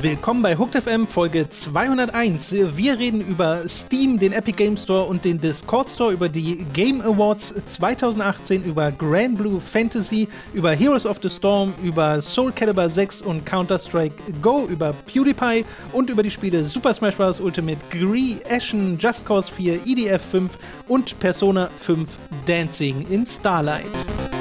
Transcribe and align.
Willkommen 0.00 0.42
bei 0.42 0.56
Hooked 0.56 0.80
FM 0.80 1.08
Folge 1.08 1.48
201. 1.48 2.52
Wir 2.76 2.96
reden 2.98 3.20
über 3.20 3.66
Steam, 3.66 4.16
den 4.16 4.32
Epic 4.32 4.56
Game 4.56 4.76
Store 4.76 5.04
und 5.04 5.24
den 5.24 5.40
Discord 5.40 5.90
Store, 5.90 6.12
über 6.12 6.28
die 6.28 6.64
Game 6.72 7.00
Awards 7.00 7.52
2018, 7.66 8.62
über 8.62 8.92
Grand 8.92 9.36
Blue 9.36 9.60
Fantasy, 9.60 10.28
über 10.54 10.70
Heroes 10.70 11.04
of 11.04 11.18
the 11.20 11.28
Storm, 11.28 11.74
über 11.82 12.22
Soul 12.22 12.52
Calibur 12.52 12.88
6 12.88 13.22
und 13.22 13.44
Counter-Strike 13.44 14.14
Go, 14.40 14.66
über 14.68 14.92
PewDiePie 15.12 15.64
und 15.92 16.10
über 16.10 16.22
die 16.22 16.30
Spiele 16.30 16.62
Super 16.62 16.94
Smash 16.94 17.16
Bros. 17.16 17.40
Ultimate, 17.40 17.78
Gree, 17.90 18.36
Ashen, 18.48 18.96
Just 19.00 19.26
Cause 19.26 19.50
4, 19.52 19.84
EDF 19.84 20.22
5 20.22 20.58
und 20.86 21.18
Persona 21.18 21.68
5 21.76 22.08
Dancing 22.46 23.04
in 23.10 23.26
Starlight. 23.26 24.37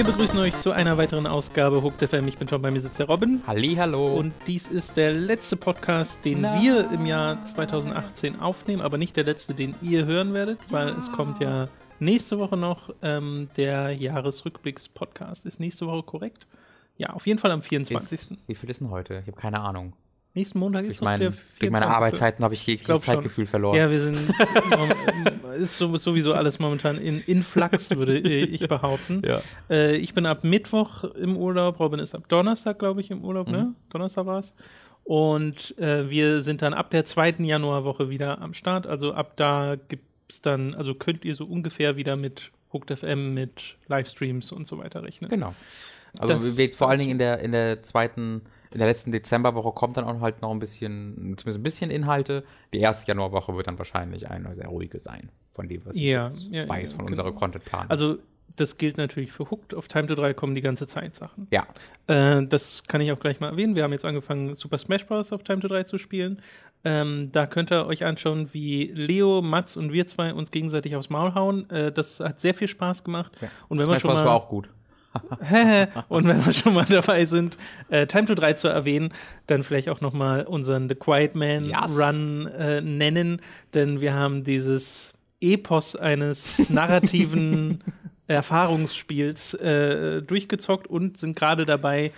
Wir 0.00 0.06
begrüßen 0.06 0.38
euch 0.38 0.58
zu 0.58 0.72
einer 0.72 0.96
weiteren 0.96 1.26
Ausgabe 1.26 1.82
Hooked 1.82 2.08
FM. 2.08 2.26
Ich 2.26 2.38
bin 2.38 2.48
Tom, 2.48 2.62
bei 2.62 2.70
mir 2.70 2.80
sitzt 2.80 2.98
der 2.98 3.06
Robin. 3.06 3.42
Halli, 3.46 3.74
hallo. 3.74 4.14
Und 4.14 4.32
dies 4.46 4.66
ist 4.66 4.96
der 4.96 5.12
letzte 5.12 5.58
Podcast, 5.58 6.24
den 6.24 6.40
Nein. 6.40 6.62
wir 6.62 6.90
im 6.90 7.04
Jahr 7.04 7.44
2018 7.44 8.40
aufnehmen, 8.40 8.80
aber 8.80 8.96
nicht 8.96 9.14
der 9.14 9.24
letzte, 9.24 9.52
den 9.52 9.74
ihr 9.82 10.06
hören 10.06 10.32
werdet, 10.32 10.58
weil 10.70 10.88
es 10.96 11.12
kommt 11.12 11.38
ja 11.40 11.68
nächste 11.98 12.38
Woche 12.38 12.56
noch 12.56 12.88
ähm, 13.02 13.50
der 13.58 13.92
Jahresrückblicks-Podcast. 13.92 15.44
Ist 15.44 15.60
nächste 15.60 15.86
Woche 15.86 16.02
korrekt? 16.02 16.46
Ja, 16.96 17.10
auf 17.10 17.26
jeden 17.26 17.38
Fall 17.38 17.50
am 17.50 17.60
24. 17.60 18.18
Ist, 18.18 18.32
wie 18.46 18.54
viel 18.54 18.70
ist 18.70 18.80
denn 18.80 18.88
heute? 18.88 19.18
Ich 19.18 19.26
habe 19.26 19.38
keine 19.38 19.60
Ahnung. 19.60 19.92
Nächsten 20.32 20.60
Montag 20.60 20.84
ist 20.84 21.02
mein, 21.02 21.18
der 21.18 21.30
durch 21.30 21.40
24. 21.58 21.70
meine 21.72 21.88
Arbeitszeiten 21.88 22.44
habe 22.44 22.54
ich 22.54 22.64
jegliches. 22.66 23.02
Zeitgefühl 23.02 23.46
verloren. 23.46 23.76
Ja, 23.76 23.90
wir 23.90 24.00
sind 24.00 24.16
ist 25.56 25.76
so- 25.76 25.96
sowieso 25.96 26.34
alles 26.34 26.58
momentan 26.60 26.98
in, 26.98 27.42
Flux, 27.42 27.90
würde 27.90 28.16
ich 28.18 28.68
behaupten. 28.68 29.22
Ja. 29.26 29.40
Äh, 29.68 29.96
ich 29.96 30.14
bin 30.14 30.26
ab 30.26 30.44
Mittwoch 30.44 31.04
im 31.04 31.36
Urlaub, 31.36 31.80
Robin 31.80 31.98
ist 32.00 32.14
ab 32.14 32.28
Donnerstag, 32.28 32.78
glaube 32.78 33.00
ich, 33.00 33.10
im 33.10 33.24
Urlaub, 33.24 33.48
Mhm. 33.48 33.52
ne? 33.52 33.74
Donnerstag 33.90 34.26
war 34.26 34.38
es. 34.38 34.54
Und 35.02 35.76
äh, 35.78 36.08
wir 36.08 36.40
sind 36.42 36.62
dann 36.62 36.74
ab 36.74 36.90
der 36.90 37.04
zweiten 37.04 37.44
Januarwoche 37.44 38.10
wieder 38.10 38.40
am 38.40 38.54
Start. 38.54 38.86
Also 38.86 39.12
ab 39.14 39.32
da 39.36 39.76
gibt 39.88 40.04
es 40.28 40.40
dann, 40.40 40.74
also 40.74 40.94
könnt 40.94 41.24
ihr 41.24 41.34
so 41.34 41.44
ungefähr 41.44 41.96
wieder 41.96 42.14
mit 42.14 42.52
Hooked 42.72 42.96
FM, 42.96 43.34
mit 43.34 43.76
Livestreams 43.88 44.52
und 44.52 44.68
so 44.68 44.78
weiter 44.78 45.02
rechnen. 45.02 45.28
Genau. 45.28 45.54
Also 46.20 46.34
Das 46.34 46.74
vor 46.76 46.88
allen. 46.88 47.00
Dingen 47.00 47.10
in 47.12 47.18
der, 47.18 47.40
in 47.40 47.50
der 47.50 47.82
zweiten, 47.82 48.42
in 48.72 48.78
der 48.78 48.86
letzten 48.88 49.10
Dezemberwoche 49.12 49.72
kommt 49.72 49.96
dann 49.96 50.04
auch 50.04 50.20
halt 50.20 50.42
noch 50.42 50.50
ein 50.52 50.58
bisschen, 50.60 51.14
zumindest 51.36 51.58
ein 51.58 51.62
bisschen 51.62 51.90
Inhalte. 51.90 52.44
Die 52.72 52.78
erste 52.80 53.08
Januarwoche 53.08 53.54
wird 53.56 53.66
dann 53.66 53.78
wahrscheinlich 53.78 54.28
eine 54.30 54.54
sehr 54.54 54.68
ruhige 54.68 54.98
sein, 54.98 55.30
von 55.50 55.68
dem, 55.68 55.84
was 55.84 55.96
Ja, 55.96 56.28
ich 56.28 56.34
jetzt 56.44 56.52
ja, 56.52 56.68
weiß, 56.68 56.92
ja, 56.92 56.96
von 56.96 57.06
genau. 57.06 57.22
unserer 57.22 57.32
Content-Plan. 57.32 57.86
Also 57.90 58.18
das 58.56 58.76
gilt 58.76 58.96
natürlich 58.98 59.32
für 59.32 59.50
Hooked. 59.50 59.74
Auf 59.74 59.88
Time 59.88 60.06
to 60.08 60.14
3 60.14 60.34
kommen 60.34 60.54
die 60.54 60.60
ganze 60.60 60.86
Zeit 60.86 61.14
Sachen. 61.14 61.46
ja, 61.50 61.66
Äh, 62.08 62.44
das 62.46 62.82
kann 62.86 63.00
ich 63.00 63.10
auch 63.12 63.18
gleich 63.20 63.40
mal 63.40 63.48
erwähnen. 63.50 63.74
Wir 63.76 63.84
haben 63.84 63.92
jetzt 63.92 64.04
angefangen, 64.04 64.54
Super 64.54 64.78
Smash 64.78 65.06
Bros. 65.06 65.32
auf 65.32 65.42
Time 65.44 65.60
to 65.60 65.68
3 65.68 65.84
zu 65.84 65.98
spielen. 65.98 66.40
Ähm, 66.82 67.30
da 67.32 67.46
könnt 67.46 67.70
ihr 67.70 67.86
euch 67.86 68.04
anschauen, 68.04 68.48
wie 68.52 68.86
Leo, 68.86 69.42
Mats 69.42 69.76
und 69.76 69.92
wir 69.92 70.06
zwei 70.06 70.32
uns 70.32 70.50
gegenseitig 70.50 70.96
aufs 70.96 71.10
Maul 71.10 71.34
hauen. 71.34 71.68
Äh, 71.70 71.92
das 71.92 72.20
hat 72.20 72.40
sehr 72.40 72.54
viel 72.54 72.68
Spaß 72.68 73.04
gemacht. 73.04 73.32
Und 73.68 73.78
wenn 73.78 73.86
Smash 73.86 74.00
schon 74.00 74.10
Bros. 74.12 74.24
war 74.24 74.34
auch 74.34 74.48
gut. 74.48 74.70
und 76.08 76.26
wenn 76.26 76.44
wir 76.44 76.52
schon 76.52 76.74
mal 76.74 76.84
dabei 76.88 77.24
sind, 77.24 77.56
äh, 77.88 78.06
Time 78.06 78.26
to 78.26 78.34
3 78.34 78.52
zu 78.54 78.68
erwähnen, 78.68 79.12
dann 79.46 79.64
vielleicht 79.64 79.88
auch 79.88 80.00
noch 80.00 80.12
mal 80.12 80.44
unseren 80.44 80.88
The 80.88 80.94
Quiet 80.94 81.34
Man 81.34 81.66
Yes. 81.66 81.90
Run 81.96 82.46
äh, 82.46 82.80
nennen, 82.80 83.40
denn 83.74 84.00
wir 84.00 84.14
haben 84.14 84.44
dieses 84.44 85.12
Epos 85.40 85.96
eines 85.96 86.68
narrativen 86.70 87.82
Erfahrungsspiels 88.28 89.54
äh, 89.54 90.22
durchgezockt 90.22 90.86
und 90.86 91.18
sind 91.18 91.36
gerade 91.36 91.64
dabei, 91.64 92.12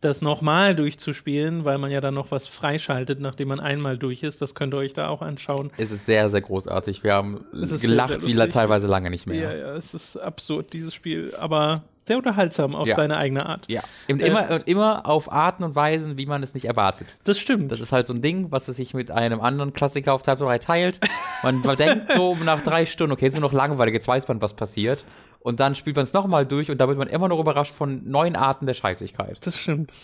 das 0.00 0.22
nochmal 0.22 0.74
durchzuspielen, 0.74 1.66
weil 1.66 1.76
man 1.76 1.90
ja 1.90 2.00
dann 2.00 2.14
noch 2.14 2.30
was 2.30 2.46
freischaltet, 2.48 3.20
nachdem 3.20 3.48
man 3.48 3.60
einmal 3.60 3.98
durch 3.98 4.22
ist. 4.22 4.40
Das 4.40 4.54
könnt 4.54 4.72
ihr 4.72 4.78
euch 4.78 4.94
da 4.94 5.08
auch 5.08 5.20
anschauen. 5.20 5.70
Es 5.76 5.90
ist 5.90 6.06
sehr, 6.06 6.30
sehr 6.30 6.40
großartig. 6.40 7.04
Wir 7.04 7.12
haben 7.12 7.44
ist 7.52 7.68
sehr, 7.80 7.90
gelacht 7.90 8.22
sehr 8.22 8.46
wie 8.46 8.48
teilweise 8.48 8.86
lange 8.86 9.10
nicht 9.10 9.26
Ja, 9.26 9.32
mehr. 9.32 9.56
ja, 9.58 9.74
es 9.74 9.92
ist 9.92 10.16
absurd, 10.16 10.72
dieses 10.72 10.94
Spiel, 10.94 11.34
aber 11.38 11.82
sehr 12.10 12.18
unterhaltsam 12.18 12.74
auf 12.74 12.88
Ja. 12.88 12.96
seine 12.96 13.16
eigene 13.18 13.46
Art. 13.46 13.70
Ja. 13.70 13.82
Und 14.08 14.20
Äh, 14.20 14.26
immer, 14.26 14.50
und 14.50 14.66
immer 14.66 15.06
auf 15.06 15.30
Arten 15.30 15.62
und 15.62 15.76
Weisen, 15.76 16.18
wie 16.18 16.26
man 16.26 16.42
es 16.42 16.54
nicht 16.54 16.64
erwartet. 16.64 17.06
Das 17.22 17.38
stimmt. 17.38 17.70
Das 17.70 17.78
ist 17.80 17.92
halt 17.92 18.08
so 18.08 18.12
ein 18.12 18.20
Ding, 18.20 18.50
was 18.50 18.66
es 18.66 18.76
sich 18.76 18.94
mit 18.94 19.12
einem 19.12 19.40
anderen 19.40 19.72
Klassiker 19.72 20.12
auf 20.12 20.22
Type 20.22 20.38
3 20.38 20.58
teilt. 20.58 20.98
Man, 21.44 21.60
man 21.60 21.76
denkt 21.76 22.12
so 22.12 22.36
nach 22.44 22.62
drei 22.62 22.84
Stunden, 22.84 23.12
okay, 23.12 23.26
jetzt 23.26 23.34
ist 23.34 23.40
nur 23.40 23.48
noch 23.48 23.56
langweilig, 23.56 23.94
jetzt 23.94 24.08
weiß 24.08 24.26
man, 24.26 24.42
was 24.42 24.54
passiert. 24.54 25.04
Und 25.42 25.58
dann 25.58 25.74
spielt 25.74 25.96
man 25.96 26.04
es 26.04 26.12
nochmal 26.12 26.44
durch 26.44 26.70
und 26.70 26.78
da 26.82 26.86
wird 26.88 26.98
man 26.98 27.08
immer 27.08 27.26
noch 27.28 27.38
überrascht 27.40 27.74
von 27.74 28.02
neuen 28.10 28.36
Arten 28.36 28.66
der 28.66 28.74
Scheißigkeit. 28.74 29.38
Das 29.46 29.56
stimmt. 29.56 29.92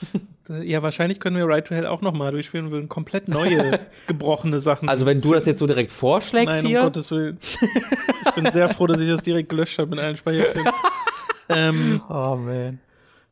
Ja, 0.63 0.81
wahrscheinlich 0.81 1.19
können 1.19 1.35
wir 1.37 1.45
Right 1.49 1.67
to 1.67 1.75
Hell 1.75 1.87
auch 1.89 2.03
nochmal 2.03 2.31
durchspielen 2.31 2.67
und 2.67 2.73
würden 2.73 2.89
komplett 2.89 3.27
neue, 3.27 3.81
gebrochene 4.07 4.61
Sachen. 4.61 4.89
Also 4.89 5.05
wenn 5.05 5.21
du 5.21 5.33
das 5.33 5.45
jetzt 5.45 5.59
so 5.59 5.67
direkt 5.67 5.91
vorschlägst 5.91 6.47
Nein, 6.47 6.65
um 6.65 6.71
hier, 6.71 6.83
Gottes 6.83 7.11
Willen. 7.11 7.37
ich 7.41 8.33
bin 8.37 8.53
sehr 8.53 8.69
froh, 8.69 8.87
dass 8.87 9.01
ich 9.01 9.09
das 9.09 9.23
direkt 9.23 9.49
gelöscht 9.49 9.77
habe 9.81 9.97
in 9.97 9.99
allen 10.01 10.17
Speicherstellen. 10.17 10.69
ähm, 11.49 12.01
oh 12.09 12.37
man. 12.37 12.81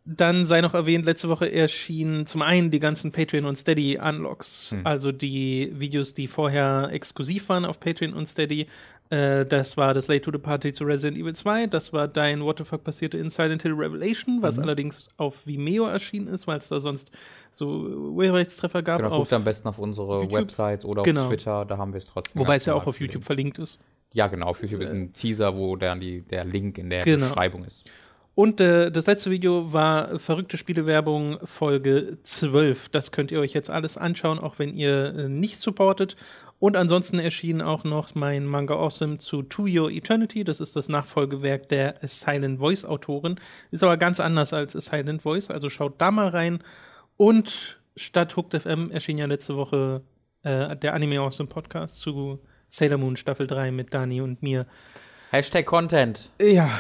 dann 0.05 0.45
sei 0.47 0.61
noch 0.61 0.75
erwähnt, 0.75 1.05
letzte 1.07 1.29
Woche 1.29 1.51
erschienen 1.53 2.27
zum 2.27 2.43
einen 2.43 2.71
die 2.71 2.81
ganzen 2.81 3.11
Patreon 3.13 3.45
und 3.47 3.57
Steady 3.57 3.99
Unlocks, 3.99 4.73
Hm. 4.73 4.81
also 4.87 5.13
die 5.13 5.73
Videos, 5.75 6.15
die 6.15 6.29
vorher 6.29 6.89
exklusiv 6.93 7.49
waren 7.49 7.65
auf 7.65 7.81
Patreon 7.81 8.13
und 8.13 8.27
Steady. 8.27 8.67
Äh, 9.11 9.45
das 9.45 9.77
war 9.77 9.93
das 9.93 10.09
Late 10.09 10.23
to 10.23 10.31
the 10.33 10.39
Party 10.39 10.73
zu 10.73 10.85
Resident 10.85 11.19
Evil 11.19 11.35
2, 11.35 11.67
das 11.67 11.93
war 11.93 12.09
dein 12.09 12.43
What 12.43 12.57
the 12.59 12.65
fuck 12.65 12.83
passierte 12.85 13.19
in 13.19 13.29
Silent 13.29 13.63
Hill 13.63 13.73
Revelation, 13.75 14.37
Mhm. 14.39 14.43
was 14.43 14.59
allerdings 14.59 15.09
auf 15.19 15.47
Vimeo 15.47 15.85
erschienen 15.87 16.27
ist, 16.29 16.47
weil 16.47 16.59
es 16.59 16.69
da 16.69 16.81
sonst 16.81 17.11
so 17.51 17.69
Urheberrechtstreffer 18.15 18.83
gab. 18.83 18.99
Genau, 18.99 19.11
auf, 19.11 19.19
guckt 19.29 19.33
am 19.35 19.45
besten 19.45 19.69
auf 19.69 19.79
unsere 19.79 20.23
YouTube. 20.23 20.33
Website 20.41 20.85
oder 20.87 21.03
auf 21.03 21.07
Genau. 21.07 21.29
Twitter, 21.29 21.65
da 21.67 21.77
haben 21.77 21.93
wir 21.93 21.99
es 21.99 22.07
trotzdem. 22.07 22.41
wobei 22.41 22.57
es 22.57 22.65
ja 22.65 22.75
auch 22.75 22.87
auf 22.87 22.99
YouTube 22.99 23.25
verlinkt. 23.25 23.57
verlinkt 23.57 23.59
ist. 23.59 23.79
Ja, 24.15 24.27
genau, 24.29 24.47
auf 24.47 24.63
YouTube 24.63 24.81
ist 24.81 24.93
ein 24.93 25.13
Teaser, 25.13 25.55
wo 25.57 25.77
dann 25.77 26.01
die, 26.01 26.23
der 26.23 26.45
Link 26.45 26.79
in 26.79 26.89
der 26.89 27.03
Genau. 27.05 27.29
Beschreibung 27.29 27.65
ist. 27.65 27.85
Und 28.35 28.61
äh, 28.61 28.91
das 28.91 29.07
letzte 29.07 29.31
Video 29.31 29.73
war 29.73 30.19
verrückte 30.19 30.57
Spielewerbung 30.57 31.39
Folge 31.45 32.19
12. 32.25 32.89
Das 32.89 33.13
könnt 33.13 33.31
ihr 33.31 33.39
euch 33.39 33.53
jetzt 33.53 33.71
alles 33.71 33.97
anschauen, 33.97 34.41
auch 34.41 34.59
wenn 34.59 34.75
ihr 34.75 35.15
äh, 35.15 35.29
nicht 35.29 35.61
supportet. 35.61 36.17
Und 36.59 36.77
ansonsten 36.77 37.21
erschien 37.21 37.63
auch 37.63 37.85
noch 37.85 38.15
mein 38.17 38.47
Manga 38.47 38.75
Awesome 38.75 39.19
zu 39.19 39.43
To 39.43 39.67
Your 39.69 39.91
Eternity. 39.91 40.43
Das 40.43 40.59
ist 40.59 40.75
das 40.75 40.89
Nachfolgewerk 40.89 41.69
der 41.69 41.97
Silent 42.03 42.59
Voice 42.59 42.85
Autorin. 42.85 43.39
Ist 43.71 43.85
aber 43.85 43.99
ganz 43.99 44.19
anders 44.19 44.53
als 44.53 44.73
Silent 44.73 45.23
Voice. 45.23 45.51
Also 45.51 45.71
schaut 45.71 46.01
da 46.01 46.11
mal 46.11 46.29
rein. 46.29 46.61
Und 47.17 47.81
statt 47.97 48.37
Hooked 48.37 48.61
FM 48.63 48.91
erschien 48.91 49.19
ja 49.19 49.27
letzte 49.27 49.57
Woche 49.57 50.03
äh, 50.43 50.77
der 50.77 50.95
Anime 50.95 51.21
Awesome 51.21 51.49
Podcast 51.49 52.01
zu 52.01 52.41
Sailor 52.69 52.99
Moon 52.99 53.17
Staffel 53.17 53.47
3 53.47 53.71
mit 53.71 53.95
Dani 53.95 54.21
und 54.21 54.43
mir. 54.43 54.67
Hashtag 55.31 55.67
Content. 55.67 56.31
Ja, 56.41 56.71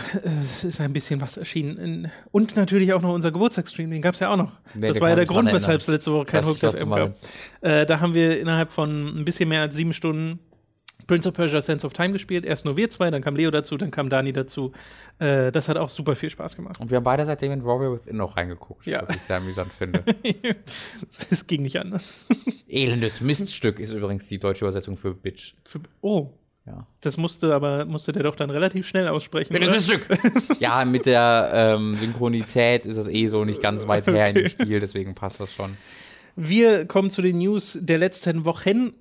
es 0.41 0.63
ist 0.65 0.81
ein 0.81 0.93
bisschen 0.93 1.21
was 1.21 1.37
erschienen. 1.37 2.11
Und 2.31 2.55
natürlich 2.57 2.93
auch 2.93 3.03
noch 3.03 3.13
unser 3.13 3.33
Geburtstagsstream, 3.33 3.91
den 3.91 4.01
gab 4.03 4.15
es 4.15 4.21
ja 4.21 4.33
auch 4.33 4.37
noch. 4.37 4.53
Nee, 4.75 4.89
das 4.89 5.01
war 5.01 5.09
ja 5.09 5.17
der 5.17 5.27
Grund, 5.27 5.53
weshalb 5.53 5.81
es 5.81 5.89
letzte 5.89 6.13
Woche 6.13 6.27
kein 6.27 6.47
Hooked 6.47 6.63
FM 6.63 6.91
gab. 6.91 7.13
Äh, 7.63 7.85
da 7.87 8.01
haben 8.01 8.15
wir 8.15 8.39
innerhalb 8.41 8.71
von 8.71 9.19
ein 9.19 9.25
bisschen 9.25 9.49
mehr 9.49 9.63
als 9.63 9.75
sieben 9.75 9.93
Stunden 9.93 10.39
Prince 11.07 11.29
of 11.29 11.35
Persia 11.35 11.61
Sense 11.61 11.85
of 11.87 11.93
Time 11.93 12.13
gespielt. 12.13 12.45
Erst 12.45 12.65
nur 12.65 12.77
wir 12.77 12.89
zwei, 12.91 13.11
dann 13.11 13.23
kam 13.23 13.37
Leo 13.37 13.51
dazu, 13.51 13.77
dann 13.77 13.91
kam 13.91 14.09
Dani 14.09 14.33
dazu. 14.33 14.73
Äh, 15.19 15.53
das 15.53 15.69
hat 15.69 15.77
auch 15.77 15.91
super 15.91 16.17
viel 16.17 16.31
Spaß 16.31 16.57
gemacht. 16.57 16.81
Und 16.81 16.91
wir 16.91 16.97
haben 16.97 17.05
beide 17.05 17.27
seitdem 17.27 17.53
in 17.53 17.65
Warrior 17.65 17.95
Within 17.95 18.17
noch 18.17 18.37
reingeguckt, 18.37 18.87
Ja. 18.87 19.03
was 19.03 19.17
ich 19.17 19.23
sehr 19.23 19.37
amüsant 19.39 19.73
finde. 19.73 20.05
Es 21.31 21.47
ging 21.47 21.63
nicht 21.63 21.79
anders. 21.79 22.25
Elendes 22.69 23.21
Miststück 23.21 23.79
ist 23.81 23.93
übrigens 23.93 24.29
die 24.29 24.39
deutsche 24.39 24.65
Übersetzung 24.65 24.97
für 24.97 25.15
Bitch. 25.15 25.55
Für, 25.65 25.81
oh, 26.01 26.31
Ja. 26.67 26.87
das 27.03 27.19
musste 27.19 27.55
aber 27.55 27.85
musste 27.85 28.13
der 28.13 28.23
doch 28.23 28.37
dann 28.37 28.49
relativ 28.49 28.87
schnell 28.87 29.07
aussprechen. 29.09 29.55
oder? 29.55 29.71
Miststück! 29.71 30.07
ja, 30.61 30.85
mit 30.87 31.05
der 31.05 31.51
ähm, 31.53 31.95
Synchronität 31.97 32.87
ist 32.87 32.97
das 32.97 33.07
eh 33.07 33.29
so 33.29 33.45
nicht 33.45 33.61
ganz 33.61 33.87
weit 33.87 34.07
her 34.07 34.29
in 34.29 34.35
dem 34.35 34.49
Spiel, 34.49 34.81
deswegen 34.81 35.15
passt 35.15 35.41
das 35.41 35.53
schon. 35.53 35.77
Wir 36.37 36.87
kommen 36.87 37.11
zu 37.11 37.21
den 37.21 37.39
News 37.39 37.79
der 37.81 37.99
letzten 37.99 38.45
Wochen. 38.45 38.93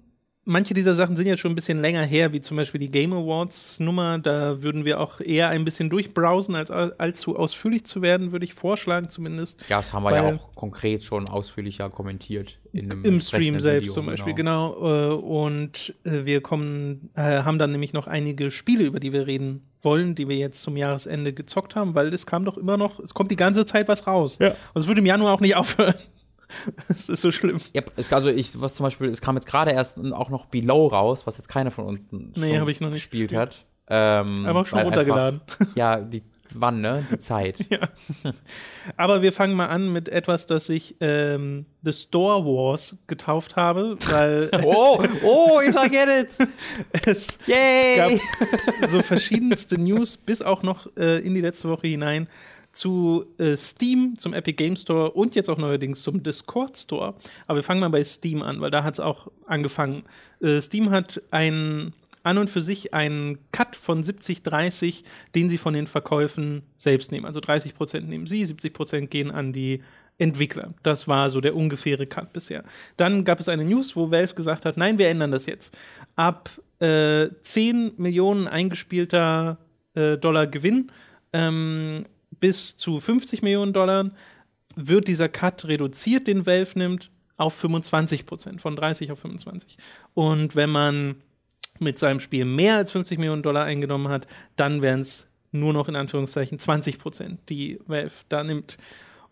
Manche 0.45 0.73
dieser 0.73 0.93
Sachen 0.93 1.15
sind 1.15 1.27
jetzt 1.27 1.39
schon 1.39 1.53
ein 1.53 1.55
bisschen 1.55 1.79
länger 1.79 2.01
her, 2.03 2.33
wie 2.33 2.41
zum 2.41 2.57
Beispiel 2.57 2.79
die 2.79 2.91
Game 2.91 3.13
Awards 3.13 3.79
Nummer. 3.79 4.19
Da 4.19 4.61
würden 4.61 4.83
wir 4.83 4.99
auch 4.99 5.21
eher 5.21 5.47
ein 5.47 5.63
bisschen 5.63 5.89
durchbrowsen, 5.89 6.53
als 6.55 6.69
allzu 6.69 7.37
ausführlich 7.37 7.85
zu 7.85 8.01
werden, 8.01 8.33
würde 8.33 8.43
ich 8.43 8.53
vorschlagen 8.53 9.09
zumindest. 9.09 9.61
Ja, 9.69 9.77
das 9.77 9.93
haben 9.93 10.03
wir 10.03 10.11
Weil- 10.11 10.31
ja 10.31 10.35
auch 10.35 10.53
konkret 10.55 11.01
schon 11.03 11.29
ausführlicher 11.29 11.89
kommentiert. 11.89 12.59
In 12.73 12.91
einem 12.91 13.03
Im 13.05 13.21
Stream 13.21 13.59
selbst 13.61 13.83
Video, 13.83 13.93
zum 13.93 14.05
Beispiel, 14.07 14.33
genau. 14.33 14.75
Äh, 14.81 15.13
Und 15.15 15.93
äh, 16.03 16.25
wir 16.25 16.41
kommen, 16.41 17.09
äh, 17.15 17.21
haben 17.43 17.57
dann 17.57 17.71
nämlich 17.71 17.93
noch 17.93 18.07
einige 18.07 18.51
Spiele, 18.51 18.83
über 18.83 18.99
die 18.99 19.13
wir 19.13 19.27
reden 19.27 19.61
wollen, 19.81 20.13
die 20.15 20.27
wir 20.27 20.35
jetzt 20.35 20.61
zum 20.61 20.75
Jahresende 20.75 21.31
gezockt 21.33 21.75
haben, 21.75 21.95
weil 21.95 22.13
es 22.13 22.25
kam 22.25 22.43
doch 22.45 22.57
immer 22.57 22.75
noch, 22.77 22.99
es 22.99 23.13
kommt 23.13 23.31
die 23.31 23.35
ganze 23.37 23.65
Zeit 23.65 23.87
was 23.87 24.07
raus. 24.07 24.39
Ja. 24.41 24.49
Und 24.73 24.81
es 24.81 24.87
würde 24.87 24.99
im 24.99 25.05
Januar 25.05 25.33
auch 25.33 25.39
nicht 25.41 25.55
aufhören. 25.55 25.93
Es 26.89 27.09
ist 27.09 27.21
so 27.21 27.31
schlimm. 27.31 27.59
Ja, 27.73 27.81
es, 27.95 28.11
also 28.11 28.29
ich, 28.29 28.59
was 28.61 28.75
zum 28.75 28.85
Beispiel, 28.85 29.09
es 29.09 29.21
kam 29.21 29.35
jetzt 29.35 29.47
gerade 29.47 29.71
erst 29.71 29.99
auch 30.13 30.29
noch 30.29 30.45
Below 30.45 30.87
raus, 30.87 31.25
was 31.25 31.37
jetzt 31.37 31.49
keiner 31.49 31.71
von 31.71 31.85
uns 31.85 32.01
Nee, 32.11 32.61
ich 32.67 32.81
noch 32.81 32.89
nicht 32.89 32.99
gespielt 33.03 33.33
hat. 33.33 33.65
Ähm, 33.87 34.45
Aber 34.45 34.61
auch 34.61 34.65
schon 34.65 34.79
runtergeladen. 34.79 35.41
Einfach, 35.41 35.67
ja, 35.75 35.99
die 35.99 36.23
wann, 36.55 36.81
ne? 36.81 37.05
Die 37.11 37.17
Zeit. 37.19 37.57
Ja. 37.69 37.89
Aber 38.97 39.21
wir 39.21 39.33
fangen 39.33 39.55
mal 39.55 39.67
an 39.67 39.91
mit 39.91 40.09
etwas, 40.09 40.45
das 40.45 40.69
ich 40.69 40.95
ähm, 40.99 41.65
The 41.81 41.93
Store 41.93 42.45
Wars 42.45 42.97
getauft 43.07 43.55
habe, 43.55 43.97
weil 44.09 44.51
Oh, 44.63 45.03
oh, 45.23 45.61
ich 45.61 45.73
get 45.91 46.07
it. 46.07 46.47
es 47.05 47.39
Yay! 47.47 47.97
gab 47.97 48.89
so 48.89 49.01
verschiedenste 49.01 49.79
News 49.79 50.17
bis 50.17 50.41
auch 50.41 50.61
noch 50.61 50.87
äh, 50.97 51.19
in 51.19 51.33
die 51.33 51.41
letzte 51.41 51.69
Woche 51.69 51.87
hinein 51.87 52.27
zu 52.73 53.25
äh, 53.37 53.55
Steam, 53.55 54.17
zum 54.17 54.33
Epic 54.33 54.55
Game 54.57 54.75
Store 54.75 55.11
und 55.11 55.35
jetzt 55.35 55.49
auch 55.49 55.57
neuerdings 55.57 56.01
zum 56.01 56.23
Discord 56.23 56.77
Store. 56.77 57.13
Aber 57.47 57.59
wir 57.59 57.63
fangen 57.63 57.79
mal 57.79 57.89
bei 57.89 58.03
Steam 58.03 58.41
an, 58.41 58.59
weil 58.59 58.71
da 58.71 58.83
hat 58.83 58.95
es 58.95 58.99
auch 58.99 59.31
angefangen. 59.45 60.03
Äh, 60.41 60.59
Steam 60.61 60.89
hat 60.89 61.21
ein 61.31 61.93
an 62.23 62.37
und 62.37 62.49
für 62.49 62.61
sich 62.61 62.93
einen 62.93 63.37
Cut 63.51 63.75
von 63.75 64.03
70-30, 64.03 65.03
den 65.35 65.49
sie 65.49 65.57
von 65.57 65.73
den 65.73 65.87
Verkäufen 65.87 66.63
selbst 66.77 67.11
nehmen. 67.11 67.25
Also 67.25 67.41
30 67.41 67.75
Prozent 67.75 68.07
nehmen 68.07 68.27
sie, 68.27 68.45
70 68.45 68.73
Prozent 68.73 69.11
gehen 69.11 69.29
an 69.29 69.51
die 69.51 69.83
Entwickler. 70.17 70.73
Das 70.83 71.07
war 71.07 71.29
so 71.29 71.41
der 71.41 71.55
ungefähre 71.55 72.07
Cut 72.07 72.31
bisher. 72.33 72.63
Dann 72.97 73.25
gab 73.25 73.39
es 73.39 73.49
eine 73.49 73.65
News, 73.65 73.95
wo 73.95 74.09
Valve 74.09 74.35
gesagt 74.35 74.65
hat, 74.65 74.77
nein, 74.77 74.97
wir 74.97 75.09
ändern 75.09 75.31
das 75.31 75.45
jetzt. 75.45 75.77
Ab 76.15 76.49
äh, 76.79 77.27
10 77.41 77.93
Millionen 77.97 78.47
eingespielter 78.47 79.57
äh, 79.95 80.17
Dollar 80.17 80.47
Gewinn 80.47 80.91
ähm, 81.33 82.03
bis 82.43 82.75
zu 82.75 82.99
50 82.99 83.41
Millionen 83.41 83.71
Dollar 83.71 84.11
wird 84.75 85.07
dieser 85.07 85.29
Cut 85.29 85.63
reduziert, 85.63 86.27
den 86.27 86.45
Valve 86.45 86.77
nimmt, 86.77 87.09
auf 87.37 87.53
25 87.53 88.25
Prozent, 88.25 88.59
von 88.59 88.75
30 88.75 89.13
auf 89.13 89.19
25. 89.19 89.77
Und 90.13 90.53
wenn 90.57 90.69
man 90.69 91.15
mit 91.79 91.97
seinem 91.97 92.19
Spiel 92.19 92.43
mehr 92.43 92.75
als 92.75 92.91
50 92.91 93.17
Millionen 93.17 93.43
Dollar 93.43 93.63
eingenommen 93.63 94.09
hat, 94.09 94.27
dann 94.57 94.81
wären 94.81 94.99
es 94.99 95.25
nur 95.53 95.71
noch 95.71 95.87
in 95.87 95.95
Anführungszeichen 95.95 96.59
20 96.59 96.99
Prozent, 96.99 97.39
die 97.47 97.79
Valve 97.85 98.11
da 98.27 98.43
nimmt. 98.43 98.75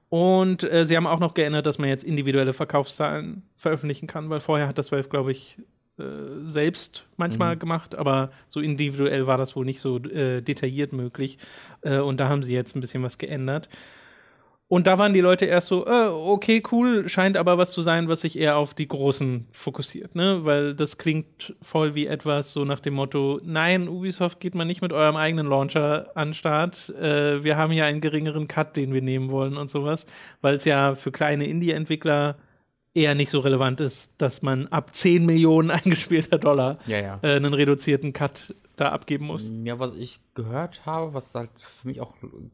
Und 0.08 0.64
äh, 0.64 0.86
sie 0.86 0.96
haben 0.96 1.06
auch 1.06 1.20
noch 1.20 1.34
geändert, 1.34 1.66
dass 1.66 1.80
man 1.80 1.90
jetzt 1.90 2.06
individuelle 2.06 2.54
Verkaufszahlen 2.54 3.44
veröffentlichen 3.58 4.08
kann, 4.08 4.30
weil 4.30 4.40
vorher 4.40 4.70
hat 4.70 4.78
das 4.78 4.94
Valve, 4.94 5.10
glaube 5.10 5.34
ich, 5.34 5.58
äh, 6.00 6.04
selbst 6.46 7.06
manchmal 7.18 7.56
mhm. 7.56 7.60
gemacht, 7.60 7.96
aber 7.96 8.32
so 8.48 8.60
individuell 8.60 9.28
war 9.28 9.38
das 9.38 9.56
wohl 9.56 9.66
nicht 9.66 9.82
so 9.82 9.98
äh, 9.98 10.42
detailliert 10.42 10.94
möglich. 10.94 11.38
Äh, 11.82 12.00
und 12.00 12.20
da 12.20 12.30
haben 12.30 12.44
sie 12.44 12.54
jetzt 12.54 12.76
ein 12.76 12.82
bisschen 12.82 13.04
was 13.04 13.18
geändert. 13.18 13.70
Und 14.72 14.88
da 14.88 14.98
waren 14.98 15.14
die 15.14 15.20
Leute 15.20 15.44
erst 15.44 15.68
so, 15.68 15.86
äh, 15.86 16.06
okay, 16.06 16.64
cool, 16.72 17.10
scheint 17.10 17.36
aber 17.36 17.58
was 17.58 17.74
zu 17.74 17.82
sein, 17.82 18.08
was 18.08 18.22
sich 18.22 18.40
eher 18.40 18.56
auf 18.56 18.74
die 18.74 18.88
Großen 18.88 19.46
fokussiert, 19.52 20.16
ne? 20.16 20.46
Weil 20.46 20.74
das 20.76 20.98
klingt 20.98 21.54
voll 21.62 21.94
wie 21.94 22.08
etwas 22.08 22.54
so 22.54 22.64
nach 22.64 22.80
dem 22.80 22.94
Motto, 22.94 23.42
nein, 23.44 23.90
Ubisoft 23.90 24.40
geht 24.40 24.56
mal 24.56 24.64
nicht 24.64 24.82
mit 24.82 24.94
eurem 24.94 25.18
eigenen 25.18 25.46
Launcher 25.46 26.10
an 26.16 26.34
Start. 26.34 26.88
Äh, 26.98 27.44
wir 27.44 27.58
haben 27.58 27.74
hier 27.74 27.84
einen 27.84 28.00
geringeren 28.00 28.48
Cut, 28.48 28.78
den 28.78 28.94
wir 28.94 29.02
nehmen 29.02 29.30
wollen 29.30 29.58
und 29.58 29.70
sowas, 29.70 30.06
weil 30.40 30.56
es 30.56 30.64
ja 30.64 30.96
für 30.96 31.12
kleine 31.12 31.48
Indie-Entwickler 31.48 32.38
eher 32.94 33.16
nicht 33.16 33.30
so 33.30 33.40
relevant 33.40 33.80
ist, 33.80 34.14
dass 34.18 34.42
man 34.42 34.68
ab 34.68 34.94
10 34.96 35.26
Millionen 35.26 35.72
eingespielter 35.72 36.38
Dollar 36.38 36.78
ja, 36.88 37.00
ja. 37.00 37.20
Äh, 37.22 37.36
einen 37.36 37.54
reduzierten 37.54 38.14
Cut 38.14 38.54
da 38.78 38.90
abgeben 38.90 39.28
muss. 39.28 39.50
Ja, 39.64 39.80
was 39.80 39.94
ich 39.94 40.20
gehört 40.34 40.86
habe, 40.86 41.14
was 41.14 41.36
halt 41.36 41.52
für 41.58 41.88
mich 41.88 42.02
auch 42.02 42.14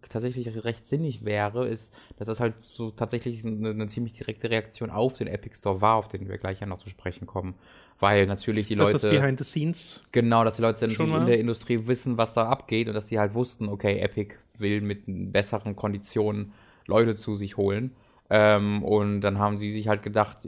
tatsächlich 0.09 0.63
recht 0.63 0.85
sinnig 0.85 1.25
wäre, 1.25 1.67
ist, 1.67 1.93
dass 2.17 2.27
das 2.27 2.39
halt 2.39 2.61
so 2.61 2.91
tatsächlich 2.91 3.45
eine, 3.45 3.69
eine 3.69 3.87
ziemlich 3.87 4.13
direkte 4.13 4.49
Reaktion 4.49 4.89
auf 4.89 5.17
den 5.17 5.27
Epic 5.27 5.55
Store 5.57 5.81
war, 5.81 5.95
auf 5.95 6.07
den 6.07 6.27
wir 6.27 6.37
gleich 6.37 6.59
ja 6.59 6.67
noch 6.67 6.79
zu 6.79 6.89
sprechen 6.89 7.27
kommen. 7.27 7.55
Weil 7.99 8.27
natürlich 8.27 8.67
die 8.67 8.75
Leute. 8.75 8.93
Das 8.93 9.03
ist 9.03 9.09
Behind 9.09 9.39
the 9.39 9.45
Scenes. 9.45 10.03
Genau, 10.11 10.43
dass 10.43 10.57
die 10.57 10.61
Leute 10.61 10.85
in 10.85 11.25
der 11.25 11.39
Industrie 11.39 11.87
wissen, 11.87 12.17
was 12.17 12.33
da 12.33 12.47
abgeht 12.47 12.87
und 12.87 12.93
dass 12.93 13.07
die 13.07 13.17
halt 13.17 13.33
wussten, 13.33 13.69
okay, 13.69 13.99
Epic 13.99 14.35
will 14.57 14.81
mit 14.81 15.03
besseren 15.07 15.75
Konditionen 15.75 16.53
Leute 16.85 17.15
zu 17.15 17.33
sich 17.33 17.57
holen. 17.57 17.95
Ähm, 18.29 18.83
und 18.83 19.21
dann 19.21 19.39
haben 19.39 19.57
sie 19.57 19.71
sich 19.71 19.87
halt 19.87 20.03
gedacht, 20.03 20.47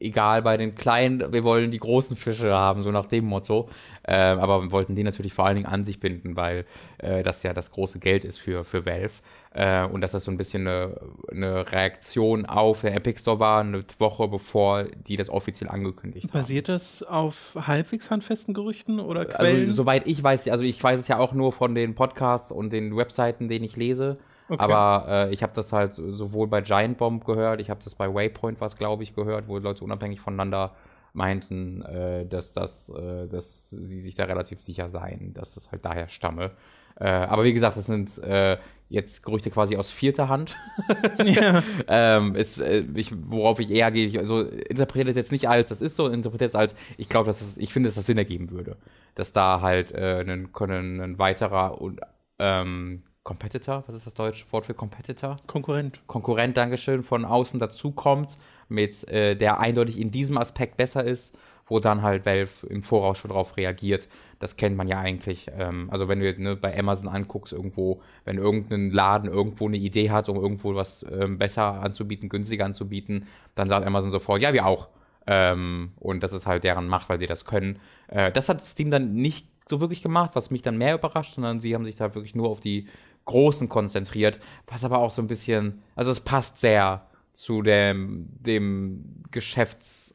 egal 0.00 0.42
bei 0.42 0.56
den 0.56 0.74
kleinen, 0.74 1.32
wir 1.32 1.44
wollen 1.44 1.70
die 1.70 1.78
großen 1.78 2.16
Fische 2.16 2.52
haben, 2.52 2.82
so 2.82 2.90
nach 2.90 3.06
dem 3.06 3.26
Motto. 3.26 3.68
Ähm, 4.08 4.38
aber 4.38 4.62
wir 4.62 4.72
wollten 4.72 4.96
die 4.96 5.04
natürlich 5.04 5.34
vor 5.34 5.46
allen 5.46 5.56
Dingen 5.56 5.66
an 5.66 5.84
sich 5.84 6.00
binden, 6.00 6.36
weil 6.36 6.64
äh, 6.98 7.22
das 7.22 7.42
ja 7.42 7.52
das 7.52 7.70
große 7.70 7.98
Geld 7.98 8.24
ist 8.24 8.38
für, 8.38 8.64
für 8.64 8.86
Valve. 8.86 9.12
Äh, 9.52 9.84
und 9.84 10.00
dass 10.00 10.12
das 10.12 10.24
so 10.24 10.30
ein 10.30 10.38
bisschen 10.38 10.66
eine, 10.66 10.98
eine 11.30 11.70
Reaktion 11.70 12.46
auf 12.46 12.80
den 12.80 12.94
Epic 12.94 13.20
Store 13.20 13.40
war, 13.40 13.60
eine 13.60 13.84
Woche 13.98 14.28
bevor 14.28 14.84
die 14.84 15.16
das 15.16 15.28
offiziell 15.28 15.68
angekündigt 15.68 16.28
haben. 16.28 16.40
Basiert 16.40 16.68
das 16.68 17.02
auf 17.02 17.56
halbwegs 17.66 18.10
handfesten 18.10 18.54
Gerüchten 18.54 19.00
oder 19.00 19.20
also, 19.20 19.32
Quellen? 19.32 19.60
Also, 19.60 19.72
soweit 19.74 20.06
ich 20.06 20.22
weiß, 20.22 20.48
also 20.48 20.64
ich 20.64 20.82
weiß 20.82 20.98
es 20.98 21.08
ja 21.08 21.18
auch 21.18 21.32
nur 21.32 21.52
von 21.52 21.74
den 21.74 21.94
Podcasts 21.94 22.52
und 22.52 22.72
den 22.72 22.96
Webseiten, 22.96 23.48
denen 23.48 23.64
ich 23.64 23.76
lese. 23.76 24.18
Okay. 24.50 24.58
Aber 24.58 25.06
äh, 25.08 25.32
ich 25.32 25.44
habe 25.44 25.52
das 25.54 25.72
halt 25.72 25.94
sowohl 25.94 26.48
bei 26.48 26.60
Giant 26.60 26.98
Bomb 26.98 27.24
gehört, 27.24 27.60
ich 27.60 27.70
habe 27.70 27.80
das 27.84 27.94
bei 27.94 28.12
Waypoint 28.12 28.60
was, 28.60 28.76
glaube 28.76 29.04
ich, 29.04 29.14
gehört, 29.14 29.46
wo 29.46 29.58
Leute 29.58 29.84
unabhängig 29.84 30.20
voneinander 30.20 30.72
meinten, 31.12 31.82
äh, 31.82 32.26
dass, 32.26 32.52
das, 32.52 32.88
äh, 32.90 33.28
dass 33.28 33.70
sie 33.70 34.00
sich 34.00 34.16
da 34.16 34.24
relativ 34.24 34.60
sicher 34.60 34.88
seien, 34.88 35.34
dass 35.34 35.56
es 35.56 35.70
halt 35.70 35.84
daher 35.84 36.08
stamme. 36.08 36.50
Äh, 36.96 37.08
aber 37.08 37.44
wie 37.44 37.52
gesagt, 37.52 37.76
das 37.76 37.86
sind 37.86 38.18
äh, 38.18 38.58
jetzt 38.88 39.22
Gerüchte 39.22 39.50
quasi 39.50 39.76
aus 39.76 39.88
vierter 39.88 40.28
Hand. 40.28 40.56
ja. 41.24 41.62
ähm, 41.88 42.34
ist, 42.34 42.58
äh, 42.58 42.84
ich, 42.94 43.12
worauf 43.30 43.60
ich 43.60 43.70
eher 43.70 43.92
gehe, 43.92 44.06
ich, 44.06 44.18
also 44.18 44.42
interpretiere 44.42 45.06
das 45.06 45.16
jetzt 45.16 45.30
nicht 45.30 45.48
als, 45.48 45.68
das 45.68 45.80
ist 45.80 45.94
so, 45.94 46.08
interpretiere 46.08 46.48
es 46.48 46.56
als, 46.56 46.74
ich 46.98 47.08
glaube, 47.08 47.28
dass 47.28 47.40
es, 47.40 47.56
ich 47.56 47.72
finde, 47.72 47.88
dass 47.88 47.94
das 47.94 48.06
Sinn 48.06 48.18
ergeben 48.18 48.50
würde. 48.50 48.76
Dass 49.14 49.32
da 49.32 49.60
halt 49.60 49.92
äh, 49.92 50.24
ein, 50.26 50.50
ein, 50.52 51.00
ein 51.00 51.18
weiterer 51.20 51.80
und 51.80 52.00
ähm, 52.40 53.04
Competitor, 53.30 53.84
was 53.86 53.94
ist 53.94 54.06
das 54.06 54.14
deutsche 54.14 54.44
Wort 54.50 54.66
für 54.66 54.74
Competitor? 54.74 55.36
Konkurrent. 55.46 56.00
Konkurrent, 56.08 56.56
Dankeschön, 56.56 57.04
von 57.04 57.24
außen 57.24 57.60
dazukommt, 57.60 58.38
mit 58.68 59.06
äh, 59.06 59.36
der 59.36 59.60
eindeutig 59.60 60.00
in 60.00 60.10
diesem 60.10 60.36
Aspekt 60.36 60.76
besser 60.76 61.04
ist, 61.04 61.38
wo 61.68 61.78
dann 61.78 62.02
halt 62.02 62.26
Valve 62.26 62.66
im 62.66 62.82
Voraus 62.82 63.18
schon 63.18 63.30
drauf 63.30 63.56
reagiert. 63.56 64.08
Das 64.40 64.56
kennt 64.56 64.76
man 64.76 64.88
ja 64.88 64.98
eigentlich. 64.98 65.46
Ähm, 65.56 65.88
also 65.92 66.08
wenn 66.08 66.18
du 66.18 66.42
ne, 66.42 66.56
bei 66.56 66.76
Amazon 66.76 67.08
anguckst, 67.08 67.52
irgendwo, 67.52 68.02
wenn 68.24 68.36
irgendein 68.36 68.90
Laden 68.90 69.30
irgendwo 69.30 69.68
eine 69.68 69.76
Idee 69.76 70.10
hat, 70.10 70.28
um 70.28 70.34
irgendwo 70.34 70.74
was 70.74 71.06
ähm, 71.08 71.38
besser 71.38 71.84
anzubieten, 71.84 72.28
günstiger 72.28 72.64
anzubieten, 72.64 73.28
dann 73.54 73.68
sagt 73.68 73.86
Amazon 73.86 74.10
sofort, 74.10 74.42
ja, 74.42 74.52
wir 74.52 74.66
auch. 74.66 74.88
Ähm, 75.28 75.92
und 76.00 76.24
das 76.24 76.32
ist 76.32 76.48
halt 76.48 76.64
deren 76.64 76.88
Macht, 76.88 77.08
weil 77.08 77.20
sie 77.20 77.26
das 77.26 77.44
können. 77.44 77.78
Äh, 78.08 78.32
das 78.32 78.48
hat 78.48 78.60
Steam 78.60 78.90
dann 78.90 79.12
nicht 79.12 79.46
so 79.68 79.80
wirklich 79.80 80.02
gemacht, 80.02 80.32
was 80.34 80.50
mich 80.50 80.62
dann 80.62 80.76
mehr 80.76 80.96
überrascht, 80.96 81.36
sondern 81.36 81.60
sie 81.60 81.74
haben 81.74 81.84
sich 81.84 81.96
da 81.96 82.14
wirklich 82.14 82.34
nur 82.34 82.50
auf 82.50 82.58
die 82.58 82.88
Großen 83.24 83.68
konzentriert, 83.68 84.40
was 84.66 84.84
aber 84.84 84.98
auch 84.98 85.10
so 85.10 85.22
ein 85.22 85.28
bisschen, 85.28 85.82
also 85.94 86.10
es 86.10 86.20
passt 86.20 86.58
sehr 86.58 87.06
zu 87.32 87.62
dem, 87.62 88.28
dem 88.40 89.22
Geschäfts, 89.30 90.14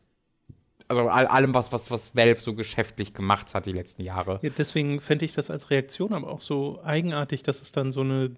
also 0.88 1.07
all, 1.07 1.27
allem, 1.27 1.53
was, 1.53 1.71
was, 1.71 1.89
was 1.89 2.15
Valve 2.15 2.39
so 2.39 2.53
geschäftlich 2.53 3.13
gemacht 3.13 3.53
hat 3.53 3.65
die 3.65 3.71
letzten 3.71 4.03
Jahre. 4.03 4.39
Ja, 4.41 4.50
deswegen 4.55 5.00
fände 5.00 5.25
ich 5.25 5.33
das 5.33 5.50
als 5.50 5.69
Reaktion 5.69 6.13
aber 6.13 6.29
auch 6.29 6.41
so 6.41 6.81
eigenartig, 6.83 7.43
dass 7.43 7.62
es 7.62 7.71
dann 7.71 7.91
so 7.91 8.01
eine 8.01 8.31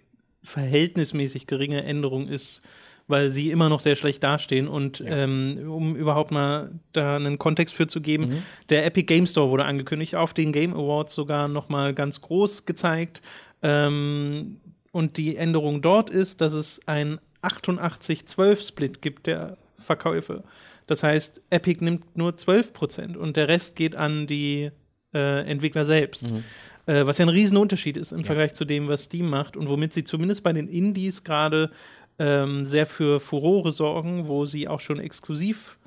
verhältnismäßig 0.44 1.48
geringe 1.48 1.84
Änderung 1.84 2.28
ist, 2.28 2.62
weil 3.08 3.32
sie 3.32 3.52
immer 3.52 3.70
noch 3.70 3.80
sehr 3.80 3.96
schlecht 3.96 4.24
dastehen. 4.24 4.68
Und 4.68 5.00
ja. 5.00 5.08
ähm, 5.08 5.70
um 5.70 5.96
überhaupt 5.96 6.32
mal 6.32 6.72
da 6.94 7.16
einen 7.16 7.38
Kontext 7.38 7.74
für 7.74 7.88
zu 7.88 8.02
geben, 8.02 8.30
mhm. 8.30 8.44
der 8.70 8.86
Epic 8.86 9.06
Game 9.06 9.28
Store 9.28 9.50
wurde 9.50 9.66
angekündigt, 9.66 10.16
auf 10.16 10.34
den 10.34 10.52
Game 10.52 10.74
Awards 10.74 11.14
sogar 11.14 11.48
noch 11.48 11.70
mal 11.70 11.94
ganz 11.94 12.22
groß 12.22 12.66
gezeigt. 12.66 13.22
Ähm, 13.62 14.60
und 14.92 15.18
die 15.18 15.36
Änderung 15.36 15.82
dort 15.82 16.10
ist, 16.10 16.42
dass 16.42 16.54
es 16.54 16.80
ein 16.88 17.20
88-12-Split 17.44 19.02
gibt 19.02 19.28
der 19.28 19.58
Verkäufe. 19.76 20.44
Das 20.88 21.04
heißt, 21.04 21.42
Epic 21.50 21.84
nimmt 21.84 22.18
nur 22.18 22.32
12% 22.32 23.16
und 23.16 23.38
der 23.38 23.48
Rest 23.48 23.76
geht 23.76 23.96
an 23.96 24.26
die 24.26 24.72
äh, 25.14 25.50
Entwickler 25.50 25.86
selbst. 25.86 26.32
Mhm. 26.32 26.44
Äh, 26.88 27.06
was 27.06 27.18
ja 27.18 27.26
ein 27.26 27.30
Riesenunterschied 27.30 27.98
ist 27.98 28.12
im 28.12 28.20
ja. 28.20 28.26
Vergleich 28.26 28.54
zu 28.54 28.66
dem, 28.66 28.88
was 28.88 29.04
Steam 29.04 29.30
macht 29.30 29.58
und 29.58 29.70
womit 29.70 29.94
sie 29.94 30.04
zumindest 30.04 30.44
bei 30.44 30.54
den 30.54 30.68
Indies 30.68 31.24
gerade 31.24 31.70
ähm, 32.18 32.66
sehr 32.66 32.86
für 32.86 33.20
Furore 33.20 33.72
sorgen, 33.72 34.28
wo 34.28 34.46
sie 34.46 34.68
auch 34.68 34.80
schon 34.80 35.00
exklusiv 35.00 35.78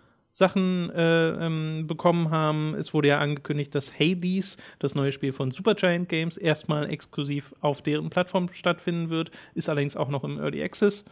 Sachen 0.41 0.91
äh, 0.91 1.47
ähm, 1.47 1.87
bekommen 1.87 2.31
haben. 2.31 2.75
Es 2.75 2.95
wurde 2.95 3.09
ja 3.09 3.19
angekündigt, 3.19 3.75
dass 3.75 4.01
Hades, 4.01 4.57
das 4.79 4.95
neue 4.95 5.13
Spiel 5.13 5.33
von 5.33 5.51
Supergiant 5.51 6.09
Games, 6.09 6.39
erstmal 6.39 6.89
exklusiv 6.91 7.55
auf 7.61 7.83
deren 7.83 8.09
Plattform 8.09 8.49
stattfinden 8.53 9.11
wird, 9.11 9.31
ist 9.55 9.69
allerdings 9.69 9.97
auch 9.97 10.09
noch 10.09 10.25
im 10.25 10.41
Early 10.41 10.63
Access. 10.63 11.05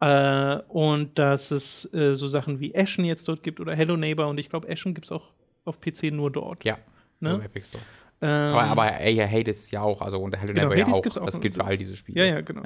Äh, 0.00 0.58
und 0.68 1.18
dass 1.18 1.50
es 1.50 1.92
äh, 1.94 2.14
so 2.14 2.28
Sachen 2.28 2.60
wie 2.60 2.76
Ashen 2.76 3.06
jetzt 3.06 3.26
dort 3.26 3.42
gibt 3.42 3.58
oder 3.58 3.74
Hello 3.74 3.96
Neighbor 3.96 4.28
und 4.28 4.38
ich 4.38 4.50
glaube, 4.50 4.68
Ashen 4.68 4.92
gibt 4.92 5.06
es 5.06 5.12
auch 5.12 5.32
auf 5.64 5.80
PC 5.80 6.12
nur 6.12 6.30
dort. 6.30 6.62
Ja, 6.62 6.76
ne? 7.20 7.30
nur 7.30 7.44
Epic 7.44 7.66
Store. 7.66 7.82
Ähm, 8.20 8.28
aber, 8.28 8.62
aber 8.64 9.00
ey, 9.00 9.16
Hades 9.16 9.70
ja 9.70 9.80
auch, 9.80 10.02
also 10.02 10.18
und 10.18 10.36
Hello 10.36 10.52
genau, 10.52 10.68
Neighbor 10.68 10.76
ja 10.76 10.92
auch. 10.92 11.16
auch. 11.16 11.26
Das 11.26 11.40
gilt 11.40 11.54
für 11.54 11.64
all 11.64 11.78
diese 11.78 11.96
Spiele. 11.96 12.20
Ja, 12.20 12.34
ja, 12.34 12.40
genau. 12.42 12.64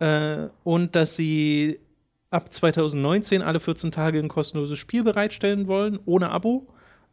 Ja. 0.00 0.44
Äh, 0.44 0.48
und 0.64 0.96
dass 0.96 1.16
sie 1.16 1.80
ab 2.30 2.52
2019 2.52 3.42
alle 3.42 3.60
14 3.60 3.90
Tage 3.90 4.18
ein 4.18 4.28
kostenloses 4.28 4.78
Spiel 4.78 5.04
bereitstellen 5.04 5.66
wollen, 5.66 5.98
ohne 6.06 6.30
Abo. 6.30 6.68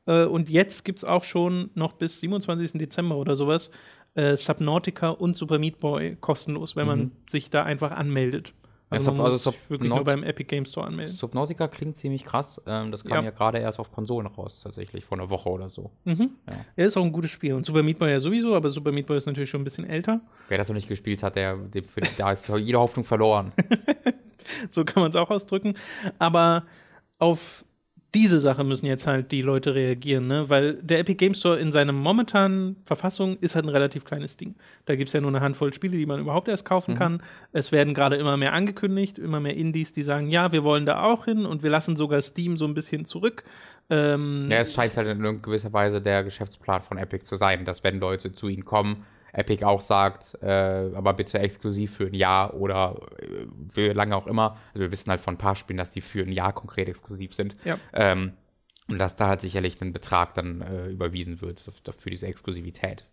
Äh, 0.05 0.25
und 0.25 0.49
jetzt 0.49 0.85
gibt 0.85 0.99
es 0.99 1.05
auch 1.05 1.23
schon 1.23 1.71
noch 1.75 1.93
bis 1.93 2.19
27. 2.19 2.73
Dezember 2.73 3.17
oder 3.17 3.35
sowas 3.35 3.71
äh, 4.15 4.35
Subnautica 4.35 5.09
und 5.09 5.35
Super 5.35 5.59
Meat 5.59 5.79
Boy 5.79 6.17
kostenlos, 6.19 6.75
wenn 6.75 6.87
man 6.87 7.11
sich 7.29 7.49
da 7.49 7.63
einfach 7.63 7.91
anmeldet. 7.91 8.53
Also, 8.89 9.11
Ja, 9.11 9.17
Sub- 9.17 9.25
also 9.25 9.51
sich 9.51 9.59
wirklich 9.69 9.89
nur 9.89 9.97
Subnaut- 9.99 10.05
beim 10.05 10.23
Epic 10.23 10.47
Game 10.47 10.65
Store 10.65 10.87
anmelden. 10.87 11.13
Subnautica 11.13 11.67
klingt 11.67 11.97
ziemlich 11.97 12.23
krass. 12.23 12.61
Ähm, 12.65 12.89
das 12.91 13.03
kam 13.03 13.17
Ja. 13.17 13.23
ja, 13.23 13.31
gerade 13.31 13.57
erst 13.59 13.79
auf 13.79 13.91
Konsolen 13.91 14.27
raus, 14.27 14.61
tatsächlich, 14.63 15.03
vor 15.03 15.17
einer 15.17 15.29
Woche 15.29 15.49
oder 15.49 15.67
so. 15.67 15.91
Er 16.77 16.87
ist 16.87 16.95
auch 16.95 17.03
ein 17.03 17.11
gutes 17.11 17.31
Spiel. 17.31 17.53
Und 17.53 17.65
Super 17.65 17.83
Meat 17.83 17.99
Boy 17.99 18.09
ja 18.11 18.19
sowieso, 18.21 18.55
aber 18.55 18.69
Super 18.69 18.91
Meat 18.93 19.05
Boy 19.07 19.17
ist 19.17 19.25
natürlich 19.25 19.49
schon 19.49 19.61
ein 19.61 19.65
bisschen 19.65 19.85
älter. 19.89 20.21
Wer 20.47 20.57
das 20.57 20.69
noch 20.69 20.75
nicht 20.75 20.87
gespielt 20.87 21.21
hat, 21.21 21.35
der, 21.35 21.57
dem, 21.57 21.83
für, 21.83 21.99
da 22.17 22.31
ist 22.31 22.47
jede 22.59 22.79
Hoffnung 22.79 23.03
verloren. 23.03 23.51
so 24.69 24.85
kann 24.85 25.01
man 25.03 25.09
es 25.09 25.15
auch 25.17 25.29
ausdrücken. 25.29 25.73
Aber 26.19 26.63
auf 27.19 27.65
diese 28.15 28.39
Sache 28.39 28.63
müssen 28.63 28.85
jetzt 28.85 29.05
halt 29.05 29.31
die 29.31 29.41
Leute 29.41 29.75
reagieren, 29.75 30.27
ne? 30.27 30.49
Weil 30.49 30.75
der 30.81 30.99
Epic 30.99 31.15
Game 31.17 31.33
Store 31.33 31.59
in 31.59 31.71
seiner 31.71 31.91
momentanen 31.91 32.77
Verfassung 32.83 33.37
ist 33.41 33.55
halt 33.55 33.65
ein 33.65 33.69
relativ 33.69 34.05
kleines 34.05 34.37
Ding. 34.37 34.55
Da 34.85 34.95
gibt 34.95 35.09
es 35.09 35.13
ja 35.13 35.19
nur 35.19 35.29
eine 35.29 35.41
Handvoll 35.41 35.73
Spiele, 35.73 35.97
die 35.97 36.05
man 36.05 36.19
überhaupt 36.19 36.47
erst 36.47 36.65
kaufen 36.65 36.95
kann. 36.95 37.21
Es 37.51 37.71
werden 37.71 37.93
gerade 37.93 38.15
immer 38.15 38.37
mehr 38.37 38.53
angekündigt, 38.53 39.19
immer 39.19 39.39
mehr 39.39 39.55
Indies, 39.55 39.91
die 39.91 40.03
sagen, 40.03 40.29
ja, 40.29 40.51
wir 40.51 40.63
wollen 40.63 40.85
da 40.85 41.03
auch 41.03 41.25
hin 41.25 41.45
und 41.45 41.63
wir 41.63 41.69
lassen 41.69 41.97
sogar 41.97 42.21
Steam 42.21 42.57
so 42.57 42.65
ein 42.65 42.73
bisschen 42.73 43.05
zurück. 43.05 43.43
Ähm, 43.89 44.47
Ja, 44.49 44.59
es 44.59 44.73
scheint 44.73 44.95
halt 44.95 45.07
in 45.07 45.41
gewisser 45.41 45.73
Weise 45.73 46.01
der 46.01 46.23
Geschäftsplan 46.23 46.83
von 46.83 46.97
Epic 46.97 47.25
zu 47.25 47.35
sein, 47.35 47.65
dass 47.65 47.83
wenn 47.83 47.99
Leute 47.99 48.31
zu 48.31 48.47
ihnen 48.47 48.65
kommen, 48.65 49.05
Epic 49.37 49.63
auch 49.63 49.81
sagt, 49.81 50.35
äh, 50.41 50.91
aber 50.95 51.13
bitte 51.13 51.37
exklusiv 51.37 51.95
für 51.95 52.07
ein 52.07 52.15
Jahr 52.15 52.55
oder 52.55 52.99
äh, 53.19 53.45
für 53.69 53.93
lange 53.93 54.15
auch 54.15 54.25
immer. 54.25 54.57
Also 54.69 54.79
wir 54.79 54.91
wissen 54.91 55.11
halt 55.11 55.21
von 55.21 55.35
ein 55.35 55.37
paar 55.37 55.55
Spielen, 55.55 55.77
dass 55.77 55.91
die 55.91 56.01
für 56.01 56.23
ein 56.23 56.31
Jahr 56.31 56.53
konkret 56.53 56.89
exklusiv 56.89 57.35
sind. 57.35 57.53
Ja. 57.63 57.77
Ähm, 57.93 58.33
und 58.89 58.97
dass 58.97 59.15
da 59.15 59.27
halt 59.27 59.41
sicherlich 59.41 59.79
ein 59.81 59.93
Betrag 59.93 60.33
dann 60.33 60.61
äh, 60.61 60.87
überwiesen 60.87 61.41
wird 61.41 61.59
für 61.59 62.09
diese 62.09 62.25
Exklusivität. 62.25 63.05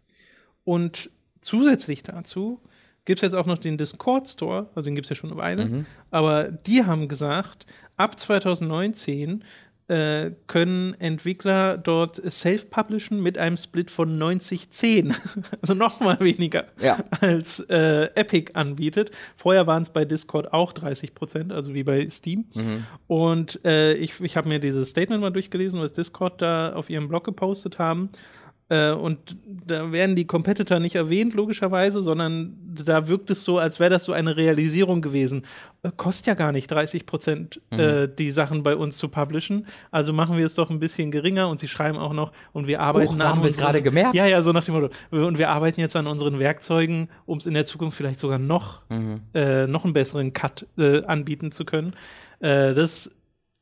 Und 0.65 1.11
zusätzlich 1.41 2.03
dazu 2.05 2.61
gibt 3.05 3.19
es 3.19 3.23
jetzt 3.23 3.35
auch 3.35 3.47
noch 3.47 3.59
den 3.59 3.77
Discord 3.77 4.27
Store, 4.29 4.71
also 4.75 4.83
den 4.83 4.95
gibt 4.95 5.05
es 5.05 5.11
ja 5.11 5.17
schon 5.17 5.31
eine 5.31 5.39
Weile, 5.39 5.85
aber 6.11 6.45
die 6.51 6.85
haben 6.85 7.07
gesagt, 7.07 7.67
ab 7.97 8.19
2019 8.19 9.45
äh, 9.89 10.31
können 10.47 10.95
Entwickler 10.99 11.77
dort 11.77 12.17
self-publishen 12.31 13.23
mit 13.23 13.37
einem 13.39 13.57
Split 13.57 13.91
von 13.91 14.19
90-10, 14.19 15.15
also 15.61 15.75
noch 15.75 16.01
mal 16.01 16.19
weniger, 16.21 16.65
Ja. 16.81 16.99
als 17.21 17.61
äh, 17.69 18.05
Epic 18.15 18.53
anbietet. 18.55 19.11
Vorher 19.37 19.67
waren 19.67 19.83
es 19.83 19.91
bei 19.91 20.05
Discord 20.05 20.53
auch 20.53 20.73
30 20.73 21.15
Prozent, 21.15 21.53
also 21.53 21.75
wie 21.75 21.83
bei 21.83 22.09
Steam. 22.09 22.47
Und 23.07 23.65
äh, 23.65 23.95
ich, 23.95 24.21
ich 24.21 24.37
habe 24.37 24.49
mir 24.49 24.59
dieses 24.59 24.89
Statement 24.91 25.21
mal 25.21 25.31
durchgelesen, 25.31 25.81
was 25.81 25.93
Discord 25.93 26.41
da 26.41 26.73
auf 26.75 26.89
ihrem 26.89 27.09
Blog 27.09 27.25
gepostet 27.25 27.79
haben. 27.79 28.09
Äh, 28.75 28.93
und 28.93 29.19
da 29.67 29.93
werden 29.93 30.17
die 30.17 30.27
Competitor 30.27 30.81
nicht 30.81 30.95
erwähnt, 30.97 31.35
logischerweise, 31.35 32.03
sondern 32.03 32.57
da 32.85 33.07
wirkt 33.09 33.31
es 33.31 33.45
so, 33.45 33.59
als 33.59 33.79
wäre 33.79 33.91
das 33.91 34.05
so 34.05 34.13
eine 34.13 34.37
Realisierung 34.37 35.01
gewesen. 35.01 35.47
Äh, 35.83 35.91
kostet 35.97 36.27
ja 36.27 36.35
gar 36.35 36.51
nicht 36.53 36.69
30 36.71 37.07
Prozent, 37.07 37.61
äh, 37.71 38.09
die 38.09 38.31
Sachen 38.31 38.63
bei 38.63 38.75
uns 38.75 38.97
zu 38.97 39.09
publishen. 39.09 39.67
Also 39.91 40.13
machen 40.13 40.37
wir 40.37 40.47
es 40.47 40.55
doch 40.55 40.71
ein 40.71 40.81
bisschen 40.81 41.11
geringer. 41.11 41.49
Und 41.49 41.61
sie 41.61 41.69
schreiben 41.69 41.99
auch 41.99 42.13
noch, 42.15 42.33
und 42.53 42.67
wir 42.67 42.81
arbeiten 42.81 43.23
haben 43.23 43.43
wir 43.43 43.49
es 43.51 43.57
unseren- 43.57 43.65
gerade 43.67 43.83
gemerkt? 43.83 44.15
Ja, 44.15 44.27
ja, 44.27 44.43
so 44.43 44.53
nach 44.53 44.65
dem 44.65 44.75
Motto. 44.75 44.91
Und 45.11 45.39
wir 45.39 45.51
arbeiten 45.51 45.81
jetzt 45.81 45.95
an 45.97 46.07
unseren 46.07 46.39
Werkzeugen, 46.39 47.09
um 47.27 47.39
es 47.39 47.47
in 47.47 47.55
der 47.55 47.65
Zukunft 47.65 47.97
vielleicht 47.97 48.19
sogar 48.19 48.39
noch, 48.39 48.83
äh, 49.35 49.67
noch 49.67 49.85
einen 49.85 49.93
besseren 49.93 50.33
Cut 50.33 50.67
äh, 50.79 51.03
anbieten 51.05 51.53
zu 51.53 51.65
können. 51.65 51.93
Äh, 52.41 52.75
das 52.75 53.07
ist 53.07 53.17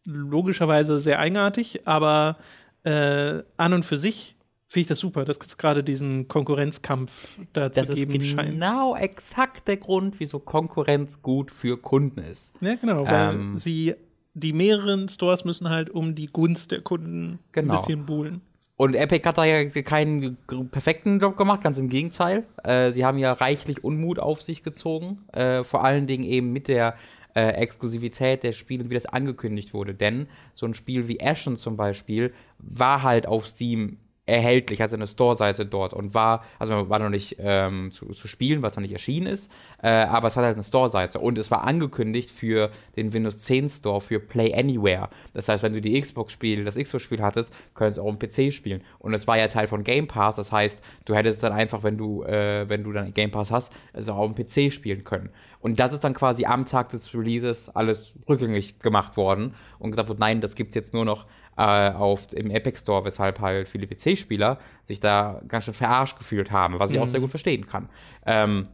logischerweise 0.07 0.99
sehr 0.99 1.19
eigenartig, 1.19 1.87
aber 1.87 2.37
äh, 2.85 3.43
an 3.57 3.73
und 3.75 3.85
für 3.85 3.97
sich 3.97 4.35
finde 4.73 4.81
ich 4.83 4.87
das 4.89 4.99
super, 4.99 5.25
dass 5.25 5.39
es 5.39 5.59
gerade 5.59 5.85
diesen 5.85 6.29
Konkurrenzkampf 6.29 7.37
da 7.53 7.71
zu 7.71 7.81
Das 7.81 7.91
ist 7.91 7.97
geben 7.97 8.21
scheint. 8.21 8.51
genau 8.53 8.97
exakt 8.97 9.69
der 9.69 9.77
Grund, 9.77 10.19
wieso 10.19 10.39
Konkurrenz 10.39 11.21
gut 11.23 11.51
für 11.51 11.77
Kunden 11.81 12.21
ist. 12.21 12.55
Ja, 12.61 12.75
genau, 12.77 13.07
weil 13.07 13.35
Ähm. 13.35 13.59
sie, 13.59 13.95
die 14.35 14.53
mehreren 14.53 15.09
Stores 15.09 15.45
müssen 15.45 15.69
halt 15.69 15.91
um 15.91 16.15
die 16.15 16.27
Gunst 16.27 16.71
der 16.71 16.81
Kunden 16.81 17.39
Genau. 17.53 17.75
ein 17.75 17.77
bisschen 17.79 18.07
buhlen. 18.07 18.41
Und 18.77 18.95
Epic 18.97 19.29
hat 19.29 19.39
da 19.39 19.45
ja 19.45 19.65
keinen 19.83 20.37
perfekten 20.71 21.21
Job 21.21 21.37
gemacht, 21.37 21.61
ganz 21.61 21.79
im 21.79 21.89
Gegenteil. 21.89 22.45
Äh, 22.65 22.91
sie 22.93 23.05
haben 23.05 23.19
ja 23.19 23.33
reichlich 23.33 23.85
Unmut 23.85 24.19
auf 24.19 24.43
sich 24.43 24.63
gezogen, 24.65 25.19
äh, 25.33 25.63
vor 25.63 25.85
allen 25.85 26.07
Dingen 26.07 26.25
eben 26.25 26.51
mit 26.53 26.67
der 26.67 26.97
äh, 27.35 27.49
Exklusivität 27.51 28.43
der 28.43 28.53
Spiele, 28.53 28.89
wie 28.91 28.95
das 28.95 29.07
angekündigt 29.07 29.73
wurde. 29.75 29.95
Denn 29.95 30.27
so 30.55 30.67
ein 30.67 30.75
Spiel 30.75 31.07
wie 31.07 31.21
Ashen 31.23 31.57
zum 31.57 31.77
Beispiel 31.77 32.33
war 32.59 33.03
halt 33.03 33.27
auf 33.27 33.47
Steam 33.47 33.99
erhältlich, 34.25 34.81
also 34.81 34.95
eine 34.95 35.09
Store-Seite 35.09 35.67
dort 35.67 35.95
und 35.95 36.15
war, 36.15 36.45
also 36.61 36.89
war 36.89 37.01
noch 37.01 37.09
nicht 37.09 37.37
ähm, 37.41 37.91
zu, 37.91 38.07
zu 38.11 38.29
spielen, 38.29 38.63
weil 38.63 38.71
es 38.71 38.77
noch 38.77 38.83
nicht 38.83 38.93
erschienen 38.93 39.27
ist, 39.27 39.53
äh, 39.83 39.89
aber 39.89 40.29
es 40.29 40.37
hat 40.37 40.45
halt 40.45 40.55
eine 40.55 40.63
Store-Seite 40.63 41.19
und 41.19 41.39
es 41.39 41.51
war 41.51 41.65
angekündigt 41.65 42.31
für 42.31 42.71
den 42.95 43.13
Windows 43.13 43.39
10 43.39 43.69
Store 43.69 44.01
für 44.01 44.21
Play 44.21 44.55
Anywhere. 44.55 45.09
Das 45.35 45.49
heißt, 45.49 45.65
wenn 45.65 45.73
du 45.73 45.81
die 45.81 46.01
Xbox-Spiel, 46.01 46.65
das 46.65 46.77
Xbox-Spiel 46.77 47.21
hattest, 47.21 47.53
könntest 47.75 47.99
du 47.99 48.03
auch 48.03 48.09
am 48.09 48.19
PC 48.19 48.53
spielen. 48.53 48.83
Und 49.01 49.13
es 49.13 49.27
war 49.27 49.37
ja 49.37 49.49
Teil 49.49 49.67
von 49.67 49.83
Game 49.83 50.07
Pass, 50.07 50.37
das 50.37 50.53
heißt, 50.53 50.85
du 51.05 51.15
hättest 51.15 51.43
dann 51.43 51.53
einfach, 51.53 51.83
wenn 51.83 51.99
du, 51.99 52.23
äh, 52.23 52.69
wenn 52.69 52.85
du 52.85 52.93
dann 52.93 53.13
Game 53.15 53.33
Pass 53.33 53.51
hast, 53.51 53.73
es 53.93 54.09
auch 54.09 54.23
am 54.23 54.37
PC 54.37 54.73
spielen 54.73 55.03
können. 55.03 55.31
Und 55.59 55.81
das 55.81 55.93
ist 55.93 56.05
dann 56.05 56.15
quasi 56.15 56.45
am 56.45 56.65
Tag 56.67 56.91
des 56.91 57.13
Releases 57.15 57.69
alles 57.71 58.15
rückgängig 58.29 58.79
gemacht 58.79 59.17
worden 59.17 59.55
und 59.79 59.91
gesagt 59.91 60.09
wird, 60.09 60.19
nein, 60.19 60.41
das 60.41 60.55
gibt 60.55 60.75
jetzt 60.77 60.95
nur 60.95 61.05
noch 61.05 61.27
äh, 61.57 61.91
auf, 61.91 62.33
im 62.33 62.51
Epic 62.51 62.79
Store, 62.79 63.05
weshalb 63.05 63.41
halt 63.41 63.69
viele 63.69 63.87
PC-Spieler 63.87 64.59
sich 64.83 65.01
da 65.01 65.41
ganz 65.49 65.65
schön 65.65 65.75
verarscht 65.75 66.19
gefühlt 66.19 66.51
haben, 66.51 66.79
was 66.79 66.91
ich 66.91 66.99
auch 66.99 67.07
sehr 67.07 67.21
gut 67.21 67.31
verstehen 67.31 67.67
kann. 67.67 67.89
Ähm, 68.27 68.69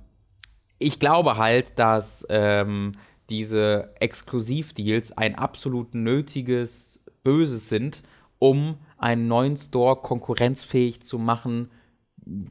ich 0.79 1.01
glaube 1.01 1.37
halt, 1.39 1.79
dass 1.79 2.27
ähm, 2.31 2.93
diese 3.31 3.95
Exklusivdeals 3.99 5.17
ein 5.17 5.35
absolut 5.35 5.95
nötiges 5.95 7.01
Böses 7.25 7.69
sind, 7.69 8.03
um 8.39 8.79
einen 8.97 9.29
neuen 9.29 9.57
Store 9.57 9.97
konkurrenzfähig 9.97 11.03
zu 11.03 11.19
machen 11.19 11.71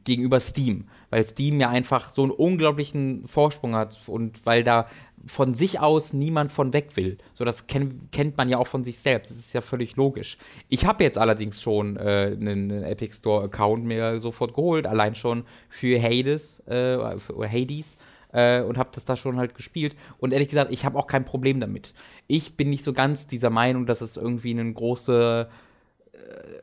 gegenüber 0.04 0.40
Steam, 0.40 0.86
weil 1.10 1.26
Steam 1.26 1.60
ja 1.60 1.70
einfach 1.70 2.12
so 2.12 2.24
einen 2.24 2.32
unglaublichen 2.32 3.28
Vorsprung 3.28 3.76
hat 3.76 4.00
und 4.08 4.46
weil 4.46 4.64
da 4.64 4.88
von 5.26 5.54
sich 5.54 5.80
aus 5.80 6.14
niemand 6.14 6.52
von 6.52 6.74
weg 6.74 6.96
will. 6.96 7.18
So, 7.34 7.44
das 7.44 7.68
kenn, 7.68 8.10
kennt 8.12 8.38
man 8.38 8.50
ja 8.50 8.58
auch 8.58 8.68
von 8.68 8.84
sich 8.84 9.00
selbst. 9.00 9.30
Das 9.30 9.38
ist 9.38 9.54
ja 9.54 9.62
völlig 9.62 9.96
logisch. 9.96 10.38
Ich 10.70 10.86
habe 10.86 11.04
jetzt 11.04 11.18
allerdings 11.18 11.62
schon 11.62 11.98
äh, 11.98 12.34
einen, 12.34 12.72
einen 12.72 12.84
Epic 12.84 13.16
Store 13.16 13.46
Account 13.46 13.84
mir 13.84 14.20
sofort 14.20 14.54
geholt, 14.54 14.88
allein 14.88 15.16
schon 15.16 15.44
für 15.70 16.02
Hades 16.02 16.62
äh, 16.68 17.20
für, 17.20 17.50
Hades 17.50 17.98
äh, 18.32 18.62
und 18.62 18.78
habe 18.78 18.90
das 18.94 19.06
da 19.06 19.16
schon 19.16 19.38
halt 19.38 19.56
gespielt. 19.56 19.96
Und 20.20 20.34
ehrlich 20.34 20.50
gesagt, 20.50 20.72
ich 20.72 20.86
habe 20.86 20.98
auch 20.98 21.08
kein 21.08 21.26
Problem 21.26 21.60
damit. 21.60 21.94
Ich 22.28 22.56
bin 22.56 22.70
nicht 22.70 22.84
so 22.84 22.94
ganz 22.94 23.28
dieser 23.28 23.50
Meinung, 23.50 23.86
dass 23.86 24.02
es 24.02 24.18
irgendwie 24.18 24.52
eine 24.52 24.72
große 24.72 25.50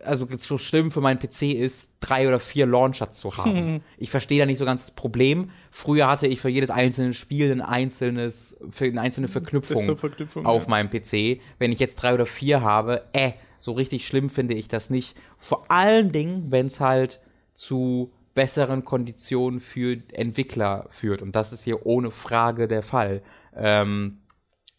also 0.04 0.26
so 0.38 0.58
schlimm 0.58 0.90
für 0.90 1.00
meinen 1.00 1.18
PC 1.18 1.54
ist, 1.54 1.92
drei 2.00 2.28
oder 2.28 2.40
vier 2.40 2.66
Launcher 2.66 3.10
zu 3.12 3.36
haben. 3.36 3.82
Ich 3.98 4.10
verstehe 4.10 4.38
da 4.38 4.46
nicht 4.46 4.58
so 4.58 4.64
ganz 4.64 4.86
das 4.86 4.94
Problem. 4.94 5.50
Früher 5.70 6.06
hatte 6.08 6.26
ich 6.26 6.40
für 6.40 6.48
jedes 6.48 6.70
einzelne 6.70 7.14
Spiel 7.14 7.50
ein 7.50 7.60
einzelnes, 7.60 8.56
für 8.70 8.84
eine 8.84 9.00
einzelne 9.00 9.28
Verknüpfung 9.28 9.76
Desktop-Verknüpfung, 9.76 10.46
auf 10.46 10.64
ja. 10.64 10.70
meinem 10.70 10.90
PC. 10.90 11.40
Wenn 11.58 11.72
ich 11.72 11.78
jetzt 11.78 11.96
drei 11.96 12.14
oder 12.14 12.26
vier 12.26 12.62
habe, 12.62 13.04
äh, 13.12 13.32
so 13.58 13.72
richtig 13.72 14.06
schlimm 14.06 14.28
finde 14.28 14.54
ich 14.54 14.68
das 14.68 14.90
nicht. 14.90 15.16
Vor 15.38 15.70
allen 15.70 16.12
Dingen, 16.12 16.50
wenn 16.50 16.66
es 16.66 16.80
halt 16.80 17.20
zu 17.54 18.12
besseren 18.34 18.84
Konditionen 18.84 19.60
für 19.60 19.96
Entwickler 20.12 20.86
führt. 20.90 21.22
Und 21.22 21.36
das 21.36 21.52
ist 21.52 21.64
hier 21.64 21.86
ohne 21.86 22.10
Frage 22.10 22.68
der 22.68 22.82
Fall. 22.82 23.22
Ähm, 23.56 24.18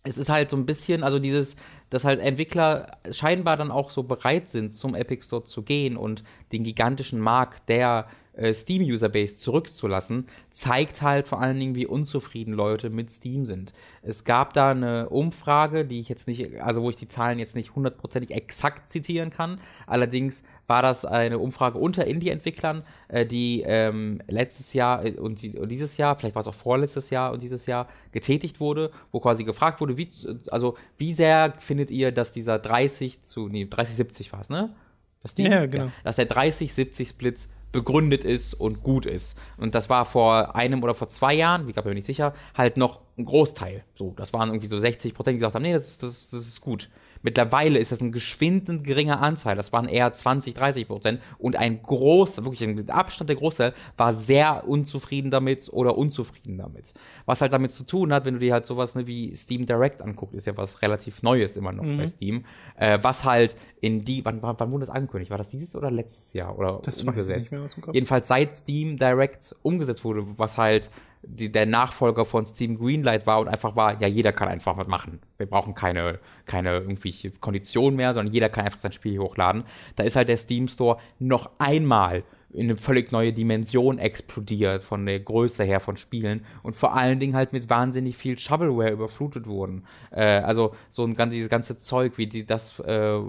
es 0.06 0.18
ist 0.18 0.30
halt 0.30 0.50
so 0.50 0.56
ein 0.56 0.66
bisschen, 0.66 1.04
also 1.04 1.20
dieses, 1.20 1.56
dass 1.90 2.06
halt 2.06 2.20
Entwickler 2.20 2.98
scheinbar 3.12 3.58
dann 3.58 3.72
auch 3.72 3.92
so 3.92 4.04
bereit 4.04 4.48
sind, 4.50 4.74
zum 4.74 4.96
Epic 4.96 5.26
Store 5.26 5.44
zu 5.44 5.64
gehen 5.64 5.98
und 5.98 6.24
den 6.52 6.64
gigantischen 6.64 7.20
Markt 7.20 7.68
der 7.70 8.08
äh, 8.36 8.54
Steam-Userbase 8.54 9.38
zurückzulassen, 9.38 10.28
zeigt 10.52 11.02
halt 11.02 11.28
vor 11.28 11.42
allen 11.42 11.60
Dingen, 11.60 11.76
wie 11.76 11.86
unzufrieden 11.86 12.54
Leute 12.54 12.90
mit 12.90 13.10
Steam 13.10 13.46
sind. 13.46 13.72
Es 14.02 14.24
gab 14.24 14.54
da 14.54 14.72
eine 14.72 15.10
Umfrage, 15.10 15.86
die 15.86 16.00
ich 16.00 16.10
jetzt 16.10 16.28
nicht, 16.28 16.60
also 16.62 16.82
wo 16.82 16.90
ich 16.90 16.96
die 16.96 17.08
Zahlen 17.08 17.40
jetzt 17.40 17.56
nicht 17.56 17.76
hundertprozentig 17.76 18.36
exakt 18.36 18.90
zitieren 18.90 19.30
kann. 19.30 19.60
Allerdings 19.88 20.44
war 20.68 20.82
das 20.82 21.06
eine 21.06 21.40
Umfrage 21.40 21.78
unter 21.78 22.06
Indie-Entwicklern, 22.06 22.84
äh, 23.08 23.26
die 23.26 23.64
ähm, 23.66 24.22
letztes 24.28 24.74
Jahr 24.74 25.06
äh, 25.06 25.12
und, 25.14 25.42
die, 25.42 25.58
und 25.58 25.70
dieses 25.70 25.98
Jahr, 25.98 26.16
vielleicht 26.18 26.36
war 26.36 26.42
es 26.42 26.48
auch 26.48 26.54
vorletztes 26.54 27.10
Jahr 27.10 27.32
und 27.32 27.42
dieses 27.42 27.66
Jahr 27.66 27.88
getätigt 28.12 28.60
wurde, 28.60 28.92
wo 29.12 29.20
quasi 29.20 29.44
gefragt 29.44 29.82
wurde, 29.82 29.98
wie, 29.98 30.10
also 30.52 30.76
wie 30.98 31.14
sehr 31.14 31.54
findet 31.60 31.92
ihr, 31.92 32.12
dass 32.12 32.32
dieser 32.32 32.60
30 32.60 33.24
zu, 33.24 33.48
nee, 33.48 33.64
30-70 33.64 34.32
war 34.32 34.42
es, 34.42 34.50
ne? 34.50 34.76
Was 35.22 35.34
die? 35.34 35.44
Ja, 35.44 35.66
genau. 35.66 35.92
Dass 36.04 36.18
der 36.18 36.30
30-70-Split 36.30 37.48
begründet 37.76 38.24
ist 38.24 38.54
und 38.54 38.84
gut 38.84 39.06
ist. 39.06 39.38
Und 39.58 39.76
das 39.76 39.90
war 39.90 40.06
vor 40.06 40.56
einem 40.56 40.82
oder 40.82 40.94
vor 40.94 41.10
zwei 41.10 41.34
Jahren, 41.34 41.68
ich 41.68 41.74
glaube, 41.74 41.90
bin 41.90 41.98
ich 41.98 42.08
nicht 42.08 42.18
sicher, 42.18 42.34
halt 42.56 42.78
noch 42.78 43.02
ein 43.18 43.26
Großteil. 43.26 43.84
So, 43.96 44.14
das 44.16 44.32
waren 44.32 44.50
irgendwie 44.50 44.68
so 44.68 44.80
60 44.80 45.14
Prozent, 45.14 45.36
die 45.36 45.40
gesagt 45.40 45.56
haben, 45.56 45.62
nee, 45.62 45.74
das, 45.74 45.98
das, 45.98 46.30
das 46.30 46.48
ist 46.48 46.62
gut. 46.62 46.90
Mittlerweile 47.26 47.80
ist 47.80 47.92
das 47.92 48.02
ein 48.02 48.12
geschwindend 48.12 48.84
geringer 48.84 49.20
Anteil. 49.20 49.56
Das 49.56 49.74
waren 49.74 49.90
eher 49.90 50.12
20, 50.12 50.54
30 50.54 50.88
Prozent. 50.88 51.22
Und 51.40 51.56
ein 51.56 51.82
großer, 51.82 52.46
wirklich 52.46 52.64
ein 52.64 52.88
Abstand 52.92 53.30
der 53.30 53.36
Großteil, 53.36 53.74
war 53.98 54.14
sehr 54.14 54.68
unzufrieden 54.68 55.32
damit 55.32 55.68
oder 55.74 55.98
unzufrieden 55.98 56.60
damit. 56.60 56.94
Was 57.26 57.42
halt 57.42 57.52
damit 57.52 57.72
zu 57.72 57.84
tun 57.84 58.14
hat, 58.14 58.26
wenn 58.26 58.36
du 58.36 58.40
dir 58.40 58.54
halt 58.54 58.68
sowas 58.68 58.94
ne, 58.94 59.08
wie 59.08 59.36
Steam 59.36 59.66
Direct 59.66 60.04
anguckst, 60.04 60.36
ist 60.36 60.46
ja 60.46 60.56
was 60.56 60.84
relativ 60.84 61.24
Neues 61.24 61.58
immer 61.58 61.72
noch 61.72 61.84
mhm. 61.84 61.98
bei 61.98 62.08
Steam. 62.08 62.46
Äh, 62.78 63.00
was 63.02 63.26
halt 63.26 63.56
in 63.82 64.06
die, 64.06 64.24
wann, 64.24 64.44
wann, 64.44 64.56
wann 64.60 64.72
wurde 64.72 64.86
das 64.86 64.94
angekündigt? 64.94 65.32
War 65.32 65.40
das 65.40 65.50
dieses 65.50 65.76
oder 65.76 65.90
letztes 65.90 66.32
Jahr? 66.34 66.56
Oder 66.56 66.80
das 66.84 67.02
umgesetzt? 67.02 67.56
Jedenfalls 67.92 68.28
seit 68.28 68.54
Steam 68.54 68.98
Direct 68.98 69.56
umgesetzt 69.64 70.04
wurde, 70.04 70.28
was 70.38 70.60
halt 70.60 70.92
die, 71.28 71.52
der 71.52 71.66
Nachfolger 71.66 72.26
von 72.26 72.46
Steam 72.46 72.78
Greenlight 72.78 73.28
war 73.28 73.40
und 73.40 73.48
einfach 73.48 73.76
war, 73.76 74.00
ja, 74.02 74.08
jeder 74.08 74.32
kann 74.32 74.48
einfach 74.48 74.78
was 74.78 74.88
machen. 74.88 75.20
Wir 75.38 75.48
brauchen 75.48 75.76
keine, 75.76 76.20
keine 76.46 76.78
irgendwie 76.78 77.32
Konditionen 77.40 77.96
mehr, 77.96 78.14
sondern 78.14 78.34
jeder 78.34 78.50
kann 78.50 78.66
einfach 78.66 78.82
sein 78.82 78.92
Spiel 78.92 79.20
hochladen. 79.20 79.64
Da 79.96 80.04
ist 80.04 80.16
halt 80.16 80.28
der 80.28 80.38
Steam 80.38 80.68
Store 80.68 80.98
noch 81.20 81.50
einmal 81.58 82.24
in 82.56 82.70
eine 82.70 82.78
völlig 82.78 83.12
neue 83.12 83.34
Dimension 83.34 84.00
explodiert 84.00 84.84
von 84.84 85.06
der 85.06 85.20
Größe 85.20 85.64
her 85.64 85.80
von 85.80 85.98
Spielen 85.98 86.46
und 86.64 86.76
vor 86.76 86.96
allen 86.96 87.20
Dingen 87.20 87.36
halt 87.36 87.52
mit 87.52 87.70
wahnsinnig 87.70 88.16
viel 88.16 88.40
Shovelware 88.40 88.92
überflutet 88.92 89.48
wurden. 89.48 89.86
Äh, 90.12 90.24
also 90.24 90.74
so 90.90 91.04
ein 91.04 91.16
ganz, 91.16 91.34
dieses 91.34 91.50
ganze 91.50 91.78
Zeug, 91.78 92.18
wie 92.18 92.28
die 92.28 92.46
das, 92.46 92.80
äh, 92.80 93.20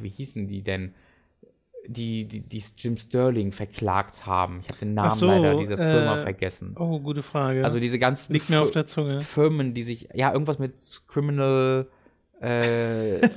wie 0.00 0.08
hießen 0.08 0.48
die 0.48 0.62
denn? 0.62 0.94
Die, 1.86 2.26
die, 2.26 2.40
die 2.40 2.62
Jim 2.76 2.96
Sterling 2.96 3.52
verklagt 3.52 4.26
haben. 4.26 4.60
Ich 4.60 4.68
habe 4.68 4.78
den 4.80 4.94
Namen 4.94 5.10
so, 5.10 5.26
leider 5.26 5.56
dieser 5.56 5.76
Firma 5.76 6.16
äh, 6.16 6.22
vergessen. 6.22 6.74
Oh, 6.78 7.00
gute 7.00 7.22
Frage. 7.22 7.64
Also 7.64 7.80
diese 7.80 7.98
ganzen 7.98 8.32
Liegt 8.32 8.50
mir 8.50 8.60
auf 8.60 8.70
der 8.70 8.86
Zunge. 8.86 9.20
Firmen, 9.20 9.74
die 9.74 9.82
sich, 9.82 10.08
ja, 10.14 10.32
irgendwas 10.32 10.58
mit 10.58 10.74
Criminal, 11.08 11.88
äh, 12.40 13.16
äh, 13.18 13.28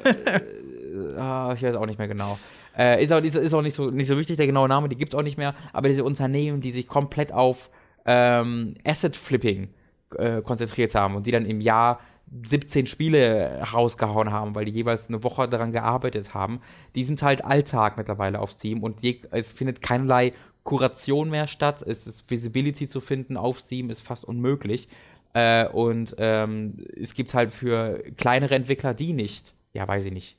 ah, 1.18 1.54
ich 1.56 1.64
weiß 1.64 1.76
auch 1.76 1.86
nicht 1.86 2.00
mehr 2.00 2.08
genau. 2.08 2.38
Äh, 2.78 3.04
ist, 3.04 3.14
auch, 3.14 3.22
ist, 3.22 3.36
ist 3.36 3.54
auch 3.54 3.62
nicht 3.62 3.76
so, 3.76 3.90
nicht 3.92 4.08
so 4.08 4.18
wichtig, 4.18 4.38
der 4.38 4.48
genaue 4.48 4.68
Name, 4.68 4.90
die 4.90 4.96
gibt 4.96 5.14
es 5.14 5.20
auch 5.20 5.24
nicht 5.24 5.38
mehr, 5.38 5.54
aber 5.74 5.90
diese 5.90 6.04
Unternehmen, 6.04 6.62
die 6.62 6.72
sich 6.72 6.88
komplett 6.88 7.32
auf 7.32 7.70
ähm, 8.06 8.74
Asset 8.84 9.16
Flipping 9.16 9.70
äh, 10.18 10.42
konzentriert 10.42 10.96
haben 10.96 11.16
und 11.16 11.28
die 11.28 11.32
dann 11.32 11.46
im 11.46 11.62
Jahr 11.62 12.00
17 12.44 12.88
Spiele 12.88 13.62
rausgehauen 13.74 14.32
haben, 14.32 14.56
weil 14.56 14.66
die 14.66 14.72
jeweils 14.72 15.08
eine 15.08 15.24
Woche 15.24 15.48
daran 15.48 15.72
gearbeitet 15.72 16.34
haben, 16.34 16.62
die 16.96 17.04
sind 17.04 17.22
halt 17.22 17.46
Alltag 17.46 17.98
mittlerweile 17.98 18.40
auf 18.40 18.52
Steam 18.52 18.82
und 18.82 19.02
je, 19.02 19.22
es 19.32 19.52
findet 19.52 19.82
keinerlei 19.82 20.34
Kuration 20.64 21.30
mehr 21.30 21.48
statt. 21.48 21.82
Es 21.82 22.08
ist 22.08 22.30
Visibility 22.30 22.88
zu 22.88 23.02
finden 23.02 23.38
auf 23.38 23.60
Steam 23.60 23.90
ist 23.90 24.02
fast 24.02 24.26
unmöglich. 24.26 24.88
Äh, 25.34 25.68
und 25.68 26.16
ähm, 26.20 26.78
es 27.00 27.14
gibt 27.14 27.34
halt 27.34 27.52
für 27.52 28.04
kleinere 28.18 28.56
Entwickler, 28.56 28.94
die 28.94 29.14
nicht, 29.14 29.54
ja, 29.74 29.88
weiß 29.88 30.06
ich 30.06 30.14
nicht, 30.14 30.38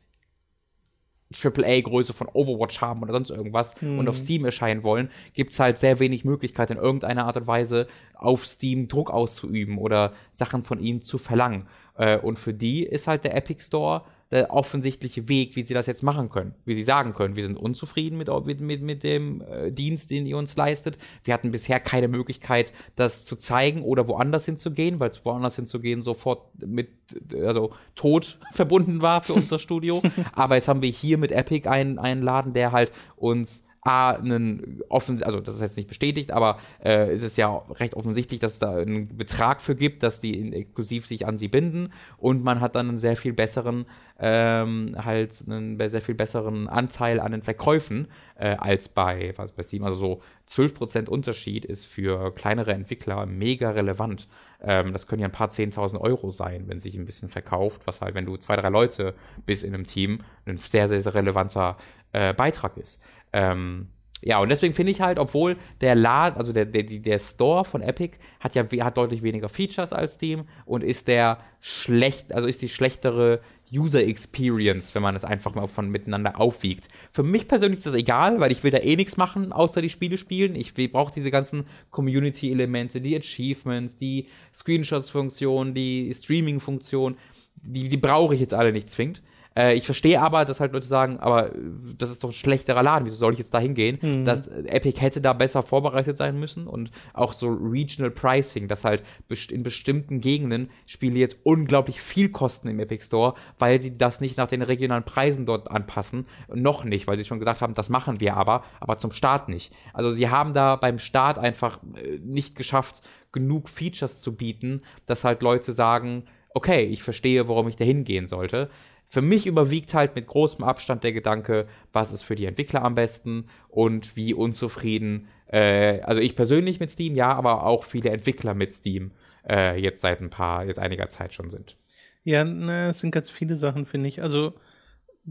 AAA-Größe 1.35 2.13
von 2.13 2.29
Overwatch 2.33 2.81
haben 2.81 3.03
oder 3.03 3.13
sonst 3.13 3.31
irgendwas 3.31 3.81
mhm. 3.81 3.99
und 3.99 4.09
auf 4.09 4.17
Steam 4.17 4.45
erscheinen 4.45 4.83
wollen, 4.83 5.11
gibt 5.33 5.53
es 5.53 5.61
halt 5.61 5.79
sehr 5.79 6.01
wenig 6.01 6.25
Möglichkeit, 6.25 6.71
in 6.71 6.79
irgendeiner 6.79 7.27
Art 7.27 7.37
und 7.37 7.47
Weise 7.47 7.87
auf 8.15 8.47
Steam 8.47 8.89
Druck 8.89 9.11
auszuüben 9.11 9.79
oder 9.79 10.13
Sachen 10.33 10.63
von 10.63 10.81
ihnen 10.81 11.03
zu 11.03 11.19
verlangen. 11.19 11.67
Äh, 11.97 12.19
und 12.19 12.39
für 12.39 12.55
die 12.55 12.85
ist 12.85 13.09
halt 13.09 13.25
der 13.25 13.37
Epic 13.37 13.63
Store 13.65 14.03
der 14.35 14.53
offensichtliche 14.53 15.29
Weg, 15.29 15.55
wie 15.55 15.63
sie 15.63 15.75
das 15.75 15.87
jetzt 15.87 16.03
machen 16.03 16.29
können. 16.29 16.55
Wie 16.65 16.75
sie 16.75 16.83
sagen 16.83 17.15
können, 17.15 17.37
wir 17.37 17.45
sind 17.45 17.57
unzufrieden 17.57 18.19
mit, 18.19 18.29
mit, 18.61 18.83
mit, 18.83 19.03
dem 19.05 19.41
äh, 19.43 19.71
Dienst, 19.71 20.11
den 20.11 20.27
ihr 20.27 20.37
uns 20.37 20.57
leistet. 20.57 20.99
Wir 21.23 21.33
hatten 21.33 21.53
bisher 21.53 21.79
keine 21.79 22.09
Möglichkeit, 22.09 22.73
das 22.97 23.25
zu 23.27 23.37
zeigen 23.37 23.83
oder 23.83 24.09
woanders 24.09 24.45
hinzugehen, 24.45 24.99
weil 24.99 25.11
es 25.11 25.25
woanders 25.25 25.57
hinzugehen 25.57 26.03
sofort 26.03 26.43
mit, 26.67 26.89
also 27.33 27.73
Tod 27.95 28.39
verbunden 28.53 29.03
war 29.03 29.23
für 29.23 29.35
unser 29.35 29.59
Studio. 29.59 30.03
Aber 30.33 30.57
jetzt 30.57 30.67
haben 30.67 30.83
wir 30.83 30.91
hier 30.91 31.17
mit 31.17 31.31
Epic 31.31 31.69
einen, 31.69 31.99
einen 31.99 32.21
Laden, 32.21 32.53
der 32.55 32.73
halt 32.73 32.91
uns 33.17 33.64
A, 33.85 34.13
einen 34.13 34.81
offen, 34.89 35.23
also 35.23 35.41
das 35.41 35.57
ist 35.57 35.61
jetzt 35.61 35.77
nicht 35.77 35.89
bestätigt, 35.89 36.31
aber 36.31 36.59
äh, 36.83 37.13
es 37.13 37.23
ist 37.23 37.37
ja 37.37 37.55
recht 37.79 37.95
offensichtlich, 37.95 38.41
dass 38.41 38.55
es 38.55 38.59
da 38.59 38.77
einen 38.77 39.15
Betrag 39.15 39.61
für 39.61 39.77
gibt, 39.77 40.03
dass 40.03 40.21
die 40.21 40.55
exklusiv 40.55 41.07
sich 41.07 41.27
an 41.27 41.37
sie 41.37 41.49
binden 41.49 41.93
und 42.17 42.43
man 42.43 42.63
hat 42.63 42.77
dann 42.77 42.89
einen 42.89 42.99
sehr 42.99 43.15
viel 43.15 43.35
besseren, 43.35 43.85
ähm, 44.19 44.97
halt 45.05 45.45
einen 45.47 45.79
sehr 45.91 46.01
viel 46.01 46.15
besseren 46.15 46.67
Anteil 46.67 47.21
an 47.21 47.33
den 47.33 47.43
Verkäufen 47.43 48.09
äh, 48.39 48.57
als 48.57 48.89
bei, 48.89 49.35
was 49.37 49.53
bei 49.53 49.63
Steam. 49.63 49.85
Also 49.85 49.99
so 49.99 50.23
12% 50.49 51.09
Unterschied 51.11 51.67
ist 51.67 51.85
für 51.85 52.35
kleinere 52.35 52.73
Entwickler 52.73 53.27
mega 53.27 53.71
relevant. 53.71 54.29
Ähm, 54.63 54.95
das 54.95 55.07
können 55.07 55.21
ja 55.21 55.29
ein 55.29 55.33
paar 55.33 55.51
10.000 55.51 56.01
Euro 56.01 56.31
sein, 56.31 56.65
wenn 56.69 56.81
sich 56.81 56.97
ein 56.97 57.05
bisschen 57.05 57.29
verkauft, 57.29 57.83
was 57.87 58.01
halt, 58.01 58.15
wenn 58.15 58.25
du 58.25 58.39
zwei, 58.39 58.57
drei 58.57 58.71
Leute 58.71 59.15
bist 59.45 59.63
in 59.63 59.75
einem 59.75 59.85
Team, 59.85 60.21
ein 60.47 60.57
sehr, 60.57 60.89
sehr, 60.89 61.03
sehr 61.03 61.13
relevanter 61.13 61.77
äh, 62.13 62.33
Beitrag 62.33 62.77
ist. 62.79 63.03
Ähm, 63.35 63.89
ja, 64.23 64.39
und 64.39 64.49
deswegen 64.49 64.73
finde 64.73 64.93
ich 64.93 65.03
halt, 65.03 65.19
obwohl 65.19 65.57
der 65.83 65.95
Laden, 65.95 66.39
also 66.39 66.55
der, 66.55 66.65
der, 66.65 66.85
der 66.85 67.19
Store 67.19 67.67
von 67.67 67.83
Epic 67.83 68.17
hat 68.41 68.55
ja 68.55 68.65
hat 68.83 68.97
deutlich 68.97 69.23
weniger 69.23 69.51
Features 69.51 69.93
als 69.93 70.15
Steam 70.15 70.45
und 70.65 70.83
ist 70.83 71.09
der 71.09 71.41
schlecht, 71.61 72.33
also 72.33 72.49
ist 72.49 72.63
die 72.63 72.71
schlechtere 72.71 73.41
User 73.71 74.03
Experience, 74.03 74.95
wenn 74.95 75.03
man 75.03 75.17
es 75.17 75.25
einfach 75.25 75.55
mal 75.55 75.67
von 75.67 75.91
miteinander 75.91 76.41
aufwiegt. 76.41 76.89
Für 77.13 77.23
mich 77.23 77.49
persönlich 77.49 77.79
ist 77.79 77.87
das 77.87 77.95
egal, 77.95 78.41
weil 78.41 78.53
ich 78.53 78.63
will 78.63 78.71
da 78.71 78.79
eh 78.79 78.97
nichts 78.97 79.19
machen, 79.19 79.53
außer 79.53 79.83
die 79.83 79.91
Spiele 79.91 80.17
spielen. 80.17 80.55
Ich 80.55 80.73
brauche 80.93 81.13
diese 81.13 81.31
ganzen 81.31 81.67
Community-Elemente, 81.91 83.01
die 83.01 83.17
Achievements, 83.17 83.97
die 83.97 84.29
Screenshots-Funktion, 84.55 85.75
die 85.75 86.15
Streaming-Funktion, 86.15 87.17
die, 87.57 87.89
die 87.89 87.97
brauche 87.97 88.35
ich 88.35 88.41
jetzt 88.41 88.55
alle 88.55 88.73
nicht 88.73 88.89
zwingend. 88.89 89.23
Äh, 89.57 89.75
ich 89.75 89.85
verstehe 89.85 90.21
aber, 90.21 90.45
dass 90.45 90.61
halt 90.61 90.73
Leute 90.73 90.87
sagen, 90.87 91.19
aber 91.21 91.51
das 91.97 92.11
ist 92.11 92.25
doch 92.25 92.31
ein 92.31 92.33
schlechterer 92.33 92.83
Laden, 92.83 93.07
wieso 93.07 93.17
soll 93.17 93.33
ich 93.33 93.39
jetzt 93.39 93.55
da 93.55 93.59
hingehen? 93.59 93.99
Mhm. 94.01 94.25
Das, 94.25 94.47
Epic 94.47 95.01
hätte 95.01 95.21
da 95.21 95.33
besser 95.33 95.63
vorbereitet 95.63 96.17
sein 96.17 96.39
müssen 96.39 96.67
und 96.67 96.91
auch 97.13 97.33
so 97.33 97.49
Regional 97.49 98.11
Pricing, 98.11 98.69
dass 98.69 98.85
halt 98.85 99.03
in 99.51 99.63
bestimmten 99.63 100.21
Gegenden 100.21 100.71
Spiele 100.87 101.19
jetzt 101.19 101.39
unglaublich 101.45 102.01
viel 102.01 102.31
kosten 102.31 102.69
im 102.69 102.81
Epic 102.81 103.05
Store, 103.05 103.35
weil 103.59 103.81
sie 103.81 103.97
das 103.97 104.21
nicht 104.21 104.37
nach 104.37 104.49
den 104.49 104.63
regionalen 104.63 105.05
Preisen 105.05 105.47
dort 105.47 105.71
anpassen. 105.71 106.27
Noch 106.53 106.85
nicht, 106.85 107.07
weil 107.07 107.17
sie 107.17 107.25
schon 107.25 107.39
gesagt 107.39 107.61
haben, 107.61 107.75
das 107.75 107.89
machen 107.89 108.21
wir 108.21 108.37
aber, 108.37 108.65
aber 108.81 108.99
zum 108.99 109.13
Start 109.13 109.49
nicht. 109.49 109.73
Also 109.93 110.11
sie 110.11 110.29
haben 110.29 110.55
da 110.55 110.77
beim 110.77 110.99
Start 110.99 111.39
einfach 111.39 111.79
äh, 111.97 112.19
nicht 112.19 112.57
geschafft, 112.57 113.03
genug 113.33 113.69
Features 113.69 114.19
zu 114.21 114.35
bieten, 114.35 114.83
dass 115.07 115.25
halt 115.25 115.43
Leute 115.43 115.73
sagen, 115.73 116.25
okay, 116.55 116.85
ich 116.85 117.03
verstehe, 117.03 117.49
warum 117.49 117.69
ich 117.69 117.77
da 117.77 117.85
hingehen 117.85 118.27
sollte. 118.27 118.71
Für 119.07 119.23
mich 119.23 119.47
überwiegt 119.47 119.95
halt 119.95 120.15
mit 120.15 120.27
großem 120.27 120.65
Abstand 120.65 121.05
der 121.05 121.13
Gedanke, 121.13 121.67
was 121.93 122.13
ist 122.13 122.23
für 122.23 122.35
die 122.35 122.47
Entwickler 122.47 122.83
am 122.83 122.95
besten 122.95 123.47
und 123.69 124.17
wie 124.17 124.35
unzufrieden, 124.35 125.29
äh, 125.47 126.01
also 126.01 126.21
ich 126.21 126.35
persönlich 126.35 126.81
mit 126.81 126.91
Steam, 126.91 127.15
ja, 127.15 127.33
aber 127.33 127.65
auch 127.65 127.85
viele 127.85 128.11
Entwickler 128.11 128.55
mit 128.55 128.73
Steam 128.73 129.13
äh, 129.49 129.81
jetzt 129.81 130.01
seit 130.01 130.21
ein 130.21 130.31
paar, 130.31 130.65
jetzt 130.65 130.79
einiger 130.79 131.09
Zeit 131.09 131.33
schon 131.35 131.51
sind. 131.51 131.77
Ja, 132.25 132.43
na, 132.45 132.91
es 132.91 133.01
sind 133.01 133.11
ganz 133.11 133.31
viele 133.31 133.55
Sachen, 133.57 133.87
finde 133.87 134.09
ich. 134.09 134.23
Also 134.23 134.55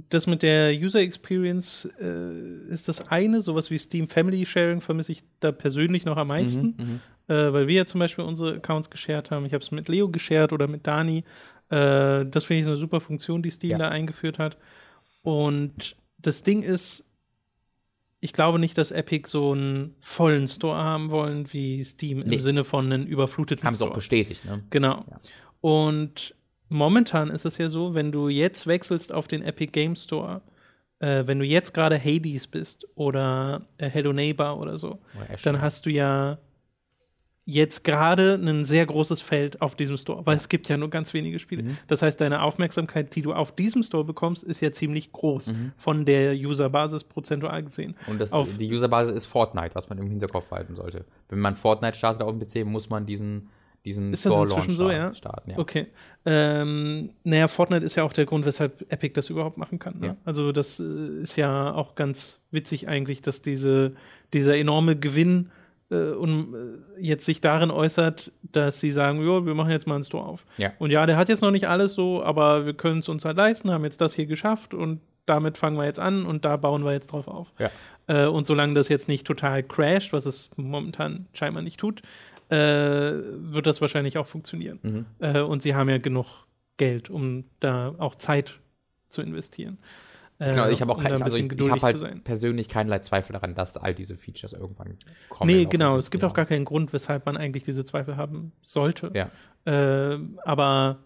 das 0.10 0.28
mit 0.28 0.42
der 0.42 0.74
User 0.74 1.00
Experience 1.00 1.88
äh, 2.00 2.70
ist 2.70 2.88
das 2.88 3.10
eine, 3.10 3.42
sowas 3.42 3.70
wie 3.70 3.78
Steam 3.78 4.08
Family 4.08 4.46
Sharing 4.46 4.82
vermisse 4.82 5.12
ich 5.12 5.24
da 5.40 5.52
persönlich 5.52 6.06
noch 6.06 6.18
am 6.18 6.30
meisten, 6.30 6.76
mhm, 6.78 6.86
mhm. 6.86 7.00
äh, 7.28 7.54
weil 7.54 7.68
wir 7.68 7.76
ja 7.76 7.86
zum 7.86 8.00
Beispiel 8.00 8.24
unsere 8.24 8.56
Accounts 8.56 8.90
geshared 8.90 9.30
haben. 9.30 9.46
Ich 9.46 9.54
habe 9.54 9.64
es 9.64 9.72
mit 9.72 9.88
Leo 9.88 10.10
geshared 10.10 10.52
oder 10.54 10.68
mit 10.68 10.88
Dani 10.88 11.24
äh, 11.74 12.26
das 12.26 12.44
finde 12.44 12.62
ich 12.62 12.68
eine 12.68 12.78
super 12.78 13.02
Funktion, 13.02 13.42
die 13.42 13.50
Steam 13.50 13.72
ja. 13.72 13.78
da 13.80 13.90
eingeführt 13.90 14.38
hat. 14.38 14.58
Und 15.24 15.96
das 16.20 16.44
Ding 16.44 16.62
ist, 16.62 17.06
ich 18.20 18.32
glaube 18.32 18.60
nicht, 18.60 18.78
dass 18.78 18.92
Epic 18.92 19.28
so 19.28 19.54
einen 19.54 19.96
vollen 20.00 20.48
Store 20.48 20.78
haben 20.78 21.10
wollen 21.10 21.52
wie 21.52 21.84
Steam 21.84 22.20
nee. 22.20 22.36
im 22.36 22.42
Sinne 22.42 22.64
von 22.64 22.86
einem 22.86 23.06
überfluteten 23.06 23.66
haben 23.66 23.74
Store. 23.74 23.90
Haben 23.90 23.94
sie 23.94 23.94
auch 23.94 23.96
bestätigt, 23.96 24.46
ne? 24.46 24.64
Genau. 24.70 25.04
Ja. 25.10 25.20
Und 25.62 26.36
momentan 26.70 27.32
ist 27.32 27.46
es 27.46 27.58
ja 27.58 27.70
so, 27.70 27.96
wenn 27.96 28.12
du 28.12 28.30
jetzt 28.30 28.68
wechselst 28.68 29.12
auf 29.12 29.28
den 29.28 29.42
Epic 29.42 29.72
Game 29.72 29.96
Store, 29.96 30.42
äh, 31.00 31.24
wenn 31.26 31.40
du 31.40 31.46
jetzt 31.46 31.74
gerade 31.74 31.98
Hades 31.98 32.46
bist 32.48 32.88
oder 32.96 33.62
äh, 33.78 33.90
Hello 33.90 34.14
Neighbor 34.14 34.60
oder 34.60 34.78
so, 34.78 35.00
oder 35.16 35.38
dann 35.44 35.60
hast 35.60 35.86
du 35.88 35.90
ja 35.90 36.38
jetzt 37.46 37.84
gerade 37.84 38.36
ein 38.36 38.64
sehr 38.64 38.86
großes 38.86 39.20
Feld 39.22 39.62
auf 39.62 39.76
diesem 39.76 39.98
Store, 39.98 40.26
weil 40.26 40.38
es 40.38 40.48
gibt 40.48 40.70
ja 40.70 40.78
nur 40.78 40.90
ganz 40.90 41.14
wenige 41.14 41.40
Spiele. 41.40 41.64
Mhm. 41.64 41.78
Das 41.88 42.02
heißt, 42.02 42.22
deine 42.22 42.42
Aufmerksamkeit, 42.42 43.14
die 43.16 43.22
du 43.22 43.34
auf 43.34 43.54
diesem 43.54 43.84
Store 43.84 44.06
bekommst, 44.06 44.44
ist 44.44 44.62
ja 44.62 44.72
ziemlich 44.72 45.12
groß 45.12 45.52
mhm. 45.52 45.74
von 45.76 46.06
der 46.06 46.34
Userbasis 46.34 47.04
prozentual 47.04 47.64
gesehen. 47.64 47.96
Und 48.08 48.22
das, 48.22 48.32
auf, 48.32 48.58
die 48.58 48.72
Userbasis 48.72 49.16
ist 49.16 49.26
Fortnite, 49.26 49.76
was 49.76 49.90
man 49.90 49.98
im 49.98 50.10
Hinterkopf 50.10 50.52
halten 50.52 50.76
sollte. 50.76 51.06
Wenn 51.30 51.40
man 51.40 51.56
Fortnite 51.56 51.98
startet 51.98 52.22
auf 52.22 52.32
dem 52.32 52.40
PC, 52.40 52.66
muss 52.66 52.90
man 52.90 53.06
diesen 53.06 53.50
diesen 53.86 54.14
ist 54.14 54.26
das 54.26 54.34
inzwischen 54.34 54.78
so, 54.78 54.90
ja? 54.90 55.14
starten. 55.14 55.52
Ja. 55.52 55.58
Okay. 55.58 55.88
Ähm, 56.26 57.10
naja, 57.26 57.50
Fortnite 57.50 57.86
ist 57.86 57.96
ja 57.96 58.04
auch 58.04 58.14
der 58.14 58.26
Grund, 58.26 58.46
weshalb 58.46 58.90
Epic 58.90 59.14
das 59.14 59.30
überhaupt 59.30 59.58
machen 59.58 59.78
kann. 59.78 60.00
Ne? 60.00 60.08
Ja. 60.08 60.18
Also 60.24 60.54
das 60.54 60.80
äh, 60.80 60.84
ist 61.22 61.36
ja 61.36 61.74
auch 61.74 61.96
ganz 61.96 62.40
witzig 62.50 62.88
eigentlich, 62.88 63.22
dass 63.22 63.42
diese, 63.42 63.94
dieser 64.32 64.56
enorme 64.56 64.96
Gewinn 64.96 65.50
äh, 65.94 66.14
und 66.14 66.54
äh, 66.54 67.02
jetzt 67.02 67.26
sich 67.26 67.42
darin 67.42 67.72
äußert, 67.72 68.32
dass 68.42 68.80
sie 68.80 68.92
sagen, 68.92 69.20
ja, 69.26 69.46
wir 69.46 69.54
machen 69.54 69.72
jetzt 69.72 69.88
mal 69.88 69.96
einen 69.96 70.04
Store 70.04 70.26
auf. 70.26 70.46
Ja. 70.58 70.72
Und 70.80 70.92
ja, 70.92 71.06
der 71.06 71.18
hat 71.18 71.30
jetzt 71.30 71.42
noch 71.42 71.52
nicht 71.52 71.68
alles 71.68 71.94
so, 71.94 72.24
aber 72.24 72.66
wir 72.66 72.74
können 72.74 73.00
es 73.00 73.10
uns 73.10 73.26
halt 73.26 73.38
leisten, 73.38 73.72
haben 73.72 73.84
jetzt 73.84 74.02
das 74.02 74.14
hier 74.14 74.26
geschafft 74.26 74.74
und 74.74 75.02
damit 75.26 75.58
fangen 75.58 75.78
wir 75.78 75.86
jetzt 75.86 76.00
an 76.00 76.26
und 76.26 76.44
da 76.44 76.58
bauen 76.58 76.84
wir 76.84 76.92
jetzt 76.92 77.12
drauf 77.12 77.28
auf. 77.28 77.54
Ja. 77.60 77.70
Äh, 78.08 78.28
und 78.28 78.48
solange 78.48 78.74
das 78.74 78.90
jetzt 78.90 79.08
nicht 79.08 79.26
total 79.26 79.64
crasht, 79.64 80.12
was 80.12 80.26
es 80.26 80.52
momentan 80.58 81.28
scheinbar 81.34 81.64
nicht 81.64 81.80
tut, 81.80 82.02
äh, 82.50 82.56
wird 82.56 83.66
das 83.66 83.80
wahrscheinlich 83.80 84.18
auch 84.18 84.28
funktionieren. 84.28 84.80
Mhm. 84.82 85.06
Äh, 85.20 85.42
und 85.42 85.62
sie 85.62 85.76
haben 85.76 85.90
ja 85.90 85.98
genug 85.98 86.46
Geld, 86.78 87.10
um 87.10 87.46
da 87.60 87.96
auch 88.00 88.16
Zeit 88.16 88.60
zu 89.10 89.22
investieren. 89.22 89.78
Äh, 90.40 90.50
Genau, 90.50 90.70
ich 90.70 90.82
habe 90.82 90.92
auch 90.92 90.98
um 90.98 91.04
kein, 91.04 91.22
also 91.22 91.38
ich, 91.38 91.52
ich 91.52 91.70
habe 91.70 91.82
halt 91.82 92.24
persönlich 92.24 92.70
keinerlei 92.70 93.00
Zweifel 93.00 93.34
daran, 93.34 93.56
dass 93.56 93.78
all 93.78 93.94
diese 93.94 94.18
Features 94.18 94.54
irgendwann 94.54 94.98
kommen. 95.30 95.52
Nee, 95.52 95.66
genau. 95.66 95.98
Es 95.98 96.12
gibt 96.12 96.24
auch 96.24 96.34
gar 96.34 96.46
keinen 96.46 96.66
Grund, 96.66 96.94
weshalb 96.94 97.26
man 97.26 97.38
eigentlich 97.38 97.64
diese 97.64 97.86
Zweifel 97.86 98.18
haben 98.18 98.52
sollte. 98.62 99.12
Ja. 99.14 99.30
Äh, 99.66 100.20
aber 100.44 101.00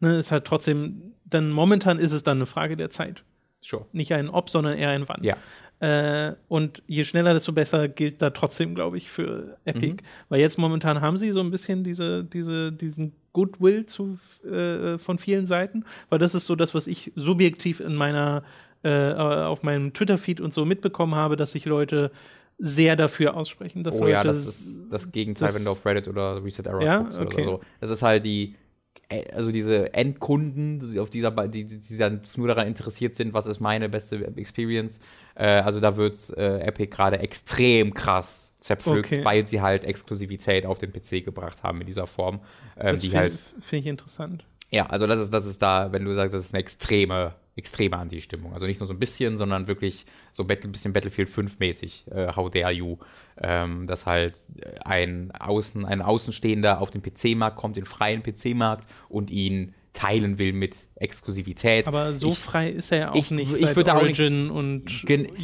ne, 0.00 0.16
ist 0.16 0.32
halt 0.32 0.44
trotzdem, 0.44 1.14
dann 1.24 1.50
momentan 1.50 1.98
ist 1.98 2.12
es 2.12 2.22
dann 2.22 2.38
eine 2.38 2.46
Frage 2.46 2.76
der 2.76 2.90
Zeit. 2.90 3.24
Sure. 3.60 3.86
Nicht 3.92 4.12
ein 4.12 4.30
Ob, 4.30 4.50
sondern 4.50 4.78
eher 4.78 4.90
ein 4.90 5.08
Wann. 5.08 5.22
Ja. 5.24 5.36
Äh, 5.80 6.34
und 6.48 6.82
je 6.86 7.04
schneller, 7.04 7.34
desto 7.34 7.52
besser 7.52 7.88
gilt 7.88 8.20
da 8.20 8.30
trotzdem, 8.30 8.74
glaube 8.74 8.96
ich, 8.96 9.10
für 9.10 9.58
Epic. 9.64 10.02
Mhm. 10.02 10.06
Weil 10.28 10.40
jetzt 10.40 10.58
momentan 10.58 11.00
haben 11.00 11.18
sie 11.18 11.30
so 11.30 11.40
ein 11.40 11.50
bisschen 11.50 11.84
diese, 11.84 12.24
diese, 12.24 12.72
diesen 12.72 13.14
Goodwill 13.32 13.86
zu, 13.86 14.18
äh, 14.44 14.98
von 14.98 15.18
vielen 15.18 15.46
Seiten. 15.46 15.84
Weil 16.08 16.18
das 16.18 16.34
ist 16.34 16.46
so 16.46 16.56
das, 16.56 16.74
was 16.74 16.86
ich 16.86 17.12
subjektiv 17.14 17.80
in 17.80 17.94
meiner, 17.94 18.42
äh, 18.82 19.12
auf 19.14 19.62
meinem 19.62 19.92
Twitter-Feed 19.92 20.40
und 20.40 20.54
so 20.54 20.64
mitbekommen 20.64 21.14
habe, 21.14 21.36
dass 21.36 21.52
sich 21.52 21.64
Leute 21.64 22.10
sehr 22.58 22.96
dafür 22.96 23.36
aussprechen. 23.36 23.84
Dass 23.84 24.00
Oh 24.00 24.06
ja, 24.06 24.18
Leute 24.22 24.28
das 24.28 24.46
ist 24.46 24.84
das 24.90 25.12
Gegenteil, 25.12 25.48
das- 25.48 25.56
wenn 25.56 25.64
du 25.64 25.70
auf 25.70 25.84
Reddit 25.86 26.08
oder 26.08 26.42
Reset 26.44 26.62
Error 26.66 26.82
Ja? 26.82 26.98
guckst 26.98 27.18
oder 27.18 27.26
Okay. 27.26 27.44
so. 27.44 27.60
Das 27.80 27.90
ist 27.90 28.02
halt 28.02 28.24
die, 28.24 28.56
äh, 29.08 29.30
also 29.32 29.52
diese 29.52 29.92
Endkunden, 29.94 30.80
die 30.92 30.98
auf 30.98 31.10
dieser, 31.10 31.30
die, 31.48 31.64
die 31.64 31.78
die 31.80 31.96
dann 31.98 32.20
nur 32.36 32.48
daran 32.48 32.66
interessiert 32.66 33.14
sind, 33.14 33.32
was 33.32 33.46
ist 33.46 33.60
meine 33.60 33.88
beste 33.88 34.26
Experience. 34.36 35.00
Äh, 35.36 35.46
also 35.46 35.78
da 35.80 35.96
wird 35.96 36.16
äh, 36.36 36.60
Epic 36.60 36.90
gerade 36.90 37.20
extrem 37.20 37.94
krass 37.94 38.52
zerpflückt, 38.58 39.06
Okay. 39.12 39.24
weil 39.24 39.46
sie 39.46 39.60
halt 39.60 39.84
Exklusivität 39.84 40.66
auf 40.66 40.78
den 40.78 40.92
PC 40.92 41.24
gebracht 41.24 41.62
haben 41.62 41.80
in 41.80 41.86
dieser 41.86 42.08
Form. 42.08 42.40
Ähm, 42.76 42.92
das 42.94 43.00
die 43.02 43.08
finde 43.08 43.20
halt, 43.22 43.38
find 43.60 43.80
ich 43.82 43.86
interessant. 43.86 44.44
ja, 44.70 44.86
also 44.86 45.06
das 45.06 45.20
ist, 45.20 45.32
das 45.32 45.46
ist 45.46 45.62
da, 45.62 45.92
wenn 45.92 46.04
du 46.04 46.12
sagst, 46.14 46.34
das 46.34 46.46
ist 46.46 46.54
eine 46.54 46.60
extreme, 46.60 47.34
extreme 47.58 47.96
Anti-Stimmung. 47.98 48.54
Also 48.54 48.64
nicht 48.66 48.80
nur 48.80 48.86
so 48.86 48.94
ein 48.94 48.98
bisschen, 48.98 49.36
sondern 49.36 49.66
wirklich 49.68 50.06
so 50.32 50.44
ein 50.44 50.46
bisschen 50.72 50.92
Battlefield 50.94 51.28
5 51.28 51.58
mäßig, 51.58 52.06
äh, 52.10 52.32
How 52.34 52.50
dare 52.50 52.72
you, 52.72 52.96
ähm, 53.36 53.86
dass 53.86 54.06
halt 54.06 54.34
äh, 54.56 54.78
ein 54.84 55.30
Außen, 55.38 55.84
ein 55.84 56.00
Außenstehender 56.00 56.80
auf 56.80 56.90
den 56.90 57.02
PC-Markt 57.02 57.56
kommt, 57.56 57.76
den 57.76 57.84
freien 57.84 58.22
PC-Markt 58.22 58.88
und 59.08 59.30
ihn 59.30 59.74
teilen 59.92 60.38
will 60.38 60.52
mit 60.52 60.76
Exklusivität. 60.94 61.88
Aber 61.88 62.14
so 62.14 62.28
Ich- 62.28 62.38
frei 62.38 62.70
ist 62.70 62.92
er 62.92 62.98
ja 62.98 63.10
auch 63.10 63.16
ich- 63.16 63.30
nicht 63.32 63.50
ich 63.52 63.58
seit 63.58 63.74
würde 63.76 63.92
auch 63.94 64.02
nicht- 64.02 64.20
Origin 64.20 64.50
und 64.50 64.84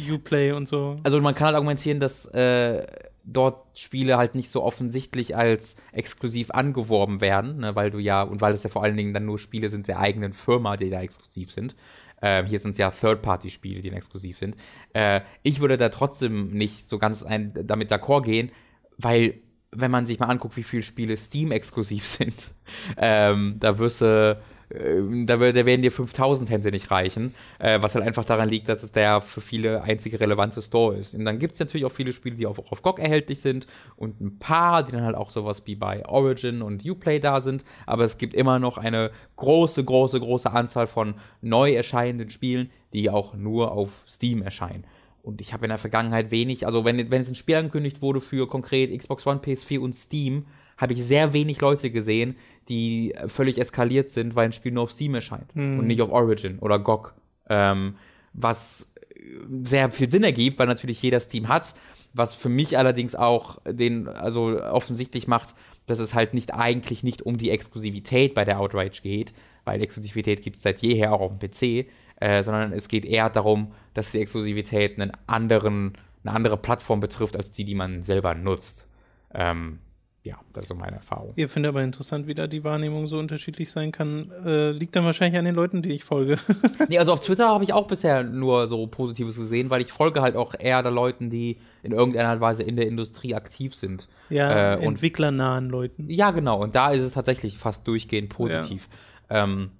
Uplay 0.09 0.53
und 0.53 0.67
so. 0.67 0.95
also 1.03 1.19
man 1.19 1.35
kann 1.35 1.47
halt 1.47 1.55
argumentieren, 1.55 1.99
dass 1.99 2.25
äh, 2.27 2.85
dort 3.25 3.77
Spiele 3.77 4.17
halt 4.17 4.35
nicht 4.35 4.49
so 4.51 4.61
offensichtlich 4.63 5.35
als 5.35 5.75
exklusiv 5.91 6.51
angeworben 6.51 7.19
werden, 7.21 7.57
ne, 7.57 7.75
weil 7.75 7.89
du 7.91 7.97
ja, 7.97 8.21
und 8.21 8.39
weil 8.39 8.53
es 8.53 8.61
ja 8.63 8.69
vor 8.69 8.83
allen 8.83 8.95
Dingen 8.95 9.13
dann 9.15 9.25
nur 9.25 9.39
Spiele 9.39 9.69
sind 9.69 9.87
der 9.87 9.99
eigenen 9.99 10.31
Firma, 10.33 10.77
die 10.77 10.89
da 10.91 11.01
exklusiv 11.01 11.51
sind. 11.51 11.75
Ähm, 12.21 12.45
hier 12.45 12.59
sind 12.59 12.71
es 12.71 12.77
ja 12.77 12.91
Third-Party-Spiele, 12.91 13.81
die 13.81 13.91
exklusiv 13.91 14.37
sind. 14.37 14.55
Äh, 14.93 15.21
ich 15.43 15.59
würde 15.59 15.77
da 15.77 15.89
trotzdem 15.89 16.51
nicht 16.51 16.87
so 16.87 16.97
ganz 16.97 17.23
ein, 17.23 17.53
damit 17.53 17.91
d'accord 17.91 18.23
gehen, 18.23 18.51
weil 18.97 19.41
wenn 19.71 19.91
man 19.91 20.05
sich 20.05 20.19
mal 20.19 20.27
anguckt, 20.27 20.55
wie 20.57 20.63
viele 20.63 20.83
Spiele 20.83 21.17
Steam-exklusiv 21.17 22.05
sind, 22.07 22.51
ähm, 22.97 23.57
da 23.59 23.77
wirst 23.77 24.01
du 24.01 24.39
äh, 24.39 24.54
da, 24.69 25.39
wär- 25.39 25.53
da 25.53 25.65
werden 25.65 25.81
dir 25.81 25.91
5000 25.91 26.49
Hände 26.49 26.71
nicht 26.71 26.89
reichen, 26.91 27.33
äh, 27.59 27.81
was 27.81 27.95
halt 27.95 28.05
einfach 28.05 28.25
daran 28.25 28.49
liegt, 28.49 28.67
dass 28.69 28.83
es 28.83 28.91
der 28.91 29.21
für 29.21 29.41
viele 29.41 29.83
einzige 29.83 30.19
relevante 30.19 30.61
Store 30.61 30.95
ist. 30.95 31.15
Und 31.15 31.25
dann 31.25 31.39
gibt 31.39 31.53
es 31.53 31.59
natürlich 31.59 31.85
auch 31.85 31.91
viele 31.91 32.11
Spiele, 32.11 32.35
die 32.35 32.47
auch 32.47 32.57
auf 32.71 32.81
GOG 32.81 32.99
erhältlich 32.99 33.41
sind 33.41 33.67
und 33.95 34.19
ein 34.21 34.39
paar, 34.39 34.83
die 34.83 34.91
dann 34.91 35.03
halt 35.03 35.15
auch 35.15 35.29
sowas 35.29 35.63
wie 35.65 35.75
bei 35.75 36.05
Origin 36.07 36.61
und 36.61 36.83
Uplay 36.89 37.19
da 37.19 37.41
sind, 37.41 37.63
aber 37.85 38.03
es 38.03 38.17
gibt 38.17 38.33
immer 38.33 38.59
noch 38.59 38.77
eine 38.77 39.11
große, 39.35 39.83
große, 39.83 40.19
große 40.19 40.51
Anzahl 40.51 40.87
von 40.87 41.15
neu 41.41 41.73
erscheinenden 41.73 42.29
Spielen, 42.29 42.69
die 42.93 43.09
auch 43.09 43.33
nur 43.35 43.71
auf 43.71 44.03
Steam 44.07 44.41
erscheinen. 44.41 44.83
Und 45.21 45.41
ich 45.41 45.53
habe 45.53 45.65
in 45.65 45.69
der 45.69 45.79
Vergangenheit 45.79 46.29
wenig, 46.29 46.65
also 46.67 46.85
wenn, 46.85 47.09
wenn 47.09 47.21
es 47.21 47.29
ein 47.29 47.35
Spiel 47.35 47.55
angekündigt 47.55 48.01
wurde 48.01 48.21
für 48.21 48.47
konkret 48.47 48.95
Xbox 48.97 49.25
One, 49.25 49.39
PS4 49.43 49.79
und 49.79 49.93
Steam, 49.95 50.45
habe 50.77 50.93
ich 50.93 51.03
sehr 51.03 51.33
wenig 51.33 51.61
Leute 51.61 51.89
gesehen, 51.91 52.35
die 52.69 53.13
äh, 53.13 53.27
völlig 53.29 53.59
eskaliert 53.59 54.09
sind, 54.09 54.35
weil 54.35 54.45
ein 54.45 54.53
Spiel 54.53 54.71
nur 54.71 54.83
auf 54.83 54.91
Steam 54.91 55.15
erscheint 55.15 55.55
und 55.55 55.87
nicht 55.87 56.01
auf 56.01 56.11
Origin 56.11 56.59
oder 56.59 56.79
GOG. 56.79 57.13
Ähm, 57.49 57.95
was 58.33 58.91
äh, 59.15 59.19
sehr 59.63 59.91
viel 59.91 60.09
Sinn 60.09 60.23
ergibt, 60.23 60.59
weil 60.59 60.67
natürlich 60.67 61.01
jeder 61.01 61.19
Steam 61.19 61.47
hat, 61.47 61.75
was 62.13 62.33
für 62.33 62.49
mich 62.49 62.77
allerdings 62.77 63.15
auch 63.15 63.59
den, 63.67 64.07
also 64.07 64.61
offensichtlich 64.61 65.27
macht, 65.27 65.55
dass 65.85 65.99
es 65.99 66.13
halt 66.13 66.33
nicht 66.33 66.53
eigentlich 66.53 67.03
nicht 67.03 67.21
um 67.21 67.37
die 67.37 67.51
Exklusivität 67.51 68.33
bei 68.33 68.45
der 68.45 68.59
Outrage 68.59 69.01
geht, 69.01 69.33
weil 69.65 69.81
Exklusivität 69.81 70.41
gibt 70.41 70.57
es 70.57 70.63
seit 70.63 70.81
jeher 70.81 71.13
auch 71.13 71.21
auf 71.21 71.31
dem 71.37 71.39
PC, 71.39 71.87
äh, 72.19 72.43
sondern 72.43 72.71
es 72.71 72.87
geht 72.87 73.05
eher 73.05 73.29
darum, 73.29 73.73
dass 73.93 74.11
die 74.11 74.19
Exklusivität 74.19 74.99
einen 74.99 75.11
anderen, 75.27 75.93
eine 76.23 76.35
andere 76.35 76.57
Plattform 76.57 76.99
betrifft, 76.99 77.35
als 77.35 77.51
die, 77.51 77.65
die 77.65 77.75
man 77.75 78.01
selber 78.03 78.33
nutzt. 78.33 78.87
Ähm, 79.33 79.79
ja, 80.25 80.35
das 80.53 80.65
ist 80.65 80.69
so 80.69 80.75
meine 80.75 80.97
Erfahrung. 80.97 81.31
Ihr 81.37 81.47
findet 81.47 81.69
aber 81.69 81.83
interessant, 81.83 82.27
wie 82.27 82.33
da 82.33 82.47
die 82.47 82.63
Wahrnehmung 82.63 83.07
so 83.07 83.17
unterschiedlich 83.17 83.71
sein 83.71 83.91
kann. 83.91 84.31
Äh, 84.45 84.71
liegt 84.71 84.95
dann 84.95 85.05
wahrscheinlich 85.05 85.37
an 85.39 85.45
den 85.45 85.55
Leuten, 85.55 85.81
die 85.81 85.91
ich 85.93 86.03
folge. 86.03 86.35
Nee, 86.89 86.97
also 86.99 87.13
auf 87.13 87.21
Twitter 87.21 87.47
habe 87.47 87.63
ich 87.63 87.71
auch 87.73 87.87
bisher 87.87 88.23
nur 88.23 88.67
so 88.67 88.85
Positives 88.87 89.37
gesehen, 89.37 89.69
weil 89.69 89.81
ich 89.81 89.91
folge 89.91 90.21
halt 90.21 90.35
auch 90.35 90.53
eher 90.57 90.81
der 90.83 90.91
Leuten, 90.91 91.29
die 91.29 91.57
in 91.83 91.91
irgendeiner 91.93 92.41
Weise 92.41 92.63
in 92.63 92.75
der 92.75 92.87
Industrie 92.87 93.33
aktiv 93.35 93.73
sind. 93.75 94.07
ja, 94.29 94.73
Äh, 94.73 94.77
und- 94.77 94.83
entwicklernahen 94.83 95.69
Leuten. 95.69 96.09
Ja, 96.09 96.31
genau. 96.31 96.61
Und 96.61 96.75
da 96.75 96.91
ist 96.91 97.01
es 97.03 97.13
tatsächlich 97.13 97.57
fast 97.57 97.87
durchgehend 97.87 98.29
positiv. 98.29 98.89
Ähm, 99.29 99.71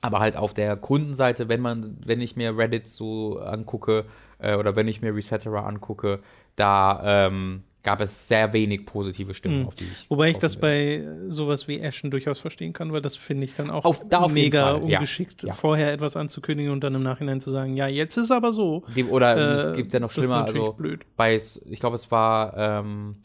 aber 0.00 0.20
halt 0.20 0.36
auf 0.36 0.52
der 0.52 0.76
Kundenseite, 0.76 1.48
wenn 1.48 1.60
man, 1.60 1.96
wenn 2.04 2.20
ich 2.20 2.36
mir 2.36 2.56
Reddit 2.58 2.88
so 2.88 3.38
angucke 3.38 4.04
äh, 4.38 4.56
oder 4.56 4.76
wenn 4.76 4.86
ich 4.86 5.00
mir 5.00 5.14
Resetterer 5.14 5.64
angucke, 5.64 6.20
da 6.56 7.26
ähm, 7.26 7.62
gab 7.84 8.00
es 8.00 8.26
sehr 8.26 8.52
wenig 8.52 8.86
positive 8.86 9.32
Stimmen, 9.34 9.60
Mhm. 9.60 9.66
auf 9.68 9.74
die 9.76 9.84
ich. 9.84 10.10
Wobei 10.10 10.30
ich 10.30 10.38
das 10.38 10.56
bei 10.56 11.06
sowas 11.28 11.68
wie 11.68 11.80
Ashen 11.80 12.10
durchaus 12.10 12.38
verstehen 12.40 12.72
kann, 12.72 12.92
weil 12.92 13.02
das 13.02 13.16
finde 13.16 13.44
ich 13.44 13.54
dann 13.54 13.70
auch 13.70 13.84
Auf- 13.84 14.02
da 14.08 14.20
auf 14.20 14.32
mega 14.32 14.70
ja. 14.78 14.98
ungeschickt, 14.98 15.42
Ja. 15.44 15.52
vorher 15.52 15.92
etwas 15.92 16.16
anzukündigen 16.16 16.72
und 16.72 16.80
dann 16.82 16.94
im 16.96 17.02
Nachhinein 17.02 17.40
zu 17.40 17.50
sagen, 17.52 17.76
ja, 17.76 17.86
jetzt 17.86 18.16
ist 18.16 18.30
aber 18.32 18.52
so. 18.52 18.82
Die, 18.96 19.04
oder 19.04 19.36
Äh, 19.36 19.40
es 19.70 19.76
gibt 19.76 19.92
ja 19.92 20.00
noch 20.00 20.08
das 20.08 20.16
ist 20.16 20.22
schlimmer, 20.24 20.40
natürlich 20.40 20.62
also 20.62 20.72
blöd. 20.72 21.04
bei, 21.16 21.36
ich 21.36 21.78
glaube, 21.80 21.94
es 21.96 22.10
war 22.10 22.56
ähm, 22.56 23.16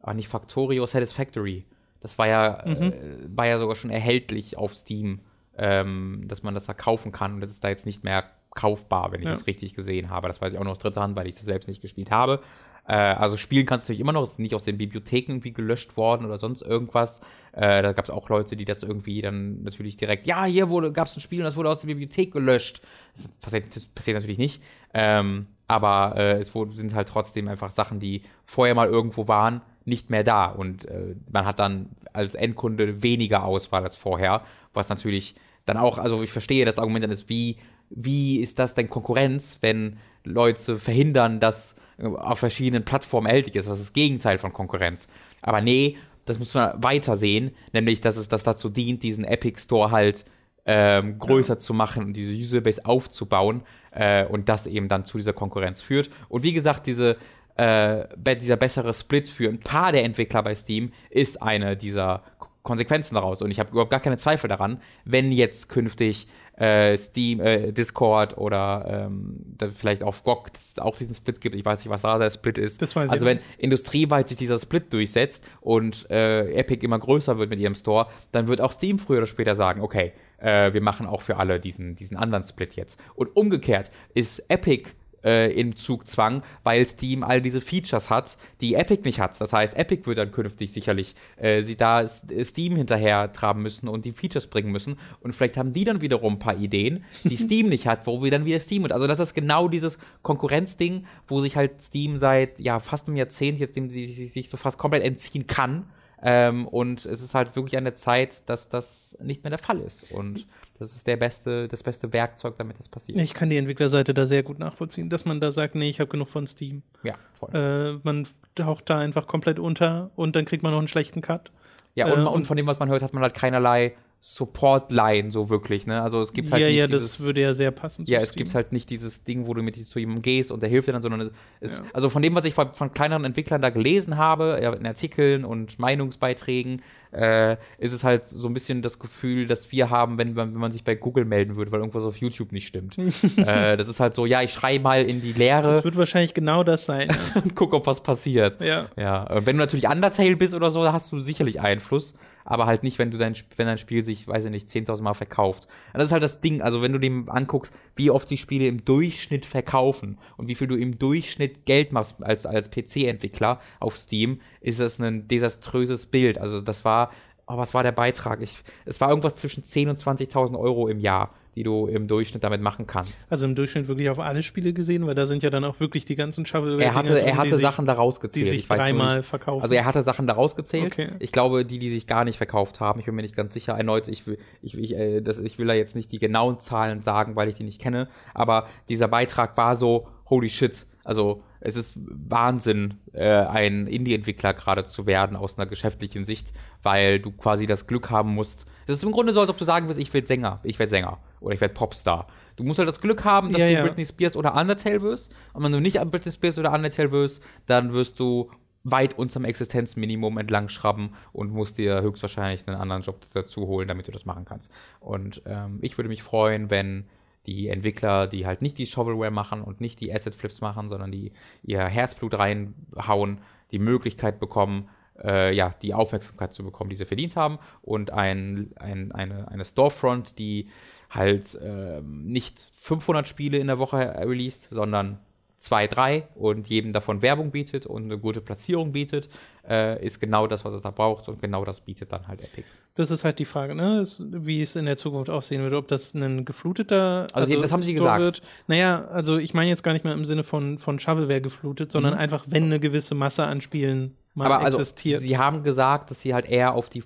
ah, 0.00 0.14
nicht 0.14 0.28
Factorio, 0.28 0.86
Satisfactory. 0.86 1.64
Das 2.00 2.18
war 2.18 2.28
ja, 2.28 2.62
Mhm. 2.66 2.74
äh, 2.74 2.92
war 3.34 3.46
ja 3.46 3.58
sogar 3.58 3.74
schon 3.74 3.88
erhältlich 3.90 4.58
auf 4.58 4.74
Steam, 4.74 5.20
ähm, 5.56 6.24
dass 6.28 6.42
man 6.42 6.52
das 6.52 6.66
da 6.66 6.74
kaufen 6.74 7.10
kann. 7.10 7.34
Und 7.34 7.40
das 7.40 7.50
ist 7.52 7.64
da 7.64 7.70
jetzt 7.70 7.86
nicht 7.86 8.04
mehr 8.04 8.24
kaufbar, 8.54 9.12
wenn 9.12 9.20
ich 9.20 9.26
Ja. 9.26 9.32
das 9.32 9.46
richtig 9.46 9.74
gesehen 9.74 10.10
habe. 10.10 10.28
Das 10.28 10.40
weiß 10.40 10.52
ich 10.52 10.58
auch 10.58 10.64
noch 10.64 10.72
aus 10.72 10.78
dritter 10.78 11.02
Hand, 11.02 11.16
weil 11.16 11.26
ich 11.26 11.34
das 11.34 11.44
selbst 11.44 11.66
nicht 11.66 11.82
gespielt 11.82 12.10
habe. 12.10 12.40
Äh, 12.86 12.94
also 12.94 13.36
spielen 13.36 13.66
kannst 13.66 13.88
du 13.88 13.92
natürlich 13.92 14.00
immer 14.00 14.12
noch, 14.12 14.22
es 14.22 14.32
ist 14.32 14.38
nicht 14.38 14.54
aus 14.54 14.64
den 14.64 14.76
Bibliotheken 14.78 15.32
irgendwie 15.32 15.52
gelöscht 15.52 15.96
worden 15.96 16.26
oder 16.26 16.38
sonst 16.38 16.62
irgendwas. 16.62 17.20
Äh, 17.52 17.82
da 17.82 17.92
gab 17.92 18.04
es 18.04 18.10
auch 18.10 18.28
Leute, 18.28 18.56
die 18.56 18.64
das 18.64 18.82
irgendwie 18.82 19.22
dann 19.22 19.62
natürlich 19.62 19.96
direkt, 19.96 20.26
ja, 20.26 20.44
hier 20.44 20.68
wurde, 20.68 20.92
gab 20.92 21.06
es 21.08 21.16
ein 21.16 21.20
Spiel 21.20 21.40
und 21.40 21.44
das 21.44 21.56
wurde 21.56 21.70
aus 21.70 21.80
der 21.80 21.88
Bibliothek 21.88 22.32
gelöscht. 22.32 22.82
Das 23.14 23.28
passiert, 23.28 23.74
das 23.74 23.86
passiert 23.86 24.16
natürlich 24.16 24.38
nicht. 24.38 24.62
Ähm, 24.92 25.46
aber 25.66 26.14
äh, 26.16 26.38
es 26.40 26.52
sind 26.52 26.94
halt 26.94 27.08
trotzdem 27.08 27.48
einfach 27.48 27.70
Sachen, 27.70 27.98
die 28.00 28.22
vorher 28.44 28.74
mal 28.74 28.88
irgendwo 28.88 29.28
waren, 29.28 29.62
nicht 29.86 30.10
mehr 30.10 30.22
da. 30.22 30.46
Und 30.46 30.84
äh, 30.84 31.14
man 31.32 31.46
hat 31.46 31.58
dann 31.58 31.88
als 32.12 32.34
Endkunde 32.34 33.02
weniger 33.02 33.44
Auswahl 33.44 33.82
als 33.82 33.96
vorher, 33.96 34.42
was 34.74 34.90
natürlich 34.90 35.34
dann 35.64 35.78
auch, 35.78 35.96
also 35.98 36.22
ich 36.22 36.30
verstehe 36.30 36.66
das 36.66 36.78
Argument 36.78 37.04
dann 37.04 37.10
ist, 37.10 37.30
wie, 37.30 37.56
wie 37.90 38.40
ist 38.40 38.58
das 38.58 38.74
denn 38.74 38.88
Konkurrenz, 38.88 39.58
wenn 39.60 39.98
Leute 40.24 40.78
verhindern, 40.78 41.40
dass 41.40 41.76
äh, 41.98 42.06
auf 42.06 42.38
verschiedenen 42.38 42.84
Plattformen 42.84 43.26
erhältlich 43.26 43.56
ist? 43.56 43.68
Das 43.68 43.78
ist 43.78 43.88
das 43.88 43.92
Gegenteil 43.92 44.38
von 44.38 44.52
Konkurrenz. 44.52 45.08
Aber 45.42 45.60
nee, 45.60 45.96
das 46.24 46.38
muss 46.38 46.54
man 46.54 46.82
weiter 46.82 47.16
sehen, 47.16 47.52
nämlich, 47.72 48.00
dass 48.00 48.16
es 48.16 48.28
das 48.28 48.44
dazu 48.44 48.68
dient, 48.68 49.02
diesen 49.02 49.24
Epic 49.24 49.60
Store 49.60 49.90
halt 49.90 50.24
ähm, 50.66 51.18
größer 51.18 51.58
zu 51.58 51.74
machen 51.74 52.04
und 52.04 52.12
diese 52.14 52.32
Userbase 52.32 52.84
aufzubauen 52.86 53.62
äh, 53.92 54.24
und 54.24 54.48
das 54.48 54.66
eben 54.66 54.88
dann 54.88 55.04
zu 55.04 55.18
dieser 55.18 55.32
Konkurrenz 55.32 55.82
führt. 55.82 56.10
Und 56.28 56.42
wie 56.42 56.54
gesagt, 56.54 56.86
diese, 56.86 57.16
äh, 57.56 58.04
dieser 58.36 58.56
bessere 58.56 58.94
Split 58.94 59.28
für 59.28 59.48
ein 59.48 59.60
paar 59.60 59.92
der 59.92 60.04
Entwickler 60.04 60.42
bei 60.42 60.54
Steam 60.54 60.92
ist 61.10 61.42
eine 61.42 61.76
dieser 61.76 62.22
Konsequenzen 62.62 63.14
daraus. 63.14 63.42
Und 63.42 63.50
ich 63.50 63.60
habe 63.60 63.70
überhaupt 63.70 63.90
gar 63.90 64.00
keine 64.00 64.16
Zweifel 64.16 64.48
daran, 64.48 64.80
wenn 65.04 65.30
jetzt 65.30 65.68
künftig 65.68 66.26
äh, 66.56 66.96
Steam, 66.96 67.40
äh, 67.40 67.72
Discord 67.72 68.36
oder 68.36 69.08
ähm, 69.10 69.56
vielleicht 69.74 70.02
auch 70.02 70.14
GOG 70.22 70.50
auch 70.78 70.96
diesen 70.96 71.14
Split 71.14 71.40
gibt. 71.40 71.54
Ich 71.54 71.64
weiß 71.64 71.80
nicht, 71.80 71.90
was 71.90 72.02
da 72.02 72.18
der 72.18 72.30
Split 72.30 72.58
ist. 72.58 72.80
Das 72.80 72.94
weiß 72.94 73.06
ich 73.06 73.12
also 73.12 73.26
wenn 73.26 73.40
industrieweit 73.58 74.28
sich 74.28 74.36
dieser 74.36 74.58
Split 74.58 74.92
durchsetzt 74.92 75.44
und 75.60 76.08
äh, 76.10 76.52
Epic 76.54 76.84
immer 76.84 76.98
größer 76.98 77.38
wird 77.38 77.50
mit 77.50 77.58
ihrem 77.58 77.74
Store, 77.74 78.06
dann 78.32 78.46
wird 78.46 78.60
auch 78.60 78.72
Steam 78.72 78.98
früher 78.98 79.18
oder 79.18 79.26
später 79.26 79.54
sagen, 79.56 79.80
okay, 79.80 80.12
äh, 80.38 80.72
wir 80.72 80.80
machen 80.80 81.06
auch 81.06 81.22
für 81.22 81.36
alle 81.38 81.58
diesen, 81.58 81.96
diesen 81.96 82.16
anderen 82.16 82.44
Split 82.44 82.74
jetzt. 82.74 83.00
Und 83.14 83.36
umgekehrt 83.36 83.90
ist 84.14 84.44
Epic 84.48 84.90
äh, 85.24 85.52
in 85.52 85.76
Zugzwang, 85.76 86.42
weil 86.62 86.86
Steam 86.86 87.22
all 87.22 87.40
diese 87.40 87.60
Features 87.60 88.10
hat, 88.10 88.36
die 88.60 88.74
Epic 88.74 89.02
nicht 89.04 89.20
hat. 89.20 89.40
Das 89.40 89.52
heißt, 89.52 89.76
Epic 89.76 90.06
wird 90.06 90.18
dann 90.18 90.30
künftig 90.30 90.72
sicherlich 90.72 91.14
äh, 91.36 91.62
sie 91.62 91.76
da 91.76 92.06
Steam 92.06 92.76
hinterher 92.76 93.32
traben 93.32 93.62
müssen 93.62 93.88
und 93.88 94.04
die 94.04 94.12
Features 94.12 94.46
bringen 94.46 94.70
müssen. 94.70 94.96
Und 95.20 95.34
vielleicht 95.34 95.56
haben 95.56 95.72
die 95.72 95.84
dann 95.84 96.00
wiederum 96.00 96.34
ein 96.34 96.38
paar 96.38 96.56
Ideen, 96.56 97.04
die 97.24 97.36
Steam 97.44 97.68
nicht 97.68 97.86
hat, 97.86 98.06
wo 98.06 98.22
wir 98.22 98.30
dann 98.30 98.44
wieder 98.44 98.60
Steam 98.60 98.84
und 98.84 98.92
also 98.92 99.06
das 99.06 99.20
ist 99.20 99.34
genau 99.34 99.68
dieses 99.68 99.98
Konkurrenzding, 100.22 101.06
wo 101.26 101.40
sich 101.40 101.56
halt 101.56 101.80
Steam 101.80 102.18
seit 102.18 102.60
ja 102.60 102.80
fast 102.80 103.08
einem 103.08 103.16
Jahrzehnt 103.16 103.58
jetzt 103.58 103.76
dem 103.76 103.90
sie 103.90 104.06
sich 104.06 104.48
so 104.48 104.56
fast 104.56 104.78
komplett 104.78 105.02
entziehen 105.02 105.46
kann. 105.46 105.84
Ähm, 106.22 106.66
und 106.66 107.04
es 107.04 107.22
ist 107.22 107.34
halt 107.34 107.54
wirklich 107.54 107.76
an 107.76 107.84
der 107.84 107.96
Zeit, 107.96 108.48
dass 108.48 108.70
das 108.70 109.18
nicht 109.22 109.44
mehr 109.44 109.50
der 109.50 109.58
Fall 109.58 109.80
ist. 109.80 110.10
Und 110.10 110.46
das 110.78 110.94
ist 110.94 111.06
der 111.06 111.16
beste, 111.16 111.68
das 111.68 111.82
beste 111.82 112.12
Werkzeug, 112.12 112.54
damit 112.58 112.78
das 112.78 112.88
passiert. 112.88 113.16
Ich 113.18 113.32
kann 113.32 113.48
die 113.48 113.56
Entwicklerseite 113.56 114.12
da 114.12 114.26
sehr 114.26 114.42
gut 114.42 114.58
nachvollziehen, 114.58 115.08
dass 115.08 115.24
man 115.24 115.40
da 115.40 115.52
sagt, 115.52 115.74
nee, 115.76 115.88
ich 115.88 116.00
habe 116.00 116.10
genug 116.10 116.28
von 116.28 116.46
Steam. 116.46 116.82
Ja, 117.02 117.14
voll. 117.32 117.50
Äh, 117.54 118.00
man 118.02 118.26
taucht 118.54 118.90
da 118.90 118.98
einfach 118.98 119.26
komplett 119.26 119.58
unter 119.58 120.10
und 120.16 120.34
dann 120.34 120.44
kriegt 120.44 120.62
man 120.62 120.72
noch 120.72 120.80
einen 120.80 120.88
schlechten 120.88 121.20
Cut. 121.20 121.52
Ja, 121.94 122.12
und, 122.12 122.24
äh, 122.24 122.28
und 122.28 122.46
von 122.46 122.56
dem, 122.56 122.66
was 122.66 122.78
man 122.78 122.88
hört, 122.88 123.02
hat 123.02 123.14
man 123.14 123.22
halt 123.22 123.34
keinerlei 123.34 123.94
Support-Line 124.26 125.30
so 125.30 125.50
wirklich, 125.50 125.86
ne? 125.86 126.00
Also 126.00 126.22
es 126.22 126.32
gibt 126.32 126.50
halt 126.50 126.62
ja, 126.62 126.68
nicht 126.68 126.76
ja, 126.78 126.86
dieses, 126.86 127.10
das 127.12 127.20
würde 127.20 127.42
ja 127.42 127.52
sehr 127.52 127.70
passen. 127.70 128.06
Ja, 128.06 128.20
es 128.20 128.32
gibt 128.34 128.54
halt 128.54 128.72
nicht 128.72 128.88
dieses 128.88 129.22
Ding, 129.22 129.46
wo 129.46 129.52
du 129.52 129.62
mit 129.62 129.76
zu 129.76 129.98
jemandem 129.98 130.22
gehst 130.22 130.50
und 130.50 130.62
der 130.62 130.70
hilft 130.70 130.88
dir 130.88 130.92
dann, 130.92 131.02
sondern 131.02 131.30
es, 131.60 131.76
Ja. 131.76 131.84
also 131.92 132.08
von 132.08 132.22
dem, 132.22 132.34
was 132.34 132.46
ich 132.46 132.54
von, 132.54 132.72
von 132.74 132.94
kleineren 132.94 133.26
Entwicklern 133.26 133.60
da 133.60 133.68
gelesen 133.68 134.16
habe, 134.16 134.58
in 134.80 134.86
Artikeln 134.86 135.44
und 135.44 135.78
Meinungsbeiträgen, 135.78 136.80
äh, 137.12 137.58
ist 137.76 137.92
es 137.92 138.02
halt 138.02 138.24
so 138.26 138.48
ein 138.48 138.54
bisschen 138.54 138.80
das 138.80 138.98
Gefühl, 138.98 139.46
dass 139.46 139.70
wir 139.72 139.90
haben, 139.90 140.16
wenn 140.16 140.32
man, 140.32 140.54
wenn 140.54 140.60
man 140.60 140.72
sich 140.72 140.84
bei 140.84 140.94
Google 140.94 141.26
melden 141.26 141.56
würde, 141.56 141.70
weil 141.70 141.80
irgendwas 141.80 142.04
auf 142.04 142.16
YouTube 142.16 142.50
nicht 142.52 142.66
stimmt. 142.66 142.96
äh, 143.36 143.76
das 143.76 143.88
ist 143.88 144.00
halt 144.00 144.14
so, 144.14 144.24
ja, 144.24 144.40
ich 144.40 144.54
schreie 144.54 144.80
mal 144.80 145.02
in 145.02 145.20
die 145.20 145.34
Leere 145.34 145.74
Das 145.74 145.84
wird 145.84 145.98
wahrscheinlich 145.98 146.32
genau 146.32 146.64
das 146.64 146.86
sein. 146.86 147.14
und 147.34 147.54
guck, 147.54 147.74
ob 147.74 147.86
was 147.86 148.02
passiert. 148.02 148.58
ja. 148.62 148.86
Ja, 148.96 149.26
äh, 149.26 149.44
wenn 149.44 149.56
du 149.56 149.62
natürlich 149.62 149.86
Undertale 149.86 150.34
bist 150.36 150.54
oder 150.54 150.70
so, 150.70 150.90
hast 150.90 151.12
du 151.12 151.20
sicherlich 151.20 151.60
Einfluss, 151.60 152.14
aber 152.44 152.66
halt 152.66 152.82
nicht, 152.82 152.98
wenn 152.98 153.10
du 153.10 153.18
dein, 153.18 153.34
wenn 153.56 153.66
dein 153.66 153.78
Spiel 153.78 154.04
sich, 154.04 154.28
weiß 154.28 154.44
ich 154.44 154.50
nicht, 154.50 154.68
10.000 154.68 155.02
Mal 155.02 155.14
verkauft. 155.14 155.66
Und 155.92 155.98
das 155.98 156.08
ist 156.08 156.12
halt 156.12 156.22
das 156.22 156.40
Ding, 156.40 156.60
also 156.60 156.82
wenn 156.82 156.92
du 156.92 156.98
dem 156.98 157.28
anguckst, 157.28 157.72
wie 157.96 158.10
oft 158.10 158.28
sich 158.28 158.40
Spiele 158.40 158.66
im 158.66 158.84
Durchschnitt 158.84 159.46
verkaufen 159.46 160.18
und 160.36 160.48
wie 160.48 160.54
viel 160.54 160.68
du 160.68 160.76
im 160.76 160.98
Durchschnitt 160.98 161.64
Geld 161.66 161.92
machst 161.92 162.22
als, 162.22 162.46
als 162.46 162.70
PC-Entwickler 162.70 163.60
auf 163.80 163.96
Steam, 163.96 164.40
ist 164.60 164.80
das 164.80 164.98
ein 164.98 165.26
desaströses 165.26 166.06
Bild. 166.06 166.38
Also 166.38 166.60
das 166.60 166.84
war, 166.84 167.10
oh, 167.46 167.56
was 167.56 167.74
war 167.74 167.82
der 167.82 167.92
Beitrag? 167.92 168.42
Ich, 168.42 168.56
es 168.84 169.00
war 169.00 169.08
irgendwas 169.08 169.36
zwischen 169.36 169.64
10.000 169.64 169.88
und 169.88 169.98
20.000 169.98 170.58
Euro 170.58 170.88
im 170.88 171.00
Jahr, 171.00 171.34
die 171.54 171.62
du 171.62 171.86
im 171.86 172.08
Durchschnitt 172.08 172.42
damit 172.44 172.60
machen 172.60 172.86
kannst. 172.86 173.30
Also 173.30 173.44
im 173.44 173.54
Durchschnitt 173.54 173.88
wirklich 173.88 174.10
auf 174.10 174.18
alle 174.18 174.42
Spiele 174.42 174.72
gesehen, 174.72 175.06
weil 175.06 175.14
da 175.14 175.26
sind 175.26 175.42
ja 175.42 175.50
dann 175.50 175.64
auch 175.64 175.80
wirklich 175.80 176.04
die 176.04 176.16
ganzen 176.16 176.46
Shovelware. 176.46 176.84
Er 176.84 176.94
hatte, 176.94 177.20
er 177.20 177.36
hatte 177.36 177.56
Sachen 177.56 177.86
daraus 177.86 178.18
die 178.18 178.26
gezählt. 178.26 178.46
sich 178.48 178.58
Ich 178.64 178.70
weiß 178.70 178.78
nur 178.78 178.86
dreimal 178.86 179.22
verkaufen. 179.22 179.62
Also 179.62 179.74
er 179.74 179.84
hatte 179.84 180.02
Sachen 180.02 180.26
daraus 180.26 180.56
gezählt. 180.56 180.86
Okay. 180.86 181.12
Ich 181.18 181.32
glaube, 181.32 181.64
die, 181.64 181.78
die 181.78 181.90
sich 181.90 182.06
gar 182.06 182.24
nicht 182.24 182.36
verkauft 182.36 182.80
haben, 182.80 183.00
ich 183.00 183.06
bin 183.06 183.14
mir 183.14 183.22
nicht 183.22 183.36
ganz 183.36 183.54
sicher. 183.54 183.74
Erneut, 183.74 184.08
ich 184.08 184.26
will, 184.26 184.38
ich, 184.62 184.76
ich, 184.76 184.96
äh, 184.96 185.20
das, 185.20 185.38
ich 185.38 185.58
will 185.58 185.66
da 185.66 185.74
jetzt 185.74 185.94
nicht 185.94 186.10
die 186.12 186.18
genauen 186.18 186.60
Zahlen 186.60 187.00
sagen, 187.00 187.36
weil 187.36 187.48
ich 187.48 187.56
die 187.56 187.64
nicht 187.64 187.80
kenne. 187.80 188.08
Aber 188.34 188.66
dieser 188.88 189.08
Beitrag 189.08 189.56
war 189.56 189.76
so, 189.76 190.08
holy 190.28 190.48
shit. 190.48 190.86
Also 191.04 191.42
es 191.64 191.76
ist 191.76 191.94
Wahnsinn, 191.96 192.94
äh, 193.14 193.26
ein 193.26 193.86
Indie-Entwickler 193.86 194.52
gerade 194.52 194.84
zu 194.84 195.06
werden 195.06 195.34
aus 195.34 195.58
einer 195.58 195.66
geschäftlichen 195.66 196.26
Sicht, 196.26 196.52
weil 196.82 197.18
du 197.18 197.32
quasi 197.32 197.66
das 197.66 197.86
Glück 197.86 198.10
haben 198.10 198.34
musst. 198.34 198.66
Es 198.86 198.96
ist 198.96 199.02
im 199.02 199.12
Grunde 199.12 199.32
so, 199.32 199.40
als 199.40 199.48
ob 199.48 199.56
du 199.56 199.64
sagen 199.64 199.88
willst, 199.88 199.98
ich 200.00 200.12
werde 200.12 200.26
Sänger, 200.26 200.60
ich 200.62 200.78
werde 200.78 200.90
Sänger 200.90 201.18
oder 201.40 201.54
ich 201.54 201.60
werde 201.62 201.72
Popstar. 201.72 202.26
Du 202.56 202.64
musst 202.64 202.78
halt 202.78 202.88
das 202.88 203.00
Glück 203.00 203.24
haben, 203.24 203.50
dass 203.50 203.62
Ja, 203.62 203.66
du 203.68 203.72
ja. 203.72 203.82
Britney 203.82 204.04
Spears 204.04 204.36
oder 204.36 204.54
Undertale 204.54 205.00
wirst. 205.00 205.34
Und 205.54 205.64
wenn 205.64 205.72
du 205.72 205.80
nicht 205.80 206.00
an 206.00 206.10
Britney 206.10 206.32
Spears 206.32 206.58
oder 206.58 206.70
Undertale 206.72 207.10
wirst, 207.10 207.42
dann 207.64 207.94
wirst 207.94 208.20
du 208.20 208.50
weit 208.82 209.18
unterm 209.18 209.46
Existenzminimum 209.46 210.36
entlang 210.36 210.68
schrauben 210.68 211.14
und 211.32 211.50
musst 211.50 211.78
dir 211.78 212.02
höchstwahrscheinlich 212.02 212.68
einen 212.68 212.76
anderen 212.76 213.00
Job 213.00 213.22
dazu 213.32 213.66
holen, 213.66 213.88
damit 213.88 214.06
du 214.06 214.12
das 214.12 214.26
machen 214.26 214.44
kannst. 214.44 214.70
Und 215.00 215.40
ähm, 215.46 215.78
ich 215.80 215.96
würde 215.96 216.10
mich 216.10 216.22
freuen, 216.22 216.68
wenn 216.68 217.06
die 217.46 217.68
Entwickler, 217.68 218.26
die 218.26 218.46
halt 218.46 218.62
nicht 218.62 218.78
die 218.78 218.86
Shovelware 218.86 219.30
machen 219.30 219.62
und 219.62 219.80
nicht 219.80 220.00
die 220.00 220.12
Asset 220.12 220.34
Flips 220.34 220.60
machen, 220.60 220.88
sondern 220.88 221.12
die 221.12 221.32
ihr 221.62 221.84
Herzblut 221.84 222.34
reinhauen, 222.34 223.40
die 223.70 223.78
Möglichkeit 223.78 224.40
bekommen, 224.40 224.88
äh, 225.22 225.54
ja, 225.54 225.70
die 225.82 225.94
Aufmerksamkeit 225.94 226.54
zu 226.54 226.64
bekommen, 226.64 226.90
die 226.90 226.96
sie 226.96 227.04
verdient 227.06 227.36
haben 227.36 227.58
und 227.82 228.10
ein, 228.10 228.72
ein, 228.76 229.12
eine, 229.12 229.48
eine 229.48 229.64
Storefront, 229.64 230.38
die 230.38 230.68
halt 231.10 231.58
ähm, 231.62 232.26
nicht 232.26 232.58
500 232.72 233.28
Spiele 233.28 233.58
in 233.58 233.68
der 233.68 233.78
Woche 233.78 233.98
released, 233.98 234.68
sondern 234.70 235.20
zwei, 235.64 235.86
drei 235.86 236.28
und 236.34 236.68
jedem 236.68 236.92
davon 236.92 237.22
Werbung 237.22 237.50
bietet 237.50 237.86
und 237.86 238.04
eine 238.04 238.18
gute 238.18 238.42
Platzierung 238.42 238.92
bietet, 238.92 239.30
äh, 239.66 240.04
ist 240.04 240.20
genau 240.20 240.46
das, 240.46 240.62
was 240.66 240.74
es 240.74 240.82
da 240.82 240.90
braucht 240.90 241.26
und 241.28 241.40
genau 241.40 241.64
das 241.64 241.80
bietet 241.80 242.12
dann 242.12 242.28
halt 242.28 242.42
Epic. 242.42 242.64
Das 242.94 243.10
ist 243.10 243.24
halt 243.24 243.38
die 243.38 243.46
Frage, 243.46 243.74
ne? 243.74 244.06
Wie 244.30 244.60
es 244.60 244.76
in 244.76 244.84
der 244.84 244.98
Zukunft 244.98 245.30
aussehen 245.30 245.62
wird, 245.62 245.72
ob 245.72 245.88
das 245.88 246.12
ein 246.12 246.44
gefluteter 246.44 247.26
Also, 247.32 247.58
das 247.58 247.72
haben 247.72 247.82
sie 247.82 247.96
Store 247.96 248.18
gesagt. 248.18 248.20
Wird. 248.20 248.42
Naja, 248.66 249.06
also 249.06 249.38
ich 249.38 249.54
meine 249.54 249.70
jetzt 249.70 249.82
gar 249.82 249.94
nicht 249.94 250.04
mehr 250.04 250.12
im 250.12 250.26
Sinne 250.26 250.44
von, 250.44 250.76
von 250.76 251.00
Shovelware 251.00 251.40
geflutet, 251.40 251.90
sondern 251.90 252.12
einfach, 252.12 252.44
wenn 252.46 252.64
eine 252.64 252.78
gewisse 252.78 253.14
Masse 253.14 253.44
an 253.44 253.62
Spielen 253.62 254.14
Mhm. 254.34 254.42
Aber 254.42 254.58
also, 254.60 254.78
existiert. 254.80 255.20
sie 255.22 255.38
haben 255.38 255.62
gesagt, 255.62 256.10
dass 256.10 256.20
sie 256.20 256.34
halt 256.34 256.46
eher 256.48 256.74
auf 256.74 256.88
die 256.88 257.04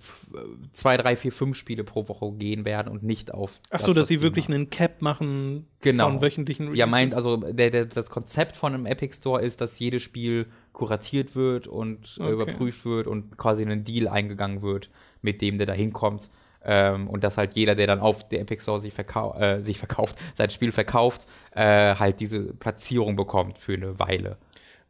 zwei, 0.73 0.97
drei, 0.97 1.15
vier, 1.17 1.31
fünf 1.31 1.57
Spiele 1.57 1.85
pro 1.85 2.09
Woche 2.09 2.33
gehen 2.33 2.65
werden 2.65 2.89
und 2.91 3.03
nicht 3.03 3.33
auf. 3.35 3.61
Ach 3.71 3.81
so, 3.81 3.93
dass 3.93 4.03
was 4.05 4.09
sie 4.09 4.23
wirklich 4.23 4.47
machen. 4.49 4.55
einen 4.55 4.71
Cap 4.71 5.03
machen 5.03 5.67
Genau. 5.81 6.09
von 6.09 6.23
wöchentlichen 6.23 6.75
Ja, 6.75 6.87
meint, 6.87 7.13
Releases. 7.13 7.17
also 7.43 7.53
der, 7.53 7.71
der, 7.71 7.85
das 7.87 8.09
Konzept 8.11 8.57
von 8.57 8.73
einem 8.75 8.87
Epic 8.87 9.15
Store 9.17 9.43
ist, 9.43 9.61
dass 9.61 9.79
jedes 9.79 10.03
Spiel 10.03 10.47
kuratiert 10.73 11.37
wird 11.37 11.67
und 11.67 12.17
äh, 12.19 12.23
Okay. 12.23 12.33
überprüft 12.33 12.85
wird 12.87 13.07
und 13.07 13.37
quasi 13.37 13.63
einen 13.63 13.85
Deal 13.85 14.09
eingegangen 14.09 14.63
wird 14.63 14.91
mit 15.21 15.43
dem, 15.43 15.59
der 15.59 15.67
da 15.67 15.75
hinkommt. 15.75 16.31
Ähm, 16.65 17.09
und 17.09 17.23
dass 17.25 17.37
halt 17.37 17.53
jeder, 17.53 17.75
der 17.75 17.87
dann 17.87 18.01
auf 18.01 18.29
der 18.29 18.41
Epic 18.41 18.63
Store 18.63 18.81
sich, 18.81 18.93
verkau 18.93 19.35
äh, 19.39 19.63
sich 19.63 19.79
verkauft, 19.79 20.17
sein 20.35 20.51
Spiel 20.51 20.73
verkauft, 20.73 21.27
äh, 21.53 21.95
halt 21.95 22.21
diese 22.21 22.41
Platzierung 22.55 23.17
bekommt 23.17 23.59
für 23.59 23.75
eine 23.75 23.99
Weile. 24.01 24.39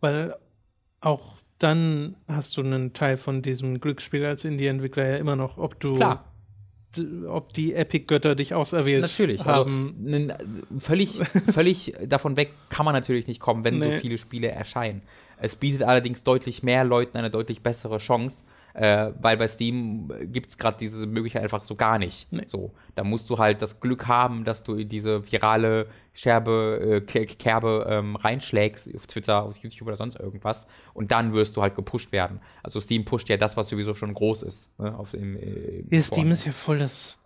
Weil 0.00 0.34
auch 1.00 1.34
dann 1.58 2.16
hast 2.28 2.56
du 2.56 2.60
einen 2.62 2.92
Teil 2.92 3.16
von 3.18 3.42
diesem 3.42 3.80
Glücksspiel 3.80 4.24
als 4.24 4.44
Indie-Entwickler 4.44 5.06
ja 5.08 5.16
immer 5.16 5.36
noch, 5.36 5.58
ob 5.58 5.80
du, 5.80 5.94
Klar. 5.96 6.24
ob 7.28 7.52
die 7.52 7.74
Epic-Götter 7.74 8.34
dich 8.34 8.54
auserwählt 8.54 9.02
Natürlich. 9.02 9.44
haben. 9.44 9.94
Also, 9.98 10.08
nen- 10.18 10.32
völlig, 10.78 11.16
völlig 11.50 11.94
davon 12.06 12.36
weg 12.36 12.52
kann 12.68 12.84
man 12.84 12.94
natürlich 12.94 13.26
nicht 13.26 13.40
kommen, 13.40 13.64
wenn 13.64 13.82
so 13.82 13.88
Nee. 13.88 13.98
viele 14.00 14.18
Spiele 14.18 14.48
erscheinen. 14.48 15.02
Es 15.40 15.56
bietet 15.56 15.82
allerdings 15.82 16.24
deutlich 16.24 16.62
mehr 16.62 16.84
Leuten 16.84 17.16
eine 17.18 17.30
deutlich 17.30 17.62
bessere 17.62 17.98
Chance, 17.98 18.44
äh, 18.80 19.12
weil 19.20 19.36
bei 19.36 19.48
Steam 19.48 20.08
gibt 20.32 20.50
es 20.50 20.56
gerade 20.58 20.76
diese 20.78 21.04
Möglichkeit 21.06 21.42
einfach 21.42 21.64
so 21.64 21.74
gar 21.74 21.98
nicht. 21.98 22.26
Nee. 22.32 22.44
So, 22.46 22.72
da 22.94 23.02
musst 23.02 23.28
du 23.28 23.38
halt 23.38 23.60
das 23.60 23.80
Glück 23.80 24.06
haben, 24.06 24.44
dass 24.44 24.62
du 24.62 24.74
in 24.76 24.88
diese 24.88 25.30
virale 25.32 25.88
Scherbe, 26.12 26.78
äh, 26.80 27.00
Ke- 27.00 27.26
Kerbe 27.26 27.86
ähm, 27.88 28.14
reinschlägst 28.16 28.94
auf 28.94 29.06
Twitter, 29.08 29.42
auf 29.42 29.56
YouTube 29.58 29.88
oder 29.88 29.96
sonst 29.96 30.18
irgendwas 30.20 30.68
und 30.94 31.10
dann 31.10 31.32
wirst 31.32 31.56
du 31.56 31.62
halt 31.62 31.74
gepusht 31.74 32.12
werden. 32.12 32.40
Also 32.62 32.80
Steam 32.80 33.04
pusht 33.04 33.28
ja 33.28 33.36
das, 33.36 33.56
was 33.56 33.68
sowieso 33.68 33.94
schon 33.94 34.14
groß 34.14 34.44
ist. 34.44 34.70
Ne, 34.78 34.96
auf, 34.96 35.12
im, 35.14 35.36
äh, 35.36 35.80
im 35.80 35.88
Ja, 35.90 36.00
Steam 36.02 36.30
ist 36.30 36.46
ja 36.46 36.52
voll 36.52 36.78
das 36.78 37.18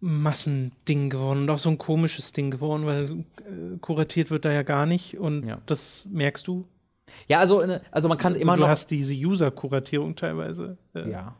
Massending 0.00 1.10
geworden 1.10 1.40
und 1.40 1.50
auch 1.50 1.58
so 1.58 1.68
ein 1.70 1.78
komisches 1.78 2.32
Ding 2.32 2.50
geworden, 2.50 2.86
weil 2.86 3.04
äh, 3.04 3.78
kuratiert 3.80 4.30
wird 4.30 4.44
da 4.44 4.52
ja 4.52 4.62
gar 4.62 4.86
nicht 4.86 5.18
und 5.18 5.46
Ja. 5.46 5.60
das 5.66 6.06
merkst 6.10 6.46
du. 6.46 6.66
Ja, 7.28 7.38
also, 7.40 7.60
äh, 7.62 7.80
also 7.90 8.08
man 8.08 8.18
kann 8.18 8.32
Also 8.32 8.42
immer 8.42 8.54
du 8.56 8.62
noch. 8.62 8.68
hast 8.68 8.90
diese 8.90 9.14
User-Kuratierung 9.14 10.16
teilweise. 10.16 10.76
Äh, 10.94 11.10
ja. 11.10 11.34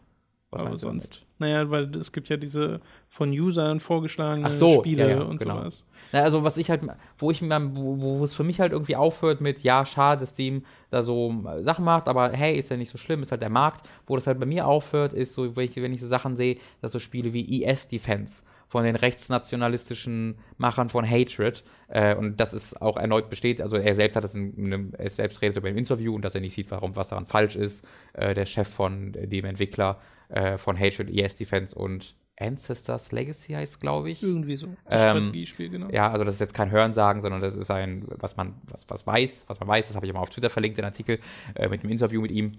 Was 0.51 0.61
aber 0.63 0.71
du 0.71 0.77
sonst. 0.77 1.23
Naja, 1.39 1.69
weil 1.71 1.95
es 1.97 2.13
gibt 2.13 2.29
ja 2.29 2.37
diese 2.37 2.81
von 3.09 3.31
Usern 3.31 3.81
vorgeschlagene 3.81 4.47
Ach 4.47 4.53
so, 4.53 4.79
Spiele 4.79 5.11
ja, 5.11 5.17
ja, 5.19 5.23
und 5.23 5.39
genau. 5.39 5.59
sowas. 5.59 5.85
Na, 6.13 6.21
also 6.21 6.45
was 6.45 6.57
ich 6.57 6.71
halt, 6.71 6.83
wo 7.19 7.31
ich 7.31 7.43
mir, 7.43 7.71
wo, 7.75 8.01
wo 8.21 8.25
es 8.25 8.35
für 8.35 8.45
mich 8.45 8.61
halt 8.61 8.73
irgendwie 8.73 8.97
aufhört 8.97 9.41
mit, 9.41 9.63
ja, 9.63 9.85
schade, 9.85 10.21
dass 10.21 10.31
Steam 10.31 10.65
da 10.91 11.03
so 11.03 11.35
äh, 11.47 11.63
Sachen 11.63 11.85
macht, 11.85 12.09
aber 12.09 12.31
hey, 12.31 12.57
ist 12.59 12.71
ja 12.71 12.77
nicht 12.77 12.91
so 12.91 12.97
schlimm, 12.97 13.23
ist 13.23 13.33
halt 13.33 13.43
der 13.43 13.51
Markt. 13.51 13.87
Wo 14.07 14.15
das 14.15 14.27
halt 14.27 14.39
bei 14.41 14.47
mir 14.47 14.67
aufhört, 14.67 15.13
ist 15.13 15.35
so, 15.35 15.57
wenn 15.57 15.65
ich, 15.65 15.77
wenn 15.77 15.93
ich 15.93 16.01
so 16.01 16.09
Sachen 16.09 16.37
sehe, 16.37 16.57
dass 16.81 16.93
so 16.93 17.01
Spiele 17.01 17.33
wie 17.35 17.65
ES 17.65 17.89
Defense, 17.89 18.45
von 18.69 18.85
den 18.85 18.97
rechtsnationalistischen 18.97 20.39
Machern 20.57 20.89
von 20.89 21.09
Hatred. 21.09 21.65
Äh, 21.89 22.15
und 22.17 22.41
das 22.41 22.53
ist 22.53 22.81
auch 22.83 22.97
erneut 22.97 23.31
besteht. 23.31 23.61
Also 23.61 23.77
er 23.77 23.95
selbst 23.95 24.17
hat 24.17 24.25
es 24.25 24.35
in, 24.35 24.55
in 24.55 24.67
einem, 24.67 24.93
er 24.97 25.11
selbst 25.11 25.41
redet 25.43 25.57
über 25.57 25.69
ein 25.69 25.79
Interview 25.79 26.15
und 26.15 26.23
dass 26.23 26.35
er 26.35 26.41
nicht 26.41 26.55
sieht, 26.55 26.71
warum 26.71 26.97
was 26.97 27.09
daran 27.09 27.27
falsch 27.27 27.57
ist. 27.57 27.87
Äh, 28.13 28.35
der 28.35 28.47
Chef 28.47 28.69
von 28.69 29.13
dem 29.13 29.45
Entwickler 29.45 30.01
äh, 30.29 30.59
von 30.59 30.79
Hatred, 30.79 31.11
ES 31.11 31.37
Defense 31.37 31.77
und 31.77 32.17
Ancestors 32.39 33.13
Legacy 33.13 33.55
heißt, 33.55 33.81
glaube 33.81 34.11
ich. 34.11 34.23
Irgendwie 34.23 34.57
so. 34.57 34.69
Das 34.85 35.01
Ähm, 35.01 35.09
Strategiespiel, 35.11 35.71
genau. 35.71 35.89
Ja, 35.91 36.11
also 36.11 36.25
das 36.25 36.35
ist 36.35 36.41
jetzt 36.41 36.55
kein 36.55 36.71
Hörensagen, 36.71 37.23
sondern 37.23 37.41
das 37.41 37.57
ist 37.57 37.71
ein, 37.71 38.05
was 38.09 38.37
man, 38.37 38.55
was, 38.65 38.85
was 38.91 39.07
weiß, 39.07 39.45
was 39.49 39.59
man 39.59 39.69
weiß, 39.69 39.87
das 39.89 39.97
habe 39.97 40.05
ich 40.05 40.11
immer 40.11 40.21
auf 40.21 40.31
Twitter 40.31 40.51
verlinkt, 40.51 40.77
den 40.77 40.85
Artikel 40.85 41.19
äh, 41.55 41.69
mit 41.69 41.83
dem 41.83 41.91
Interview 41.91 42.21
mit 42.21 42.31
ihm. 42.31 42.59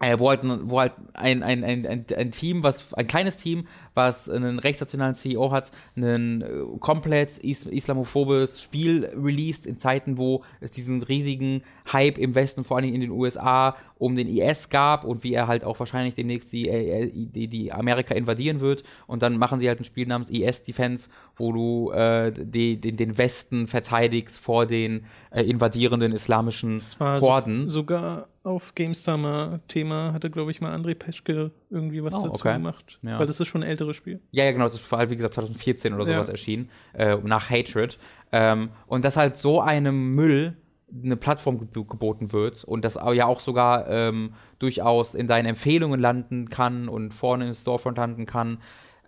Äh, 0.00 0.16
wo 0.20 0.28
halt, 0.28 0.42
wo 0.44 0.78
halt 0.78 0.92
ein, 1.14 1.42
ein, 1.42 1.64
ein, 1.64 1.84
ein, 1.84 2.06
ein 2.16 2.30
Team, 2.30 2.62
was, 2.62 2.94
ein 2.94 3.08
kleines 3.08 3.38
Team, 3.38 3.66
was 3.94 4.30
einen 4.30 4.60
rechtsnationalen 4.60 5.16
CEO 5.16 5.50
hat, 5.50 5.72
ein 5.96 6.42
äh, 6.42 6.46
komplett 6.78 7.38
is 7.38 7.66
islamophobes 7.66 8.62
Spiel 8.62 9.10
released 9.16 9.66
in 9.66 9.76
Zeiten, 9.76 10.16
wo 10.16 10.44
es 10.60 10.70
diesen 10.70 11.02
riesigen 11.02 11.62
Hype 11.92 12.16
im 12.16 12.36
Westen, 12.36 12.62
vor 12.62 12.76
allen 12.76 12.84
Dingen 12.84 12.94
in 12.94 13.00
den 13.00 13.10
USA, 13.10 13.74
um 13.98 14.14
den 14.14 14.28
IS 14.28 14.68
gab 14.68 15.04
und 15.04 15.24
wie 15.24 15.34
er 15.34 15.48
halt 15.48 15.64
auch 15.64 15.80
wahrscheinlich 15.80 16.14
demnächst 16.14 16.52
die, 16.52 16.68
äh, 16.68 17.10
die, 17.12 17.48
die 17.48 17.72
Amerika 17.72 18.14
invadieren 18.14 18.60
wird. 18.60 18.84
Und 19.08 19.22
dann 19.22 19.36
machen 19.36 19.58
sie 19.58 19.66
halt 19.66 19.80
ein 19.80 19.84
Spiel 19.84 20.06
namens 20.06 20.30
IS 20.30 20.62
Defense, 20.62 21.10
wo 21.34 21.52
du 21.52 21.90
äh, 21.90 22.30
die, 22.32 22.80
den, 22.80 22.96
den 22.96 23.18
Westen 23.18 23.66
verteidigst 23.66 24.38
vor 24.38 24.66
den 24.66 25.06
äh, 25.32 25.42
invadierenden 25.42 26.12
islamischen 26.12 26.80
war 26.98 27.20
so, 27.20 27.26
Horden. 27.26 27.68
sogar 27.68 28.28
auf 28.48 28.74
GameStar-Thema 28.74 30.12
hatte, 30.12 30.30
glaube 30.30 30.50
ich, 30.50 30.60
mal 30.60 30.74
André 30.74 30.94
Peschke 30.94 31.50
irgendwie 31.70 32.02
was 32.02 32.14
Oh, 32.14 32.28
dazu 32.28 32.44
okay. 32.46 32.54
gemacht. 32.54 32.98
Ja. 33.02 33.18
Weil 33.18 33.26
das 33.26 33.38
ist 33.40 33.48
schon 33.48 33.62
ein 33.62 33.68
älteres 33.68 33.96
Spiel. 33.96 34.20
Ja, 34.30 34.44
ja, 34.44 34.52
genau, 34.52 34.64
das 34.64 34.74
ist 34.74 34.84
vor 34.86 34.98
allem, 34.98 35.10
wie 35.10 35.16
gesagt, 35.16 35.34
2014 35.34 35.94
oder 35.94 36.04
Ja. 36.04 36.14
sowas 36.14 36.28
erschienen, 36.28 36.70
äh, 36.94 37.16
nach 37.16 37.50
Hatred. 37.50 37.98
Ähm, 38.32 38.70
und 38.86 39.04
dass 39.04 39.16
halt 39.16 39.36
so 39.36 39.60
einem 39.60 40.14
Müll 40.14 40.56
eine 41.04 41.16
Plattform 41.16 41.58
geb 41.58 41.74
geboten 41.88 42.32
wird 42.32 42.64
und 42.64 42.82
das 42.84 42.94
ja 43.12 43.26
auch 43.26 43.40
sogar 43.40 43.88
ähm, 43.88 44.32
durchaus 44.58 45.14
in 45.14 45.28
deinen 45.28 45.44
Empfehlungen 45.46 46.00
landen 46.00 46.48
kann 46.48 46.88
und 46.88 47.12
vorne 47.12 47.46
im 47.46 47.52
Storefront 47.52 47.98
landen 47.98 48.24
kann, 48.24 48.58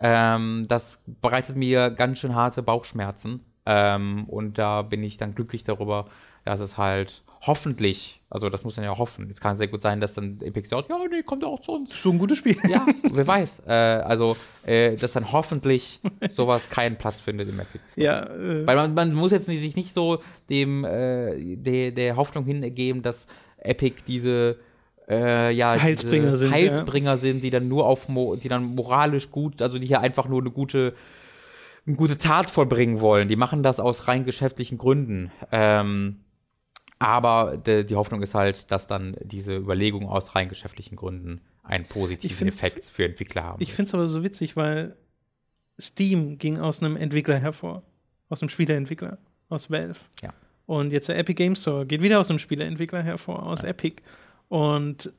ähm, 0.01 0.65
das 0.69 1.03
bereitet 1.07 1.57
mir 1.57 1.91
ganz 1.91 2.19
schön 2.19 2.35
harte 2.35 2.63
Bauchschmerzen. 2.63 3.41
Ähm, 3.67 4.25
und 4.29 4.59
da 4.59 4.83
bin 4.83 5.03
ich 5.03 5.17
dann 5.17 5.35
glücklich 5.35 5.65
darüber, 5.65 6.07
dass 6.45 6.61
es 6.61 6.77
halt 6.79 7.23
hoffentlich, 7.43 8.21
also 8.29 8.51
das 8.51 8.65
muss 8.65 8.77
man 8.77 8.85
ja 8.85 8.97
hoffen, 8.97 9.31
es 9.31 9.41
kann 9.41 9.57
sehr 9.57 9.69
gut 9.69 9.81
sein, 9.81 10.01
dass 10.01 10.15
dann 10.15 10.41
Epic 10.43 10.69
sagt, 10.69 10.91
ja, 10.91 10.99
nee, 11.11 11.23
kommt 11.23 11.43
doch 11.43 11.53
auch 11.53 11.61
zu 11.61 11.73
uns. 11.73 11.97
Schon 11.97 12.17
ein 12.17 12.19
gutes 12.19 12.39
Spiel. 12.39 12.57
Ja, 12.69 12.87
wer 13.11 13.27
weiß. 13.27 13.63
Äh, 13.67 13.73
also, 13.73 14.37
äh, 14.65 14.97
dass 14.97 15.13
dann 15.13 15.33
hoffentlich 15.33 16.01
sowas 16.29 16.69
keinen 16.69 16.97
Platz 16.97 17.21
findet 17.21 17.49
im 17.49 17.59
Epic. 17.59 17.81
Store. 17.91 18.05
Ja, 18.05 18.23
äh, 18.25 18.67
Weil 18.67 18.77
man, 18.77 18.95
man 18.95 19.15
muss 19.15 19.33
jetzt 19.33 19.49
nicht, 19.49 19.61
sich 19.61 19.77
nicht 19.77 19.95
so 19.95 20.23
dem 20.51 20.85
äh, 20.85 21.57
der, 21.57 21.93
der 21.93 22.17
Hoffnung 22.17 22.45
hingeben, 22.45 23.03
dass 23.03 23.27
Epic 23.59 24.03
diese 24.07 24.59
äh, 25.09 25.53
ja, 25.53 25.81
Heilsbringer 25.81 26.37
sind, 26.37 26.53
Heilsbringer 26.53 27.17
sind, 27.17 27.43
die 27.43 27.51
dann 27.51 27.69
nur 27.69 27.87
auf 27.87 28.09
mo 28.09 28.37
die 28.37 28.49
dann 28.49 28.75
moralisch 28.75 29.31
gut, 29.31 29.61
also 29.63 29.79
die 29.79 29.87
hier 29.87 30.01
einfach 30.01 30.29
nur 30.29 30.41
eine 30.41 30.51
gute 30.51 30.95
eine 31.87 31.97
gute 31.97 32.19
Tat 32.19 32.51
vollbringen 32.51 33.01
wollen. 33.01 33.29
Die 33.29 33.37
machen 33.37 33.63
das 33.63 33.81
aus 33.81 34.07
rein 34.07 34.25
geschäftlichen 34.25 34.79
Gründen. 34.79 35.33
Ähm, 35.51 36.21
aber 37.01 37.57
de, 37.57 37.83
die 37.83 37.97
Hoffnung 37.97 38.23
ist 38.23 38.35
halt, 38.35 38.71
dass 38.71 38.87
dann 38.87 39.17
diese 39.23 39.57
Überlegung 39.57 40.09
aus 40.09 40.37
rein 40.37 40.49
geschäftlichen 40.49 40.95
Gründen 40.97 41.41
einen 41.65 41.87
positiven 41.87 42.47
Effekt 42.49 42.85
für 42.85 43.05
Entwickler 43.05 43.43
haben. 43.43 43.63
ich 43.63 43.73
finde 43.73 43.89
es 43.89 43.95
aber 43.95 44.07
so 44.07 44.23
witzig, 44.23 44.55
weil 44.55 44.97
Steam 45.81 46.39
ging 46.39 46.59
aus 46.59 46.83
einem 46.83 46.97
Entwickler 46.97 47.39
hervor. 47.39 47.83
Aus 48.29 48.43
einem 48.43 48.51
Spieleentwickler. 48.51 49.19
Aus 49.49 49.71
Valve. 49.71 49.99
Ja. 50.23 50.33
Und 50.67 50.93
jetzt 50.93 51.09
der 51.09 51.19
Epic 51.19 51.35
Game 51.35 51.57
Store 51.57 51.87
geht 51.87 52.03
wieder 52.03 52.21
aus 52.21 52.31
einem 52.31 52.39
Spieleentwickler 52.39 53.03
hervor, 53.03 53.45
aus 53.45 53.65
Epic. 53.65 54.03
Und 54.49 55.07
äh, 55.07 55.11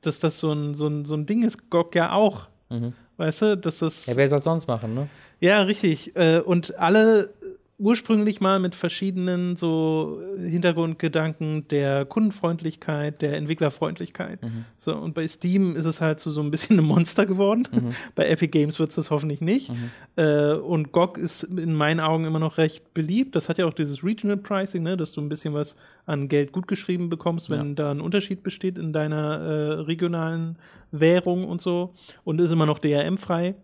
dass 0.00 0.20
das 0.20 0.38
so 0.38 0.52
ein, 0.52 0.74
so 0.74 0.86
ein, 0.86 1.04
so 1.04 1.14
ein 1.14 1.26
Ding 1.26 1.42
ist, 1.42 1.68
GOG 1.68 1.94
ja 1.96 2.12
auch. 2.12 2.48
Mhm. 2.70 2.92
Weißt 3.16 3.42
du, 3.42 3.56
dass 3.56 3.80
das. 3.80 4.06
ja, 4.06 4.16
wer 4.16 4.28
soll 4.28 4.40
sonst 4.40 4.68
machen, 4.68 4.94
ne? 4.94 5.08
Ja, 5.40 5.62
richtig. 5.62 6.14
Äh, 6.14 6.38
Und 6.40 6.78
alle 6.78 7.24
äh, 7.24 7.37
ursprünglich 7.78 8.40
mal 8.40 8.58
mit 8.58 8.74
verschiedenen 8.74 9.56
so 9.56 10.20
Hintergrundgedanken 10.36 11.68
der 11.68 12.04
Kundenfreundlichkeit, 12.04 13.22
der 13.22 13.36
Entwicklerfreundlichkeit. 13.36 14.40
So, 14.78 14.96
und 14.96 15.14
bei 15.14 15.26
Steam 15.28 15.76
ist 15.76 15.84
es 15.84 16.00
halt 16.00 16.18
so, 16.18 16.30
so 16.30 16.40
ein 16.40 16.50
bisschen 16.50 16.78
ein 16.78 16.84
Monster 16.84 17.24
geworden. 17.24 17.66
bei 18.16 18.28
Epic 18.28 18.48
Games 18.48 18.80
wird 18.80 18.90
es 18.90 18.96
das 18.96 19.12
hoffentlich 19.12 19.40
nicht. 19.40 19.72
Äh, 20.16 20.54
und 20.54 20.90
GOG 20.90 21.18
ist 21.18 21.44
in 21.44 21.72
meinen 21.72 22.00
Augen 22.00 22.24
immer 22.24 22.40
noch 22.40 22.58
recht 22.58 22.94
beliebt. 22.94 23.36
Das 23.36 23.48
hat 23.48 23.58
ja 23.58 23.66
auch 23.66 23.74
dieses 23.74 24.02
Regional 24.02 24.38
Pricing, 24.38 24.82
ne, 24.82 24.96
dass 24.96 25.12
du 25.12 25.20
ein 25.20 25.28
bisschen 25.28 25.54
was 25.54 25.76
an 26.04 26.26
Geld 26.28 26.50
gutgeschrieben 26.50 27.08
bekommst, 27.08 27.48
wenn 27.48 27.76
da 27.76 27.92
ein 27.92 28.00
Unterschied 28.00 28.42
besteht 28.42 28.76
in 28.76 28.92
deiner 28.92 29.38
äh, 29.38 29.72
regionalen 29.82 30.56
Währung 30.90 31.44
und 31.44 31.60
so. 31.60 31.94
Und 32.24 32.40
ist 32.40 32.50
immer 32.50 32.66
noch 32.66 32.80
DRM-frei 32.80 33.54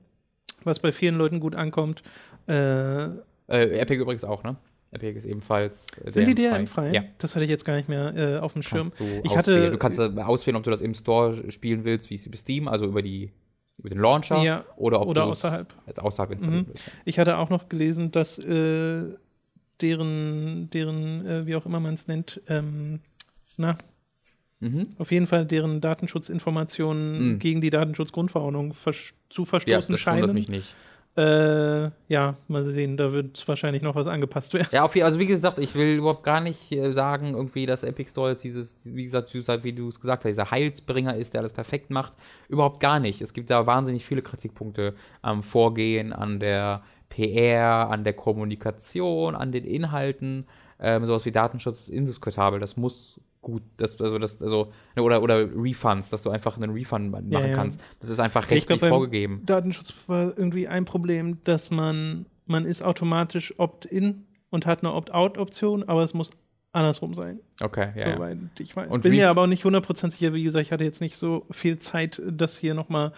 was 0.64 0.78
bei 0.78 0.92
vielen 0.92 1.16
Leuten 1.16 1.40
gut 1.40 1.54
ankommt. 1.54 2.02
Äh, 2.46 3.08
Äh, 3.48 3.78
Epic 3.78 4.00
übrigens 4.00 4.24
auch, 4.24 4.42
ne? 4.42 4.56
Epic 4.90 5.18
ist 5.18 5.24
ebenfalls 5.24 5.88
äh, 6.04 6.10
sind 6.12 6.26
die 6.28 6.34
DRM-frei. 6.34 6.92
Ja. 6.92 7.04
Das 7.18 7.34
hatte 7.34 7.44
ich 7.44 7.50
jetzt 7.50 7.64
gar 7.64 7.76
nicht 7.76 7.88
mehr 7.88 8.14
äh, 8.16 8.38
auf 8.38 8.52
dem 8.52 8.62
Schirm. 8.62 8.92
Du 8.96 9.04
Ich 9.24 9.30
auswählen. 9.36 9.36
hatte, 9.38 9.70
du 9.72 9.78
kannst 9.78 9.98
äh, 9.98 10.02
auswählen, 10.22 10.56
ob 10.56 10.62
du 10.62 10.70
das 10.70 10.80
im 10.80 10.94
Store 10.94 11.50
spielen 11.50 11.84
willst, 11.84 12.10
wie 12.10 12.14
es 12.14 12.26
über 12.26 12.36
Steam, 12.36 12.68
also 12.68 12.86
über 12.86 13.02
die 13.02 13.32
über 13.78 13.88
den 13.88 13.98
Launcher 13.98 14.40
Ja, 14.40 14.64
oder 14.76 15.00
ob 15.00 15.08
oder 15.08 15.24
du 15.24 15.30
es 15.32 15.44
außerhalb. 15.44 15.74
als 15.86 15.98
außerhalb 15.98 16.30
installieren 16.30 16.62
Mhm. 16.62 16.68
willst. 16.68 16.84
ich 17.04 17.18
hatte 17.18 17.38
auch 17.38 17.50
noch 17.50 17.68
gelesen, 17.68 18.12
dass 18.12 18.38
äh, 18.38 19.02
deren, 19.80 20.70
deren 20.70 21.26
äh, 21.26 21.46
wie 21.46 21.56
auch 21.56 21.66
immer 21.66 21.80
man 21.80 21.94
es 21.94 22.06
nennt, 22.06 22.40
ähm, 22.48 23.00
na, 23.56 23.76
Mhm. 24.60 24.90
auf 24.98 25.10
jeden 25.10 25.26
Fall 25.26 25.44
deren 25.44 25.80
Datensschutzinformationen 25.80 27.32
Mhm. 27.34 27.38
gegen 27.40 27.60
die 27.60 27.70
Datenschutzgrundverordnung 27.70 28.72
vers 28.74 29.12
zu 29.28 29.42
Ja, 29.42 29.46
verstoßen 29.46 29.80
das 29.80 29.88
wundert 29.88 30.00
scheinen. 30.00 30.34
mich 30.34 30.48
nicht. 30.48 30.72
Äh, 31.16 31.90
ja, 32.08 32.36
mal 32.48 32.64
sehen, 32.64 32.96
da 32.96 33.12
wird 33.12 33.46
wahrscheinlich 33.46 33.82
noch 33.82 33.94
was 33.94 34.08
angepasst 34.08 34.52
werden. 34.52 34.66
Ja, 34.72 34.82
auf, 34.82 34.96
also 34.96 35.20
wie 35.20 35.26
gesagt, 35.26 35.58
ich 35.58 35.74
will 35.76 35.96
überhaupt 35.96 36.24
gar 36.24 36.40
nicht 36.40 36.72
äh, 36.72 36.92
sagen, 36.92 37.34
irgendwie, 37.34 37.66
dass 37.66 37.84
Epic 37.84 38.10
Store 38.10 38.32
jetzt 38.32 38.42
dieses, 38.42 38.76
wie 38.82 39.04
gesagt, 39.04 39.32
wie 39.32 39.72
du 39.72 39.88
es 39.88 40.00
gesagt 40.00 40.24
hast, 40.24 40.30
dieser 40.30 40.50
Heilsbringer 40.50 41.16
ist, 41.16 41.34
der 41.34 41.42
alles 41.42 41.52
perfekt 41.52 41.90
macht. 41.90 42.14
Überhaupt 42.48 42.80
gar 42.80 42.98
nicht. 42.98 43.22
Es 43.22 43.32
gibt 43.32 43.50
da 43.50 43.64
wahnsinnig 43.64 44.04
viele 44.04 44.22
Kritikpunkte 44.22 44.94
am 45.22 45.44
Vorgehen, 45.44 46.12
an 46.12 46.40
der 46.40 46.82
PR, 47.10 47.90
an 47.90 48.02
der 48.02 48.14
Kommunikation, 48.14 49.36
an 49.36 49.52
den 49.52 49.64
Inhalten. 49.64 50.48
Ähm, 50.80 51.04
sowas 51.04 51.24
wie 51.24 51.32
Datenschutz 51.32 51.82
ist 51.82 51.88
indiskutabel. 51.90 52.58
Das 52.58 52.76
muss 52.76 53.20
gut, 53.44 53.62
das, 53.76 54.00
also 54.00 54.18
das, 54.18 54.42
also, 54.42 54.72
oder, 54.96 55.22
oder 55.22 55.48
Refunds, 55.54 56.10
dass 56.10 56.22
du 56.22 56.30
einfach 56.30 56.56
einen 56.56 56.72
Refund 56.72 57.10
machen 57.12 57.30
Ja, 57.30 57.46
ja. 57.46 57.54
kannst. 57.54 57.80
Das 58.00 58.10
ist 58.10 58.18
einfach 58.18 58.44
Ich 58.46 58.50
rechtlich 58.50 58.78
glaub, 58.80 58.90
vorgegeben. 58.90 59.42
Datenschutz 59.46 59.92
war 60.08 60.36
irgendwie 60.36 60.66
ein 60.66 60.84
Problem, 60.84 61.38
dass 61.44 61.70
man, 61.70 62.26
man 62.46 62.64
ist 62.64 62.82
automatisch 62.84 63.54
Opt-in 63.58 64.24
und 64.50 64.66
hat 64.66 64.82
eine 64.82 64.92
Opt-out-Option, 64.94 65.84
aber 65.84 66.02
es 66.02 66.14
muss 66.14 66.30
andersrum 66.72 67.14
sein, 67.14 67.38
Okay, 67.60 67.92
ja. 67.94 68.14
soweit 68.14 68.36
ich 68.58 68.74
weiß. 68.74 68.90
Und 68.90 69.02
Bin 69.02 69.12
mir 69.12 69.30
aber 69.30 69.42
auch 69.42 69.46
nicht 69.46 69.64
100% 69.64 70.10
sicher, 70.10 70.34
wie 70.34 70.42
gesagt, 70.42 70.66
ich 70.66 70.72
hatte 70.72 70.82
jetzt 70.84 71.00
nicht 71.00 71.16
so 71.16 71.46
viel 71.50 71.78
Zeit, 71.78 72.20
das 72.26 72.58
hier 72.58 72.74
nochmal 72.74 73.12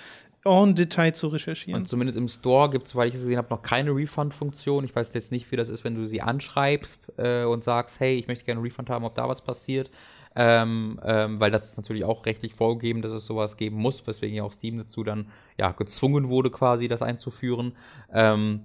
en 0.45 0.75
Detail 0.75 1.13
zu 1.13 1.29
recherchieren. 1.29 1.81
Und 1.81 1.87
zumindest 1.89 2.17
im 2.17 2.29
Store 2.29 2.71
gibt 2.71 2.87
es, 2.87 2.95
weil 2.95 3.09
ich 3.09 3.15
es 3.15 3.23
gesehen 3.23 3.39
habe, 3.39 3.49
noch 3.51 3.63
keine 3.63 3.91
Refund-Funktion. 3.95 4.85
Ich 4.85 4.95
weiß 4.95 5.13
jetzt 5.15 5.33
nicht, 5.33 5.51
wie 5.51 5.57
das 5.57 5.69
ist, 5.69 5.85
wenn 5.85 5.95
du 5.95 6.07
sie 6.07 6.21
anschreibst 6.23 7.13
äh, 7.17 7.45
und 7.45 7.65
sagst, 7.65 7.99
hey, 8.01 8.17
ich 8.17 8.29
möchte 8.29 8.45
gerne 8.45 8.59
einen 8.61 8.67
Refund 8.67 8.89
haben, 8.91 9.05
ob 9.05 9.15
da 9.15 9.29
was 9.29 9.43
passiert. 9.43 9.91
Ähm, 10.39 11.01
ähm, 11.03 11.41
weil 11.41 11.51
das 11.51 11.71
ist 11.71 11.77
natürlich 11.79 12.05
auch 12.05 12.27
rechtlich 12.27 12.55
vorgegeben, 12.55 13.01
dass 13.01 13.11
es 13.11 13.25
sowas 13.25 13.57
geben 13.57 13.77
muss, 13.77 14.07
weswegen 14.07 14.37
ja 14.37 14.43
auch 14.45 14.53
Steam 14.53 14.77
dazu 14.77 15.03
dann 15.03 15.29
ja 15.59 15.73
gezwungen 15.73 16.29
wurde, 16.29 16.51
quasi 16.51 16.89
das 16.89 17.01
einzuführen. 17.01 17.73
Ähm, 18.13 18.61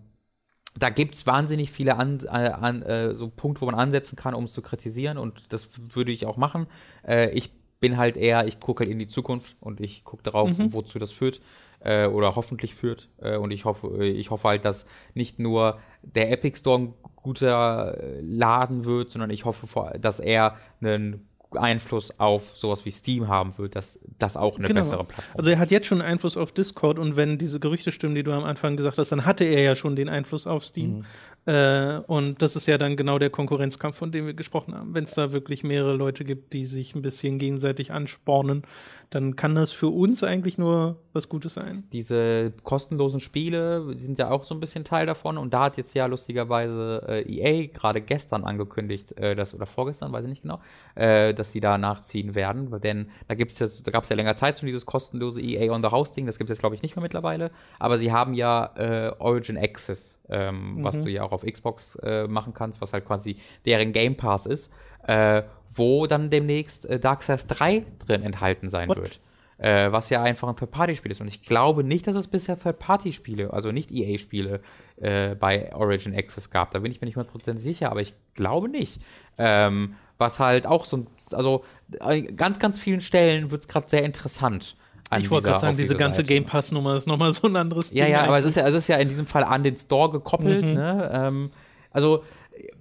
da 0.78 0.90
gibt 0.90 1.16
es 1.16 1.26
wahnsinnig 1.26 1.72
viele 1.72 1.96
an, 1.98 2.20
äh, 2.26 2.28
an, 2.28 2.82
äh, 2.82 3.16
so 3.16 3.30
Punkte, 3.30 3.62
wo 3.62 3.66
man 3.68 3.76
ansetzen 3.76 4.16
kann, 4.16 4.34
um 4.34 4.46
es 4.46 4.54
zu 4.54 4.62
kritisieren 4.62 5.18
und 5.18 5.54
das 5.54 5.70
würde 5.94 6.12
ich 6.12 6.26
auch 6.26 6.38
machen. 6.38 6.68
Äh, 7.08 7.30
ich 7.32 7.52
bin 7.80 7.98
halt 7.98 8.18
eher, 8.18 8.48
ich 8.48 8.60
gucke 8.60 8.84
halt 8.84 8.92
in 8.92 9.00
die 9.00 9.08
Zukunft 9.08 9.56
und 9.60 9.82
ich 9.82 10.04
gucke 10.04 10.24
darauf, 10.24 10.50
wozu 10.58 11.00
das 11.00 11.12
führt 11.12 11.42
äh, 11.80 12.06
oder 12.08 12.36
hoffentlich 12.36 12.76
führt. 12.76 13.10
Äh, 13.18 13.38
und 13.38 13.52
ich 13.52 13.66
hoffe, 13.66 14.06
ich 14.06 14.30
hoffe 14.30 14.48
halt, 14.48 14.66
dass 14.66 14.86
nicht 15.14 15.40
nur 15.40 15.80
der 16.04 16.32
Epic 16.32 16.60
Store 16.60 16.80
ein 16.80 16.94
guter 17.16 17.98
äh, 17.98 18.22
Laden 18.22 18.86
wird, 18.86 19.10
sondern 19.10 19.30
ich 19.30 19.46
hoffe, 19.46 19.98
dass 20.00 20.20
er 20.20 20.58
ein 20.82 21.28
Einfluss 21.56 22.18
auf 22.20 22.56
sowas 22.56 22.86
wie 22.86 22.92
Steam 22.92 23.28
haben 23.28 23.58
wird, 23.58 23.76
dass 23.76 24.00
das 24.20 24.38
auch 24.38 24.58
eine 24.58 24.68
Genau. 24.68 24.82
bessere 24.82 25.04
Plattform 25.04 25.38
Also 25.38 25.50
er 25.50 25.60
hat 25.60 25.72
jetzt 25.72 25.88
schon 25.88 26.02
Einfluss 26.02 26.38
auf 26.38 26.52
Discord 26.52 26.98
und 27.00 27.16
wenn 27.18 27.38
diese 27.38 27.60
Gerüchte 27.60 27.92
stimmen, 27.92 28.16
die 28.16 28.24
du 28.24 28.32
am 28.32 28.44
Anfang 28.44 28.78
gesagt 28.78 28.98
hast, 28.98 29.12
dann 29.12 29.26
hatte 29.26 29.44
er 29.44 29.62
ja 29.62 29.75
schon 29.75 29.96
den 29.96 30.10
Einfluss 30.10 30.48
auf 30.48 30.65
Steam. 30.65 31.00
Mhm. 31.00 31.06
Äh, 31.46 31.98
und 32.08 32.42
das 32.42 32.56
ist 32.56 32.67
ja 32.67 32.78
dann 32.78 32.96
genau 32.96 33.17
der 33.17 33.30
Konkurrenzkampf, 33.32 33.98
von 33.98 34.12
dem 34.12 34.28
wir 34.28 34.34
gesprochen 34.34 34.75
haben. 34.75 34.94
Wenn 34.94 35.06
es 35.06 35.13
da 35.13 35.32
wirklich 35.32 35.63
mehrere 35.63 35.96
Leute 35.96 36.23
gibt, 36.23 36.54
die 36.54 36.65
sich 36.65 36.96
ein 36.96 37.02
bisschen 37.02 37.40
gegenseitig 37.40 37.92
anspornen, 37.92 38.63
dann 39.12 39.36
kann 39.36 39.56
das 39.56 39.74
für 39.74 39.90
uns 39.90 40.24
eigentlich 40.24 40.58
nur 40.58 40.96
was 41.12 41.28
Gutes 41.28 41.56
sein. 41.56 41.84
diese 41.92 42.54
kostenlosen 42.64 43.20
Spiele 43.20 43.94
sind 43.98 44.18
ja 44.18 44.32
auch 44.32 44.46
so 44.46 44.56
ein 44.56 44.62
bisschen 44.62 44.86
Teil 44.86 45.06
davon. 45.06 45.38
Und 45.38 45.54
da 45.54 45.66
hat 45.66 45.76
jetzt 45.76 45.94
ja 45.94 46.06
lustigerweise 46.06 47.04
äh, 47.08 47.22
EA 47.24 47.68
gerade 47.68 48.00
gestern 48.00 48.46
angekündigt, 48.46 49.18
äh, 49.18 49.36
das, 49.36 49.54
oder 49.54 49.66
vorgestern, 49.66 50.14
weiß 50.14 50.24
ich 50.24 50.30
nicht 50.30 50.42
genau, 50.44 50.62
äh, 50.96 51.34
dass 51.34 51.52
sie 51.52 51.60
da 51.60 51.78
nachziehen 51.78 52.36
werden, 52.36 52.72
weil 52.72 52.80
denn 52.80 53.10
da 53.28 53.36
gibt's 53.36 53.60
ja, 53.60 53.68
da 53.84 53.92
gab 53.92 54.04
es 54.04 54.10
ja 54.10 54.16
länger 54.16 54.36
Zeit 54.36 54.60
schon 54.60 54.68
dieses 54.68 54.86
kostenlose 54.86 55.42
EA 55.42 55.74
on 55.74 55.84
the 55.84 55.90
House 55.90 56.14
Ding, 56.14 56.26
das 56.26 56.38
gibt 56.38 56.50
es 56.50 56.56
jetzt 56.56 56.62
glaube 56.62 56.76
ich 56.76 56.82
nicht 56.82 56.96
mehr 56.96 57.04
mittlerweile, 57.04 57.52
aber 57.80 57.98
sie 57.98 58.14
haben 58.14 58.34
ja 58.34 58.72
äh, 58.78 59.12
Origin 59.20 59.58
Access, 59.58 60.20
ähm, 60.30 60.78
was 60.82 61.02
du 61.02 61.10
ja 61.10 61.24
auch 61.24 61.34
auf 61.34 61.44
Xbox 61.44 61.96
äh, 61.96 62.28
machen 62.28 62.54
kannst, 62.54 62.82
was 62.82 62.94
halt 62.94 63.06
quasi 63.06 63.36
deren 63.66 63.92
Game 63.92 64.16
Pass 64.16 64.46
ist, 64.46 64.72
äh, 65.08 65.43
wo 65.73 66.06
dann 66.08 66.29
demnächst 66.29 66.85
äh, 66.85 66.99
Dark 66.99 67.23
Souls 67.23 67.47
3 67.47 67.85
drin 68.06 68.23
enthalten 68.23 68.69
sein 68.69 68.89
What? 68.89 68.97
wird 68.97 69.19
äh, 69.58 69.91
was 69.91 70.10
ja 70.10 70.23
einfach 70.23 70.47
ein 70.47 70.56
Third-Party-Spiel 70.56 71.12
ist. 71.12 71.21
Und 71.21 71.27
ich 71.27 71.43
glaube 71.43 71.83
nicht, 71.83 72.08
dass 72.08 72.15
es 72.15 72.27
bisher 72.27 72.58
Third-Party-Spiele, 72.60 73.54
also 73.54 73.71
nicht 73.71 73.91
EA-Spiele 73.91 74.60
äh, 74.99 75.35
bei 75.35 75.71
Origin 75.75 76.15
Access 76.15 76.49
gab. 76.49 76.71
Da 76.71 76.79
bin 76.79 76.91
ich 76.91 76.99
mir 76.99 77.06
nicht 77.06 77.15
100% 77.17 77.58
sicher, 77.60 77.91
aber 77.91 78.02
ich 78.02 78.15
glaube 78.33 78.69
nicht. 78.69 78.99
Ähm, 79.37 79.93
was 80.17 80.39
halt 80.39 80.65
auch 80.65 80.85
so, 80.85 80.97
ein- 80.97 81.08
also 81.31 81.63
an 81.99 82.35
ganz, 82.35 82.58
ganz 82.58 82.79
vielen 82.79 83.02
Stellen 83.02 83.52
wird 83.52 83.62
es 83.62 83.67
gerade 83.67 83.87
sehr 83.87 84.04
interessant. 84.04 84.75
an 85.12 85.21
Ich 85.21 85.29
wollte 85.29 85.49
gerade 85.49 85.60
sagen, 85.60 85.77
diese 85.77 85.89
dieser 85.89 85.99
ganze 85.99 86.17
Seite. 86.21 86.29
Game 86.29 86.45
Pass-Nummer 86.47 86.95
ist 86.95 87.08
nochmal 87.08 87.31
so 87.31 87.47
ein 87.47 87.56
anderes 87.56 87.91
Ja, 87.91 88.06
Ding 88.06 88.13
ja, 88.13 88.23
aber 88.23 88.39
es 88.39 88.45
ist 88.45 88.56
ja, 88.56 88.67
es 88.67 88.73
ist 88.73 88.87
ja 88.87 88.97
in 88.97 89.10
diesem 89.10 89.27
Fall 89.27 89.43
an 89.43 89.62
den 89.62 89.77
Store 89.77 90.10
gekoppelt. 90.12 90.65
Mhm. 90.65 90.73
Ne? 90.73 91.12
Ähm, 91.13 91.52
also 91.91 92.23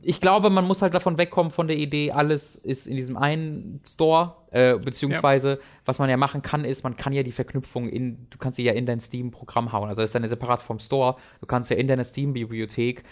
ich 0.02 0.20
glaube, 0.20 0.50
man 0.50 0.66
muss 0.66 0.82
halt 0.82 0.94
davon 0.94 1.18
wegkommen 1.18 1.52
von 1.52 1.68
der 1.68 1.76
Idee, 1.76 2.12
alles 2.12 2.56
ist 2.56 2.86
in 2.86 2.96
diesem 2.96 3.16
einen 3.16 3.80
Store, 3.88 4.36
äh, 4.50 4.76
beziehungsweise 4.78 5.60
was 5.84 5.98
man 5.98 6.10
ja 6.10 6.16
machen 6.16 6.42
kann, 6.42 6.64
ist, 6.64 6.84
man 6.84 6.96
kann 6.96 7.12
ja 7.12 7.22
die 7.22 7.32
Verknüpfung 7.32 7.88
in, 7.88 8.26
du 8.30 8.38
kannst 8.38 8.56
sie 8.56 8.64
ja 8.64 8.72
in 8.72 8.86
dein 8.86 9.00
Steam-Programm 9.00 9.72
hauen. 9.72 9.88
Also 9.88 10.02
das 10.02 10.10
ist 10.10 10.14
dann 10.14 10.26
separat 10.28 10.62
vom 10.62 10.78
Store. 10.78 11.16
Du 11.40 11.46
kannst 11.46 11.70
ja 11.70 11.76
in 11.76 11.88
deiner 11.88 12.04
Steam-Bibliothek 12.04 13.02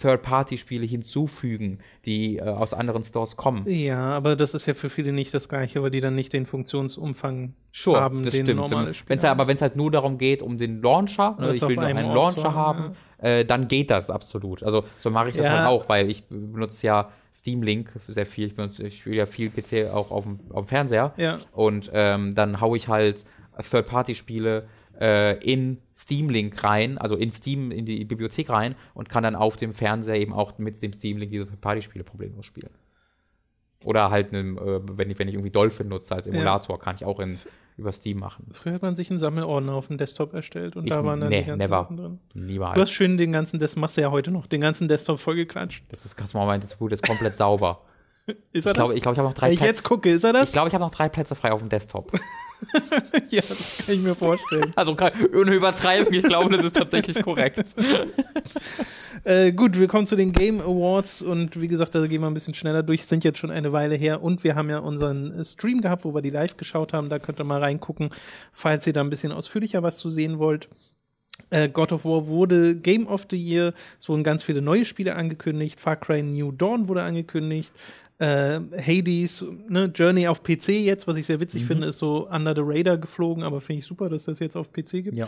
Third-Party-Spiele 0.00 0.86
hinzufügen, 0.86 1.78
die 2.04 2.36
äh, 2.38 2.42
aus 2.42 2.72
anderen 2.74 3.04
Stores 3.04 3.36
kommen. 3.36 3.64
Ja, 3.68 4.00
aber 4.00 4.36
das 4.36 4.54
ist 4.54 4.66
ja 4.66 4.74
für 4.74 4.90
viele 4.90 5.12
nicht 5.12 5.32
das 5.34 5.48
Gleiche, 5.48 5.82
weil 5.82 5.90
die 5.90 6.00
dann 6.00 6.14
nicht 6.14 6.32
den 6.32 6.46
Funktionsumfang 6.46 7.54
Sure, 7.72 8.00
haben, 8.00 8.24
das 8.24 8.34
den 8.34 8.46
stimmt. 8.46 8.60
normale 8.60 8.94
Spiele 8.94 9.10
wenn's, 9.10 9.24
aber 9.24 9.48
wenn 9.48 9.56
es 9.56 9.62
halt 9.62 9.74
nur 9.74 9.90
darum 9.90 10.16
geht, 10.16 10.42
um 10.42 10.58
den 10.58 10.80
Launcher, 10.80 11.36
Das 11.40 11.56
ich 11.56 11.62
will 11.62 11.74
nur 11.74 11.84
einen 11.84 12.04
Ort 12.06 12.14
Launcher 12.36 12.54
haben, 12.54 12.84
haben, 12.84 12.94
äh, 13.18 13.44
dann 13.44 13.66
geht 13.66 13.90
das 13.90 14.10
absolut. 14.10 14.62
Also 14.62 14.84
so 15.00 15.10
mache 15.10 15.30
ich 15.30 15.36
das 15.36 15.46
Ja. 15.46 15.58
halt 15.58 15.68
auch, 15.68 15.88
weil 15.88 16.08
ich 16.08 16.24
benutze 16.28 16.86
ja 16.86 17.10
Steam 17.34 17.62
Link 17.64 17.90
sehr 18.06 18.26
viel. 18.26 18.46
Ich, 18.46 18.54
benutze, 18.54 18.86
ich 18.86 18.98
spiele 19.00 19.16
ja 19.16 19.26
viel 19.26 19.50
PC 19.50 19.92
auch 19.92 20.12
auf 20.12 20.22
dem, 20.22 20.38
auf 20.50 20.66
dem 20.66 20.68
Fernseher. 20.68 21.14
Ja. 21.16 21.40
Und 21.50 21.90
ähm, 21.92 22.36
dann 22.36 22.60
haue 22.60 22.76
ich 22.76 22.86
halt 22.86 23.24
Third-Party-Spiele 23.58 24.68
äh, 25.00 25.38
in 25.44 25.78
Steam 25.94 26.28
Link 26.30 26.62
rein, 26.64 26.98
also 26.98 27.16
in 27.16 27.30
Steam, 27.30 27.70
in 27.70 27.84
die 27.86 28.04
Bibliothek 28.04 28.50
rein 28.50 28.74
und 28.94 29.08
kann 29.08 29.22
dann 29.22 29.34
auf 29.36 29.56
dem 29.56 29.72
Fernseher 29.72 30.16
eben 30.16 30.32
auch 30.32 30.58
mit 30.58 30.80
dem 30.82 30.92
Steam 30.92 31.18
Link 31.18 31.30
diese 31.32 31.46
Third-Party-Spiele 31.46 32.04
problemlos 32.04 32.46
spielen. 32.46 32.70
Oder 33.84 34.10
halt, 34.10 34.32
einem, 34.32 34.56
äh, 34.56 34.80
wenn, 34.96 35.10
ich, 35.10 35.18
wenn 35.18 35.28
ich 35.28 35.34
irgendwie 35.34 35.50
Dolphin 35.50 35.88
nutze 35.88 36.14
als 36.14 36.26
Emulator, 36.26 36.78
kann 36.78 36.96
ich 36.96 37.04
auch 37.04 37.20
in, 37.20 37.38
über 37.76 37.92
Steam 37.92 38.18
machen. 38.18 38.46
Früher 38.52 38.74
hat 38.74 38.82
man 38.82 38.96
sich 38.96 39.10
einen 39.10 39.18
Sammelordner 39.18 39.74
auf 39.74 39.88
dem 39.88 39.98
Desktop 39.98 40.32
erstellt 40.32 40.76
und 40.76 40.84
Ich- 40.84 40.90
da 40.90 41.04
waren 41.04 41.20
dann 41.20 41.28
nee, 41.28 41.40
die 41.42 41.46
ganzen 41.48 41.58
never. 41.58 41.82
Sachen 41.82 41.96
drin. 41.98 42.18
Niemals. 42.32 42.76
Du 42.76 42.80
hast 42.80 42.92
schön 42.92 43.18
den 43.18 43.32
ganzen, 43.32 43.58
das 43.60 43.76
machst 43.76 43.96
du 43.96 44.00
ja 44.00 44.10
heute 44.10 44.30
noch, 44.30 44.46
den 44.46 44.62
ganzen 44.62 44.88
Desktop 44.88 45.18
vollgeklatscht. 45.18 45.84
Das 45.88 46.06
ist 46.06 46.16
ganz 46.16 46.32
Moment, 46.32 46.64
das 46.64 46.76
Boot 46.76 46.92
ist 46.92 47.06
komplett 47.06 47.36
sauber. 47.36 47.82
Ist 48.52 48.66
er 48.66 48.70
Ich 48.70 48.74
glaube, 48.74 48.88
das? 48.88 48.96
ich, 48.96 49.02
glaub, 49.02 49.12
ich 49.14 49.18
habe 49.18 49.28
noch 49.28 49.34
drei 49.34 49.46
Wenn 49.46 49.52
ich 49.52 49.58
Plätze. 49.58 49.72
jetzt 49.72 49.82
gucke, 49.84 50.10
ist 50.10 50.24
er 50.24 50.32
das? 50.32 50.48
Ich 50.48 50.52
glaube, 50.52 50.68
ich 50.68 50.74
habe 50.74 50.84
noch 50.84 50.94
drei 50.94 51.08
Plätze 51.08 51.34
frei 51.34 51.52
auf 51.52 51.60
dem 51.60 51.68
Desktop. 51.68 52.12
ja, 53.30 53.40
das 53.40 53.84
kann 53.86 53.94
ich 53.94 54.02
mir 54.02 54.14
vorstellen. 54.14 54.72
Also 54.76 54.96
ohne 55.34 55.54
Übertreibung, 55.54 56.12
ich 56.12 56.22
glaube, 56.22 56.56
das 56.56 56.64
ist 56.64 56.76
tatsächlich 56.76 57.22
korrekt. 57.22 57.74
äh, 59.24 59.52
gut, 59.52 59.78
wir 59.78 59.88
kommen 59.88 60.06
zu 60.06 60.16
den 60.16 60.32
Game 60.32 60.60
Awards 60.60 61.22
und 61.22 61.60
wie 61.60 61.68
gesagt, 61.68 61.94
da 61.94 62.06
gehen 62.06 62.20
wir 62.20 62.26
ein 62.28 62.34
bisschen 62.34 62.54
schneller 62.54 62.82
durch, 62.82 63.04
sind 63.04 63.24
jetzt 63.24 63.38
schon 63.38 63.50
eine 63.50 63.72
Weile 63.72 63.96
her 63.96 64.22
und 64.22 64.44
wir 64.44 64.54
haben 64.54 64.70
ja 64.70 64.78
unseren 64.78 65.40
äh, 65.40 65.44
Stream 65.44 65.80
gehabt, 65.80 66.04
wo 66.04 66.14
wir 66.14 66.22
die 66.22 66.30
live 66.30 66.56
geschaut 66.56 66.92
haben, 66.92 67.08
da 67.08 67.18
könnt 67.18 67.38
ihr 67.40 67.44
mal 67.44 67.60
reingucken, 67.60 68.10
falls 68.52 68.86
ihr 68.86 68.92
da 68.92 69.00
ein 69.00 69.10
bisschen 69.10 69.32
ausführlicher 69.32 69.82
was 69.82 69.98
zu 69.98 70.10
sehen 70.10 70.38
wollt. 70.38 70.68
Äh, 71.50 71.68
God 71.68 71.92
of 71.92 72.04
War 72.04 72.26
wurde 72.26 72.76
Game 72.76 73.06
of 73.06 73.26
the 73.30 73.36
Year. 73.36 73.74
Es 74.00 74.08
wurden 74.08 74.22
ganz 74.22 74.44
viele 74.44 74.62
neue 74.62 74.84
Spiele 74.84 75.16
angekündigt. 75.16 75.80
Far 75.80 75.96
Cry 75.96 76.22
New 76.22 76.52
Dawn 76.52 76.86
wurde 76.86 77.02
angekündigt. 77.02 77.72
Äh, 78.18 78.60
Hades, 78.80 79.44
ne, 79.68 79.90
Journey 79.92 80.28
auf 80.28 80.42
PC 80.44 80.68
jetzt, 80.68 81.08
was 81.08 81.16
ich 81.16 81.26
sehr 81.26 81.40
witzig 81.40 81.64
finde, 81.66 81.88
ist 81.88 81.98
so 81.98 82.28
Under 82.30 82.54
the 82.54 82.62
Radar 82.64 82.96
geflogen, 82.96 83.42
aber 83.42 83.60
finde 83.60 83.80
ich 83.80 83.86
super, 83.86 84.08
dass 84.08 84.24
das 84.24 84.38
jetzt 84.38 84.56
auf 84.56 84.72
PC 84.72 85.02
gibt. 85.02 85.16
Ja. 85.16 85.26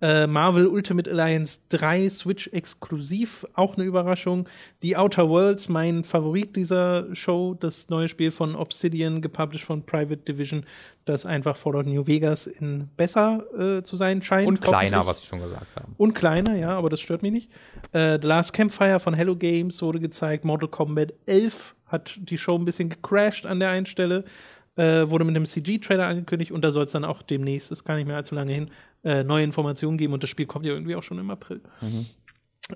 Äh, 0.00 0.26
Marvel 0.26 0.66
Ultimate 0.66 1.10
Alliance 1.10 1.60
3 1.68 2.08
Switch 2.08 2.48
exklusiv, 2.48 3.46
auch 3.52 3.76
eine 3.76 3.84
Überraschung. 3.84 4.48
The 4.80 4.96
Outer 4.96 5.28
Worlds, 5.28 5.68
mein 5.68 6.04
Favorit 6.04 6.56
dieser 6.56 7.14
Show, 7.14 7.54
das 7.54 7.90
neue 7.90 8.08
Spiel 8.08 8.30
von 8.30 8.56
Obsidian, 8.56 9.20
gepublished 9.20 9.66
von 9.66 9.84
Private 9.84 10.22
Division, 10.22 10.64
das 11.04 11.26
einfach 11.26 11.56
Fallout 11.56 11.86
New 11.86 12.06
Vegas 12.06 12.46
in 12.46 12.88
besser 12.96 13.44
äh, 13.56 13.82
zu 13.82 13.96
sein 13.96 14.22
scheint. 14.22 14.48
Und 14.48 14.60
kleiner, 14.60 15.06
was 15.06 15.20
ich 15.20 15.26
schon 15.26 15.40
gesagt 15.40 15.76
habe. 15.76 15.88
Und 15.98 16.14
kleiner, 16.14 16.56
ja, 16.56 16.70
aber 16.70 16.90
das 16.90 17.00
stört 17.00 17.22
mich 17.22 17.32
nicht. 17.32 17.50
Äh, 17.92 18.18
The 18.20 18.26
Last 18.26 18.54
Campfire 18.54 18.98
von 18.98 19.14
Hello 19.14 19.36
Games 19.36 19.82
wurde 19.82 20.00
gezeigt. 20.00 20.44
Mortal 20.44 20.68
Kombat 20.68 21.12
11 21.26 21.74
hat 21.92 22.18
die 22.18 22.38
Show 22.38 22.56
ein 22.56 22.64
bisschen 22.64 22.88
gecrashed 22.88 23.46
an 23.46 23.60
der 23.60 23.70
einen 23.70 23.86
Stelle. 23.86 24.24
Äh, 24.74 25.10
wurde 25.10 25.26
mit 25.26 25.36
einem 25.36 25.44
CG-Trailer 25.44 26.06
angekündigt 26.06 26.50
und 26.50 26.64
da 26.64 26.72
soll 26.72 26.86
es 26.86 26.92
dann 26.92 27.04
auch 27.04 27.20
demnächst, 27.20 27.70
ist 27.70 27.84
gar 27.84 27.96
nicht 27.96 28.06
mehr 28.06 28.16
allzu 28.16 28.34
lange 28.34 28.54
hin, 28.54 28.70
äh, 29.04 29.22
neue 29.22 29.44
Informationen 29.44 29.98
geben 29.98 30.14
und 30.14 30.22
das 30.22 30.30
Spiel 30.30 30.46
kommt 30.46 30.64
ja 30.64 30.72
irgendwie 30.72 30.96
auch 30.96 31.02
schon 31.02 31.18
im 31.18 31.30
April. 31.30 31.60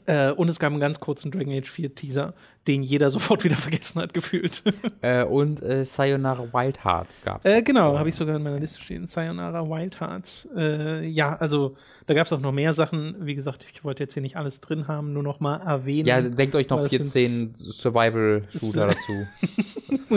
Äh, 0.07 0.32
und 0.32 0.49
es 0.49 0.59
gab 0.59 0.70
einen 0.70 0.80
ganz 0.80 1.01
kurzen 1.01 1.30
Dragon 1.30 1.53
Age 1.53 1.68
4 1.68 1.94
Teaser, 1.94 2.34
den 2.66 2.82
jeder 2.82 3.11
sofort 3.12 3.44
wieder 3.44 3.57
vergessen 3.57 4.01
hat, 4.01 4.12
gefühlt. 4.14 4.62
Äh, 5.01 5.24
und 5.24 5.62
äh, 5.62 5.84
Sayonara 5.84 6.53
Wild 6.53 6.84
Hearts 6.84 7.22
gab 7.24 7.44
es. 7.44 7.51
Äh, 7.51 7.62
genau, 7.62 7.99
habe 7.99 8.09
ich 8.09 8.14
sogar 8.14 8.36
in 8.36 8.42
meiner 8.42 8.61
Liste 8.61 8.80
stehen. 8.80 9.07
Sayonara 9.07 9.68
Wild 9.68 10.01
Hearts. 10.01 10.49
Äh, 10.57 11.07
ja, 11.07 11.34
also 11.34 11.76
da 12.07 12.14
gab 12.14 12.26
es 12.26 12.32
auch 12.32 12.40
noch 12.40 12.53
mehr 12.53 12.72
Sachen. 12.72 13.16
Wie 13.20 13.34
gesagt, 13.34 13.66
ich 13.72 13.84
wollte 13.84 14.03
jetzt 14.03 14.14
hier 14.14 14.22
nicht 14.22 14.36
alles 14.36 14.61
drin 14.61 14.88
haben, 14.88 15.12
nur 15.12 15.22
noch 15.22 15.40
mal 15.40 15.57
erwähnen. 15.57 16.07
ja, 16.07 16.20
denkt 16.20 16.55
euch 16.55 16.68
noch 16.68 16.78
weil 16.78 16.86
es 16.86 16.90
14 16.90 17.55
Survival-Shooter 17.57 18.88
dazu. 18.88 20.16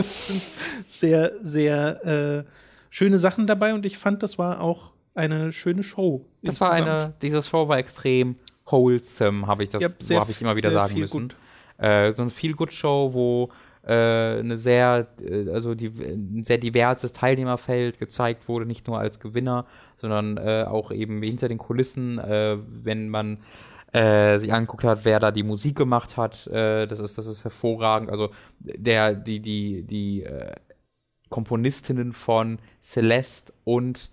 sehr, 0.86 1.32
sehr 1.42 2.04
äh, 2.04 2.44
schöne 2.90 3.18
Sachen 3.18 3.46
dabei 3.46 3.74
und 3.74 3.86
ich 3.86 3.98
fand, 3.98 4.22
das 4.22 4.38
war 4.38 4.60
auch 4.60 4.92
eine 5.14 5.52
schöne 5.52 5.82
Show. 5.82 6.24
Das 6.42 6.60
war 6.60 6.76
insgesamt. 6.76 7.04
eine, 7.04 7.14
diese 7.22 7.42
Show 7.42 7.68
war 7.68 7.78
extrem 7.78 8.36
wholesome, 8.70 9.46
habe 9.46 9.64
ich 9.64 9.70
das, 9.70 9.80
sehr 9.80 9.90
so 9.98 10.20
habe 10.20 10.30
ich 10.30 10.40
immer 10.40 10.56
wieder 10.56 10.70
sagen 10.70 10.98
müssen. 10.98 11.32
Äh, 11.78 12.12
so 12.12 12.22
eine 12.22 12.30
feel 12.30 12.52
good 12.52 12.72
Show, 12.72 13.10
wo 13.14 13.50
äh, 13.82 14.38
eine 14.40 14.58
sehr, 14.58 15.08
äh, 15.22 15.48
also 15.50 15.74
die, 15.74 15.86
ein 15.86 16.44
sehr 16.44 16.58
diverses 16.58 17.12
Teilnehmerfeld 17.12 17.98
gezeigt 17.98 18.48
wurde, 18.48 18.66
nicht 18.66 18.86
nur 18.86 18.98
als 18.98 19.20
Gewinner, 19.20 19.64
sondern 19.96 20.36
äh, 20.36 20.64
auch 20.68 20.92
eben 20.92 21.22
hinter 21.22 21.48
den 21.48 21.58
Kulissen, 21.58 22.18
wenn 22.18 23.08
man 23.08 23.38
sich 23.92 24.52
angeguckt 24.52 24.84
hat, 24.84 25.04
wer 25.04 25.18
da 25.18 25.32
die 25.32 25.42
Musik 25.42 25.74
gemacht 25.74 26.16
hat, 26.16 26.46
das 26.46 27.00
ist, 27.00 27.18
das 27.18 27.26
ist 27.26 27.42
hervorragend. 27.42 28.08
Also 28.08 28.30
der, 28.60 29.16
die, 29.16 29.40
die, 29.40 29.82
die 29.82 30.24
Komponistinnen 31.28 32.12
von 32.12 32.60
Celeste 32.80 33.52
und 33.64 34.10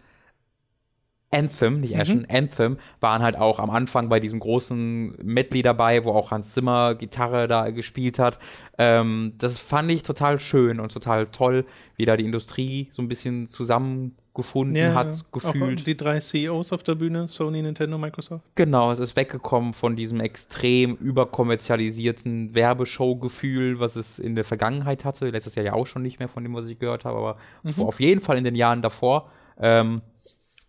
Anthem, 1.29 1.81
nicht 1.81 1.97
Ashen, 1.97 2.25
Anthem, 2.29 2.77
waren 3.01 3.21
halt 3.21 3.35
auch 3.35 3.59
am 3.59 3.69
Anfang 3.69 4.07
bei 4.07 4.19
diesem 4.21 4.39
großen 4.39 5.17
Medley 5.23 5.61
dabei, 5.61 6.05
wo 6.05 6.11
auch 6.11 6.31
Hans 6.31 6.53
Zimmer 6.53 6.95
Gitarre 6.95 7.47
da 7.49 7.69
gespielt 7.71 8.17
hat. 8.17 8.39
Ähm, 8.77 9.33
das 9.37 9.57
fand 9.59 9.91
ich 9.91 10.03
total 10.03 10.39
schön 10.39 10.79
und 10.79 10.91
total 10.91 11.27
toll, 11.27 11.65
wie 11.97 12.05
da 12.05 12.15
die 12.15 12.23
Industrie 12.25 12.87
so 12.91 13.01
ein 13.01 13.09
bisschen 13.09 13.47
zusammengefunden 13.49 14.75
ja, 14.77 14.93
hat, 14.93 15.07
Auch 15.07 15.31
gefühlt. 15.33 15.85
die 15.85 15.97
drei 15.97 16.19
CEOs 16.21 16.71
auf 16.71 16.83
der 16.83 16.95
Bühne, 16.95 17.27
Sony, 17.27 17.61
Nintendo, 17.61 17.97
Microsoft. 17.97 18.45
Genau, 18.55 18.91
es 18.93 18.99
ist 18.99 19.17
weggekommen 19.17 19.73
von 19.73 19.97
diesem 19.97 20.21
extrem 20.21 20.95
überkommerzialisierten 20.95 22.55
Werbeshow-Gefühl, 22.55 23.79
was 23.79 23.95
es 23.95 24.19
in 24.19 24.35
der 24.35 24.45
Vergangenheit 24.45 25.05
hatte. 25.05 25.29
Letztes 25.29 25.55
Jahr 25.55 25.65
ja 25.65 25.73
auch 25.73 25.87
schon 25.87 26.03
nicht 26.03 26.19
mehr 26.19 26.29
von 26.29 26.43
dem, 26.43 26.53
was 26.53 26.67
ich 26.67 26.79
gehört 26.79 27.05
habe, 27.05 27.17
aber 27.17 27.37
vor- 27.73 27.87
auf 27.87 27.99
jeden 27.99 28.21
Fall 28.21 28.37
in 28.37 28.43
den 28.43 28.55
Jahren 28.55 28.81
davor. 28.81 29.29
Ähm, 29.59 30.01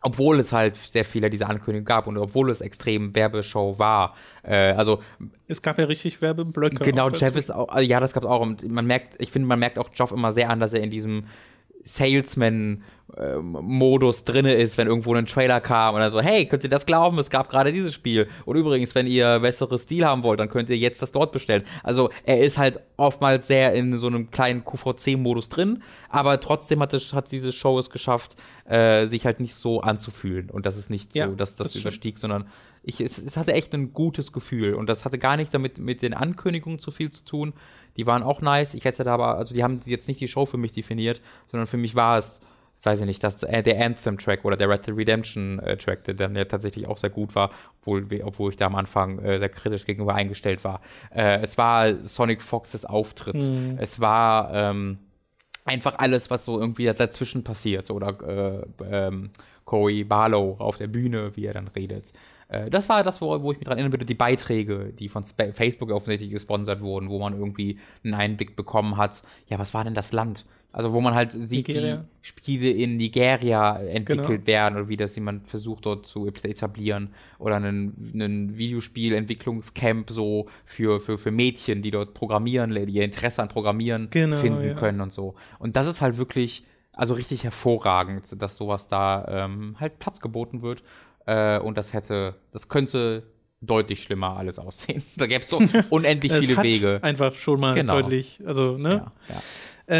obwohl 0.00 0.38
es 0.38 0.52
halt 0.52 0.76
sehr 0.76 1.04
viele 1.04 1.28
dieser 1.28 1.48
Ankündigungen 1.48 1.84
gab 1.84 2.06
und 2.06 2.16
obwohl 2.18 2.50
es 2.50 2.60
extrem 2.60 3.14
Werbeshow 3.14 3.78
war. 3.78 4.14
Äh, 4.42 4.72
also 4.72 5.00
Es 5.48 5.60
gab 5.60 5.78
ja 5.78 5.86
richtig 5.86 6.22
Werbeblöcke. 6.22 6.84
Genau, 6.84 7.08
auch 7.08 7.16
Jeff 7.16 7.36
ist 7.36 7.52
auch, 7.52 7.68
also 7.68 7.88
ja, 7.88 7.98
das 7.98 8.12
gab's 8.12 8.26
auch. 8.26 8.40
Und 8.40 8.70
man 8.70 8.86
merkt, 8.86 9.20
ich 9.20 9.30
finde, 9.30 9.48
man 9.48 9.58
merkt 9.58 9.78
auch 9.78 9.90
Joff 9.94 10.12
immer 10.12 10.32
sehr 10.32 10.50
an, 10.50 10.60
dass 10.60 10.72
er 10.72 10.82
in 10.82 10.90
diesem 10.90 11.24
Salesman-Modus 11.84 14.24
drinne 14.24 14.54
ist, 14.54 14.78
wenn 14.78 14.88
irgendwo 14.88 15.14
ein 15.14 15.26
Trailer 15.26 15.60
kam 15.60 15.94
und 15.94 16.00
dann 16.00 16.10
so, 16.12 16.20
hey, 16.20 16.46
könnt 16.46 16.64
ihr 16.64 16.70
das 16.70 16.86
glauben? 16.86 17.18
Es 17.18 17.30
gab 17.30 17.48
gerade 17.48 17.72
dieses 17.72 17.94
Spiel. 17.94 18.28
Und 18.44 18.56
übrigens, 18.56 18.94
wenn 18.94 19.06
ihr 19.06 19.40
besseres 19.40 19.84
Stil 19.84 20.04
haben 20.04 20.22
wollt, 20.22 20.38
dann 20.40 20.50
könnt 20.50 20.68
ihr 20.70 20.76
jetzt 20.76 21.00
das 21.02 21.12
dort 21.12 21.32
bestellen. 21.32 21.64
Also 21.82 22.10
er 22.24 22.40
ist 22.40 22.58
halt 22.58 22.80
oftmals 22.96 23.46
sehr 23.46 23.72
in 23.74 23.96
so 23.96 24.08
einem 24.08 24.30
kleinen 24.30 24.64
QVC-Modus 24.64 25.48
drin, 25.48 25.82
aber 26.08 26.40
trotzdem 26.40 26.80
hat, 26.80 26.92
es, 26.94 27.12
hat 27.12 27.30
diese 27.32 27.52
Show 27.52 27.78
es 27.78 27.90
geschafft, 27.90 28.36
äh, 28.66 29.06
sich 29.06 29.24
halt 29.24 29.40
nicht 29.40 29.54
so 29.54 29.80
anzufühlen. 29.80 30.50
Und 30.50 30.66
das 30.66 30.76
ist 30.76 30.90
nicht 30.90 31.12
so, 31.12 31.20
Ja, 31.20 31.28
dass 31.28 31.56
das, 31.56 31.72
das 31.72 31.80
überstieg, 31.80 32.18
sondern 32.18 32.46
ich, 32.82 33.00
es, 33.00 33.18
es 33.18 33.36
hatte 33.36 33.52
echt 33.52 33.74
ein 33.74 33.92
gutes 33.92 34.32
Gefühl. 34.32 34.74
Und 34.74 34.88
das 34.88 35.04
hatte 35.04 35.18
gar 35.18 35.36
nicht 35.36 35.52
damit 35.52 35.78
mit 35.78 36.02
den 36.02 36.14
Ankündigungen 36.14 36.78
zu 36.78 36.90
viel 36.90 37.10
zu 37.10 37.24
tun. 37.24 37.52
Die 37.96 38.06
waren 38.06 38.22
auch 38.22 38.40
nice. 38.40 38.74
Ich 38.74 38.84
hätte 38.84 39.04
da 39.04 39.14
aber, 39.14 39.36
also 39.36 39.54
die 39.54 39.62
haben 39.62 39.80
jetzt 39.84 40.08
nicht 40.08 40.20
die 40.20 40.28
Show 40.28 40.46
für 40.46 40.56
mich 40.56 40.72
definiert, 40.72 41.20
sondern 41.46 41.66
für 41.66 41.76
mich 41.76 41.94
war 41.94 42.18
es, 42.18 42.40
weiß 42.82 43.00
ich 43.00 43.06
nicht, 43.06 43.24
das, 43.24 43.42
äh, 43.42 43.62
der 43.62 43.84
Anthem-Track 43.84 44.44
oder 44.44 44.56
der 44.56 44.68
Red 44.68 44.86
Dead 44.86 44.96
Redemption-Track, 44.96 46.04
der 46.04 46.14
dann 46.14 46.36
ja 46.36 46.44
tatsächlich 46.44 46.86
auch 46.86 46.98
sehr 46.98 47.10
gut 47.10 47.34
war, 47.34 47.50
obwohl, 47.80 48.06
obwohl 48.22 48.50
ich 48.50 48.56
da 48.56 48.66
am 48.66 48.76
Anfang 48.76 49.18
äh, 49.18 49.38
sehr 49.38 49.48
kritisch 49.48 49.84
gegenüber 49.84 50.14
eingestellt 50.14 50.62
war. 50.62 50.80
Äh, 51.14 51.40
es 51.42 51.58
war 51.58 52.04
Sonic 52.04 52.40
Foxes 52.42 52.84
Auftritt. 52.84 53.34
Es 53.78 54.00
war 54.00 54.54
ähm, 54.54 54.98
einfach 55.64 55.98
alles, 55.98 56.30
was 56.30 56.44
so 56.44 56.58
irgendwie 56.58 56.86
dazwischen 56.86 57.44
passiert. 57.44 57.86
So, 57.86 57.94
oder 57.94 58.64
äh, 58.80 58.86
ähm, 58.90 59.30
Corey 59.64 60.04
Barlow 60.04 60.56
auf 60.58 60.78
der 60.78 60.86
Bühne, 60.86 61.36
wie 61.36 61.44
er 61.44 61.52
dann 61.54 61.68
redet. 61.68 62.12
Äh, 62.48 62.70
das 62.70 62.88
war 62.88 63.02
das, 63.04 63.20
wo, 63.20 63.42
wo 63.42 63.52
ich 63.52 63.58
mich 63.58 63.66
dran 63.66 63.76
erinnern 63.78 63.92
würde, 63.92 64.04
die 64.04 64.14
Beiträge, 64.14 64.92
die 64.98 65.08
von 65.08 65.22
Sp 65.22 65.52
Facebook 65.52 65.90
offensichtlich 65.90 66.30
gesponsert 66.30 66.80
wurden, 66.80 67.08
wo 67.08 67.18
man 67.18 67.38
irgendwie 67.38 67.78
einen 68.04 68.14
Einblick 68.14 68.56
bekommen 68.56 68.96
hat. 68.96 69.22
Ja, 69.48 69.58
was 69.58 69.74
war 69.74 69.84
denn 69.84 69.94
das 69.94 70.12
Land? 70.12 70.44
Also 70.70 70.92
wo 70.92 71.00
man 71.00 71.14
halt 71.14 71.32
sieht, 71.32 71.68
Nigeria. 71.68 72.04
wie 72.20 72.26
Spiele 72.26 72.70
in 72.70 72.98
Nigeria 72.98 73.78
entwickelt 73.78 74.26
Genau. 74.28 74.46
werden 74.46 74.76
oder 74.76 74.88
wie 74.88 74.98
das 74.98 75.14
jemand 75.16 75.48
versucht 75.48 75.86
dort 75.86 76.04
zu 76.04 76.26
etablieren 76.26 77.14
oder 77.38 77.56
ein, 77.56 77.94
ein 78.14 78.58
Videospiel-Entwicklungscamp 79.18 80.10
so 80.10 80.46
für, 80.64 81.00
für, 81.00 81.18
für 81.18 81.30
Mädchen, 81.30 81.82
die 81.82 81.90
dort 81.90 82.14
programmieren, 82.14 82.70
die 82.72 82.92
ihr 82.92 83.04
Interesse 83.04 83.42
an 83.42 83.48
Programmieren 83.48 84.08
Genau, 84.10 84.36
finden 84.36 84.66
ja. 84.66 84.74
können 84.74 85.00
und 85.00 85.12
so. 85.12 85.34
Und 85.58 85.76
das 85.76 85.86
ist 85.86 86.00
halt 86.00 86.18
wirklich, 86.18 86.64
also 86.92 87.14
richtig 87.14 87.44
hervorragend, 87.44 88.40
dass 88.40 88.56
sowas 88.56 88.88
da 88.88 89.24
ähm, 89.28 89.76
halt 89.80 89.98
Platz 89.98 90.20
geboten 90.20 90.62
wird. 90.62 90.82
Äh, 91.28 91.58
und 91.60 91.76
das 91.76 91.92
hätte, 91.92 92.34
das 92.52 92.68
könnte 92.68 93.22
deutlich 93.60 94.02
schlimmer 94.02 94.36
alles 94.36 94.58
aussehen. 94.58 95.02
Da 95.18 95.26
gäbe 95.26 95.44
es 95.44 95.50
so 95.50 95.60
unendlich 95.90 96.32
viele 96.32 96.56
hat 96.56 96.64
Wege. 96.64 96.98
einfach 97.02 97.34
schon 97.34 97.60
mal 97.60 97.74
Genau. 97.74 98.00
deutlich, 98.00 98.40
also, 98.46 98.78
ne? 98.78 98.88
Ja, 99.28 99.34
ja. 99.34 99.42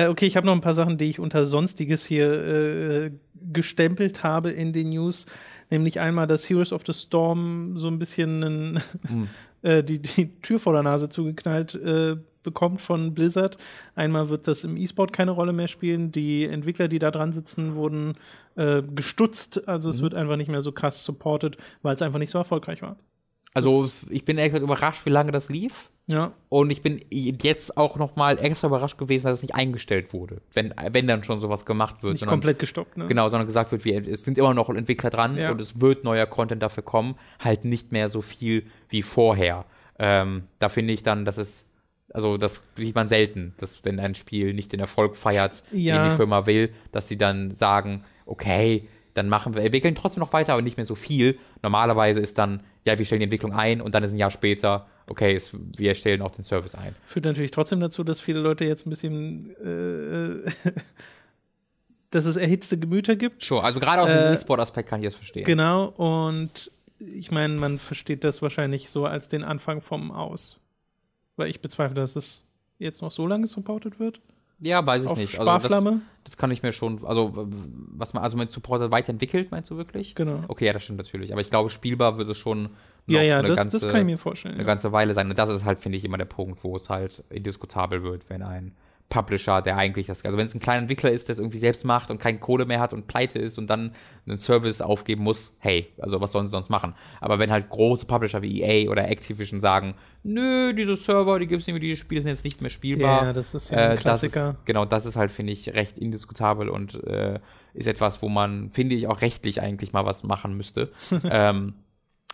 Äh, 0.04 0.08
okay, 0.08 0.26
ich 0.26 0.36
habe 0.36 0.46
noch 0.46 0.54
ein 0.54 0.60
paar 0.60 0.74
Sachen, 0.74 0.96
die 0.98 1.06
ich 1.10 1.18
unter 1.18 1.44
Sonstiges 1.46 2.04
hier 2.06 2.30
äh, 2.32 3.10
gestempelt 3.52 4.22
habe 4.22 4.50
in 4.50 4.72
den 4.72 4.90
News. 4.90 5.26
Nämlich 5.70 6.00
einmal, 6.00 6.26
dass 6.26 6.48
Heroes 6.48 6.72
of 6.72 6.82
the 6.86 6.92
Storm 6.94 7.76
so 7.76 7.88
ein 7.88 7.98
bisschen 7.98 8.80
Hm. 9.06 9.28
äh, 9.62 9.82
die, 9.82 9.98
die 10.00 10.30
Tür 10.40 10.58
vor 10.58 10.72
der 10.72 10.82
Nase 10.82 11.08
zugeknallt 11.10 11.74
äh, 11.74 12.16
bekommt 12.50 12.80
von 12.80 13.14
Blizzard. 13.14 13.56
Einmal 13.94 14.28
wird 14.28 14.48
das 14.48 14.64
im 14.64 14.76
E-Sport 14.76 15.12
keine 15.12 15.30
Rolle 15.32 15.52
mehr 15.52 15.68
spielen. 15.68 16.10
Die 16.12 16.44
Entwickler, 16.44 16.88
die 16.88 16.98
da 16.98 17.10
dran 17.10 17.32
sitzen, 17.32 17.74
wurden 17.74 18.14
äh, 18.56 18.82
gestutzt. 18.82 19.68
Also 19.68 19.88
Mhm. 19.88 19.92
es 19.94 20.00
wird 20.02 20.14
einfach 20.14 20.36
nicht 20.36 20.50
mehr 20.50 20.62
so 20.62 20.72
krass 20.72 21.04
supported, 21.04 21.56
weil 21.82 21.94
es 21.94 22.02
einfach 22.02 22.18
nicht 22.18 22.30
so 22.30 22.38
erfolgreich 22.38 22.82
war. 22.82 22.96
Also 23.54 23.90
ich 24.10 24.24
bin 24.24 24.38
echt 24.38 24.56
überrascht, 24.56 25.04
wie 25.06 25.10
lange 25.10 25.32
das 25.32 25.48
lief. 25.48 25.90
Ja, 26.10 26.32
Und 26.48 26.70
ich 26.70 26.80
bin 26.80 27.00
jetzt 27.10 27.76
auch 27.76 27.98
noch 27.98 28.16
mal 28.16 28.38
extra 28.38 28.68
überrascht 28.68 28.96
gewesen, 28.96 29.26
dass 29.26 29.38
es 29.38 29.42
nicht 29.42 29.54
eingestellt 29.54 30.14
wurde. 30.14 30.40
Wenn, 30.54 30.72
wenn 30.92 31.06
dann 31.06 31.22
schon 31.22 31.38
sowas 31.38 31.66
gemacht 31.66 32.02
wird. 32.02 32.14
nicht 32.14 32.20
sondern- 32.20 32.36
komplett 32.36 32.58
gestoppt. 32.58 32.96
Ne? 32.96 33.06
Genau, 33.08 33.28
sondern 33.28 33.46
gesagt 33.46 33.72
wird, 33.72 33.84
wie, 33.84 33.92
es 33.94 34.24
sind 34.24 34.38
immer 34.38 34.54
noch 34.54 34.70
Entwickler 34.70 35.10
dran 35.10 35.36
Ja. 35.36 35.50
und 35.50 35.60
es 35.60 35.82
wird 35.82 36.04
neuer 36.04 36.24
Content 36.24 36.62
dafür 36.62 36.82
kommen, 36.82 37.16
halt 37.40 37.66
nicht 37.66 37.92
mehr 37.92 38.08
so 38.08 38.22
viel 38.22 38.64
wie 38.88 39.02
vorher. 39.02 39.66
Ähm, 39.98 40.44
da 40.60 40.70
finde 40.70 40.94
ich 40.94 41.02
dann, 41.02 41.26
dass 41.26 41.36
es, 41.36 41.66
also 42.12 42.36
das 42.36 42.62
sieht 42.76 42.94
man 42.94 43.08
selten, 43.08 43.54
dass 43.58 43.84
wenn 43.84 44.00
ein 44.00 44.14
Spiel 44.14 44.54
nicht 44.54 44.72
den 44.72 44.80
Erfolg 44.80 45.16
feiert, 45.16 45.62
Ja. 45.72 46.02
den 46.04 46.10
die 46.10 46.16
Firma 46.16 46.46
will, 46.46 46.72
dass 46.92 47.08
sie 47.08 47.18
dann 47.18 47.50
sagen, 47.52 48.04
okay, 48.26 48.88
dann 49.14 49.28
machen 49.28 49.54
wir, 49.54 49.62
entwickeln 49.62 49.94
trotzdem 49.94 50.20
noch 50.20 50.32
weiter, 50.32 50.52
aber 50.52 50.62
nicht 50.62 50.76
mehr 50.76 50.86
so 50.86 50.94
viel. 50.94 51.38
Normalerweise 51.62 52.20
ist 52.20 52.38
dann, 52.38 52.62
ja, 52.84 52.96
wir 52.98 53.04
stellen 53.04 53.18
die 53.20 53.24
Entwicklung 53.24 53.52
ein 53.52 53.80
und 53.80 53.94
dann 53.94 54.04
ist 54.04 54.12
ein 54.12 54.18
Jahr 54.18 54.30
später, 54.30 54.86
okay, 55.10 55.34
es, 55.34 55.50
wir 55.76 55.94
stellen 55.96 56.22
auch 56.22 56.30
den 56.30 56.44
Service 56.44 56.74
ein. 56.76 56.94
Führt 57.04 57.24
natürlich 57.24 57.50
trotzdem 57.50 57.80
dazu, 57.80 58.04
dass 58.04 58.20
viele 58.20 58.38
Leute 58.40 58.64
jetzt 58.64 58.86
ein 58.86 58.90
bisschen, 58.90 59.50
äh, 59.56 60.50
dass 62.10 62.24
es 62.26 62.36
erhitzte 62.36 62.78
Gemüter 62.78 63.16
gibt. 63.16 63.44
Schon, 63.44 63.64
also 63.64 63.80
gerade 63.80 64.02
aus 64.02 64.08
Äh, 64.10 64.28
dem 64.28 64.34
E-Sport-Aspekt 64.34 64.88
kann 64.88 65.00
ich 65.00 65.06
das 65.08 65.14
verstehen. 65.14 65.44
Genau, 65.44 65.86
und 65.90 66.70
ich 67.00 67.30
meine, 67.30 67.54
man 67.54 67.78
versteht 67.78 68.24
das 68.24 68.40
wahrscheinlich 68.40 68.88
so 68.90 69.04
als 69.04 69.28
den 69.28 69.44
Anfang 69.44 69.82
vom 69.82 70.10
Aus. 70.10 70.58
Weil 71.38 71.48
ich 71.50 71.60
bezweifle, 71.60 71.94
dass 71.94 72.16
es 72.16 72.44
jetzt 72.78 73.00
noch 73.02 73.10
so 73.10 73.26
lange 73.26 73.46
supported 73.46 73.98
wird. 73.98 74.20
Ja, 74.60 74.84
weiß 74.84 75.04
ich 75.04 75.08
Auf 75.08 75.18
nicht. 75.18 75.38
Also 75.38 75.50
das, 75.50 75.62
Sparflamme. 75.62 76.00
Das 76.24 76.36
kann 76.36 76.50
ich 76.50 76.62
mir 76.62 76.72
schon, 76.72 77.04
also 77.04 77.32
was 77.34 78.12
man, 78.12 78.24
also 78.24 78.36
mit 78.36 78.50
Supporter 78.50 78.90
weiterentwickelt, 78.90 79.50
meinst 79.52 79.70
du 79.70 79.76
wirklich? 79.76 80.14
Genau. 80.16 80.42
Okay, 80.48 80.66
ja, 80.66 80.72
das 80.72 80.82
stimmt 80.82 80.98
natürlich. 80.98 81.32
Aber 81.32 81.40
ich 81.40 81.48
glaube, 81.50 81.70
spielbar 81.70 82.18
wird 82.18 82.28
es 82.28 82.38
schon 82.38 82.70
ja, 83.06 83.22
ja, 83.22 83.40
das, 83.40 83.56
ganze, 83.56 83.78
das 83.80 83.88
kann 83.88 84.00
ich 84.00 84.06
mir 84.06 84.18
vorstellen. 84.18 84.54
eine 84.54 84.64
Ja. 84.64 84.66
ganze 84.66 84.92
Weile 84.92 85.14
sein. 85.14 85.30
Und 85.30 85.38
das 85.38 85.48
ist 85.48 85.64
halt, 85.64 85.78
finde 85.80 85.96
ich, 85.96 86.04
immer 86.04 86.18
der 86.18 86.26
Punkt, 86.26 86.62
wo 86.64 86.76
es 86.76 86.90
halt 86.90 87.22
indiskutabel 87.30 88.02
wird, 88.02 88.28
wenn 88.28 88.42
ein 88.42 88.72
Publisher, 89.08 89.62
der 89.62 89.78
eigentlich 89.78 90.06
das, 90.06 90.22
also 90.24 90.36
wenn 90.36 90.46
es 90.46 90.54
ein 90.54 90.60
kleiner 90.60 90.82
Entwickler 90.82 91.10
ist, 91.10 91.28
der 91.28 91.32
es 91.32 91.38
irgendwie 91.38 91.58
selbst 91.58 91.84
macht 91.84 92.10
und 92.10 92.18
keine 92.20 92.38
Kohle 92.38 92.66
mehr 92.66 92.78
hat 92.78 92.92
und 92.92 93.06
pleite 93.06 93.38
ist 93.38 93.56
und 93.56 93.68
dann 93.70 93.92
einen 94.26 94.36
Service 94.38 94.82
aufgeben 94.82 95.22
muss, 95.22 95.56
hey, 95.60 95.88
also 95.98 96.20
was 96.20 96.32
sollen 96.32 96.46
sie 96.46 96.50
sonst 96.50 96.68
machen? 96.68 96.94
Aber 97.22 97.38
wenn 97.38 97.50
halt 97.50 97.70
große 97.70 98.04
Publisher 98.04 98.42
wie 98.42 98.60
EA 98.62 98.90
oder 98.90 99.08
Activision 99.08 99.62
sagen, 99.62 99.94
nö, 100.22 100.74
diese 100.74 100.94
Server, 100.94 101.38
die 101.38 101.46
gibt 101.46 101.62
es 101.62 101.66
nicht 101.66 101.72
mehr, 101.72 101.80
diese 101.80 101.96
Spiele 101.96 102.20
sind 102.20 102.30
jetzt 102.32 102.44
nicht 102.44 102.60
mehr 102.60 102.68
spielbar. 102.70 103.24
Ja, 103.24 103.32
das 103.32 103.54
ist 103.54 103.70
ja 103.70 103.78
ein 103.78 103.92
Äh, 103.92 104.00
das 104.02 104.22
ist, 104.22 104.32
Klassiker. 104.32 104.58
genau, 104.66 104.84
das 104.84 105.06
ist 105.06 105.16
halt, 105.16 105.32
finde 105.32 105.54
ich, 105.54 105.70
recht 105.72 105.96
indiskutabel 105.96 106.68
und 106.68 107.02
äh, 107.04 107.40
ist 107.72 107.86
etwas, 107.86 108.20
wo 108.20 108.28
man, 108.28 108.70
finde 108.72 108.94
ich, 108.94 109.06
auch 109.06 109.22
rechtlich 109.22 109.62
eigentlich 109.62 109.94
mal 109.94 110.04
was 110.04 110.22
machen 110.22 110.54
müsste. 110.54 110.90
ähm, 111.30 111.72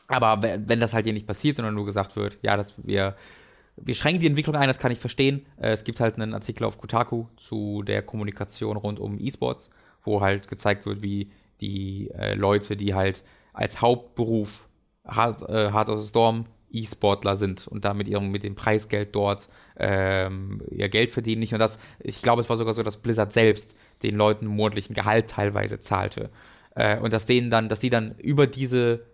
aber 0.08 0.42
we- 0.42 0.60
wenn 0.66 0.80
das 0.80 0.92
halt 0.92 1.04
hier 1.04 1.12
nicht 1.14 1.26
passiert, 1.28 1.56
sondern 1.56 1.74
nur 1.76 1.86
gesagt 1.86 2.16
wird, 2.16 2.36
ja, 2.42 2.56
dass 2.56 2.74
wir, 2.84 3.14
wir 3.76 3.94
schränken 3.94 4.20
die 4.20 4.26
Entwicklung 4.26 4.56
ein, 4.56 4.68
das 4.68 4.78
kann 4.78 4.92
ich 4.92 4.98
verstehen. 4.98 5.46
Äh, 5.56 5.72
es 5.72 5.84
gibt 5.84 6.00
halt 6.00 6.16
einen 6.16 6.34
Artikel 6.34 6.64
auf 6.64 6.78
Kotaku 6.78 7.26
zu 7.36 7.82
der 7.82 8.02
Kommunikation 8.02 8.76
rund 8.76 9.00
um 9.00 9.18
E-Sports, 9.18 9.70
wo 10.02 10.20
halt 10.20 10.48
gezeigt 10.48 10.86
wird, 10.86 11.02
wie 11.02 11.30
die 11.60 12.10
äh, 12.10 12.34
Leute, 12.34 12.76
die 12.76 12.94
halt 12.94 13.22
als 13.52 13.80
Hauptberuf 13.80 14.68
Hard, 15.06 15.48
äh, 15.48 15.70
Hard 15.70 15.88
of 15.88 16.00
the 16.00 16.08
Storm 16.08 16.46
E-Sportler 16.70 17.36
sind 17.36 17.68
und 17.68 17.84
da 17.84 17.94
mit 17.94 18.08
ihrem, 18.08 18.30
mit 18.30 18.42
dem 18.42 18.54
Preisgeld 18.54 19.14
dort 19.14 19.48
ähm, 19.76 20.60
ihr 20.70 20.88
Geld 20.88 21.12
verdienen. 21.12 21.40
Nicht 21.40 21.52
nur 21.52 21.58
das, 21.58 21.78
ich 22.00 22.20
glaube, 22.20 22.42
es 22.42 22.48
war 22.48 22.56
sogar 22.56 22.74
so, 22.74 22.82
dass 22.82 22.96
Blizzard 22.96 23.32
selbst 23.32 23.76
den 24.02 24.16
Leuten 24.16 24.46
monatlichen 24.46 24.94
Gehalt 24.94 25.30
teilweise 25.30 25.78
zahlte. 25.78 26.30
Äh, 26.74 26.98
und 26.98 27.12
dass 27.12 27.26
denen 27.26 27.50
dann, 27.50 27.68
dass 27.68 27.80
die 27.80 27.90
dann 27.90 28.16
über 28.18 28.46
diese 28.46 29.06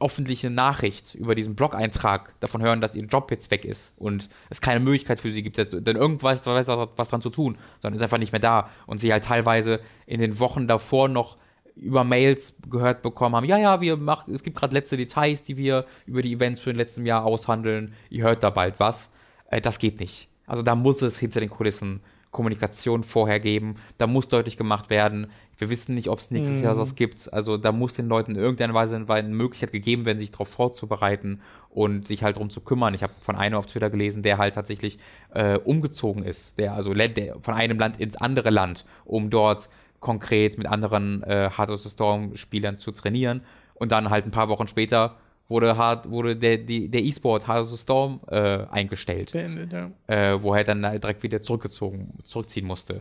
öffentliche 0.00 0.50
Nachricht 0.50 1.14
über 1.14 1.34
diesen 1.34 1.54
Blog-Eintrag 1.54 2.38
davon 2.40 2.62
hören, 2.62 2.80
dass 2.80 2.94
ihr 2.94 3.04
Job 3.04 3.30
jetzt 3.30 3.50
weg 3.50 3.64
ist 3.64 3.94
und 3.96 4.28
es 4.50 4.60
keine 4.60 4.80
Möglichkeit 4.80 5.20
für 5.20 5.30
sie 5.30 5.42
gibt, 5.42 5.58
denn 5.58 5.96
irgendwas 5.96 6.46
was, 6.46 6.68
was 6.68 7.08
dran 7.08 7.22
zu 7.22 7.30
tun, 7.30 7.58
sondern 7.78 7.96
ist 7.98 8.02
einfach 8.02 8.18
nicht 8.18 8.32
mehr 8.32 8.40
da 8.40 8.70
und 8.86 8.98
sie 8.98 9.12
halt 9.12 9.24
teilweise 9.24 9.80
in 10.06 10.20
den 10.20 10.38
Wochen 10.38 10.68
davor 10.68 11.08
noch 11.08 11.36
über 11.76 12.04
Mails 12.04 12.56
gehört 12.68 13.02
bekommen 13.02 13.36
haben, 13.36 13.46
ja, 13.46 13.56
ja, 13.56 13.80
wir 13.80 13.96
machen, 13.96 14.34
es 14.34 14.42
gibt 14.42 14.56
gerade 14.56 14.74
letzte 14.74 14.96
Details, 14.96 15.44
die 15.44 15.56
wir 15.56 15.86
über 16.06 16.22
die 16.22 16.32
Events 16.32 16.60
für 16.60 16.72
den 16.72 16.78
letzten 16.78 17.06
Jahr 17.06 17.24
aushandeln, 17.24 17.94
ihr 18.10 18.24
hört 18.24 18.42
da 18.42 18.50
bald 18.50 18.80
was. 18.80 19.12
Äh, 19.50 19.60
das 19.60 19.78
geht 19.78 20.00
nicht. 20.00 20.28
Also 20.46 20.62
da 20.62 20.74
muss 20.74 21.02
es 21.02 21.18
hinter 21.18 21.40
den 21.40 21.50
Kulissen 21.50 22.00
Kommunikation 22.30 23.02
vorher 23.02 23.40
geben, 23.40 23.76
da 23.96 24.06
muss 24.06 24.28
deutlich 24.28 24.56
gemacht 24.56 24.90
werden, 24.90 25.28
wir 25.56 25.70
wissen 25.70 25.94
nicht, 25.94 26.08
ob 26.08 26.20
es 26.20 26.30
nächstes 26.30 26.60
Jahr 26.60 26.74
sowas 26.74 26.94
gibt, 26.94 27.32
also 27.32 27.56
da 27.56 27.72
muss 27.72 27.94
den 27.94 28.06
Leuten 28.06 28.32
in 28.32 28.40
irgendeiner 28.40 28.74
Weise 28.74 29.02
eine 29.08 29.28
Möglichkeit 29.28 29.72
gegeben 29.72 30.04
werden, 30.04 30.18
sich 30.18 30.30
darauf 30.30 30.48
vorzubereiten 30.48 31.40
und 31.70 32.06
sich 32.06 32.22
halt 32.22 32.36
drum 32.36 32.50
zu 32.50 32.60
kümmern. 32.60 32.94
Ich 32.94 33.02
habe 33.02 33.12
von 33.20 33.34
einem 33.34 33.56
auf 33.56 33.66
Twitter 33.66 33.90
gelesen, 33.90 34.22
der 34.22 34.38
halt 34.38 34.54
tatsächlich 34.54 34.98
äh, 35.34 35.58
umgezogen 35.58 36.22
ist, 36.22 36.58
der 36.58 36.74
also 36.74 36.92
der 36.94 37.40
von 37.40 37.54
einem 37.54 37.78
Land 37.78 37.98
ins 37.98 38.16
andere 38.16 38.50
Land, 38.50 38.84
um 39.04 39.30
dort 39.30 39.68
konkret 40.00 40.58
mit 40.58 40.66
anderen 40.66 41.22
äh, 41.24 41.50
Heart 41.56 41.70
of 41.70 41.80
the 41.80 41.90
Storm 41.90 42.36
Spielern 42.36 42.78
zu 42.78 42.92
trainieren. 42.92 43.42
Und 43.74 43.92
dann 43.92 44.10
halt 44.10 44.26
ein 44.26 44.32
paar 44.32 44.48
Wochen 44.48 44.66
später 44.66 45.16
wurde 45.48 45.76
hart 45.76 46.10
wurde 46.10 46.36
der 46.36 46.58
die, 46.58 46.88
der 46.88 47.02
E-Sport 47.02 47.48
Heart 47.48 47.62
of 47.62 47.70
the 47.70 47.76
Storm 47.76 48.20
äh, 48.28 48.66
eingestellt 48.70 49.32
Beendet, 49.32 49.72
ja. 49.72 49.90
äh, 50.06 50.42
wo 50.42 50.54
er 50.54 50.64
dann 50.64 50.82
direkt 50.82 51.22
wieder 51.22 51.42
zurückgezogen, 51.42 52.18
zurückziehen 52.22 52.66
musste. 52.66 53.00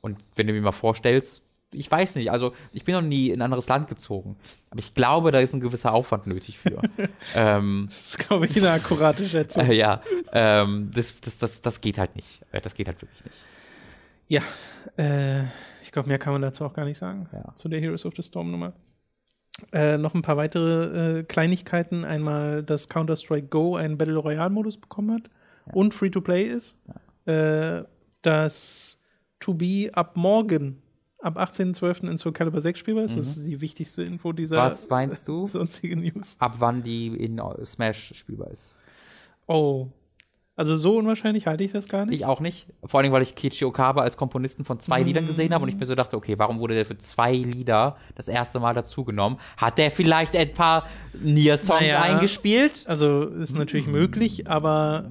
Und 0.00 0.18
wenn 0.36 0.46
du 0.46 0.52
mir 0.52 0.60
mal 0.60 0.72
vorstellst, 0.72 1.42
ich 1.72 1.90
weiß 1.90 2.16
nicht, 2.16 2.30
also 2.30 2.54
ich 2.72 2.84
bin 2.84 2.94
noch 2.94 3.02
nie 3.02 3.28
in 3.28 3.40
ein 3.40 3.42
anderes 3.42 3.68
Land 3.68 3.88
gezogen, 3.88 4.36
aber 4.70 4.78
ich 4.78 4.94
glaube, 4.94 5.32
da 5.32 5.40
ist 5.40 5.52
ein 5.54 5.60
gewisser 5.60 5.92
Aufwand 5.92 6.26
nötig 6.26 6.58
für. 6.58 6.80
ähm, 7.34 7.86
Das 7.88 8.06
ist, 8.06 8.18
glaube 8.26 8.46
ich, 8.46 8.56
eine 8.56 8.70
akkurate 8.70 9.28
Schätzung. 9.28 9.68
äh, 9.68 9.74
ja, 9.74 10.00
ähm, 10.32 10.90
das, 10.94 11.20
das, 11.20 11.38
das, 11.38 11.60
das 11.60 11.80
geht 11.80 11.98
halt 11.98 12.16
nicht. 12.16 12.40
Äh, 12.52 12.60
Das 12.60 12.74
geht 12.74 12.86
halt 12.86 13.02
wirklich 13.02 13.24
nicht. 13.24 13.36
Ja, 14.28 14.42
äh, 14.96 15.42
ich 15.82 15.92
glaube, 15.92 16.08
mehr 16.08 16.18
kann 16.18 16.32
man 16.32 16.42
dazu 16.42 16.64
auch 16.64 16.72
gar 16.72 16.84
nicht 16.84 16.98
sagen. 16.98 17.28
Ja. 17.32 17.54
Zu 17.54 17.68
der 17.68 17.80
Heroes 17.80 18.04
of 18.06 18.14
the 18.16 18.22
Storm 18.22 18.50
Nummer. 18.50 18.72
Äh, 19.72 19.98
noch 19.98 20.14
ein 20.14 20.22
paar 20.22 20.36
weitere 20.36 21.18
äh, 21.18 21.22
Kleinigkeiten. 21.24 22.04
Einmal, 22.04 22.62
dass 22.62 22.88
Counter-Strike 22.88 23.48
Go 23.48 23.76
einen 23.76 23.98
Battle 23.98 24.16
Royale-Modus 24.16 24.78
bekommen 24.78 25.12
hat 25.14 25.30
und 25.72 25.94
Free-to-Play 25.94 26.44
ist. 26.44 26.78
Äh, 27.26 27.82
dass 28.22 29.00
To 29.40 29.54
Be 29.54 29.90
ab 29.92 30.16
morgen, 30.16 30.82
ab 31.20 31.38
18.12. 31.38 32.10
in 32.10 32.18
Soul 32.18 32.32
Calibur 32.32 32.60
6 32.60 32.78
spielbar 32.78 33.04
ist. 33.04 33.18
Das 33.18 33.36
ist 33.36 33.46
die 33.46 33.60
wichtigste 33.60 34.02
Info 34.02 34.32
dieser 34.32 34.56
Mhm. 34.56 34.70
Was 34.70 34.88
meinst 34.88 35.28
du? 35.28 35.46
sonstigen 35.48 36.00
News. 36.00 36.36
Ab 36.38 36.56
wann 36.58 36.82
die 36.82 37.08
in 37.08 37.40
Smash 37.64 38.12
spielbar 38.14 38.50
ist? 38.50 38.74
Oh. 39.46 39.88
Also 40.58 40.76
so 40.76 40.96
unwahrscheinlich 40.96 41.46
halte 41.46 41.62
ich 41.62 41.70
das 41.72 41.88
gar 41.88 42.04
nicht. 42.04 42.16
Ich 42.16 42.24
auch 42.26 42.40
nicht. 42.40 42.66
Vor 42.84 42.98
allem, 43.00 43.12
weil 43.12 43.22
ich 43.22 43.34
Kiichi 43.36 43.64
Okaba 43.64 44.02
als 44.02 44.16
Komponisten 44.16 44.64
von 44.64 44.80
zwei 44.80 45.02
Liedern 45.02 45.26
gesehen 45.26 45.54
habe 45.54 45.62
und 45.62 45.68
ich 45.70 45.76
Mm. 45.76 45.78
mir 45.78 45.86
so 45.86 45.94
dachte, 45.94 46.16
okay, 46.16 46.34
warum 46.36 46.58
wurde 46.58 46.74
der 46.74 46.84
für 46.84 46.98
zwei 46.98 47.32
Lieder 47.32 47.96
das 48.16 48.26
erste 48.26 48.58
Mal 48.58 48.74
dazugenommen? 48.74 49.38
Hat 49.56 49.78
der 49.78 49.90
vielleicht 49.92 50.34
ein 50.36 50.52
paar 50.52 50.84
Nier-Songs 51.22 51.80
Naja. 51.80 52.02
eingespielt? 52.02 52.82
Also 52.86 53.22
ist 53.22 53.56
natürlich 53.56 53.86
möglich, 53.86 54.50
aber 54.50 55.08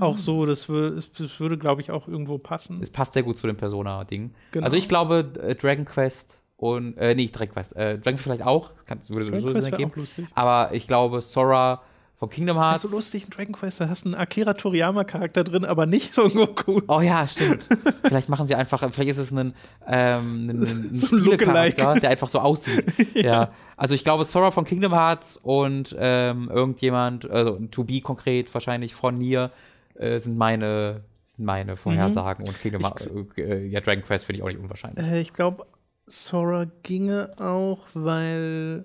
auch 0.00 0.18
so, 0.18 0.46
das, 0.46 0.68
wür 0.68 1.02
das 1.18 1.40
würde, 1.40 1.56
glaube 1.58 1.80
ich, 1.80 1.90
auch 1.90 2.06
irgendwo 2.06 2.36
passen. 2.38 2.78
Es 2.82 2.90
passt 2.90 3.14
sehr 3.14 3.22
gut 3.22 3.38
zu 3.38 3.46
dem 3.46 3.56
Persona-Ding. 3.56 4.32
Genau. 4.52 4.64
Also 4.64 4.76
ich 4.76 4.86
glaube, 4.88 5.32
äh, 5.42 5.54
Dragon 5.54 5.86
Quest 5.86 6.42
und, 6.56 6.96
äh, 6.98 7.14
nee, 7.14 7.30
Dragon 7.32 7.54
Quest, 7.54 7.74
äh, 7.74 7.94
Dragon 7.98 8.02
Quest 8.14 8.22
vielleicht 8.22 8.44
auch, 8.44 8.70
kann, 8.86 9.00
würde 9.08 9.24
Dragon 9.24 9.40
sowieso 9.40 9.54
Quest 9.58 9.72
ergeben. 9.72 9.90
auch 9.92 9.96
lustig. 9.96 10.26
Aber 10.34 10.74
ich 10.74 10.86
glaube, 10.86 11.20
Sora 11.22 11.82
von 12.18 12.28
Kingdom 12.30 12.56
Das 12.56 12.62
wäre 12.64 12.70
Hearts. 12.72 12.82
so 12.82 12.88
lustig 12.88 13.24
in 13.24 13.30
Dragon 13.30 13.52
Quest, 13.52 13.80
da 13.80 13.88
hast 13.88 14.04
du 14.04 14.08
einen 14.08 14.14
Akira 14.16 14.52
Toriyama-Charakter 14.54 15.44
drin, 15.44 15.64
aber 15.64 15.86
nicht 15.86 16.12
so 16.12 16.28
Goku. 16.28 16.80
Oh 16.88 17.00
ja, 17.00 17.28
stimmt. 17.28 17.68
vielleicht 18.02 18.28
machen 18.28 18.46
sie 18.46 18.56
einfach, 18.56 18.80
vielleicht 18.92 19.10
ist 19.10 19.18
es 19.18 19.30
ein, 19.30 19.54
ähm, 19.86 20.50
ein, 20.50 20.62
ein 20.62 20.90
So 20.94 21.14
ein 21.16 21.22
Lookalike. 21.22 22.00
der 22.00 22.10
einfach 22.10 22.28
so 22.28 22.40
aussieht. 22.40 22.84
ja. 23.14 23.50
Also 23.76 23.94
ich 23.94 24.02
glaube, 24.02 24.24
Sora 24.24 24.50
von 24.50 24.64
Kingdom 24.64 24.92
Hearts 24.92 25.36
und 25.36 25.94
ähm, 25.98 26.50
irgendjemand, 26.52 27.30
also 27.30 27.58
To 27.70 27.84
Be 27.84 28.00
konkret 28.00 28.52
wahrscheinlich 28.52 28.94
von 28.96 29.16
Nier, 29.16 29.52
äh, 29.94 30.18
sind 30.18 30.36
meine 30.36 31.02
sind 31.24 31.44
meine 31.44 31.76
Vorhersagen 31.76 32.46
und 32.48 32.60
Kingdom 32.60 32.82
Hearts, 32.82 33.06
äh, 33.36 33.64
ja, 33.66 33.80
Dragon 33.80 34.02
Quest 34.02 34.24
finde 34.24 34.38
ich 34.38 34.42
auch 34.42 34.48
nicht 34.48 34.58
unwahrscheinlich. 34.58 35.06
Äh, 35.06 35.20
ich 35.20 35.32
glaube, 35.32 35.64
Sora 36.06 36.66
ginge 36.82 37.30
auch, 37.38 37.86
weil. 37.94 38.84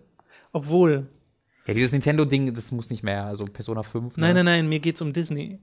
Obwohl. 0.51 1.07
Ja, 1.65 1.73
dieses 1.73 1.91
Nintendo-Ding, 1.93 2.53
das 2.53 2.71
muss 2.71 2.89
nicht 2.89 3.03
mehr, 3.03 3.25
also 3.25 3.45
Persona 3.45 3.83
5. 3.83 4.17
Nein, 4.17 4.29
ne? 4.35 4.43
nein, 4.43 4.45
nein, 4.63 4.69
mir 4.69 4.79
geht's 4.79 5.01
um 5.01 5.13
Disney. 5.13 5.59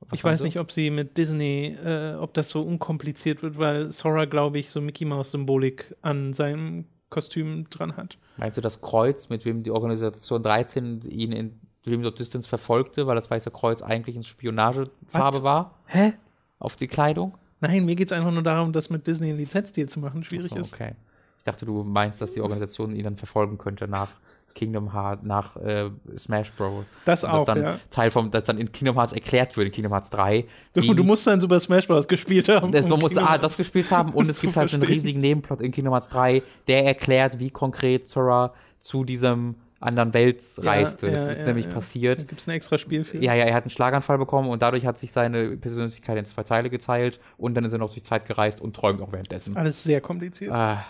Was 0.00 0.12
ich 0.12 0.24
weiß 0.24 0.38
du? 0.40 0.44
nicht, 0.46 0.58
ob 0.58 0.70
sie 0.70 0.90
mit 0.90 1.16
Disney, 1.16 1.76
äh, 1.84 2.14
ob 2.14 2.32
das 2.34 2.50
so 2.50 2.62
unkompliziert 2.62 3.42
wird, 3.42 3.58
weil 3.58 3.90
Sora, 3.92 4.24
glaube 4.26 4.58
ich, 4.58 4.70
so 4.70 4.80
Mickey 4.80 5.04
Mouse-Symbolik 5.04 5.96
an 6.02 6.32
seinem 6.32 6.84
Kostüm 7.10 7.68
dran 7.70 7.96
hat. 7.96 8.16
Meinst 8.36 8.56
du 8.58 8.60
das 8.60 8.80
Kreuz, 8.80 9.28
mit 9.28 9.44
wem 9.44 9.62
die 9.62 9.70
Organisation 9.70 10.42
13 10.42 11.00
ihn 11.10 11.32
in 11.32 11.60
Dreams 11.84 12.06
of 12.06 12.14
Distance 12.14 12.48
verfolgte, 12.48 13.06
weil 13.06 13.14
das 13.16 13.30
Weiße 13.30 13.50
Kreuz 13.50 13.82
eigentlich 13.82 14.14
in 14.14 14.22
Spionagefarbe 14.22 15.42
war 15.42 15.78
Hä? 15.86 16.12
auf 16.58 16.76
die 16.76 16.86
Kleidung? 16.86 17.36
Nein, 17.60 17.84
mir 17.84 17.94
geht's 17.96 18.12
einfach 18.12 18.30
nur 18.32 18.42
darum, 18.42 18.72
das 18.72 18.90
mit 18.90 19.06
Disney 19.06 19.30
einen 19.30 19.38
Lizenzdeal 19.38 19.88
zu 19.88 19.98
machen 20.00 20.22
schwierig 20.22 20.50
So, 20.50 20.56
ist. 20.56 20.74
okay. 20.74 20.92
Ich 21.38 21.44
dachte, 21.44 21.64
du 21.66 21.82
meinst, 21.82 22.20
dass 22.20 22.34
die 22.34 22.40
Organisation 22.40 22.94
ihn 22.94 23.04
dann 23.04 23.16
verfolgen 23.16 23.58
könnte 23.58 23.88
nach 23.88 24.10
Kingdom 24.58 24.92
Hearts, 24.92 25.22
nach 25.24 25.56
äh, 25.56 25.90
Smash 26.16 26.52
Bros. 26.52 26.84
Das 27.04 27.24
auch, 27.24 27.44
dann 27.44 27.62
ja. 27.62 27.80
Teil 27.90 28.10
vom, 28.10 28.30
das 28.30 28.44
dann 28.44 28.58
in 28.58 28.72
Kingdom 28.72 28.96
Hearts 28.96 29.12
erklärt 29.12 29.56
wird, 29.56 29.68
in 29.68 29.72
Kingdom 29.72 29.92
Hearts 29.92 30.10
3. 30.10 30.44
Du, 30.74 30.82
wie- 30.82 30.94
du 30.94 31.04
musst 31.04 31.26
dann 31.26 31.40
Super 31.40 31.60
Smash 31.60 31.86
Bros. 31.86 32.08
gespielt 32.08 32.48
haben. 32.48 32.72
das, 32.72 32.84
um 32.84 32.90
man 32.90 33.00
muss 33.00 33.10
Kingdom 33.10 33.26
A, 33.26 33.30
Hearts 33.30 33.42
das 33.42 33.56
gespielt 33.56 33.90
haben 33.92 34.12
und 34.12 34.28
es 34.28 34.40
gibt 34.40 34.56
halt 34.56 34.74
einen 34.74 34.82
riesigen 34.82 35.20
Nebenplot 35.20 35.60
in 35.60 35.70
Kingdom 35.70 35.94
Hearts 35.94 36.08
3, 36.08 36.42
der 36.66 36.84
erklärt, 36.84 37.38
wie 37.38 37.50
konkret 37.50 38.08
Sora 38.08 38.52
zu 38.80 39.04
diesem 39.04 39.54
anderen 39.80 40.12
Welt 40.12 40.42
Ja, 40.60 40.72
reiste. 40.72 41.06
das 41.06 41.26
ja, 41.26 41.30
ist 41.30 41.40
ja, 41.42 41.46
nämlich 41.46 41.66
ja. 41.66 41.72
passiert. 41.72 42.18
Da 42.18 42.24
gibt's 42.24 42.48
ein 42.48 42.50
extra 42.50 42.78
Spiel 42.78 43.04
für. 43.04 43.18
Ja, 43.18 43.34
ja, 43.34 43.44
er 43.44 43.54
hat 43.54 43.62
einen 43.62 43.70
Schlaganfall 43.70 44.18
bekommen 44.18 44.48
und 44.48 44.60
dadurch 44.60 44.84
hat 44.84 44.98
sich 44.98 45.12
seine 45.12 45.56
Persönlichkeit 45.56 46.18
in 46.18 46.24
zwei 46.24 46.42
Teile 46.42 46.68
geteilt 46.68 47.20
und 47.36 47.54
dann 47.54 47.64
ist 47.64 47.72
er 47.72 47.78
noch 47.78 47.92
durch 47.92 48.02
Zeit 48.02 48.26
gereist 48.26 48.60
und 48.60 48.74
träumt 48.74 49.00
auch 49.00 49.12
währenddessen. 49.12 49.56
Alles 49.56 49.84
sehr 49.84 50.00
kompliziert. 50.00 50.50
Ah, 50.50 50.84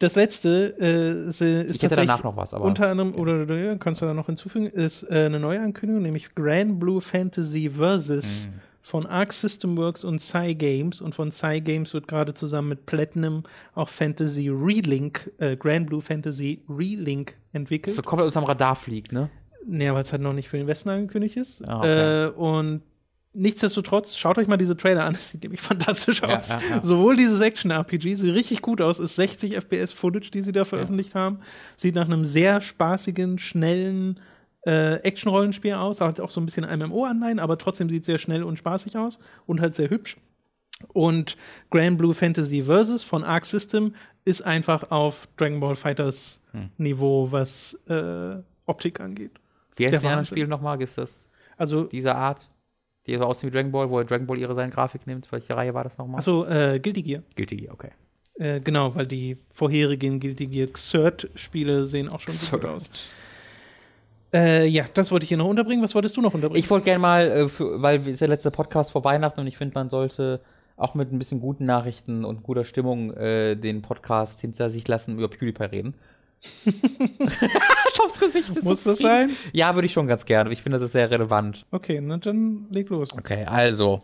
Das 0.00 0.14
letzte 0.14 0.76
äh, 0.78 1.28
ist, 1.28 1.40
ist 1.40 1.80
tatsächlich 1.80 2.20
was, 2.22 2.54
aber 2.54 2.64
unter 2.64 2.88
anderem, 2.88 3.14
oder, 3.16 3.42
oder 3.42 3.58
ja, 3.58 3.74
kannst 3.76 4.00
du 4.00 4.06
da 4.06 4.14
noch 4.14 4.26
hinzufügen, 4.26 4.66
ist 4.66 5.02
äh, 5.10 5.24
eine 5.26 5.40
neue 5.40 5.60
Ankündigung, 5.60 6.02
nämlich 6.02 6.34
Grand 6.36 6.78
Blue 6.78 7.00
Fantasy 7.00 7.68
Versus 7.70 8.46
Mhm. 8.46 8.60
von 8.80 9.06
Arc 9.06 9.32
System 9.32 9.76
Works 9.76 10.04
und 10.04 10.18
Psy 10.18 10.54
Games. 10.54 11.00
Und 11.00 11.16
von 11.16 11.30
Psy 11.30 11.60
Games 11.60 11.92
wird 11.94 12.06
gerade 12.06 12.32
zusammen 12.32 12.68
mit 12.68 12.86
Platinum 12.86 13.42
auch 13.74 13.88
Fantasy 13.88 14.48
Relink, 14.50 15.32
äh, 15.38 15.56
Grand 15.56 15.88
Blue 15.88 16.00
Fantasy 16.00 16.62
Relink 16.68 17.34
entwickelt. 17.52 17.96
so 17.96 18.02
komplett 18.02 18.26
unterm 18.28 18.44
Radar 18.44 18.76
fliegt, 18.76 19.10
ne? 19.12 19.30
Nee, 19.66 19.90
weil 19.92 20.02
es 20.04 20.12
halt 20.12 20.22
noch 20.22 20.32
nicht 20.32 20.48
für 20.48 20.56
den 20.58 20.66
Westen 20.68 20.88
angekündigt 20.90 21.36
ist. 21.36 21.60
Ah, 21.68 21.78
okay. 21.80 22.24
äh, 22.26 22.30
und 22.30 22.82
nichtsdestotrotz, 23.32 24.16
schaut 24.16 24.38
euch 24.38 24.48
mal 24.48 24.56
diese 24.56 24.76
Trailer 24.76 25.04
an, 25.04 25.14
es 25.18 25.30
sieht 25.30 25.42
nämlich 25.42 25.60
fantastisch 25.60 26.22
Ja, 26.22 26.36
aus. 26.36 26.48
ja, 26.48 26.60
ja. 26.70 26.82
Sowohl 26.82 27.16
dieses 27.16 27.40
Action-RPG 27.40 28.14
sieht 28.16 28.34
richtig 28.34 28.62
gut 28.62 28.80
aus, 28.80 28.98
ist 28.98 29.16
60 29.16 29.56
FPS-Footage, 29.56 30.30
die 30.30 30.42
sie 30.42 30.52
da 30.52 30.64
veröffentlicht 30.64 31.14
haben. 31.14 31.40
Sieht 31.76 31.94
nach 31.94 32.06
einem 32.06 32.24
sehr 32.24 32.60
spaßigen, 32.60 33.38
schnellen 33.38 34.20
äh, 34.66 34.94
Action-Rollenspiel 34.96 35.74
aus. 35.74 36.00
Hat 36.00 36.20
auch 36.20 36.30
so 36.30 36.40
ein 36.40 36.46
bisschen 36.46 36.64
MMO-Anleihen, 36.64 37.38
aber 37.38 37.58
trotzdem 37.58 37.88
sieht 37.88 38.04
sehr 38.04 38.18
schnell 38.18 38.42
und 38.42 38.58
spaßig 38.58 38.96
aus 38.96 39.18
und 39.46 39.60
halt 39.60 39.74
sehr 39.74 39.90
hübsch. 39.90 40.16
Und 40.92 41.36
Grand 41.70 41.98
Blue 41.98 42.14
Fantasy 42.14 42.62
Versus 42.62 43.02
von 43.02 43.24
Arc 43.24 43.44
System 43.44 43.94
ist 44.24 44.42
einfach 44.42 44.90
auf 44.92 45.28
Dragon 45.36 45.60
Ball 45.60 45.74
Fighters 45.76 46.40
Hm. 46.52 46.70
Niveau, 46.78 47.30
was 47.30 47.74
äh, 47.88 48.36
Optik 48.66 49.00
angeht. 49.00 49.32
Wie 49.76 49.86
heißt 49.86 50.02
Wahnsinn. 50.02 50.24
Spiele 50.36 50.48
nochmal? 50.48 50.80
Ist 50.80 50.96
das 50.98 51.28
Also, 51.56 51.84
dieser 51.84 52.14
Art? 52.16 52.48
Die 53.08 53.16
so 53.16 53.24
aussehen 53.24 53.50
wie 53.50 53.54
Dragon 53.54 53.72
Ball, 53.72 53.90
wo 53.90 54.02
Dragon 54.02 54.26
Ball 54.26 54.38
ihre 54.38 54.54
seine 54.54 54.70
Grafik 54.70 55.06
nimmt? 55.06 55.30
Welche 55.32 55.56
Reihe 55.56 55.72
war 55.72 55.82
das 55.82 55.96
nochmal? 55.98 56.18
achso, 56.18 56.44
äh, 56.44 56.78
Guilty 56.78 57.02
Gear. 57.02 57.22
Guilty 57.34 57.56
Gear, 57.56 57.72
okay. 57.72 57.90
Äh, 58.34 58.60
genau, 58.60 58.94
weil 58.94 59.06
die 59.06 59.38
vorherigen 59.50 60.20
Guilty 60.20 60.46
Gear 60.46 60.68
Xrd-Spiele 60.68 61.86
sehen 61.86 62.08
auch 62.08 62.20
schon 62.20 62.34
so 62.34 62.56
gut 62.56 62.66
aus. 62.66 62.90
Äh, 64.32 64.66
ja, 64.66 64.84
das 64.92 65.10
wollte 65.10 65.24
ich 65.24 65.28
hier 65.28 65.38
noch 65.38 65.46
unterbringen. 65.46 65.82
Was 65.82 65.94
wolltest 65.94 66.16
du 66.16 66.20
noch 66.20 66.34
unterbringen? 66.34 66.62
Ich 66.62 66.70
wollte 66.70 66.84
gerne 66.84 66.98
mal, 67.00 67.26
äh, 67.26 67.48
für, 67.48 67.80
weil 67.80 68.00
es 68.00 68.06
ist 68.06 68.20
der 68.20 68.28
letzte 68.28 68.50
Podcast 68.50 68.90
vor 68.90 69.02
Weihnachten 69.04 69.40
und 69.40 69.46
ich 69.46 69.56
finde, 69.56 69.74
man 69.74 69.88
sollte 69.88 70.40
auch 70.76 70.94
mit 70.94 71.10
ein 71.10 71.18
bisschen 71.18 71.40
guten 71.40 71.64
Nachrichten 71.64 72.24
und 72.24 72.42
guter 72.42 72.64
Stimmung 72.64 73.12
äh, 73.14 73.56
den 73.56 73.82
Podcast 73.82 74.40
hinter 74.40 74.70
sich 74.70 74.86
lassen, 74.86 75.16
über 75.16 75.28
PewDiePie 75.28 75.64
reden. 75.64 75.94
Aufs 78.04 78.20
Gesicht 78.20 78.50
ist 78.50 78.62
Muss 78.64 78.84
so 78.84 78.90
das 78.90 78.98
sein? 79.00 79.30
Ja, 79.52 79.74
würde 79.74 79.86
ich 79.86 79.92
schon 79.92 80.06
ganz 80.06 80.24
gerne. 80.24 80.52
Ich 80.52 80.62
finde, 80.62 80.78
das 80.78 80.86
ist 80.86 80.92
sehr 80.92 81.10
relevant. 81.10 81.66
Okay, 81.70 82.00
na 82.00 82.16
dann 82.16 82.66
leg 82.70 82.88
los. 82.90 83.10
Okay, 83.16 83.44
also. 83.44 84.02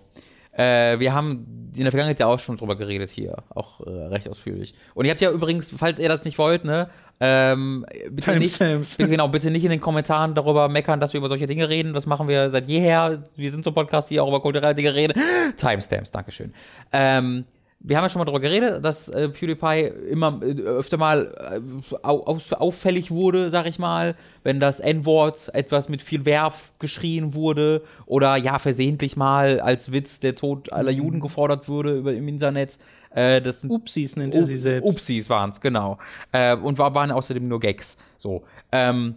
Äh, 0.57 1.01
wir 1.01 1.12
haben 1.12 1.72
in 1.74 1.82
der 1.82 1.91
Vergangenheit 1.91 2.20
ja 2.20 2.26
auch 2.26 2.39
schon 2.39 2.57
drüber 2.57 2.76
geredet 2.76 3.11
hier, 3.11 3.39
auch 3.51 3.80
äh, 3.80 3.91
recht 3.91 4.28
ausführlich. 4.28 4.72
Und 4.95 5.05
ihr 5.05 5.11
habt 5.11 5.20
ja 5.20 5.32
übrigens, 5.32 5.74
falls 5.76 5.99
ihr 5.99 6.09
das 6.09 6.24
nicht 6.24 6.39
wollt, 6.39 6.64
ne, 6.64 6.89
ähm, 7.18 7.85
bitte 8.11 8.39
nicht, 8.39 8.57
Timestamps. 8.57 8.97
bitte, 8.97 9.11
genau, 9.11 9.28
bitte 9.28 9.51
nicht 9.51 9.64
in 9.64 9.70
den 9.70 9.80
Kommentaren 9.80 10.35
darüber 10.37 10.68
meckern, 10.68 11.01
dass 11.01 11.12
wir 11.12 11.18
über 11.18 11.28
solche 11.28 11.49
Dinge 11.49 11.68
reden. 11.68 11.93
Das 11.93 12.07
machen 12.07 12.28
wir 12.28 12.51
seit 12.51 12.68
jeher. 12.68 13.24
Wir 13.35 13.51
sind 13.51 13.64
so 13.64 13.70
ein 13.70 13.74
Podcast, 13.74 14.11
die 14.11 14.20
auch 14.20 14.28
über 14.28 14.41
kulturelle 14.41 14.76
Dinge 14.76 14.95
reden. 14.95 15.20
Timestamps, 15.57 16.12
Dankeschön. 16.12 16.55
Ähm, 16.93 17.45
wir 17.87 17.99
haben 17.99 18.05
ja 18.05 18.09
schon 18.09 18.18
mal 18.18 18.24
darüber 18.24 18.41
geredet, 18.41 18.82
dass 18.82 19.09
äh, 19.09 19.28
PewDiePie 19.28 19.93
immer 20.11 20.41
äh, 20.43 20.62
öfter 20.62 20.97
mal 20.97 21.35
äh, 21.39 21.61
au 22.03 22.24
au 22.26 22.39
auffällig 22.59 23.11
wurde, 23.11 23.51
sag 23.51 23.66
ich 23.66 23.78
mal, 23.78 24.16
wenn 24.43 24.59
das 24.59 24.80
N-Wort 24.80 25.51
etwas 25.53 25.91
mit 25.91 26.01
viel 26.01 26.24
Werf 26.24 26.72
geschrien 26.78 27.35
wurde 27.35 27.82
oder 28.07 28.37
ja 28.37 28.59
versehentlich 28.59 29.16
mal 29.16 29.61
als 29.61 29.93
Witz 29.93 30.18
der 30.18 30.35
Tod 30.35 30.72
aller 30.72 30.93
Juden 30.93 31.20
gefordert 31.20 31.68
wurde 31.68 31.99
über, 31.99 32.14
im 32.14 32.26
Internet. 32.26 32.78
Äh, 33.11 33.43
das 33.43 33.61
sind 33.61 33.70
Upsis 33.70 34.16
nennt 34.16 34.35
er 34.35 34.47
sie 34.47 34.57
selbst. 34.57 34.89
Upsis 34.89 35.28
waren's, 35.28 35.61
genau. 35.61 35.99
Äh, 36.32 36.57
und 36.57 36.78
war, 36.78 36.95
waren 36.95 37.11
außerdem 37.11 37.47
nur 37.47 37.61
Gags. 37.61 37.99
So. 38.16 38.45
Ähm, 38.72 39.14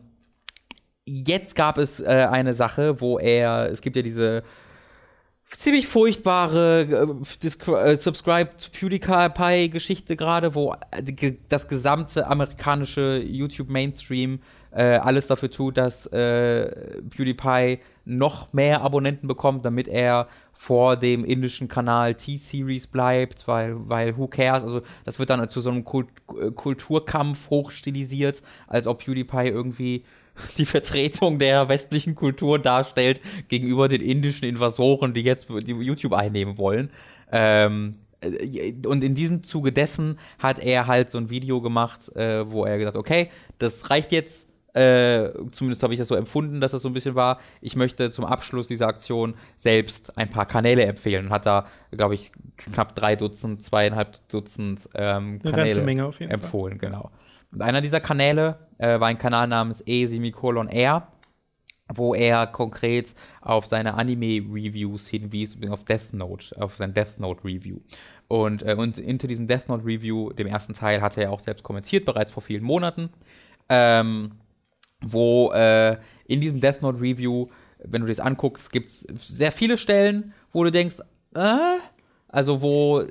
jetzt 1.06 1.56
gab 1.56 1.78
es 1.78 2.02
äh, 2.02 2.28
eine 2.30 2.54
Sache, 2.54 3.00
wo 3.00 3.18
er, 3.18 3.72
es 3.72 3.80
gibt 3.80 3.96
ja 3.96 4.02
diese 4.02 4.44
ziemlich 5.50 5.88
furchtbare 5.88 6.82
äh, 6.82 7.92
äh, 7.92 7.98
Subscribe 7.98 8.52
to 8.58 8.70
PewDiePie-Geschichte 8.72 10.16
gerade, 10.16 10.56
wo 10.56 10.74
äh, 10.92 11.34
das 11.50 11.68
gesamte 11.68 12.28
amerikanische 12.28 13.22
YouTube-Mainstream 13.24 14.40
äh, 14.72 14.98
alles 14.98 15.28
dafür 15.28 15.50
tut, 15.50 15.78
dass 15.78 16.06
äh, 16.08 17.02
PewDiePie 17.10 17.80
noch 18.06 18.54
mehr 18.54 18.82
Abonnenten 18.82 19.28
bekommt, 19.28 19.66
damit 19.66 19.88
er 19.88 20.28
vor 20.54 20.98
dem 20.98 21.24
indischen 21.24 21.68
Kanal 21.68 22.16
T-Series 22.16 22.88
bleibt, 22.88 23.48
weil, 23.48 23.76
weil 23.88 24.18
who 24.18 24.28
cares, 24.28 24.64
also 24.64 24.82
das 25.06 25.20
wird 25.20 25.30
dann 25.30 25.48
zu 25.50 25.62
so 25.62 25.70
einem 25.70 25.84
Kult 25.84 26.08
Kulturkampf 26.56 27.50
hochstilisiert, 27.50 28.42
als 28.68 28.88
ob 28.88 29.04
PewDiePie 29.04 29.48
irgendwie 29.48 30.04
die 30.58 30.66
Vertretung 30.66 31.40
der 31.40 31.70
westlichen 31.70 32.16
Kultur 32.16 32.60
darstellt 32.60 33.22
gegenüber 33.48 33.88
den 33.88 34.02
indischen 34.02 34.46
Invasoren, 34.46 35.14
die 35.14 35.22
jetzt 35.22 35.48
die 35.50 35.74
YouTube 35.74 36.14
einnehmen 36.14 36.58
wollen. 36.58 36.90
Ähm, 37.32 37.94
äh, 38.22 38.74
und 38.86 39.04
in 39.04 39.16
diesem 39.16 39.44
Zuge 39.44 39.72
dessen 39.72 40.20
hat 40.40 40.60
er 40.60 40.88
halt 40.88 41.12
so 41.12 41.18
ein 41.18 41.30
Video 41.30 41.62
gemacht, 41.62 42.16
äh, 42.16 42.50
wo 42.50 42.66
er 42.66 42.78
gesagt, 42.78 42.98
okay, 42.98 43.30
das 43.60 43.90
reicht 43.90 44.12
jetzt. 44.12 44.48
Äh, 44.74 45.32
zumindest 45.52 45.82
habe 45.82 45.94
ich 45.94 46.00
das 46.00 46.08
so 46.08 46.14
empfunden, 46.14 46.62
dass 46.62 46.72
das 46.72 46.84
so 46.84 46.88
ein 46.88 46.94
bisschen 46.94 47.16
war. 47.16 47.40
Ich 47.62 47.76
möchte 47.76 48.12
zum 48.12 48.26
Abschluss 48.26 48.68
dieser 48.68 48.88
Aktion 48.88 49.34
selbst 49.56 50.16
ein 50.20 50.30
paar 50.30 50.46
Kanäle 50.46 50.86
empfehlen 50.86 51.28
und 51.28 51.32
hat 51.32 51.48
da, 51.48 51.66
glaube 51.90 52.14
ich, 52.14 52.32
knapp 52.58 52.96
drei 52.96 53.16
Dutzend, 53.16 53.64
zweieinhalb 53.64 54.20
Dutzend 54.30 54.88
ähm, 54.94 55.40
Kanäle 55.42 55.82
empfohlen, 56.30 56.80
Fall. 56.80 56.90
genau. 56.90 57.12
Und 57.52 57.62
einer 57.62 57.82
dieser 57.82 58.00
Kanäle 58.00 58.68
äh, 58.78 59.00
war 59.00 59.08
ein 59.08 59.18
Kanal 59.18 59.48
namens 59.48 59.84
E 59.86 60.06
semikolon 60.06 60.70
R 60.70 61.08
wo 61.94 62.14
er 62.14 62.48
konkret 62.48 63.16
auf 63.42 63.66
seine 63.66 63.94
Anime-Reviews 63.94 65.08
hinwies, 65.08 65.58
auf 65.70 65.84
Death 65.84 66.14
Note, 66.14 66.56
auf 66.62 66.76
sein 66.76 66.94
Death 66.94 67.20
Note-Review. 67.20 67.80
Und, 68.28 68.64
äh, 68.64 68.76
und 68.78 68.98
hinter 68.98 69.28
diesem 69.28 69.48
Death 69.48 69.70
Note-Review, 69.70 70.34
dem 70.34 70.48
ersten 70.48 70.74
Teil, 70.74 71.02
hatte 71.02 71.22
er 71.22 71.32
auch 71.32 71.40
selbst 71.40 71.64
kommentiert, 71.64 72.06
bereits 72.06 72.32
vor 72.32 72.44
vielen 72.44 72.64
Monaten, 72.64 73.10
ähm, 73.70 74.32
wo 75.02 75.52
äh, 75.54 75.98
in 76.26 76.42
diesem 76.42 76.60
Death 76.60 76.82
Note-Review, 76.82 77.48
wenn 77.84 78.02
du 78.02 78.08
das 78.08 78.20
anguckst, 78.20 78.72
gibt 78.72 78.90
es 78.90 79.02
sehr 79.20 79.52
viele 79.52 79.78
Stellen, 79.78 80.34
wo 80.52 80.64
du 80.64 80.72
denkst, 80.72 81.00
äh, 81.36 81.78
also 82.38 82.62
wo 82.62 83.02
äh, 83.02 83.08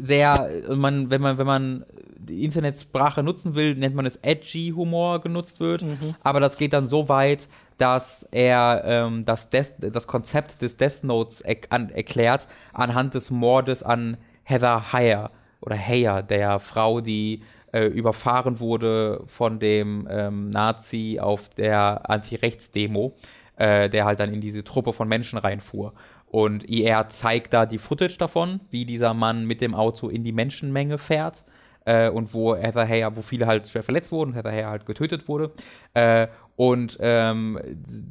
sehr, 0.00 0.50
man, 0.74 1.08
wenn 1.08 1.20
man, 1.20 1.38
wenn 1.38 1.46
man 1.46 1.84
die 2.16 2.44
Internetsprache 2.44 3.22
nutzen 3.22 3.54
will, 3.54 3.76
nennt 3.76 3.94
man 3.94 4.06
es 4.06 4.16
edgy 4.22 4.72
Humor 4.74 5.20
genutzt 5.20 5.60
wird. 5.60 5.82
Mhm. 5.82 6.16
Aber 6.20 6.40
das 6.40 6.56
geht 6.56 6.72
dann 6.72 6.88
so 6.88 7.08
weit, 7.08 7.48
dass 7.76 8.24
er 8.32 8.82
ähm, 8.84 9.24
das, 9.24 9.50
Death, 9.50 9.74
das 9.78 10.08
Konzept 10.08 10.62
des 10.62 10.76
Death 10.76 11.04
Notes 11.04 11.42
er 11.42 11.58
an, 11.68 11.90
erklärt 11.90 12.48
anhand 12.72 13.14
des 13.14 13.30
Mordes 13.30 13.84
an 13.84 14.16
Heather 14.42 14.92
Heyer 14.92 15.30
oder 15.60 15.76
Heyer, 15.76 16.24
der 16.24 16.58
Frau, 16.58 17.00
die 17.00 17.44
äh, 17.72 17.84
überfahren 17.84 18.58
wurde 18.58 19.22
von 19.26 19.60
dem 19.60 20.08
ähm, 20.10 20.50
Nazi 20.50 21.20
auf 21.22 21.50
der 21.50 22.10
Anti-Rechts-Demo, 22.10 23.14
äh, 23.58 23.88
der 23.88 24.06
halt 24.06 24.18
dann 24.18 24.34
in 24.34 24.40
diese 24.40 24.64
Truppe 24.64 24.92
von 24.92 25.06
Menschen 25.06 25.38
reinfuhr. 25.38 25.94
Und 26.30 26.68
IR 26.68 27.08
zeigt 27.08 27.52
da 27.54 27.64
die 27.64 27.78
Footage 27.78 28.18
davon, 28.18 28.60
wie 28.70 28.84
dieser 28.84 29.14
Mann 29.14 29.46
mit 29.46 29.60
dem 29.60 29.74
Auto 29.74 30.08
in 30.08 30.24
die 30.24 30.32
Menschenmenge 30.32 30.98
fährt 30.98 31.44
äh, 31.86 32.10
und 32.10 32.34
wo 32.34 32.54
Heather 32.54 32.86
Heyer, 32.86 33.16
wo 33.16 33.22
viele 33.22 33.46
halt 33.46 33.66
schwer 33.66 33.82
verletzt 33.82 34.12
wurden 34.12 34.34
Heather 34.34 34.52
Heyer 34.52 34.70
halt 34.70 34.86
getötet 34.86 35.26
wurde. 35.28 35.52
Äh, 35.94 36.28
und 36.56 36.98
ähm, 37.00 37.58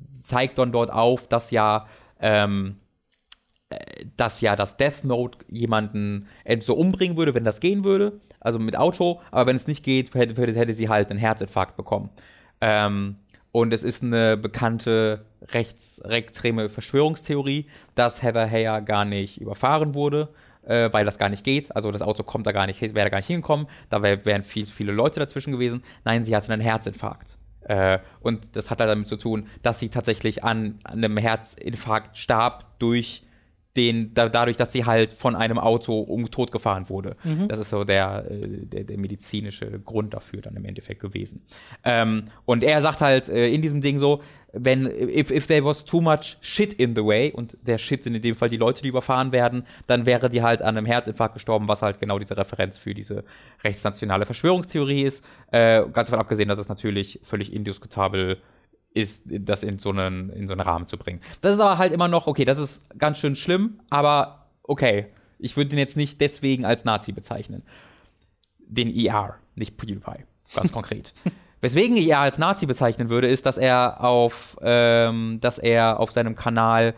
zeigt 0.09 0.57
dann 0.57 0.72
dort 0.72 0.91
auf, 0.91 1.28
dass 1.28 1.51
ja 1.51 1.86
ähm, 2.20 2.78
äh, 3.70 4.05
dass 4.15 4.41
ja 4.41 4.55
das 4.55 4.78
Death 4.78 5.03
Note 5.03 5.39
jemanden 5.49 6.28
so 6.61 6.76
umbringen 6.76 7.18
würde, 7.18 7.36
wenn 7.36 7.43
das 7.43 7.59
gehen 7.59 7.84
würde, 7.84 8.22
also 8.39 8.59
mit 8.59 8.78
Auto, 8.78 9.20
aber 9.30 9.47
wenn 9.47 9.57
es 9.57 9.68
nicht 9.68 9.84
geht, 9.84 10.15
hätte, 10.15 10.41
hätte 10.41 10.74
sie 10.74 10.89
halt 10.89 11.09
einen 11.09 11.20
Herzinfarkt 11.20 11.76
bekommen. 11.76 12.09
Ähm, 12.61 13.18
und 13.51 13.74
es 13.74 13.84
ist 13.84 14.03
eine 14.03 14.38
bekannte 14.38 15.26
rechtsextreme 15.49 16.69
Verschwörungstheorie, 16.69 17.67
dass 17.95 18.23
Heather 18.23 18.49
Heyer 18.49 18.81
gar 18.81 19.05
nicht 19.05 19.39
überfahren 19.39 19.93
wurde, 19.93 20.29
äh, 20.65 20.89
weil 20.91 21.05
das 21.05 21.17
gar 21.17 21.29
nicht 21.29 21.43
geht. 21.43 21.75
Also 21.75 21.91
das 21.91 22.01
Auto 22.01 22.23
kommt 22.23 22.47
da 22.47 22.51
gar 22.51 22.67
nicht, 22.67 22.81
wäre 22.81 22.93
da 22.93 23.09
gar 23.09 23.19
nicht 23.19 23.27
hingekommen. 23.27 23.67
Da 23.89 24.01
wär, 24.03 24.25
wären 24.25 24.43
viel, 24.43 24.65
viele 24.65 24.91
Leute 24.91 25.19
dazwischen 25.19 25.51
gewesen. 25.51 25.83
Nein, 26.03 26.23
sie 26.23 26.35
hatte 26.35 26.51
einen 26.51 26.61
Herzinfarkt. 26.61 27.37
Äh, 27.61 27.99
und 28.21 28.55
das 28.55 28.69
hat 28.71 28.79
halt 28.79 28.89
damit 28.89 29.07
zu 29.07 29.17
tun, 29.17 29.47
dass 29.61 29.79
sie 29.79 29.89
tatsächlich 29.89 30.43
an, 30.43 30.79
an 30.83 31.03
einem 31.03 31.17
Herzinfarkt 31.17 32.17
starb 32.17 32.65
durch 32.79 33.23
den, 33.78 34.13
da, 34.13 34.28
dadurch, 34.28 34.57
dass 34.57 34.71
sie 34.71 34.86
halt 34.86 35.13
von 35.13 35.36
einem 35.36 35.59
Auto 35.59 35.99
um 35.99 36.30
tot 36.32 36.51
gefahren 36.51 36.89
wurde. 36.89 37.15
Mhm. 37.23 37.47
Das 37.47 37.59
ist 37.59 37.69
so 37.69 37.84
der, 37.84 38.25
äh, 38.30 38.65
der, 38.65 38.84
der, 38.84 38.97
medizinische 38.97 39.80
Grund 39.80 40.13
dafür 40.13 40.41
dann 40.41 40.55
im 40.55 40.65
Endeffekt 40.65 40.99
gewesen. 40.99 41.43
Ähm, 41.84 42.25
und 42.45 42.63
er 42.63 42.82
sagt 42.82 43.01
halt 43.01 43.30
äh, 43.30 43.47
in 43.49 43.61
diesem 43.61 43.82
Ding 43.82 43.99
so, 43.99 44.21
wenn, 44.51 44.86
if, 44.86 45.30
if 45.30 45.45
there 45.45 45.63
was 45.63 45.86
too 45.86 46.01
much 46.01 46.38
shit 46.41 46.73
in 46.73 46.95
the 46.95 47.05
way, 47.05 47.32
und 47.32 47.55
der 47.61 47.78
Shit 47.78 48.03
sind 48.03 48.15
in 48.15 48.21
dem 48.21 48.34
Fall 48.34 48.49
die 48.49 48.57
Leute, 48.57 48.82
die 48.82 48.88
überfahren 48.88 49.32
werden, 49.32 49.67
dann 49.86 50.05
wäre 50.05 50.30
die 50.30 50.41
halt 50.41 50.61
an 50.61 50.78
einem 50.78 50.88
Herzinfarkt 50.88 51.36
gestorben, 51.36 51.67
was 51.67 51.84
halt 51.84 51.99
genau 51.99 52.17
diese 52.17 52.36
Referenz 52.36 52.78
für 52.78 52.95
diese 52.95 53.23
rechtsnationale 53.63 54.25
Verschwörungstheorie 54.25 55.03
ist. 55.03 55.25
Äh, 55.51 55.84
ganz 55.93 56.09
davon 56.09 56.19
abgesehen, 56.19 56.49
dass 56.49 56.57
es 56.57 56.69
natürlich 56.69 57.19
völlig 57.23 57.53
indiskutabel 57.53 58.32
ist, 58.32 58.56
das 59.25 59.63
in 59.63 59.79
so, 59.79 59.89
einen, 59.89 60.29
in 60.29 60.47
so 60.47 60.53
einen 60.53 60.61
Rahmen 60.61 60.87
zu 60.87 60.97
bringen. 60.97 61.21
Das 61.41 61.53
ist 61.53 61.59
aber 61.59 61.77
halt 61.77 61.93
immer 61.93 62.07
noch, 62.07 62.27
okay, 62.27 62.45
das 62.45 62.57
ist 62.57 62.97
ganz 62.97 63.17
schön 63.17 63.35
schlimm, 63.35 63.79
aber 63.89 64.47
okay, 64.63 65.07
ich 65.39 65.55
würde 65.57 65.69
den 65.69 65.79
jetzt 65.79 65.97
nicht 65.97 66.21
deswegen 66.21 66.65
als 66.65 66.85
Nazi 66.85 67.11
bezeichnen. 67.11 67.63
Den 68.59 68.93
ER, 68.93 69.35
nicht 69.55 69.77
PewDiePie, 69.77 70.23
ganz 70.53 70.71
konkret. 70.71 71.13
Weswegen 71.61 71.97
ich 71.97 72.07
er 72.09 72.19
als 72.19 72.37
Nazi 72.37 72.65
bezeichnen 72.65 73.09
würde, 73.09 73.27
ist, 73.27 73.45
dass 73.45 73.57
er 73.57 74.03
auf, 74.03 74.57
ähm, 74.61 75.39
dass 75.41 75.57
er 75.57 75.99
auf 75.99 76.11
seinem 76.11 76.35
Kanal 76.35 76.93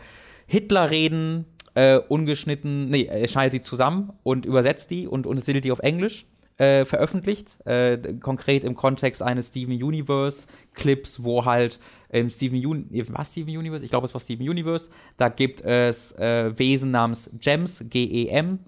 Hitlerreden 0.46 1.46
äh, 1.74 1.96
ungeschnitten, 1.96 2.88
nee, 2.88 3.04
er 3.04 3.26
schneidet 3.28 3.52
die 3.54 3.60
zusammen 3.62 4.12
und 4.22 4.44
übersetzt 4.44 4.90
die 4.90 5.06
und 5.06 5.26
untertitelt 5.26 5.64
die 5.64 5.72
auf 5.72 5.78
Englisch. 5.78 6.26
Äh, 6.60 6.84
veröffentlicht, 6.84 7.56
äh, 7.64 7.96
konkret 8.20 8.64
im 8.64 8.74
Kontext 8.74 9.22
eines 9.22 9.48
Steven 9.48 9.82
Universe 9.82 10.46
Clips, 10.74 11.24
wo 11.24 11.46
halt 11.46 11.78
im 12.10 12.28
Steven 12.28 12.58
Universe, 12.58 13.10
was 13.14 13.32
Steven 13.32 13.56
Universe? 13.56 13.82
Ich 13.82 13.88
glaube, 13.88 14.06
es 14.06 14.12
war 14.12 14.20
Steven 14.20 14.46
Universe, 14.46 14.90
da 15.16 15.30
gibt 15.30 15.62
es 15.62 16.12
äh, 16.18 16.52
Wesen 16.58 16.90
namens 16.90 17.30
Gems, 17.40 17.82
G-E-M, 17.88 18.58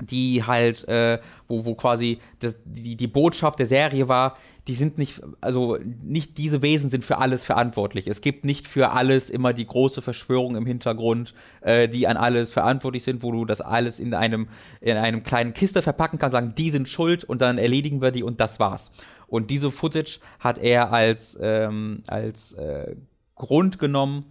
die 0.00 0.42
halt, 0.44 0.88
äh, 0.88 1.18
wo, 1.46 1.66
wo 1.66 1.74
quasi 1.74 2.20
das, 2.38 2.56
die, 2.64 2.96
die 2.96 3.06
Botschaft 3.06 3.58
der 3.58 3.66
Serie 3.66 4.08
war, 4.08 4.38
die 4.70 4.76
sind 4.76 4.98
nicht, 4.98 5.20
also 5.40 5.78
nicht 6.00 6.38
diese 6.38 6.62
Wesen 6.62 6.90
sind 6.90 7.04
für 7.04 7.18
alles 7.18 7.44
verantwortlich. 7.44 8.06
Es 8.06 8.20
gibt 8.20 8.44
nicht 8.44 8.68
für 8.68 8.92
alles 8.92 9.28
immer 9.28 9.52
die 9.52 9.66
große 9.66 10.00
Verschwörung 10.00 10.54
im 10.54 10.64
Hintergrund, 10.64 11.34
äh, 11.60 11.88
die 11.88 12.06
an 12.06 12.16
alles 12.16 12.50
verantwortlich 12.50 13.02
sind, 13.02 13.24
wo 13.24 13.32
du 13.32 13.44
das 13.44 13.60
alles 13.60 13.98
in 13.98 14.14
einem, 14.14 14.46
in 14.80 14.96
einem 14.96 15.24
kleinen 15.24 15.54
Kiste 15.54 15.82
verpacken 15.82 16.20
kannst, 16.20 16.34
sagen, 16.34 16.54
die 16.56 16.70
sind 16.70 16.88
schuld 16.88 17.24
und 17.24 17.40
dann 17.40 17.58
erledigen 17.58 18.00
wir 18.00 18.12
die 18.12 18.22
und 18.22 18.38
das 18.38 18.60
war's. 18.60 18.92
Und 19.26 19.50
diese 19.50 19.72
Footage 19.72 20.20
hat 20.38 20.58
er 20.58 20.92
als, 20.92 21.36
ähm, 21.42 22.04
als 22.06 22.52
äh, 22.52 22.94
Grund 23.34 23.80
genommen, 23.80 24.24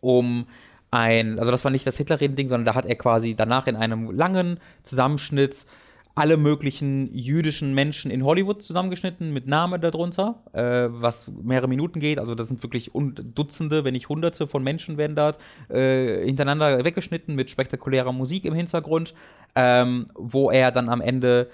um 0.00 0.46
ein, 0.90 1.38
also 1.38 1.52
das 1.52 1.62
war 1.62 1.70
nicht 1.70 1.86
das 1.86 1.96
Hitlerreden-Ding, 1.96 2.48
sondern 2.48 2.64
da 2.64 2.74
hat 2.74 2.86
er 2.86 2.96
quasi 2.96 3.36
danach 3.36 3.68
in 3.68 3.76
einem 3.76 4.10
langen 4.10 4.58
Zusammenschnitt 4.82 5.64
alle 6.14 6.36
möglichen 6.36 7.14
jüdischen 7.14 7.74
Menschen 7.74 8.10
in 8.10 8.24
Hollywood 8.24 8.62
zusammengeschnitten 8.62 9.32
mit 9.32 9.46
Name 9.46 9.78
darunter, 9.78 10.42
äh, 10.52 10.88
was 10.90 11.30
mehrere 11.42 11.68
Minuten 11.68 12.00
geht. 12.00 12.18
Also 12.18 12.34
das 12.34 12.48
sind 12.48 12.62
wirklich 12.62 12.90
Dutzende, 12.92 13.84
wenn 13.84 13.92
nicht 13.92 14.08
Hunderte 14.08 14.46
von 14.46 14.62
Menschen 14.62 14.98
werden 14.98 15.16
da 15.16 15.36
äh, 15.68 16.24
hintereinander 16.24 16.84
weggeschnitten 16.84 17.34
mit 17.34 17.50
spektakulärer 17.50 18.12
Musik 18.12 18.44
im 18.44 18.54
Hintergrund, 18.54 19.14
ähm, 19.54 20.06
wo 20.14 20.50
er 20.50 20.72
dann 20.72 20.88
am 20.88 21.00
Ende 21.00 21.48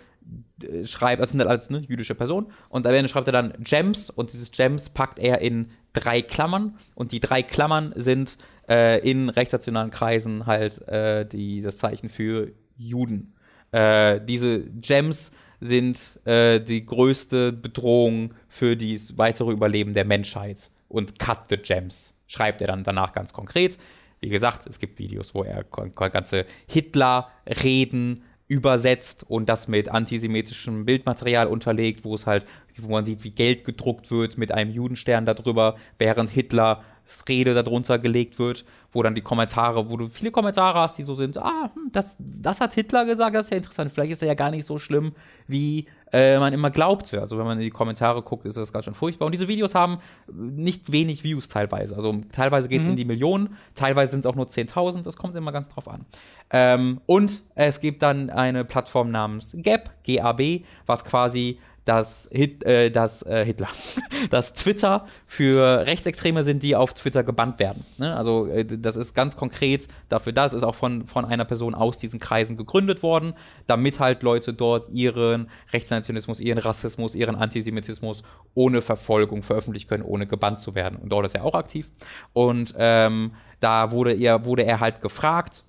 äh, 0.62 0.84
schreibt, 0.84 1.20
das 1.20 1.30
sind 1.30 1.40
halt 1.40 1.50
alles 1.50 1.70
ne, 1.70 1.82
jüdische 1.86 2.14
Personen, 2.14 2.48
und 2.68 2.86
am 2.86 2.94
Ende 2.94 3.08
schreibt 3.08 3.28
er 3.28 3.32
dann 3.32 3.52
Gems 3.60 4.10
und 4.10 4.32
dieses 4.32 4.50
Gems 4.50 4.88
packt 4.90 5.18
er 5.18 5.40
in 5.40 5.70
drei 5.92 6.22
Klammern 6.22 6.76
und 6.94 7.12
die 7.12 7.20
drei 7.20 7.42
Klammern 7.42 7.92
sind 7.96 8.38
äh, 8.68 8.98
in 9.08 9.28
rechtsnationalen 9.28 9.90
Kreisen 9.90 10.46
halt 10.46 10.86
äh, 10.88 11.26
die, 11.26 11.60
das 11.60 11.78
Zeichen 11.78 12.08
für 12.08 12.52
Juden. 12.76 13.35
Äh, 13.76 14.22
diese 14.24 14.64
Gems 14.80 15.32
sind 15.60 16.18
äh, 16.24 16.60
die 16.60 16.86
größte 16.86 17.52
Bedrohung 17.52 18.32
für 18.48 18.74
das 18.74 19.18
weitere 19.18 19.52
Überleben 19.52 19.92
der 19.92 20.06
Menschheit. 20.06 20.70
Und 20.88 21.18
cut 21.18 21.40
the 21.50 21.56
Gems, 21.56 22.14
schreibt 22.26 22.62
er 22.62 22.68
dann 22.68 22.84
danach 22.84 23.12
ganz 23.12 23.34
konkret. 23.34 23.76
Wie 24.20 24.30
gesagt, 24.30 24.66
es 24.66 24.78
gibt 24.78 24.98
Videos, 24.98 25.34
wo 25.34 25.42
er 25.42 25.64
ganze 25.64 26.46
Hitler-Reden 26.68 28.22
übersetzt 28.48 29.24
und 29.28 29.48
das 29.48 29.68
mit 29.68 29.90
antisemitischem 29.90 30.86
Bildmaterial 30.86 31.46
unterlegt, 31.48 32.04
wo 32.04 32.14
es 32.14 32.26
halt, 32.26 32.46
wo 32.78 32.92
man 32.92 33.04
sieht, 33.04 33.24
wie 33.24 33.32
Geld 33.32 33.64
gedruckt 33.64 34.10
wird 34.10 34.38
mit 34.38 34.52
einem 34.52 34.70
Judenstern 34.70 35.26
darüber, 35.26 35.76
während 35.98 36.30
Hitlers 36.30 36.78
Rede 37.28 37.54
darunter 37.54 37.98
gelegt 37.98 38.38
wird 38.38 38.64
wo 38.96 39.02
dann 39.02 39.14
die 39.14 39.20
Kommentare, 39.20 39.90
wo 39.90 39.98
du 39.98 40.06
viele 40.06 40.30
Kommentare 40.30 40.80
hast, 40.80 40.96
die 40.96 41.02
so 41.02 41.14
sind, 41.14 41.36
ah, 41.36 41.70
hm, 41.74 41.90
das, 41.92 42.16
das 42.18 42.62
hat 42.62 42.72
Hitler 42.72 43.04
gesagt, 43.04 43.36
das 43.36 43.44
ist 43.44 43.50
ja 43.50 43.58
interessant. 43.58 43.92
Vielleicht 43.92 44.12
ist 44.12 44.22
er 44.22 44.28
ja 44.28 44.34
gar 44.34 44.50
nicht 44.50 44.64
so 44.64 44.78
schlimm, 44.78 45.12
wie 45.46 45.86
äh, 46.12 46.38
man 46.38 46.54
immer 46.54 46.70
glaubt. 46.70 47.12
Also 47.12 47.36
wenn 47.36 47.44
man 47.44 47.58
in 47.58 47.64
die 47.64 47.70
Kommentare 47.70 48.22
guckt, 48.22 48.46
ist 48.46 48.56
das 48.56 48.72
ganz 48.72 48.86
schön 48.86 48.94
furchtbar. 48.94 49.26
Und 49.26 49.32
diese 49.32 49.48
Videos 49.48 49.74
haben 49.74 49.98
nicht 50.32 50.90
wenig 50.90 51.24
Views 51.24 51.48
teilweise. 51.48 51.94
Also 51.94 52.22
teilweise 52.32 52.68
geht 52.68 52.80
es 52.80 52.84
mhm. 52.86 52.92
in 52.92 52.96
die 52.96 53.04
Millionen, 53.04 53.56
teilweise 53.74 54.12
sind 54.12 54.20
es 54.20 54.26
auch 54.26 54.34
nur 54.34 54.46
10.000, 54.46 55.02
das 55.02 55.18
kommt 55.18 55.36
immer 55.36 55.52
ganz 55.52 55.68
drauf 55.68 55.88
an. 55.88 56.06
Ähm, 56.48 57.02
und 57.04 57.42
es 57.54 57.80
gibt 57.80 58.02
dann 58.02 58.30
eine 58.30 58.64
Plattform 58.64 59.10
namens 59.10 59.54
Gap, 59.56 59.90
GAB, 60.06 60.62
was 60.86 61.04
quasi 61.04 61.58
dass, 61.86 62.28
Hit, 62.32 62.64
äh, 62.64 62.90
dass 62.90 63.22
äh, 63.22 63.44
Hitler, 63.44 63.68
dass 64.30 64.54
Twitter 64.54 65.06
für 65.24 65.86
Rechtsextreme 65.86 66.42
sind, 66.42 66.62
die 66.62 66.74
auf 66.74 66.92
Twitter 66.94 67.22
gebannt 67.22 67.58
werden. 67.60 67.86
Ne? 67.96 68.14
Also 68.14 68.48
äh, 68.48 68.64
das 68.64 68.96
ist 68.96 69.14
ganz 69.14 69.36
konkret 69.36 69.86
dafür 70.08 70.32
das, 70.32 70.52
ist 70.52 70.64
auch 70.64 70.74
von, 70.74 71.06
von 71.06 71.24
einer 71.24 71.44
Person 71.44 71.74
aus 71.74 71.98
diesen 71.98 72.18
Kreisen 72.18 72.56
gegründet 72.56 73.04
worden, 73.04 73.34
damit 73.68 74.00
halt 74.00 74.24
Leute 74.24 74.52
dort 74.52 74.90
ihren 74.90 75.48
Rechtsnationalismus, 75.72 76.40
ihren 76.40 76.58
Rassismus, 76.58 77.14
ihren 77.14 77.36
Antisemitismus 77.36 78.24
ohne 78.54 78.82
Verfolgung 78.82 79.44
veröffentlichen 79.44 79.88
können, 79.88 80.02
ohne 80.02 80.26
gebannt 80.26 80.58
zu 80.58 80.74
werden. 80.74 80.98
Und 80.98 81.10
dort 81.10 81.24
ist 81.26 81.36
er 81.36 81.44
auch 81.44 81.54
aktiv. 81.54 81.92
Und 82.32 82.74
ähm, 82.76 83.30
da 83.60 83.92
wurde 83.92 84.12
er, 84.12 84.44
wurde 84.44 84.64
er 84.64 84.80
halt 84.80 85.00
gefragt, 85.02 85.64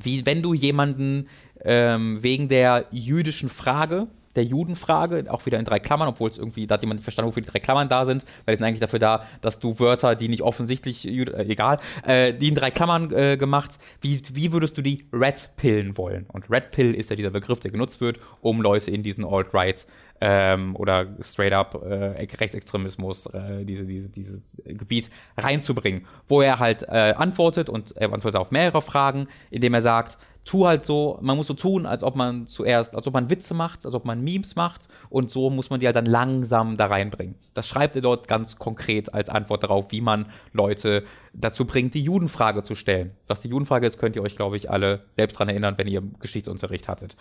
wie 0.00 0.24
wenn 0.24 0.40
du 0.40 0.54
jemanden 0.54 1.28
ähm, 1.60 2.22
wegen 2.22 2.48
der 2.48 2.86
jüdischen 2.90 3.50
Frage 3.50 4.08
der 4.36 4.44
Judenfrage, 4.44 5.24
auch 5.28 5.46
wieder 5.46 5.58
in 5.58 5.64
drei 5.64 5.78
Klammern, 5.78 6.08
obwohl 6.08 6.30
es 6.30 6.38
irgendwie, 6.38 6.66
da 6.66 6.74
hat 6.74 6.82
jemand 6.82 6.98
nicht 6.98 7.04
verstanden, 7.04 7.28
wofür 7.28 7.42
die 7.42 7.50
drei 7.50 7.60
Klammern 7.60 7.88
da 7.88 8.04
sind, 8.04 8.24
weil 8.44 8.56
die 8.56 8.58
sind 8.58 8.66
eigentlich 8.66 8.80
dafür 8.80 8.98
da, 8.98 9.26
dass 9.40 9.58
du 9.58 9.78
Wörter, 9.78 10.16
die 10.16 10.28
nicht 10.28 10.42
offensichtlich, 10.42 11.06
äh, 11.06 11.24
egal, 11.48 11.78
äh, 12.06 12.32
die 12.32 12.48
in 12.48 12.54
drei 12.54 12.70
Klammern 12.70 13.12
äh, 13.12 13.36
gemacht, 13.36 13.78
wie, 14.00 14.20
wie 14.32 14.52
würdest 14.52 14.76
du 14.76 14.82
die 14.82 15.06
Red 15.12 15.50
Pillen 15.56 15.96
wollen? 15.96 16.26
Und 16.32 16.50
Red 16.50 16.70
Pill 16.70 16.94
ist 16.94 17.10
ja 17.10 17.16
dieser 17.16 17.30
Begriff, 17.30 17.60
der 17.60 17.70
genutzt 17.70 18.00
wird, 18.00 18.18
um 18.40 18.60
Leute 18.60 18.90
in 18.90 19.02
diesen 19.02 19.24
Alt-Right 19.24 19.86
ähm, 20.20 20.76
oder 20.76 21.06
straight 21.20 21.52
up 21.52 21.74
äh, 21.84 22.26
Rechtsextremismus, 22.40 23.26
äh, 23.26 23.64
diese, 23.64 23.84
diese, 23.84 24.08
dieses 24.08 24.62
Gebiet 24.64 25.10
reinzubringen, 25.36 26.06
wo 26.26 26.40
er 26.40 26.58
halt 26.58 26.82
äh, 26.84 27.14
antwortet 27.16 27.68
und 27.68 27.96
er 27.96 28.12
antwortet 28.12 28.40
auf 28.40 28.50
mehrere 28.50 28.82
Fragen, 28.82 29.28
indem 29.50 29.74
er 29.74 29.82
sagt, 29.82 30.18
tu 30.44 30.66
halt 30.66 30.84
so, 30.84 31.18
man 31.22 31.36
muss 31.36 31.46
so 31.46 31.54
tun, 31.54 31.86
als 31.86 32.02
ob 32.02 32.16
man 32.16 32.46
zuerst, 32.48 32.94
als 32.94 33.06
ob 33.06 33.14
man 33.14 33.30
Witze 33.30 33.54
macht, 33.54 33.84
als 33.86 33.94
ob 33.94 34.04
man 34.04 34.22
Memes 34.22 34.56
macht 34.56 34.88
und 35.08 35.30
so 35.30 35.50
muss 35.50 35.70
man 35.70 35.80
die 35.80 35.86
halt 35.86 35.96
dann 35.96 36.06
langsam 36.06 36.76
da 36.76 36.86
reinbringen. 36.86 37.36
Das 37.54 37.66
schreibt 37.66 37.96
er 37.96 38.02
dort 38.02 38.28
ganz 38.28 38.56
konkret 38.56 39.12
als 39.14 39.28
Antwort 39.28 39.62
darauf, 39.62 39.90
wie 39.90 40.00
man 40.00 40.26
Leute 40.52 41.04
dazu 41.32 41.64
bringt, 41.64 41.94
die 41.94 42.02
Judenfrage 42.02 42.62
zu 42.62 42.74
stellen. 42.74 43.12
Was 43.26 43.40
die 43.40 43.48
Judenfrage 43.48 43.86
ist, 43.86 43.98
könnt 43.98 44.16
ihr 44.16 44.22
euch, 44.22 44.36
glaube 44.36 44.56
ich, 44.56 44.70
alle 44.70 45.04
selbst 45.10 45.38
dran 45.38 45.48
erinnern, 45.48 45.74
wenn 45.78 45.86
ihr 45.86 46.02
Geschichtsunterricht 46.20 46.88
hattet. 46.88 47.16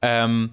Ähm, 0.00 0.50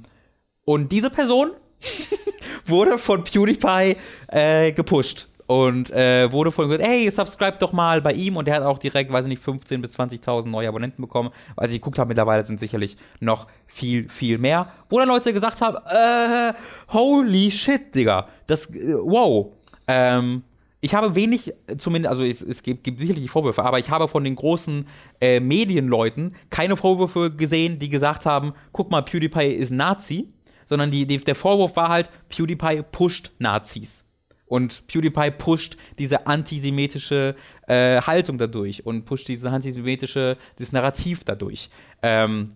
und 0.63 0.91
diese 0.91 1.11
Person 1.11 1.51
wurde 2.65 2.97
von 2.97 3.23
PewDiePie 3.23 3.97
äh, 4.27 4.71
gepusht 4.71 5.29
und 5.47 5.91
äh, 5.91 6.31
wurde 6.31 6.51
von 6.51 6.67
gesagt, 6.67 6.87
hey, 6.87 7.09
subscribe 7.11 7.57
doch 7.59 7.71
mal 7.71 8.01
bei 8.01 8.13
ihm 8.13 8.37
und 8.37 8.47
der 8.47 8.55
hat 8.55 8.63
auch 8.63 8.79
direkt, 8.79 9.11
weiß 9.11 9.25
ich 9.25 9.29
nicht, 9.29 9.43
15.000 9.43 9.81
bis 9.81 9.97
20.000 9.97 10.47
neue 10.47 10.67
Abonnenten 10.67 11.01
bekommen. 11.01 11.29
Als 11.55 11.71
ich 11.71 11.77
geguckt 11.77 11.99
habe, 11.99 12.07
mittlerweile 12.07 12.43
sind 12.43 12.59
sicherlich 12.59 12.97
noch 13.19 13.47
viel, 13.67 14.09
viel 14.09 14.37
mehr. 14.37 14.67
Wo 14.89 14.99
dann 14.99 15.07
Leute 15.07 15.33
gesagt 15.33 15.61
haben, 15.61 15.77
äh, 15.77 16.53
holy 16.91 17.51
shit, 17.51 17.93
Digga, 17.93 18.27
das, 18.47 18.69
äh, 18.71 18.95
wow. 18.95 19.53
Ähm, 19.87 20.43
ich 20.81 20.93
habe 20.93 21.15
wenig, 21.15 21.53
zumindest, 21.77 22.09
also 22.09 22.23
es, 22.23 22.41
es 22.41 22.61
gibt, 22.61 22.83
gibt, 22.83 22.99
sicherlich 22.99 23.29
Vorwürfe, 23.29 23.63
aber 23.63 23.79
ich 23.79 23.89
habe 23.89 24.07
von 24.07 24.23
den 24.23 24.35
großen 24.35 24.87
äh, 25.19 25.39
Medienleuten 25.39 26.35
keine 26.49 26.77
Vorwürfe 26.77 27.31
gesehen, 27.31 27.79
die 27.79 27.89
gesagt 27.89 28.25
haben, 28.25 28.53
guck 28.71 28.91
mal, 28.91 29.01
PewDiePie 29.01 29.47
ist 29.47 29.71
Nazi, 29.71 30.29
sondern 30.65 30.91
die, 30.91 31.05
die, 31.05 31.17
der 31.17 31.35
Vorwurf 31.35 31.75
war 31.75 31.89
halt, 31.89 32.09
PewDiePie 32.29 32.83
pusht 32.91 33.31
Nazis. 33.39 34.04
Und 34.47 34.85
PewDiePie 34.87 35.31
pusht 35.31 35.77
diese 35.97 36.27
antisemitische 36.27 37.35
äh, 37.67 38.01
Haltung 38.01 38.37
dadurch 38.37 38.85
und 38.85 39.05
pusht 39.05 39.27
diese 39.27 39.49
antisemitische, 39.49 40.37
dieses 40.59 40.71
Narrativ 40.71 41.23
dadurch. 41.23 41.69
Ähm, 42.01 42.51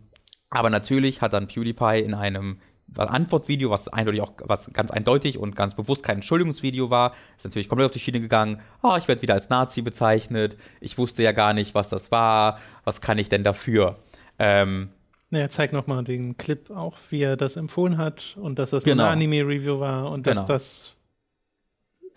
aber 0.49 0.69
natürlich 0.69 1.21
hat 1.21 1.33
dann 1.33 1.47
PewDiePie 1.47 1.99
in 1.99 2.13
einem 2.13 2.59
Antwortvideo, 2.95 3.69
was 3.69 3.87
eindeutig 3.87 4.21
auch, 4.21 4.33
was 4.45 4.71
ganz 4.73 4.91
eindeutig 4.91 5.37
und 5.37 5.55
ganz 5.55 5.75
bewusst 5.75 6.03
kein 6.03 6.17
Entschuldigungsvideo 6.17 6.89
war, 6.89 7.13
ist 7.37 7.45
natürlich 7.45 7.69
komplett 7.69 7.85
auf 7.85 7.91
die 7.91 7.99
Schiene 7.99 8.19
gegangen. 8.19 8.61
Oh, 8.81 8.95
ich 8.97 9.07
werde 9.07 9.21
wieder 9.21 9.35
als 9.35 9.49
Nazi 9.49 9.81
bezeichnet. 9.81 10.57
Ich 10.81 10.97
wusste 10.97 11.23
ja 11.23 11.31
gar 11.31 11.53
nicht, 11.53 11.75
was 11.75 11.89
das 11.89 12.11
war. 12.11 12.59
Was 12.83 13.01
kann 13.01 13.17
ich 13.17 13.29
denn 13.29 13.43
dafür? 13.43 13.97
Ähm, 14.39 14.89
er 15.31 15.49
zeigt 15.49 15.73
nochmal 15.73 16.03
den 16.03 16.37
Clip 16.37 16.71
auch, 16.71 16.97
wie 17.11 17.21
er 17.21 17.37
das 17.37 17.55
empfohlen 17.55 17.97
hat 17.97 18.35
und 18.41 18.57
dass 18.57 18.71
das 18.71 18.83
genau. 18.83 19.03
eine 19.03 19.11
Anime-Review 19.11 19.79
war 19.79 20.09
und 20.09 20.25
dass 20.25 20.37
genau. 20.37 20.47
das 20.47 20.95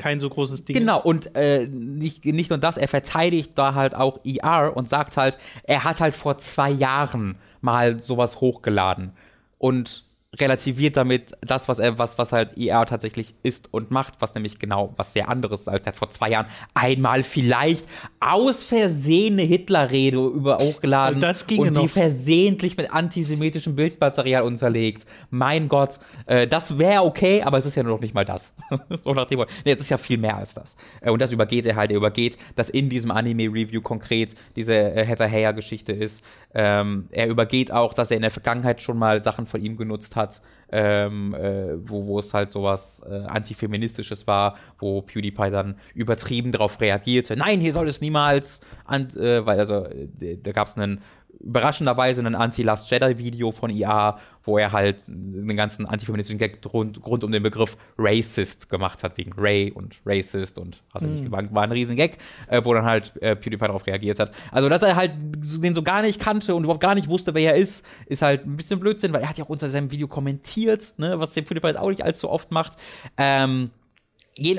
kein 0.03 0.18
so 0.18 0.28
großes 0.28 0.64
Ding 0.64 0.76
genau, 0.76 0.98
ist. 0.98 1.05
und 1.05 1.36
äh, 1.36 1.68
nicht, 1.68 2.24
nicht 2.24 2.50
nur 2.50 2.59
das, 2.59 2.76
er 2.76 2.88
verteidigt 2.88 3.53
da 3.55 3.74
halt 3.74 3.94
auch 3.94 4.18
ER 4.24 4.76
und 4.76 4.88
sagt 4.88 5.16
halt, 5.16 5.38
er 5.62 5.84
hat 5.84 6.00
halt 6.00 6.16
vor 6.16 6.38
zwei 6.38 6.70
Jahren 6.70 7.36
mal 7.61 8.00
sowas 8.00 8.40
hochgeladen. 8.40 9.12
Und 9.59 10.05
relativiert 10.40 10.96
damit 10.96 11.32
das, 11.42 11.68
was 11.68 11.78
er, 11.78 11.98
was, 11.98 12.16
was 12.16 12.32
halt 12.32 12.56
ER 12.56 12.86
tatsächlich 12.86 13.34
ist 13.42 13.68
und 13.72 13.90
macht, 13.90 14.14
was 14.20 14.34
nämlich 14.34 14.58
genau 14.58 14.94
was 14.96 15.12
sehr 15.12 15.28
anderes 15.28 15.68
als 15.68 15.82
der 15.82 15.92
vor 15.92 16.08
zwei 16.08 16.30
Jahren 16.30 16.46
einmal 16.72 17.22
vielleicht 17.22 17.86
aus 18.18 18.62
Versehen 18.62 19.34
eine 19.34 19.42
Hitlerrede 19.42 20.16
über 20.16 20.56
hochgeladen 20.56 21.16
und, 21.16 21.20
das 21.20 21.42
und 21.42 21.50
die 21.50 21.70
noch. 21.70 21.88
versehentlich 21.88 22.78
mit 22.78 22.90
antisemitischem 22.90 23.76
Bildmaterial 23.76 24.42
unterlegt. 24.44 25.06
Mein 25.28 25.68
Gott, 25.68 26.00
äh, 26.24 26.46
das 26.46 26.78
wäre 26.78 27.02
okay, 27.02 27.42
aber 27.42 27.58
es 27.58 27.66
ist 27.66 27.74
ja 27.74 27.82
noch 27.82 28.00
nicht 28.00 28.14
mal 28.14 28.24
das. 28.24 28.54
so 28.88 29.12
nach 29.12 29.26
dem 29.26 29.44
Nee, 29.64 29.72
es 29.72 29.80
ist 29.80 29.90
ja 29.90 29.98
viel 29.98 30.16
mehr 30.16 30.38
als 30.38 30.54
das. 30.54 30.76
Äh, 31.02 31.10
und 31.10 31.20
das 31.20 31.32
übergeht 31.32 31.66
er 31.66 31.76
halt, 31.76 31.90
er 31.90 31.98
übergeht, 31.98 32.38
dass 32.54 32.70
in 32.70 32.88
diesem 32.88 33.10
Anime-Review 33.10 33.82
konkret 33.82 34.34
diese 34.56 34.72
äh, 34.72 35.04
Heather 35.04 35.28
Heyer-Geschichte 35.28 35.92
ist. 35.92 36.24
Ähm, 36.54 37.08
er 37.10 37.28
übergeht 37.28 37.70
auch, 37.70 37.92
dass 37.92 38.10
er 38.10 38.16
in 38.16 38.22
der 38.22 38.30
Vergangenheit 38.30 38.80
schon 38.80 38.98
mal 38.98 39.22
Sachen 39.22 39.44
von 39.44 39.62
ihm 39.62 39.76
genutzt 39.76 40.16
hat 40.16 40.21
hat, 40.22 40.42
ähm, 40.72 41.34
äh, 41.34 41.74
wo, 41.76 42.06
wo 42.06 42.18
es 42.18 42.32
halt 42.32 42.50
sowas 42.50 43.04
äh, 43.08 43.24
antifeministisches 43.26 44.26
war, 44.26 44.56
wo 44.78 45.02
PewDiePie 45.02 45.50
dann 45.50 45.76
übertrieben 45.94 46.50
darauf 46.50 46.80
reagierte. 46.80 47.36
Nein, 47.36 47.60
hier 47.60 47.74
soll 47.74 47.88
es 47.88 48.00
niemals, 48.00 48.62
an, 48.86 49.10
äh, 49.16 49.44
weil 49.44 49.60
also 49.60 49.84
äh, 49.86 50.38
da 50.42 50.52
gab 50.52 50.68
es 50.68 50.76
einen 50.76 51.02
überraschenderweise 51.43 52.22
ein 52.22 52.34
Anti-Last 52.34 52.90
Jedi-Video 52.90 53.53
von 53.53 53.70
IA, 53.70 54.18
wo 54.45 54.59
er 54.59 54.72
halt 54.72 55.09
einen 55.09 55.57
ganzen 55.57 55.86
antifeministischen 55.86 56.38
Gag 56.38 56.59
rund, 56.72 57.05
rund 57.05 57.24
um 57.24 57.32
den 57.32 57.43
Begriff 57.43 57.76
Racist 57.99 58.68
gemacht 58.70 59.03
hat, 59.03 59.16
wegen 59.16 59.32
Ray 59.36 59.70
und 59.70 59.97
Racist 60.05 60.59
und 60.59 60.82
was 60.93 61.03
mm. 61.03 61.12
nicht, 61.12 61.30
war, 61.30 61.55
war 61.55 61.62
ein 61.64 61.72
riesen 61.72 61.97
Gag, 61.97 62.18
äh, 62.49 62.61
wo 62.64 62.74
dann 62.74 62.84
halt 62.84 63.14
äh, 63.20 63.36
PewDiePie 63.36 63.66
darauf 63.66 63.86
reagiert 63.86 64.18
hat. 64.18 64.32
Also, 64.51 64.68
dass 64.68 64.82
er 64.82 64.97
halt 64.97 65.12
den 65.18 65.74
so 65.74 65.82
gar 65.82 66.03
nicht 66.03 66.20
kannte 66.20 66.55
und 66.55 66.64
überhaupt 66.64 66.82
gar 66.82 66.95
nicht 66.95 67.09
wusste, 67.09 67.34
wer 67.34 67.55
er 67.55 67.61
ist, 67.61 67.86
ist 68.07 68.22
halt 68.22 68.47
ein 68.47 68.57
bisschen 68.57 68.80
Blödsinn, 68.80 69.12
weil 69.12 69.22
er 69.22 69.28
hat 69.28 69.38
ja 69.38 69.45
auch 69.45 69.51
unter 69.51 69.68
seinem 69.68 69.90
Video 69.90 70.09
kommentiert, 70.09 70.95
ne, 70.97 71.18
was 71.18 71.32
der 71.32 71.43
PewDiePie 71.43 71.76
auch 71.76 71.90
nicht 71.90 72.05
allzu 72.05 72.30
oft 72.30 72.51
macht. 72.51 72.76
Ähm, 73.16 73.70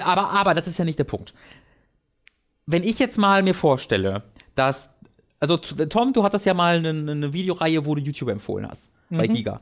aber, 0.03 0.29
aber, 0.29 0.53
das 0.53 0.67
ist 0.67 0.77
ja 0.77 0.85
nicht 0.85 0.99
der 0.99 1.05
Punkt. 1.05 1.33
Wenn 2.65 2.83
ich 2.83 2.99
jetzt 2.99 3.17
mal 3.17 3.43
mir 3.43 3.53
vorstelle, 3.53 4.23
dass 4.55 4.92
also 5.43 5.57
Tom, 5.57 6.13
du 6.13 6.23
hattest 6.23 6.45
ja 6.45 6.53
mal 6.53 6.77
eine, 6.77 7.11
eine 7.11 7.33
Videoreihe, 7.33 7.85
wo 7.85 7.95
du 7.95 8.01
YouTube 8.01 8.29
empfohlen 8.29 8.65
hast 8.65 8.93
mhm. 9.09 9.17
bei 9.17 9.27
Giga. 9.27 9.59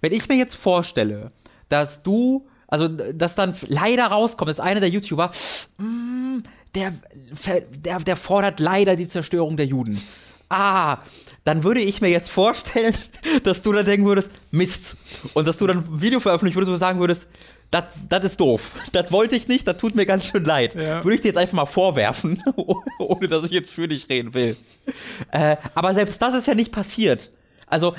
Wenn 0.00 0.12
ich 0.12 0.28
mir 0.28 0.36
jetzt 0.36 0.54
vorstelle, 0.54 1.32
dass 1.68 2.04
du, 2.04 2.46
also 2.68 2.86
dass 2.86 3.34
dann 3.34 3.52
leider 3.66 4.06
rauskommt, 4.06 4.48
dass 4.48 4.60
einer 4.60 4.78
der 4.78 4.90
YouTuber, 4.90 5.32
mm, 5.78 6.38
der, 6.76 6.92
der, 7.84 7.98
der 7.98 8.14
fordert 8.14 8.60
leider 8.60 8.94
die 8.94 9.08
Zerstörung 9.08 9.56
der 9.56 9.66
Juden. 9.66 10.00
Ah, 10.50 10.98
dann 11.42 11.64
würde 11.64 11.80
ich 11.80 12.00
mir 12.00 12.10
jetzt 12.10 12.30
vorstellen, 12.30 12.94
dass 13.42 13.62
du 13.62 13.72
dann 13.72 13.86
denken 13.86 14.06
würdest, 14.06 14.30
Mist. 14.52 14.96
Und 15.34 15.48
dass 15.48 15.58
du 15.58 15.66
dann 15.66 15.78
ein 15.78 16.00
Video 16.00 16.20
veröffentlichen 16.20 16.54
würdest 16.54 16.70
und 16.70 16.78
sagen 16.78 17.00
würdest, 17.00 17.26
das 18.08 18.24
ist 18.24 18.40
doof. 18.40 18.72
Das 18.92 19.10
wollte 19.10 19.34
ich 19.34 19.48
nicht, 19.48 19.66
das 19.66 19.78
tut 19.78 19.96
mir 19.96 20.06
ganz 20.06 20.26
schön 20.26 20.44
leid. 20.44 20.74
Ja. 20.74 21.02
Würde 21.02 21.16
ich 21.16 21.20
dir 21.20 21.28
jetzt 21.28 21.38
einfach 21.38 21.54
mal 21.54 21.66
vorwerfen, 21.66 22.40
ohne 22.98 23.26
dass 23.26 23.44
ich 23.44 23.50
jetzt 23.50 23.70
für 23.70 23.88
dich 23.88 24.08
reden 24.08 24.32
will. 24.34 24.56
Äh, 25.32 25.56
aber 25.74 25.92
selbst 25.94 26.22
das 26.22 26.34
ist 26.34 26.46
ja 26.46 26.54
nicht 26.54 26.70
passiert. 26.70 27.32
Also, 27.66 27.94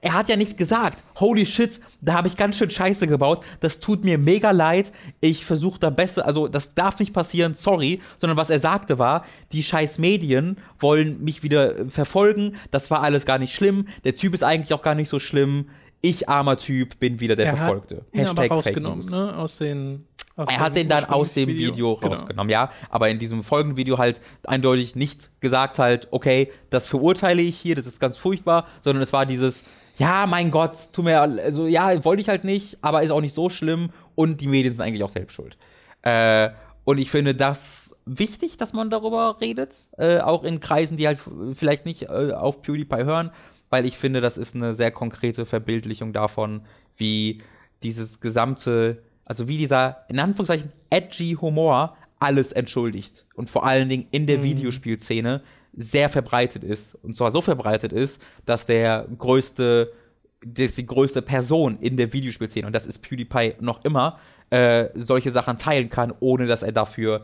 er 0.00 0.14
hat 0.14 0.28
ja 0.28 0.36
nicht 0.36 0.56
gesagt, 0.56 1.02
holy 1.18 1.44
shit, 1.46 1.80
da 2.00 2.14
habe 2.14 2.28
ich 2.28 2.36
ganz 2.36 2.56
schön 2.56 2.70
Scheiße 2.70 3.06
gebaut, 3.06 3.44
das 3.60 3.80
tut 3.80 4.04
mir 4.04 4.18
mega 4.18 4.50
leid, 4.50 4.92
ich 5.20 5.44
versuche 5.44 5.80
da 5.80 5.90
besser, 5.90 6.26
also 6.26 6.48
das 6.48 6.74
darf 6.74 7.00
nicht 7.00 7.12
passieren, 7.12 7.54
sorry, 7.54 8.00
sondern 8.16 8.36
was 8.36 8.50
er 8.50 8.58
sagte 8.58 8.98
war, 8.98 9.24
die 9.52 9.62
scheiß 9.62 9.98
Medien 9.98 10.58
wollen 10.78 11.22
mich 11.24 11.42
wieder 11.42 11.88
verfolgen, 11.88 12.56
das 12.70 12.90
war 12.90 13.02
alles 13.02 13.26
gar 13.26 13.38
nicht 13.38 13.54
schlimm, 13.54 13.88
der 14.04 14.16
Typ 14.16 14.34
ist 14.34 14.44
eigentlich 14.44 14.72
auch 14.72 14.82
gar 14.82 14.94
nicht 14.94 15.08
so 15.08 15.18
schlimm, 15.18 15.68
ich 16.00 16.28
armer 16.28 16.56
Typ 16.56 16.98
bin 16.98 17.20
wieder 17.20 17.36
der 17.36 17.46
er 17.46 17.56
Verfolgte. 17.56 17.96
Hat 17.96 18.20
Hashtag 18.20 18.50
rausgenommen, 18.50 19.06
ne? 19.06 19.36
Aus 19.36 19.58
den. 19.58 20.06
Aus 20.36 20.46
er 20.48 20.60
hat 20.60 20.76
den 20.76 20.88
dann 20.88 21.04
aus 21.04 21.32
dem 21.32 21.48
Video, 21.48 21.72
Video 21.72 21.96
genau. 21.96 22.12
rausgenommen, 22.12 22.50
ja. 22.50 22.70
Aber 22.90 23.08
in 23.08 23.18
diesem 23.18 23.42
folgenden 23.42 23.76
Video 23.76 23.98
halt 23.98 24.20
eindeutig 24.44 24.94
nicht 24.94 25.30
gesagt 25.40 25.80
halt, 25.80 26.06
okay, 26.12 26.52
das 26.70 26.86
verurteile 26.86 27.42
ich 27.42 27.58
hier, 27.58 27.74
das 27.74 27.86
ist 27.86 27.98
ganz 27.98 28.16
furchtbar, 28.16 28.68
sondern 28.80 29.02
es 29.02 29.12
war 29.12 29.26
dieses, 29.26 29.64
ja, 29.96 30.26
mein 30.28 30.52
Gott, 30.52 30.76
tu 30.92 31.02
mir, 31.02 31.20
also 31.20 31.66
ja, 31.66 32.04
wollte 32.04 32.22
ich 32.22 32.28
halt 32.28 32.44
nicht, 32.44 32.78
aber 32.82 33.02
ist 33.02 33.10
auch 33.10 33.20
nicht 33.20 33.34
so 33.34 33.50
schlimm 33.50 33.90
und 34.14 34.40
die 34.40 34.46
Medien 34.46 34.72
sind 34.72 34.82
eigentlich 34.84 35.02
auch 35.02 35.10
selbst 35.10 35.34
schuld. 35.34 35.58
Äh, 36.02 36.50
und 36.84 36.98
ich 36.98 37.10
finde 37.10 37.34
das 37.34 37.96
wichtig, 38.06 38.56
dass 38.56 38.72
man 38.72 38.90
darüber 38.90 39.38
redet, 39.40 39.88
äh, 39.98 40.20
auch 40.20 40.44
in 40.44 40.60
Kreisen, 40.60 40.96
die 40.96 41.06
halt 41.06 41.18
vielleicht 41.54 41.84
nicht 41.84 42.04
äh, 42.04 42.32
auf 42.32 42.62
PewDiePie 42.62 43.04
hören, 43.04 43.30
weil 43.70 43.86
ich 43.86 43.96
finde, 43.96 44.20
das 44.20 44.38
ist 44.38 44.54
eine 44.54 44.74
sehr 44.74 44.90
konkrete 44.90 45.46
Verbildlichung 45.46 46.12
davon, 46.12 46.62
wie 46.96 47.38
dieses 47.82 48.20
gesamte 48.20 49.02
also 49.28 49.46
wie 49.46 49.58
dieser, 49.58 50.04
in 50.08 50.18
Anführungszeichen, 50.18 50.72
edgy 50.88 51.36
Humor 51.38 51.94
alles 52.18 52.52
entschuldigt. 52.52 53.26
Und 53.34 53.50
vor 53.50 53.66
allen 53.66 53.88
Dingen 53.88 54.06
in 54.10 54.26
der 54.26 54.42
Videospielszene 54.42 55.42
sehr 55.74 56.08
verbreitet 56.08 56.64
ist. 56.64 56.94
Und 57.02 57.14
zwar 57.14 57.30
so 57.30 57.42
verbreitet 57.42 57.92
ist, 57.92 58.24
dass 58.46 58.64
der 58.64 59.06
größte, 59.18 59.92
das 60.40 60.70
ist 60.70 60.78
die 60.78 60.86
größte 60.86 61.20
Person 61.20 61.78
in 61.80 61.98
der 61.98 62.12
Videospielszene, 62.14 62.66
und 62.66 62.72
das 62.72 62.86
ist 62.86 63.00
PewDiePie 63.00 63.56
noch 63.60 63.84
immer, 63.84 64.18
äh, 64.48 64.88
solche 64.94 65.30
Sachen 65.30 65.58
teilen 65.58 65.90
kann, 65.90 66.14
ohne 66.20 66.46
dass 66.46 66.62
er 66.62 66.72
dafür 66.72 67.22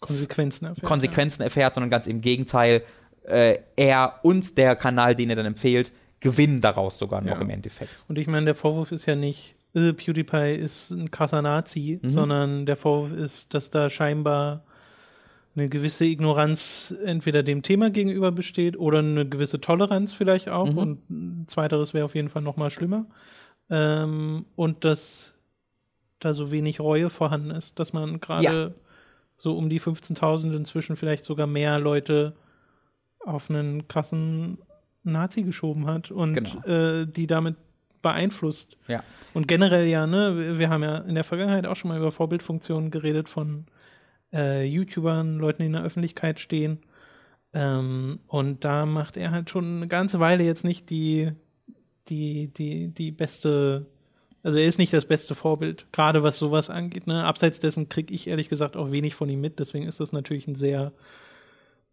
Konsequenzen 0.00 0.64
erfährt. 0.64 0.86
Konsequenzen 0.86 1.42
erfährt, 1.42 1.74
sondern 1.74 1.90
ganz 1.90 2.06
im 2.06 2.22
Gegenteil, 2.22 2.82
äh, 3.24 3.58
er 3.76 4.20
und 4.22 4.56
der 4.58 4.76
Kanal, 4.76 5.14
den 5.14 5.30
er 5.30 5.36
dann 5.36 5.46
empfiehlt, 5.46 5.92
gewinnen 6.20 6.60
daraus 6.60 6.98
sogar 6.98 7.20
noch 7.22 7.36
Ja. 7.36 7.40
im 7.40 7.50
Endeffekt. 7.50 8.04
Und 8.08 8.18
ich 8.18 8.26
meine, 8.26 8.44
der 8.46 8.54
Vorwurf 8.54 8.92
ist 8.92 9.06
ja 9.06 9.14
nicht, 9.14 9.54
äh, 9.74 9.92
PewDiePie 9.92 10.54
ist 10.54 10.90
ein 10.90 11.10
krasser 11.10 11.40
Nazi, 11.42 11.98
Mhm. 12.02 12.08
sondern 12.10 12.66
der 12.66 12.76
Vorwurf 12.76 13.12
ist, 13.12 13.54
dass 13.54 13.70
da 13.70 13.88
scheinbar 13.90 14.64
eine 15.56 15.68
gewisse 15.68 16.04
Ignoranz 16.04 16.94
entweder 17.04 17.42
dem 17.42 17.62
Thema 17.62 17.90
gegenüber 17.90 18.30
besteht 18.32 18.78
oder 18.78 18.98
eine 19.00 19.28
gewisse 19.28 19.60
Toleranz 19.60 20.12
vielleicht 20.12 20.48
auch. 20.48 20.70
Mhm. 20.70 20.78
Und 20.78 21.10
ein 21.10 21.44
zweiteres 21.48 21.92
wäre 21.94 22.04
auf 22.04 22.14
jeden 22.14 22.28
Fall 22.28 22.42
noch 22.42 22.56
mal 22.56 22.70
schlimmer. 22.70 23.06
Ähm, 23.68 24.44
und 24.56 24.84
dass 24.84 25.34
da 26.18 26.34
so 26.34 26.50
wenig 26.50 26.80
Reue 26.80 27.08
vorhanden 27.10 27.50
ist, 27.50 27.78
dass 27.78 27.92
man 27.92 28.20
gerade 28.20 28.74
so 29.36 29.56
um 29.56 29.70
die 29.70 29.80
15.000 29.80 30.54
inzwischen 30.54 30.96
vielleicht 30.96 31.24
sogar 31.24 31.46
mehr 31.46 31.78
Leute 31.78 32.34
auf 33.24 33.50
einen 33.50 33.86
krassen 33.88 34.58
Nazi 35.02 35.42
geschoben 35.42 35.86
hat 35.86 36.10
und 36.10 36.34
Genau. 36.34 36.62
äh, 36.66 37.06
die 37.06 37.26
damit 37.26 37.56
beeinflusst. 38.02 38.76
Ja. 38.88 39.02
Und 39.34 39.46
generell 39.48 39.86
ja, 39.86 40.06
ne, 40.06 40.58
wir- 40.58 40.70
haben 40.70 40.82
ja 40.82 40.98
in 40.98 41.14
der 41.14 41.24
Vergangenheit 41.24 41.66
auch 41.66 41.76
schon 41.76 41.90
mal 41.90 41.98
über 41.98 42.12
Vorbildfunktionen 42.12 42.90
geredet 42.90 43.28
von 43.28 43.66
äh, 44.32 44.64
YouTubern, 44.64 45.38
Leuten, 45.38 45.62
die 45.62 45.66
in 45.66 45.72
der 45.72 45.82
Öffentlichkeit 45.84 46.40
stehen. 46.40 46.78
Ähm, 47.52 48.20
und 48.28 48.64
da 48.64 48.86
macht 48.86 49.16
er 49.16 49.32
halt 49.32 49.50
schon 49.50 49.76
eine 49.78 49.88
ganze 49.88 50.20
Weile 50.20 50.44
jetzt 50.44 50.64
nicht 50.64 50.88
die, 50.88 51.32
die, 52.08 52.48
die, 52.48 52.88
die 52.88 53.10
beste, 53.10 53.86
also 54.42 54.56
er 54.56 54.64
ist 54.66 54.78
nicht 54.78 54.92
das 54.92 55.04
beste 55.04 55.34
Vorbild, 55.34 55.86
gerade 55.92 56.22
was 56.22 56.38
sowas 56.38 56.70
angeht. 56.70 57.06
Ne? 57.08 57.24
Abseits 57.24 57.58
dessen 57.60 57.88
kriege 57.88 58.14
ich 58.14 58.28
ehrlich 58.28 58.48
gesagt 58.48 58.76
auch 58.76 58.92
wenig 58.92 59.14
von 59.16 59.28
ihm 59.28 59.40
mit, 59.40 59.58
deswegen 59.58 59.86
ist 59.86 59.98
das 60.00 60.12
natürlich 60.12 60.46
ein 60.46 60.54
sehr 60.54 60.92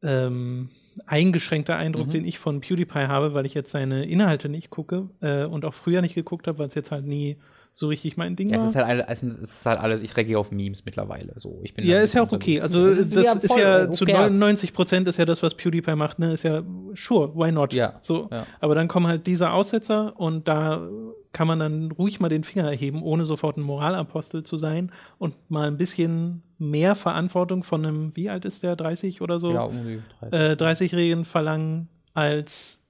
ähm, 0.03 0.69
eingeschränkter 1.05 1.75
Eindruck, 1.75 2.09
den 2.11 2.25
ich 2.25 2.39
von 2.39 2.59
PewDiePie 2.61 3.07
habe, 3.07 3.33
weil 3.33 3.45
ich 3.45 3.53
jetzt 3.53 3.71
seine 3.71 4.05
Inhalte 4.05 4.49
nicht 4.49 4.69
gucke 4.69 5.09
äh, 5.21 5.45
und 5.45 5.65
auch 5.65 5.73
früher 5.73 6.01
nicht 6.01 6.15
geguckt 6.15 6.47
habe, 6.47 6.59
weil 6.59 6.67
es 6.67 6.75
jetzt 6.75 6.91
halt 6.91 7.05
nie 7.05 7.37
so 7.73 7.87
richtig 7.89 8.17
mein 8.17 8.35
Ding 8.35 8.47
Ja, 8.49 8.55
es 8.57 8.63
war. 8.63 8.69
ist 8.69 8.75
halt, 8.75 8.85
alle- 8.87 9.07
es 9.07 9.21
ist 9.23 9.65
halt 9.65 9.79
alles, 9.79 10.01
ich 10.01 10.17
reagiere 10.17 10.39
auf 10.39 10.51
Memes 10.51 10.83
mittlerweile. 10.85 11.33
So, 11.37 11.59
ich 11.61 11.75
bin 11.75 11.85
Ja, 11.85 11.99
ist 11.99 12.15
ja 12.15 12.23
auch 12.23 12.31
okay. 12.31 12.59
Also 12.59 12.87
Es 12.87 13.09
das 13.09 13.35
ist, 13.35 13.47
voll, 13.47 13.59
ja 13.61 13.87
who 13.87 13.91
zu 13.91 14.05
cares? 14.05 14.31
99 14.31 14.73
Prozent 14.73 15.07
ist 15.07 15.17
ja 15.19 15.25
das, 15.25 15.43
was 15.43 15.53
PewDiePie 15.53 15.95
macht. 15.95 16.17
Ne, 16.17 16.33
ist 16.33 16.43
ja 16.43 16.63
sure, 16.95 17.35
why 17.35 17.51
not? 17.51 17.73
Ja, 17.73 17.97
So, 18.01 18.29
ja. 18.31 18.47
aber 18.59 18.73
dann 18.73 18.87
kommen 18.87 19.05
halt 19.05 19.27
diese 19.27 19.51
Aussetzer 19.51 20.19
und 20.19 20.47
da 20.47 20.87
kann 21.33 21.45
man 21.47 21.59
dann 21.59 21.91
ruhig 21.91 22.19
mal 22.19 22.29
den 22.29 22.43
Finger 22.43 22.63
erheben, 22.67 23.03
ohne 23.03 23.25
sofort 23.25 23.57
ein 23.57 23.61
Moralapostel 23.61 24.41
zu 24.43 24.57
sein 24.57 24.91
und 25.19 25.35
mal 25.51 25.67
ein 25.67 25.77
bisschen 25.77 26.41
mehr 26.60 26.95
Verantwortung 26.95 27.64
von 27.64 27.86
einem, 27.86 28.16
wie 28.16 28.30
alt 28.30 28.45
ist 28.45 28.64
der, 28.64 28.76
30 28.76 29.22
oder 29.22 29.39
so, 29.39 29.53
Ja, 29.53 29.62
um 29.64 29.86
die 29.86 30.01
äh, 30.32 30.55
drei- 30.55 30.72
30-Jährigen 30.74 31.26
verlangen, 31.26 31.88
als 32.14 32.82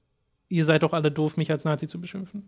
ihr 0.49 0.63
seid 0.65 0.83
doch 0.83 0.93
alle 0.93 1.11
doof, 1.11 1.35
mich 1.37 1.51
als 1.51 1.65
Nazi 1.65 1.87
zu 1.87 1.99
beschimpfen. 1.99 2.47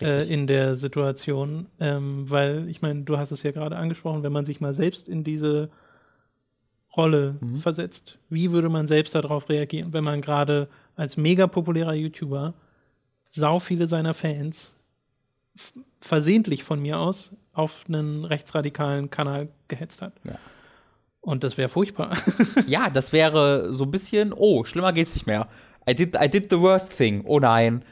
Äh, 0.00 0.30
in 0.30 0.46
der 0.46 0.76
Situation, 0.76 1.68
ähm, 1.80 2.28
weil 2.30 2.68
ich 2.68 2.82
meine, 2.82 3.02
du 3.04 3.16
hast 3.16 3.30
es 3.30 3.42
ja 3.42 3.52
gerade 3.52 3.76
angesprochen, 3.76 4.22
wenn 4.22 4.32
man 4.32 4.44
sich 4.44 4.60
mal 4.60 4.74
selbst 4.74 5.08
in 5.08 5.24
diese 5.24 5.70
Rolle 6.94 7.36
Mhm. 7.40 7.56
versetzt, 7.56 8.18
wie 8.28 8.50
würde 8.52 8.68
man 8.68 8.88
selbst 8.88 9.14
darauf 9.14 9.48
reagieren, 9.48 9.92
wenn 9.94 10.04
man 10.04 10.20
gerade 10.20 10.68
als 10.96 11.16
mega 11.16 11.46
populärer 11.46 11.94
YouTuber 11.94 12.52
sau 13.30 13.58
viele 13.58 13.86
seiner 13.86 14.12
Fans 14.14 14.74
versehentlich 16.00 16.62
von 16.64 16.80
mir 16.80 16.98
aus 16.98 17.32
auf 17.52 17.84
einen 17.88 18.24
rechtsradikalen 18.26 19.08
Kanal 19.10 19.48
gehetzt 19.68 20.02
hat. 20.02 20.12
Ja. 20.24 20.38
Und 21.26 21.42
das 21.42 21.56
wäre 21.58 21.68
furchtbar. 21.68 22.16
ja, 22.68 22.88
das 22.88 23.12
wäre 23.12 23.72
so 23.72 23.84
ein 23.84 23.90
bisschen, 23.90 24.32
oh, 24.32 24.64
schlimmer 24.64 24.92
geht's 24.92 25.14
nicht 25.14 25.26
mehr. 25.26 25.48
I 25.88 25.94
did, 25.94 26.14
I 26.22 26.28
did 26.28 26.50
the 26.50 26.60
worst 26.60 26.96
thing. 26.96 27.22
Oh 27.26 27.40
nein. 27.40 27.82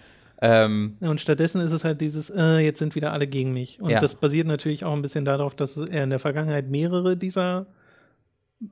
Ähm, 0.40 0.96
Und 1.00 1.20
stattdessen 1.20 1.60
ist 1.60 1.72
es 1.72 1.84
halt 1.84 2.00
dieses, 2.00 2.30
äh, 2.30 2.58
jetzt 2.58 2.78
sind 2.78 2.94
wieder 2.94 3.12
alle 3.12 3.26
gegen 3.26 3.52
mich. 3.52 3.80
Und 3.80 3.90
Ja. 3.90 3.98
das 3.98 4.14
basiert 4.14 4.46
natürlich 4.46 4.84
auch 4.84 4.92
ein 4.92 5.02
bisschen 5.02 5.24
darauf, 5.24 5.54
dass 5.54 5.76
er 5.76 6.04
in 6.04 6.10
der 6.10 6.18
Vergangenheit 6.20 6.70
mehrere 6.70 7.16
dieser 7.16 7.66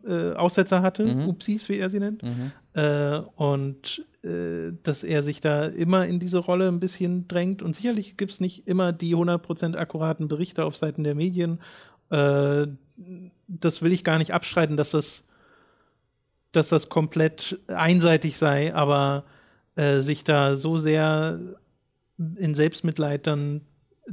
äh, 0.07 0.33
Aussetzer 0.35 0.81
hatte, 0.81 1.05
Mhm. 1.05 1.29
Upsis, 1.29 1.69
wie 1.69 1.79
er 1.79 1.91
sie 1.91 1.99
nennt. 2.01 2.23
Äh, 2.75 3.19
und 3.37 4.07
äh, 4.25 4.73
dass 4.85 5.03
er 5.03 5.23
sich 5.25 5.41
da 5.41 5.65
immer 5.67 6.07
in 6.07 6.19
diese 6.21 6.39
Rolle 6.39 6.69
ein 6.69 6.79
bisschen 6.81 7.27
drängt. 7.27 7.63
Und 7.63 7.75
sicherlich 7.77 8.17
gibt 8.17 8.31
es 8.33 8.41
nicht 8.41 8.67
immer 8.69 8.93
die 8.93 9.15
100% 9.17 9.77
akkuraten 9.77 10.29
Berichte 10.29 10.65
auf 10.65 10.77
Seiten 10.77 11.03
der 11.05 11.15
Medien. 11.17 11.59
Das 13.49 13.83
will 13.83 13.93
ich 13.93 14.05
gar 14.05 14.19
nicht 14.19 14.33
abstreiten, 14.33 14.77
dass 14.77 14.91
das, 14.91 15.25
dass 16.53 16.69
das 16.69 16.89
komplett 16.89 17.59
einseitig 17.69 18.39
sei, 18.39 18.75
aber 18.75 19.25
äh, 19.77 20.01
sich 20.01 20.25
da 20.25 20.57
so 20.57 20.79
sehr 20.79 21.39
in 22.37 22.55
Selbstmitleid 22.55 23.27
dann 23.27 23.63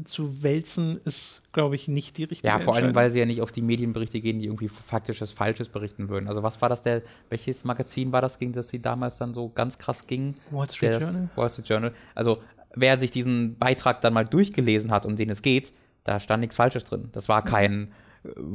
zu 0.04 0.44
wälzen, 0.44 1.00
ist, 1.04 1.42
glaube 1.52 1.76
ich, 1.76 1.88
nicht 1.88 2.18
die 2.18 2.24
richtige 2.24 2.48
ja, 2.48 2.60
vor 2.60 2.76
allem, 2.76 2.94
weil 2.94 3.10
sie 3.10 3.20
ja 3.20 3.26
nicht 3.26 3.42
auf 3.42 3.52
die 3.52 3.64
Medienberichte 3.64 4.22
gehen, 4.22 4.40
die 4.40 4.46
irgendwie 4.46 4.70
faktisches 4.70 5.32
Falsches 5.32 5.68
berichten 5.70 6.10
würden. 6.10 6.30
Also 6.30 6.44
was 6.44 6.62
war 6.62 6.70
das 6.70 6.84
der, 6.84 7.02
welches 7.30 7.64
Magazin 7.64 8.12
war 8.12 8.22
das, 8.22 8.38
gegen 8.38 8.54
das 8.54 8.70
sie 8.70 8.82
damals 8.82 9.18
dann 9.18 9.34
so 9.34 9.50
ganz 9.50 9.80
krass 9.80 10.06
ging? 10.06 10.36
Wall 10.52 10.70
Street 10.70 10.92
Der 10.92 11.00
das- 11.00 11.10
Journal? 11.14 11.30
Wall 11.36 11.50
Street 11.50 11.70
Journal. 11.70 11.94
Also 12.14 12.38
wer 12.76 13.00
sich 13.00 13.10
diesen 13.12 13.58
Beitrag 13.58 14.02
dann 14.02 14.14
mal 14.14 14.26
durchgelesen 14.26 14.92
hat, 14.92 15.06
um 15.08 15.16
den 15.16 15.30
es 15.32 15.42
geht, 15.42 15.74
da 16.04 16.20
stand 16.20 16.42
nichts 16.42 16.56
Falsches 16.56 16.86
drin. 16.86 17.10
Das 17.12 17.28
war 17.28 17.44
kein, 17.44 17.92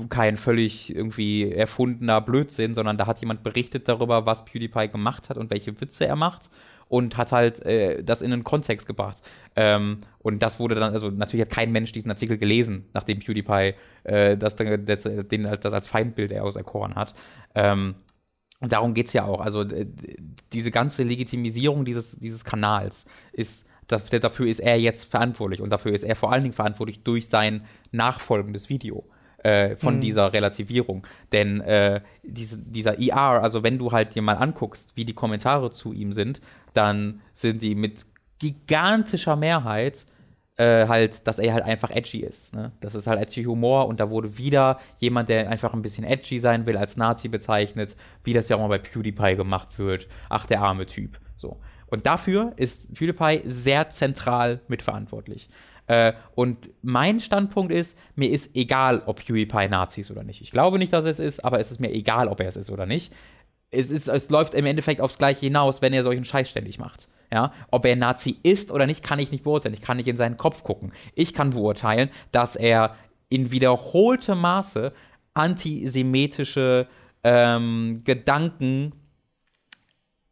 kein 0.09 0.37
völlig 0.37 0.95
irgendwie 0.95 1.51
erfundener 1.51 2.21
Blödsinn, 2.21 2.75
sondern 2.75 2.99
da 2.99 3.07
hat 3.07 3.21
jemand 3.21 3.43
berichtet 3.43 3.89
darüber, 3.89 4.27
was 4.27 4.45
PewDiePie 4.45 4.89
gemacht 4.89 5.31
hat 5.31 5.39
und 5.39 5.51
welche 5.51 5.81
Witze 5.81 6.07
er 6.07 6.17
macht 6.17 6.51
und 6.89 7.17
hat 7.17 7.33
halt 7.33 7.65
äh, 7.65 8.03
das 8.05 8.23
in 8.23 8.33
einen 8.33 8.45
Kontext 8.45 8.87
gebracht. 8.87 9.23
Ähm, 9.57 9.99
und 10.19 10.43
das 10.43 10.61
wurde 10.61 10.75
dann, 10.75 10.93
also 10.93 11.11
natürlich 11.11 11.47
hat 11.47 11.53
kein 11.53 11.73
Mensch 11.73 11.93
diesen 11.93 12.11
Artikel 12.11 12.37
gelesen, 12.37 12.87
nachdem 12.93 13.21
PewDiePie 13.21 13.75
äh, 14.05 14.37
das, 14.37 14.57
das, 14.57 15.03
den, 15.03 15.43
das 15.45 15.73
als 15.73 15.87
Feindbild 15.87 16.37
auserkoren 16.39 16.95
hat. 16.95 17.15
Ähm, 17.55 17.95
und 18.61 18.73
darum 18.73 18.95
geht's 18.95 19.13
ja 19.13 19.25
auch. 19.25 19.41
Also 19.41 19.65
diese 20.53 20.71
ganze 20.71 21.03
Legitimisierung 21.03 21.85
dieses, 21.85 22.19
dieses 22.19 22.45
Kanals 22.45 23.05
ist, 23.33 23.69
dafür 23.89 24.47
ist 24.47 24.61
er 24.61 24.79
jetzt 24.79 25.05
verantwortlich 25.05 25.61
und 25.61 25.71
dafür 25.71 25.93
ist 25.93 26.05
er 26.05 26.17
vor 26.17 26.33
allen 26.33 26.43
Dingen 26.43 26.55
verantwortlich 26.55 27.03
durch 27.03 27.29
sein 27.29 27.65
nachfolgendes 27.93 28.69
Video 28.69 29.05
äh, 29.45 29.77
von 29.77 30.01
dieser 30.01 30.33
Relativierung. 30.33 31.07
Denn 31.31 31.61
äh, 31.61 32.01
diese, 32.23 32.59
dieser 32.59 32.99
ER, 32.99 33.43
also 33.43 33.63
wenn 33.63 33.79
du 33.79 33.93
halt 33.93 34.15
dir 34.15 34.23
mal 34.23 34.37
anguckst, 34.37 34.97
wie 34.97 35.05
die 35.05 35.13
Kommentare 35.13 35.71
zu 35.71 35.93
ihm 35.93 36.13
sind, 36.13 36.41
dann 36.73 37.21
sind 37.35 37.63
die 37.63 37.75
mit 37.75 38.07
gigantischer 38.39 39.37
Mehrheit 39.37 40.07
äh, 40.57 40.87
halt, 40.89 41.27
dass 41.27 41.39
er 41.39 41.53
halt 41.53 41.65
einfach 41.65 41.91
edgy 41.91 42.21
ist. 42.21 42.55
Ne? 42.55 42.73
Das 42.81 42.95
ist 42.95 43.07
halt 43.07 43.21
edgy 43.21 43.45
Humor 43.45 43.87
und 43.87 44.01
da 44.01 44.11
wurde 44.11 44.39
wieder 44.39 44.79
jemand, 44.99 45.29
der 45.29 45.51
einfach 45.51 45.75
ein 45.75 45.83
bisschen 45.83 46.05
edgy 46.05 46.39
sein 46.39 46.65
will, 46.65 46.77
als 46.77 46.97
Nazi 46.97 47.29
bezeichnet, 47.29 47.97
wie 48.23 48.33
das 48.33 48.49
ja 48.49 48.57
auch 48.57 48.61
mal 48.61 48.69
bei 48.69 48.79
PewDiePie 48.79 49.37
gemacht 49.37 49.79
wird. 49.79 50.09
Ach, 50.29 50.47
der 50.47 50.63
arme 50.63 50.87
Typ. 50.87 51.19
So. 51.37 51.61
Und 51.87 52.07
dafür 52.07 52.53
ist 52.57 52.95
PewDiePie 52.95 53.43
sehr 53.45 53.91
zentral 53.91 54.61
mitverantwortlich. 54.69 55.49
Äh, 55.87 56.15
und 56.35 56.71
mein 56.83 57.21
Standpunkt 57.21 57.73
ist, 57.73 57.99
mir 58.15 58.31
ist 58.31 58.57
egal, 58.57 59.03
ob 59.07 59.25
PewDiePie 59.25 59.69
Nazi 59.69 60.01
ist 60.01 60.11
oder 60.11 60.25
nicht. 60.25 60.41
Ich 60.41 60.51
glaube 60.51 60.79
nicht, 60.79 60.93
dass 60.93 61.05
es 61.05 61.19
ist, 61.19 61.45
aber 61.45 61.61
es 61.61 61.71
ist 61.71 61.81
mir 61.81 61.93
egal, 61.93 62.29
ob 62.29 62.41
er 62.41 62.49
es 62.49 62.57
ist 62.57 62.71
oder 62.71 62.87
nicht. 62.87 63.13
Es, 63.71 63.91
ist, 63.91 64.09
es 64.09 64.31
läuft 64.31 64.55
im 64.55 64.67
Endeffekt 64.67 65.01
aufs 65.01 65.19
Gleiche 65.19 65.41
hinaus, 65.41 65.83
wenn 65.83 65.93
er 65.93 66.05
solchen 66.05 66.25
Scheiß 66.25 66.49
ständig 66.49 66.79
macht. 66.79 67.09
Ja, 67.33 67.53
ob 67.71 67.85
er 67.85 67.97
Nazi 67.97 68.37
ist 68.43 68.71
oder 68.71 68.87
nicht, 68.87 69.03
kann 69.03 69.19
ich 69.19 69.33
nicht 69.33 69.45
beurteilen. 69.45 69.75
Ich 69.75 69.83
kann 69.83 69.97
nicht 69.97 70.07
in 70.07 70.17
seinen 70.17 70.37
Kopf 70.37 70.63
gucken. 70.63 70.93
Ich 71.15 71.35
kann 71.35 71.51
beurteilen, 71.51 72.11
dass 72.31 72.55
er 72.55 72.95
in 73.29 73.51
wiederholtem 73.51 74.41
Maße 74.41 74.93
antisemitische 75.35 76.87
ähm, 77.25 78.03
Gedanken 78.05 78.93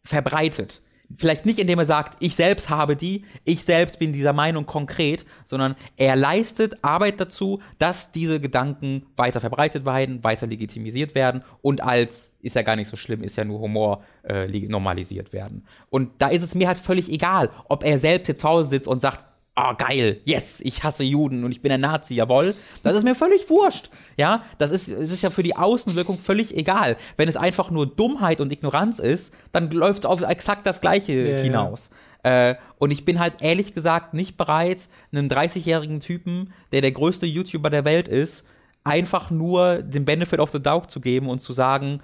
verbreitet. 0.04 0.82
Vielleicht 1.16 1.46
nicht, 1.46 1.58
indem 1.58 1.78
er 1.78 1.86
sagt, 1.86 2.16
ich 2.20 2.34
selbst 2.34 2.70
habe 2.70 2.96
die, 2.96 3.24
ich 3.44 3.64
selbst 3.64 3.98
bin 3.98 4.12
dieser 4.12 4.32
Meinung 4.32 4.66
konkret, 4.66 5.24
sondern 5.44 5.74
er 5.96 6.16
leistet 6.16 6.82
Arbeit 6.82 7.20
dazu, 7.20 7.60
dass 7.78 8.12
diese 8.12 8.40
Gedanken 8.40 9.06
weiter 9.16 9.40
verbreitet 9.40 9.84
werden, 9.84 10.22
weiter 10.24 10.46
legitimisiert 10.46 11.14
werden 11.14 11.42
und 11.60 11.82
als, 11.82 12.32
ist 12.40 12.56
ja 12.56 12.62
gar 12.62 12.76
nicht 12.76 12.88
so 12.88 12.96
schlimm, 12.96 13.22
ist 13.22 13.36
ja 13.36 13.44
nur 13.44 13.60
Humor, 13.60 14.02
äh, 14.22 14.46
normalisiert 14.68 15.32
werden. 15.32 15.66
Und 15.90 16.10
da 16.18 16.28
ist 16.28 16.42
es 16.42 16.54
mir 16.54 16.68
halt 16.68 16.78
völlig 16.78 17.10
egal, 17.10 17.50
ob 17.68 17.84
er 17.84 17.98
selbst 17.98 18.28
jetzt 18.28 18.40
zu 18.40 18.48
Hause 18.48 18.70
sitzt 18.70 18.88
und 18.88 19.00
sagt, 19.00 19.24
oh 19.56 19.74
geil, 19.76 20.20
yes, 20.24 20.60
ich 20.60 20.82
hasse 20.82 21.04
Juden 21.04 21.44
und 21.44 21.50
ich 21.50 21.60
bin 21.60 21.72
ein 21.72 21.80
Nazi, 21.80 22.14
jawohl. 22.14 22.54
Das 22.82 22.94
ist 22.96 23.04
mir 23.04 23.14
völlig 23.14 23.48
wurscht. 23.50 23.90
Ja, 24.16 24.44
das 24.58 24.70
ist, 24.70 24.88
es 24.88 25.12
ist 25.12 25.22
ja 25.22 25.30
für 25.30 25.42
die 25.42 25.56
Außenwirkung 25.56 26.18
völlig 26.18 26.56
egal. 26.56 26.96
Wenn 27.16 27.28
es 27.28 27.36
einfach 27.36 27.70
nur 27.70 27.86
Dummheit 27.86 28.40
und 28.40 28.52
Ignoranz 28.52 28.98
ist, 28.98 29.34
dann 29.52 29.70
läuft 29.70 30.00
es 30.00 30.06
auf 30.06 30.22
exakt 30.22 30.66
das 30.66 30.80
Gleiche 30.80 31.12
ja. 31.12 31.42
hinaus. 31.42 31.90
Äh, 32.22 32.54
und 32.78 32.90
ich 32.90 33.04
bin 33.04 33.18
halt 33.18 33.42
ehrlich 33.42 33.74
gesagt 33.74 34.14
nicht 34.14 34.36
bereit, 34.36 34.88
einem 35.12 35.28
30-jährigen 35.28 36.00
Typen, 36.00 36.52
der 36.72 36.80
der 36.80 36.92
größte 36.92 37.26
YouTuber 37.26 37.68
der 37.68 37.84
Welt 37.84 38.08
ist, 38.08 38.46
einfach 38.84 39.30
nur 39.30 39.82
den 39.82 40.04
Benefit 40.04 40.40
of 40.40 40.50
the 40.50 40.62
Doubt 40.62 40.90
zu 40.90 41.00
geben 41.00 41.28
und 41.28 41.40
zu 41.40 41.52
sagen, 41.52 42.00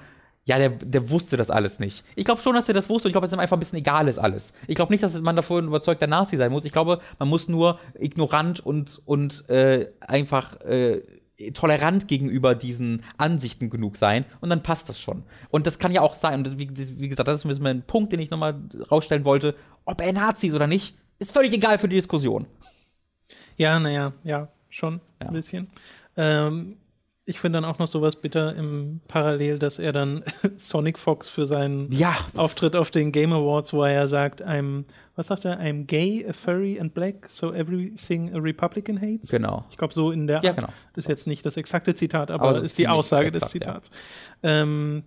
ja, 0.48 0.56
der, 0.58 0.70
der 0.70 1.10
wusste 1.10 1.36
das 1.36 1.50
alles 1.50 1.78
nicht. 1.78 2.04
Ich 2.16 2.24
glaube 2.24 2.40
schon, 2.40 2.54
dass 2.54 2.66
er 2.68 2.74
das 2.74 2.88
wusste 2.88 3.06
und 3.06 3.10
ich 3.10 3.12
glaube, 3.12 3.26
dass 3.26 3.34
ihm 3.36 3.38
einfach 3.40 3.56
ein 3.56 3.60
bisschen 3.60 3.78
egal 3.78 4.08
ist 4.08 4.18
alles. 4.18 4.54
Ich 4.66 4.76
glaube 4.76 4.92
nicht, 4.92 5.04
dass 5.04 5.12
man 5.20 5.36
davon 5.36 5.66
überzeugt 5.66 6.00
der 6.00 6.08
Nazi 6.08 6.38
sein 6.38 6.50
muss. 6.50 6.64
Ich 6.64 6.72
glaube, 6.72 7.00
man 7.18 7.28
muss 7.28 7.48
nur 7.48 7.78
ignorant 7.98 8.64
und, 8.64 9.02
und 9.04 9.48
äh, 9.50 9.90
einfach 10.00 10.58
äh, 10.62 11.02
tolerant 11.52 12.08
gegenüber 12.08 12.54
diesen 12.54 13.04
Ansichten 13.18 13.68
genug 13.68 13.98
sein 13.98 14.24
und 14.40 14.48
dann 14.48 14.62
passt 14.62 14.88
das 14.88 14.98
schon. 14.98 15.22
Und 15.50 15.66
das 15.66 15.78
kann 15.78 15.92
ja 15.92 16.00
auch 16.00 16.16
sein, 16.16 16.38
und 16.38 16.46
das, 16.46 16.56
wie, 16.58 16.68
wie 16.98 17.08
gesagt, 17.08 17.28
das 17.28 17.40
ist 17.40 17.44
ein 17.44 17.48
bisschen 17.50 17.66
ein 17.66 17.82
Punkt, 17.82 18.10
den 18.12 18.20
ich 18.20 18.30
nochmal 18.30 18.54
rausstellen 18.90 19.26
wollte, 19.26 19.54
ob 19.84 20.00
er 20.00 20.12
Nazi 20.14 20.48
ist 20.48 20.54
oder 20.54 20.66
nicht, 20.66 20.96
ist 21.18 21.32
völlig 21.32 21.52
egal 21.52 21.78
für 21.78 21.88
die 21.88 21.96
Diskussion. 21.96 22.46
Ja, 23.58 23.78
naja, 23.78 24.12
ja, 24.24 24.48
schon 24.70 25.00
Ja. 25.20 25.28
ein 25.28 25.34
bisschen. 25.34 25.68
Ähm, 26.16 26.76
ich 27.28 27.38
finde 27.40 27.58
dann 27.58 27.64
auch 27.64 27.78
noch 27.78 27.88
sowas 27.88 28.16
bitter 28.16 28.56
im 28.56 29.00
Parallel, 29.06 29.58
dass 29.58 29.78
er 29.78 29.92
dann 29.92 30.24
Sonic 30.56 30.98
Fox 30.98 31.28
für 31.28 31.46
seinen 31.46 31.92
Ja, 31.92 32.16
Auftritt 32.34 32.74
auf 32.74 32.90
den 32.90 33.12
Game 33.12 33.32
Awards, 33.32 33.72
wo 33.74 33.82
er 33.84 33.92
ja 33.92 34.06
sagt, 34.06 34.42
I'm, 34.42 34.84
was 35.14 35.26
sagt 35.26 35.44
er, 35.44 35.60
I'm 35.60 35.84
gay, 35.84 36.24
a 36.28 36.32
furry 36.32 36.80
and 36.80 36.94
black, 36.94 37.28
so 37.28 37.52
everything 37.52 38.34
a 38.34 38.38
Republican 38.38 38.98
hates. 39.00 39.30
genau. 39.30 39.66
Ich 39.70 39.76
glaube, 39.76 39.92
so 39.92 40.10
in 40.10 40.26
der 40.26 40.42
Ja, 40.42 40.52
genau. 40.52 40.68
Das 40.94 41.04
ist 41.04 41.08
jetzt 41.08 41.26
nicht 41.26 41.44
das 41.44 41.56
exakte 41.58 41.94
Zitat, 41.94 42.30
aber, 42.30 42.48
Aber 42.48 42.62
ist 42.62 42.78
die 42.78 42.88
Aussage 42.88 43.28
exakt, 43.28 43.42
des 43.42 43.50
Zitats. 43.50 43.90
Ähm, 44.42 45.02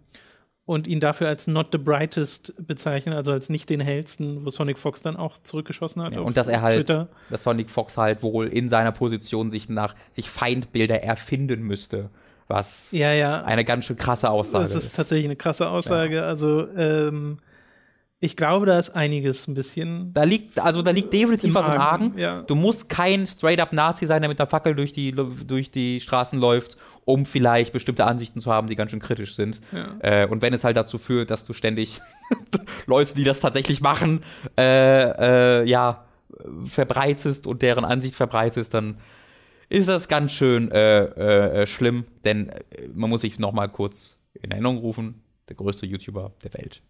und 0.72 0.88
ihn 0.88 1.02
dafür 1.02 1.28
als 1.28 1.48
not 1.48 1.68
the 1.74 1.78
brightest 1.78 2.54
bezeichnen, 2.66 3.14
also 3.14 3.34
als 3.34 3.50
nicht 3.50 3.70
den 3.70 3.82
hellsten, 3.82 4.46
wo 4.46 4.50
Sonic 4.52 4.80
Fox 4.80 5.02
dann 5.02 5.18
auch 5.18 5.38
zurückgeschossen 5.44 6.02
hat. 6.02 6.16
Ja, 6.16 6.22
und 6.22 6.38
dass 6.38 6.48
er 6.48 6.62
halt, 6.62 6.78
Twitter. 6.78 7.10
dass 7.30 7.44
Sonic 7.44 7.70
Fox 7.70 7.98
halt 7.98 8.24
wohl 8.24 8.48
in 8.48 8.70
seiner 8.70 8.94
Position 8.94 9.52
sich 9.52 9.68
nach, 9.68 9.96
sich 10.12 10.30
Feindbilder 10.30 11.04
erfinden 11.04 11.64
müsste, 11.64 12.10
was 12.48 12.90
Ja, 12.94 13.12
ja. 13.12 13.42
eine 13.42 13.66
ganz 13.66 13.84
schön 13.84 13.98
krasse 13.98 14.30
Aussage 14.30 14.64
Das 14.64 14.74
ist 14.74 14.96
tatsächlich 14.96 15.26
eine 15.26 15.36
krasse 15.36 15.68
Aussage. 15.68 16.24
Also, 16.24 16.70
ähm, 16.70 17.40
ich 18.24 18.38
glaube, 18.38 18.68
da 18.68 18.80
ist 18.80 18.92
einiges 18.92 19.48
ein 19.48 19.56
bisschen. 19.56 20.14
Da 20.14 20.24
liegt, 20.24 20.58
also 20.58 20.84
da 20.84 20.92
liegt 20.92 21.12
definitiv 21.12 21.54
was 21.54 21.68
im 21.68 21.74
Argen, 21.82 22.14
ja. 22.18 22.44
Du 22.44 22.56
musst 22.56 22.88
kein 22.88 23.28
straight-up 23.28 23.74
Nazi 23.74 24.06
sein, 24.06 24.22
der 24.22 24.30
mit 24.30 24.40
einer 24.40 24.48
Fackel 24.48 24.74
durch 24.74 24.94
die, 24.94 25.12
durch 25.12 25.72
die 25.72 26.00
Straßen 26.00 26.40
läuft, 26.40 26.78
um 27.12 27.26
vielleicht 27.26 27.74
bestimmte 27.74 28.06
Ansichten 28.06 28.40
zu 28.40 28.52
haben, 28.52 28.68
die 28.68 28.76
ganz 28.76 28.92
schön 28.92 29.02
kritisch 29.02 29.36
sind. 29.36 29.60
Ja. 29.72 29.96
Äh, 30.00 30.28
und 30.28 30.42
wenn 30.42 30.54
es 30.54 30.64
halt 30.64 30.78
dazu 30.78 30.98
führt, 30.98 31.30
dass 31.30 31.46
du 31.46 31.54
ständig 31.54 32.02
Leute, 32.86 33.14
die 33.16 33.24
das 33.24 33.42
tatsächlich 33.42 33.82
machen, 33.82 34.24
äh, 34.58 35.62
äh, 35.62 35.70
ja, 35.70 36.06
verbreitest 36.64 37.48
und 37.48 37.62
deren 37.62 37.84
Ansicht 37.84 38.16
verbreitest, 38.16 38.74
dann 38.74 38.98
ist 39.70 39.90
das 39.90 40.08
ganz 40.08 40.32
schön 40.32 40.72
äh, 40.72 41.62
äh, 41.62 41.68
schlimm, 41.68 42.06
denn 42.24 42.50
äh, 42.50 42.88
man 42.94 43.10
muss 43.10 43.22
sich 43.22 43.40
noch 43.40 43.52
mal 43.52 43.68
kurz 43.68 44.18
in 44.34 44.52
Erinnerung 44.52 44.78
rufen, 44.78 45.24
der 45.50 45.56
größte 45.56 45.86
YouTuber 45.86 46.34
der 46.44 46.54
Welt. 46.54 46.82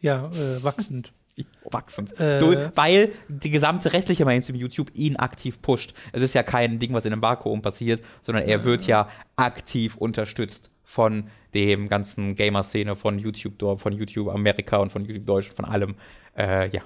Ja, 0.00 0.28
äh, 0.28 0.62
wachsend. 0.62 1.12
Wachsend. 1.70 2.18
Äh. 2.18 2.70
Weil 2.74 3.12
die 3.28 3.50
gesamte 3.50 3.92
restliche 3.92 4.24
Mainstream 4.24 4.56
YouTube 4.56 4.90
ihn 4.94 5.16
aktiv 5.16 5.60
pusht. 5.62 5.94
Es 6.12 6.22
ist 6.22 6.34
ja 6.34 6.42
kein 6.42 6.78
Ding, 6.78 6.92
was 6.92 7.04
in 7.04 7.12
einem 7.12 7.22
Vakuum 7.22 7.62
passiert, 7.62 8.02
sondern 8.22 8.44
er 8.44 8.64
wird 8.64 8.86
ja 8.86 9.08
aktiv 9.36 9.96
unterstützt 9.96 10.70
von 10.84 11.24
dem 11.54 11.88
ganzen 11.88 12.34
Gamer-Szene, 12.34 12.96
von 12.96 13.18
YouTube, 13.18 13.80
von 13.80 13.92
YouTube 13.92 14.28
Amerika 14.28 14.78
und 14.78 14.90
von 14.90 15.04
YouTube 15.04 15.26
Deutschland, 15.26 15.56
von 15.56 15.64
allem. 15.64 15.94
Äh, 16.36 16.68
ja, 16.70 16.82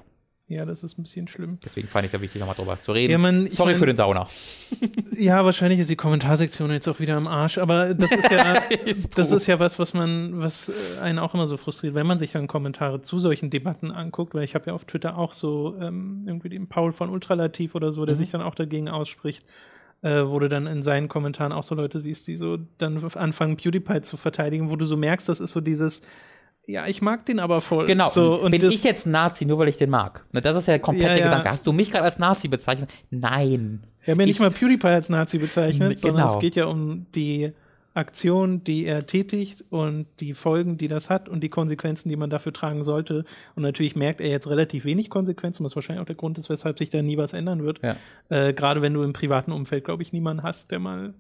Ja, 0.47 0.67
das 0.67 0.83
ist 0.83 0.99
ein 0.99 1.05
bisschen 1.05 1.27
schlimm. 1.27 1.59
deswegen 1.65 1.89
fand 1.89 2.05
ich 2.05 2.09
es 2.11 2.13
ja 2.13 2.21
wichtig, 2.21 2.39
nochmal 2.39 2.55
drüber 2.55 2.79
zu 2.79 2.93
reden. 2.93 3.13
Ja, 3.13 3.17
man, 3.19 3.49
Sorry 3.49 3.73
mein- 3.73 3.79
für 3.79 3.87
den 3.87 3.97
Downer. 3.97 4.27
Ja, 5.17 5.45
wahrscheinlich 5.45 5.79
ist 5.79 5.89
die 5.91 5.97
Kommentarsektion 5.97 6.71
jetzt 6.73 6.89
auch 6.89 6.99
wieder 6.99 7.17
am 7.17 7.29
Arsch, 7.29 7.57
aber 7.59 7.95
das 7.95 8.11
ist 8.11 8.31
ja, 8.31 8.55
Ist 8.85 9.17
das 9.17 9.31
ist 9.31 9.47
ja 9.47 9.61
was, 9.61 9.79
was 9.79 9.95
man, 9.95 10.41
was 10.41 10.69
äh, 10.69 11.01
einen 11.01 11.19
auch 11.21 11.35
immer 11.35 11.47
so 11.47 11.57
frustriert, 11.57 11.95
wenn 11.95 12.07
man 12.07 12.19
sich 12.19 12.33
dann 12.33 12.47
Kommentare 12.49 13.01
zu 13.01 13.21
solchen 13.21 13.49
Debatten 13.49 13.93
anguckt, 13.93 14.35
weil 14.35 14.43
ich 14.43 14.55
habe 14.57 14.67
ja 14.67 14.73
auf 14.75 14.85
Twitter 14.85 15.17
auch 15.17 15.33
so 15.33 15.77
ähm, 15.81 16.25
irgendwie 16.27 16.49
den 16.49 16.69
Paul 16.69 16.93
von 16.93 17.11
Ultralativ 17.11 17.75
oder 17.77 17.93
so, 17.93 18.05
der 18.05 18.17
sich 18.17 18.31
dann 18.33 18.43
auch 18.43 18.57
dagegen 18.57 18.89
ausspricht, 18.89 19.47
äh, 20.03 20.25
wo 20.27 20.41
du 20.41 20.49
dann 20.49 20.67
in 20.67 20.83
seinen 20.83 21.09
Kommentaren 21.09 21.53
auch 21.53 21.63
so 21.65 21.77
Leute 21.77 22.01
siehst, 22.01 22.27
die 22.27 22.37
so 22.37 22.59
dann 22.79 23.03
anfangen, 23.15 23.57
PewDiePie 23.57 24.03
zu 24.03 24.17
verteidigen, 24.17 24.69
wo 24.69 24.75
du 24.77 24.85
so 24.85 24.97
merkst, 24.97 25.29
das 25.29 25.39
ist 25.41 25.53
so 25.53 25.61
dieses, 25.61 26.03
ja, 26.67 26.87
ich 26.87 27.03
mag 27.03 27.27
den 27.27 27.41
aber 27.41 27.61
voll. 27.61 27.87
Genau. 27.87 28.09
So, 28.09 28.49
Bin 28.51 28.65
ich 28.71 28.85
jetzt 28.85 29.07
Nazi, 29.07 29.45
nur 29.45 29.59
weil 29.59 29.69
ich 29.69 29.77
den 29.77 29.91
mag? 29.91 30.25
Ne, 30.33 30.41
das 30.41 30.57
ist 30.57 30.69
ja 30.69 30.79
komplett 30.79 31.09
Ja, 31.09 31.15
der 31.15 31.19
ja. 31.19 31.25
Gedanke. 31.27 31.51
Hast 31.51 31.67
du 31.67 31.73
mich 31.73 31.91
gerade 31.91 32.05
als 32.05 32.19
Nazi 32.19 32.49
bezeichnet? 32.49 32.91
Nein. 33.11 33.83
Wir 34.05 34.13
haben 34.13 34.21
ja 34.21 34.27
nicht 34.27 34.37
Ich- 34.37 34.41
mal 34.41 34.51
PewDiePie 34.51 34.87
als 34.89 35.09
Nazi 35.09 35.39
bezeichnet, 35.39 35.93
N- 35.93 35.99
sondern 35.99 36.23
genau. 36.23 36.35
es 36.35 36.41
geht 36.41 36.57
ja 36.57 36.67
um 36.67 37.07
die 37.15 37.53
Aktion, 37.97 38.65
die 38.65 38.87
er 38.87 39.07
tätigt 39.07 39.65
und 39.71 40.07
die 40.19 40.35
Folgen, 40.35 40.77
die 40.77 40.89
das 40.89 41.11
hat 41.11 41.29
und 41.29 41.43
die 41.43 41.49
Konsequenzen, 41.49 42.09
die 42.09 42.17
man 42.17 42.29
dafür 42.29 42.53
tragen 42.53 42.83
sollte. 42.83 43.25
Und 43.55 43.63
natürlich 43.63 43.95
merkt 43.95 44.21
er 44.21 44.29
jetzt 44.31 44.49
relativ 44.49 44.85
wenig 44.85 45.11
Konsequenzen, 45.11 45.65
was 45.65 45.77
wahrscheinlich 45.77 46.03
auch 46.03 46.07
der 46.07 46.17
Grund 46.17 46.37
ist, 46.39 46.51
weshalb 46.51 46.79
sich 46.79 46.91
da 46.91 47.03
nie 47.03 47.17
was 47.19 47.35
ändern 47.35 47.63
wird. 47.63 47.81
Ja. 47.83 47.97
Äh, 48.31 48.53
Gerade 48.53 48.83
wenn 48.83 48.95
du 48.95 49.03
im 49.05 49.13
privaten 49.13 49.53
Umfeld, 49.53 49.85
glaube 49.85 50.03
ich, 50.03 50.13
niemanden 50.13 50.43
hast, 50.43 50.73
der 50.73 50.81
mal 50.81 51.15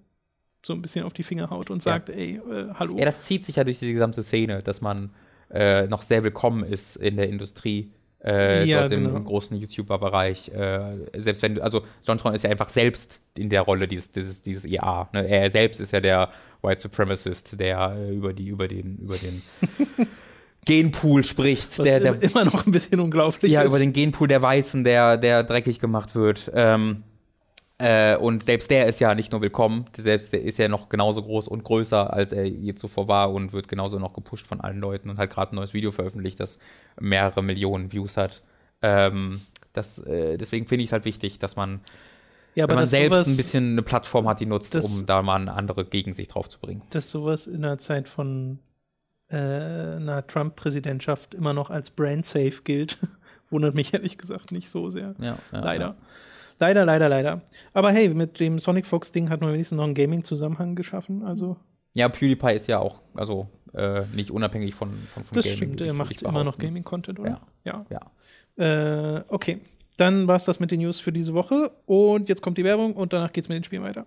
so 0.66 0.72
ein 0.72 0.82
bisschen 0.82 1.04
auf 1.04 1.12
die 1.12 1.22
Finger 1.22 1.48
haut 1.50 1.70
und 1.70 1.84
Ja. 1.84 1.92
sagt, 1.92 2.08
ey, 2.10 2.40
äh, 2.50 2.66
hallo. 2.74 2.96
Ja, 2.98 3.04
das 3.04 3.22
zieht 3.22 3.44
sich 3.44 3.54
ja 3.56 3.62
durch 3.64 3.78
diese 3.78 3.92
gesamte 3.92 4.22
Szene, 4.24 4.60
dass 4.62 4.80
man 4.80 5.10
äh, 5.54 5.86
noch 5.86 6.02
sehr 6.02 6.22
willkommen 6.24 6.64
ist 6.64 6.96
in 6.96 7.16
der 7.16 7.28
Industrie. 7.28 7.92
Äh, 8.24 8.64
Ja, 8.66 8.80
dort 8.80 8.92
im, 8.92 9.04
genau. 9.04 9.16
im 9.16 9.24
großen 9.24 9.56
YouTuber-Bereich. 9.56 10.48
Äh, 10.48 10.96
selbst 11.16 11.42
wenn 11.42 11.54
du, 11.56 11.62
also 11.62 11.82
John 12.06 12.16
Tron 12.18 12.34
ist 12.34 12.42
ja 12.42 12.50
einfach 12.50 12.70
selbst 12.70 13.20
in 13.36 13.48
der 13.50 13.60
Rolle 13.62 13.86
dieses, 13.86 14.12
dieses, 14.12 14.40
dieses 14.42 14.64
EA. 14.64 15.08
Ne? 15.12 15.28
Er 15.28 15.50
selbst 15.50 15.78
ist 15.80 15.92
ja 15.92 16.00
der 16.00 16.30
White 16.62 16.80
Supremacist, 16.80 17.60
der 17.60 17.94
äh, 17.98 18.14
über 18.14 18.32
die, 18.32 18.48
über 18.48 18.66
den, 18.66 18.96
über 18.96 19.14
den 19.16 19.42
Genpool 20.64 21.22
spricht, 21.24 21.78
was 21.78 21.84
der, 21.84 22.00
der, 22.00 22.14
im- 22.14 22.20
immer 22.22 22.44
noch 22.46 22.66
ein 22.66 22.72
bisschen 22.72 22.98
unglaublich 23.00 23.52
ja, 23.52 23.60
ist. 23.60 23.66
über 23.68 23.78
den 23.78 23.92
Genpool 23.92 24.28
der 24.28 24.40
Weißen, 24.40 24.84
der, 24.84 25.18
der 25.18 25.42
dreckig 25.44 25.78
gemacht 25.78 26.14
wird. 26.14 26.50
Ähm, 26.54 27.02
äh, 27.78 28.16
und 28.16 28.44
selbst 28.44 28.70
der 28.70 28.86
ist 28.86 29.00
ja 29.00 29.14
nicht 29.14 29.32
nur 29.32 29.40
willkommen, 29.42 29.86
selbst 29.96 30.32
der 30.32 30.42
ist 30.42 30.58
ja 30.58 30.68
noch 30.68 30.88
genauso 30.88 31.22
groß 31.22 31.48
und 31.48 31.64
größer, 31.64 32.12
als 32.12 32.32
er 32.32 32.44
je 32.46 32.74
zuvor 32.74 33.08
war 33.08 33.32
und 33.32 33.52
wird 33.52 33.68
genauso 33.68 33.98
noch 33.98 34.12
gepusht 34.14 34.46
von 34.46 34.60
allen 34.60 34.78
Leuten 34.80 35.10
und 35.10 35.18
hat 35.18 35.30
gerade 35.30 35.52
ein 35.52 35.56
neues 35.56 35.74
Video 35.74 35.90
veröffentlicht, 35.90 36.38
das 36.40 36.58
mehrere 37.00 37.42
Millionen 37.42 37.92
Views 37.92 38.16
hat. 38.16 38.42
Ähm, 38.82 39.40
das, 39.72 39.98
äh, 39.98 40.36
deswegen 40.36 40.66
finde 40.66 40.84
ich 40.84 40.88
es 40.88 40.92
halt 40.92 41.04
wichtig, 41.04 41.38
dass 41.40 41.56
man, 41.56 41.80
ja, 42.54 42.68
wenn 42.68 42.76
man 42.76 42.86
selbst 42.86 43.26
ein 43.26 43.36
bisschen 43.36 43.72
eine 43.72 43.82
Plattform 43.82 44.28
hat, 44.28 44.38
die 44.40 44.46
nutzt, 44.46 44.74
das- 44.74 44.84
um 44.84 45.04
da 45.06 45.22
mal 45.22 45.48
andere 45.48 45.84
Gegensicht 45.84 46.34
drauf 46.34 46.48
zu 46.48 46.60
bringen. 46.60 46.82
dass 46.90 47.10
sowas 47.10 47.46
in 47.48 47.62
der 47.62 47.78
Zeit 47.78 48.08
von 48.08 48.60
äh, 49.30 49.36
einer 49.36 50.24
Trump-Präsidentschaft 50.26 51.34
immer 51.34 51.54
noch 51.54 51.70
als 51.70 51.90
brand 51.90 52.24
safe 52.26 52.60
gilt, 52.62 52.98
wundert 53.50 53.74
mich 53.74 53.92
ehrlich 53.94 54.18
gesagt 54.18 54.52
nicht 54.52 54.68
so 54.70 54.90
sehr. 54.90 55.14
Ja, 55.18 55.38
ja, 55.50 55.60
leider. 55.60 55.84
Ja. 55.86 55.96
Leider, 56.58 56.84
leider, 56.84 57.08
leider. 57.08 57.42
Aber 57.72 57.90
hey, 57.90 58.08
mit 58.08 58.40
dem 58.40 58.58
Sonic 58.58 58.86
Fox-Ding 58.86 59.30
hat 59.30 59.40
man 59.40 59.52
wenigstens 59.52 59.76
noch 59.76 59.84
einen 59.84 59.94
Gaming-Zusammenhang 59.94 60.74
geschaffen. 60.74 61.22
Also, 61.24 61.56
ja, 61.94 62.08
PewDiePie 62.08 62.54
ist 62.54 62.66
ja 62.66 62.78
auch, 62.78 63.00
also 63.14 63.48
äh, 63.72 64.02
nicht 64.14 64.30
unabhängig 64.30 64.74
von, 64.74 64.92
von, 64.92 65.24
von 65.24 65.34
das 65.34 65.44
Gaming, 65.44 65.56
stimmt. 65.56 65.72
würde 65.72 65.86
Er 65.86 65.94
macht 65.94 66.22
immer 66.22 66.44
noch. 66.44 66.58
Gaming-Content, 66.58 67.18
oder? 67.20 67.40
Ja. 67.64 67.84
Ja. 67.90 69.16
Äh, 69.16 69.24
okay. 69.28 69.60
Dann 69.96 70.26
war 70.26 70.36
es 70.36 70.44
das 70.44 70.58
mit 70.58 70.72
den 70.72 70.80
News 70.80 70.98
für 70.98 71.12
diese 71.12 71.34
Woche. 71.34 71.70
Und 71.86 72.28
jetzt 72.28 72.42
kommt 72.42 72.58
die 72.58 72.64
Werbung 72.64 72.94
und 72.94 73.12
danach 73.12 73.32
geht's 73.32 73.48
mit 73.48 73.56
den 73.56 73.64
Spielen 73.64 73.82
weiter. 73.84 74.06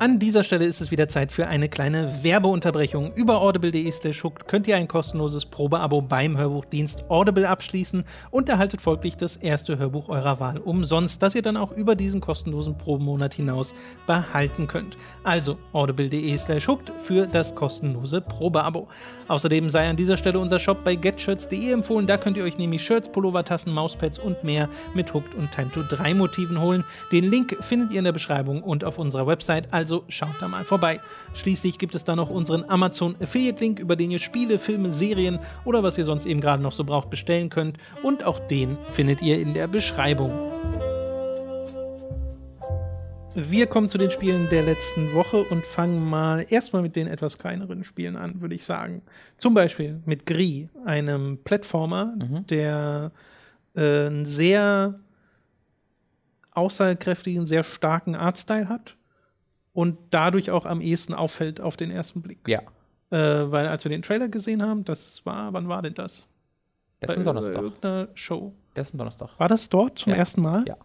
An 0.00 0.20
dieser 0.20 0.44
Stelle 0.44 0.64
ist 0.64 0.80
es 0.80 0.92
wieder 0.92 1.08
Zeit 1.08 1.32
für 1.32 1.48
eine 1.48 1.68
kleine 1.68 2.22
Werbeunterbrechung. 2.22 3.12
Über 3.14 3.40
audible.de 3.40 3.90
slash 3.90 4.22
hooked 4.22 4.46
könnt 4.46 4.68
ihr 4.68 4.76
ein 4.76 4.86
kostenloses 4.86 5.44
Probeabo 5.44 6.02
beim 6.02 6.38
Hörbuchdienst 6.38 7.10
Audible 7.10 7.48
abschließen 7.48 8.04
und 8.30 8.48
erhaltet 8.48 8.80
folglich 8.80 9.16
das 9.16 9.34
erste 9.34 9.76
Hörbuch 9.76 10.08
eurer 10.08 10.38
Wahl 10.38 10.58
umsonst, 10.58 11.20
das 11.20 11.34
ihr 11.34 11.42
dann 11.42 11.56
auch 11.56 11.72
über 11.72 11.96
diesen 11.96 12.20
kostenlosen 12.20 12.78
Probemonat 12.78 13.34
hinaus 13.34 13.74
behalten 14.06 14.68
könnt. 14.68 14.96
Also 15.24 15.58
audible.de 15.72 16.38
slash 16.38 16.68
hooked 16.68 16.92
für 16.98 17.26
das 17.26 17.56
kostenlose 17.56 18.20
Probeabo. 18.20 18.86
Außerdem 19.26 19.68
sei 19.68 19.90
an 19.90 19.96
dieser 19.96 20.16
Stelle 20.16 20.38
unser 20.38 20.60
Shop 20.60 20.84
bei 20.84 20.94
getshirts.de 20.94 21.72
empfohlen. 21.72 22.06
Da 22.06 22.18
könnt 22.18 22.36
ihr 22.36 22.44
euch 22.44 22.56
nämlich 22.56 22.84
Shirts, 22.84 23.10
Pullover, 23.10 23.42
Tassen, 23.42 23.74
Mauspads 23.74 24.20
und 24.20 24.44
mehr 24.44 24.68
mit 24.94 25.12
Hooked 25.12 25.34
und 25.34 25.50
Time 25.50 25.72
to 25.72 25.82
3 25.82 26.14
Motiven 26.14 26.60
holen. 26.60 26.84
Den 27.10 27.28
Link 27.28 27.56
findet 27.62 27.90
ihr 27.90 27.98
in 27.98 28.04
der 28.04 28.12
Beschreibung 28.12 28.62
und 28.62 28.84
auf 28.84 28.98
unserer 28.98 29.26
Website. 29.26 29.72
Also 29.72 29.87
Also 29.88 30.04
schaut 30.10 30.34
da 30.38 30.48
mal 30.48 30.66
vorbei. 30.66 31.00
Schließlich 31.32 31.78
gibt 31.78 31.94
es 31.94 32.04
da 32.04 32.14
noch 32.14 32.28
unseren 32.28 32.62
Amazon 32.68 33.16
Affiliate 33.22 33.58
Link, 33.64 33.78
über 33.78 33.96
den 33.96 34.10
ihr 34.10 34.18
Spiele, 34.18 34.58
Filme, 34.58 34.92
Serien 34.92 35.38
oder 35.64 35.82
was 35.82 35.96
ihr 35.96 36.04
sonst 36.04 36.26
eben 36.26 36.42
gerade 36.42 36.62
noch 36.62 36.72
so 36.72 36.84
braucht 36.84 37.08
bestellen 37.08 37.48
könnt. 37.48 37.78
Und 38.02 38.22
auch 38.22 38.38
den 38.38 38.76
findet 38.90 39.22
ihr 39.22 39.40
in 39.40 39.54
der 39.54 39.66
Beschreibung. 39.66 40.30
Wir 43.34 43.66
kommen 43.66 43.88
zu 43.88 43.96
den 43.96 44.10
Spielen 44.10 44.50
der 44.50 44.64
letzten 44.64 45.14
Woche 45.14 45.42
und 45.44 45.64
fangen 45.64 46.10
mal 46.10 46.44
erstmal 46.50 46.82
mit 46.82 46.94
den 46.94 47.06
etwas 47.06 47.38
kleineren 47.38 47.82
Spielen 47.82 48.16
an, 48.16 48.42
würde 48.42 48.56
ich 48.56 48.66
sagen. 48.66 49.00
Zum 49.38 49.54
Beispiel 49.54 50.02
mit 50.04 50.26
Gris, 50.26 50.68
einem 50.84 51.38
Plattformer, 51.44 52.14
mhm. 52.14 52.46
der 52.46 53.10
äh, 53.74 54.08
einen 54.08 54.26
sehr 54.26 54.96
aussagekräftigen, 56.50 57.46
sehr 57.46 57.64
starken 57.64 58.16
Artstyle 58.16 58.68
hat 58.68 58.97
und 59.78 59.96
dadurch 60.10 60.50
auch 60.50 60.66
am 60.66 60.80
ehesten 60.80 61.14
auffällt 61.14 61.60
auf 61.60 61.76
den 61.76 61.92
ersten 61.92 62.20
Blick. 62.20 62.40
Ja. 62.48 62.62
Äh, 63.10 63.52
weil 63.52 63.68
als 63.68 63.84
wir 63.84 63.90
den 63.90 64.02
Trailer 64.02 64.26
gesehen 64.26 64.60
haben, 64.60 64.84
das 64.84 65.24
war, 65.24 65.52
wann 65.52 65.68
war 65.68 65.82
denn 65.82 65.94
das? 65.94 66.26
Letzten 67.00 67.22
Donnerstag. 67.22 67.62
Irgendeiner 67.62 68.08
Show. 68.14 68.52
Letzten 68.74 68.98
Donnerstag. 68.98 69.38
War 69.38 69.46
das 69.46 69.68
dort 69.68 70.00
zum 70.00 70.10
ja. 70.10 70.18
ersten 70.18 70.42
Mal? 70.42 70.64
Ja. 70.66 70.76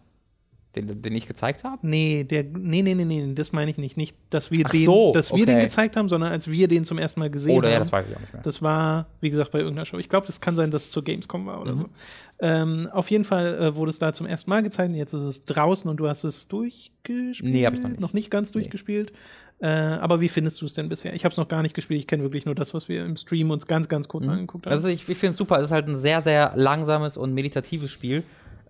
Den, 0.76 1.02
den 1.02 1.14
ich 1.14 1.26
gezeigt 1.26 1.62
habe? 1.64 1.78
Nee, 1.86 2.24
der, 2.24 2.42
nee, 2.44 2.82
nee, 2.82 2.94
nee, 2.94 3.04
nee, 3.04 3.32
das 3.34 3.52
meine 3.52 3.70
ich 3.70 3.78
nicht. 3.78 3.96
Nicht, 3.96 4.16
dass 4.30 4.50
wir, 4.50 4.64
Ach 4.66 4.70
den, 4.70 4.84
so, 4.84 5.12
dass 5.12 5.30
wir 5.30 5.42
okay. 5.42 5.46
den 5.46 5.60
gezeigt 5.60 5.96
haben, 5.96 6.08
sondern 6.08 6.32
als 6.32 6.50
wir 6.50 6.66
den 6.68 6.84
zum 6.84 6.98
ersten 6.98 7.20
Mal 7.20 7.30
gesehen 7.30 7.56
Oder, 7.56 7.68
haben. 7.68 7.72
ja, 7.74 7.78
das 7.80 7.92
weiß 7.92 8.06
ich 8.10 8.16
auch 8.16 8.20
nicht 8.20 8.32
mehr. 8.32 8.42
Das 8.42 8.60
war, 8.62 9.06
wie 9.20 9.30
gesagt, 9.30 9.52
bei 9.52 9.58
irgendeiner 9.60 9.86
Show. 9.86 9.98
Ich 9.98 10.08
glaube, 10.08 10.26
das 10.26 10.40
kann 10.40 10.56
sein, 10.56 10.70
dass 10.70 10.84
es 10.86 10.90
zur 10.90 11.04
Gamescom 11.04 11.46
war 11.46 11.60
oder 11.60 11.72
Mhm. 11.72 11.76
so. 11.76 11.84
Ähm, 12.40 12.88
auf 12.92 13.10
jeden 13.10 13.24
Fall 13.24 13.54
äh, 13.54 13.76
wurde 13.76 13.90
es 13.90 13.98
da 13.98 14.12
zum 14.12 14.26
ersten 14.26 14.50
Mal 14.50 14.62
gezeigt. 14.62 14.94
Jetzt 14.94 15.12
ist 15.12 15.22
es 15.22 15.40
draußen 15.42 15.88
und 15.88 15.98
du 15.98 16.08
hast 16.08 16.24
es 16.24 16.48
durchgespielt. 16.48 17.42
Nee, 17.54 17.64
hab 17.66 17.74
ich 17.74 17.80
noch 17.80 17.88
nicht. 17.90 18.00
Noch 18.00 18.12
nicht 18.12 18.30
ganz 18.30 18.48
Nee. 18.48 18.60
durchgespielt. 18.60 19.12
Äh, 19.60 19.66
aber 19.68 20.20
wie 20.20 20.28
findest 20.28 20.60
du 20.60 20.66
es 20.66 20.74
denn 20.74 20.88
bisher? 20.88 21.14
Ich 21.14 21.24
habe 21.24 21.30
es 21.32 21.36
noch 21.36 21.46
gar 21.48 21.62
nicht 21.62 21.74
gespielt. 21.74 22.00
Ich 22.00 22.06
kenne 22.08 22.24
wirklich 22.24 22.44
nur 22.44 22.56
das, 22.56 22.74
was 22.74 22.88
wir 22.88 23.04
im 23.04 23.16
Stream 23.16 23.50
uns 23.50 23.66
ganz, 23.66 23.88
ganz 23.88 24.08
kurz 24.08 24.26
angeguckt 24.26 24.66
haben. 24.66 24.72
Also 24.72 24.88
ich, 24.88 25.08
ich 25.08 25.16
finde 25.16 25.34
es 25.34 25.38
super, 25.38 25.58
es 25.58 25.66
ist 25.66 25.70
halt 25.70 25.86
ein 25.88 25.96
sehr, 25.96 26.20
sehr 26.20 26.52
langsames 26.56 27.16
und 27.16 27.32
meditatives 27.32 27.90
Spiel, 27.92 28.24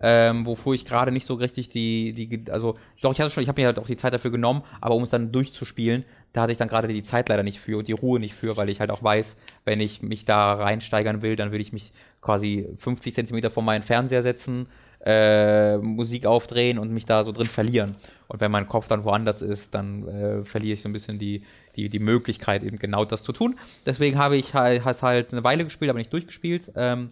ähm, 0.07 0.45
wofür 0.45 0.73
ich 0.73 0.85
gerade 0.85 1.11
nicht 1.11 1.25
so 1.25 1.33
richtig 1.33 1.67
die, 1.67 2.13
die, 2.13 2.51
also 2.51 2.77
doch, 3.01 3.11
ich 3.11 3.19
hatte 3.19 3.31
schon, 3.31 3.41
ich 3.41 3.49
habe 3.49 3.59
mir 3.59 3.65
halt 3.65 3.79
auch 3.79 3.87
die 3.87 3.95
Zeit 3.95 4.13
dafür 4.13 4.29
genommen, 4.29 4.61
aber 4.79 4.93
um 4.93 5.01
es 5.01 5.09
dann 5.09 5.31
durchzuspielen, 5.31 6.05
da 6.31 6.43
hatte 6.43 6.51
ich 6.51 6.59
dann 6.59 6.67
gerade 6.67 6.87
die 6.87 7.01
Zeit 7.01 7.27
leider 7.27 7.41
nicht 7.41 7.59
für 7.59 7.79
und 7.79 7.87
die 7.87 7.93
Ruhe 7.93 8.19
nicht 8.19 8.35
für, 8.35 8.55
weil 8.55 8.69
ich 8.69 8.79
halt 8.79 8.91
auch 8.91 9.01
weiß, 9.01 9.39
wenn 9.63 9.79
ich 9.79 10.03
mich 10.03 10.23
da 10.23 10.53
reinsteigern 10.53 11.23
will, 11.23 11.35
dann 11.35 11.51
will 11.51 11.59
ich 11.59 11.73
mich 11.73 11.91
quasi 12.21 12.67
50 12.77 13.15
Zentimeter 13.15 13.49
vor 13.49 13.63
meinen 13.63 13.81
Fernseher 13.81 14.21
setzen, 14.21 14.67
äh, 15.03 15.77
Musik 15.77 16.27
aufdrehen 16.27 16.77
und 16.77 16.91
mich 16.91 17.05
da 17.05 17.23
so 17.23 17.31
drin 17.31 17.47
verlieren. 17.47 17.95
Und 18.27 18.41
wenn 18.41 18.51
mein 18.51 18.67
Kopf 18.67 18.87
dann 18.87 19.05
woanders 19.05 19.41
ist, 19.41 19.73
dann 19.73 20.07
äh, 20.07 20.45
verliere 20.45 20.75
ich 20.75 20.83
so 20.83 20.89
ein 20.89 20.93
bisschen 20.93 21.17
die, 21.17 21.41
die, 21.75 21.89
die 21.89 21.99
Möglichkeit, 21.99 22.61
eben 22.61 22.77
genau 22.77 23.05
das 23.05 23.23
zu 23.23 23.31
tun. 23.31 23.57
Deswegen 23.87 24.19
habe 24.19 24.37
ich 24.37 24.53
halt, 24.53 24.83
halt 24.83 25.31
eine 25.31 25.43
Weile 25.43 25.63
gespielt, 25.63 25.89
aber 25.89 25.97
nicht 25.97 26.13
durchgespielt. 26.13 26.71
Ähm, 26.75 27.09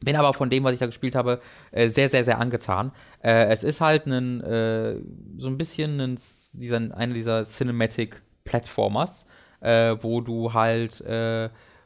bin 0.00 0.16
aber 0.16 0.34
von 0.34 0.50
dem, 0.50 0.64
was 0.64 0.74
ich 0.74 0.78
da 0.78 0.86
gespielt 0.86 1.14
habe, 1.14 1.40
äh, 1.72 1.88
sehr, 1.88 2.08
sehr, 2.08 2.24
sehr 2.24 2.38
angetan. 2.38 2.92
Äh, 3.22 3.46
es 3.46 3.64
ist 3.64 3.80
halt 3.80 4.06
ein, 4.06 4.40
äh, 4.42 4.96
so 5.38 5.48
ein 5.48 5.58
bisschen 5.58 6.00
ein, 6.00 6.18
dieser, 6.52 6.96
einer 6.96 7.14
dieser 7.14 7.44
Cinematic 7.44 8.22
Platformers, 8.44 9.26
äh, 9.60 9.96
wo 10.00 10.20
du 10.20 10.52
halt 10.52 11.02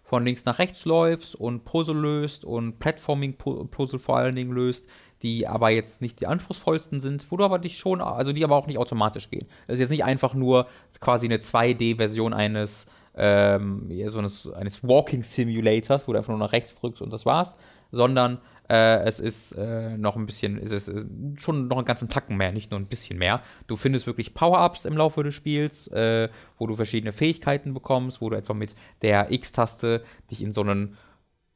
von 0.03 0.24
links 0.24 0.45
nach 0.45 0.59
rechts 0.59 0.85
läufst 0.87 1.37
und 1.37 1.65
Puzzle 1.65 1.95
löst 1.95 2.45
und 2.45 2.81
Platforming-Puzzle 2.81 4.01
vor 4.01 4.16
allen 4.16 4.35
Dingen 4.35 4.51
löst, 4.51 4.89
die 5.23 5.47
aber 5.47 5.70
jetzt 5.70 6.01
nicht 6.01 6.20
die 6.20 6.27
anspruchsvollsten 6.27 7.01
sind, 7.01 7.31
wo 7.31 7.37
du 7.37 7.45
aber 7.45 7.61
dich 7.61 7.78
schon, 7.78 8.01
also 8.01 8.32
die 8.32 8.43
aber 8.43 8.57
auch 8.57 8.66
nicht 8.66 8.78
automatisch 8.78 9.31
gehen. 9.31 9.47
Das 9.69 9.74
ist 9.74 9.81
jetzt 9.82 9.91
nicht 9.91 10.03
einfach 10.05 10.35
nur 10.35 10.66
quasi 10.99 11.27
eine 11.27 11.37
2D-Version 11.37 12.32
eines, 12.32 12.89
ähm, 13.15 13.89
so 14.07 14.19
eines, 14.19 14.53
eines 14.53 14.82
Walking 14.82 15.23
Simulators, 15.23 16.09
wo 16.09 16.12
du 16.12 16.19
einfach 16.19 16.31
nur 16.31 16.41
nach 16.41 16.53
rechts 16.53 16.81
drückst 16.81 17.03
und 17.03 17.12
das 17.12 17.24
war's, 17.24 17.57
sondern 17.90 18.38
äh, 18.70 19.02
es 19.02 19.18
ist 19.18 19.52
äh, 19.52 19.96
noch 19.98 20.16
ein 20.16 20.26
bisschen, 20.26 20.56
es 20.58 20.70
ist 20.70 20.92
schon 21.36 21.66
noch 21.66 21.76
einen 21.76 21.86
ganzen 21.86 22.08
Tacken 22.08 22.36
mehr, 22.36 22.52
nicht 22.52 22.70
nur 22.70 22.78
ein 22.78 22.86
bisschen 22.86 23.18
mehr. 23.18 23.42
Du 23.66 23.74
findest 23.74 24.06
wirklich 24.06 24.32
Power-Ups 24.32 24.84
im 24.84 24.96
Laufe 24.96 25.24
des 25.24 25.34
Spiels, 25.34 25.88
äh, 25.88 26.28
wo 26.56 26.68
du 26.68 26.76
verschiedene 26.76 27.12
Fähigkeiten 27.12 27.74
bekommst, 27.74 28.20
wo 28.20 28.30
du 28.30 28.36
etwa 28.36 28.54
mit 28.54 28.76
der 29.02 29.32
X-Taste 29.32 30.04
dich 30.30 30.40
in 30.40 30.52
so 30.52 30.60
einen 30.60 30.96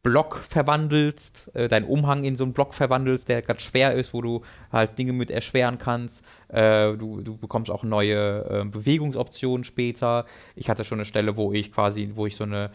Block 0.03 0.37
verwandelst, 0.37 1.53
äh, 1.55 1.67
deinen 1.67 1.87
Umhang 1.87 2.25
in 2.25 2.37
so 2.37 2.45
einen 2.45 2.53
Block 2.53 2.75
verwandelst, 2.75 3.29
der 3.29 3.43
ganz 3.43 3.63
schwer 3.63 3.95
ist, 3.95 4.13
wo 4.13 4.21
du 4.21 4.43
halt 4.71 4.99
Dinge 4.99 5.15
mit 5.15 5.31
erschweren 5.31 5.79
kannst. 5.79 6.23
Äh, 6.49 6.97
du, 6.97 7.23
du 7.23 7.39
bekommst 7.39 7.71
auch 7.71 7.85
neue 7.85 8.45
äh, 8.45 8.65
Bewegungsoptionen 8.67 9.65
später. 9.65 10.27
Ich 10.57 10.69
hatte 10.69 10.85
schon 10.85 10.99
eine 10.99 11.07
Stelle, 11.07 11.37
wo 11.37 11.53
ich 11.53 11.73
quasi, 11.73 12.11
wo 12.15 12.27
ich 12.27 12.37
so 12.37 12.45
eine 12.45 12.71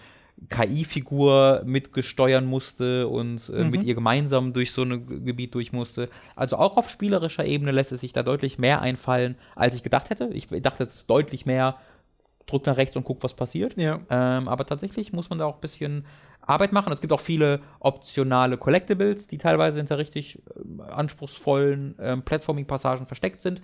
KI-Figur 0.47 1.63
mitgesteuern 1.65 2.45
musste 2.45 3.07
und 3.07 3.49
äh, 3.49 3.63
Mhm. 3.63 3.69
mit 3.71 3.83
ihr 3.83 3.95
gemeinsam 3.95 4.53
durch 4.53 4.71
so 4.71 4.83
ein 4.83 5.25
Gebiet 5.25 5.53
durch 5.55 5.73
musste. 5.73 6.09
Also 6.35 6.57
auch 6.57 6.77
auf 6.77 6.89
spielerischer 6.89 7.45
Ebene 7.45 7.71
lässt 7.71 7.91
es 7.91 8.01
sich 8.01 8.13
da 8.13 8.23
deutlich 8.23 8.57
mehr 8.57 8.81
einfallen, 8.81 9.35
als 9.55 9.75
ich 9.75 9.83
gedacht 9.83 10.09
hätte. 10.09 10.29
Ich 10.33 10.47
dachte, 10.47 10.83
es 10.83 10.95
ist 10.95 11.09
deutlich 11.09 11.45
mehr, 11.45 11.75
drück 12.45 12.65
nach 12.65 12.77
rechts 12.77 12.95
und 12.95 13.03
guck, 13.03 13.21
was 13.23 13.35
passiert. 13.35 13.75
Ja. 13.77 13.99
Ähm, 14.09 14.47
aber 14.47 14.65
tatsächlich 14.65 15.13
muss 15.13 15.29
man 15.29 15.39
da 15.39 15.45
auch 15.45 15.55
ein 15.55 15.61
bisschen 15.61 16.05
Arbeit 16.41 16.71
machen. 16.71 16.91
Es 16.91 16.99
gibt 17.01 17.13
auch 17.13 17.19
viele 17.19 17.59
optionale 17.79 18.57
Collectibles, 18.57 19.27
die 19.27 19.37
teilweise 19.37 19.77
hinter 19.77 19.99
richtig 19.99 20.41
ähm, 20.57 20.81
anspruchsvollen 20.81 21.95
ähm, 21.99 22.21
Platforming-Passagen 22.23 23.05
versteckt 23.05 23.41
sind. 23.43 23.61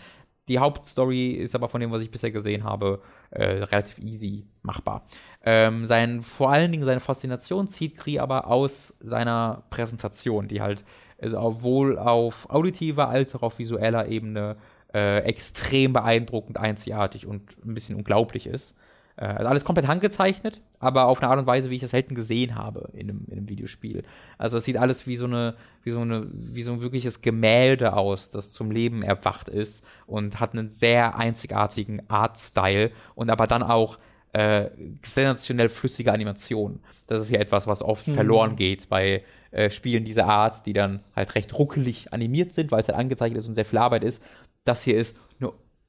Die 0.48 0.60
Hauptstory 0.60 1.32
ist 1.32 1.56
aber 1.56 1.70
von 1.70 1.82
dem, 1.82 1.92
was 1.92 2.04
ich 2.04 2.12
bisher 2.12 2.32
gesehen 2.32 2.64
habe, 2.64 3.02
äh, 3.32 3.44
relativ 3.44 3.98
easy 3.98 4.46
machbar. 4.62 5.06
Ähm, 5.44 5.86
sein, 5.86 6.22
vor 6.22 6.52
allen 6.52 6.72
Dingen 6.72 6.86
seine 6.86 7.00
Faszination 7.00 7.68
zieht 7.68 7.98
Kree 7.98 8.20
aber 8.20 8.48
aus 8.48 8.96
seiner 9.00 9.64
Präsentation, 9.70 10.48
die 10.48 10.62
halt 10.62 10.84
also 11.20 11.42
sowohl 11.42 11.98
auf 11.98 12.50
auditiver 12.50 13.10
als 13.10 13.34
auch 13.36 13.42
auf 13.42 13.58
visueller 13.58 14.08
Ebene 14.08 14.58
äh, 14.94 15.20
extrem 15.20 15.94
beeindruckend, 15.94 16.58
einzigartig 16.58 17.26
und 17.26 17.58
ein 17.66 17.74
bisschen 17.74 17.96
unglaublich 17.96 18.48
ist. 18.48 18.76
Äh, 19.18 19.26
also 19.26 19.48
alles 19.48 19.66
komplett 19.66 19.88
handgezeichnet, 19.88 20.62
aber 20.80 21.06
auf 21.06 21.22
eine 21.22 21.30
Art 21.30 21.40
und 21.40 21.48
Weise, 21.48 21.70
wie 21.70 21.76
ich 21.76 21.82
das 21.82 21.92
selten 21.92 22.16
gesehen 22.16 22.56
habe 22.56 22.90
in 22.94 23.10
einem, 23.10 23.26
in 23.28 23.38
einem 23.38 23.50
Videospiel. 23.50 24.04
Also 24.38 24.58
es 24.58 24.66
sieht 24.66 24.78
alles 24.78 25.08
wie 25.08 25.16
so 25.16 25.26
eine, 25.26 25.56
wie 25.84 25.92
so 25.92 26.02
eine, 26.02 26.28
wie 26.32 26.64
so 26.64 26.74
ein 26.74 26.82
wirkliches 26.82 27.22
Gemälde 27.22 27.94
aus, 27.94 28.30
das 28.30 28.52
zum 28.52 28.72
Leben 28.72 29.04
erwacht 29.04 29.50
ist 29.50 29.86
und 30.06 30.40
hat 30.40 30.54
einen 30.54 30.70
sehr 30.70 31.18
einzigartigen 31.18 32.02
Artstyle 32.10 32.92
und 33.16 33.30
aber 33.30 33.48
dann 33.48 33.64
auch 33.64 33.98
äh, 34.34 34.70
sensationell 35.02 35.70
flüssige 35.70 36.12
Animation. 36.12 36.80
Das 37.08 37.22
ist 37.22 37.30
ja 37.30 37.40
etwas, 37.40 37.68
was 37.68 37.82
oft 37.82 38.06
verloren 38.06 38.58
geht 38.58 38.90
bei 38.90 39.24
äh, 39.52 39.70
Spielen 39.70 40.04
dieser 40.04 40.26
Art, 40.26 40.66
die 40.66 40.74
dann 40.74 41.00
halt 41.16 41.36
recht 41.36 41.58
ruckelig 41.58 42.12
animiert 42.12 42.52
sind, 42.52 42.70
weil 42.72 42.82
es 42.82 42.90
halt 42.90 42.98
angezeichnet 42.98 43.40
ist 43.40 43.48
und 43.48 43.56
sehr 43.56 43.64
viel 43.64 43.80
Arbeit 43.80 44.04
ist. 44.04 44.22
Das 44.66 44.84
hier 44.84 44.98
ist 44.98 45.18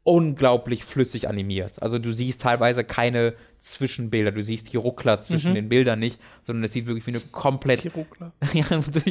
unglaublich 0.06 0.84
flüssig 0.84 1.28
animiert. 1.28 1.82
Also 1.82 1.98
du 1.98 2.12
siehst 2.12 2.40
teilweise 2.40 2.84
keine 2.84 3.34
Zwischenbilder, 3.58 4.30
du 4.30 4.40
siehst 4.40 4.72
die 4.72 4.76
Ruckler 4.76 5.18
zwischen 5.18 5.52
den 5.54 5.68
Bildern 5.68 5.98
nicht, 5.98 6.20
sondern 6.42 6.62
es 6.62 6.72
sieht 6.72 6.86
wirklich 6.86 7.04
wie 7.08 7.10
eine 7.10 7.20
komplett 7.32 7.82
Die 7.82 7.88
Ruckler. 7.88 8.32
ja, 8.52 8.64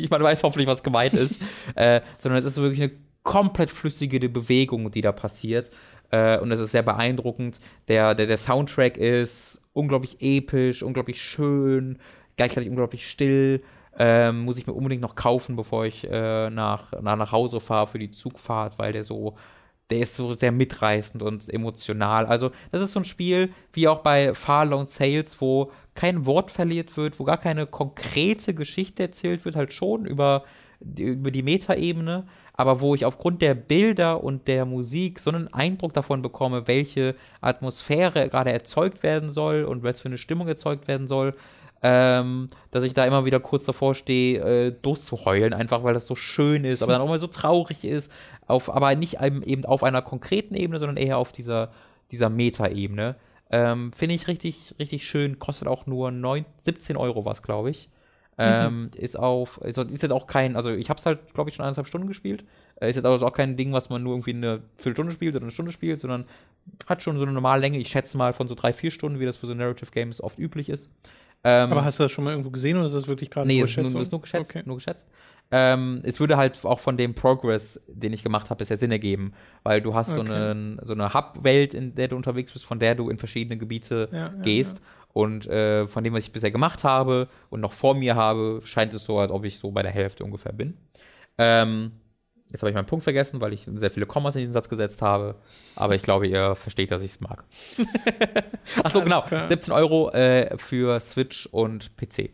man 0.10 0.24
weiß 0.24 0.44
hoffentlich, 0.44 0.68
was 0.68 0.84
gemeint 0.84 1.14
ist, 1.14 1.42
äh, 1.76 2.00
sondern 2.20 2.40
es 2.40 2.46
ist 2.46 2.56
wirklich 2.62 2.82
eine 2.82 2.92
komplett 3.24 3.72
flüssige 3.72 4.30
Bewegung, 4.30 4.90
die 4.90 5.02
da 5.02 5.12
passiert. 5.12 5.70
Äh, 6.12 6.40
und 6.40 6.50
es 6.54 6.62
ist 6.62 6.72
sehr 6.72 6.84
beeindruckend. 6.84 7.60
Der, 7.90 8.16
der, 8.16 8.28
der 8.28 8.38
Soundtrack 8.38 8.98
ist 8.98 9.62
unglaublich 9.74 10.22
episch, 10.22 10.82
unglaublich 10.82 11.22
schön, 11.22 12.00
gleichzeitig 12.38 12.70
unglaublich 12.70 13.06
still. 13.06 13.62
Ähm, 13.98 14.46
muss 14.46 14.58
ich 14.58 14.66
mir 14.66 14.74
unbedingt 14.74 15.02
noch 15.02 15.16
kaufen, 15.16 15.58
bevor 15.58 15.86
ich 15.86 16.10
äh, 16.10 16.50
nach, 16.50 16.94
nach, 17.02 17.18
nach 17.18 17.34
Hause 17.34 17.60
fahre 17.60 17.88
für 17.88 18.00
die 18.00 18.12
Zugfahrt, 18.12 18.80
weil 18.80 18.94
der 18.94 19.04
so, 19.04 19.36
der 19.90 20.00
ist 20.00 20.16
so 20.16 20.34
sehr 20.34 20.52
mitreißend 20.52 21.22
und 21.22 21.48
emotional. 21.54 22.26
Also, 22.26 22.52
das 22.72 22.82
ist 22.82 22.94
so 22.94 23.00
ein 23.02 23.06
Spiel, 23.06 23.52
wie 23.74 23.88
auch 23.88 24.00
bei 24.00 24.34
Far 24.34 24.66
Lone 24.66 24.86
Sales, 24.88 25.40
wo 25.40 25.72
kein 25.94 26.26
Wort 26.26 26.52
verliert 26.52 26.98
wird, 26.98 27.20
wo 27.20 27.24
gar 27.24 27.38
keine 27.38 27.68
konkrete 27.68 28.54
Geschichte 28.54 29.04
erzählt 29.04 29.46
wird, 29.46 29.56
halt 29.56 29.74
schon 29.74 30.06
über, 30.06 30.44
die- 30.80 31.04
über 31.04 31.32
die 31.32 31.44
Metaebene, 31.44 32.26
aber 32.54 32.82
wo 32.82 32.96
ich 32.96 33.06
aufgrund 33.06 33.42
der 33.42 33.54
Bilder 33.54 34.24
und 34.24 34.48
der 34.48 34.66
Musik 34.66 35.20
so 35.20 35.30
einen 35.30 35.54
Eindruck 35.54 35.94
davon 35.94 36.22
bekomme, 36.22 36.68
welche 36.68 37.16
Atmosphäre 37.42 38.28
gerade 38.30 38.52
erzeugt 38.52 39.04
werden 39.04 39.32
soll 39.32 39.64
und 39.66 39.84
was 39.84 40.00
für 40.00 40.08
eine 40.08 40.18
Stimmung 40.18 40.48
erzeugt 40.48 40.88
werden 40.88 41.08
soll, 41.08 41.36
ähm, 41.84 42.48
dass 42.72 42.84
ich 42.84 42.94
da 42.94 43.06
immer 43.06 43.26
wieder 43.26 43.40
kurz 43.40 43.66
davor 43.66 43.94
stehe, 43.94 44.40
äh, 44.40 44.72
durchzuheulen, 44.82 45.54
einfach 45.54 45.84
weil 45.84 45.94
das 45.94 46.08
so 46.08 46.16
schön 46.16 46.64
ist, 46.66 46.82
aber 46.82 46.94
dann 46.94 47.02
auch 47.02 47.08
mal 47.10 47.20
so 47.20 47.28
traurig 47.28 47.84
ist, 47.86 48.12
auf, 48.48 48.74
aber 48.74 48.94
nicht 48.96 49.22
eben 49.22 49.66
auf 49.66 49.84
einer 49.84 50.02
konkreten 50.02 50.56
Ebene, 50.56 50.80
sondern 50.80 50.98
eher 50.98 51.18
auf 51.18 51.32
dieser, 51.32 51.72
dieser 52.12 52.30
Meta-Ebene. 52.30 53.16
Ähm, 53.52 53.92
Finde 53.94 54.16
ich 54.16 54.28
richtig, 54.28 54.76
richtig 54.80 55.06
schön, 55.08 55.40
kostet 55.40 55.68
auch 55.68 55.86
nur 55.86 56.12
9, 56.12 56.46
17 56.60 56.98
Euro 56.98 57.26
was, 57.26 57.42
glaube 57.42 57.70
ich. 57.72 57.90
Ähm, 58.38 58.90
Ist 58.98 59.18
auf, 59.18 59.60
ist, 59.62 59.78
ist 59.78 60.04
jetzt 60.04 60.12
auch 60.12 60.28
kein, 60.28 60.58
also 60.58 60.70
ich 60.70 60.90
habe 60.90 61.00
es 61.00 61.06
halt, 61.06 61.34
glaube 61.34 61.50
ich, 61.50 61.56
schon 61.56 61.64
eineinhalb 61.64 61.88
Stunden 61.88 62.08
gespielt. 62.08 62.44
Äh, 62.82 62.90
ist 62.90 62.98
jetzt 62.98 63.06
also 63.06 63.26
auch 63.26 63.32
kein 63.32 63.56
Ding, 63.56 63.72
was 63.72 63.90
man 63.90 64.04
nur 64.04 64.14
irgendwie 64.14 64.34
eine 64.34 64.62
Viertelstunde 64.76 65.14
spielt 65.14 65.36
oder 65.36 65.44
eine 65.44 65.52
Stunde 65.54 65.72
spielt, 65.72 66.02
sondern 66.02 66.26
hat 66.86 67.02
schon 67.02 67.16
so 67.18 67.24
eine 67.24 67.32
normale 67.32 67.62
Länge. 67.62 67.78
Ich 67.78 67.88
schätze 67.88 68.18
mal 68.18 68.34
von 68.34 68.50
so 68.50 68.56
drei, 68.56 68.74
vier 68.74 68.92
Stunden, 68.92 69.22
wie 69.22 69.26
das 69.26 69.38
für 69.38 69.46
so 69.48 69.54
Narrative 69.54 69.90
Games 69.92 70.22
oft 70.22 70.38
üblich 70.38 70.68
ist. 70.68 70.92
Ähm, 71.46 71.72
Aber 71.72 71.86
hast 71.86 72.00
du 72.00 72.04
das 72.04 72.12
schon 72.12 72.24
mal 72.26 72.32
irgendwo 72.32 72.50
gesehen 72.50 72.76
oder 72.76 72.88
ist 72.88 72.96
das 72.96 73.08
wirklich 73.08 73.30
gerade 73.30 73.48
Nee, 73.48 73.54
nur 73.54 73.62
nur, 73.62 73.68
Schätzung? 73.70 74.02
ist 74.02 74.12
nur 74.12 74.22
geschätzt. 74.22 74.50
Okay. 74.50 74.64
Nur 74.66 74.78
geschätzt. 74.78 75.08
Ähm, 75.52 76.00
es 76.04 76.20
würde 76.20 76.38
halt 76.38 76.66
auch 76.66 76.80
von 76.80 76.98
dem 76.98 77.14
Progress, 77.14 77.80
den 77.88 78.14
ich 78.14 78.24
gemacht 78.24 78.50
habe, 78.50 78.58
bisher 78.60 78.78
Sinn 78.78 78.92
ergeben, 78.92 79.34
weil 79.64 79.80
du 79.82 79.94
hast 79.94 80.14
so 80.16 80.22
Okay. 80.22 80.32
eine, 80.32 80.78
so 80.84 80.94
eine 80.94 81.14
Hub-Welt, 81.14 81.74
in 81.74 81.94
der 81.96 82.08
du 82.10 82.16
unterwegs 82.16 82.52
bist, 82.52 82.66
von 82.66 82.80
der 82.80 82.96
du 82.96 83.10
in 83.10 83.18
verschiedene 83.20 83.58
Gebiete 83.58 84.10
Ja, 84.12 84.18
ja, 84.18 84.28
gehst. 84.42 84.82
Und 85.14 85.48
äh, 85.48 85.88
von 85.88 86.04
dem, 86.04 86.14
was 86.14 86.24
ich 86.24 86.32
bisher 86.32 86.52
gemacht 86.52 86.84
habe 86.84 87.30
und 87.50 87.62
noch 87.62 87.72
vor 87.74 87.94
mir 87.96 88.16
habe, 88.16 88.60
scheint 88.66 88.94
es 88.94 89.06
so, 89.06 89.18
als 89.20 89.32
ob 89.32 89.46
ich 89.46 89.58
so 89.60 89.72
bei 89.72 89.82
der 89.82 89.92
Hälfte 89.92 90.26
ungefähr 90.26 90.52
bin. 90.52 90.76
Ähm, 91.38 91.92
jetzt 92.52 92.62
habe 92.62 92.70
ich 92.72 92.76
meinen 92.76 92.86
Punkt 92.86 93.04
vergessen, 93.04 93.40
weil 93.40 93.54
ich 93.54 93.66
sehr 93.76 93.92
viele 93.92 94.08
Kommas 94.08 94.36
in 94.36 94.42
diesen 94.42 94.52
Satz 94.54 94.68
gesetzt 94.68 95.02
habe. 95.02 95.36
Aber 95.78 95.96
ich 95.96 96.02
glaube, 96.02 96.28
ihr 96.28 96.56
versteht, 96.56 96.92
dass 96.92 97.02
ich 97.02 97.12
es 97.14 97.20
mag. 97.22 97.46
Achso, 98.84 99.02
genau. 99.02 99.22
klar. 99.22 99.48
17 99.48 99.74
Euro 99.74 100.10
äh, 100.12 100.58
für 100.58 101.00
Switch 101.00 101.46
und 101.48 101.96
PC. 101.98 102.32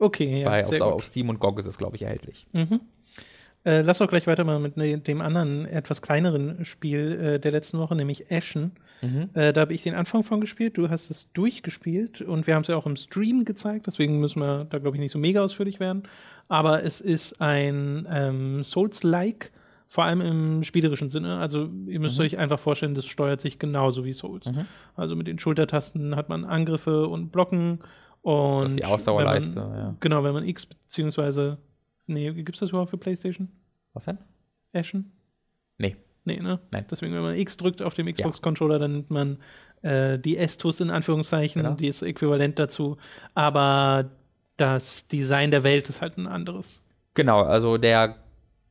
Okay, 0.00 0.40
ja, 0.40 0.48
Bei, 0.48 0.60
auf, 0.60 0.66
sehr 0.66 0.84
auf 0.84 0.94
gut. 0.94 1.04
Steam 1.04 1.28
und 1.28 1.38
GOG 1.38 1.58
ist 1.60 1.66
es, 1.66 1.78
glaube 1.78 1.94
ich, 1.96 2.02
erhältlich. 2.02 2.46
Äh, 3.66 3.82
lass 3.82 3.98
doch 3.98 4.08
gleich 4.08 4.26
weitermachen 4.26 4.62
mit 4.62 4.78
ne, 4.78 4.96
dem 4.96 5.20
anderen, 5.20 5.66
etwas 5.66 6.00
kleineren 6.00 6.64
Spiel 6.64 7.20
äh, 7.20 7.38
der 7.38 7.52
letzten 7.52 7.78
Woche, 7.78 7.94
nämlich 7.94 8.32
Ashen. 8.32 8.72
Mhm. 9.02 9.28
Äh, 9.34 9.52
da 9.52 9.60
habe 9.60 9.74
ich 9.74 9.82
den 9.82 9.94
Anfang 9.94 10.24
von 10.24 10.40
gespielt, 10.40 10.78
du 10.78 10.88
hast 10.88 11.10
es 11.10 11.30
durchgespielt 11.34 12.22
und 12.22 12.46
wir 12.46 12.54
haben 12.54 12.62
es 12.62 12.68
ja 12.68 12.76
auch 12.76 12.86
im 12.86 12.96
Stream 12.96 13.44
gezeigt, 13.44 13.86
deswegen 13.86 14.18
müssen 14.18 14.40
wir 14.40 14.64
da, 14.64 14.78
glaube 14.78 14.96
ich, 14.96 15.00
nicht 15.02 15.12
so 15.12 15.18
mega 15.18 15.42
ausführlich 15.42 15.78
werden. 15.78 16.04
Aber 16.48 16.82
es 16.82 17.02
ist 17.02 17.42
ein 17.42 18.08
ähm, 18.10 18.64
Souls-like, 18.64 19.52
vor 19.88 20.04
allem 20.04 20.22
im 20.22 20.62
spielerischen 20.62 21.10
Sinne. 21.10 21.36
Also 21.38 21.64
ihr 21.86 21.98
Mhm. 21.98 22.02
müsst 22.06 22.18
euch 22.18 22.38
einfach 22.38 22.58
vorstellen, 22.60 22.94
das 22.94 23.04
steuert 23.04 23.42
sich 23.42 23.58
genauso 23.58 24.06
wie 24.06 24.14
Souls. 24.14 24.46
Also 24.96 25.16
mit 25.16 25.26
den 25.26 25.38
Schultertasten 25.38 26.16
hat 26.16 26.30
man 26.30 26.46
Angriffe 26.46 27.08
und 27.08 27.30
Blocken 27.30 27.80
und 28.22 28.62
Das 28.62 28.70
ist 28.70 28.78
die 28.78 28.84
Ausdauerleiste, 28.84 29.60
man, 29.60 29.76
ja. 29.78 29.96
Genau, 30.00 30.22
wenn 30.24 30.32
man 30.34 30.46
X 30.46 30.66
beziehungsweise 30.66 31.58
nee, 32.06 32.32
gibt 32.32 32.54
es 32.54 32.60
das 32.60 32.70
überhaupt 32.70 32.90
für 32.90 32.98
PlayStation? 32.98 33.48
Was 33.94 34.04
denn? 34.04 34.18
Ashen? 34.72 35.12
Nee. 35.78 35.96
Nee, 36.24 36.40
ne? 36.40 36.60
Nein. 36.70 36.84
Deswegen, 36.90 37.14
wenn 37.14 37.22
man 37.22 37.34
X 37.34 37.56
drückt 37.56 37.82
auf 37.82 37.94
dem 37.94 38.12
Xbox-Controller, 38.12 38.78
dann 38.78 38.92
nimmt 38.92 39.10
man 39.10 39.38
äh, 39.82 40.18
die 40.18 40.36
S-TUS 40.36 40.80
in 40.80 40.90
Anführungszeichen, 40.90 41.62
Genau. 41.62 41.74
die 41.74 41.86
ist 41.88 42.02
äquivalent 42.02 42.58
dazu. 42.58 42.98
Aber 43.34 44.10
das 44.56 45.06
Design 45.08 45.50
der 45.50 45.62
Welt 45.62 45.88
ist 45.88 46.02
halt 46.02 46.18
ein 46.18 46.26
anderes. 46.26 46.82
Genau, 47.14 47.40
also 47.42 47.78
der 47.78 48.16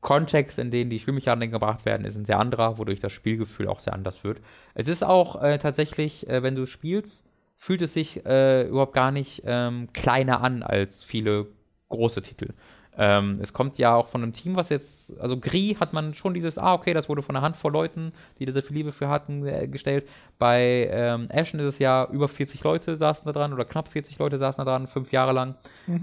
Kontext, 0.02 0.60
in 0.60 0.72
den 0.72 0.90
die 0.90 1.00
Spielmechaniken 1.00 1.52
gebracht 1.52 1.86
werden, 1.86 2.06
ist 2.06 2.16
ein 2.16 2.26
sehr 2.26 2.40
anderer, 2.40 2.78
wodurch 2.78 3.00
das 3.00 3.12
Spielgefühl 3.12 3.68
auch 3.68 3.80
sehr 3.80 3.94
anders 3.94 4.24
wird. 4.24 4.40
Es 4.76 4.88
ist 4.88 5.04
auch 5.04 5.42
äh, 5.42 5.58
tatsächlich, 5.58 6.30
äh, 6.30 6.44
wenn 6.44 6.56
du 6.56 6.66
spielst, 6.68 7.26
fühlt 7.60 7.82
es 7.82 7.94
sich 7.94 8.26
äh, 8.26 8.64
überhaupt 8.64 8.94
gar 8.94 9.12
nicht 9.12 9.44
ähm, 9.46 9.90
kleiner 9.94 10.42
an 10.42 10.64
als 10.64 11.04
viele 11.04 11.48
große 11.90 12.22
Titel. 12.22 12.54
Ähm, 12.98 13.38
es 13.42 13.54
kommt 13.54 13.78
ja 13.78 13.96
auch 13.96 14.08
von 14.08 14.24
einem 14.24 14.34
Team, 14.34 14.56
was 14.56 14.70
jetzt, 14.70 15.18
also 15.20 15.38
Gris 15.38 15.80
hat 15.80 15.94
man 15.94 16.14
schon 16.14 16.34
dieses, 16.34 16.58
ah, 16.58 16.74
okay, 16.74 16.94
das 16.94 17.08
wurde 17.08 17.22
von 17.22 17.36
einer 17.36 17.44
Handvoll 17.44 17.72
Leuten, 17.72 18.14
die 18.40 18.46
da 18.46 18.54
sehr 18.54 18.64
viel 18.64 18.78
Liebe 18.78 18.92
für 18.92 19.10
hatten, 19.10 19.46
äh, 19.46 19.68
gestellt. 19.68 20.08
Bei 20.38 20.90
ähm, 20.92 21.28
Ashen 21.32 21.60
ist 21.60 21.66
es 21.66 21.80
ja 21.80 22.08
über 22.12 22.28
40 22.28 22.64
Leute 22.64 22.96
saßen 22.96 23.26
da 23.26 23.32
dran 23.32 23.54
oder 23.54 23.66
knapp 23.66 23.90
40 23.90 24.18
Leute 24.20 24.38
saßen 24.38 24.64
da 24.66 24.72
dran, 24.72 24.88
fünf 24.88 25.12
Jahre 25.12 25.34
lang. 25.34 25.56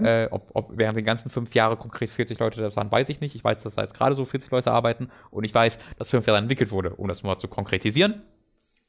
Äh, 0.03 0.27
ob, 0.31 0.49
ob 0.53 0.71
während 0.75 0.97
den 0.97 1.05
ganzen 1.05 1.29
fünf 1.29 1.53
Jahre 1.55 1.75
konkret 1.75 2.09
40 2.09 2.39
Leute 2.39 2.61
das 2.61 2.75
waren, 2.77 2.91
weiß 2.91 3.09
ich 3.09 3.19
nicht. 3.19 3.35
Ich 3.35 3.43
weiß, 3.43 3.63
dass 3.63 3.75
da 3.75 3.81
jetzt 3.81 3.95
gerade 3.95 4.15
so 4.15 4.25
40 4.25 4.49
Leute 4.51 4.71
arbeiten 4.71 5.09
und 5.31 5.43
ich 5.43 5.53
weiß, 5.53 5.79
dass 5.97 6.09
fünf 6.09 6.25
Jahre 6.27 6.39
entwickelt 6.39 6.71
wurde, 6.71 6.95
um 6.95 7.07
das 7.07 7.23
mal 7.23 7.37
zu 7.39 7.47
konkretisieren. 7.47 8.21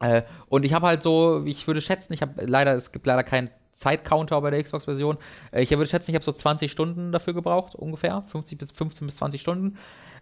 Äh, 0.00 0.22
und 0.48 0.64
ich 0.64 0.72
habe 0.72 0.86
halt 0.86 1.02
so, 1.02 1.44
ich 1.44 1.66
würde 1.66 1.80
schätzen, 1.80 2.12
ich 2.12 2.22
habe 2.22 2.44
leider, 2.44 2.74
es 2.74 2.92
gibt 2.92 3.06
leider 3.06 3.24
keinen 3.24 3.50
Zeitcounter 3.72 4.40
bei 4.40 4.50
der 4.50 4.62
Xbox-Version. 4.62 5.16
Äh, 5.52 5.62
ich 5.62 5.70
würde 5.70 5.86
schätzen, 5.86 6.10
ich 6.10 6.14
habe 6.14 6.24
so 6.24 6.32
20 6.32 6.70
Stunden 6.70 7.12
dafür 7.12 7.34
gebraucht, 7.34 7.74
ungefähr. 7.74 8.24
50 8.26 8.58
bis 8.58 8.70
15 8.72 9.06
bis 9.06 9.16
20 9.16 9.40
Stunden. 9.40 9.78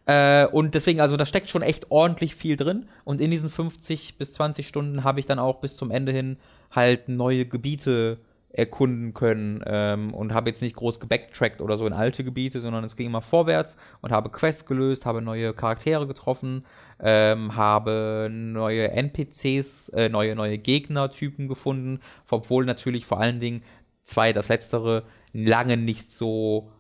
Äh, 0.07 0.47
und 0.47 0.74
deswegen, 0.74 1.01
also 1.01 1.16
da 1.16 1.27
steckt 1.27 1.48
schon 1.48 1.62
echt 1.62 1.90
ordentlich 1.90 2.35
viel 2.35 2.57
drin. 2.57 2.89
Und 3.05 3.20
in 3.20 3.31
diesen 3.31 3.51
50 3.51 4.19
bis 4.19 4.35
20 4.35 4.66
Stunden 4.66 5.05
habe 5.05 5.20
ich 5.20 5.27
dann 5.27 5.39
auch 5.39 5.61
bis 5.61 5.77
zum 5.77 5.90
Ende 5.90 6.12
hin 6.12 6.39
halt 6.70 7.09
neue 7.09 7.47
Gebiete 7.47 8.19
erkunden 8.57 9.12
können 9.12 9.62
ähm, 9.66 10.15
und 10.15 10.33
habe 10.33 10.49
jetzt 10.49 10.62
nicht 10.62 10.77
groß 10.77 10.99
gebacktrackt 10.99 11.61
oder 11.61 11.77
so 11.77 11.87
in 11.87 11.93
alte 11.93 12.24
Gebiete, 12.24 12.61
sondern 12.61 12.85
es 12.85 12.97
ging 12.97 13.07
immer 13.07 13.20
vorwärts 13.20 13.77
und 14.01 14.12
habe 14.12 14.31
Quests 14.31 14.65
gelöst, 14.65 15.05
habe 15.05 15.20
neue 15.20 15.53
Charaktere 15.53 16.07
getroffen, 16.07 16.65
ähm, 16.99 17.55
habe 17.55 18.28
neue 18.31 18.91
NPCs, 18.91 19.91
äh, 19.91 20.09
neue, 20.09 20.35
neue 20.35 20.57
Gegnertypen 20.57 21.49
gefunden, 21.49 22.01
obwohl 22.31 22.65
natürlich 22.65 23.05
vor 23.05 23.20
allen 23.20 23.41
Dingen 23.41 23.62
zwei, 24.03 24.33
das 24.33 24.49
letztere, 24.49 25.03
lange 25.35 25.77
nicht 25.77 26.11
so 26.11 26.70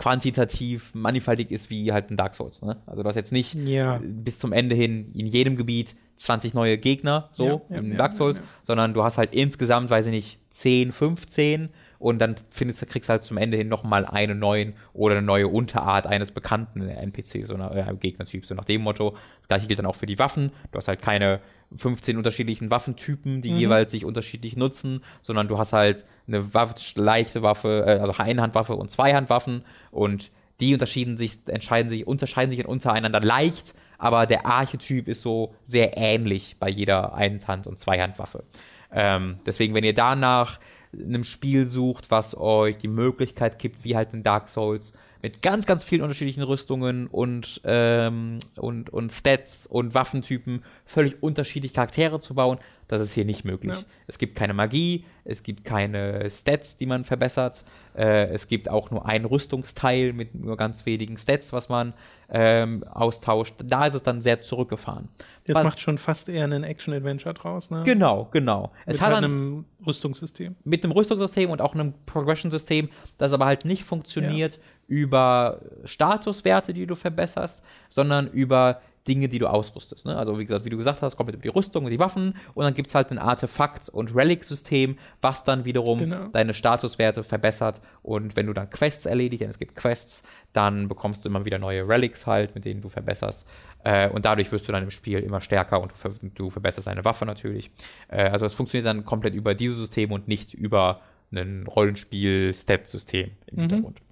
quantitativ 0.00 0.94
mannigfaltig 0.94 1.50
ist 1.50 1.68
wie 1.68 1.92
halt 1.92 2.10
ein 2.10 2.16
Dark 2.16 2.34
Souls. 2.34 2.62
Ne? 2.62 2.78
Also 2.86 3.02
du 3.02 3.08
hast 3.08 3.16
jetzt 3.16 3.32
nicht 3.32 3.54
Ja. 3.54 4.00
bis 4.02 4.38
zum 4.38 4.52
Ende 4.52 4.74
hin 4.74 5.12
in 5.14 5.26
jedem 5.26 5.56
Gebiet 5.56 5.94
20 6.16 6.54
neue 6.54 6.78
Gegner, 6.78 7.28
so 7.32 7.44
Ja, 7.44 7.60
ja, 7.68 7.76
im 7.78 7.96
Dark 7.98 8.14
Souls, 8.14 8.40
sondern 8.62 8.94
du 8.94 9.04
hast 9.04 9.18
halt 9.18 9.34
insgesamt, 9.34 9.90
weiß 9.90 10.06
ich 10.06 10.12
nicht, 10.12 10.38
10, 10.48 10.90
15 10.92 11.68
und 12.00 12.18
dann 12.18 12.34
findest, 12.48 12.84
kriegst 12.88 13.08
du 13.08 13.12
halt 13.12 13.22
zum 13.24 13.36
Ende 13.36 13.56
hin 13.58 13.68
nochmal 13.68 14.04
einen 14.06 14.38
neuen 14.38 14.72
oder 14.94 15.16
eine 15.16 15.24
neue 15.24 15.46
Unterart 15.46 16.06
eines 16.06 16.32
bekannten 16.32 16.80
NPCs 16.88 17.50
oder 17.52 17.76
äh, 17.76 17.94
Gegnertyps. 17.94 18.48
So 18.48 18.54
nach 18.54 18.64
dem 18.64 18.80
Motto, 18.80 19.10
das 19.40 19.48
gleiche 19.48 19.66
gilt 19.68 19.78
dann 19.78 19.86
auch 19.86 19.94
für 19.96 20.06
die 20.06 20.18
Waffen. 20.18 20.50
Du 20.72 20.78
hast 20.78 20.88
halt 20.88 21.02
keine 21.02 21.40
15 21.76 22.16
unterschiedlichen 22.16 22.70
Waffentypen, 22.70 23.36
Mhm. 23.36 23.42
die 23.42 23.50
jeweils 23.50 23.90
sich 23.92 24.04
unterschiedlich 24.06 24.56
nutzen, 24.56 25.04
sondern 25.22 25.46
du 25.46 25.58
hast 25.58 25.74
halt 25.74 26.06
eine 26.26 26.52
Waffe, 26.54 26.74
leichte 26.96 27.42
Waffe, 27.42 27.84
äh, 27.86 28.00
also 28.00 28.14
Einhandwaffe 28.20 28.74
und 28.74 28.90
Zweihandwaffen 28.90 29.62
und 29.90 30.32
die 30.60 30.72
unterschieden 30.72 31.16
sich, 31.18 31.38
entscheiden 31.46 31.90
sich, 31.90 32.06
unterscheiden 32.06 32.50
sich 32.50 32.66
untereinander 32.66 33.20
leicht, 33.20 33.74
aber 33.98 34.24
der 34.26 34.46
Archetyp 34.46 35.06
ist 35.06 35.20
so 35.20 35.54
sehr 35.64 35.98
ähnlich 35.98 36.56
bei 36.58 36.70
jeder 36.70 37.12
Einhand- 37.14 37.66
und 37.66 37.78
Zweihandwaffe. 37.78 38.44
Ähm, 38.92 39.38
deswegen, 39.46 39.74
wenn 39.74 39.84
ihr 39.84 39.94
danach 39.94 40.58
einem 40.92 41.24
Spiel 41.24 41.66
sucht, 41.66 42.10
was 42.10 42.36
euch 42.36 42.76
die 42.78 42.88
Möglichkeit 42.88 43.58
gibt, 43.58 43.84
wie 43.84 43.96
halt 43.96 44.12
in 44.12 44.22
Dark 44.22 44.50
Souls, 44.50 44.92
mit 45.22 45.42
ganz, 45.42 45.66
ganz 45.66 45.84
vielen 45.84 46.02
unterschiedlichen 46.02 46.42
Rüstungen 46.42 47.06
und, 47.06 47.60
ähm, 47.64 48.38
und, 48.56 48.90
und 48.90 49.12
Stats 49.12 49.66
und 49.66 49.94
Waffentypen 49.94 50.64
völlig 50.84 51.22
unterschiedlich 51.22 51.72
Charaktere 51.72 52.20
zu 52.20 52.34
bauen, 52.34 52.58
das 52.88 53.00
ist 53.00 53.12
hier 53.12 53.24
nicht 53.24 53.44
möglich. 53.44 53.72
Ja. 53.72 53.84
Es 54.08 54.18
gibt 54.18 54.34
keine 54.34 54.52
Magie, 54.52 55.04
es 55.24 55.44
gibt 55.44 55.64
keine 55.64 56.28
Stats, 56.28 56.76
die 56.76 56.86
man 56.86 57.04
verbessert, 57.04 57.64
äh, 57.96 58.26
es 58.30 58.48
gibt 58.48 58.68
auch 58.68 58.90
nur 58.90 59.06
ein 59.06 59.24
Rüstungsteil 59.24 60.12
mit 60.12 60.34
nur 60.34 60.56
ganz 60.56 60.86
wenigen 60.86 61.16
Stats, 61.16 61.52
was 61.52 61.68
man 61.68 61.92
ähm, 62.28 62.82
austauscht. 62.84 63.54
Da 63.64 63.86
ist 63.86 63.94
es 63.94 64.02
dann 64.02 64.20
sehr 64.22 64.40
zurückgefahren. 64.40 65.08
Das 65.44 65.56
Was- 65.56 65.64
macht 65.64 65.80
schon 65.80 65.98
fast 65.98 66.28
eher 66.28 66.44
einen 66.44 66.64
Action-Adventure 66.64 67.34
draus, 67.34 67.70
ne? 67.70 67.82
Genau, 67.84 68.28
genau. 68.32 68.72
Es 68.86 68.96
Mit 68.96 69.02
hat 69.02 69.14
halt 69.14 69.24
einem 69.24 69.64
Rüstungssystem. 69.86 70.56
mit 70.64 70.82
einem 70.82 70.92
Rüstungssystem 70.92 71.50
und 71.50 71.60
auch 71.60 71.74
einem 71.74 71.94
Progression-System, 72.06 72.88
das 73.18 73.32
aber 73.32 73.46
halt 73.46 73.64
nicht 73.64 73.84
funktioniert 73.84 74.58
über 74.90 75.60
Statuswerte, 75.84 76.74
die 76.74 76.84
du 76.84 76.96
verbesserst, 76.96 77.62
sondern 77.88 78.26
über 78.26 78.80
Dinge, 79.08 79.28
die 79.28 79.38
du 79.38 79.46
ausrüstest. 79.46 80.04
Ne? 80.04 80.16
Also 80.16 80.38
wie 80.38 80.44
gesagt, 80.44 80.64
wie 80.64 80.70
du 80.70 80.76
gesagt 80.76 81.00
hast, 81.00 81.16
kommt 81.16 81.30
über 81.30 81.40
die 81.40 81.48
Rüstung 81.48 81.84
und 81.84 81.90
die 81.90 81.98
Waffen 81.98 82.34
und 82.54 82.64
dann 82.64 82.74
gibt 82.74 82.88
es 82.88 82.94
halt 82.94 83.10
ein 83.10 83.18
Artefakt- 83.18 83.88
und 83.88 84.14
Relic-System, 84.14 84.98
was 85.22 85.44
dann 85.44 85.64
wiederum 85.64 86.00
Genau. 86.00 86.26
deine 86.32 86.52
Statuswerte 86.52 87.22
verbessert 87.22 87.80
und 88.02 88.36
wenn 88.36 88.46
du 88.46 88.52
dann 88.52 88.68
Quests 88.68 89.06
erledigst, 89.06 89.42
denn 89.42 89.50
es 89.50 89.58
gibt 89.58 89.74
Quests, 89.76 90.22
dann 90.52 90.88
bekommst 90.88 91.24
du 91.24 91.28
immer 91.28 91.44
wieder 91.44 91.58
neue 91.58 91.88
Relics 91.88 92.26
halt, 92.26 92.54
mit 92.54 92.64
denen 92.64 92.82
du 92.82 92.88
verbesserst 92.88 93.48
äh, 93.84 94.08
und 94.10 94.24
dadurch 94.24 94.50
wirst 94.52 94.68
du 94.68 94.72
dann 94.72 94.82
im 94.82 94.90
Spiel 94.90 95.20
immer 95.20 95.40
stärker 95.40 95.80
und 95.80 95.92
du, 95.92 95.96
ver 95.96 96.10
du 96.34 96.50
verbesserst 96.50 96.88
deine 96.88 97.04
Waffe 97.04 97.24
natürlich. 97.24 97.70
Äh, 98.08 98.28
also 98.28 98.44
es 98.44 98.52
funktioniert 98.52 98.86
dann 98.86 99.04
komplett 99.04 99.34
über 99.34 99.54
dieses 99.54 99.78
System 99.78 100.12
und 100.12 100.28
nicht 100.28 100.52
über 100.52 101.00
ein 101.32 101.66
Rollenspiel-Stat-System 101.66 103.30
im 103.46 103.58
Hintergrund. 103.58 104.02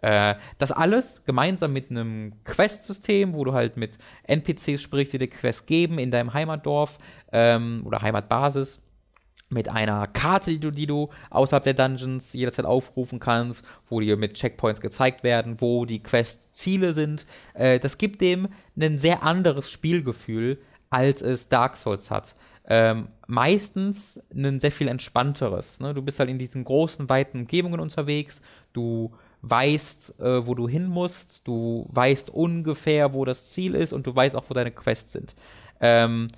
Äh, 0.00 0.34
das 0.58 0.72
alles 0.72 1.22
gemeinsam 1.24 1.72
mit 1.72 1.90
einem 1.90 2.32
Quest-System, 2.44 3.34
wo 3.34 3.44
du 3.44 3.52
halt 3.52 3.76
mit 3.76 3.98
NPCs 4.24 4.80
sprichst, 4.80 5.12
die 5.14 5.18
dir 5.18 5.28
Quests 5.28 5.66
geben 5.66 5.98
in 5.98 6.10
deinem 6.10 6.34
Heimatdorf 6.34 6.98
ähm, 7.32 7.82
oder 7.84 8.02
Heimatbasis 8.02 8.80
mit 9.50 9.68
einer 9.68 10.06
Karte, 10.06 10.50
die 10.50 10.60
du, 10.60 10.70
die 10.70 10.86
du 10.86 11.08
außerhalb 11.30 11.64
der 11.64 11.74
Dungeons 11.74 12.32
jederzeit 12.34 12.66
aufrufen 12.66 13.18
kannst, 13.18 13.66
wo 13.88 14.00
dir 14.00 14.16
mit 14.16 14.34
Checkpoints 14.34 14.80
gezeigt 14.80 15.22
werden, 15.22 15.60
wo 15.60 15.84
die 15.84 16.02
Quest-Ziele 16.02 16.92
sind. 16.92 17.26
Äh, 17.54 17.78
das 17.78 17.98
gibt 17.98 18.20
dem 18.20 18.48
ein 18.78 18.98
sehr 18.98 19.22
anderes 19.22 19.70
Spielgefühl, 19.70 20.58
als 20.90 21.22
es 21.22 21.48
Dark 21.48 21.76
Souls 21.76 22.10
hat. 22.10 22.36
ähm, 22.70 23.08
meistens 23.26 24.20
ein 24.34 24.60
sehr 24.60 24.72
viel 24.72 24.88
entspannteres. 24.88 25.80
Ne? 25.80 25.94
Du 25.94 26.02
bist 26.02 26.18
halt 26.18 26.28
in 26.28 26.38
diesen 26.38 26.64
großen, 26.64 27.08
weiten 27.08 27.38
Umgebungen 27.40 27.80
unterwegs, 27.80 28.42
du 28.74 29.14
weißt, 29.42 30.20
äh, 30.20 30.46
wo 30.46 30.54
du 30.54 30.68
hin 30.68 30.88
musst, 30.88 31.46
du 31.46 31.86
weißt 31.90 32.30
ungefähr, 32.30 33.12
wo 33.12 33.24
das 33.24 33.50
Ziel 33.50 33.74
ist 33.74 33.92
und 33.92 34.06
du 34.06 34.14
weißt 34.14 34.36
auch, 34.36 34.44
wo 34.48 34.54
deine 34.54 34.70
Quests 34.70 35.12
sind. 35.12 35.34
Ähm, 35.80 36.28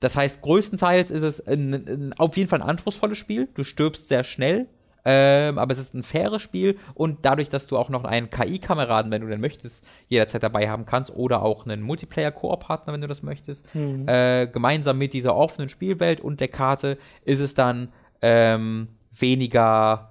das 0.00 0.16
heißt, 0.16 0.42
größtenteils 0.42 1.10
ist 1.10 1.22
es 1.22 1.46
ein, 1.46 1.74
ein, 1.74 2.12
auf 2.14 2.36
jeden 2.36 2.48
Fall 2.48 2.62
ein 2.62 2.68
anspruchsvolles 2.68 3.18
Spiel. 3.18 3.48
Du 3.54 3.64
stirbst 3.64 4.08
sehr 4.08 4.24
schnell, 4.24 4.66
ähm, 5.04 5.58
aber 5.58 5.72
es 5.72 5.78
ist 5.78 5.94
ein 5.94 6.02
faires 6.02 6.42
Spiel 6.42 6.78
und 6.94 7.18
dadurch, 7.22 7.48
dass 7.48 7.66
du 7.66 7.78
auch 7.78 7.88
noch 7.88 8.04
einen 8.04 8.30
KI-Kameraden, 8.30 9.10
wenn 9.10 9.22
du 9.22 9.28
den 9.28 9.40
möchtest, 9.40 9.84
jederzeit 10.08 10.42
dabei 10.42 10.68
haben 10.68 10.86
kannst 10.86 11.14
oder 11.14 11.42
auch 11.42 11.64
einen 11.64 11.82
Multiplayer-Koop-Partner, 11.82 12.92
wenn 12.92 13.00
du 13.00 13.08
das 13.08 13.22
möchtest, 13.22 13.74
mhm. 13.74 14.06
äh, 14.08 14.46
gemeinsam 14.46 14.98
mit 14.98 15.12
dieser 15.12 15.34
offenen 15.34 15.68
Spielwelt 15.68 16.20
und 16.20 16.40
der 16.40 16.48
Karte 16.48 16.98
ist 17.24 17.40
es 17.40 17.54
dann 17.54 17.88
ähm, 18.22 18.88
weniger, 19.12 20.09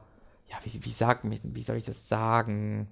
ja, 0.49 0.57
wie, 0.63 0.83
wie, 0.83 0.91
sag, 0.91 1.21
wie 1.23 1.63
soll 1.63 1.77
ich 1.77 1.85
das 1.85 2.07
sagen? 2.07 2.87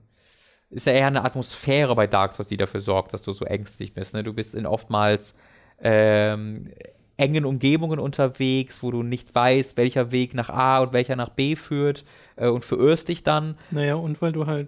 Ist 0.69 0.85
ja 0.85 0.93
eher 0.93 1.07
eine 1.07 1.23
Atmosphäre 1.23 1.95
bei 1.95 2.07
Dark 2.07 2.34
Souls, 2.34 2.49
die 2.49 2.57
dafür 2.57 2.81
sorgt, 2.81 3.13
dass 3.13 3.23
du 3.23 3.31
so 3.31 3.45
ängstlich 3.45 3.93
bist. 3.93 4.13
Ne? 4.13 4.23
Du 4.23 4.34
bist 4.34 4.53
in 4.53 4.65
oftmals 4.65 5.35
ähm, 5.79 6.69
engen 7.15 7.45
Umgebungen 7.45 7.99
unterwegs, 7.99 8.84
wo 8.84 8.91
du 8.91 9.01
nicht 9.01 9.34
weißt, 9.34 9.77
welcher 9.77 10.11
Weg 10.11 10.34
nach 10.34 10.49
A 10.49 10.79
und 10.79 10.93
welcher 10.93 11.15
nach 11.15 11.29
B 11.29 11.55
führt 11.55 12.05
äh, 12.35 12.47
und 12.47 12.65
verirrst 12.65 13.07
dich 13.07 13.23
dann. 13.23 13.55
Naja, 13.71 13.95
und 13.95 14.21
weil 14.21 14.34
du 14.34 14.45
halt 14.45 14.67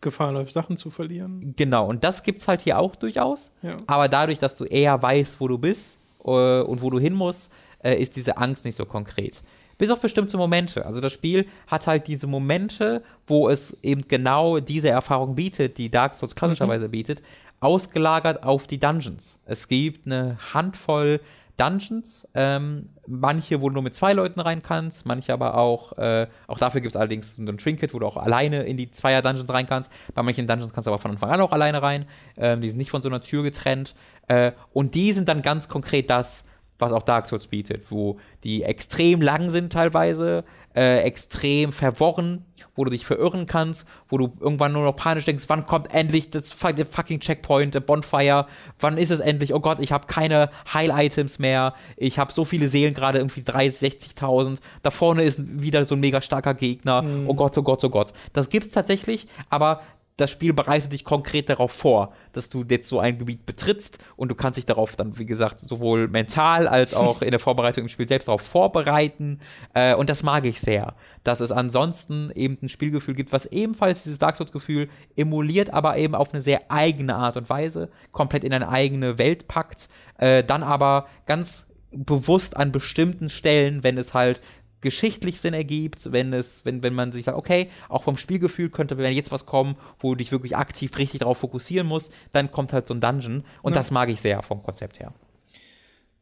Gefahr 0.00 0.32
läufst, 0.32 0.54
Sachen 0.54 0.76
zu 0.76 0.90
verlieren. 0.90 1.54
Genau, 1.56 1.88
und 1.88 2.04
das 2.04 2.22
gibt's 2.22 2.46
halt 2.46 2.62
hier 2.62 2.78
auch 2.78 2.94
durchaus. 2.94 3.50
Ja. 3.62 3.78
Aber 3.86 4.08
dadurch, 4.08 4.38
dass 4.38 4.56
du 4.56 4.64
eher 4.64 5.00
weißt, 5.02 5.40
wo 5.40 5.48
du 5.48 5.58
bist 5.58 5.98
äh, 6.24 6.60
und 6.60 6.82
wo 6.82 6.90
du 6.90 7.00
hin 7.00 7.14
musst, 7.14 7.52
äh, 7.82 7.94
ist 7.94 8.16
diese 8.16 8.36
Angst 8.36 8.64
nicht 8.64 8.76
so 8.76 8.84
konkret. 8.84 9.42
Bis 9.78 9.90
auf 9.90 10.00
bestimmte 10.00 10.36
Momente. 10.36 10.84
Also 10.84 11.00
das 11.00 11.12
Spiel 11.12 11.46
hat 11.68 11.86
halt 11.86 12.08
diese 12.08 12.26
Momente, 12.26 13.02
wo 13.26 13.48
es 13.48 13.76
eben 13.82 14.06
genau 14.08 14.58
diese 14.58 14.90
Erfahrung 14.90 15.36
bietet, 15.36 15.78
die 15.78 15.90
Dark 15.90 16.14
Souls 16.14 16.34
klassischerweise 16.34 16.88
mhm. 16.88 16.92
bietet, 16.92 17.22
ausgelagert 17.60 18.42
auf 18.42 18.66
die 18.66 18.78
Dungeons. 18.78 19.40
Es 19.46 19.68
gibt 19.68 20.06
eine 20.06 20.36
Handvoll 20.52 21.20
Dungeons. 21.58 22.26
Ähm, 22.34 22.88
manche, 23.06 23.60
wo 23.60 23.68
du 23.68 23.74
nur 23.74 23.82
mit 23.82 23.94
zwei 23.94 24.14
Leuten 24.14 24.40
rein 24.40 24.62
kannst, 24.62 25.04
manche 25.06 25.32
aber 25.32 25.56
auch, 25.56 25.92
äh, 25.98 26.28
auch 26.46 26.58
dafür 26.58 26.80
gibt 26.80 26.92
es 26.92 26.96
allerdings 26.96 27.34
so 27.34 27.42
ein 27.42 27.58
Trinket, 27.58 27.92
wo 27.92 27.98
du 27.98 28.06
auch 28.06 28.16
alleine 28.16 28.62
in 28.62 28.76
die 28.76 28.90
Zweier-Dungeons 28.90 29.50
rein 29.50 29.66
kannst. 29.66 29.92
Bei 30.14 30.22
manchen 30.22 30.46
Dungeons 30.46 30.72
kannst 30.72 30.86
du 30.86 30.90
aber 30.90 31.00
von 31.00 31.10
Anfang 31.10 31.30
an 31.30 31.40
auch 31.40 31.52
alleine 31.52 31.82
rein. 31.82 32.06
Ähm, 32.36 32.60
die 32.60 32.70
sind 32.70 32.78
nicht 32.78 32.90
von 32.90 33.02
so 33.02 33.08
einer 33.08 33.20
Tür 33.20 33.42
getrennt. 33.42 33.94
Äh, 34.28 34.52
und 34.72 34.94
die 34.94 35.12
sind 35.12 35.28
dann 35.28 35.42
ganz 35.42 35.68
konkret 35.68 36.08
das, 36.10 36.46
was 36.78 36.92
auch 36.92 37.02
Dark 37.02 37.26
Souls 37.26 37.46
bietet, 37.46 37.90
wo 37.90 38.18
die 38.44 38.62
extrem 38.62 39.20
lang 39.20 39.50
sind 39.50 39.72
teilweise, 39.72 40.44
äh, 40.74 41.00
extrem 41.00 41.72
verworren, 41.72 42.44
wo 42.74 42.84
du 42.84 42.90
dich 42.90 43.04
verirren 43.04 43.46
kannst, 43.46 43.86
wo 44.08 44.18
du 44.18 44.32
irgendwann 44.38 44.72
nur 44.72 44.84
noch 44.84 44.94
panisch 44.94 45.24
denkst, 45.24 45.44
wann 45.48 45.66
kommt 45.66 45.92
endlich 45.92 46.30
das 46.30 46.52
fucking 46.52 47.20
Checkpoint, 47.20 47.74
der 47.74 47.80
Bonfire, 47.80 48.46
wann 48.78 48.96
ist 48.96 49.10
es 49.10 49.18
endlich? 49.18 49.54
Oh 49.54 49.60
Gott, 49.60 49.80
ich 49.80 49.90
habe 49.90 50.06
keine 50.06 50.50
Heil-Items 50.72 51.40
mehr, 51.40 51.74
ich 51.96 52.18
habe 52.18 52.32
so 52.32 52.44
viele 52.44 52.68
Seelen 52.68 52.94
gerade, 52.94 53.18
irgendwie 53.18 53.42
30, 53.42 54.00
60.000, 54.14 54.58
da 54.82 54.90
vorne 54.90 55.24
ist 55.24 55.40
wieder 55.60 55.84
so 55.84 55.96
ein 55.96 56.00
mega 56.00 56.20
starker 56.20 56.54
Gegner, 56.54 57.02
mhm. 57.02 57.28
oh 57.28 57.34
Gott, 57.34 57.58
oh 57.58 57.62
Gott, 57.62 57.82
oh 57.82 57.90
Gott. 57.90 58.12
Das 58.32 58.48
gibt's 58.48 58.70
tatsächlich, 58.70 59.26
aber 59.50 59.80
das 60.18 60.32
Spiel 60.32 60.52
bereitet 60.52 60.92
dich 60.92 61.04
konkret 61.04 61.48
darauf 61.48 61.70
vor, 61.70 62.12
dass 62.32 62.50
du 62.50 62.64
jetzt 62.68 62.88
so 62.88 62.98
ein 62.98 63.18
Gebiet 63.18 63.46
betrittst 63.46 63.98
und 64.16 64.28
du 64.28 64.34
kannst 64.34 64.56
dich 64.56 64.66
darauf 64.66 64.96
dann, 64.96 65.16
wie 65.16 65.26
gesagt, 65.26 65.60
sowohl 65.60 66.08
mental 66.08 66.66
als 66.66 66.92
auch 66.94 67.22
in 67.22 67.30
der 67.30 67.38
Vorbereitung 67.38 67.84
im 67.84 67.88
Spiel 67.88 68.08
selbst 68.08 68.26
darauf 68.26 68.42
vorbereiten. 68.42 69.38
Äh, 69.74 69.94
und 69.94 70.10
das 70.10 70.24
mag 70.24 70.44
ich 70.44 70.60
sehr, 70.60 70.94
dass 71.22 71.40
es 71.40 71.52
ansonsten 71.52 72.32
eben 72.34 72.58
ein 72.60 72.68
Spielgefühl 72.68 73.14
gibt, 73.14 73.32
was 73.32 73.46
ebenfalls 73.46 74.02
dieses 74.02 74.18
Dark 74.18 74.36
Souls-Gefühl 74.36 74.88
emuliert, 75.16 75.72
aber 75.72 75.96
eben 75.96 76.16
auf 76.16 76.34
eine 76.34 76.42
sehr 76.42 76.68
eigene 76.68 77.14
Art 77.14 77.36
und 77.36 77.48
Weise, 77.48 77.88
komplett 78.10 78.42
in 78.42 78.52
eine 78.52 78.68
eigene 78.68 79.18
Welt 79.18 79.46
packt, 79.46 79.88
äh, 80.18 80.42
dann 80.42 80.64
aber 80.64 81.06
ganz 81.26 81.68
bewusst 81.92 82.56
an 82.56 82.72
bestimmten 82.72 83.30
Stellen, 83.30 83.84
wenn 83.84 83.96
es 83.96 84.14
halt 84.14 84.40
geschichtlich 84.80 85.40
Sinn 85.40 85.54
ergibt, 85.54 86.12
wenn 86.12 86.32
es, 86.32 86.64
wenn, 86.64 86.82
wenn 86.82 86.94
man 86.94 87.12
sich 87.12 87.24
sagt, 87.24 87.36
okay, 87.36 87.68
auch 87.88 88.02
vom 88.02 88.16
Spielgefühl 88.16 88.70
könnte, 88.70 88.96
wenn 88.96 89.12
jetzt 89.12 89.32
was 89.32 89.46
kommen, 89.46 89.76
wo 89.98 90.10
du 90.10 90.16
dich 90.16 90.32
wirklich 90.32 90.56
aktiv 90.56 90.96
richtig 90.98 91.20
darauf 91.20 91.38
fokussieren 91.38 91.86
musst, 91.86 92.12
dann 92.32 92.50
kommt 92.50 92.72
halt 92.72 92.86
so 92.86 92.94
ein 92.94 93.00
Dungeon 93.00 93.44
und 93.62 93.72
ja. 93.72 93.78
das 93.78 93.90
mag 93.90 94.08
ich 94.08 94.20
sehr 94.20 94.42
vom 94.42 94.62
Konzept 94.62 95.00
her. 95.00 95.12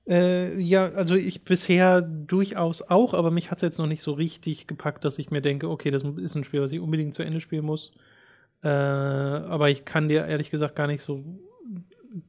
Äh, 0.09 0.59
ja, 0.61 0.85
also 0.85 1.17
ich 1.17 1.45
bisher 1.45 2.01
durchaus 2.01 2.83
auch, 2.83 3.13
aber 3.13 3.31
mich 3.31 3.51
hat 3.51 3.59
es 3.59 3.63
jetzt 3.63 3.79
noch 3.79 3.89
nicht 3.89 4.03
so 4.03 4.13
richtig 4.13 4.67
gepackt, 4.67 5.05
dass 5.05 5.19
ich 5.19 5.31
mir 5.31 5.41
denke, 5.41 5.69
okay, 5.69 5.91
das 5.91 6.05
ist 6.05 6.35
ein 6.37 6.45
Spiel, 6.45 6.63
was 6.63 6.73
ich 6.73 6.81
unbedingt 6.81 7.15
zu 7.15 7.25
Ende 7.25 7.41
spielen 7.41 7.65
muss. 7.65 7.93
Äh, 8.63 8.69
aber 8.69 9.69
ich 9.69 9.85
kann 9.85 10.09
dir 10.09 10.27
ehrlich 10.27 10.51
gesagt 10.51 10.77
gar 10.77 10.87
nicht 10.87 11.03
so 11.03 11.25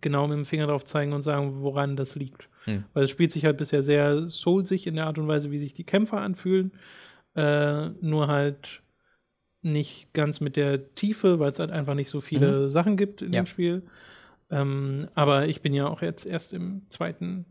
genau 0.01 0.27
mit 0.27 0.37
dem 0.37 0.45
Finger 0.45 0.67
drauf 0.67 0.85
zeigen 0.85 1.13
und 1.13 1.21
sagen, 1.21 1.61
woran 1.61 1.95
das 1.95 2.15
liegt. 2.15 2.49
Hm. 2.67 2.83
Weil 2.93 3.05
es 3.05 3.11
spielt 3.11 3.31
sich 3.31 3.45
halt 3.45 3.57
bisher 3.57 3.83
sehr 3.83 4.29
soulsig 4.29 4.87
in 4.87 4.95
der 4.95 5.07
Art 5.07 5.17
und 5.17 5.27
Weise, 5.27 5.51
wie 5.51 5.59
sich 5.59 5.73
die 5.73 5.83
Kämpfer 5.83 6.21
anfühlen. 6.21 6.71
Äh, 7.35 7.89
nur 8.01 8.27
halt 8.27 8.81
nicht 9.61 10.13
ganz 10.13 10.39
mit 10.39 10.55
der 10.55 10.93
Tiefe, 10.95 11.39
weil 11.39 11.51
es 11.51 11.59
halt 11.59 11.71
einfach 11.71 11.95
nicht 11.95 12.09
so 12.09 12.21
viele 12.21 12.63
mhm. 12.63 12.69
Sachen 12.69 12.97
gibt 12.97 13.21
in 13.21 13.33
ja. 13.33 13.41
dem 13.41 13.47
Spiel. 13.47 13.83
Ähm, 14.49 15.07
aber 15.13 15.47
ich 15.47 15.61
bin 15.61 15.73
ja 15.73 15.87
auch 15.87 16.01
jetzt 16.01 16.25
erst 16.25 16.53
im 16.53 16.83
zweiten 16.89 17.45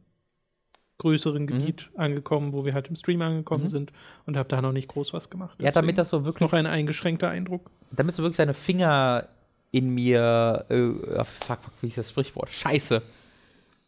größeren 0.99 1.43
mhm. 1.43 1.47
Gebiet 1.47 1.91
mhm. 1.93 2.01
angekommen, 2.01 2.53
wo 2.53 2.65
wir 2.65 2.75
halt 2.75 2.89
im 2.89 2.97
Stream 2.97 3.21
angekommen 3.23 3.65
mhm. 3.65 3.69
sind 3.69 3.93
und 4.25 4.37
habe 4.37 4.49
da 4.49 4.63
noch 4.63 4.73
nicht 4.73 4.89
groß 4.89 5.13
was 5.13 5.31
gemacht. 5.31 5.57
Deswegen 5.59 5.67
ja, 5.67 5.73
damit 5.73 5.99
das 5.99 6.11
so 6.11 6.25
wirklich 6.25 6.41
noch 6.41 6.53
ein 6.53 6.67
eingeschränkter 6.67 7.29
Eindruck. 7.29 7.71
Damit 7.93 8.15
so 8.15 8.23
wirklich 8.23 8.39
seine 8.39 8.55
Finger 8.55 9.29
in 9.73 9.91
mir, 9.91 10.65
äh, 10.69 11.25
fuck, 11.25 11.63
fuck, 11.63 11.73
wie 11.83 11.89
ist 11.89 11.99
das 11.99 12.11
Sprichwort? 12.11 12.51
Scheiße. 12.51 13.03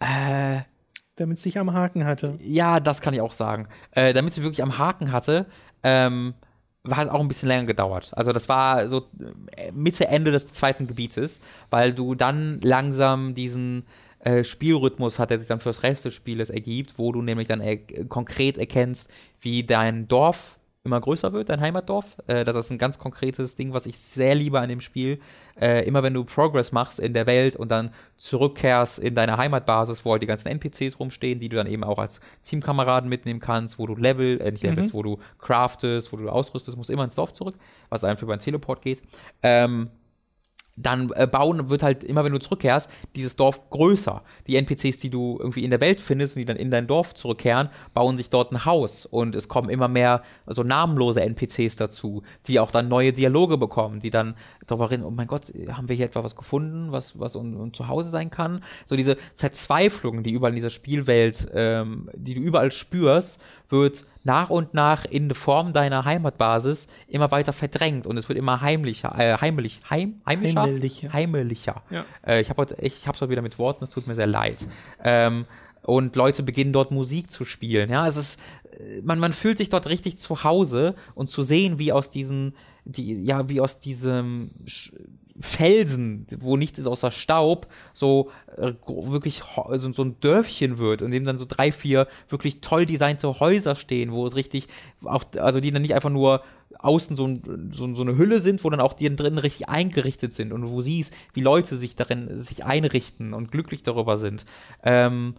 Äh, 0.00 0.60
damit 1.20 1.38
es 1.38 1.42
dich 1.42 1.58
am 1.58 1.72
Haken 1.72 2.04
hatte. 2.04 2.38
Ja, 2.42 2.80
das 2.80 3.00
kann 3.00 3.14
ich 3.14 3.20
auch 3.20 3.32
sagen. 3.32 3.68
Äh, 3.90 4.12
damit 4.12 4.32
es 4.32 4.42
wirklich 4.42 4.62
am 4.62 4.78
Haken 4.78 5.12
hatte, 5.12 5.46
ähm, 5.82 6.34
war 6.84 7.02
es 7.02 7.08
auch 7.08 7.20
ein 7.20 7.28
bisschen 7.28 7.48
länger 7.48 7.66
gedauert. 7.66 8.12
Also 8.14 8.32
das 8.32 8.48
war 8.48 8.88
so 8.88 9.06
äh, 9.56 9.72
Mitte, 9.72 10.08
Ende 10.08 10.30
des 10.30 10.46
zweiten 10.46 10.86
Gebietes, 10.86 11.40
weil 11.70 11.92
du 11.92 12.14
dann 12.14 12.60
langsam 12.62 13.34
diesen 13.34 13.84
äh, 14.20 14.44
Spielrhythmus 14.44 15.18
hat, 15.18 15.30
der 15.30 15.38
sich 15.38 15.48
dann 15.48 15.60
fürs 15.60 15.82
Rest 15.82 16.04
des 16.04 16.14
Spieles 16.14 16.50
ergibt, 16.50 16.98
wo 16.98 17.12
du 17.12 17.22
nämlich 17.22 17.48
dann 17.48 17.60
er 17.60 17.76
konkret 18.08 18.58
erkennst, 18.58 19.10
wie 19.40 19.64
dein 19.64 20.08
Dorf 20.08 20.57
immer 20.88 21.00
größer 21.00 21.32
wird, 21.32 21.48
dein 21.48 21.60
Heimatdorf. 21.60 22.20
Äh, 22.26 22.44
das 22.44 22.56
ist 22.56 22.70
ein 22.70 22.78
ganz 22.78 22.98
konkretes 22.98 23.54
Ding, 23.56 23.72
was 23.72 23.86
ich 23.86 23.98
sehr 23.98 24.34
liebe 24.34 24.58
an 24.58 24.68
dem 24.68 24.80
Spiel. 24.80 25.20
Äh, 25.60 25.86
immer 25.86 26.02
wenn 26.02 26.14
du 26.14 26.24
Progress 26.24 26.72
machst 26.72 26.98
in 26.98 27.14
der 27.14 27.26
Welt 27.26 27.56
und 27.56 27.68
dann 27.68 27.90
zurückkehrst 28.16 28.98
in 28.98 29.14
deine 29.14 29.36
Heimatbasis, 29.36 30.04
wo 30.04 30.12
halt 30.12 30.22
die 30.22 30.26
ganzen 30.26 30.48
NPCs 30.48 30.98
rumstehen, 30.98 31.40
die 31.40 31.48
du 31.48 31.56
dann 31.56 31.66
eben 31.66 31.84
auch 31.84 31.98
als 31.98 32.20
Teamkameraden 32.42 33.08
mitnehmen 33.08 33.40
kannst, 33.40 33.78
wo 33.78 33.86
du 33.86 33.94
Level, 33.94 34.40
äh, 34.40 34.50
nicht 34.50 34.62
Levels, 34.62 34.92
mhm. 34.92 34.96
wo 34.96 35.02
du 35.02 35.18
craftest, 35.38 36.12
wo 36.12 36.16
du 36.16 36.28
ausrüstest, 36.28 36.76
musst 36.76 36.90
immer 36.90 37.04
ins 37.04 37.14
Dorf 37.14 37.32
zurück, 37.32 37.56
was 37.88 38.04
einfach 38.04 38.22
über 38.22 38.32
einen 38.32 38.42
Teleport 38.42 38.82
geht. 38.82 39.02
Ähm, 39.42 39.90
dann 40.82 41.10
äh, 41.14 41.26
bauen 41.26 41.70
wird 41.70 41.82
halt 41.82 42.04
immer, 42.04 42.24
wenn 42.24 42.32
du 42.32 42.38
zurückkehrst, 42.38 42.88
dieses 43.16 43.36
Dorf 43.36 43.70
größer. 43.70 44.22
Die 44.46 44.56
NPCs, 44.56 44.98
die 44.98 45.10
du 45.10 45.36
irgendwie 45.38 45.64
in 45.64 45.70
der 45.70 45.80
Welt 45.80 46.00
findest 46.00 46.36
und 46.36 46.40
die 46.40 46.46
dann 46.46 46.56
in 46.56 46.70
dein 46.70 46.86
Dorf 46.86 47.14
zurückkehren, 47.14 47.68
bauen 47.94 48.16
sich 48.16 48.30
dort 48.30 48.52
ein 48.52 48.64
Haus 48.64 49.06
und 49.06 49.34
es 49.34 49.48
kommen 49.48 49.70
immer 49.70 49.88
mehr 49.88 50.22
so 50.46 50.62
namenlose 50.62 51.20
NPCs 51.20 51.76
dazu, 51.76 52.22
die 52.46 52.60
auch 52.60 52.70
dann 52.70 52.88
neue 52.88 53.12
Dialoge 53.12 53.58
bekommen, 53.58 54.00
die 54.00 54.10
dann 54.10 54.34
darüber 54.66 54.90
reden, 54.90 55.04
oh 55.04 55.10
mein 55.10 55.26
Gott, 55.26 55.52
haben 55.72 55.88
wir 55.88 55.96
hier 55.96 56.06
etwa 56.06 56.24
was 56.24 56.36
gefunden, 56.36 56.92
was, 56.92 57.18
was 57.18 57.36
un, 57.36 57.56
un 57.56 57.74
zu 57.74 57.88
Hause 57.88 58.10
sein 58.10 58.30
kann? 58.30 58.62
So 58.84 58.96
diese 58.96 59.16
Verzweiflung, 59.36 60.22
die 60.22 60.32
überall 60.32 60.52
in 60.52 60.56
dieser 60.56 60.70
Spielwelt, 60.70 61.48
ähm, 61.54 62.08
die 62.14 62.34
du 62.34 62.40
überall 62.40 62.72
spürst, 62.72 63.40
wird 63.68 64.04
nach 64.28 64.50
und 64.50 64.74
nach 64.74 65.04
in 65.06 65.34
Form 65.34 65.72
deiner 65.72 66.04
Heimatbasis 66.04 66.86
immer 67.08 67.30
weiter 67.30 67.52
verdrängt 67.52 68.06
und 68.06 68.16
es 68.18 68.28
wird 68.28 68.38
immer 68.38 68.60
heimlicher, 68.60 69.18
äh, 69.18 69.38
heimlich, 69.40 69.80
heim, 69.88 70.20
heimischer, 70.24 70.62
heimlicher. 70.62 71.12
heimlicher. 71.12 71.82
Ja. 71.90 72.04
Äh, 72.24 72.40
ich 72.42 72.50
habe 72.50 72.60
heute, 72.60 72.76
ich 72.80 73.08
habe 73.08 73.16
es 73.18 73.28
wieder 73.28 73.42
mit 73.42 73.58
Worten, 73.58 73.84
es 73.84 73.90
tut 73.90 74.06
mir 74.06 74.14
sehr 74.14 74.26
leid. 74.26 74.66
Ähm, 75.02 75.46
und 75.82 76.14
Leute 76.16 76.42
beginnen 76.42 76.74
dort 76.74 76.90
Musik 76.90 77.30
zu 77.30 77.46
spielen. 77.46 77.90
Ja, 77.90 78.06
es 78.06 78.18
ist, 78.18 78.40
äh, 78.72 79.00
man, 79.02 79.18
man 79.18 79.32
fühlt 79.32 79.56
sich 79.56 79.70
dort 79.70 79.86
richtig 79.86 80.18
zu 80.18 80.44
Hause 80.44 80.94
und 81.14 81.28
zu 81.28 81.42
sehen, 81.42 81.78
wie 81.78 81.92
aus 81.92 82.10
diesen, 82.10 82.54
die, 82.84 83.24
ja, 83.24 83.48
wie 83.48 83.62
aus 83.62 83.78
diesem 83.78 84.50
Felsen, 85.40 86.26
wo 86.38 86.56
nichts 86.56 86.78
ist 86.78 86.86
außer 86.86 87.10
Staub, 87.10 87.68
so 87.92 88.30
äh, 88.56 88.72
wirklich 88.86 89.42
so, 89.76 90.02
ein 90.02 90.16
Dörfchen 90.20 90.78
wird, 90.78 91.02
in 91.02 91.10
dem 91.10 91.24
dann 91.24 91.38
so 91.38 91.44
drei, 91.46 91.70
vier 91.70 92.08
wirklich 92.28 92.60
toll 92.60 92.86
designte 92.86 93.40
Häuser 93.40 93.74
stehen, 93.74 94.12
wo 94.12 94.26
es 94.26 94.34
richtig 94.34 94.66
auch, 95.04 95.24
also 95.36 95.60
die 95.60 95.70
dann 95.70 95.82
nicht 95.82 95.94
einfach 95.94 96.10
nur 96.10 96.42
außen 96.80 97.16
so, 97.16 97.28
so, 97.70 97.94
so 97.94 98.02
eine 98.02 98.16
Hülle 98.16 98.40
sind, 98.40 98.62
wo 98.64 98.70
dann 98.70 98.80
auch 98.80 98.92
die 98.92 99.14
drinnen 99.14 99.38
richtig 99.38 99.68
eingerichtet 99.68 100.32
sind 100.32 100.52
und 100.52 100.68
wo 100.70 100.82
siehst, 100.82 101.14
wie 101.32 101.40
Leute 101.40 101.76
sich 101.76 101.96
darin 101.96 102.40
sich 102.40 102.64
einrichten 102.64 103.32
und 103.32 103.50
glücklich 103.50 103.82
darüber 103.82 104.18
sind. 104.18 104.44
Ähm, 104.82 105.34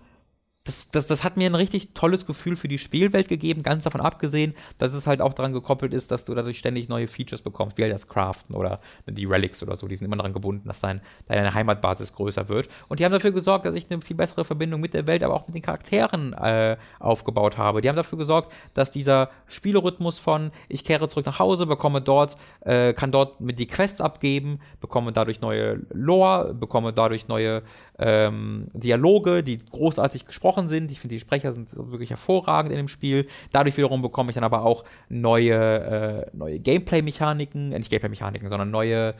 das, 0.70 0.92
das, 0.92 1.08
das 1.08 1.24
hat 1.24 1.36
mir 1.36 1.50
ein 1.50 1.56
richtig 1.56 1.96
tolles 1.96 2.28
Gefühl 2.28 2.56
für 2.56 2.68
die 2.68 2.78
Spielwelt 2.78 3.28
gegeben, 3.28 3.64
ganz 3.64 3.86
davon 3.86 4.02
abgesehen, 4.02 4.54
dass 4.78 4.94
es 4.94 5.08
halt 5.08 5.20
auch 5.20 5.34
daran 5.34 5.52
gekoppelt 5.52 5.94
ist, 5.94 6.12
dass 6.12 6.26
du 6.26 6.36
dadurch 6.36 6.60
ständig 6.60 6.90
neue 6.90 7.08
Features 7.08 7.42
bekommst, 7.42 7.80
wie 7.80 7.84
halt 7.84 7.94
das 7.94 8.08
Craften 8.08 8.54
oder 8.56 8.80
die 9.08 9.26
Relics 9.26 9.64
oder 9.64 9.76
so, 9.76 9.88
die 9.88 9.96
sind 9.96 10.06
immer 10.06 10.18
daran 10.18 10.34
gebunden, 10.34 10.68
dass 10.68 10.80
dein, 10.80 11.02
deine 11.28 11.56
Heimatbasis 11.56 12.14
größer 12.14 12.50
wird. 12.50 12.70
Und 12.88 13.00
die 13.00 13.06
haben 13.06 13.12
dafür 13.12 13.32
gesorgt, 13.32 13.66
dass 13.66 13.74
ich 13.74 13.90
eine 13.90 14.02
viel 14.04 14.16
bessere 14.16 14.46
Verbindung 14.46 14.80
mit 14.80 14.94
der 14.94 15.08
Welt, 15.08 15.24
aber 15.24 15.34
auch 15.34 15.48
mit 15.48 15.56
den 15.56 15.64
Charakteren 15.64 16.34
äh, 16.34 16.78
aufgebaut 17.00 17.58
habe. 17.58 17.82
Die 17.82 17.90
haben 17.90 17.96
dafür 17.96 18.20
gesorgt, 18.20 18.54
dass 18.76 18.92
dieser 18.92 19.32
Spielerhythmus 19.48 20.20
von 20.20 20.52
ich 20.68 20.84
kehre 20.84 21.08
zurück 21.08 21.26
nach 21.26 21.40
Hause, 21.40 21.66
bekomme 21.66 22.02
dort, 22.02 22.38
äh, 22.62 22.94
kann 22.94 23.12
dort 23.12 23.42
mit 23.42 23.58
die 23.58 23.66
Quests 23.68 24.02
abgeben, 24.02 24.60
bekomme 24.82 25.14
dadurch 25.14 25.42
neue 25.42 25.82
Lore, 25.92 26.54
bekomme 26.54 26.94
dadurch 26.94 27.28
neue 27.28 27.64
ähm, 28.00 28.66
Dialoge, 28.74 29.44
die 29.44 29.58
großartig 29.58 30.26
gesprochen 30.26 30.70
sind. 30.70 30.90
Ich 30.92 31.00
finde, 31.00 31.16
die 31.16 31.20
Sprecher 31.20 31.54
sind 31.54 31.70
wirklich 31.76 32.10
hervorragend 32.10 32.72
in 32.72 32.78
dem 32.78 32.88
Spiel. 32.88 33.28
Dadurch 33.52 33.78
wiederum 33.78 34.02
bekomme 34.02 34.32
ich 34.32 34.36
dann 34.36 34.44
aber 34.44 34.64
auch 34.64 34.86
neue, 35.10 36.26
äh, 36.32 36.36
neue 36.36 36.60
Gameplay-Mechaniken, 36.60 37.74
äh, 37.74 37.78
nicht 37.78 37.90
Gameplay-Mechaniken, 37.90 38.48
sondern 38.48 38.72
neue 38.72 39.16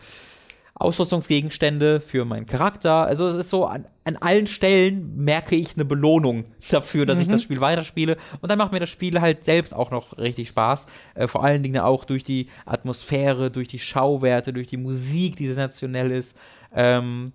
Ausrüstungsgegenstände 0.76 2.00
für 2.00 2.24
meinen 2.24 2.46
Charakter. 2.46 3.06
Also 3.06 3.28
es 3.28 3.36
ist 3.36 3.50
so, 3.50 3.66
an, 3.66 3.86
an 4.06 4.16
allen 4.16 4.48
Stellen 4.48 5.18
merke 5.18 5.58
ich 5.58 5.76
eine 5.76 5.84
Belohnung 5.84 6.46
dafür, 6.72 7.06
dass 7.06 7.18
mhm. 7.18 7.24
ich 7.24 7.28
das 7.28 7.44
Spiel 7.44 7.60
weiterspiele. 7.60 8.16
Und 8.40 8.50
dann 8.50 8.58
macht 8.58 8.72
mir 8.72 8.80
das 8.80 8.90
Spiel 8.90 9.20
halt 9.20 9.44
selbst 9.44 9.74
auch 9.74 9.92
noch 9.92 10.18
richtig 10.18 10.48
Spaß. 10.48 10.86
Äh, 11.16 11.28
vor 11.28 11.44
allen 11.44 11.64
Dingen 11.64 11.82
auch 11.82 12.06
durch 12.06 12.24
die 12.24 12.48
Atmosphäre, 12.66 13.52
durch 13.52 13.68
die 13.68 13.80
Schauwerte, 13.80 14.54
durch 14.54 14.68
die 14.68 14.78
Musik, 14.78 15.36
die 15.36 15.48
sensationell 15.48 16.12
ist. 16.12 16.38
Ähm, 16.74 17.34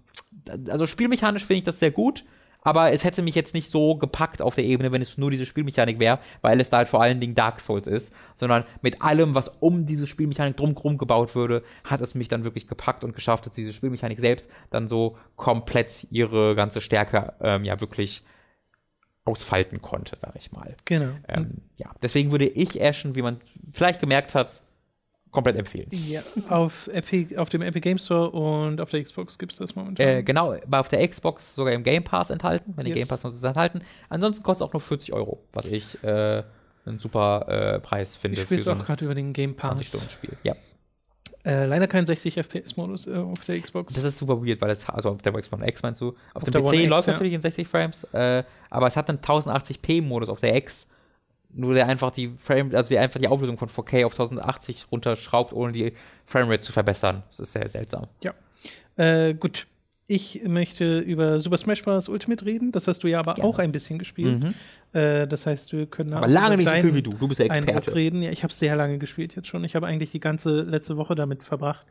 also 0.69 0.87
spielmechanisch 0.87 1.45
finde 1.45 1.59
ich 1.59 1.65
das 1.65 1.79
sehr 1.79 1.91
gut, 1.91 2.25
aber 2.65 2.93
es 2.93 3.05
hätte 3.05 3.23
mich 3.23 3.35
jetzt 3.35 3.55
nicht 3.55 3.71
so 3.71 3.97
gepackt 3.97 4.41
auf 4.41 4.55
der 4.55 4.65
Ebene, 4.65 4.91
wenn 4.91 5.03
es 5.03 5.19
nur 5.19 5.31
diese 5.31 5.45
Spielmechanik 5.45 5.99
wäre, 5.99 6.19
weil 6.41 6.61
es 6.61 6.71
da 6.71 6.79
halt 6.79 6.89
vor 6.89 7.03
allen 7.03 7.21
Dingen 7.21 7.35
Dark 7.35 7.61
Souls 7.61 7.87
ist, 7.87 8.15
sondern 8.37 8.65
mit 8.81 9.03
allem, 9.03 9.35
was 9.35 9.49
um 9.61 9.85
diese 9.85 10.07
Spielmechanik 10.07 10.57
drumherum 10.57 10.97
gebaut 10.97 11.35
würde, 11.35 11.63
hat 11.85 12.01
es 12.01 12.15
mich 12.15 12.29
dann 12.29 12.43
wirklich 12.43 12.67
gepackt 12.67 13.05
und 13.05 13.15
geschafft, 13.15 13.45
dass 13.45 13.53
diese 13.53 13.75
Spielmechanik 13.75 14.19
selbst 14.19 14.51
dann 14.71 14.89
so 14.89 15.19
komplett 15.37 16.07
ihre 16.11 16.55
ganze 16.55 16.81
Stärke 16.81 17.35
ähm, 17.41 17.65
ja 17.65 17.81
wirklich 17.81 18.25
ausfalten 19.27 19.81
konnte, 19.81 20.17
sag 20.17 20.35
ich 20.37 20.53
mal. 20.53 20.75
Genau. 20.85 21.13
Ähm, 21.29 21.63
ja, 21.79 21.91
deswegen 22.03 22.31
würde 22.31 22.47
ich 22.47 22.83
Ashen, 22.83 23.15
wie 23.15 23.23
man 23.23 23.41
vielleicht 23.71 24.01
gemerkt 24.01 24.35
hat, 24.35 24.63
komplett 25.35 25.57
empfehlen. 25.57 25.89
Ja, 25.91 26.23
auf, 26.49 26.89
Epic, 26.89 27.37
auf 27.37 27.49
dem 27.51 27.61
Epic 27.61 27.81
Game 27.81 27.99
Store 27.99 28.31
und 28.31 28.81
auf 28.81 28.91
der 28.91 29.03
Xbox 29.03 29.37
gibt 29.37 29.53
es 29.53 29.59
das 29.59 29.75
momentan. 29.75 30.07
Äh, 30.07 30.23
genau, 30.23 30.55
auf 30.71 30.89
der 30.89 31.07
Xbox 31.07 31.55
sogar 31.55 31.75
im 31.75 31.83
Game 31.83 32.05
Pass 32.05 32.31
enthalten, 32.31 32.73
wenn 32.77 32.87
yes. 32.87 32.95
die 32.95 33.01
Game 33.01 33.09
Pass 33.09 33.25
nutzt, 33.25 33.37
ist 33.37 33.43
enthalten. 33.43 33.83
Ansonsten 34.09 34.43
kostet 34.43 34.65
es 34.65 34.69
auch 34.69 34.73
nur 34.73 34.81
40 34.81 35.13
Euro, 35.13 35.43
was 35.53 35.67
ich 35.67 36.03
äh, 36.05 36.43
einen 36.87 36.99
super 37.01 37.47
äh, 37.49 37.81
Preis 37.81 38.17
finde. 38.17 38.39
Ich 38.39 38.45
spiele 38.45 38.61
es 38.61 38.69
auch 38.69 38.79
so 38.79 38.85
gerade 38.85 39.05
über 39.05 39.15
den 39.15 39.33
Game 39.33 39.57
Pass. 39.57 39.71
20 39.71 39.89
Stunden 39.89 40.09
Spiel, 40.09 40.37
ja. 40.45 40.55
Äh, 41.45 41.67
leider 41.67 41.87
kein 41.89 42.07
60 42.07 42.39
FPS-Modus 42.39 43.07
äh, 43.07 43.17
auf 43.17 43.45
der 43.45 43.61
Xbox. 43.61 43.93
Das 43.93 44.05
ist 44.05 44.19
super 44.19 44.41
weird, 44.43 44.63
weil 44.63 44.71
es, 44.71 44.89
also 44.89 45.11
auf 45.11 45.21
der 45.21 45.33
Xbox 45.33 45.63
X 45.63 45.83
meinst 45.83 46.01
du, 46.01 46.11
auf, 46.33 46.43
auf 46.43 46.45
dem 46.45 46.63
PC 46.63 46.87
läuft 46.87 47.09
ja. 47.09 47.13
natürlich 47.13 47.35
in 47.35 47.43
60 47.43 47.69
Frames, 47.69 48.05
äh, 48.13 48.45
aber 48.71 48.87
es 48.87 48.97
hat 48.97 49.11
einen 49.11 49.19
1080p-Modus 49.19 50.31
auf 50.31 50.41
der 50.41 50.55
X 50.57 50.89
nur 51.55 51.75
der 51.75 51.89
einfach 51.89 52.11
die 52.11 52.33
Frame, 52.37 52.75
also 52.75 52.89
der 52.89 53.01
einfach 53.03 53.21
die 53.21 53.29
Auflösung 53.29 53.59
von 53.59 53.69
4K 53.69 54.05
auf 54.05 54.13
1080 54.13 54.87
runterschraubt, 54.91 55.53
ohne 55.53 55.73
die 55.73 55.93
Framerate 56.27 56.63
zu 56.63 56.73
verbessern. 56.73 57.23
Das 57.29 57.41
ist 57.41 57.53
sehr 57.53 57.69
seltsam. 57.69 58.07
Ja. 58.23 58.35
Äh, 58.97 59.35
gut. 59.35 59.67
Ich 60.07 60.43
möchte 60.45 60.99
über 60.99 61.41
Super 61.41 61.57
Smash 61.57 61.83
Bros. 61.83 62.11
Ultimate 62.11 62.45
reden. 62.45 62.73
Das 62.73 62.87
hast 62.87 63.03
du 63.03 63.09
ja 63.09 63.21
aber 63.21 63.35
Gerne. 63.35 63.49
auch 63.49 63.59
ein 63.59 63.73
bisschen 63.73 63.99
gespielt. 63.99 64.39
Mhm. 64.39 64.55
Äh, 64.93 65.27
das 65.27 65.47
heißt, 65.47 65.73
wir 65.73 65.87
können 65.87 66.13
aber 66.13 66.29
lange 66.29 66.59
nicht 66.59 66.69
so 66.69 66.75
viel 66.75 66.95
wie 66.95 67.03
du. 67.03 67.15
Du 67.15 67.27
bist 67.27 67.41
der 67.41 67.47
Experte. 67.47 67.95
reden. 67.95 68.23
Ja, 68.23 68.31
ich 68.31 68.43
habe 68.43 68.53
sehr 68.53 68.77
lange 68.77 68.99
gespielt 68.99 69.35
jetzt 69.35 69.49
schon. 69.49 69.65
Ich 69.65 69.75
habe 69.75 69.87
eigentlich 69.87 70.11
die 70.11 70.21
ganze 70.21 70.61
letzte 70.61 70.99
Woche 70.99 71.15
damit 71.15 71.43
verbracht. 71.43 71.87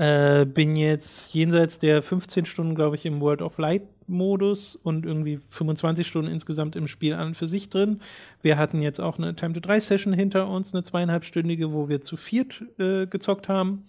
Äh, 0.00 0.46
bin 0.46 0.76
jetzt 0.76 1.34
jenseits 1.34 1.78
der 1.78 2.02
15 2.02 2.46
Stunden, 2.46 2.74
glaube 2.74 2.96
ich, 2.96 3.04
im 3.04 3.20
World 3.20 3.42
of 3.42 3.58
Light 3.58 3.82
Modus 4.06 4.74
und 4.74 5.04
irgendwie 5.04 5.36
25 5.50 6.06
Stunden 6.06 6.32
insgesamt 6.32 6.74
im 6.74 6.88
Spiel 6.88 7.12
an 7.12 7.28
und 7.28 7.36
für 7.36 7.48
sich 7.48 7.68
drin. 7.68 8.00
Wir 8.40 8.56
hatten 8.56 8.80
jetzt 8.80 8.98
auch 8.98 9.18
eine 9.18 9.36
Time 9.36 9.52
to 9.52 9.60
3 9.60 9.78
Session 9.78 10.14
hinter 10.14 10.48
uns, 10.48 10.72
eine 10.72 10.84
zweieinhalbstündige, 10.84 11.74
wo 11.74 11.90
wir 11.90 12.00
zu 12.00 12.16
viert 12.16 12.64
äh, 12.78 13.08
gezockt 13.08 13.50
haben. 13.50 13.84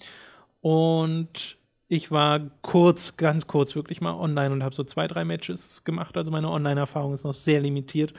Und 0.60 1.58
ich 1.88 2.12
war 2.12 2.42
kurz, 2.62 3.16
ganz 3.16 3.48
kurz 3.48 3.74
wirklich 3.76 4.02
mal 4.02 4.14
online 4.14 4.52
und 4.52 4.64
habe 4.64 4.76
so 4.76 4.84
zwei, 4.84 5.08
drei 5.08 5.24
Matches 5.24 5.86
gemacht. 5.86 6.18
Also 6.18 6.30
meine 6.30 6.52
Online-Erfahrung 6.52 7.14
ist 7.14 7.24
noch 7.24 7.34
sehr 7.34 7.62
limitiert. 7.62 8.14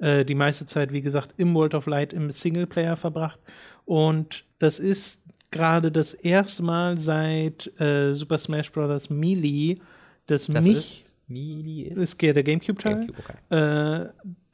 Äh, 0.00 0.26
die 0.26 0.34
meiste 0.34 0.66
Zeit, 0.66 0.92
wie 0.92 1.00
gesagt, 1.00 1.32
im 1.38 1.54
World 1.54 1.74
of 1.74 1.86
Light 1.86 2.12
im 2.12 2.30
Singleplayer 2.30 2.98
verbracht. 2.98 3.40
Und 3.86 4.44
das 4.58 4.78
ist 4.78 5.22
gerade 5.50 5.90
das 5.90 6.14
erste 6.14 6.62
Mal 6.62 6.98
seit 6.98 7.80
äh, 7.80 8.14
Super 8.14 8.38
Smash 8.38 8.72
Bros. 8.72 9.10
Melee, 9.10 9.78
dass 10.26 10.46
das 10.46 10.64
mich. 10.64 10.76
Ist 10.76 11.14
Melee 11.28 11.82
ist? 11.82 11.96
ist 11.96 12.22
der 12.22 12.42
Gamecube-Teil. 12.42 13.06
Gamecube, 13.06 13.18
okay. 13.18 14.10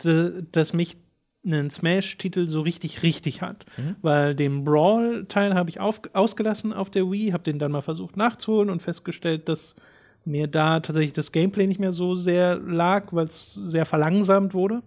äh, 0.08 0.42
dass 0.52 0.72
mich 0.72 0.96
einen 1.44 1.70
Smash-Titel 1.70 2.48
so 2.48 2.62
richtig, 2.62 3.02
richtig 3.02 3.42
hat. 3.42 3.66
Mhm. 3.76 3.96
Weil 4.02 4.34
den 4.34 4.64
Brawl-Teil 4.64 5.54
habe 5.54 5.70
ich 5.70 5.78
auf, 5.78 6.00
ausgelassen 6.12 6.72
auf 6.72 6.90
der 6.90 7.10
Wii, 7.10 7.30
habe 7.30 7.44
den 7.44 7.58
dann 7.58 7.72
mal 7.72 7.82
versucht 7.82 8.16
nachzuholen 8.16 8.70
und 8.70 8.82
festgestellt, 8.82 9.48
dass 9.48 9.76
mir 10.24 10.46
da 10.46 10.80
tatsächlich 10.80 11.12
das 11.12 11.32
Gameplay 11.32 11.66
nicht 11.66 11.80
mehr 11.80 11.92
so 11.92 12.16
sehr 12.16 12.56
lag, 12.56 13.12
weil 13.12 13.26
es 13.26 13.52
sehr 13.52 13.84
verlangsamt 13.84 14.54
wurde, 14.54 14.82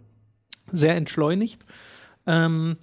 sehr 0.72 0.96
entschleunigt. 0.96 1.64
Ähm, 2.26 2.78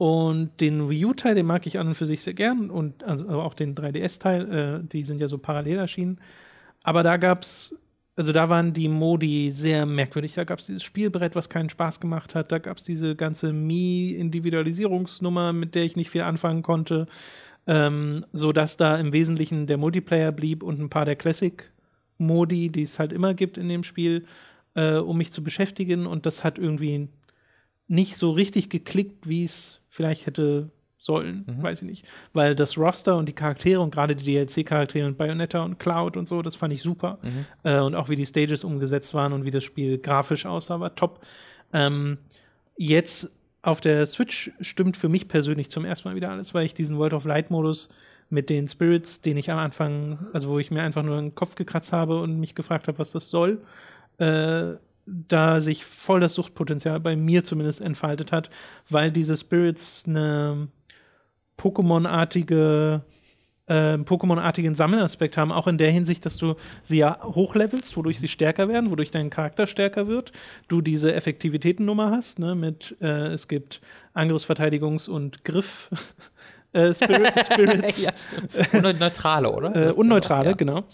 und 0.00 0.62
den 0.62 0.88
Wii 0.88 1.04
U-Teil, 1.04 1.34
den 1.34 1.44
mag 1.44 1.66
ich 1.66 1.78
an 1.78 1.88
und 1.88 1.94
für 1.94 2.06
sich 2.06 2.22
sehr 2.22 2.32
gern. 2.32 2.70
Und 2.70 3.04
also 3.04 3.28
auch 3.28 3.52
den 3.52 3.74
3DS-Teil, 3.74 4.50
äh, 4.50 4.80
die 4.82 5.04
sind 5.04 5.20
ja 5.20 5.28
so 5.28 5.36
parallel 5.36 5.76
erschienen. 5.76 6.18
Aber 6.82 7.02
da 7.02 7.18
gab 7.18 7.42
es, 7.42 7.76
also 8.16 8.32
da 8.32 8.48
waren 8.48 8.72
die 8.72 8.88
Modi 8.88 9.50
sehr 9.50 9.84
merkwürdig. 9.84 10.32
Da 10.32 10.44
gab 10.44 10.58
es 10.58 10.64
dieses 10.64 10.84
Spielbrett, 10.84 11.34
was 11.34 11.50
keinen 11.50 11.68
Spaß 11.68 12.00
gemacht 12.00 12.34
hat. 12.34 12.50
Da 12.50 12.56
gab 12.56 12.78
es 12.78 12.84
diese 12.84 13.14
ganze 13.14 13.52
Mi-Individualisierungsnummer, 13.52 15.52
mit 15.52 15.74
der 15.74 15.84
ich 15.84 15.96
nicht 15.96 16.08
viel 16.08 16.22
anfangen 16.22 16.62
konnte. 16.62 17.06
Ähm, 17.66 18.24
so 18.32 18.52
dass 18.52 18.78
da 18.78 18.96
im 18.96 19.12
Wesentlichen 19.12 19.66
der 19.66 19.76
Multiplayer 19.76 20.32
blieb 20.32 20.62
und 20.62 20.80
ein 20.80 20.88
paar 20.88 21.04
der 21.04 21.16
Classic-Modi, 21.16 22.70
die 22.70 22.84
es 22.84 22.98
halt 22.98 23.12
immer 23.12 23.34
gibt 23.34 23.58
in 23.58 23.68
dem 23.68 23.84
Spiel, 23.84 24.24
äh, 24.72 24.94
um 24.94 25.18
mich 25.18 25.30
zu 25.30 25.44
beschäftigen. 25.44 26.06
Und 26.06 26.24
das 26.24 26.42
hat 26.42 26.58
irgendwie 26.58 27.10
nicht 27.86 28.16
so 28.16 28.30
richtig 28.30 28.70
geklickt, 28.70 29.28
wie 29.28 29.44
es 29.44 29.79
vielleicht 29.90 30.26
hätte 30.26 30.70
sollen, 31.00 31.44
mhm. 31.46 31.62
weiß 31.62 31.82
ich 31.82 31.88
nicht. 31.88 32.06
Weil 32.32 32.54
das 32.54 32.76
Roster 32.76 33.16
und 33.16 33.28
die 33.28 33.32
Charaktere 33.32 33.80
und 33.80 33.90
gerade 33.90 34.14
die 34.14 34.24
DLC-Charaktere 34.24 35.06
und 35.06 35.16
Bayonetta 35.16 35.64
und 35.64 35.78
Cloud 35.78 36.16
und 36.16 36.28
so, 36.28 36.42
das 36.42 36.56
fand 36.56 36.74
ich 36.74 36.82
super. 36.82 37.18
Mhm. 37.22 37.46
Äh, 37.64 37.80
und 37.80 37.94
auch 37.94 38.08
wie 38.08 38.16
die 38.16 38.26
Stages 38.26 38.64
umgesetzt 38.64 39.14
waren 39.14 39.32
und 39.32 39.44
wie 39.44 39.50
das 39.50 39.64
Spiel 39.64 39.98
grafisch 39.98 40.46
aussah, 40.46 40.78
war 40.78 40.94
top. 40.94 41.26
Ähm, 41.72 42.18
jetzt 42.76 43.30
auf 43.62 43.80
der 43.80 44.06
Switch 44.06 44.52
stimmt 44.60 44.96
für 44.96 45.08
mich 45.08 45.26
persönlich 45.26 45.70
zum 45.70 45.84
ersten 45.84 46.08
Mal 46.08 46.14
wieder 46.14 46.30
alles, 46.30 46.54
weil 46.54 46.66
ich 46.66 46.74
diesen 46.74 46.98
World 46.98 47.14
of 47.14 47.24
Light-Modus 47.24 47.88
mit 48.28 48.48
den 48.48 48.68
Spirits, 48.68 49.22
den 49.22 49.36
ich 49.36 49.50
am 49.50 49.58
Anfang, 49.58 50.28
also 50.32 50.48
wo 50.48 50.58
ich 50.58 50.70
mir 50.70 50.82
einfach 50.82 51.02
nur 51.02 51.16
den 51.16 51.34
Kopf 51.34 51.56
gekratzt 51.56 51.92
habe 51.92 52.20
und 52.20 52.38
mich 52.38 52.54
gefragt 52.54 52.88
habe, 52.88 52.98
was 52.98 53.10
das 53.12 53.28
soll, 53.28 53.62
äh, 54.18 54.74
da 55.10 55.60
sich 55.60 55.84
voll 55.84 56.20
das 56.20 56.34
Suchtpotenzial 56.34 57.00
bei 57.00 57.16
mir 57.16 57.44
zumindest 57.44 57.80
entfaltet 57.80 58.32
hat, 58.32 58.50
weil 58.88 59.10
diese 59.10 59.36
Spirits 59.36 60.04
eine 60.06 60.68
Pokémon-artige 61.58 63.02
äh, 63.66 63.94
Pokémon-artigen 63.98 64.74
Sammelaspekt 64.74 65.36
haben, 65.36 65.52
auch 65.52 65.68
in 65.68 65.78
der 65.78 65.90
Hinsicht, 65.90 66.26
dass 66.26 66.36
du 66.36 66.56
sie 66.82 66.98
ja 66.98 67.20
hochlevelst, 67.22 67.96
wodurch 67.96 68.18
sie 68.18 68.28
stärker 68.28 68.68
werden, 68.68 68.90
wodurch 68.90 69.12
dein 69.12 69.30
Charakter 69.30 69.66
stärker 69.66 70.08
wird, 70.08 70.32
du 70.66 70.80
diese 70.80 71.14
Effektivitätennummer 71.14 72.10
hast, 72.10 72.40
ne, 72.40 72.54
mit 72.54 72.96
äh, 73.00 73.28
es 73.28 73.46
gibt 73.46 73.80
Angriffsverteidigungs- 74.12 75.08
und 75.08 75.44
Griff 75.44 75.88
äh, 76.72 76.92
Spirit, 76.92 77.32
Spirits. 77.46 78.02
ja, 78.02 78.12
und 78.72 78.98
neutrale, 78.98 79.50
oder? 79.50 79.90
Äh, 79.90 79.92
unneutrale, 79.92 80.50
ja. 80.50 80.56
genau. 80.56 80.84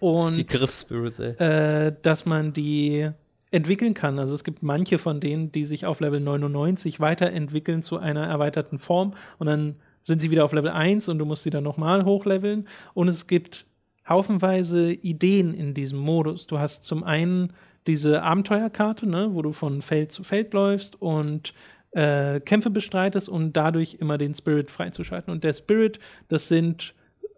Und 0.00 0.36
die 0.36 0.46
Griff-Spirits, 0.46 1.18
äh, 1.18 1.92
dass 2.02 2.26
man 2.26 2.52
die 2.52 3.10
entwickeln 3.54 3.94
kann. 3.94 4.18
Also 4.18 4.34
es 4.34 4.44
gibt 4.44 4.62
manche 4.62 4.98
von 4.98 5.20
denen, 5.20 5.52
die 5.52 5.64
sich 5.64 5.86
auf 5.86 6.00
Level 6.00 6.20
99 6.20 7.00
weiterentwickeln 7.00 7.82
zu 7.82 7.98
einer 7.98 8.26
erweiterten 8.26 8.78
Form 8.78 9.14
und 9.38 9.46
dann 9.46 9.76
sind 10.02 10.20
sie 10.20 10.30
wieder 10.30 10.44
auf 10.44 10.52
Level 10.52 10.70
1 10.70 11.08
und 11.08 11.18
du 11.18 11.24
musst 11.24 11.44
sie 11.44 11.50
dann 11.50 11.64
nochmal 11.64 12.04
hochleveln. 12.04 12.68
Und 12.92 13.08
es 13.08 13.26
gibt 13.26 13.66
haufenweise 14.06 14.92
Ideen 14.92 15.54
in 15.54 15.72
diesem 15.72 15.98
Modus. 15.98 16.46
Du 16.46 16.58
hast 16.58 16.84
zum 16.84 17.04
einen 17.04 17.54
diese 17.86 18.22
Abenteuerkarte, 18.22 19.08
ne, 19.08 19.30
wo 19.32 19.40
du 19.40 19.52
von 19.52 19.80
Feld 19.80 20.12
zu 20.12 20.22
Feld 20.22 20.52
läufst 20.52 21.00
und 21.00 21.54
äh, 21.92 22.40
Kämpfe 22.40 22.70
bestreitest 22.70 23.30
und 23.30 23.56
dadurch 23.56 23.96
immer 24.00 24.18
den 24.18 24.34
Spirit 24.34 24.70
freizuschalten. 24.70 25.32
Und 25.32 25.42
der 25.42 25.54
Spirit, 25.54 26.00
das 26.28 26.48
sind 26.48 26.94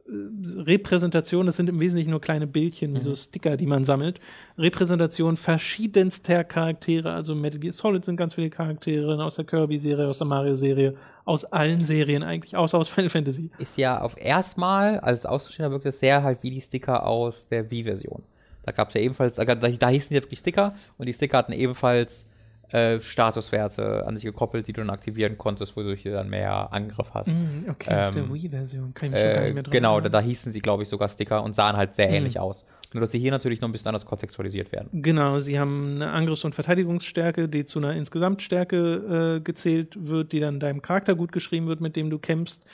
Repräsentation, 0.09 1.47
das 1.47 1.57
sind 1.57 1.69
im 1.69 1.81
Wesentlichen 1.81 2.11
nur 2.11 2.21
kleine 2.21 2.47
Bildchen, 2.47 2.95
wie 2.95 3.01
so 3.01 3.15
Sticker, 3.15 3.57
die 3.57 3.67
man 3.67 3.85
sammelt. 3.85 4.21
Repräsentation 4.57 5.37
verschiedenster 5.37 6.45
Charaktere, 6.45 7.13
also 7.13 7.35
Metal 7.35 7.59
Gear 7.59 7.73
Solid 7.73 8.05
sind 8.05 8.17
ganz 8.17 8.35
viele 8.35 8.49
Charaktere 8.49 9.23
aus 9.23 9.35
der 9.35 9.45
Kirby-Serie, 9.45 10.07
aus 10.07 10.19
der 10.19 10.27
Mario-Serie, 10.29 10.95
aus 11.25 11.45
allen 11.45 11.85
Serien 11.85 12.23
eigentlich, 12.23 12.57
außer 12.57 12.79
aus 12.79 12.89
Final 12.89 13.11
Fantasy. 13.11 13.51
Ist 13.59 13.77
ja 13.79 14.01
auf 14.01 14.17
erstmal, 14.17 15.01
als 15.01 15.21
es 15.21 15.27
auszustehen, 15.27 15.71
wirkt 15.73 15.87
es 15.87 15.99
sehr 15.99 16.23
halt 16.23 16.43
wie 16.45 16.51
die 16.51 16.61
Sticker 16.61 17.05
aus 17.05 17.49
der 17.49 17.71
Wii-Version. 17.71 18.23
Da 18.63 18.73
gab 18.73 18.89
es 18.89 18.95
ja 18.95 19.01
ebenfalls, 19.01 19.35
da, 19.35 19.45
da 19.45 19.89
hießen 19.89 20.15
die 20.15 20.23
wirklich 20.23 20.41
Sticker 20.41 20.75
und 20.99 21.07
die 21.07 21.15
Sticker 21.15 21.39
hatten 21.39 21.53
ebenfalls 21.53 22.27
äh, 22.73 23.01
Statuswerte 23.01 24.07
an 24.07 24.17
sich 24.17 24.25
gekoppelt, 24.25 24.67
die 24.67 24.73
du 24.73 24.81
dann 24.81 24.91
aktivieren 24.91 25.39
konntest, 25.39 25.77
wodurch 25.77 26.03
du 26.03 26.11
dann 26.13 26.29
mehr 26.29 26.73
Angriff 26.73 27.15
hast. 27.15 27.29
Mm, 27.29 27.69
okay, 27.71 27.95
auf 27.95 28.11
der 28.11 28.25
Ähm, 28.25 28.33
Wii-Version 28.35 28.93
kann 28.95 29.07
ich 29.09 29.13
mich 29.13 29.21
schon 29.23 29.33
gar 29.33 29.43
Äh, 29.43 29.45
nicht 29.47 29.55
mehr 29.55 29.63
dran 29.63 29.71
genau, 29.73 30.01
da, 30.01 30.09
da 30.09 30.21
hießen 30.21 30.51
sie, 30.53 30.61
glaube 30.61 30.83
ich, 30.83 30.89
sogar 30.89 31.09
Sticker 31.09 31.43
und 31.43 31.55
sahen 31.55 31.77
halt 31.77 31.95
sehr 31.95 32.09
Mhm. 32.09 32.15
ähnlich 32.15 32.41
aus. 32.41 32.65
Nur, 32.93 33.01
dass 33.03 33.11
sie 33.13 33.19
hier 33.19 33.31
natürlich 33.31 33.61
noch 33.61 33.69
ein 33.69 33.73
bisschen 33.73 33.89
anders 33.89 34.07
kontextualisiert 34.07 34.73
werden. 34.73 34.89
Genau, 34.93 35.39
sie 35.41 35.59
haben 35.61 35.97
eine 35.97 36.11
Angriffs- 36.11 36.45
und 36.45 36.55
Verteidigungsstärke, 36.55 37.49
die 37.49 37.65
zu 37.65 37.79
einer 37.79 37.95
Insgesamtstärke 37.95 39.37
äh, 39.37 39.41
gezählt 39.41 39.97
wird, 39.99 40.33
die 40.33 40.41
dann 40.41 40.61
deinem 40.61 40.83
Charakter 40.83 41.15
gut 41.15 41.33
geschrieben 41.33 41.67
wird, 41.69 41.81
mit 41.81 41.95
dem 41.97 42.11
du 42.11 42.19
kämpfst. 42.19 42.65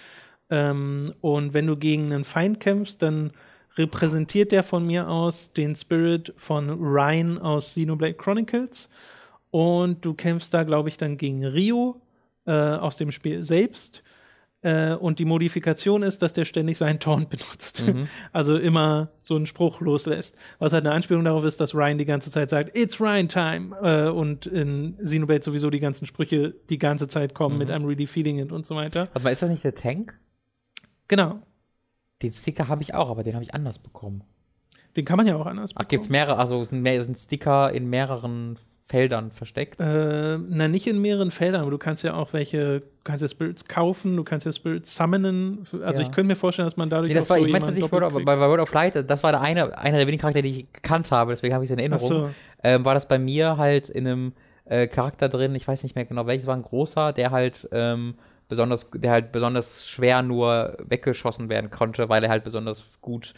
Ähm, 0.51 1.14
und 1.20 1.55
wenn 1.55 1.66
du 1.66 1.77
gegen 1.77 2.12
einen 2.12 2.24
Feind 2.24 2.60
kämpfst, 2.60 3.02
dann 3.02 3.32
repräsentiert 3.78 4.52
der 4.52 4.62
von 4.62 4.86
mir 4.86 5.09
aus 5.09 5.52
den 5.55 5.74
Spirit 5.77 6.35
von 6.36 6.69
Ryan 6.70 7.39
aus 7.39 7.69
Xenoblade 7.70 8.14
Chronicles. 8.14 8.90
Und 9.52 10.02
du 10.02 10.14
kämpfst 10.14 10.52
da, 10.54 10.62
glaube 10.64 10.88
ich, 10.88 10.96
dann 10.96 11.18
gegen 11.18 11.44
Rio 11.44 12.00
äh, 12.46 12.52
aus 12.52 12.96
dem 12.96 13.12
Spiel 13.12 13.44
selbst. 13.44 14.02
Äh, 14.62 14.94
und 14.94 15.18
die 15.18 15.26
Modifikation 15.26 16.02
ist, 16.02 16.22
dass 16.22 16.32
der 16.32 16.46
ständig 16.46 16.78
seinen 16.78 17.00
Taunt 17.00 17.28
benutzt. 17.30 17.84
Also 18.32 18.56
immer 18.56 19.10
so 19.20 19.36
einen 19.36 19.46
Spruch 19.46 19.82
loslässt. 19.82 20.36
Was 20.58 20.72
halt 20.72 20.86
eine 20.86 20.94
Anspielung 20.94 21.24
darauf 21.24 21.44
ist, 21.44 21.60
dass 21.60 21.74
Ryan 21.74 21.98
die 21.98 22.06
ganze 22.06 22.30
Zeit 22.30 22.48
sagt, 22.48 22.74
It's 22.74 22.98
Ryan 22.98 23.28
Time. 23.28 23.76
Äh, 23.82 24.08
und 24.08 24.46
in 24.46 24.96
Xenoblade 25.02 25.44
sowieso 25.44 25.68
die 25.68 25.80
ganzen 25.80 26.06
Sprüche 26.06 26.54
die 26.70 26.78
ganze 26.78 27.06
Zeit 27.06 27.34
kommen 27.34 27.58
mit 27.58 27.68
I'm 27.68 27.86
really 27.86 28.06
feeling 28.06 28.38
it 28.38 28.52
und 28.52 28.64
so 28.64 28.74
weiter. 28.74 29.08
Warte 29.12 29.24
mal, 29.24 29.32
ist 29.32 29.42
das 29.42 29.50
nicht 29.50 29.64
der 29.64 29.74
Tank? 29.74 30.18
Genau. 31.08 31.42
Den 32.22 32.32
Sticker 32.32 32.68
habe 32.68 32.80
ich 32.80 32.94
auch, 32.94 33.10
aber 33.10 33.22
den 33.22 33.34
habe 33.34 33.44
ich 33.44 33.52
anders 33.52 33.78
bekommen. 33.78 34.24
Den 34.96 35.04
kann 35.04 35.18
man 35.18 35.26
ja 35.26 35.36
auch 35.36 35.46
anders 35.46 35.72
Ach, 35.74 35.86
gibt's 35.88 36.08
mehrere, 36.08 36.38
also 36.38 36.64
sind, 36.64 36.80
mehr, 36.80 37.02
sind 37.04 37.18
Sticker 37.18 37.70
in 37.72 37.90
mehreren 37.90 38.58
Feldern 38.84 39.30
versteckt? 39.30 39.78
Äh, 39.80 40.38
na, 40.38 40.66
nicht 40.68 40.86
in 40.88 41.00
mehreren 41.00 41.30
Feldern, 41.30 41.62
aber 41.62 41.70
du 41.70 41.78
kannst 41.78 42.02
ja 42.02 42.14
auch 42.14 42.32
welche, 42.32 42.80
du 42.80 42.86
kannst 43.04 43.22
ja 43.22 43.28
Spirits 43.28 43.64
kaufen, 43.66 44.16
du 44.16 44.24
kannst 44.24 44.44
ja 44.44 44.52
Spirits 44.52 44.94
summonen. 44.94 45.66
Also 45.84 46.02
Ja. 46.02 46.09
ich 46.09 46.12
könnte 46.12 46.24
mir 46.24 46.36
vorstellen, 46.36 46.66
dass 46.66 46.76
man 46.76 46.90
dadurch 46.90 47.09
Nee, 47.10 47.14
das 47.14 47.26
auch 47.26 47.30
war, 47.30 47.38
so 47.38 47.46
ich 47.46 47.52
meinte 47.52 47.70
nicht 47.70 47.82
doppelt 47.82 48.02
of, 48.02 48.12
bei, 48.12 48.36
bei 48.36 48.48
Word 48.48 48.60
of 48.60 48.72
Light, 48.74 49.09
das 49.09 49.22
war 49.22 49.30
der 49.32 49.40
eine, 49.40 49.78
einer 49.78 49.98
der 49.98 50.06
wenigen 50.06 50.20
Charaktere, 50.20 50.42
die 50.42 50.60
ich 50.60 50.72
gekannt 50.72 51.10
habe, 51.12 51.32
deswegen 51.32 51.54
habe 51.54 51.64
ich 51.64 51.70
es 51.70 51.72
in 51.72 51.78
Erinnerung. 51.78 52.09
so. 52.09 52.30
Ähm, 52.64 52.84
war 52.84 52.94
das 52.94 53.06
bei 53.06 53.18
mir 53.18 53.56
halt 53.56 53.88
in 53.88 54.06
einem 54.06 54.32
äh, 54.64 54.88
Charakter 54.88 55.28
drin, 55.28 55.54
ich 55.54 55.66
weiß 55.66 55.84
nicht 55.84 55.94
mehr 55.94 56.04
genau 56.04 56.26
welches, 56.26 56.46
war 56.46 56.56
ein 56.56 56.62
großer, 56.62 57.12
der 57.12 57.30
halt 57.30 57.68
ähm, 57.72 58.14
besonders, 58.48 58.88
der 58.94 59.12
halt 59.12 59.32
besonders 59.32 59.88
schwer 59.88 60.22
nur 60.22 60.76
weggeschossen 60.88 61.48
werden 61.48 61.70
konnte, 61.70 62.09
weil 62.09 62.22
er 62.24 62.30
halt 62.30 62.44
besonders 62.44 62.82
gut 63.00 63.32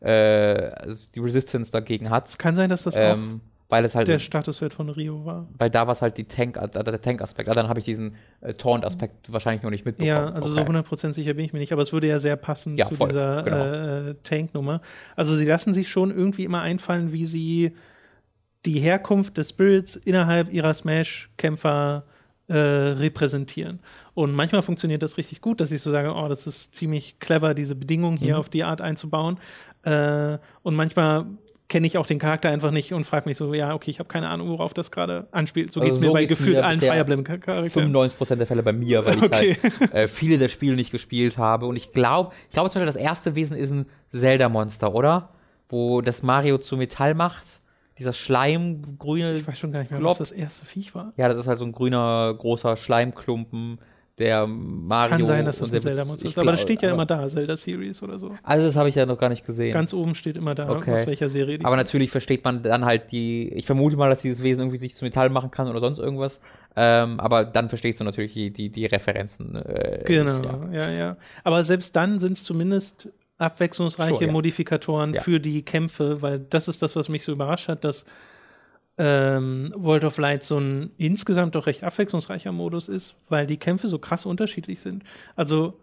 äh, 0.00 0.10
also 0.10 1.04
die 1.14 1.20
Resistance 1.20 1.72
dagegen 1.72 2.10
hat. 2.10 2.28
Es 2.28 2.38
kann 2.38 2.54
sein, 2.54 2.70
dass 2.70 2.84
das 2.84 2.96
auch 2.96 3.00
Ähm, 3.00 3.40
weil 3.70 3.84
es 3.84 3.94
halt 3.94 4.08
der 4.08 4.18
Statuswert 4.18 4.74
von 4.74 4.88
Rio 4.90 5.24
war. 5.24 5.48
weil 5.58 5.70
da 5.70 5.86
war 5.86 5.92
es 5.92 6.02
halt 6.02 6.16
die 6.18 6.24
Tank, 6.24 6.56
äh, 6.58 6.68
der 6.68 7.00
Tank-Aspekt. 7.00 7.48
Ah, 7.48 7.54
dann 7.54 7.68
habe 7.68 7.78
ich 7.78 7.84
diesen 7.86 8.16
äh, 8.42 8.52
Taunt-Aspekt 8.52 9.32
wahrscheinlich 9.32 9.62
noch 9.62 9.70
nicht 9.70 9.84
mitbekommen. 9.86 10.08
Ja, 10.08 10.30
also 10.30 10.50
so 10.50 10.60
Okay. 10.60 10.70
100% 10.70 11.12
sicher 11.12 11.34
bin 11.34 11.44
ich 11.44 11.52
mir 11.52 11.60
nicht, 11.60 11.72
aber 11.72 11.82
es 11.82 11.92
würde 11.92 12.06
ja 12.08 12.18
sehr 12.18 12.36
passen 12.36 12.76
Ja, 12.76 12.86
zu 12.86 12.96
voll, 12.96 13.08
dieser 13.08 13.42
genau. 13.44 13.64
äh, 13.64 14.14
Tank-Nummer. 14.22 14.82
Also 15.16 15.34
sie 15.36 15.46
lassen 15.46 15.72
sich 15.72 15.88
schon 15.88 16.10
irgendwie 16.10 16.44
immer 16.44 16.60
einfallen, 16.60 17.12
wie 17.12 17.24
sie 17.26 17.72
die 18.66 18.78
Herkunft 18.80 19.38
des 19.38 19.48
Spirits 19.50 19.96
innerhalb 19.96 20.52
ihrer 20.52 20.74
Smash-Kämpfer 20.74 22.04
äh, 22.48 22.54
repräsentieren. 22.54 23.78
Und 24.14 24.34
manchmal 24.34 24.62
funktioniert 24.62 25.02
das 25.02 25.16
richtig 25.18 25.40
gut, 25.40 25.60
dass 25.60 25.70
ich 25.70 25.80
so 25.82 25.90
sage, 25.92 26.12
oh, 26.14 26.28
das 26.28 26.46
ist 26.46 26.74
ziemlich 26.74 27.20
clever, 27.20 27.54
diese 27.54 27.76
Bedingungen 27.76 28.16
hier 28.18 28.34
Mhm. 28.34 28.40
auf 28.40 28.48
die 28.48 28.64
Art 28.64 28.80
einzubauen. 28.80 29.38
Äh, 29.84 30.38
und 30.62 30.74
manchmal 30.74 31.26
kenne 31.70 31.86
ich 31.86 31.96
auch 31.96 32.04
den 32.04 32.18
Charakter 32.18 32.50
einfach 32.50 32.70
nicht 32.72 32.92
und 32.92 33.04
frage 33.06 33.26
mich 33.28 33.38
so, 33.38 33.54
ja, 33.54 33.72
okay, 33.74 33.90
ich 33.90 33.98
habe 34.00 34.08
keine 34.08 34.28
Ahnung, 34.28 34.48
worauf 34.50 34.74
das 34.74 34.90
gerade 34.90 35.28
anspielt. 35.30 35.72
So 35.72 35.80
Also 35.80 35.88
geht 35.88 35.94
es 35.94 36.00
mir 36.00 36.06
so 36.08 36.12
bei 36.12 36.26
geht's 36.26 36.38
gefühlt 36.38 36.58
allen 36.58 36.78
Fire 36.80 36.92
Emblem-Charakteren. 36.96 37.68
95% 37.70 38.36
der 38.36 38.46
Fälle 38.46 38.62
bei 38.62 38.74
mir, 38.74 39.06
weil 39.06 39.16
ich 39.16 39.22
Okay. 39.22 39.56
halt 39.80 39.94
äh, 39.94 40.08
viele 40.08 40.36
der 40.36 40.48
Spiele 40.48 40.76
nicht 40.76 40.90
gespielt 40.90 41.38
habe. 41.38 41.64
Und 41.66 41.76
ich 41.76 41.92
glaube, 41.92 42.32
ich 42.44 42.50
glaube 42.50 42.68
zum 42.68 42.80
Beispiel, 42.80 42.86
das 42.86 42.96
erste 42.96 43.34
Wesen 43.36 43.56
ist 43.56 43.70
ein 43.70 43.86
Zelda-Monster, 44.10 44.94
oder? 44.94 45.30
Wo 45.68 46.02
das 46.02 46.22
Mario 46.22 46.58
zu 46.58 46.76
Metall 46.76 47.14
macht. 47.14 47.60
Dieser 47.98 48.12
Schleimgrüne. 48.12 49.34
Ich 49.34 49.46
weiß 49.46 49.58
schon 49.58 49.72
gar 49.72 49.80
nicht 49.80 49.90
mehr, 49.90 50.00
Klopp. 50.00 50.12
was 50.12 50.18
das 50.18 50.32
erste 50.32 50.64
Viech 50.66 50.94
war. 50.94 51.12
Ja, 51.16 51.28
das 51.28 51.36
ist 51.36 51.46
halt 51.46 51.58
so 51.58 51.64
ein 51.64 51.72
grüner, 51.72 52.34
großer 52.36 52.76
Schleimklumpen, 52.76 53.78
der 54.20 54.46
Mario. 54.46 55.16
Kann 55.16 55.26
sein, 55.26 55.44
dass 55.44 55.58
das 55.58 55.72
ein 55.72 55.80
Zelda-Monster 55.80 56.28
ist. 56.28 56.38
Aber 56.38 56.52
das 56.52 56.60
steht 56.60 56.82
ja 56.82 56.92
immer 56.92 57.06
da, 57.06 57.26
Zelda 57.28 57.56
Series 57.56 58.02
oder 58.02 58.18
so. 58.18 58.36
Also, 58.42 58.66
das 58.66 58.76
habe 58.76 58.88
ich 58.88 58.94
ja 58.94 59.06
noch 59.06 59.18
gar 59.18 59.28
nicht 59.30 59.44
gesehen. 59.44 59.72
Ganz 59.72 59.92
oben 59.92 60.14
steht 60.14 60.36
immer 60.36 60.54
da, 60.54 60.68
Okay. 60.70 60.94
aus 60.94 61.06
welcher 61.06 61.28
Serie 61.28 61.58
die 61.58 61.64
Aber 61.64 61.76
natürlich 61.76 62.10
versteht 62.10 62.44
man 62.44 62.62
dann 62.62 62.84
halt 62.84 63.10
die, 63.10 63.48
ich 63.54 63.66
vermute 63.66 63.96
mal, 63.96 64.08
dass 64.10 64.22
dieses 64.22 64.42
Wesen 64.42 64.60
irgendwie 64.60 64.78
sich 64.78 64.94
zu 64.94 65.04
Metall 65.04 65.30
machen 65.30 65.50
kann 65.50 65.66
oder 65.68 65.80
sonst 65.80 65.98
irgendwas. 65.98 66.38
Ähm, 66.76 67.18
aber 67.18 67.44
dann 67.44 67.68
verstehst 67.68 67.98
du 67.98 68.04
natürlich 68.04 68.32
die, 68.32 68.50
die, 68.52 68.68
die 68.68 68.86
Referenzen. 68.86 69.56
Äh, 69.56 70.04
Genau, 70.04 70.38
nicht, 70.38 70.74
ja. 70.74 70.88
ja, 70.88 70.98
ja. 70.98 71.16
Aber 71.42 71.64
selbst 71.64 71.96
dann 71.96 72.20
sind 72.20 72.34
es 72.34 72.44
zumindest 72.44 73.08
abwechslungsreiche 73.38 74.14
Schon, 74.16 74.26
ja. 74.26 74.32
Modifikatoren 74.32 75.14
Ja. 75.14 75.22
für 75.22 75.40
die 75.40 75.62
Kämpfe, 75.64 76.20
weil 76.22 76.38
das 76.38 76.68
ist 76.68 76.82
das, 76.82 76.94
was 76.94 77.08
mich 77.08 77.24
so 77.24 77.32
überrascht 77.32 77.68
hat, 77.68 77.84
dass 77.84 78.04
ähm, 78.98 79.72
World 79.76 80.04
of 80.04 80.18
Light 80.18 80.44
so 80.44 80.58
ein 80.58 80.90
insgesamt 80.98 81.54
doch 81.54 81.66
recht 81.66 81.84
abwechslungsreicher 81.84 82.52
Modus 82.52 82.88
ist, 82.88 83.16
weil 83.28 83.46
die 83.46 83.56
Kämpfe 83.56 83.88
so 83.88 83.98
krass 83.98 84.26
unterschiedlich 84.26 84.80
sind. 84.80 85.04
Also 85.36 85.74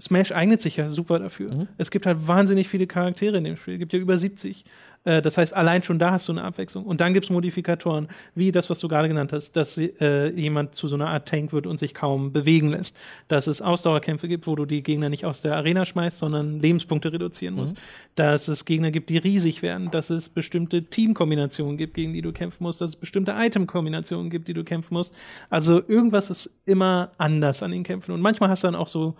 Smash 0.00 0.32
eignet 0.32 0.60
sich 0.60 0.76
ja 0.76 0.88
super 0.88 1.18
dafür. 1.18 1.54
Mhm. 1.54 1.68
Es 1.78 1.90
gibt 1.90 2.06
halt 2.06 2.26
wahnsinnig 2.26 2.68
viele 2.68 2.86
Charaktere 2.86 3.36
in 3.38 3.44
dem 3.44 3.56
Spiel. 3.56 3.74
Es 3.74 3.80
gibt 3.80 3.92
ja 3.92 3.98
über 3.98 4.18
70. 4.18 4.64
Äh, 5.04 5.22
das 5.22 5.38
heißt, 5.38 5.54
allein 5.54 5.82
schon 5.82 5.98
da 5.98 6.12
hast 6.12 6.28
du 6.28 6.32
eine 6.32 6.42
Abwechslung. 6.42 6.84
Und 6.84 7.00
dann 7.00 7.12
gibt 7.12 7.24
es 7.24 7.30
Modifikatoren, 7.30 8.08
wie 8.34 8.52
das, 8.52 8.70
was 8.70 8.80
du 8.80 8.88
gerade 8.88 9.08
genannt 9.08 9.32
hast, 9.32 9.52
dass 9.52 9.78
äh, 9.78 10.30
jemand 10.30 10.74
zu 10.74 10.88
so 10.88 10.96
einer 10.96 11.08
Art 11.08 11.28
Tank 11.28 11.52
wird 11.52 11.66
und 11.66 11.78
sich 11.78 11.94
kaum 11.94 12.32
bewegen 12.32 12.70
lässt. 12.70 12.96
Dass 13.28 13.46
es 13.46 13.62
Ausdauerkämpfe 13.62 14.28
gibt, 14.28 14.46
wo 14.46 14.56
du 14.56 14.66
die 14.66 14.82
Gegner 14.82 15.08
nicht 15.08 15.24
aus 15.24 15.42
der 15.42 15.56
Arena 15.56 15.84
schmeißt, 15.84 16.18
sondern 16.18 16.60
Lebenspunkte 16.60 17.12
reduzieren 17.12 17.54
musst. 17.54 17.76
Dass 18.14 18.48
es 18.48 18.64
Gegner 18.64 18.90
gibt, 18.90 19.10
die 19.10 19.18
riesig 19.18 19.62
werden. 19.62 19.90
Dass 19.90 20.10
es 20.10 20.28
bestimmte 20.28 20.84
Teamkombinationen 20.84 21.76
gibt, 21.76 21.94
gegen 21.94 22.12
die 22.12 22.22
du 22.22 22.32
kämpfen 22.32 22.64
musst. 22.64 22.80
Dass 22.80 22.90
es 22.90 22.96
bestimmte 22.96 23.34
Itemkombinationen 23.38 24.30
gibt, 24.30 24.48
die 24.48 24.54
du 24.54 24.64
kämpfen 24.64 24.94
musst. 24.94 25.14
Also 25.50 25.82
irgendwas 25.86 26.30
ist 26.30 26.50
immer 26.64 27.12
anders 27.18 27.62
an 27.62 27.70
den 27.70 27.82
Kämpfen. 27.82 28.12
Und 28.12 28.20
manchmal 28.20 28.48
hast 28.48 28.64
du 28.64 28.68
dann 28.68 28.76
auch 28.76 28.88
so 28.88 29.14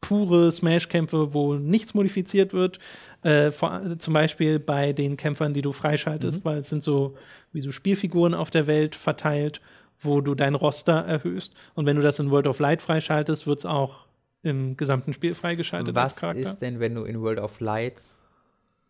pure 0.00 0.52
Smash-Kämpfe, 0.52 1.34
wo 1.34 1.54
nichts 1.54 1.94
modifiziert 1.94 2.52
wird. 2.52 2.78
Äh, 3.22 3.50
vor, 3.50 3.80
zum 3.98 4.14
Beispiel 4.14 4.58
bei 4.60 4.92
den 4.92 5.16
Kämpfern, 5.16 5.52
die 5.54 5.62
du 5.62 5.72
freischaltest, 5.72 6.44
weil 6.44 6.58
es 6.58 6.68
sind 6.68 6.84
so 6.84 7.16
wie 7.52 7.60
so 7.60 7.72
Spielfiguren 7.72 8.32
auf 8.34 8.50
der 8.50 8.66
Welt 8.68 8.94
verteilt, 8.94 9.60
wo 10.00 10.20
du 10.20 10.34
dein 10.36 10.54
Roster 10.54 10.92
erhöhst. 11.04 11.52
Und 11.74 11.84
wenn 11.86 11.96
du 11.96 12.02
das 12.02 12.18
in 12.20 12.30
World 12.30 12.46
of 12.46 12.60
Light 12.60 12.80
freischaltest, 12.80 13.46
wird 13.48 13.58
es 13.58 13.66
auch 13.66 14.06
im 14.44 14.76
gesamten 14.76 15.12
Spiel 15.12 15.34
freigeschaltet 15.34 15.94
Was 15.96 16.22
ist 16.22 16.58
denn, 16.62 16.78
wenn 16.78 16.94
du 16.94 17.02
in 17.02 17.20
World 17.20 17.40
of 17.40 17.58
Light. 17.58 18.00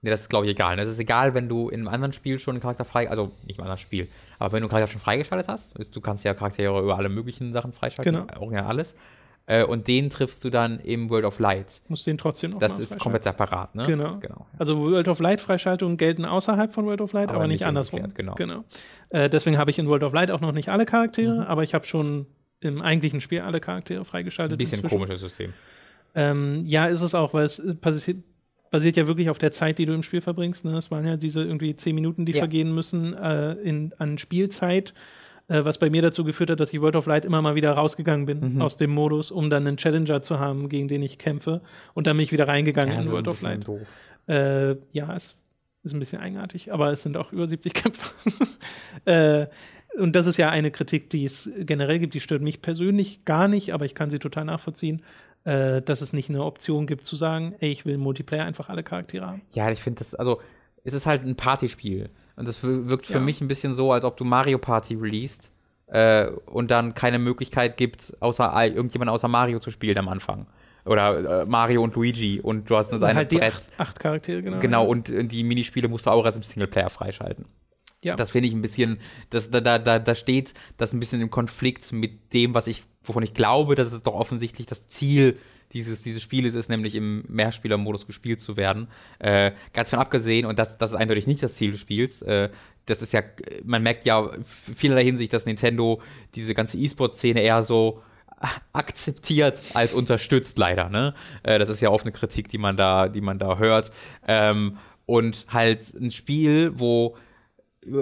Nee, 0.02 0.10
das 0.10 0.20
ist, 0.20 0.28
glaube 0.28 0.44
ich, 0.44 0.52
egal. 0.52 0.76
ne? 0.76 0.82
Das 0.82 0.90
ist 0.90 0.98
egal, 1.00 1.32
wenn 1.34 1.48
du 1.48 1.70
in 1.70 1.80
einem 1.80 1.88
anderen 1.88 2.12
Spiel 2.12 2.38
schon 2.38 2.52
einen 2.54 2.60
Charakter 2.60 2.84
frei. 2.84 3.08
Also 3.10 3.32
nicht 3.46 3.56
im 3.58 3.62
anderen 3.62 3.78
Spiel. 3.78 4.08
Aber 4.38 4.52
wenn 4.52 4.60
du 4.60 4.66
einen 4.66 4.70
Charakter 4.70 4.92
schon 4.92 5.00
freigeschaltet 5.00 5.48
hast, 5.48 5.76
ist- 5.78 5.96
du 5.96 6.00
kannst 6.02 6.22
ja 6.24 6.34
Charaktere 6.34 6.78
über 6.82 6.96
alle 6.98 7.08
möglichen 7.08 7.52
Sachen 7.54 7.72
freischalten. 7.72 8.14
Genau. 8.26 8.26
Auch 8.46 8.52
ja 8.52 8.66
alles. 8.66 8.94
Äh, 9.50 9.64
und 9.64 9.88
den 9.88 10.10
triffst 10.10 10.44
du 10.44 10.50
dann 10.50 10.78
im 10.80 11.08
World 11.08 11.24
of 11.24 11.38
Light. 11.38 11.80
Musst 11.88 12.06
den 12.06 12.18
trotzdem 12.18 12.50
noch 12.50 12.58
Das 12.58 12.78
ist 12.78 12.98
komplett 12.98 13.22
separat, 13.24 13.74
ne? 13.74 13.84
Genau. 13.86 14.18
genau. 14.18 14.46
Also 14.58 14.78
World 14.78 15.08
of 15.08 15.20
Light 15.20 15.40
Freischaltungen 15.40 15.96
gelten 15.96 16.26
außerhalb 16.26 16.72
von 16.72 16.84
World 16.84 17.00
of 17.00 17.12
Light, 17.14 17.30
aber, 17.30 17.38
Aber 17.38 17.46
nicht 17.48 17.64
andersrum. 17.64 18.00
umgekehrt, 18.02 18.36
genau. 18.36 18.64
Äh, 19.10 19.30
deswegen 19.30 19.56
habe 19.56 19.70
ich 19.70 19.78
in 19.78 19.88
World 19.88 20.02
of 20.02 20.12
Light 20.12 20.30
auch 20.30 20.40
noch 20.42 20.52
nicht 20.52 20.68
alle 20.68 20.84
Charaktere, 20.84 21.36
Mhm. 21.36 21.40
aber 21.42 21.62
ich 21.62 21.72
habe 21.72 21.86
schon 21.86 22.26
im 22.60 22.82
eigentlichen 22.82 23.20
Spiel 23.22 23.40
alle 23.40 23.58
Charaktere 23.60 24.04
freigeschaltet. 24.04 24.56
Ein 24.56 24.58
bisschen 24.58 24.80
inzwischen. 24.80 24.94
komisches 24.98 25.20
System. 25.20 25.54
Ähm, 26.14 26.64
ja, 26.66 26.86
ist 26.86 27.00
es 27.02 27.14
auch, 27.14 27.32
weil 27.32 27.46
es 27.46 27.58
äh, 27.58 27.74
passiert, 27.74 28.18
basiert 28.70 28.96
ja 28.96 29.06
wirklich 29.06 29.30
auf 29.30 29.38
der 29.38 29.52
Zeit, 29.52 29.78
die 29.78 29.86
du 29.86 29.94
im 29.94 30.02
Spiel 30.02 30.20
verbringst. 30.20 30.64
Ne? 30.66 30.76
Es 30.76 30.90
waren 30.90 31.06
ja 31.06 31.16
diese 31.16 31.42
irgendwie 31.42 31.74
zehn 31.76 31.94
Minuten, 31.94 32.26
die 32.26 32.32
Ja. 32.32 32.38
vergehen 32.40 32.74
müssen 32.74 33.14
äh, 33.14 33.52
in, 33.54 33.94
an 33.98 34.18
Spielzeit, 34.18 34.92
äh, 35.48 35.64
was 35.64 35.78
bei 35.78 35.90
mir 35.90 36.02
dazu 36.02 36.24
geführt 36.24 36.50
hat, 36.50 36.60
dass 36.60 36.72
ich 36.72 36.80
World 36.80 36.96
of 36.96 37.06
Light 37.06 37.24
immer 37.24 37.42
mal 37.42 37.54
wieder 37.54 37.72
rausgegangen 37.72 38.26
bin 38.26 38.54
Mhm. 38.54 38.62
aus 38.62 38.76
dem 38.76 38.90
Modus, 38.90 39.30
um 39.30 39.50
dann 39.50 39.66
einen 39.66 39.76
Challenger 39.76 40.22
zu 40.22 40.38
haben, 40.38 40.68
gegen 40.68 40.88
den 40.88 41.02
ich 41.02 41.18
kämpfe. 41.18 41.60
Und 41.94 42.06
dann 42.06 42.16
bin 42.16 42.24
ich 42.24 42.32
wieder 42.32 42.48
reingegangen 42.48 42.96
das 42.96 43.06
in 43.06 43.12
World 43.12 43.28
of 43.28 43.42
Light. 43.42 43.66
Äh, 44.28 44.76
ja, 44.92 45.14
es 45.16 45.36
ist 45.82 45.92
ein 45.94 45.98
bisschen 46.00 46.20
eigenartig, 46.20 46.72
aber 46.72 46.92
es 46.92 47.02
sind 47.02 47.16
auch 47.16 47.32
über 47.32 47.46
70 47.46 47.72
Kämpfer. 47.74 48.12
äh, 49.04 49.46
und 49.98 50.14
das 50.14 50.26
ist 50.26 50.36
ja 50.36 50.50
eine 50.50 50.70
Kritik, 50.70 51.10
die 51.10 51.24
es 51.24 51.50
generell 51.60 51.98
gibt, 51.98 52.14
die 52.14 52.20
stört 52.20 52.42
mich 52.42 52.62
persönlich 52.62 53.24
gar 53.24 53.48
nicht, 53.48 53.72
aber 53.72 53.84
ich 53.84 53.94
kann 53.94 54.10
sie 54.10 54.18
total 54.18 54.44
nachvollziehen. 54.44 55.02
äh, 55.44 55.80
dass 55.82 56.00
es 56.02 56.12
nicht 56.12 56.28
eine 56.28 56.44
Option 56.44 56.86
gibt 56.86 57.04
zu 57.06 57.14
sagen, 57.16 57.54
ey, 57.60 57.70
ich 57.70 57.86
will 57.86 57.96
Multiplayer 57.96 58.44
einfach 58.44 58.68
alle 58.68 58.82
Charaktere 58.82 59.24
haben. 59.26 59.42
Ja, 59.52 59.70
ich 59.70 59.78
finde 59.80 60.00
das, 60.00 60.14
also, 60.14 60.40
es 60.88 60.94
ist 60.94 61.06
halt 61.06 61.24
ein 61.24 61.36
Partyspiel. 61.36 62.10
Und 62.36 62.48
das 62.48 62.62
wir- 62.62 62.90
wirkt 62.90 63.06
für 63.06 63.14
Ja. 63.14 63.20
mich 63.20 63.40
ein 63.40 63.48
bisschen 63.48 63.74
so, 63.74 63.92
als 63.92 64.04
ob 64.04 64.16
du 64.16 64.24
Mario 64.24 64.58
Party 64.58 64.94
released 64.94 65.50
äh, 65.86 66.26
und 66.46 66.70
dann 66.70 66.94
keine 66.94 67.18
Möglichkeit 67.18 67.76
gibt, 67.76 68.16
außer 68.20 68.52
irgendjemand 68.66 69.10
außer 69.10 69.28
Mario 69.28 69.58
zu 69.58 69.70
spielen 69.70 69.98
am 69.98 70.08
Anfang. 70.08 70.46
Oder 70.84 71.42
äh, 71.42 71.46
Mario 71.46 71.82
und 71.82 71.94
Luigi 71.94 72.40
und 72.40 72.68
du 72.70 72.76
hast 72.76 72.90
nur 72.92 73.00
Und 73.00 73.06
ein 73.06 73.16
halt 73.16 73.30
die 73.32 73.42
acht, 73.42 73.70
acht 73.78 73.98
Charaktere, 74.00 74.42
genau. 74.42 74.58
Genau, 74.60 74.86
und 74.86 75.08
äh, 75.10 75.24
die 75.24 75.44
Minispiele 75.44 75.88
musst 75.88 76.06
du 76.06 76.10
auch 76.10 76.24
erst 76.24 76.36
im 76.38 76.42
Singleplayer 76.42 76.90
freischalten. 76.90 77.44
Ja. 78.02 78.14
Das 78.16 78.30
finde 78.30 78.48
ich 78.48 78.54
ein 78.54 78.62
bisschen, 78.62 78.98
das, 79.30 79.50
da, 79.50 79.60
da, 79.60 79.78
da, 79.78 79.98
da 79.98 80.14
steht 80.14 80.54
das 80.76 80.92
ein 80.92 81.00
bisschen 81.00 81.20
im 81.20 81.30
Konflikt 81.30 81.90
mit 81.92 82.32
dem, 82.32 82.54
was 82.54 82.68
ich, 82.68 82.84
wovon 83.02 83.22
ich 83.24 83.34
glaube, 83.34 83.74
dass 83.74 83.92
es 83.92 84.02
doch 84.04 84.14
offensichtlich 84.14 84.66
das 84.66 84.86
Ziel 84.86 85.36
dieses, 85.72 86.02
dieses 86.02 86.22
Spieles 86.22 86.54
ist, 86.54 86.68
nämlich 86.68 86.94
im 86.94 87.24
Mehrspielermodus 87.28 88.06
gespielt 88.06 88.40
zu 88.40 88.56
werden. 88.56 88.88
Äh, 89.18 89.52
ganz 89.72 89.90
von 89.90 89.98
abgesehen, 89.98 90.46
und 90.46 90.58
das, 90.58 90.78
das 90.78 90.90
ist 90.90 90.96
eindeutig 90.96 91.26
nicht 91.26 91.42
das 91.42 91.54
Ziel 91.56 91.72
des 91.72 91.80
Spiels, 91.80 92.22
äh, 92.22 92.50
das 92.86 93.02
ist 93.02 93.12
ja, 93.12 93.22
man 93.64 93.82
merkt 93.82 94.06
ja 94.06 94.30
vielerlei 94.44 95.04
Hinsicht, 95.04 95.32
dass 95.32 95.44
Nintendo 95.44 96.00
diese 96.34 96.54
ganze 96.54 96.78
E-Sport-Szene 96.78 97.42
eher 97.42 97.62
so 97.62 98.02
akzeptiert 98.72 99.60
als 99.74 99.92
unterstützt 99.92 100.58
leider, 100.58 100.88
ne? 100.88 101.14
Äh, 101.42 101.58
das 101.58 101.68
ist 101.68 101.80
ja 101.80 101.90
oft 101.90 102.04
eine 102.04 102.12
Kritik, 102.12 102.48
die 102.48 102.58
man 102.58 102.76
da, 102.76 103.08
die 103.08 103.20
man 103.20 103.38
da 103.38 103.58
hört. 103.58 103.92
Ähm, 104.26 104.78
und 105.04 105.46
halt 105.50 105.94
ein 105.94 106.10
Spiel, 106.10 106.72
wo 106.74 107.16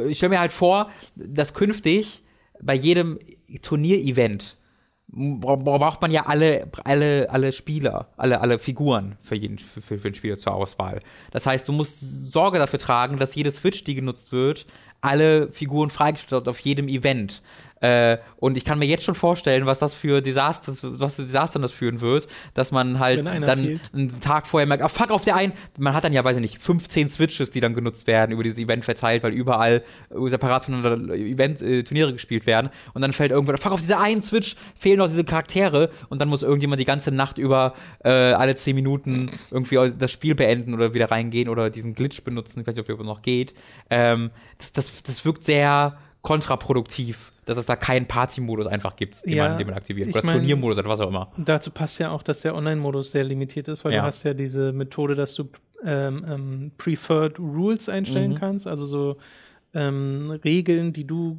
ich 0.09 0.17
stelle 0.17 0.31
mir 0.31 0.41
halt 0.41 0.53
vor, 0.53 0.91
dass 1.15 1.55
künftig 1.55 2.25
bei 2.61 2.75
jedem 2.75 3.19
Turnier-Event 3.63 4.57
braucht 5.09 6.03
man 6.03 6.11
ja 6.11 6.27
alle, 6.27 6.71
alle, 6.85 7.29
alle 7.31 7.53
Spieler, 7.53 8.09
alle, 8.17 8.41
alle 8.41 8.59
Figuren 8.59 9.17
für 9.21 9.37
jeden, 9.37 9.59
für, 9.59 9.81
für, 9.81 9.99
den 9.99 10.15
Spieler 10.15 10.37
zur 10.37 10.55
Auswahl. 10.55 11.01
Das 11.31 11.47
heißt, 11.47 11.69
du 11.69 11.73
musst 11.73 12.31
Sorge 12.31 12.59
dafür 12.59 12.79
tragen, 12.79 13.19
dass 13.19 13.35
jede 13.35 13.53
Switch, 13.53 13.85
die 13.85 13.95
genutzt 13.95 14.33
wird, 14.33 14.67
alle 15.01 15.51
Figuren 15.53 15.91
freigestellt 15.91 16.43
hat 16.43 16.49
auf 16.49 16.59
jedem 16.61 16.89
Event. 16.89 17.43
Äh, 17.81 18.19
und 18.39 18.57
ich 18.57 18.65
kann 18.65 18.79
mir 18.79 18.87
jetzt 18.87 19.05
schon 19.05 19.15
vorstellen, 19.15 19.67
was 19.67 19.79
das 19.79 19.93
für 19.93 20.23
Desaster, 20.23 20.73
was 20.83 21.17
für 21.17 21.23
Desastern 21.23 21.63
das 21.63 21.73
führen 21.73 22.01
wird, 22.01 22.27
dass 22.55 22.73
man 22.73 22.99
halt 22.99 23.27
dann 23.27 23.63
fehlt. 23.63 23.81
einen 23.93 24.21
Tag 24.21 24.47
vorher 24.47 24.67
merkt, 24.67 24.83
ah 24.83 24.89
fuck 24.89 25.11
auf 25.11 25.25
der 25.25 25.37
einen, 25.37 25.53
man 25.79 25.93
hat 25.93 26.05
dann 26.05 26.13
ja, 26.13 26.25
weiß 26.25 26.37
ich 26.37 26.41
nicht, 26.41 26.63
15 26.63 27.09
Switches, 27.09 27.51
die 27.51 27.61
dann 27.61 27.75
genutzt 27.75 28.07
werden, 28.07 28.33
über 28.33 28.43
dieses 28.43 28.59
Event 28.59 28.85
verteilt, 28.85 29.23
weil 29.23 29.33
überall 29.33 29.83
äh, 30.11 30.29
separat 30.29 30.65
voneinander 30.65 31.15
Event, 31.15 31.61
äh, 31.61 31.83
Turniere 31.83 32.13
gespielt 32.13 32.47
werden 32.47 32.71
und 32.95 33.03
dann 33.03 33.13
fällt 33.13 33.31
irgendwann, 33.31 33.59
fuck 33.59 33.73
auf 33.73 33.81
dieser 33.81 34.01
einen 34.01 34.23
Switch 34.23 34.57
fehlen 34.79 34.99
noch 34.99 35.09
diese 35.09 35.25
Charaktere 35.25 35.91
und 36.09 36.21
dann 36.21 36.29
muss 36.29 36.43
irgendjemand 36.43 36.81
die 36.81 36.87
ganze 36.87 37.11
Nacht 37.11 37.37
über 37.37 37.75
äh, 38.05 38.09
alle 38.09 38.55
10 38.55 38.75
Minuten 38.75 39.31
irgendwie 39.51 39.77
das 39.99 40.11
Spiel 40.11 40.35
beenden 40.35 40.73
oder 40.73 40.95
wieder 40.95 41.11
reingehen 41.11 41.51
oder 41.51 41.69
diesen 41.69 41.95
Glitch 41.95 42.23
benutzen, 42.25 42.61
ich 42.61 42.67
weiß 42.67 42.75
nicht, 42.75 42.91
ob 42.91 42.97
der 42.97 43.05
noch 43.05 43.23
geht. 43.23 43.53
Ähm, 43.91 44.31
das, 44.59 44.73
das, 44.73 45.03
das 45.03 45.25
wirkt 45.25 45.43
sehr 45.43 45.99
kontraproduktiv, 46.27 47.33
dass 47.45 47.57
es 47.57 47.67
da 47.67 47.77
keinen 47.77 48.07
Party-Modus 48.07 48.67
einfach 48.67 48.97
gibt, 48.97 49.25
den, 49.25 49.35
Ja, 49.35 49.49
man, 49.49 49.59
den 49.59 49.67
man 49.69 49.77
aktiviert. 49.77 50.09
Oder 50.11 50.23
Turniermodus 50.23 50.77
oder 50.79 50.89
was 50.89 51.01
auch 51.01 51.09
immer. 51.09 51.31
Dazu 51.37 51.71
passt 51.71 52.01
ja 52.01 52.11
auch, 52.11 52.25
dass 52.25 52.41
der 52.41 52.57
Online-Modus 52.57 53.13
sehr 53.13 53.23
limitiert 53.23 53.69
ist, 53.69 53.85
weil 53.85 53.93
Ja. 53.93 54.01
du 54.01 54.07
hast 54.09 54.25
ja 54.25 54.35
diese 54.35 54.73
Methode, 54.73 55.15
dass 55.15 55.37
du 55.37 55.49
ähm, 55.85 56.25
ähm, 56.29 56.73
Preferred 56.79 57.39
Rules 57.39 57.89
einstellen 57.89 58.33
Mhm. 58.33 58.37
kannst, 58.37 58.67
also 58.67 58.87
so 58.87 59.17
ähm, 59.75 60.33
Regeln, 60.45 60.93
die 60.93 61.07
du 61.07 61.39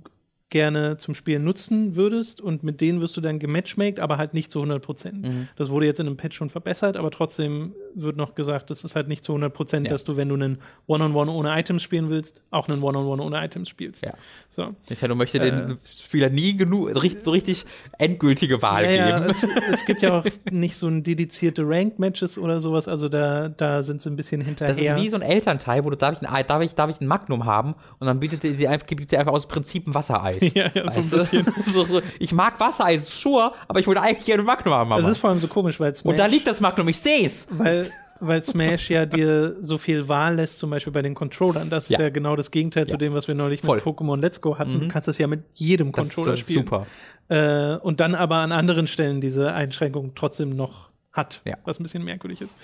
gerne 0.50 0.96
zum 0.98 1.16
Spielen 1.16 1.44
nutzen 1.44 1.98
würdest 1.98 2.40
und 2.40 2.64
mit 2.64 2.80
denen 2.80 3.02
wirst 3.02 3.18
du 3.18 3.22
dann 3.22 3.40
gematchmaked, 3.40 4.00
aber 4.00 4.18
halt 4.18 4.34
nicht 4.34 4.52
zu 4.52 4.60
100 4.60 4.82
Prozent. 4.82 5.24
Mhm. 5.28 5.48
Das 5.58 5.70
wurde 5.70 5.86
jetzt 5.88 6.00
in 6.00 6.08
einem 6.08 6.16
Patch 6.16 6.38
schon 6.38 6.50
verbessert, 6.50 6.96
aber 6.96 7.12
trotzdem 7.12 7.74
wird 8.02 8.18
noch 8.18 8.36
gesagt, 8.36 8.70
das 8.70 8.84
ist 8.84 8.96
halt 8.96 9.08
nicht 9.08 9.24
zu 9.24 9.34
100 9.34 9.54
Prozent, 9.54 9.86
Ja. 9.88 9.92
dass 9.94 10.04
du, 10.04 10.16
wenn 10.18 10.30
du 10.30 10.36
einen 10.36 10.60
One-on-One 10.88 11.32
ohne 11.32 11.60
Items 11.60 11.82
spielen 11.84 12.10
willst, 12.10 12.42
auch 12.52 12.68
einen 12.70 12.82
One-on-One 12.84 13.22
ohne 13.24 13.44
Items 13.44 13.70
spielst. 13.70 14.04
Ja. 14.06 14.14
So. 14.50 14.76
Nintendo 14.90 15.16
möchte 15.16 15.40
Äh. 15.40 15.52
den 15.52 15.78
Spieler 15.86 16.30
nie 16.30 16.56
genug, 16.58 16.92
so 17.22 17.32
richtig 17.32 17.66
endgültige 17.98 18.62
Wahl 18.62 18.86
Ja, 18.86 19.20
geben. 19.20 19.30
es, 19.32 19.44
es 19.74 19.86
gibt 19.86 20.02
ja 20.02 20.20
auch 20.20 20.26
nicht 20.52 20.78
so 20.78 20.88
ein 20.88 21.04
dedizierte 21.04 21.64
Ranked-Matches 21.66 22.38
oder 22.38 22.60
sowas, 22.62 22.88
also 22.88 23.10
da, 23.10 23.50
da 23.50 23.82
sind 23.84 24.02
sie 24.02 24.10
ein 24.10 24.16
bisschen 24.16 24.42
hinterher. 24.42 24.74
Das 24.76 24.82
ist 24.84 24.96
wie 24.96 25.10
so 25.10 25.16
ein 25.18 25.22
Elternteil, 25.22 25.84
wo 25.86 25.90
du 25.90 25.98
darf 25.98 26.22
ich, 26.22 26.28
ein, 26.28 26.48
darf 26.48 26.62
ich, 26.62 26.76
darf 26.76 26.90
ich 26.90 27.02
ein 27.02 27.08
Magnum 27.08 27.46
haben 27.46 27.76
und 28.00 28.08
dann 28.08 28.20
bietet 28.20 28.42
sie 28.42 28.68
einfach, 28.68 28.88
gibt 28.88 29.10
sie 29.10 29.18
einfach 29.18 29.34
aus 29.34 29.48
Prinzip 29.48 29.88
ein 29.88 29.94
Wassereis. 29.96 30.38
Ja, 30.58 30.72
ja, 30.74 30.90
so 30.92 31.02
ein 31.02 31.10
bisschen. 31.10 31.46
so, 31.74 31.84
so, 31.86 32.02
ich 32.20 32.32
mag 32.32 32.60
Wassereis, 32.60 33.20
sure, 33.22 33.52
aber 33.68 33.80
ich 33.80 33.88
würde 33.88 34.02
eigentlich 34.02 34.26
gerne 34.26 34.44
ein 34.44 34.46
Magnum 34.46 34.74
haben. 34.74 34.90
Mama. 34.90 35.02
Es 35.02 35.08
ist 35.08 35.18
vor 35.18 35.30
allem 35.30 35.40
so 35.40 35.48
komisch, 35.48 35.80
weil 35.80 35.94
Smash, 35.94 36.12
und 36.12 36.18
da 36.20 36.26
liegt 36.26 36.48
das 36.48 36.62
Magnum, 36.62 36.88
ich 36.88 36.98
seh's. 37.00 37.48
weil, 37.52 37.87
weil 38.20 38.44
Smash 38.44 38.90
ja 38.90 39.06
dir 39.06 39.56
so 39.62 39.78
viel 39.78 40.08
Wahl 40.08 40.36
lässt, 40.36 40.58
zum 40.60 40.70
Beispiel 40.70 40.94
bei 40.94 41.02
den 41.02 41.14
Controllern. 41.14 41.70
Das 41.70 41.86
ist 41.90 41.98
Ja. 41.98 42.02
ja, 42.04 42.10
genau 42.10 42.36
das 42.36 42.52
Gegenteil 42.52 42.86
zu 42.88 42.94
Ja. 42.94 42.98
dem, 42.98 43.14
was 43.14 43.28
wir 43.28 43.36
neulich 43.36 43.62
Voll. 43.62 43.78
mit 43.78 43.86
Pokémon 43.86 44.20
Let's 44.22 44.42
Go 44.42 44.58
hatten. 44.58 44.80
Du 44.80 44.88
kannst 44.88 45.08
das 45.08 45.18
ja 45.18 45.28
mit 45.28 45.44
jedem 45.54 45.92
Das, 45.92 46.06
Controller 46.08 46.32
das 46.32 46.40
ist 46.42 46.46
spielen. 46.50 46.66
super. 46.66 46.88
Äh, 47.30 47.78
und 47.78 48.00
dann 48.00 48.16
aber 48.16 48.38
an 48.38 48.52
anderen 48.52 48.88
Stellen 48.88 49.22
diese 49.22 49.54
Einschränkung 49.54 50.14
trotzdem 50.16 50.56
noch 50.56 50.90
hat, 51.12 51.42
Ja. 51.46 51.56
was 51.66 51.80
ein 51.80 51.84
bisschen 51.84 52.04
merkwürdig 52.04 52.42
ist. 52.42 52.56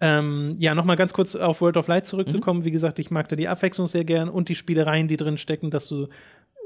Ähm, 0.00 0.56
ja, 0.58 0.74
nochmal 0.74 0.96
ganz 0.96 1.12
kurz 1.12 1.36
auf 1.36 1.60
World 1.60 1.76
of 1.76 1.86
Light 1.86 2.06
zurückzukommen. 2.06 2.60
Mhm. 2.60 2.64
Wie 2.64 2.70
gesagt, 2.72 2.98
ich 2.98 3.10
mag 3.12 3.28
da 3.28 3.36
die 3.36 3.46
Abwechslung 3.48 3.86
sehr 3.88 4.04
gern 4.04 4.28
und 4.28 4.48
die 4.48 4.56
Spielereien, 4.56 5.06
die 5.06 5.16
drin 5.16 5.38
stecken, 5.38 5.70
dass 5.70 5.86
du 5.86 6.08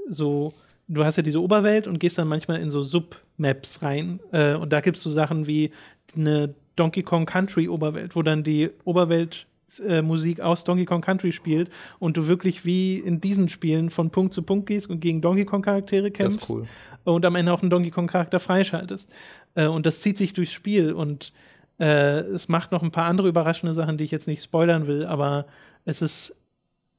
so, 0.09 0.55
du 0.89 1.05
hast 1.05 1.17
ja 1.17 1.23
diese 1.23 1.43
Oberwelt 1.43 1.87
und 1.87 1.99
gehst 1.99 2.17
dann 2.17 2.29
manchmal 2.29 2.61
in 2.61 2.71
so 2.71 2.83
Sub-Maps 2.83 3.83
rein. 3.83 4.21
Äh, 4.33 4.55
und 4.55 4.73
da 4.73 4.81
gibst 4.81 5.05
du 5.05 5.11
Sachen 5.11 5.47
wie 5.47 5.73
eine 6.17 6.55
Donkey 6.77 7.03
Kong 7.03 7.27
Country 7.27 7.69
Oberwelt, 7.69 8.15
wo 8.15 8.23
dann 8.23 8.43
die 8.43 8.71
Oberwelt 8.85 9.47
äh, 9.85 10.03
Musik 10.03 10.41
aus 10.41 10.65
Donkey 10.65 10.85
Kong 10.85 11.01
Country 11.01 11.33
spielt 11.33 11.71
und 11.99 12.17
du 12.17 12.29
wirklich 12.29 12.65
wie 12.65 12.99
in 12.99 13.21
diesen 13.21 13.49
Spielen 13.49 13.91
von 13.91 14.11
Punkt 14.11 14.33
zu 14.33 14.43
Punkt 14.43 14.67
gehst 14.67 14.89
und 14.89 15.01
gegen 15.01 15.21
Donkey 15.21 15.45
Kong 15.45 15.63
Charaktere 15.63 16.11
Das 16.11 16.29
ist 16.29 16.39
kämpfst 16.39 16.51
cool. 16.51 16.67
und 17.05 17.25
am 17.25 17.35
Ende 17.35 17.53
auch 17.53 17.63
einen 17.63 17.71
Donkey 17.71 17.91
Kong 17.91 18.07
Charakter 18.07 18.39
freischaltest. 18.39 19.13
Äh, 19.55 19.67
und 19.67 19.85
das 19.87 20.01
zieht 20.01 20.19
sich 20.19 20.33
durchs 20.33 20.53
Spiel 20.53 20.93
und 20.93 21.33
äh, 21.79 22.21
es 22.21 22.49
macht 22.49 22.73
noch 22.73 22.83
ein 22.83 22.93
paar 22.93 23.07
andere 23.07 23.29
überraschende 23.29 23.75
Sachen, 23.75 23.99
die 23.99 24.05
ich 24.05 24.11
jetzt 24.11 24.29
nicht 24.29 24.43
spoilern 24.43 24.87
will, 24.87 25.05
aber 25.05 25.47
es 25.85 26.01
ist, 26.01 26.37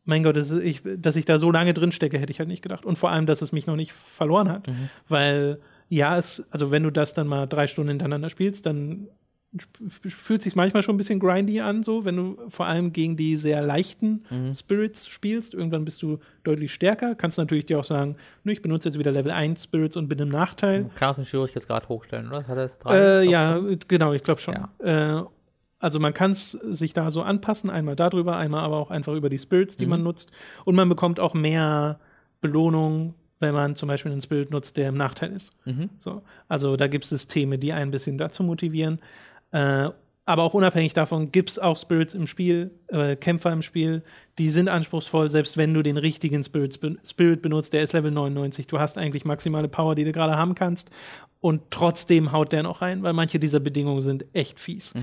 mein 0.05 0.23
Gott, 0.23 0.37
ist, 0.37 0.51
ich, 0.51 0.81
dass 0.97 1.15
ich 1.15 1.25
da 1.25 1.39
so 1.39 1.51
lange 1.51 1.73
drin 1.73 1.91
stecke, 1.91 2.19
hätte 2.19 2.31
ich 2.31 2.39
halt 2.39 2.49
nicht 2.49 2.61
gedacht. 2.61 2.85
Und 2.85 2.97
vor 2.97 3.11
allem, 3.11 3.25
dass 3.25 3.41
es 3.41 3.51
mich 3.51 3.67
noch 3.67 3.75
nicht 3.75 3.91
verloren 3.91 4.49
hat. 4.49 4.67
Weil, 5.09 5.59
ja, 5.89 6.17
es, 6.17 6.45
also 6.51 6.71
wenn 6.71 6.83
du 6.83 6.91
das 6.91 7.13
dann 7.13 7.27
mal 7.27 7.45
drei 7.45 7.67
Stunden 7.67 7.89
hintereinander 7.89 8.29
spielst, 8.29 8.65
dann 8.65 9.07
fühlt 10.07 10.41
sich 10.41 10.55
manchmal 10.55 10.83
schon 10.83 10.95
ein 10.95 10.97
bisschen 10.97 11.19
grindy 11.19 11.61
an, 11.61 11.83
so, 11.83 12.05
wenn 12.05 12.15
du 12.15 12.37
vor 12.49 12.65
allem 12.65 12.93
gegen 12.93 13.17
die 13.17 13.35
sehr 13.35 13.61
leichten 13.61 14.23
Spirits 14.55 15.07
spielst. 15.07 15.53
Irgendwann 15.53 15.85
bist 15.85 16.01
du 16.01 16.19
deutlich 16.43 16.73
stärker. 16.73 17.15
Kannst 17.15 17.37
natürlich 17.37 17.65
dir 17.65 17.79
auch 17.79 17.83
sagen, 17.85 18.15
ne, 18.43 18.53
ich 18.53 18.61
benutze 18.61 18.89
jetzt 18.89 18.97
wieder 18.99 19.11
Level 19.11 19.31
1 19.31 19.63
Spirits 19.63 19.95
und 19.97 20.07
bin 20.07 20.19
im 20.19 20.29
Nachteil. 20.29 20.89
Kann 20.95 21.11
auch 21.11 21.15
den 21.15 21.25
Schwierigkeitsgrad 21.25 21.89
hochstellen, 21.89 22.27
oder? 22.27 22.47
Hat 22.47 22.57
er 22.57 22.65
es 22.65 22.79
drei? 22.79 22.95
Äh, 22.97 23.29
ja, 23.29 23.57
schon. 23.57 23.79
genau, 23.87 24.13
ich 24.13 24.23
glaube 24.23 24.41
schon. 24.41 24.55
Ja. 24.83 25.19
Äh, 25.21 25.23
also 25.79 25.99
man 25.99 26.13
kann 26.13 26.31
es 26.31 26.51
sich 26.51 26.93
da 26.93 27.11
so 27.11 27.21
anpassen, 27.21 27.69
einmal 27.69 27.95
darüber, 27.95 28.37
einmal 28.37 28.63
aber 28.63 28.77
auch 28.77 28.89
einfach 28.89 29.13
über 29.13 29.29
die 29.29 29.37
Spirits, 29.37 29.77
die 29.77 29.85
Mhm. 29.85 29.89
man 29.91 30.03
nutzt. 30.03 30.31
Und 30.65 30.75
man 30.75 30.89
bekommt 30.89 31.19
auch 31.19 31.33
mehr 31.35 31.99
Belohnung, 32.41 33.13
wenn 33.39 33.53
man 33.53 33.75
zum 33.75 33.87
Beispiel 33.87 34.11
einen 34.11 34.21
Spirit 34.21 34.49
nutzt, 34.49 34.77
der 34.77 34.89
im 34.89 34.97
Nachteil 34.97 35.31
ist. 35.31 35.51
Mhm. 35.65 35.89
So. 35.97 36.23
Also 36.47 36.75
da 36.75 36.87
gibt 36.87 37.03
es 37.03 37.11
Systeme, 37.11 37.59
die 37.59 37.71
einen 37.73 37.89
ein 37.89 37.91
bisschen 37.91 38.17
dazu 38.17 38.41
motivieren. 38.43 38.99
Äh, 39.51 39.89
aber 40.27 40.43
auch 40.43 40.53
unabhängig 40.53 40.91
davon 40.91 41.31
gibt 41.31 41.51
es 41.51 41.57
auch 41.57 41.77
Spirits 41.77 42.13
im 42.13 42.27
Spiel, 42.27 42.71
äh, 42.89 43.15
Kämpfer 43.15 43.53
im 43.53 43.61
Spiel, 43.61 44.03
die 44.37 44.49
sind 44.49 44.67
anspruchsvoll, 44.67 45.31
selbst 45.31 45.55
wenn 45.55 45.73
du 45.73 45.81
den 45.81 45.95
richtigen 45.95 46.43
Spirits, 46.43 46.77
Spirit 47.09 47.41
benutzt, 47.41 47.71
der 47.71 47.81
ist 47.81 47.93
Level 47.93 48.11
99. 48.11 48.67
Du 48.67 48.77
hast 48.77 48.97
eigentlich 48.97 49.23
maximale 49.23 49.69
Power, 49.69 49.95
die 49.95 50.03
du 50.03 50.11
gerade 50.11 50.35
haben 50.35 50.53
kannst. 50.53 50.89
Und 51.39 51.71
trotzdem 51.71 52.33
haut 52.33 52.51
der 52.51 52.63
noch 52.63 52.81
rein, 52.81 53.03
weil 53.03 53.13
manche 53.13 53.39
dieser 53.39 53.61
Bedingungen 53.61 54.01
sind 54.01 54.25
echt 54.33 54.59
fies. 54.59 54.93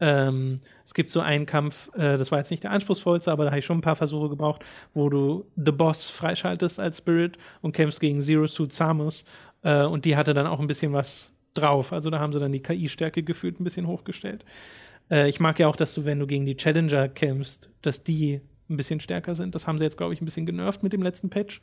Ähm, 0.00 0.60
es 0.82 0.94
gibt 0.94 1.10
so 1.10 1.20
einen 1.20 1.44
Kampf, 1.44 1.90
äh, 1.94 2.16
das 2.16 2.30
war 2.32 2.38
jetzt 2.38 2.50
nicht 2.50 2.62
der 2.62 2.70
anspruchsvollste, 2.70 3.30
aber 3.30 3.44
da 3.44 3.50
habe 3.50 3.58
ich 3.58 3.66
schon 3.66 3.78
ein 3.78 3.82
paar 3.82 3.96
Versuche 3.96 4.30
gebraucht, 4.30 4.64
wo 4.94 5.10
du 5.10 5.44
The 5.56 5.72
Boss 5.72 6.06
freischaltest 6.06 6.80
als 6.80 6.98
Spirit 6.98 7.36
und 7.60 7.72
kämpfst 7.72 8.00
gegen 8.00 8.22
Zero 8.22 8.46
Suit 8.46 8.72
Samus. 8.72 9.26
Äh, 9.62 9.84
und 9.84 10.06
die 10.06 10.16
hatte 10.16 10.32
dann 10.32 10.46
auch 10.46 10.58
ein 10.58 10.68
bisschen 10.68 10.94
was 10.94 11.32
drauf. 11.54 11.92
Also 11.92 12.10
da 12.10 12.18
haben 12.20 12.32
sie 12.32 12.40
dann 12.40 12.52
die 12.52 12.60
KI-Stärke 12.62 13.22
gefühlt 13.22 13.60
ein 13.60 13.64
bisschen 13.64 13.86
hochgestellt. 13.86 14.44
Äh, 15.10 15.28
ich 15.28 15.40
mag 15.40 15.58
ja 15.58 15.68
auch, 15.68 15.76
dass 15.76 15.94
du, 15.94 16.04
wenn 16.04 16.18
du 16.18 16.26
gegen 16.26 16.46
die 16.46 16.56
Challenger 16.56 17.08
kämpfst, 17.08 17.70
dass 17.82 18.04
die 18.04 18.40
ein 18.68 18.76
bisschen 18.76 19.00
stärker 19.00 19.34
sind. 19.34 19.54
Das 19.54 19.66
haben 19.66 19.78
sie 19.78 19.84
jetzt, 19.84 19.96
glaube 19.96 20.14
ich, 20.14 20.20
ein 20.20 20.24
bisschen 20.24 20.46
genervt 20.46 20.82
mit 20.84 20.92
dem 20.92 21.02
letzten 21.02 21.28
Patch, 21.28 21.60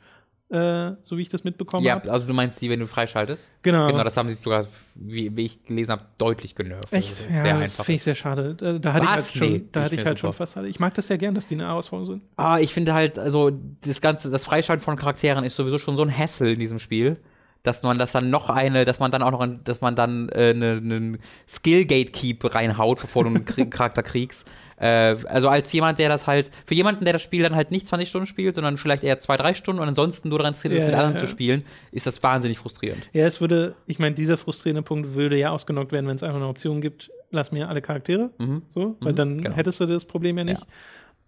äh, 0.50 0.92
so 1.02 1.16
wie 1.16 1.22
ich 1.22 1.30
das 1.30 1.42
mitbekommen 1.44 1.84
Ja, 1.84 1.94
habe. 1.94 2.10
also 2.12 2.26
du 2.26 2.34
meinst 2.34 2.60
die, 2.60 2.68
wenn 2.68 2.80
du 2.80 2.86
freischaltest? 2.86 3.50
Genau. 3.62 3.86
Genau, 3.86 4.04
das 4.04 4.14
haben 4.16 4.28
sie 4.28 4.34
sogar, 4.42 4.66
wie, 4.94 5.34
wie 5.36 5.46
ich 5.46 5.62
gelesen 5.64 5.92
habe, 5.92 6.04
deutlich 6.18 6.54
genervt. 6.54 6.92
Echt? 6.92 7.16
Also, 7.30 7.48
Ja, 7.48 7.58
das 7.60 7.76
finde 7.76 7.92
ich 7.92 8.02
sehr 8.02 8.14
schade. 8.14 8.54
Da, 8.54 8.78
da 8.78 8.92
hatte 8.92 9.04
ich 9.04 9.10
Was? 9.10 9.16
halt 9.16 9.36
schon, 9.38 9.52
Nee, 9.52 9.64
da 9.72 9.80
ich 9.80 9.84
hatte 9.86 9.94
ich 9.96 10.04
halt 10.06 10.18
schon 10.18 10.32
fast 10.34 10.56
alle. 10.58 10.68
Ich 10.68 10.80
mag 10.80 10.92
das 10.94 11.06
sehr 11.06 11.16
gern, 11.18 11.34
dass 11.34 11.46
die 11.46 11.54
eine 11.54 11.64
Herausforderung 11.64 12.06
sind. 12.20 12.22
Ah, 12.36 12.58
ich 12.60 12.72
finde 12.74 12.92
halt, 12.92 13.18
also 13.18 13.50
das 13.82 14.00
ganze, 14.02 14.30
das 14.30 14.44
Freischalten 14.44 14.82
von 14.84 14.96
Charakteren 14.96 15.44
ist 15.44 15.56
sowieso 15.56 15.78
schon 15.78 15.96
so 15.96 16.02
ein 16.02 16.14
Hassel 16.14 16.48
in 16.50 16.60
diesem 16.60 16.78
Spiel, 16.78 17.16
dass 17.62 17.82
man 17.82 17.98
das 17.98 18.12
dann 18.12 18.30
noch 18.30 18.50
eine, 18.50 18.84
dass 18.84 18.98
man 18.98 19.10
dann 19.10 19.22
auch 19.22 19.30
noch, 19.30 19.40
ein, 19.40 19.60
dass 19.64 19.80
man 19.80 19.96
dann 19.96 20.28
äh, 20.30 20.50
einen 20.50 20.86
ne 20.86 21.18
Skill 21.48 21.84
Gatekeep 21.84 22.54
reinhaut, 22.54 23.00
bevor 23.00 23.24
du 23.24 23.30
einen 23.30 23.44
Krieg 23.44 23.70
Charakter 23.72 24.02
kriegst. 24.02 24.48
Äh, 24.78 25.16
also 25.28 25.48
als 25.48 25.72
jemand, 25.72 25.98
der 25.98 26.08
das 26.08 26.26
halt, 26.26 26.50
für 26.64 26.74
jemanden, 26.74 27.04
der 27.04 27.12
das 27.12 27.22
Spiel 27.22 27.42
dann 27.42 27.56
halt 27.56 27.70
nicht 27.70 27.86
20 27.86 28.08
Stunden 28.08 28.26
spielt, 28.26 28.54
sondern 28.54 28.78
vielleicht 28.78 29.02
eher 29.02 29.18
zwei, 29.18 29.36
drei 29.36 29.54
Stunden 29.54 29.82
und 29.82 29.88
ansonsten 29.88 30.28
nur 30.28 30.38
daran 30.38 30.54
interessiert 30.54 30.74
ist, 30.74 30.80
Ja, 30.80 30.86
mit 30.86 30.92
ja, 30.92 30.98
anderen 30.98 31.16
ja. 31.16 31.20
zu 31.20 31.26
spielen, 31.26 31.64
ist 31.90 32.06
das 32.06 32.22
wahnsinnig 32.22 32.58
frustrierend. 32.58 33.08
Ja, 33.12 33.26
es 33.26 33.40
würde, 33.40 33.74
ich 33.86 33.98
meine, 33.98 34.14
dieser 34.14 34.36
frustrierende 34.36 34.82
Punkt 34.82 35.14
würde 35.14 35.36
ja 35.38 35.50
ausgenockt 35.50 35.92
werden, 35.92 36.06
wenn 36.06 36.16
es 36.16 36.22
einfach 36.22 36.36
eine 36.36 36.48
Option 36.48 36.80
gibt, 36.80 37.10
lass 37.30 37.52
mir 37.52 37.68
alle 37.68 37.82
Charaktere. 37.82 38.30
So, 38.68 38.96
weil 39.00 39.12
dann 39.12 39.42
genau. 39.42 39.56
hättest 39.56 39.80
du 39.80 39.86
das 39.86 40.04
Problem 40.04 40.38
ja 40.38 40.44
nicht. 40.44 40.66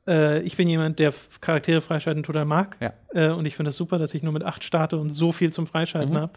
Äh, 0.06 0.40
ich 0.42 0.56
bin 0.56 0.68
jemand, 0.68 0.98
der 0.98 1.12
Charaktere 1.40 1.80
freischalten 1.80 2.22
total 2.22 2.44
mag. 2.44 2.76
Ja. 2.80 2.92
Äh, 3.12 3.32
und 3.34 3.46
ich 3.46 3.54
finde 3.56 3.68
es 3.70 3.74
das 3.74 3.78
super, 3.78 3.98
dass 3.98 4.14
ich 4.14 4.22
nur 4.22 4.32
mit 4.32 4.42
acht 4.44 4.64
starte 4.64 4.96
und 4.96 5.10
so 5.10 5.32
viel 5.32 5.52
zum 5.52 5.66
Freischalten 5.66 6.14
Mhm. 6.14 6.18
habe. 6.18 6.32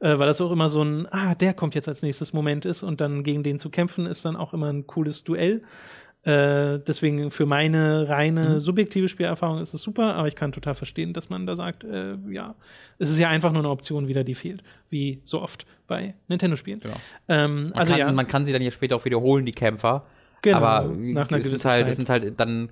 Äh, 0.00 0.18
weil 0.18 0.26
das 0.26 0.40
auch 0.40 0.50
immer 0.52 0.68
so 0.70 0.82
ein, 0.82 1.06
ah, 1.10 1.34
der 1.34 1.54
kommt 1.54 1.74
jetzt 1.74 1.88
als 1.88 2.02
nächstes 2.02 2.32
Moment 2.32 2.64
ist 2.64 2.82
und 2.82 3.00
dann 3.00 3.22
gegen 3.22 3.42
den 3.42 3.58
zu 3.58 3.70
kämpfen, 3.70 4.06
ist 4.06 4.24
dann 4.24 4.36
auch 4.36 4.52
immer 4.52 4.70
ein 4.72 4.86
cooles 4.86 5.24
Duell. 5.24 5.62
Äh, 6.24 6.80
deswegen 6.80 7.30
für 7.30 7.46
meine 7.46 8.08
reine 8.08 8.54
Mhm. 8.54 8.60
subjektive 8.60 9.08
Spielerfahrung 9.08 9.62
ist 9.62 9.72
es 9.74 9.80
super, 9.82 10.16
aber 10.16 10.26
ich 10.26 10.34
kann 10.34 10.50
total 10.50 10.74
verstehen, 10.74 11.12
dass 11.12 11.30
man 11.30 11.46
da 11.46 11.54
sagt, 11.54 11.84
äh, 11.84 12.16
ja, 12.28 12.56
es 12.98 13.10
ist 13.10 13.18
ja 13.18 13.28
einfach 13.28 13.52
nur 13.52 13.60
eine 13.60 13.70
Option 13.70 14.08
wieder, 14.08 14.24
die 14.24 14.34
fehlt, 14.34 14.64
wie 14.90 15.20
so 15.24 15.40
oft 15.40 15.66
bei 15.86 16.14
Nintendo-Spielen. 16.26 16.80
Genau. 16.80 16.96
Ähm, 17.28 17.70
also 17.74 17.92
kann, 17.92 18.00
ja, 18.00 18.12
man 18.12 18.26
kann 18.26 18.44
sie 18.44 18.52
dann 18.52 18.60
ja 18.62 18.72
später 18.72 18.96
auch 18.96 19.04
wiederholen, 19.04 19.46
die 19.46 19.52
Kämpfer. 19.52 20.04
Genau, 20.42 20.56
aber 20.56 20.88
nach 20.96 21.30
einer 21.30 21.38
gewissen 21.38 21.62
halt, 21.70 21.84
Zeit. 21.84 21.88
es 21.88 21.96
sind 21.96 22.10
halt 22.10 22.40
dann, 22.40 22.70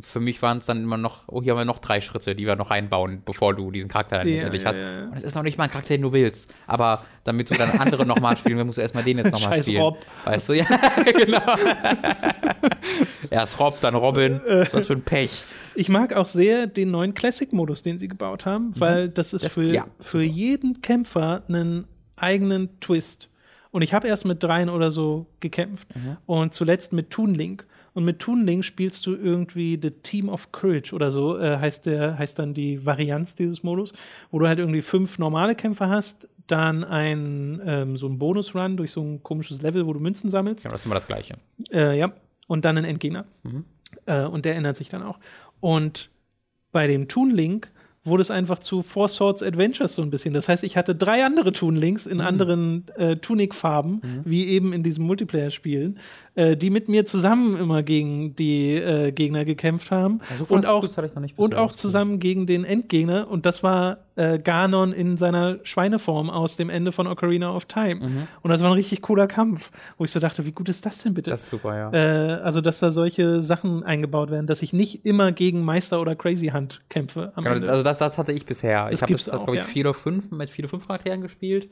für 0.00 0.20
mich 0.20 0.40
waren 0.42 0.58
es 0.58 0.66
dann 0.66 0.82
immer 0.82 0.96
noch, 0.96 1.24
oh, 1.26 1.42
hier 1.42 1.52
haben 1.52 1.58
wir 1.58 1.64
noch 1.64 1.78
drei 1.80 2.00
Schritte, 2.00 2.34
die 2.34 2.46
wir 2.46 2.56
noch 2.56 2.70
einbauen, 2.70 3.22
bevor 3.24 3.54
du 3.54 3.70
diesen 3.70 3.88
Charakter 3.88 4.18
dann 4.18 4.28
Ja, 4.28 4.42
endlich 4.44 4.62
ja, 4.62 4.68
hast. 4.68 4.76
ja. 4.76 5.04
Und 5.04 5.16
es 5.16 5.24
ist 5.24 5.34
noch 5.34 5.42
nicht 5.42 5.58
mal 5.58 5.64
ein 5.64 5.70
Charakter, 5.70 5.94
den 5.94 6.02
du 6.02 6.12
willst. 6.12 6.52
Aber 6.66 7.04
damit 7.24 7.50
du 7.50 7.54
dann 7.54 7.70
andere 7.80 8.06
nochmal 8.06 8.36
spielen 8.36 8.56
willst, 8.58 8.66
musst 8.66 8.78
du 8.78 8.82
erstmal 8.82 9.04
den 9.04 9.18
jetzt 9.18 9.32
nochmal 9.32 9.54
Scheiß 9.56 9.66
spielen. 9.66 9.82
Rob. 9.82 9.98
Weißt 10.24 10.48
du, 10.48 10.52
ja, 10.54 10.64
genau. 11.16 11.40
Erst 13.30 13.58
Rob, 13.60 13.80
dann 13.80 13.94
Robin. 13.94 14.40
Was 14.72 14.86
für 14.86 14.94
ein 14.94 15.02
Pech. 15.02 15.30
ich 15.74 15.88
mag 15.88 16.14
auch 16.14 16.26
sehr 16.26 16.66
den 16.66 16.90
neuen 16.90 17.14
Classic-Modus, 17.14 17.82
den 17.82 17.98
sie 17.98 18.08
gebaut 18.08 18.46
haben, 18.46 18.72
weil 18.78 19.08
das 19.08 19.32
ist 19.32 19.42
Mhm. 19.42 19.44
Das- 19.44 19.52
für, 19.54 19.62
ja, 19.74 19.86
für 20.00 20.22
jeden 20.22 20.82
Kämpfer 20.82 21.42
einen 21.48 21.86
eigenen 22.16 22.80
Twist. 22.80 23.28
Und 23.72 23.82
ich 23.82 23.94
habe 23.94 24.08
erst 24.08 24.24
mit 24.26 24.42
dreien 24.42 24.68
oder 24.68 24.90
so 24.90 25.26
gekämpft 25.40 25.88
Mhm. 25.94 26.16
und 26.26 26.54
zuletzt 26.54 26.92
mit 26.92 27.10
Toon 27.10 27.34
Link. 27.34 27.66
Und 27.92 28.04
mit 28.04 28.18
Toon 28.20 28.44
Link 28.46 28.64
spielst 28.64 29.06
du 29.06 29.14
irgendwie 29.14 29.78
The 29.80 29.90
Team 29.90 30.28
of 30.28 30.52
Courage 30.52 30.94
oder 30.94 31.10
so, 31.10 31.38
äh, 31.38 31.58
heißt, 31.58 31.86
der, 31.86 32.18
heißt 32.18 32.38
dann 32.38 32.54
die 32.54 32.84
Varianz 32.86 33.34
dieses 33.34 33.62
Modus, 33.62 33.92
wo 34.30 34.38
du 34.38 34.46
halt 34.46 34.58
irgendwie 34.58 34.82
fünf 34.82 35.18
normale 35.18 35.54
Kämpfer 35.54 35.88
hast, 35.88 36.28
dann 36.46 36.84
ein, 36.84 37.60
ähm, 37.64 37.96
so 37.96 38.08
ein 38.08 38.18
Bonus-Run 38.18 38.76
durch 38.76 38.92
so 38.92 39.00
ein 39.00 39.22
komisches 39.22 39.62
Level, 39.62 39.86
wo 39.86 39.92
du 39.92 40.00
Münzen 40.00 40.30
sammelst. 40.30 40.64
Ja, 40.64 40.70
das 40.70 40.82
ist 40.82 40.86
immer 40.86 40.94
das 40.94 41.06
Gleiche. 41.06 41.36
Äh, 41.72 41.98
ja, 41.98 42.12
und 42.46 42.64
dann 42.64 42.76
ein 42.78 42.84
Endgegner. 42.84 43.24
Mhm. 43.42 43.64
Äh, 44.06 44.24
und 44.24 44.44
der 44.44 44.56
ändert 44.56 44.76
sich 44.76 44.88
dann 44.88 45.02
auch. 45.02 45.18
Und 45.60 46.10
bei 46.72 46.86
dem 46.86 47.08
Toon 47.08 47.30
Link 47.30 47.72
wurde 48.04 48.22
es 48.22 48.30
einfach 48.30 48.58
zu 48.60 48.82
Four 48.82 49.08
Swords 49.10 49.42
Adventures 49.42 49.94
so 49.94 50.00
ein 50.02 50.10
bisschen. 50.10 50.32
Das 50.32 50.48
heißt, 50.48 50.64
ich 50.64 50.76
hatte 50.78 50.94
drei 50.94 51.24
andere 51.24 51.52
Toon 51.52 51.76
Links 51.76 52.06
Mhm. 52.06 52.12
in 52.12 52.20
anderen 52.22 52.84
äh, 52.96 53.16
Tunic-Farben, 53.16 54.00
wie 54.24 54.46
eben 54.48 54.72
in 54.72 54.82
diesem 54.82 55.04
Multiplayer-Spielen, 55.06 55.98
äh, 56.34 56.56
die 56.56 56.70
mit 56.70 56.88
mir 56.88 57.04
zusammen 57.04 57.58
immer 57.60 57.82
gegen 57.82 58.34
die 58.36 58.74
äh, 58.74 59.12
Gegner 59.12 59.44
gekämpft 59.44 59.90
haben. 59.90 60.20
so 60.38 60.44
viel 60.46 60.56
und 60.56 60.66
auch, 60.66 60.88
und 61.36 61.54
auch 61.54 61.72
zusammen 61.74 62.18
gegen 62.18 62.46
den 62.46 62.64
Endgegner. 62.64 63.30
Und 63.30 63.44
das 63.44 63.62
war 63.62 63.98
äh, 64.16 64.38
Ganon 64.38 64.92
in 64.92 65.16
seiner 65.16 65.58
Schweineform 65.62 66.30
aus 66.30 66.56
dem 66.56 66.68
Ende 66.70 66.92
von 66.92 67.06
Ocarina 67.06 67.54
of 67.54 67.66
Time. 67.66 67.96
Mhm. 67.96 68.26
Und 68.42 68.50
das 68.50 68.60
war 68.62 68.68
ein 68.70 68.74
richtig 68.74 69.02
cooler 69.02 69.26
Kampf, 69.26 69.70
wo 69.98 70.04
ich 70.04 70.10
so 70.10 70.20
dachte, 70.20 70.44
wie 70.46 70.52
gut 70.52 70.68
ist 70.68 70.84
das 70.86 71.02
denn 71.02 71.14
bitte? 71.14 71.30
Das 71.30 71.42
ist 71.44 71.50
super, 71.50 71.76
ja. 71.76 71.92
Äh, 71.92 72.40
also, 72.42 72.60
dass 72.60 72.80
da 72.80 72.90
solche 72.90 73.42
Sachen 73.42 73.82
eingebaut 73.82 74.30
werden, 74.30 74.46
dass 74.46 74.62
ich 74.62 74.72
nicht 74.72 75.06
immer 75.06 75.32
gegen 75.32 75.64
Meister 75.64 76.00
oder 76.00 76.16
Crazy 76.16 76.46
Hand 76.48 76.80
kämpfe 76.88 77.32
am 77.34 77.44
Genau, 77.44 77.56
Ende. 77.56 77.70
also 77.70 77.82
das, 77.90 77.98
das 77.98 78.18
hatte 78.18 78.32
ich 78.32 78.46
bisher. 78.46 78.84
Das 78.84 78.94
ich 78.94 79.02
habe 79.02 79.12
das, 79.12 79.24
glaube 79.24 79.52
ich, 79.52 79.58
ja. 79.58 79.64
vier 79.64 79.84
oder 79.84 79.94
fünf 79.94 80.30
mit 80.30 80.50
vier 80.50 80.64
oder 80.64 80.70
fünf 80.70 80.86
Charakteren 80.86 81.20
gespielt. 81.20 81.68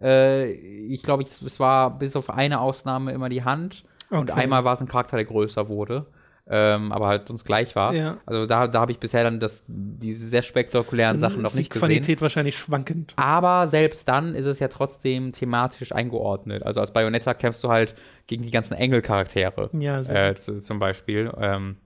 Äh, 0.00 0.50
ich 0.50 1.02
glaube, 1.02 1.22
es 1.24 1.60
war 1.60 1.98
bis 1.98 2.16
auf 2.16 2.30
eine 2.30 2.60
Ausnahme 2.60 3.12
immer 3.12 3.28
die 3.28 3.44
Hand. 3.44 3.84
Und 4.10 4.30
Okay. 4.30 4.40
einmal 4.40 4.64
war 4.64 4.74
es 4.74 4.80
ein 4.80 4.88
Charakter, 4.88 5.16
der 5.16 5.24
größer 5.24 5.68
wurde. 5.68 6.06
Ähm, 6.48 6.90
aber 6.90 7.06
halt 7.06 7.28
sonst 7.28 7.44
gleich 7.44 7.76
war. 7.76 7.94
Ja. 7.94 8.18
Also 8.26 8.46
da, 8.46 8.66
da 8.66 8.80
habe 8.80 8.90
ich 8.90 8.98
bisher 8.98 9.22
dann 9.22 9.38
das, 9.38 9.62
diese 9.68 10.26
sehr 10.26 10.42
spektakulären 10.42 11.12
Dann 11.12 11.30
Sachen 11.30 11.42
noch 11.42 11.52
die 11.52 11.58
nicht 11.58 11.70
gesehen. 11.70 11.86
Qualität 11.86 12.20
wahrscheinlich 12.20 12.56
schwankend. 12.58 13.12
Aber 13.14 13.68
selbst 13.68 14.08
dann 14.08 14.34
ist 14.34 14.46
es 14.46 14.58
ja 14.58 14.66
trotzdem 14.66 15.30
thematisch 15.32 15.92
eingeordnet. 15.92 16.64
Also 16.64 16.80
als 16.80 16.92
Bayonetta 16.92 17.34
kämpfst 17.34 17.62
du 17.62 17.68
halt 17.68 17.94
gegen 18.26 18.42
die 18.42 18.50
ganzen 18.50 18.74
Engelcharaktere. 18.74 19.70
Ja, 19.72 20.02
sehr 20.02 20.30
äh, 20.30 20.34
zu, 20.34 20.58
zum 20.58 20.80
Beispiel. 20.80 21.32
Ähm, 21.38 21.76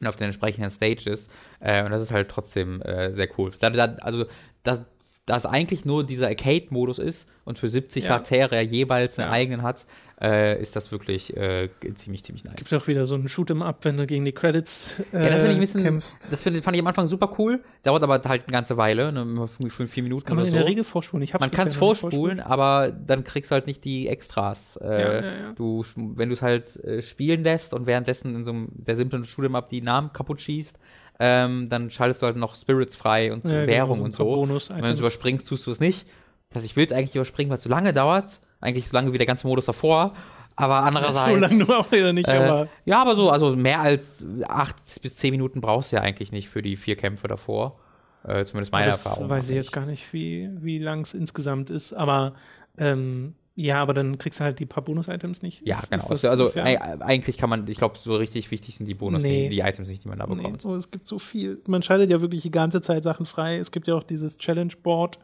und 0.00 0.06
auf 0.06 0.16
den 0.16 0.26
entsprechenden 0.26 0.70
Stages. 0.70 1.28
Äh, 1.60 1.84
und 1.84 1.90
das 1.90 2.02
ist 2.02 2.12
halt 2.12 2.28
trotzdem 2.28 2.82
äh, 2.82 3.12
sehr 3.14 3.28
cool. 3.38 3.50
Da, 3.60 3.70
da, 3.70 3.94
also, 4.00 4.26
dass 4.62 4.84
das 5.26 5.46
eigentlich 5.46 5.84
nur 5.84 6.04
dieser 6.04 6.26
Arcade-Modus 6.28 6.98
ist 6.98 7.28
und 7.44 7.58
für 7.58 7.68
70 7.68 8.02
Ja. 8.04 8.08
Charaktere 8.08 8.56
er 8.56 8.62
jeweils 8.62 9.18
einen 9.18 9.28
Ja. 9.28 9.32
eigenen 9.32 9.62
hat, 9.62 9.86
äh, 10.20 10.60
ist 10.60 10.76
das 10.76 10.92
wirklich 10.92 11.34
äh, 11.36 11.70
ziemlich, 11.94 12.24
ziemlich 12.24 12.44
nice. 12.44 12.56
Gibt 12.56 12.74
auch 12.74 12.86
wieder 12.88 13.06
so 13.06 13.14
einen 13.14 13.26
Shoot'em-up, 13.28 13.84
wenn 13.84 13.96
du 13.96 14.06
gegen 14.06 14.24
die 14.24 14.32
Credits 14.32 15.00
äh, 15.12 15.24
Ja, 15.24 15.30
das 15.30 15.34
finde 15.36 15.50
ich 15.52 15.54
ein 15.56 15.60
bisschen, 15.60 15.82
kämpfst. 15.82 16.28
das 16.30 16.42
find, 16.42 16.62
fand 16.62 16.76
ich 16.76 16.82
am 16.82 16.86
Anfang 16.88 17.06
super 17.06 17.32
cool. 17.38 17.62
Dauert 17.84 18.02
aber 18.02 18.20
halt 18.24 18.42
eine 18.42 18.52
ganze 18.52 18.76
Weile, 18.76 19.12
ne, 19.12 19.46
fünf, 19.46 19.72
fünf, 19.72 19.90
vier 19.90 20.02
Minuten 20.02 20.24
Kann 20.26 20.36
man 20.36 20.42
oder 20.44 20.48
in 20.48 20.54
so. 20.54 20.60
der 20.60 20.66
Regel 20.68 20.84
vorspulen. 20.84 21.22
Ich 21.22 21.32
hab's 21.32 21.40
Man 21.40 21.50
kann 21.50 21.68
es 21.68 21.72
nicht 21.74 21.78
vorspulen, 21.78 22.40
aber 22.40 22.90
dann 22.90 23.24
kriegst 23.24 23.50
du 23.50 23.54
halt 23.54 23.66
nicht 23.66 23.84
die 23.84 24.08
Extras. 24.08 24.76
Äh, 24.82 24.86
Ja, 24.90 25.12
ja, 25.12 25.20
ja. 25.22 25.52
Du, 25.54 25.84
wenn 25.96 26.28
du 26.28 26.34
es 26.34 26.42
halt 26.42 26.76
äh, 26.84 27.00
spielen 27.02 27.42
lässt 27.42 27.72
und 27.72 27.86
währenddessen 27.86 28.34
in 28.34 28.44
so 28.44 28.50
einem 28.50 28.72
sehr 28.78 28.96
simplen 28.96 29.24
Shoot'em-up 29.24 29.68
die 29.70 29.80
Namen 29.80 30.12
kaputt 30.12 30.40
schießt, 30.42 30.78
ähm, 31.22 31.68
dann 31.68 31.90
schaltest 31.90 32.22
du 32.22 32.26
halt 32.26 32.36
noch 32.36 32.54
Spirits 32.54 32.96
frei 32.96 33.30
und 33.30 33.44
Ja, 33.44 33.50
genau, 33.50 33.66
Währung 33.66 33.98
ein 33.98 34.04
und 34.06 34.14
so. 34.14 34.32
Und 34.32 34.48
wenn 34.48 34.82
du 34.82 34.94
es 34.94 35.00
überspringst, 35.00 35.46
tust 35.46 35.66
du 35.66 35.70
es 35.70 35.78
nicht. 35.78 36.06
Das 36.48 36.56
heißt, 36.56 36.66
ich 36.66 36.76
will 36.76 36.86
es 36.86 36.92
eigentlich 36.92 37.14
überspringen, 37.14 37.50
weil 37.50 37.58
es 37.58 37.62
so 37.62 37.68
lange 37.68 37.92
dauert. 37.92 38.40
Eigentlich 38.60 38.88
so 38.88 38.96
lange 38.96 39.12
wie 39.12 39.18
der 39.18 39.26
ganze 39.26 39.46
Modus 39.46 39.66
davor. 39.66 40.14
Aber 40.56 40.76
andererseits. 40.82 41.34
So 41.34 41.36
lange 41.36 41.64
nur 41.64 41.78
auch 41.78 41.92
wieder 41.92 42.14
nicht, 42.14 42.26
äh, 42.26 42.32
aber 42.32 42.68
ja, 42.86 43.02
aber 43.02 43.14
so, 43.14 43.28
also 43.30 43.54
mehr 43.54 43.80
als 43.80 44.24
acht 44.48 44.76
bis 45.02 45.16
zehn 45.16 45.30
Minuten 45.32 45.60
brauchst 45.60 45.92
du 45.92 45.96
ja 45.96 46.02
eigentlich 46.02 46.32
nicht 46.32 46.48
für 46.48 46.62
die 46.62 46.76
vier 46.76 46.96
Kämpfe 46.96 47.28
davor. 47.28 47.78
Äh, 48.24 48.44
zumindest 48.46 48.72
meine 48.72 48.90
das 48.90 49.04
Erfahrung. 49.04 49.28
weiß 49.28 49.48
ich 49.50 49.56
jetzt 49.56 49.72
gar 49.72 49.84
nicht, 49.84 50.10
wie, 50.14 50.48
wie 50.60 50.78
lang 50.78 51.02
es 51.02 51.12
insgesamt 51.12 51.68
ist. 51.68 51.92
Aber 51.92 52.34
ähm, 52.78 53.34
ja, 53.60 53.82
aber 53.82 53.92
dann 53.94 54.16
kriegst 54.18 54.40
du 54.40 54.44
halt 54.44 54.58
die 54.58 54.66
paar 54.66 54.82
Bonus-Items 54.84 55.42
nicht. 55.42 55.62
Ja, 55.66 55.76
Ist- 55.78 55.90
genau. 55.90 56.02
ist 56.02 56.10
das- 56.10 56.24
also 56.24 56.44
ist 56.44 56.54
ja- 56.56 56.64
ei- 56.64 56.78
eigentlich 57.00 57.36
kann 57.36 57.50
man, 57.50 57.66
ich 57.68 57.76
glaube, 57.76 57.98
so 57.98 58.16
richtig 58.16 58.50
wichtig 58.50 58.76
sind 58.76 58.86
die 58.86 58.94
Bonus, 58.94 59.22
Nee. 59.22 59.48
die, 59.48 59.56
die 59.56 59.60
Items 59.60 59.88
nicht, 59.88 60.04
die 60.04 60.08
man 60.08 60.18
da 60.18 60.26
Nee, 60.26 60.36
bekommt. 60.36 60.62
so, 60.62 60.74
es 60.74 60.90
gibt 60.90 61.06
so 61.06 61.18
viel. 61.18 61.60
Man 61.66 61.82
schaltet 61.82 62.10
ja 62.10 62.20
wirklich 62.20 62.42
die 62.42 62.50
ganze 62.50 62.80
Zeit 62.80 63.04
Sachen 63.04 63.26
frei. 63.26 63.56
Es 63.58 63.70
gibt 63.70 63.86
ja 63.86 63.94
auch 63.94 64.02
dieses 64.04 64.38
Challenge-Board. 64.38 65.18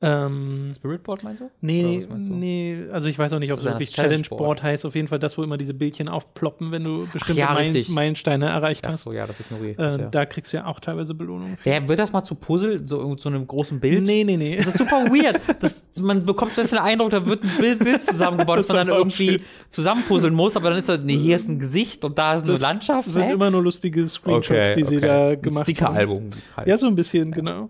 Ähm, 0.00 0.70
Spirit 0.72 1.02
Board 1.02 1.24
meinst 1.24 1.40
du? 1.42 1.50
nee, 1.60 2.04
meinst 2.08 2.28
du? 2.28 2.32
nee, 2.34 2.84
also 2.92 3.08
ich 3.08 3.18
weiß 3.18 3.32
auch 3.32 3.40
nicht, 3.40 3.52
ob 3.52 3.58
Das 3.58 3.66
es 3.66 3.72
wirklich 3.72 3.90
das 3.90 4.04
Challenge-Board. 4.04 4.62
Heißt. 4.62 4.86
Auf 4.86 4.94
jeden 4.94 5.08
Fall 5.08 5.18
das, 5.18 5.36
wo 5.36 5.42
immer 5.42 5.58
diese 5.58 5.74
Bildchen 5.74 6.08
aufploppen, 6.08 6.70
wenn 6.70 6.84
du 6.84 7.08
bestimmte 7.12 7.40
ja, 7.40 7.52
Meilen. 7.52 7.84
Meilensteine 7.88 8.46
erreicht 8.46 8.86
Ach 8.86 8.92
hast. 8.92 9.04
so, 9.04 9.12
ja, 9.12 9.26
das 9.26 9.40
ignoriere 9.40 9.72
ich 9.72 10.00
äh, 10.00 10.08
da 10.10 10.24
kriegst 10.24 10.52
du 10.52 10.58
ja 10.58 10.66
auch 10.66 10.78
teilweise 10.78 11.14
Belohnungen. 11.14 11.58
Wer 11.64 11.88
wird 11.88 11.98
das 11.98 12.12
mal 12.12 12.22
zu 12.22 12.36
Puzzle, 12.36 12.86
so 12.86 13.16
zu 13.16 13.28
einem 13.28 13.44
großen 13.44 13.80
Bild? 13.80 14.04
Nee, 14.04 14.22
nee, 14.22 14.36
nee. 14.36 14.56
Das 14.58 14.68
ist 14.68 14.78
super 14.78 15.06
weird. 15.06 15.40
Das, 15.60 15.88
man 15.96 16.24
bekommt 16.24 16.54
so 16.54 16.62
den 16.62 16.78
Eindruck, 16.78 17.10
da 17.10 17.26
wird 17.26 17.42
ein 17.42 17.50
Bild, 17.58 17.78
Bild 17.80 18.04
zusammengebaut, 18.06 18.58
das 18.58 18.66
Das 18.68 18.76
man 18.76 18.86
dann 18.86 18.96
irgendwie 18.96 19.30
schön. 19.30 19.42
zusammenpuzzeln 19.68 20.32
muss, 20.32 20.56
aber 20.56 20.70
dann 20.70 20.78
ist 20.78 20.88
da, 20.88 20.96
nee, 20.96 21.16
hier 21.18 21.34
ist 21.34 21.48
ein 21.48 21.58
Gesicht 21.58 22.04
und 22.04 22.16
da 22.18 22.34
ist 22.34 22.42
eine 22.44 22.52
Das 22.52 22.60
Landschaft. 22.60 23.10
sind 23.10 23.22
Hä? 23.24 23.32
immer 23.32 23.50
nur 23.50 23.64
lustige 23.64 24.08
Screenshots, 24.08 24.74
die 24.76 24.84
sie 24.84 25.00
da 25.00 25.34
gemacht 25.34 25.66
haben. 25.66 25.74
Sticker-Album. 25.74 26.30
Halt. 26.56 26.68
Ja, 26.68 26.78
so 26.78 26.86
ein 26.86 26.94
bisschen, 26.94 27.32
genau. 27.32 27.68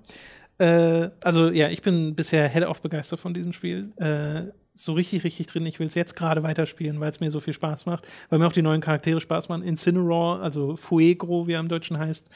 Äh, 0.58 1.10
also 1.22 1.50
ja, 1.50 1.68
ich 1.68 1.82
bin 1.82 2.14
bisher 2.14 2.48
hellauf 2.48 2.82
begeistert 2.82 3.20
von 3.20 3.34
diesem 3.34 3.52
Spiel. 3.52 3.92
Äh, 3.96 4.52
so 4.74 4.92
richtig, 4.92 5.24
richtig 5.24 5.46
drin. 5.46 5.66
Ich 5.66 5.80
will 5.80 5.88
es 5.88 5.94
jetzt 5.94 6.14
gerade 6.14 6.42
weiterspielen, 6.42 7.00
weil 7.00 7.10
es 7.10 7.20
mir 7.20 7.30
so 7.30 7.40
viel 7.40 7.52
Spaß 7.52 7.86
macht. 7.86 8.06
Weil 8.28 8.38
mir 8.38 8.46
auch 8.46 8.52
die 8.52 8.62
neuen 8.62 8.80
Charaktere 8.80 9.20
Spaß 9.20 9.48
machen. 9.48 9.62
Incineroar, 9.62 10.40
also 10.40 10.76
Fuegro, 10.76 11.46
wie 11.46 11.52
er 11.52 11.60
im 11.60 11.68
Deutschen 11.68 11.98
heißt, 11.98 12.28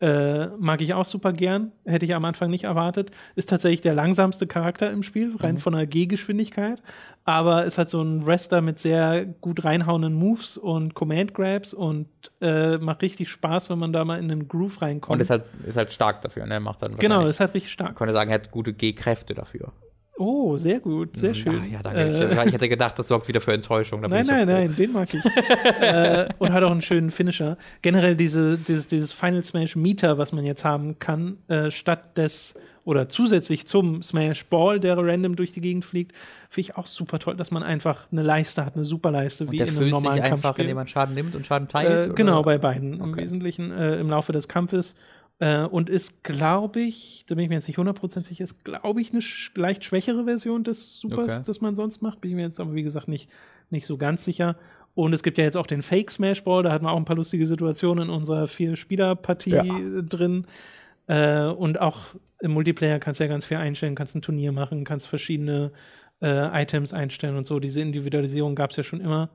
äh, 0.00 0.46
mag 0.58 0.80
ich 0.80 0.94
auch 0.94 1.04
super 1.04 1.32
gern. 1.32 1.72
Hätte 1.84 2.04
ich 2.06 2.14
am 2.14 2.24
Anfang 2.24 2.50
nicht 2.50 2.64
erwartet. 2.64 3.10
Ist 3.34 3.48
tatsächlich 3.48 3.80
der 3.80 3.94
langsamste 3.94 4.46
Charakter 4.46 4.90
im 4.90 5.02
Spiel, 5.02 5.34
rein 5.38 5.56
Mhm. 5.56 5.58
von 5.58 5.72
der 5.74 5.86
Gehgeschwindigkeit. 5.86 6.80
Aber 7.24 7.64
ist 7.64 7.76
halt 7.78 7.90
so 7.90 8.00
ein 8.00 8.24
Wrestler 8.24 8.60
mit 8.62 8.78
sehr 8.78 9.26
gut 9.26 9.64
reinhauenden 9.64 10.14
Moves 10.14 10.56
und 10.56 10.94
Command 10.94 11.34
Grabs 11.34 11.74
und 11.74 12.06
äh, 12.40 12.78
macht 12.78 13.02
richtig 13.02 13.28
Spaß, 13.28 13.68
wenn 13.70 13.78
man 13.78 13.92
da 13.92 14.04
mal 14.04 14.18
in 14.18 14.30
einen 14.30 14.48
Groove 14.48 14.80
reinkommt. 14.80 15.14
Und 15.16 15.20
ist 15.20 15.30
halt, 15.30 15.44
ist 15.66 15.76
halt 15.76 15.92
stark 15.92 16.22
dafür, 16.22 16.46
ne? 16.46 16.58
Macht 16.60 16.80
dann 16.82 16.96
genau, 16.96 17.26
ist 17.26 17.40
halt 17.40 17.52
richtig 17.54 17.72
stark. 17.72 17.90
Ich 17.90 17.96
könnte 17.96 18.14
sagen, 18.14 18.30
er 18.30 18.34
hat 18.36 18.50
gute 18.50 18.72
G-Kräfte 18.72 19.34
dafür. 19.34 19.72
Oh, 20.18 20.56
sehr 20.56 20.80
gut, 20.80 21.16
sehr 21.16 21.32
schön. 21.32 21.62
Ja, 21.64 21.78
ja 21.78 21.82
danke. 21.82 22.00
Äh, 22.00 22.46
ich 22.46 22.52
hätte 22.52 22.68
gedacht, 22.68 22.98
das 22.98 23.08
sorgt 23.08 23.28
wieder 23.28 23.40
für 23.40 23.52
Enttäuschung. 23.52 24.00
nein, 24.00 24.26
nein, 24.26 24.46
nein, 24.46 24.74
den 24.76 24.92
mag 24.92 25.08
ich. 25.14 25.24
äh, 25.80 26.28
und 26.38 26.52
hat 26.52 26.62
auch 26.64 26.72
einen 26.72 26.82
schönen 26.82 27.10
Finisher. 27.10 27.56
Generell 27.82 28.16
diese, 28.16 28.58
dieses, 28.58 28.88
dieses 28.88 29.12
Final 29.12 29.44
Smash 29.44 29.76
Meter, 29.76 30.18
was 30.18 30.32
man 30.32 30.44
jetzt 30.44 30.64
haben 30.64 30.98
kann, 30.98 31.38
äh, 31.46 31.70
statt 31.70 32.18
des 32.18 32.54
oder 32.88 33.10
zusätzlich 33.10 33.66
zum 33.66 34.02
Smash 34.02 34.46
Ball, 34.46 34.80
der 34.80 34.96
random 34.96 35.36
durch 35.36 35.52
die 35.52 35.60
Gegend 35.60 35.84
fliegt, 35.84 36.12
finde 36.48 36.70
ich 36.70 36.76
auch 36.78 36.86
super 36.86 37.18
toll, 37.18 37.36
dass 37.36 37.50
man 37.50 37.62
einfach 37.62 38.10
eine 38.10 38.22
Leiste 38.22 38.64
hat, 38.64 38.76
eine 38.76 38.84
super 38.86 39.10
Leiste, 39.10 39.44
und 39.44 39.52
wie 39.52 39.58
in 39.58 39.68
einem 39.68 39.90
normalen 39.90 40.16
sich 40.16 40.24
einfach, 40.24 40.42
Kampfspiel. 40.42 40.64
indem 40.64 40.76
man 40.76 40.86
Schaden 40.86 41.14
nimmt 41.14 41.34
und 41.34 41.46
Schaden 41.46 41.68
teilt? 41.68 42.12
Äh, 42.12 42.14
genau, 42.14 42.42
bei 42.42 42.56
beiden 42.56 42.98
im 42.98 43.14
Wesentlichen 43.14 43.72
äh, 43.72 44.00
im 44.00 44.08
Laufe 44.08 44.32
des 44.32 44.48
Kampfes. 44.48 44.94
Äh, 45.40 45.64
und 45.64 45.88
ist, 45.88 46.24
glaube 46.24 46.80
ich, 46.80 47.24
da 47.28 47.34
bin 47.36 47.44
ich 47.44 47.48
mir 47.48 47.54
jetzt 47.56 47.68
nicht 47.68 47.78
100% 47.78 48.24
sicher, 48.24 48.42
ist, 48.44 48.64
glaube 48.64 49.00
ich, 49.00 49.12
eine 49.12 49.22
sch 49.22 49.52
leicht 49.56 49.84
schwächere 49.84 50.24
Version 50.24 50.64
des 50.64 50.98
Supers, 50.98 51.34
Okay. 51.34 51.42
das 51.46 51.60
man 51.60 51.76
sonst 51.76 52.02
macht. 52.02 52.20
Bin 52.20 52.30
ich 52.32 52.36
mir 52.36 52.42
jetzt 52.42 52.58
aber, 52.58 52.74
wie 52.74 52.82
gesagt, 52.82 53.06
nicht, 53.08 53.30
nicht 53.70 53.86
so 53.86 53.96
ganz 53.96 54.24
sicher. 54.24 54.56
Und 54.94 55.12
es 55.12 55.22
gibt 55.22 55.38
ja 55.38 55.44
jetzt 55.44 55.56
auch 55.56 55.68
den 55.68 55.82
Fake 55.82 56.10
Smash 56.10 56.42
Ball, 56.42 56.64
da 56.64 56.72
hatten 56.72 56.84
wir 56.84 56.90
auch 56.90 56.96
ein 56.96 57.04
paar 57.04 57.14
lustige 57.14 57.46
Situationen 57.46 58.08
in 58.08 58.10
unserer 58.10 58.48
Vier-Spieler-Partie 58.48 59.50
Ja. 59.50 60.02
drin. 60.02 60.44
Äh, 61.06 61.44
und 61.46 61.80
auch 61.80 61.98
im 62.40 62.50
Multiplayer 62.52 62.98
kannst 62.98 63.20
du 63.20 63.24
ja 63.24 63.28
ganz 63.28 63.44
viel 63.44 63.56
einstellen, 63.58 63.94
kannst 63.94 64.16
ein 64.16 64.22
Turnier 64.22 64.50
machen, 64.52 64.82
kannst 64.84 65.06
verschiedene 65.06 65.70
äh, 66.20 66.62
Items 66.62 66.92
einstellen 66.92 67.36
und 67.36 67.46
so. 67.46 67.60
Diese 67.60 67.80
Individualisierung 67.80 68.56
gab 68.56 68.70
es 68.70 68.76
ja 68.76 68.82
schon 68.82 69.00
immer. 69.00 69.30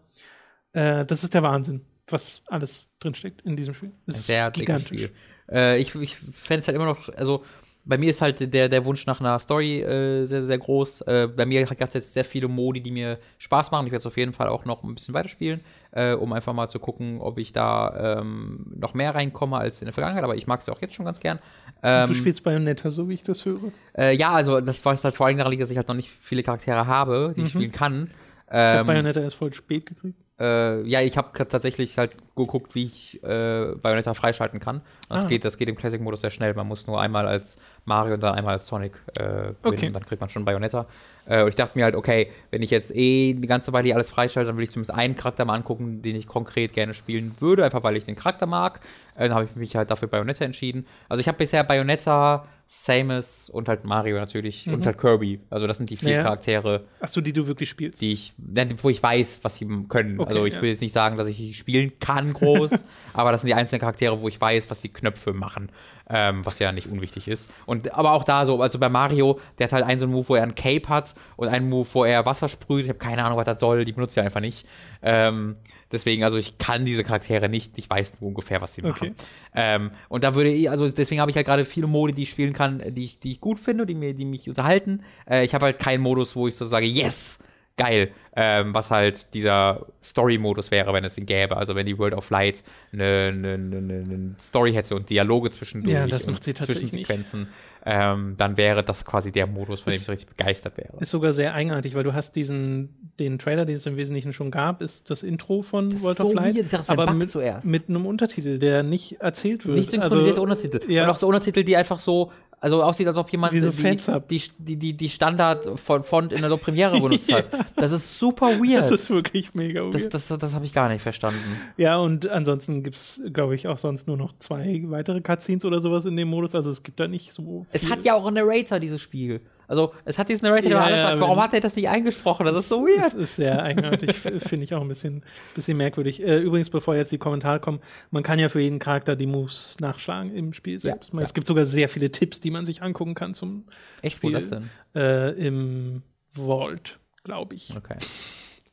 Äh, 0.74 1.06
das 1.06 1.24
ist 1.24 1.34
der 1.34 1.44
Wahnsinn, 1.44 1.82
was 2.08 2.42
alles 2.48 2.88
drinsteckt 3.00 3.42
in 3.44 3.56
diesem 3.56 3.74
Spiel. 3.74 3.92
Das 4.06 4.18
ist 4.18 4.28
sehr 4.28 4.52
dickes 4.52 4.82
Spiel. 4.84 5.10
Äh, 5.52 5.80
ich 5.80 5.94
ich 5.96 6.16
fände 6.18 6.62
es 6.62 6.68
halt 6.68 6.76
immer 6.76 6.86
noch, 6.86 7.10
also 7.18 7.44
bei 7.86 7.98
mir 7.98 8.12
ist 8.12 8.22
halt 8.22 8.54
der, 8.54 8.70
der 8.70 8.86
Wunsch 8.86 9.06
nach 9.08 9.20
einer 9.20 9.38
Story 9.40 9.82
äh, 9.82 10.24
sehr, 10.24 10.42
sehr 10.42 10.58
groß. 10.58 11.02
Äh, 11.02 11.28
bei 11.28 11.46
mir 11.46 11.66
gab 11.66 11.90
es 11.90 11.94
jetzt 11.96 12.14
sehr 12.14 12.24
viele 12.24 12.48
Modi, 12.48 12.80
die 12.82 12.92
mir 12.92 13.18
Spaß 13.40 13.72
machen. 13.72 13.86
Ich 13.88 13.92
werde 13.92 14.00
es 14.00 14.06
auf 14.06 14.16
jeden 14.16 14.32
Fall 14.32 14.48
auch 14.48 14.64
noch 14.64 14.84
ein 14.84 14.96
bisschen 14.96 15.14
weiterspielen, 15.14 15.60
äh, 15.92 16.14
um 16.14 16.32
einfach 16.32 16.54
mal 16.54 16.70
zu 16.70 16.80
gucken, 16.80 17.20
ob 17.20 17.38
ich 17.40 17.52
da 17.52 18.20
ähm, 18.22 18.68
noch 18.78 18.94
mehr 18.94 19.14
reinkomme 19.14 19.58
als 19.58 19.82
in 19.82 19.88
der 19.88 19.94
Vergangenheit. 19.94 20.24
Aber 20.24 20.38
ich 20.38 20.48
mag 20.48 20.62
es 20.62 20.68
ja 20.68 20.74
auch 20.74 20.80
jetzt 20.82 20.94
schon 20.96 21.04
ganz 21.04 21.20
gern. 21.20 21.40
Ähm, 21.84 22.08
Du 22.08 22.14
spielst 22.14 22.42
Bayonetta, 22.44 22.90
so 22.90 23.10
wie 23.10 23.16
ich 23.16 23.24
das 23.24 23.44
höre. 23.44 23.60
äh, 23.98 24.16
ja, 24.16 24.32
also 24.32 24.62
das 24.62 24.84
war 24.86 24.96
halt 24.96 25.16
vor 25.16 25.26
allem 25.26 25.36
daran 25.38 25.52
liegt, 25.52 25.64
dass 25.64 25.70
ich 25.70 25.76
halt 25.76 25.90
noch 25.90 25.96
nicht 25.96 26.10
viele 26.10 26.42
Charaktere 26.42 26.88
habe, 26.88 27.34
die 27.36 27.42
ich 27.42 27.50
spielen 27.50 27.74
kann. 27.74 28.00
Mhm. 28.00 28.10
Ich 28.48 28.54
habe 28.54 28.80
Ähm, 28.80 28.88
Bayonetta 28.88 29.20
erst 29.20 29.36
voll 29.36 29.54
spät 29.54 29.88
gekriegt. 29.88 30.23
Äh, 30.40 30.82
ja, 30.88 31.02
ich 31.02 31.18
habe 31.18 31.30
tatsächlich 31.48 31.98
halt 31.98 32.16
geguckt, 32.36 32.76
wie 32.76 32.86
ich 32.86 33.24
äh, 33.24 33.76
Bayonetta 33.76 34.14
freischalten 34.14 34.60
kann. 34.60 34.82
Das, 35.10 35.26
Ah. 35.26 35.28
geht, 35.28 35.46
das 35.46 35.58
geht 35.58 35.70
im 35.70 35.76
Classic-Modus 35.76 36.22
sehr 36.22 36.32
schnell. 36.32 36.54
Man 36.54 36.68
muss 36.68 36.88
nur 36.88 37.00
einmal 37.00 37.28
als 37.28 37.58
Mario 37.86 38.14
und 38.16 38.22
dann 38.24 38.36
einmal 38.36 38.56
als 38.56 38.68
Sonic 38.68 38.94
äh. 39.18 39.54
Okay. 39.64 39.90
Dann 39.92 40.06
kriegt 40.06 40.22
man 40.22 40.30
schon 40.30 40.46
Bayonetta. 40.46 40.88
Äh, 41.26 41.44
und 41.44 41.50
ich 41.50 41.56
dachte 41.56 41.78
mir 41.78 41.86
halt, 41.86 41.96
okay, 41.96 42.32
wenn 42.52 42.62
ich 42.62 42.72
jetzt 42.72 42.96
eh 42.96 43.34
eine 43.36 43.48
ganze 43.48 43.74
Weile 43.74 43.86
hier 43.86 43.96
alles 43.96 44.10
freischalte, 44.10 44.48
dann 44.48 44.58
will 44.58 44.64
ich 44.64 44.72
zumindest 44.72 44.98
einen 44.98 45.16
Charakter 45.16 45.46
mal 45.46 45.56
angucken, 45.56 46.02
den 46.02 46.16
ich 46.16 46.28
konkret 46.28 46.74
gerne 46.74 46.94
spielen 46.94 47.36
würde, 47.40 47.64
einfach 47.64 47.84
weil 47.84 47.96
ich 47.98 48.06
den 48.06 48.16
Charakter 48.16 48.46
mag. 48.46 48.80
Äh, 49.16 49.28
dann 49.28 49.34
habe 49.34 49.46
ich 49.46 49.56
mich 49.56 49.76
halt 49.76 49.92
dafür 49.92 50.08
Bayonetta 50.08 50.46
entschieden. 50.46 50.86
Also 51.10 51.22
ich 51.22 51.28
habe 51.28 51.38
bisher 51.38 51.64
Bayonetta, 51.64 52.46
Samus 52.68 53.52
und 53.52 53.70
halt 53.70 53.86
Mario 53.86 54.18
natürlich 54.18 54.68
und 54.68 54.84
halt 54.86 54.98
Kirby. 54.98 55.40
Also 55.52 55.68
das 55.68 55.78
sind 55.78 55.92
die 55.92 55.98
vier 55.98 56.10
Mhm. 56.10 56.16
Ja. 56.16 56.24
Charaktere, 56.24 56.86
Achso, 57.00 57.22
die 57.22 57.32
du 57.32 57.46
wirklich 57.46 57.70
spielst. 57.70 58.02
die 58.02 58.14
ich, 58.14 58.34
wo 58.82 58.90
ich 58.90 59.04
weiß, 59.04 59.42
was 59.44 59.56
sie 59.58 59.68
können. 59.88 60.20
Okay, 60.20 60.30
also 60.30 60.46
ich 60.46 60.56
ja. 60.56 60.62
will 60.62 60.70
jetzt 60.70 60.82
nicht 60.82 60.92
sagen, 60.92 61.16
dass 61.18 61.28
ich 61.28 61.38
die 61.38 61.54
spielen 61.54 61.92
kann 62.00 62.34
groß, 62.34 62.84
aber 63.14 63.32
das 63.32 63.42
sind 63.42 63.50
die 63.50 63.54
einzelnen 63.54 63.80
Charaktere, 63.80 64.20
wo 64.20 64.28
ich 64.28 64.42
weiß, 64.42 64.72
was 64.72 64.82
die 64.82 64.90
Knöpfe 64.90 65.34
machen, 65.34 65.70
ähm, 66.14 66.46
was 66.46 66.60
ja 66.60 66.72
nicht 66.72 66.88
unwichtig 66.88 67.28
ist. 67.28 67.50
Und 67.66 67.92
aber 67.94 68.12
auch 68.12 68.24
da 68.24 68.46
so, 68.46 68.62
also 68.62 68.78
bei 68.78 68.88
Mario, 68.88 69.40
der 69.58 69.66
hat 69.66 69.74
halt 69.74 69.84
einen 69.84 70.00
so 70.00 70.06
einen 70.06 70.14
Move, 70.14 70.30
wo 70.30 70.36
er 70.36 70.44
einen 70.44 70.54
Cape 70.54 70.88
hat 70.88 71.16
und 71.38 71.48
einen 71.48 71.68
Move, 71.68 71.88
wo 71.92 72.06
er 72.06 72.24
Wasser 72.26 72.48
sprüht. 72.48 72.84
Ich 72.84 72.90
habe 72.90 73.00
keine 73.00 73.24
Ahnung, 73.26 73.38
was 73.38 73.46
das 73.46 73.60
soll. 73.60 73.84
Die 73.84 73.92
benutzt 73.92 74.16
er 74.16 74.24
einfach 74.24 74.40
nicht. 74.40 74.68
Ähm, 75.02 75.56
deswegen, 75.92 76.24
also 76.24 76.38
ich 76.38 76.60
kann 76.60 76.86
diese 76.86 77.04
Charaktere 77.04 77.50
nicht. 77.50 77.78
Ich 77.80 77.90
weiß 77.90 78.22
nur 78.22 78.30
ungefähr, 78.30 78.62
was 78.62 78.76
sie 78.76 78.84
machen. 78.84 79.16
Okay. 79.16 79.28
Ähm, 79.56 79.92
und 80.08 80.24
da 80.24 80.36
würde 80.36 80.52
ich, 80.52 80.70
also 80.70 80.88
deswegen 80.88 81.20
habe 81.20 81.32
ich 81.32 81.36
halt 81.36 81.48
gerade 81.48 81.66
viele 81.66 81.88
Modi, 81.88 82.14
die 82.14 82.24
ich 82.24 82.30
spielen 82.30 82.54
kann, 82.54 82.84
die 82.94 83.06
ich, 83.06 83.20
die 83.20 83.32
ich 83.32 83.42
gut 83.42 83.60
finde, 83.60 83.88
die 83.88 83.96
mir, 83.96 84.14
die 84.14 84.26
mich 84.26 84.48
unterhalten. 84.48 85.02
Äh, 85.28 85.44
ich 85.44 85.56
habe 85.56 85.66
halt 85.66 85.80
keinen 85.80 86.02
Modus, 86.02 86.36
wo 86.36 86.48
ich 86.48 86.56
so 86.56 86.68
sage, 86.68 86.86
yes, 86.86 87.40
geil. 87.78 88.12
Ähm, 88.36 88.74
was 88.74 88.90
halt 88.90 89.32
dieser 89.36 89.86
Story-Modus 90.02 90.72
wäre, 90.72 90.92
wenn 90.92 91.04
es 91.04 91.20
ihn 91.20 91.28
gäbe. 91.28 91.56
Also 91.56 91.76
wenn 91.76 91.86
die 91.86 92.00
World 92.00 92.16
of 92.16 92.32
Light 92.32 92.64
eine, 92.92 93.32
eine, 93.32 93.54
eine, 93.54 93.78
eine 93.78 94.36
Story 94.42 94.74
hätte 94.74 94.96
und 94.96 95.08
Dialoge 95.12 95.52
zwischendurch 95.52 95.94
Ja, 95.94 96.08
das 96.08 96.26
macht 96.26 96.44
sie 96.44 96.56
tatsächlich 96.56 96.90
Zwischensequenzen, 96.90 97.48
ähm, 97.86 98.36
dann 98.38 98.58
wäre 98.58 98.84
das 98.84 99.06
quasi 99.06 99.32
der 99.32 99.46
Modus, 99.46 99.82
von 99.82 99.92
dem 99.92 99.98
ich 99.98 100.04
so 100.04 100.12
richtig 100.14 100.30
begeistert 100.30 100.78
wäre. 100.78 100.94
Ist 101.00 101.12
sogar 101.12 101.34
sehr 101.34 101.54
eigenartig, 101.54 101.94
weil 101.96 102.04
du 102.04 102.14
hast 102.14 102.36
diesen, 102.36 103.12
den 103.20 103.38
Trailer, 103.38 103.66
den 103.66 103.76
es 103.76 103.86
im 103.86 103.98
Wesentlichen 103.98 104.34
schon 104.34 104.52
gab, 104.52 104.82
ist 104.82 105.12
das 105.12 105.22
Intro 105.22 105.62
von 105.62 106.02
World 106.02 106.18
so 106.18 106.28
of 106.28 106.34
Light. 106.34 106.56
weird. 106.56 106.74
Das 106.74 106.90
aber 106.90 107.12
mit, 107.14 107.30
zuerst. 107.30 107.68
mit 107.68 107.90
einem 107.90 108.06
Untertitel, 108.06 108.58
der 108.58 108.84
nicht 108.84 109.22
erzählt 109.22 109.66
wird. 109.66 109.78
Nicht 109.78 109.92
synchronisierte 109.92 110.42
also, 110.42 110.42
Untertitel. 110.42 110.92
ja. 110.92 111.04
Und 111.04 111.10
auch 111.10 111.18
so 111.18 111.28
Untertitel, 111.28 111.64
die 111.64 111.76
einfach 111.76 112.00
so, 112.00 112.32
also 112.64 112.82
aussieht, 112.82 113.08
als 113.08 113.18
ob 113.18 113.30
jemand 113.30 113.52
so 113.60 113.70
die, 113.70 113.98
die, 114.30 114.42
die, 114.58 114.78
die, 114.78 114.94
die 114.94 115.10
Standard-Font 115.10 116.32
in 116.32 116.42
der 116.42 116.56
Premiere 116.56 117.00
benutzt 117.00 117.32
hat. 117.32 117.50
Das 117.76 117.92
ist 117.92 118.18
super 118.18 118.48
weird. 118.60 118.84
Das 118.84 118.92
ist 118.92 119.10
wirklich 119.10 119.54
mega 119.54 119.82
weird. 119.82 119.96
Das, 119.96 120.08
das, 120.08 120.28
das 120.28 120.54
habe 120.54 120.66
ich 120.66 120.72
gar 120.72 120.88
nicht 120.88 121.02
verstanden. 121.02 121.40
ja, 121.76 121.98
und 121.98 122.30
ansonsten 122.30 122.82
gibt 122.82 122.96
es, 122.96 123.22
glaube 123.34 123.56
ich, 123.56 123.68
auch 123.68 123.78
sonst 123.78 124.08
nur 124.08 124.16
noch 124.16 124.32
zwei 124.38 124.82
weitere 124.86 125.20
Cutscenes 125.20 125.66
oder 125.66 125.80
sowas 125.80 126.06
in 126.06 126.16
dem 126.16 126.30
Modus. 126.30 126.56
Also 126.56 126.70
es 126.70 126.84
gibt 126.84 127.02
da 127.02 127.08
nicht 127.08 127.34
so 127.34 127.66
viel. 127.70 127.82
Es 127.82 127.92
hat 127.92 128.04
ja 128.04 128.14
auch 128.14 128.26
einen 128.26 128.38
Narrator, 128.38 128.80
dieses 128.80 129.02
Spiel. 129.02 129.42
Also, 129.68 129.94
es 130.06 130.18
hat 130.18 130.30
diesen 130.30 130.46
Narrator, 130.48 130.70
der 130.70 130.78
Ja, 130.78 130.84
alles 130.84 130.98
ja, 130.98 131.08
sagt. 131.10 131.22
Warum 131.22 131.40
hat 131.42 131.54
er 131.54 131.60
das 131.62 131.76
nicht 131.76 131.88
eingesprochen? 131.90 132.46
Das 132.46 132.58
ist 132.58 132.70
so 132.70 132.86
Das 132.88 133.14
weird. 133.14 133.24
ist 133.24 133.36
sehr 133.38 133.64
eigenartig, 133.64 134.14
finde 134.14 134.66
ich 134.66 134.74
auch 134.74 134.82
ein 134.82 134.88
bisschen, 134.88 135.24
bisschen 135.56 135.78
merkwürdig. 135.78 136.22
Äh, 136.24 136.40
übrigens, 136.40 136.70
bevor 136.70 136.96
jetzt 136.96 137.12
die 137.12 137.18
Kommentare 137.18 137.60
kommen, 137.60 137.80
man 138.12 138.24
kann 138.24 138.40
ja 138.40 138.50
für 138.50 138.60
jeden 138.60 138.80
Charakter 138.80 139.16
die 139.16 139.26
Moves 139.28 139.78
nachschlagen 139.80 140.34
im 140.36 140.54
Spiel 140.54 140.80
selbst. 140.80 141.14
ja. 141.14 141.22
Es 141.22 141.34
gibt 141.34 141.48
sogar 141.48 141.66
sehr 141.66 141.88
viele 141.90 142.12
Tipps, 142.12 142.40
die 142.40 142.52
man 142.52 142.66
sich 142.66 142.82
angucken 142.84 143.14
kann 143.16 143.34
zum 143.34 143.66
Echt, 144.02 144.18
wo 144.22 144.28
Spiel 144.28 144.34
das 144.34 144.50
denn? 144.50 144.70
äh, 144.96 145.32
im 145.32 146.02
Vault, 146.36 147.00
glaube 147.24 147.56
ich. 147.56 147.74
Okay. 147.76 147.96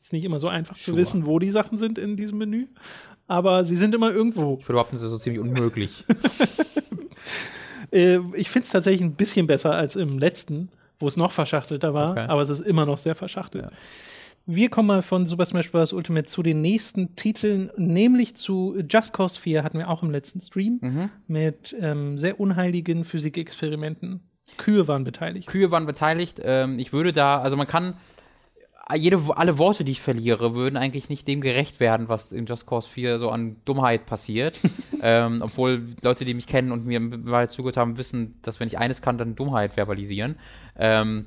Ist 0.02 0.12
nicht 0.12 0.24
immer 0.24 0.40
so 0.40 0.48
einfach 0.48 0.76
zu 0.76 0.90
Sure. 0.90 0.96
wissen, 0.96 1.24
wo 1.26 1.38
die 1.38 1.50
Sachen 1.50 1.78
sind 1.78 1.98
in 1.98 2.16
diesem 2.16 2.38
Menü, 2.38 2.66
aber 3.28 3.64
sie 3.64 3.76
sind 3.76 3.94
immer 3.94 4.10
irgendwo. 4.10 4.54
Ich 4.60 4.64
würde 4.66 4.72
behaupten, 4.74 4.96
das 4.96 5.02
ist 5.04 5.10
so 5.10 5.18
ziemlich 5.18 5.40
unmöglich. 5.40 6.04
Äh, 7.92 8.20
ich 8.34 8.50
finde 8.50 8.66
es 8.66 8.70
tatsächlich 8.70 9.02
ein 9.02 9.14
bisschen 9.16 9.46
besser 9.48 9.74
als 9.74 9.96
im 9.96 10.18
letzten, 10.18 10.68
wo 11.00 11.08
es 11.08 11.16
noch 11.16 11.32
verschachtelter 11.32 11.92
war, 11.94 12.12
Okay. 12.12 12.26
aber 12.28 12.42
es 12.42 12.48
ist 12.48 12.60
immer 12.60 12.86
noch 12.86 12.98
sehr 12.98 13.14
verschachtelt. 13.16 13.66
Wir 14.46 14.70
kommen 14.70 14.88
mal 14.88 15.02
von 15.02 15.26
Super 15.26 15.44
Smash 15.44 15.70
Bros. 15.70 15.92
Ultimate 15.92 16.26
zu 16.26 16.42
den 16.42 16.60
nächsten 16.62 17.14
Titeln, 17.14 17.70
nämlich 17.76 18.36
zu 18.36 18.74
Just 18.88 19.12
Cause 19.12 19.38
4 19.38 19.62
hatten 19.62 19.78
wir 19.78 19.88
auch 19.90 20.02
im 20.02 20.10
letzten 20.10 20.40
Stream 20.40 20.78
Mhm. 20.80 21.10
mit 21.26 21.74
ähm, 21.80 22.18
sehr 22.18 22.40
unheiligen 22.40 23.04
Physikexperimenten. 23.04 24.20
Kühe 24.56 24.88
waren 24.88 25.04
beteiligt. 25.04 25.46
Kühe 25.46 25.70
waren 25.70 25.86
beteiligt. 25.86 26.40
Ähm, 26.42 26.78
ich 26.78 26.92
würde 26.92 27.12
da, 27.12 27.40
also 27.40 27.56
man 27.56 27.66
kann, 27.66 27.94
jede, 28.96 29.20
alle 29.36 29.58
Worte, 29.58 29.84
die 29.84 29.92
ich 29.92 30.00
verliere, 30.00 30.54
würden 30.54 30.76
eigentlich 30.76 31.08
nicht 31.08 31.26
dem 31.28 31.40
gerecht 31.40 31.80
werden, 31.80 32.08
was 32.08 32.32
in 32.32 32.46
Just 32.46 32.66
Cause 32.66 32.88
4 32.88 33.18
so 33.18 33.30
an 33.30 33.56
Dummheit 33.64 34.06
passiert. 34.06 34.58
ähm, 35.02 35.40
obwohl 35.42 35.82
Leute, 36.02 36.24
die 36.24 36.34
mich 36.34 36.46
kennen 36.46 36.72
und 36.72 36.86
mir 36.86 37.00
mal 37.00 37.50
zugehört 37.50 37.76
haben, 37.76 37.96
wissen, 37.96 38.38
dass 38.42 38.60
wenn 38.60 38.68
ich 38.68 38.78
eines 38.78 39.02
kann, 39.02 39.18
dann 39.18 39.36
Dummheit 39.36 39.74
verbalisieren. 39.74 40.36
Ähm, 40.76 41.26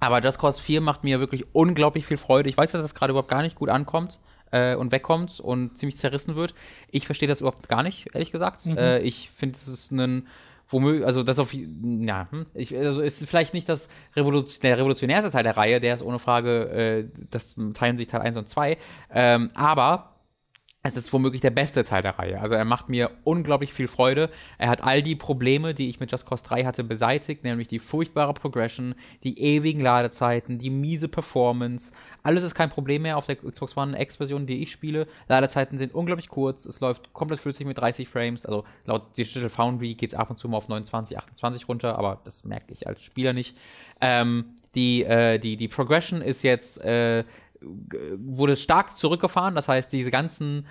aber 0.00 0.20
Just 0.20 0.38
Cause 0.38 0.60
4 0.60 0.80
macht 0.80 1.04
mir 1.04 1.20
wirklich 1.20 1.54
unglaublich 1.54 2.06
viel 2.06 2.16
Freude. 2.16 2.48
Ich 2.48 2.56
weiß, 2.56 2.72
dass 2.72 2.82
das 2.82 2.94
gerade 2.94 3.10
überhaupt 3.10 3.28
gar 3.28 3.42
nicht 3.42 3.56
gut 3.56 3.68
ankommt 3.68 4.18
äh, 4.50 4.74
und 4.74 4.92
wegkommt 4.92 5.40
und 5.40 5.76
ziemlich 5.76 5.96
zerrissen 5.96 6.36
wird. 6.36 6.54
Ich 6.90 7.06
verstehe 7.06 7.28
das 7.28 7.40
überhaupt 7.40 7.68
gar 7.68 7.82
nicht, 7.82 8.08
ehrlich 8.14 8.32
gesagt. 8.32 8.66
Äh, 8.66 9.00
ich 9.00 9.30
finde, 9.30 9.56
es 9.56 9.68
ist 9.68 9.90
ein 9.90 10.26
womöglich, 10.70 11.04
also 11.04 11.22
das 11.22 11.38
auf, 11.38 11.52
ja, 11.52 12.28
hm, 12.30 12.46
ich, 12.54 12.76
also 12.76 13.02
ist 13.02 13.26
vielleicht 13.26 13.54
nicht 13.54 13.68
das 13.68 13.88
Revolution, 14.16 14.62
der 14.62 14.78
revolutionärste 14.78 15.30
Teil 15.30 15.42
der 15.42 15.56
Reihe, 15.56 15.80
der 15.80 15.94
ist 15.96 16.02
ohne 16.02 16.18
Frage, 16.18 16.70
äh, 16.70 17.08
das 17.30 17.56
teilen 17.74 17.96
sich 17.96 18.08
Teil 18.08 18.22
1 18.22 18.36
und 18.36 18.48
2, 18.48 18.78
ähm, 19.12 19.50
aber 19.54 20.19
es 20.82 20.96
ist 20.96 21.12
womöglich 21.12 21.42
der 21.42 21.50
beste 21.50 21.84
Teil 21.84 22.00
der 22.00 22.18
Reihe. 22.18 22.40
Also 22.40 22.54
er 22.54 22.64
macht 22.64 22.88
mir 22.88 23.10
unglaublich 23.24 23.74
viel 23.74 23.86
Freude. 23.86 24.30
Er 24.56 24.70
hat 24.70 24.82
all 24.82 25.02
die 25.02 25.14
Probleme, 25.14 25.74
die 25.74 25.90
ich 25.90 26.00
mit 26.00 26.10
Just 26.10 26.24
Cause 26.24 26.42
3 26.42 26.64
hatte, 26.64 26.84
beseitigt, 26.84 27.44
nämlich 27.44 27.68
die 27.68 27.78
furchtbare 27.78 28.32
Progression, 28.32 28.94
die 29.22 29.38
ewigen 29.38 29.82
Ladezeiten, 29.82 30.58
die 30.58 30.70
miese 30.70 31.08
Performance. 31.08 31.92
Alles 32.22 32.44
ist 32.44 32.54
kein 32.54 32.70
Problem 32.70 33.02
mehr 33.02 33.18
auf 33.18 33.26
der 33.26 33.36
Xbox 33.36 33.76
One 33.76 34.00
X-Version, 34.00 34.46
die 34.46 34.62
ich 34.62 34.72
spiele. 34.72 35.06
Ladezeiten 35.28 35.78
sind 35.78 35.94
unglaublich 35.94 36.28
kurz. 36.28 36.64
Es 36.64 36.80
läuft 36.80 37.12
komplett 37.12 37.40
flüssig 37.40 37.66
mit 37.66 37.76
30 37.76 38.08
Frames. 38.08 38.46
Also 38.46 38.64
laut 38.86 39.14
Digital 39.18 39.50
Foundry 39.50 39.94
geht 39.94 40.14
es 40.14 40.18
ab 40.18 40.30
und 40.30 40.38
zu 40.38 40.48
mal 40.48 40.56
auf 40.56 40.68
29, 40.68 41.18
28 41.18 41.68
runter, 41.68 41.98
aber 41.98 42.22
das 42.24 42.44
merke 42.44 42.72
ich 42.72 42.86
als 42.86 43.02
Spieler 43.02 43.34
nicht. 43.34 43.54
Ähm, 44.00 44.54
die, 44.74 45.04
äh, 45.04 45.38
die, 45.38 45.56
die 45.56 45.68
Progression 45.68 46.22
ist 46.22 46.42
jetzt 46.42 46.82
äh, 46.82 47.24
wurde 47.62 48.56
stark 48.56 48.96
zurückgefahren. 48.96 49.54
Das 49.54 49.68
heißt, 49.68 49.92
diese 49.92 50.10
ganzen 50.10 50.66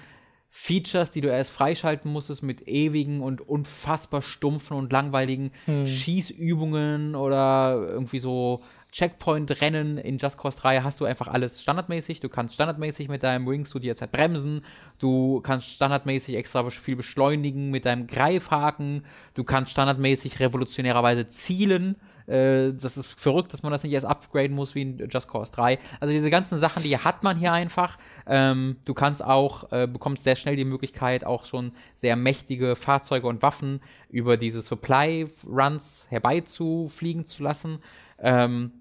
Features, 0.51 1.11
die 1.11 1.21
du 1.21 1.27
erst 1.27 1.51
freischalten 1.51 2.11
musstest 2.11 2.41
mit 2.41 2.67
ewigen 2.67 3.21
und 3.21 3.47
unfassbar 3.47 4.23
stumpfen 4.23 4.75
und 4.75 4.91
langweiligen 4.91 5.51
Schießübungen 5.85 7.15
oder 7.15 7.85
irgendwie 7.87 8.19
so 8.19 8.63
Checkpoint-Rennen 8.91 9.99
in 9.99 10.17
Just 10.17 10.39
Cause 10.39 10.59
3 10.59 10.81
hast 10.81 10.99
du 10.99 11.05
einfach 11.05 11.27
alles 11.27 11.61
standardmäßig. 11.61 12.21
Du 12.21 12.29
kannst 12.29 12.55
standardmäßig 12.55 13.07
mit 13.07 13.21
deinem 13.21 13.45
Wingsuit 13.45 13.83
jetzt 13.83 14.11
bremsen. 14.11 14.61
Du 14.97 15.41
kannst 15.41 15.69
standardmäßig 15.69 16.35
extra 16.35 16.67
viel 16.71 16.95
beschleunigen 16.95 17.69
mit 17.69 17.85
deinem 17.85 18.07
Greifhaken. 18.07 19.05
Du 19.35 19.43
kannst 19.43 19.71
standardmäßig 19.71 20.39
revolutionärerweise 20.39 21.27
zielen. 21.27 21.97
Äh, 22.29 22.73
das 22.73 22.97
ist 22.97 23.19
verrückt, 23.19 23.51
dass 23.53 23.63
man 23.63 23.71
das 23.71 23.83
nicht 23.83 23.93
erst 23.93 24.05
upgraden 24.05 24.55
muss 24.55 24.75
wie 24.75 24.83
in 24.83 25.09
Just 25.09 25.27
Cause 25.27 25.51
3. 25.51 25.79
Also 25.99 26.13
diese 26.13 26.29
ganzen 26.29 26.59
Sachen, 26.59 26.83
die 26.83 26.97
hat 26.97 27.23
man 27.23 27.37
hier 27.37 27.51
einfach. 27.51 27.97
Ähm, 28.27 28.77
du 28.85 28.93
kannst 28.93 29.23
auch, 29.23 29.71
äh, 29.71 29.87
bekommst 29.87 30.23
sehr 30.23 30.35
schnell 30.35 30.55
die 30.55 30.65
Möglichkeit, 30.65 31.25
auch 31.25 31.45
schon 31.45 31.71
sehr 31.95 32.15
mächtige 32.15 32.75
Fahrzeuge 32.75 33.27
und 33.27 33.41
Waffen 33.41 33.81
über 34.09 34.37
diese 34.37 34.61
Supply 34.61 35.27
Runs 35.45 36.07
herbeizufliegen 36.09 37.25
zu 37.25 37.43
lassen. 37.43 37.79
Ähm, 38.19 38.73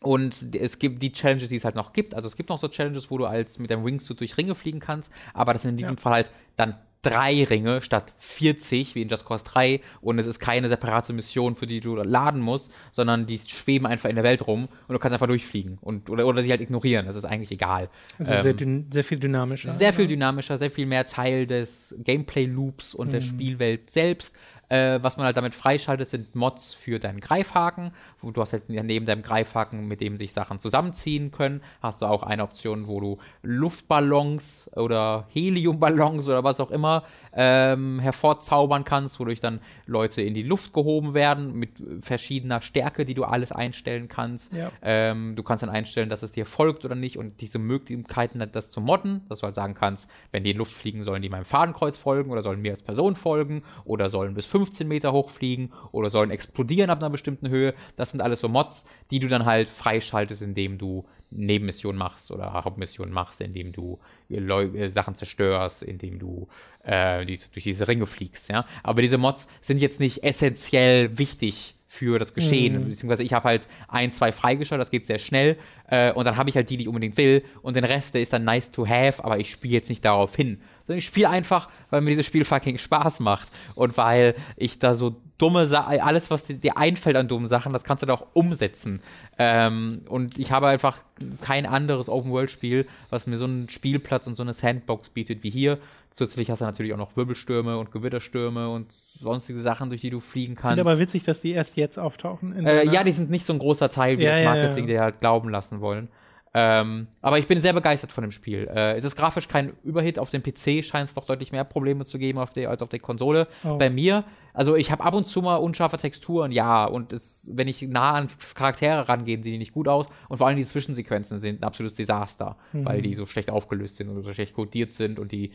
und 0.00 0.54
es 0.54 0.78
gibt 0.78 1.02
die 1.02 1.12
Challenges, 1.12 1.48
die 1.48 1.56
es 1.56 1.64
halt 1.64 1.74
noch 1.74 1.92
gibt. 1.92 2.14
Also 2.14 2.28
es 2.28 2.36
gibt 2.36 2.50
noch 2.50 2.58
so 2.58 2.68
Challenges, 2.68 3.10
wo 3.10 3.18
du 3.18 3.26
als 3.26 3.58
mit 3.58 3.70
deinem 3.70 3.84
Wingsuit 3.84 4.20
durch 4.20 4.36
Ringe 4.36 4.54
fliegen 4.54 4.78
kannst, 4.80 5.12
aber 5.34 5.52
das 5.52 5.62
sind 5.62 5.72
in 5.72 5.76
diesem 5.78 5.96
ja. 5.96 6.00
Fall 6.00 6.12
halt 6.12 6.30
dann 6.56 6.76
drei 7.02 7.44
Ringe 7.44 7.80
statt 7.82 8.12
40 8.18 8.94
wie 8.94 9.02
in 9.02 9.08
Just 9.08 9.24
Cause 9.24 9.44
3 9.44 9.80
und 10.00 10.18
es 10.18 10.26
ist 10.26 10.40
keine 10.40 10.68
separate 10.68 11.12
Mission, 11.12 11.54
für 11.54 11.66
die 11.66 11.80
du 11.80 11.94
laden 11.96 12.40
musst, 12.40 12.72
sondern 12.90 13.26
die 13.26 13.38
schweben 13.38 13.86
einfach 13.86 14.08
in 14.08 14.16
der 14.16 14.24
Welt 14.24 14.46
rum 14.46 14.68
und 14.88 14.92
du 14.92 14.98
kannst 14.98 15.12
einfach 15.12 15.26
durchfliegen 15.26 15.78
und 15.80 16.10
oder, 16.10 16.26
oder 16.26 16.42
sie 16.42 16.50
halt 16.50 16.60
ignorieren, 16.60 17.06
das 17.06 17.16
ist 17.16 17.24
eigentlich 17.24 17.52
egal. 17.52 17.88
Also 18.18 18.32
ähm, 18.32 18.42
sehr, 18.42 18.84
sehr, 18.90 19.04
viel 19.04 19.18
dynamischer. 19.18 19.70
Sehr 19.70 19.92
viel 19.92 20.06
dynamischer, 20.06 20.58
sehr 20.58 20.70
viel 20.70 20.86
mehr 20.86 21.06
Teil 21.06 21.46
des 21.46 21.94
Gameplay-Loops 21.98 22.94
und 22.94 23.08
mhm. 23.08 23.12
der 23.12 23.20
Spielwelt 23.20 23.90
selbst. 23.90 24.34
Äh, 24.68 24.98
was 25.02 25.16
man 25.16 25.26
halt 25.26 25.36
damit 25.36 25.54
freischaltet, 25.54 26.08
sind 26.08 26.34
Mods 26.34 26.74
für 26.74 26.98
deinen 26.98 27.20
Greifhaken. 27.20 27.92
Wo 28.18 28.30
du 28.30 28.40
hast 28.40 28.52
halt 28.52 28.68
neben 28.68 29.06
deinem 29.06 29.22
Greifhaken, 29.22 29.88
mit 29.88 30.00
dem 30.00 30.16
sich 30.16 30.32
Sachen 30.32 30.60
zusammenziehen 30.60 31.30
können, 31.30 31.62
hast 31.80 32.02
du 32.02 32.06
auch 32.06 32.22
eine 32.22 32.42
Option, 32.42 32.86
wo 32.86 33.00
du 33.00 33.18
Luftballons 33.42 34.70
oder 34.76 35.26
Heliumballons 35.30 36.28
oder 36.28 36.44
was 36.44 36.60
auch 36.60 36.70
immer 36.70 37.04
ähm, 37.32 38.00
hervorzaubern 38.00 38.84
kannst, 38.84 39.20
wodurch 39.20 39.40
dann 39.40 39.60
Leute 39.86 40.22
in 40.22 40.34
die 40.34 40.42
Luft 40.42 40.72
gehoben 40.72 41.14
werden 41.14 41.54
mit 41.54 41.70
verschiedener 42.00 42.60
Stärke, 42.60 43.04
die 43.04 43.14
du 43.14 43.24
alles 43.24 43.52
einstellen 43.52 44.08
kannst. 44.08 44.52
Ja. 44.52 44.70
Ähm, 44.82 45.36
du 45.36 45.42
kannst 45.42 45.62
dann 45.62 45.70
einstellen, 45.70 46.10
dass 46.10 46.22
es 46.22 46.32
dir 46.32 46.46
folgt 46.46 46.84
oder 46.84 46.94
nicht 46.94 47.16
und 47.16 47.40
diese 47.40 47.58
Möglichkeiten, 47.58 48.42
das 48.52 48.70
zu 48.70 48.80
modden, 48.80 49.22
dass 49.28 49.40
du 49.40 49.44
halt 49.44 49.54
sagen 49.54 49.74
kannst, 49.74 50.10
wenn 50.32 50.44
die 50.44 50.50
in 50.50 50.58
Luft 50.58 50.72
fliegen, 50.72 51.04
sollen 51.04 51.22
die 51.22 51.28
meinem 51.28 51.44
Fadenkreuz 51.44 51.96
folgen 51.96 52.30
oder 52.30 52.42
sollen 52.42 52.60
mir 52.60 52.72
als 52.72 52.82
Person 52.82 53.16
folgen 53.16 53.62
oder 53.84 54.10
sollen 54.10 54.34
bis 54.34 54.46
15 54.58 54.88
Meter 54.88 55.12
hochfliegen 55.12 55.72
oder 55.92 56.10
sollen 56.10 56.32
explodieren 56.32 56.90
ab 56.90 56.98
einer 56.98 57.10
bestimmten 57.10 57.48
Höhe. 57.48 57.74
Das 57.94 58.10
sind 58.10 58.22
alles 58.22 58.40
so 58.40 58.48
Mods, 58.48 58.88
die 59.12 59.20
du 59.20 59.28
dann 59.28 59.44
halt 59.44 59.68
freischaltest, 59.68 60.42
indem 60.42 60.78
du 60.78 61.04
Nebenmissionen 61.30 61.96
machst 61.96 62.32
oder 62.32 62.52
Hauptmissionen 62.52 63.14
machst, 63.14 63.40
indem 63.40 63.70
du 63.70 64.00
äh, 64.28 64.88
Sachen 64.90 65.14
zerstörst, 65.14 65.84
indem 65.84 66.18
du 66.18 66.48
äh, 66.82 67.24
die, 67.24 67.38
durch 67.52 67.62
diese 67.62 67.86
Ringe 67.86 68.06
fliegst. 68.06 68.48
Ja? 68.48 68.66
Aber 68.82 69.00
diese 69.00 69.16
Mods 69.16 69.48
sind 69.60 69.78
jetzt 69.78 70.00
nicht 70.00 70.24
essentiell 70.24 71.16
wichtig 71.18 71.76
für 71.86 72.18
das 72.18 72.34
Geschehen. 72.34 72.80
Mhm. 72.80 72.88
Beziehungsweise 72.88 73.22
ich 73.22 73.32
habe 73.32 73.44
halt 73.44 73.68
ein, 73.86 74.10
zwei 74.10 74.32
freigeschaltet, 74.32 74.86
das 74.86 74.90
geht 74.90 75.06
sehr 75.06 75.20
schnell. 75.20 75.56
Äh, 75.88 76.12
und 76.12 76.24
dann 76.24 76.36
habe 76.36 76.50
ich 76.50 76.56
halt 76.56 76.68
die, 76.68 76.78
die 76.78 76.82
ich 76.82 76.88
unbedingt 76.88 77.16
will. 77.16 77.44
Und 77.62 77.76
den 77.76 77.84
Rest, 77.84 78.14
der 78.14 78.22
ist 78.22 78.32
dann 78.32 78.44
nice 78.44 78.72
to 78.72 78.86
have, 78.86 79.22
aber 79.22 79.38
ich 79.38 79.50
spiele 79.50 79.74
jetzt 79.74 79.88
nicht 79.88 80.04
darauf 80.04 80.34
hin. 80.34 80.60
Sondern 80.88 80.98
ich 80.98 81.04
spiele 81.04 81.28
einfach, 81.28 81.68
weil 81.90 82.00
mir 82.00 82.10
dieses 82.10 82.24
Spiel 82.24 82.46
fucking 82.46 82.78
Spaß 82.78 83.20
macht. 83.20 83.48
Und 83.74 83.98
weil 83.98 84.34
ich 84.56 84.78
da 84.78 84.96
so 84.96 85.16
dumme 85.36 85.66
Sachen, 85.66 86.00
alles, 86.00 86.30
was 86.30 86.46
dir 86.46 86.78
einfällt 86.78 87.14
an 87.14 87.28
dummen 87.28 87.46
Sachen, 87.46 87.74
das 87.74 87.84
kannst 87.84 88.02
du 88.02 88.06
da 88.06 88.14
auch 88.14 88.26
umsetzen. 88.32 89.02
Ähm, 89.38 90.00
und 90.08 90.38
ich 90.38 90.50
habe 90.50 90.66
einfach 90.66 90.96
kein 91.42 91.66
anderes 91.66 92.08
Open-World-Spiel, 92.08 92.86
was 93.10 93.26
mir 93.26 93.36
so 93.36 93.44
einen 93.44 93.68
Spielplatz 93.68 94.26
und 94.26 94.34
so 94.34 94.42
eine 94.42 94.54
Sandbox 94.54 95.10
bietet 95.10 95.42
wie 95.42 95.50
hier. 95.50 95.78
Zusätzlich 96.10 96.50
hast 96.50 96.60
du 96.60 96.64
natürlich 96.64 96.94
auch 96.94 96.98
noch 96.98 97.16
Wirbelstürme 97.16 97.76
und 97.76 97.92
Gewitterstürme 97.92 98.70
und 98.70 98.90
sonstige 98.90 99.60
Sachen, 99.60 99.90
durch 99.90 100.00
die 100.00 100.10
du 100.10 100.20
fliegen 100.20 100.54
kannst. 100.54 100.78
Finde 100.78 100.90
aber 100.90 100.98
witzig, 100.98 101.24
dass 101.24 101.42
die 101.42 101.52
erst 101.52 101.76
jetzt 101.76 101.98
auftauchen. 101.98 102.66
Äh, 102.66 102.86
ja, 102.86 103.04
die 103.04 103.12
sind 103.12 103.30
nicht 103.30 103.44
so 103.44 103.52
ein 103.52 103.58
großer 103.58 103.90
Teil, 103.90 104.18
wie 104.18 104.24
ja, 104.24 104.36
das 104.36 104.44
Marketing 104.44 104.88
ja, 104.88 104.94
ja. 104.94 105.00
dir 105.00 105.00
halt 105.02 105.20
glauben 105.20 105.50
lassen 105.50 105.82
wollen. 105.82 106.08
Ähm, 106.54 107.08
aber 107.20 107.38
ich 107.38 107.46
bin 107.46 107.60
sehr 107.60 107.72
begeistert 107.72 108.12
von 108.12 108.22
dem 108.22 108.30
Spiel. 108.30 108.68
Äh, 108.74 108.96
es 108.96 109.04
ist 109.04 109.16
grafisch 109.16 109.48
kein 109.48 109.72
Überhit. 109.84 110.18
Auf 110.18 110.30
dem 110.30 110.42
PC 110.42 110.84
scheint 110.84 111.08
es 111.08 111.14
doch 111.14 111.26
deutlich 111.26 111.52
mehr 111.52 111.64
Probleme 111.64 112.04
zu 112.04 112.18
geben 112.18 112.38
auf 112.38 112.52
der, 112.52 112.70
als 112.70 112.82
auf 112.82 112.88
der 112.88 113.00
Konsole. 113.00 113.48
Oh. 113.64 113.76
Bei 113.76 113.90
mir, 113.90 114.24
also 114.54 114.74
ich 114.74 114.90
habe 114.90 115.04
ab 115.04 115.14
und 115.14 115.26
zu 115.26 115.42
mal 115.42 115.56
unscharfe 115.56 115.98
Texturen, 115.98 116.50
ja. 116.50 116.86
Und 116.86 117.12
es, 117.12 117.48
wenn 117.52 117.68
ich 117.68 117.82
nah 117.82 118.14
an 118.14 118.28
Charaktere 118.54 119.08
rangehe, 119.08 119.36
sehen 119.36 119.52
die 119.52 119.58
nicht 119.58 119.72
gut 119.72 119.88
aus. 119.88 120.06
Und 120.28 120.38
vor 120.38 120.46
allem 120.46 120.56
die 120.56 120.64
Zwischensequenzen 120.64 121.38
sind 121.38 121.60
ein 121.60 121.64
absolutes 121.64 121.96
Desaster, 121.96 122.56
mhm. 122.72 122.84
weil 122.86 123.02
die 123.02 123.14
so 123.14 123.26
schlecht 123.26 123.50
aufgelöst 123.50 123.96
sind 123.96 124.08
und 124.08 124.22
so 124.22 124.32
schlecht 124.32 124.54
codiert 124.54 124.92
sind 124.92 125.18
und 125.18 125.32
die 125.32 125.52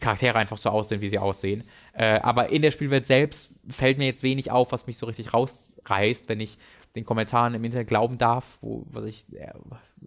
Charaktere 0.00 0.38
einfach 0.38 0.58
so 0.58 0.70
aussehen, 0.70 1.02
wie 1.02 1.08
sie 1.08 1.18
aussehen. 1.18 1.64
Äh, 1.92 2.20
aber 2.20 2.48
in 2.50 2.62
der 2.62 2.70
Spielwelt 2.70 3.06
selbst 3.06 3.52
fällt 3.68 3.98
mir 3.98 4.06
jetzt 4.06 4.22
wenig 4.22 4.50
auf, 4.50 4.72
was 4.72 4.86
mich 4.86 4.96
so 4.96 5.06
richtig 5.06 5.34
rausreißt, 5.34 6.28
wenn 6.28 6.40
ich 6.40 6.58
den 6.94 7.04
Kommentaren 7.04 7.54
im 7.54 7.64
Internet 7.64 7.88
glauben 7.88 8.18
darf, 8.18 8.58
wo, 8.60 8.84
was 8.90 9.04
ich 9.04 9.24
äh, 9.32 9.52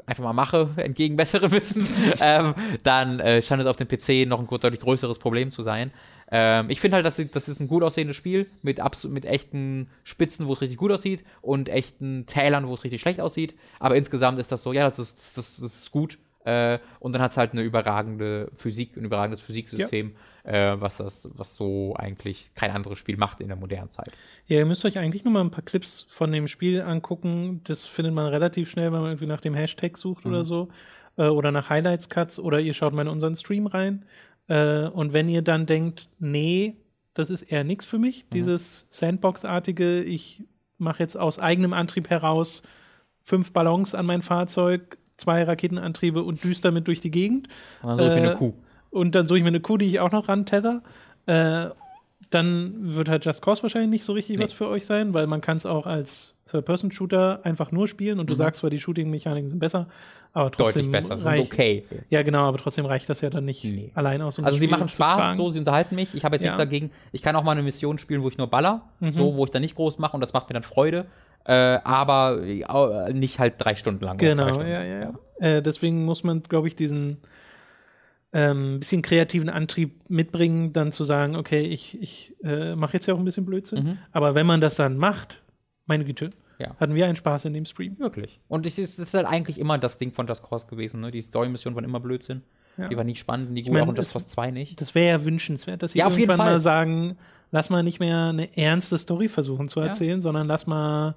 einfach 0.05 0.23
mal 0.23 0.33
mache, 0.33 0.69
entgegen 0.77 1.15
besseren 1.15 1.51
Wissens, 1.51 1.93
ähm, 2.21 2.53
dann 2.83 3.19
äh, 3.19 3.41
scheint 3.41 3.61
es 3.61 3.67
auf 3.67 3.75
dem 3.75 3.87
PC 3.87 4.27
noch 4.27 4.39
ein 4.39 4.47
deutlich 4.47 4.81
größeres 4.81 5.19
Problem 5.19 5.51
zu 5.51 5.63
sein. 5.63 5.91
Ähm, 6.31 6.69
ich 6.69 6.81
finde 6.81 6.95
halt, 6.95 7.05
dass 7.05 7.21
das 7.31 7.47
ist 7.47 7.59
ein 7.59 7.67
gut 7.67 7.83
aussehendes 7.83 8.17
Spiel 8.17 8.49
mit, 8.61 8.81
mit 9.09 9.25
echten 9.25 9.87
Spitzen, 10.03 10.47
wo 10.47 10.53
es 10.53 10.61
richtig 10.61 10.77
gut 10.77 10.91
aussieht 10.91 11.23
und 11.41 11.69
echten 11.69 12.25
Tälern, 12.25 12.67
wo 12.67 12.73
es 12.73 12.83
richtig 12.83 13.01
schlecht 13.01 13.21
aussieht. 13.21 13.55
Aber 13.79 13.95
insgesamt 13.95 14.39
ist 14.39 14.51
das 14.51 14.63
so, 14.63 14.73
ja, 14.73 14.89
das 14.89 14.99
ist, 14.99 15.37
das, 15.37 15.57
das 15.57 15.73
ist 15.73 15.91
gut. 15.91 16.17
Äh, 16.45 16.79
und 16.99 17.13
dann 17.13 17.21
hat 17.21 17.31
es 17.31 17.37
halt 17.37 17.53
eine 17.53 17.61
überragende 17.61 18.49
Physik, 18.53 18.97
ein 18.97 19.05
überragendes 19.05 19.41
Physiksystem. 19.41 20.09
Ja 20.09 20.19
äh, 20.43 20.75
was 20.79 20.97
das, 20.97 21.29
was 21.33 21.55
so 21.55 21.95
eigentlich 21.95 22.51
kein 22.53 22.71
anderes 22.71 22.99
Spiel 22.99 23.17
macht 23.17 23.39
in 23.39 23.47
der 23.47 23.57
modernen 23.57 23.89
Zeit. 23.89 24.11
Ja, 24.47 24.59
ihr 24.59 24.65
müsst 24.65 24.85
euch 24.85 24.99
eigentlich 24.99 25.23
nur 25.23 25.33
mal 25.33 25.41
ein 25.41 25.51
paar 25.51 25.63
Clips 25.63 26.05
von 26.09 26.31
dem 26.31 26.47
Spiel 26.47 26.81
angucken. 26.81 27.61
Das 27.63 27.85
findet 27.85 28.13
man 28.13 28.27
relativ 28.27 28.69
schnell, 28.69 28.91
wenn 28.91 28.99
man 28.99 29.11
irgendwie 29.11 29.27
nach 29.27 29.41
dem 29.41 29.53
Hashtag 29.53 29.97
sucht 29.97 30.25
mhm. 30.25 30.31
oder 30.31 30.45
so. 30.45 30.69
Äh, 31.17 31.27
oder 31.27 31.51
nach 31.51 31.69
Highlights 31.69 32.09
Cuts 32.09 32.39
oder 32.39 32.59
ihr 32.59 32.73
schaut 32.73 32.93
mal 32.93 33.03
in 33.03 33.07
unseren 33.07 33.35
Stream 33.35 33.67
rein. 33.67 34.05
Äh, 34.47 34.87
und 34.87 35.13
wenn 35.13 35.29
ihr 35.29 35.41
dann 35.41 35.65
denkt, 35.65 36.09
nee, 36.19 36.75
das 37.13 37.29
ist 37.29 37.43
eher 37.43 37.63
nichts 37.63 37.85
für 37.85 37.99
mich, 37.99 38.25
mhm. 38.25 38.29
dieses 38.33 38.87
Sandbox-artige, 38.89 40.03
ich 40.03 40.43
mache 40.77 41.01
jetzt 41.01 41.17
aus 41.17 41.39
eigenem 41.39 41.73
Antrieb 41.73 42.09
heraus 42.09 42.63
fünf 43.21 43.53
Ballons 43.53 43.95
an 43.95 44.05
mein 44.05 44.21
Fahrzeug, 44.21 44.97
zwei 45.17 45.43
Raketenantriebe 45.43 46.23
und 46.23 46.43
düster 46.43 46.71
mit 46.71 46.87
durch 46.87 47.01
die 47.01 47.11
Gegend. 47.11 47.47
Also 47.81 48.03
ich 48.03 48.09
bin 48.09 48.23
eine 48.23 48.33
äh, 48.33 48.35
Kuh 48.35 48.53
und 48.93 49.15
dann 49.15 49.27
suche 49.27 49.39
ich 49.39 49.43
mir 49.43 49.49
eine 49.49 49.59
Kuh, 49.59 49.77
die 49.77 49.87
ich 49.87 49.99
auch 49.99 50.11
noch 50.11 50.29
rantether. 50.29 50.81
Äh, 51.25 51.67
dann 52.29 52.95
wird 52.95 53.09
halt 53.09 53.25
Just 53.25 53.41
Cause 53.41 53.63
wahrscheinlich 53.63 53.89
nicht 53.89 54.03
so 54.03 54.13
richtig 54.13 54.37
nee. 54.37 54.43
was 54.43 54.53
für 54.53 54.67
euch 54.67 54.85
sein, 54.85 55.13
weil 55.13 55.27
man 55.27 55.41
kann 55.41 55.57
es 55.57 55.65
auch 55.65 55.85
als 55.85 56.33
Third-Person-Shooter 56.49 57.41
einfach 57.43 57.71
nur 57.71 57.87
spielen 57.87 58.19
und 58.19 58.29
du 58.29 58.33
mhm. 58.33 58.37
sagst 58.37 58.61
zwar, 58.61 58.69
die 58.69 58.79
Shooting-Mechaniken 58.79 59.49
sind 59.49 59.59
besser, 59.59 59.87
aber 60.31 60.51
trotzdem 60.51 60.91
Deutlich 60.91 61.09
besser, 61.09 61.25
reicht, 61.25 61.51
sind 61.51 61.53
okay. 61.53 61.85
Ja, 62.09 62.23
genau, 62.23 62.45
aber 62.47 62.57
trotzdem 62.57 62.85
reicht 62.85 63.09
das 63.09 63.21
ja 63.21 63.29
dann 63.29 63.45
nicht 63.45 63.63
nee. 63.63 63.91
allein 63.93 64.21
aus. 64.21 64.39
Um 64.39 64.45
also 64.45 64.57
sie 64.57 64.67
machen 64.67 64.89
Spaß, 64.89 65.37
so, 65.37 65.49
sie 65.49 65.59
unterhalten 65.59 65.95
mich. 65.95 66.13
Ich 66.15 66.25
habe 66.25 66.35
jetzt 66.35 66.43
ja. 66.43 66.51
nichts 66.51 66.57
dagegen. 66.57 66.91
Ich 67.11 67.21
kann 67.21 67.35
auch 67.35 67.43
mal 67.43 67.51
eine 67.51 67.63
Mission 67.63 67.97
spielen, 67.97 68.23
wo 68.23 68.29
ich 68.29 68.37
nur 68.37 68.47
baller, 68.47 68.81
mhm. 68.99 69.11
so, 69.11 69.35
wo 69.35 69.45
ich 69.45 69.51
dann 69.51 69.61
nicht 69.61 69.75
groß 69.75 69.99
mache 69.99 70.15
und 70.15 70.21
das 70.21 70.33
macht 70.33 70.49
mir 70.49 70.53
dann 70.53 70.63
Freude. 70.63 71.05
Äh, 71.45 71.79
aber 71.83 72.41
äh, 72.41 73.13
nicht 73.13 73.39
halt 73.39 73.55
drei 73.57 73.75
Stunden 73.75 74.03
lang. 74.03 74.17
Genau, 74.17 74.47
Stunden. 74.49 74.69
ja, 74.69 74.83
ja. 74.83 74.99
ja. 74.99 75.13
Äh, 75.39 75.61
deswegen 75.61 76.05
muss 76.05 76.23
man, 76.23 76.41
glaube 76.43 76.67
ich, 76.67 76.75
diesen 76.75 77.17
ähm, 78.33 78.79
bisschen 78.79 79.01
kreativen 79.01 79.49
Antrieb 79.49 80.09
mitbringen, 80.09 80.73
dann 80.73 80.91
zu 80.91 81.03
sagen, 81.03 81.35
okay, 81.35 81.61
ich, 81.61 82.01
ich 82.01 82.35
äh, 82.43 82.75
mache 82.75 82.93
jetzt 82.93 83.05
ja 83.05 83.13
auch 83.13 83.19
ein 83.19 83.25
bisschen 83.25 83.45
Blödsinn. 83.45 83.83
Mhm. 83.83 83.97
Aber 84.11 84.35
wenn 84.35 84.45
man 84.45 84.59
das 84.59 84.75
dann 84.75 84.97
macht, 84.97 85.41
meine 85.85 86.03
Güte, 86.03 86.31
ja. 86.57 86.75
hatten 86.79 86.95
wir 86.95 87.05
einen 87.05 87.15
Spaß 87.15 87.45
in 87.45 87.53
dem 87.53 87.65
Stream. 87.65 87.99
Wirklich. 87.99 88.39
Und 88.47 88.65
es 88.65 88.79
ist, 88.79 88.97
ist, 88.97 89.13
halt 89.13 89.27
eigentlich 89.27 89.59
immer 89.59 89.77
das 89.77 89.97
Ding 89.97 90.11
von 90.11 90.25
Just 90.25 90.43
Cause 90.43 90.65
gewesen. 90.67 91.01
Ne? 91.01 91.11
Die 91.11 91.21
Story-Missionen 91.21 91.75
waren 91.75 91.85
immer 91.85 91.99
Blödsinn. 91.99 92.41
Ja. 92.77 92.87
Die 92.87 92.97
waren 92.97 93.05
nie 93.05 93.15
spannend, 93.15 93.49
gut, 93.49 93.57
ich 93.59 93.69
mein, 93.69 93.83
auch 93.83 93.87
und 93.89 93.97
Just 93.97 94.13
Cause 94.13 94.25
2 94.25 94.49
nicht. 94.49 94.81
Das 94.81 94.95
wäre 94.95 95.19
ja 95.19 95.23
wünschenswert, 95.23 95.83
dass 95.83 95.91
sie 95.91 95.99
ja, 95.99 96.09
irgendwann 96.09 96.39
mal 96.39 96.59
sagen, 96.59 97.17
lass 97.51 97.69
mal 97.69 97.83
nicht 97.83 97.99
mehr 97.99 98.29
eine 98.29 98.57
ernste 98.57 98.97
Story 98.97 99.27
versuchen 99.27 99.69
zu 99.69 99.79
erzählen, 99.79 100.23
sondern 100.23 100.47
lass 100.47 100.65
mal 100.65 101.15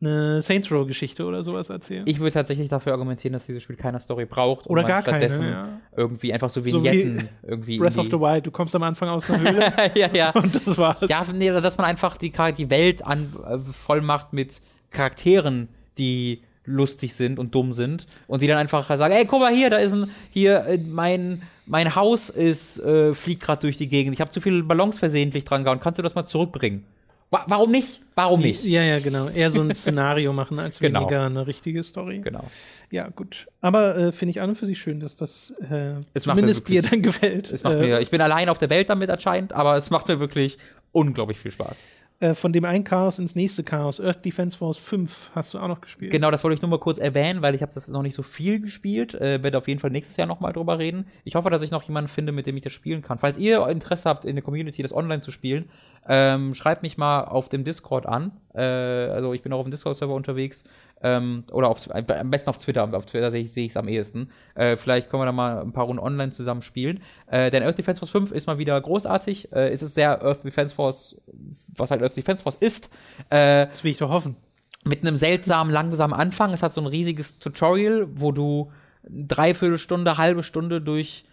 eine 0.00 0.40
Saints 0.40 0.70
Row 0.72 0.86
Geschichte 0.86 1.24
oder 1.24 1.42
sowas 1.42 1.68
erzählen. 1.68 2.04
Ich 2.06 2.20
würde 2.20 2.32
tatsächlich 2.32 2.68
dafür 2.68 2.92
argumentieren, 2.92 3.34
dass 3.34 3.46
dieses 3.46 3.62
Spiel 3.62 3.76
keine 3.76 4.00
Story 4.00 4.24
braucht. 4.24 4.66
Oder 4.68 4.84
gar 4.84 5.02
stattdessen 5.02 5.40
keine, 5.40 5.50
ja. 5.50 5.80
irgendwie 5.96 6.32
einfach 6.32 6.48
so 6.48 6.64
Vignetten 6.64 7.18
so 7.18 7.22
wie 7.22 7.48
irgendwie. 7.48 7.78
Breath 7.78 7.98
of 7.98 8.06
the 8.06 8.12
Wild, 8.12 8.46
du 8.46 8.50
kommst 8.50 8.74
am 8.74 8.82
Anfang 8.82 9.08
aus 9.10 9.26
der 9.26 9.40
Höhle. 9.40 9.72
ja, 9.94 10.08
ja. 10.12 10.30
Und 10.34 10.54
das 10.54 10.78
war's. 10.78 11.08
Ja, 11.08 11.24
nee, 11.34 11.50
dass 11.50 11.76
man 11.76 11.86
einfach 11.86 12.16
die, 12.16 12.32
die 12.56 12.70
Welt 12.70 13.04
an, 13.04 13.34
äh, 13.46 13.58
voll 13.58 14.00
macht 14.00 14.32
mit 14.32 14.62
Charakteren, 14.90 15.68
die 15.98 16.42
lustig 16.64 17.14
sind 17.14 17.38
und 17.38 17.54
dumm 17.54 17.72
sind 17.72 18.06
und 18.26 18.42
die 18.42 18.46
dann 18.46 18.58
einfach 18.58 18.86
sagen, 18.86 19.12
ey, 19.12 19.24
guck 19.24 19.40
mal 19.40 19.54
hier, 19.54 19.70
da 19.70 19.78
ist 19.78 19.92
ein, 19.92 20.10
hier, 20.30 20.66
äh, 20.66 20.78
mein, 20.78 21.42
mein 21.66 21.94
Haus 21.94 22.28
ist, 22.30 22.78
äh, 22.80 23.14
fliegt 23.14 23.42
gerade 23.42 23.60
durch 23.62 23.76
die 23.76 23.88
Gegend. 23.88 24.14
Ich 24.14 24.20
habe 24.20 24.30
zu 24.30 24.40
viele 24.40 24.62
Ballons 24.62 24.98
versehentlich 24.98 25.44
dran 25.44 25.64
gehauen. 25.64 25.80
Kannst 25.80 25.98
du 25.98 26.02
das 26.02 26.14
mal 26.14 26.24
zurückbringen? 26.24 26.84
Wa 27.32 27.44
warum 27.46 27.70
nicht? 27.70 28.00
Warum 28.16 28.40
nicht? 28.40 28.64
Ja, 28.64 28.82
ja, 28.82 28.98
genau. 28.98 29.28
Eher 29.28 29.50
so 29.52 29.60
ein 29.60 29.72
Szenario 29.74 30.32
machen 30.32 30.58
als 30.58 30.78
Genau. 30.80 31.00
weniger 31.02 31.26
eine 31.26 31.46
richtige 31.46 31.82
Story. 31.84 32.18
Genau. 32.18 32.44
Ja, 32.90 33.08
gut. 33.08 33.46
Aber 33.60 33.96
äh, 33.96 34.12
finde 34.12 34.30
ich 34.30 34.40
an 34.40 34.50
und 34.50 34.56
für 34.56 34.66
sich 34.66 34.80
schön, 34.80 34.98
dass 35.00 35.14
das 35.16 35.54
äh, 35.70 35.94
Es 36.12 36.24
zumindest 36.24 36.68
dir 36.68 36.82
wirklich- 36.82 36.90
dann 36.90 37.02
gefällt. 37.02 37.50
Es 37.52 37.62
macht 37.62 37.76
äh, 37.76 37.80
mir, 37.82 38.00
ich 38.00 38.10
bin 38.10 38.20
allein 38.20 38.48
auf 38.48 38.58
der 38.58 38.68
Welt 38.70 38.90
damit 38.90 39.10
anscheinend, 39.10 39.52
aber 39.52 39.76
es 39.76 39.90
macht 39.90 40.08
mir 40.08 40.18
wirklich 40.18 40.58
unglaublich 40.92 41.38
viel 41.38 41.52
Spaß. 41.52 41.76
Äh, 42.20 42.34
von 42.34 42.52
dem 42.52 42.66
einen 42.66 42.84
Chaos 42.84 43.18
ins 43.18 43.34
nächste 43.34 43.64
Chaos. 43.64 43.98
Earth 43.98 44.24
Defense 44.24 44.56
Force 44.56 44.76
5 44.76 45.30
hast 45.34 45.54
du 45.54 45.58
auch 45.58 45.68
noch 45.68 45.80
gespielt. 45.80 46.12
Genau, 46.12 46.30
das 46.30 46.44
wollte 46.44 46.56
ich 46.56 46.62
nur 46.62 46.70
mal 46.70 46.78
kurz 46.78 46.98
erwähnen, 46.98 47.40
weil 47.40 47.54
ich 47.54 47.62
habe 47.62 47.72
das 47.72 47.88
noch 47.88 48.02
nicht 48.02 48.14
so 48.14 48.22
viel 48.22 48.60
gespielt. 48.60 49.14
Äh, 49.14 49.42
werde 49.42 49.56
auf 49.56 49.68
jeden 49.68 49.80
Fall 49.80 49.90
nächstes 49.90 50.18
Jahr 50.18 50.26
noch 50.26 50.38
mal 50.38 50.52
drüber 50.52 50.78
reden. 50.78 51.06
Ich 51.24 51.34
hoffe, 51.34 51.48
dass 51.48 51.62
ich 51.62 51.70
noch 51.70 51.82
jemanden 51.82 52.08
finde, 52.08 52.32
mit 52.32 52.46
dem 52.46 52.56
ich 52.58 52.62
das 52.62 52.74
spielen 52.74 53.00
kann. 53.00 53.18
Falls 53.18 53.38
ihr 53.38 53.66
Interesse 53.68 54.08
habt, 54.08 54.26
in 54.26 54.36
der 54.36 54.42
Community 54.42 54.82
das 54.82 54.92
online 54.92 55.22
zu 55.22 55.30
spielen, 55.30 55.70
ähm, 56.06 56.54
schreibt 56.54 56.82
mich 56.82 56.98
mal 56.98 57.24
auf 57.24 57.48
dem 57.48 57.64
Discord 57.64 58.04
an. 58.04 58.32
Äh, 58.54 58.60
also 58.60 59.32
ich 59.32 59.42
bin 59.42 59.52
auch 59.54 59.58
auf 59.60 59.66
dem 59.66 59.70
Discord-Server 59.70 60.14
unterwegs. 60.14 60.64
Ähm, 61.02 61.44
oder 61.52 61.68
auf, 61.68 61.80
am 61.94 62.30
besten 62.30 62.50
auf 62.50 62.58
Twitter. 62.58 62.92
Auf 62.94 63.06
Twitter 63.06 63.30
sehe 63.30 63.42
ich 63.42 63.56
es 63.56 63.76
am 63.76 63.88
ehesten. 63.88 64.30
Äh, 64.54 64.76
vielleicht 64.76 65.08
können 65.08 65.22
wir 65.22 65.26
da 65.26 65.32
mal 65.32 65.60
ein 65.62 65.72
paar 65.72 65.84
Runden 65.84 66.02
online 66.02 66.30
zusammen 66.32 66.62
spielen. 66.62 67.00
Äh, 67.26 67.50
denn 67.50 67.62
Earth 67.62 67.78
Defense 67.78 68.00
Force 68.00 68.10
5 68.10 68.32
ist 68.32 68.46
mal 68.46 68.58
wieder 68.58 68.78
großartig. 68.80 69.50
Äh, 69.52 69.70
es 69.70 69.82
ist 69.82 69.94
sehr 69.94 70.22
Earth 70.22 70.44
Defense 70.44 70.74
Force, 70.74 71.16
was 71.74 71.90
halt 71.90 72.02
Earth 72.02 72.16
Defense 72.16 72.42
Force 72.42 72.56
ist. 72.56 72.90
Äh, 73.30 73.66
Das 73.66 73.82
will 73.82 73.92
ich 73.92 73.98
doch 73.98 74.10
hoffen. 74.10 74.36
mit 74.84 75.00
einem 75.06 75.16
seltsamen, 75.16 75.72
langsamen 75.72 76.14
Anfang. 76.14 76.52
Es 76.52 76.62
hat 76.62 76.72
so 76.74 76.80
ein 76.80 76.86
riesiges 76.86 77.38
Tutorial, 77.38 78.06
wo 78.14 78.32
du 78.32 78.70
dreiviertel 79.08 79.78
Stunde, 79.78 80.18
halbe 80.18 80.42
Stunde 80.42 80.82
durch, 80.82 81.24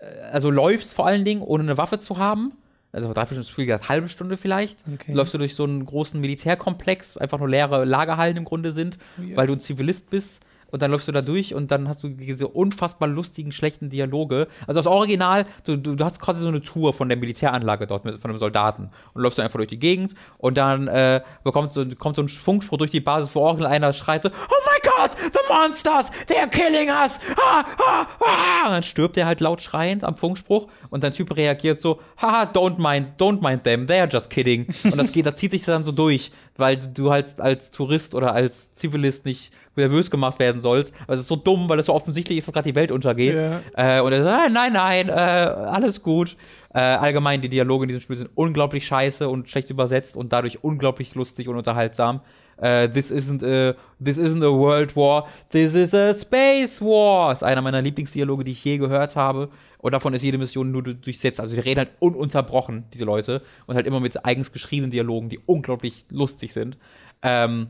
äh, 0.00 0.20
also 0.32 0.50
läufst 0.50 0.94
vor 0.94 1.06
allen 1.06 1.24
Dingen, 1.24 1.42
ohne 1.42 1.62
eine 1.62 1.78
Waffe 1.78 1.98
zu 1.98 2.18
haben. 2.18 2.52
Also 2.96 3.12
dreiviertel 3.12 3.34
Stunde 3.34 3.48
ist 3.48 3.54
viel 3.54 3.66
gesagt, 3.66 3.88
halbe 3.90 4.08
Stunde 4.08 4.36
vielleicht. 4.38 4.78
Okay. 4.92 5.12
Läufst 5.12 5.34
du 5.34 5.38
durch 5.38 5.54
so 5.54 5.64
einen 5.64 5.84
großen 5.84 6.18
Militärkomplex, 6.20 7.16
einfach 7.18 7.38
nur 7.38 7.48
leere 7.48 7.84
Lagerhallen 7.84 8.36
im 8.38 8.44
Grunde 8.44 8.72
sind, 8.72 8.96
Ja. 9.18 9.36
weil 9.36 9.46
du 9.46 9.52
ein 9.52 9.60
Zivilist 9.60 10.08
bist. 10.10 10.40
Und 10.70 10.82
dann 10.82 10.90
läufst 10.90 11.06
du 11.06 11.12
da 11.12 11.22
durch 11.22 11.54
und 11.54 11.70
dann 11.70 11.88
hast 11.88 12.02
du 12.02 12.08
diese 12.08 12.48
unfassbar 12.48 13.08
lustigen, 13.08 13.52
schlechten 13.52 13.88
Dialoge. 13.88 14.48
Also 14.66 14.78
das 14.78 14.86
Original, 14.86 15.46
du, 15.64 15.76
du, 15.76 15.94
du 15.94 16.04
hast 16.04 16.20
quasi 16.20 16.40
so 16.40 16.48
eine 16.48 16.60
Tour 16.60 16.92
von 16.92 17.08
der 17.08 17.16
Militäranlage 17.16 17.86
dort 17.86 18.04
mit, 18.04 18.18
von 18.18 18.30
einem 18.30 18.38
Soldaten. 18.38 18.90
Und 19.14 19.22
läufst 19.22 19.38
du 19.38 19.42
einfach 19.42 19.58
durch 19.58 19.68
die 19.68 19.78
Gegend 19.78 20.14
und 20.38 20.56
dann 20.56 20.88
äh, 20.88 21.20
bekommt 21.44 21.72
so, 21.72 21.84
kommt 21.98 22.16
so 22.16 22.22
ein 22.22 22.28
Funkspruch 22.28 22.78
durch 22.78 22.90
die 22.90 23.00
Basis, 23.00 23.34
wo 23.34 23.40
Original 23.40 23.70
einer 23.70 23.92
schreit 23.92 24.24
so, 24.24 24.28
Oh 24.28 24.32
my 24.32 24.78
God, 24.82 25.16
the 25.32 25.40
monsters, 25.48 26.10
they're 26.26 26.48
killing 26.48 26.88
us! 26.90 27.20
Ah, 27.36 27.64
ah, 27.78 28.06
ah! 28.20 28.66
Und 28.66 28.72
dann 28.72 28.82
stirbt 28.82 29.16
er 29.16 29.26
halt 29.26 29.40
laut 29.40 29.62
schreiend 29.62 30.04
am 30.04 30.16
Funkspruch 30.16 30.68
und 30.90 31.04
dein 31.04 31.12
Typ 31.12 31.36
reagiert 31.36 31.80
so, 31.80 32.00
haha, 32.20 32.44
don't 32.44 32.78
mind, 32.78 33.20
don't 33.20 33.42
mind 33.42 33.64
them, 33.64 33.86
they're 33.86 34.10
just 34.12 34.30
kidding. 34.30 34.66
Und 34.84 34.96
das 34.96 35.12
geht, 35.12 35.26
das 35.26 35.36
zieht 35.36 35.52
sich 35.52 35.64
dann 35.64 35.84
so 35.84 35.92
durch, 35.92 36.32
weil 36.56 36.76
du 36.76 37.10
halt 37.10 37.40
als 37.40 37.70
Tourist 37.70 38.14
oder 38.14 38.32
als 38.32 38.72
Zivilist 38.72 39.26
nicht 39.26 39.52
nervös 39.76 40.10
gemacht 40.10 40.38
werden 40.38 40.60
sollst. 40.60 40.94
Also 41.06 41.14
es 41.14 41.20
ist 41.22 41.28
so 41.28 41.36
dumm, 41.36 41.68
weil 41.68 41.78
es 41.78 41.86
so 41.86 41.94
offensichtlich 41.94 42.38
ist, 42.38 42.46
dass 42.48 42.54
gerade 42.54 42.68
die 42.70 42.74
Welt 42.74 42.90
untergeht. 42.90 43.34
Ja. 43.36 43.60
Äh, 43.98 44.00
und 44.00 44.12
er 44.12 44.22
sagt, 44.22 44.46
ah, 44.46 44.48
nein, 44.50 44.72
nein, 44.72 45.08
äh, 45.08 45.12
alles 45.12 46.02
gut. 46.02 46.36
Äh, 46.74 46.80
allgemein, 46.80 47.40
die 47.40 47.48
Dialoge 47.48 47.84
in 47.84 47.88
diesem 47.88 48.02
Spiel 48.02 48.16
sind 48.16 48.30
unglaublich 48.34 48.86
scheiße 48.86 49.28
und 49.28 49.48
schlecht 49.48 49.70
übersetzt 49.70 50.16
und 50.16 50.32
dadurch 50.32 50.62
unglaublich 50.62 51.14
lustig 51.14 51.48
und 51.48 51.56
unterhaltsam. 51.56 52.20
Äh, 52.58 52.88
this 52.88 53.10
isn't 53.10 53.42
a, 53.44 53.74
this 54.02 54.18
isn't 54.18 54.42
a 54.44 54.50
World 54.50 54.94
War, 54.96 55.26
this 55.50 55.74
is 55.74 55.94
a 55.94 56.12
Space 56.14 56.82
War. 56.82 57.32
Ist 57.32 57.42
einer 57.42 57.62
meiner 57.62 57.80
Lieblingsdialoge, 57.80 58.44
die 58.44 58.52
ich 58.52 58.64
je 58.64 58.76
gehört 58.78 59.16
habe. 59.16 59.48
Und 59.78 59.92
davon 59.92 60.12
ist 60.14 60.22
jede 60.22 60.36
Mission 60.38 60.70
nur 60.70 60.82
du- 60.82 60.94
durchsetzt. 60.94 61.40
Also 61.40 61.54
die 61.54 61.60
reden 61.60 61.78
halt 61.78 61.90
ununterbrochen, 62.00 62.84
diese 62.92 63.04
Leute. 63.04 63.42
Und 63.66 63.76
halt 63.76 63.86
immer 63.86 64.00
mit 64.00 64.24
eigens 64.24 64.52
geschriebenen 64.52 64.90
Dialogen, 64.90 65.28
die 65.28 65.38
unglaublich 65.46 66.04
lustig 66.10 66.52
sind. 66.52 66.76
Ähm, 67.22 67.68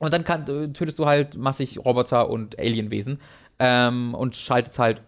und 0.00 0.12
dann 0.12 0.24
kann, 0.24 0.48
äh, 0.48 0.72
tötest 0.72 0.98
du 0.98 1.06
halt 1.06 1.36
massig 1.36 1.78
Roboter 1.84 2.28
und 2.28 2.58
Alienwesen 2.58 3.20
ähm, 3.58 4.14
und 4.14 4.34
schaltest 4.34 4.78
halt 4.78 5.02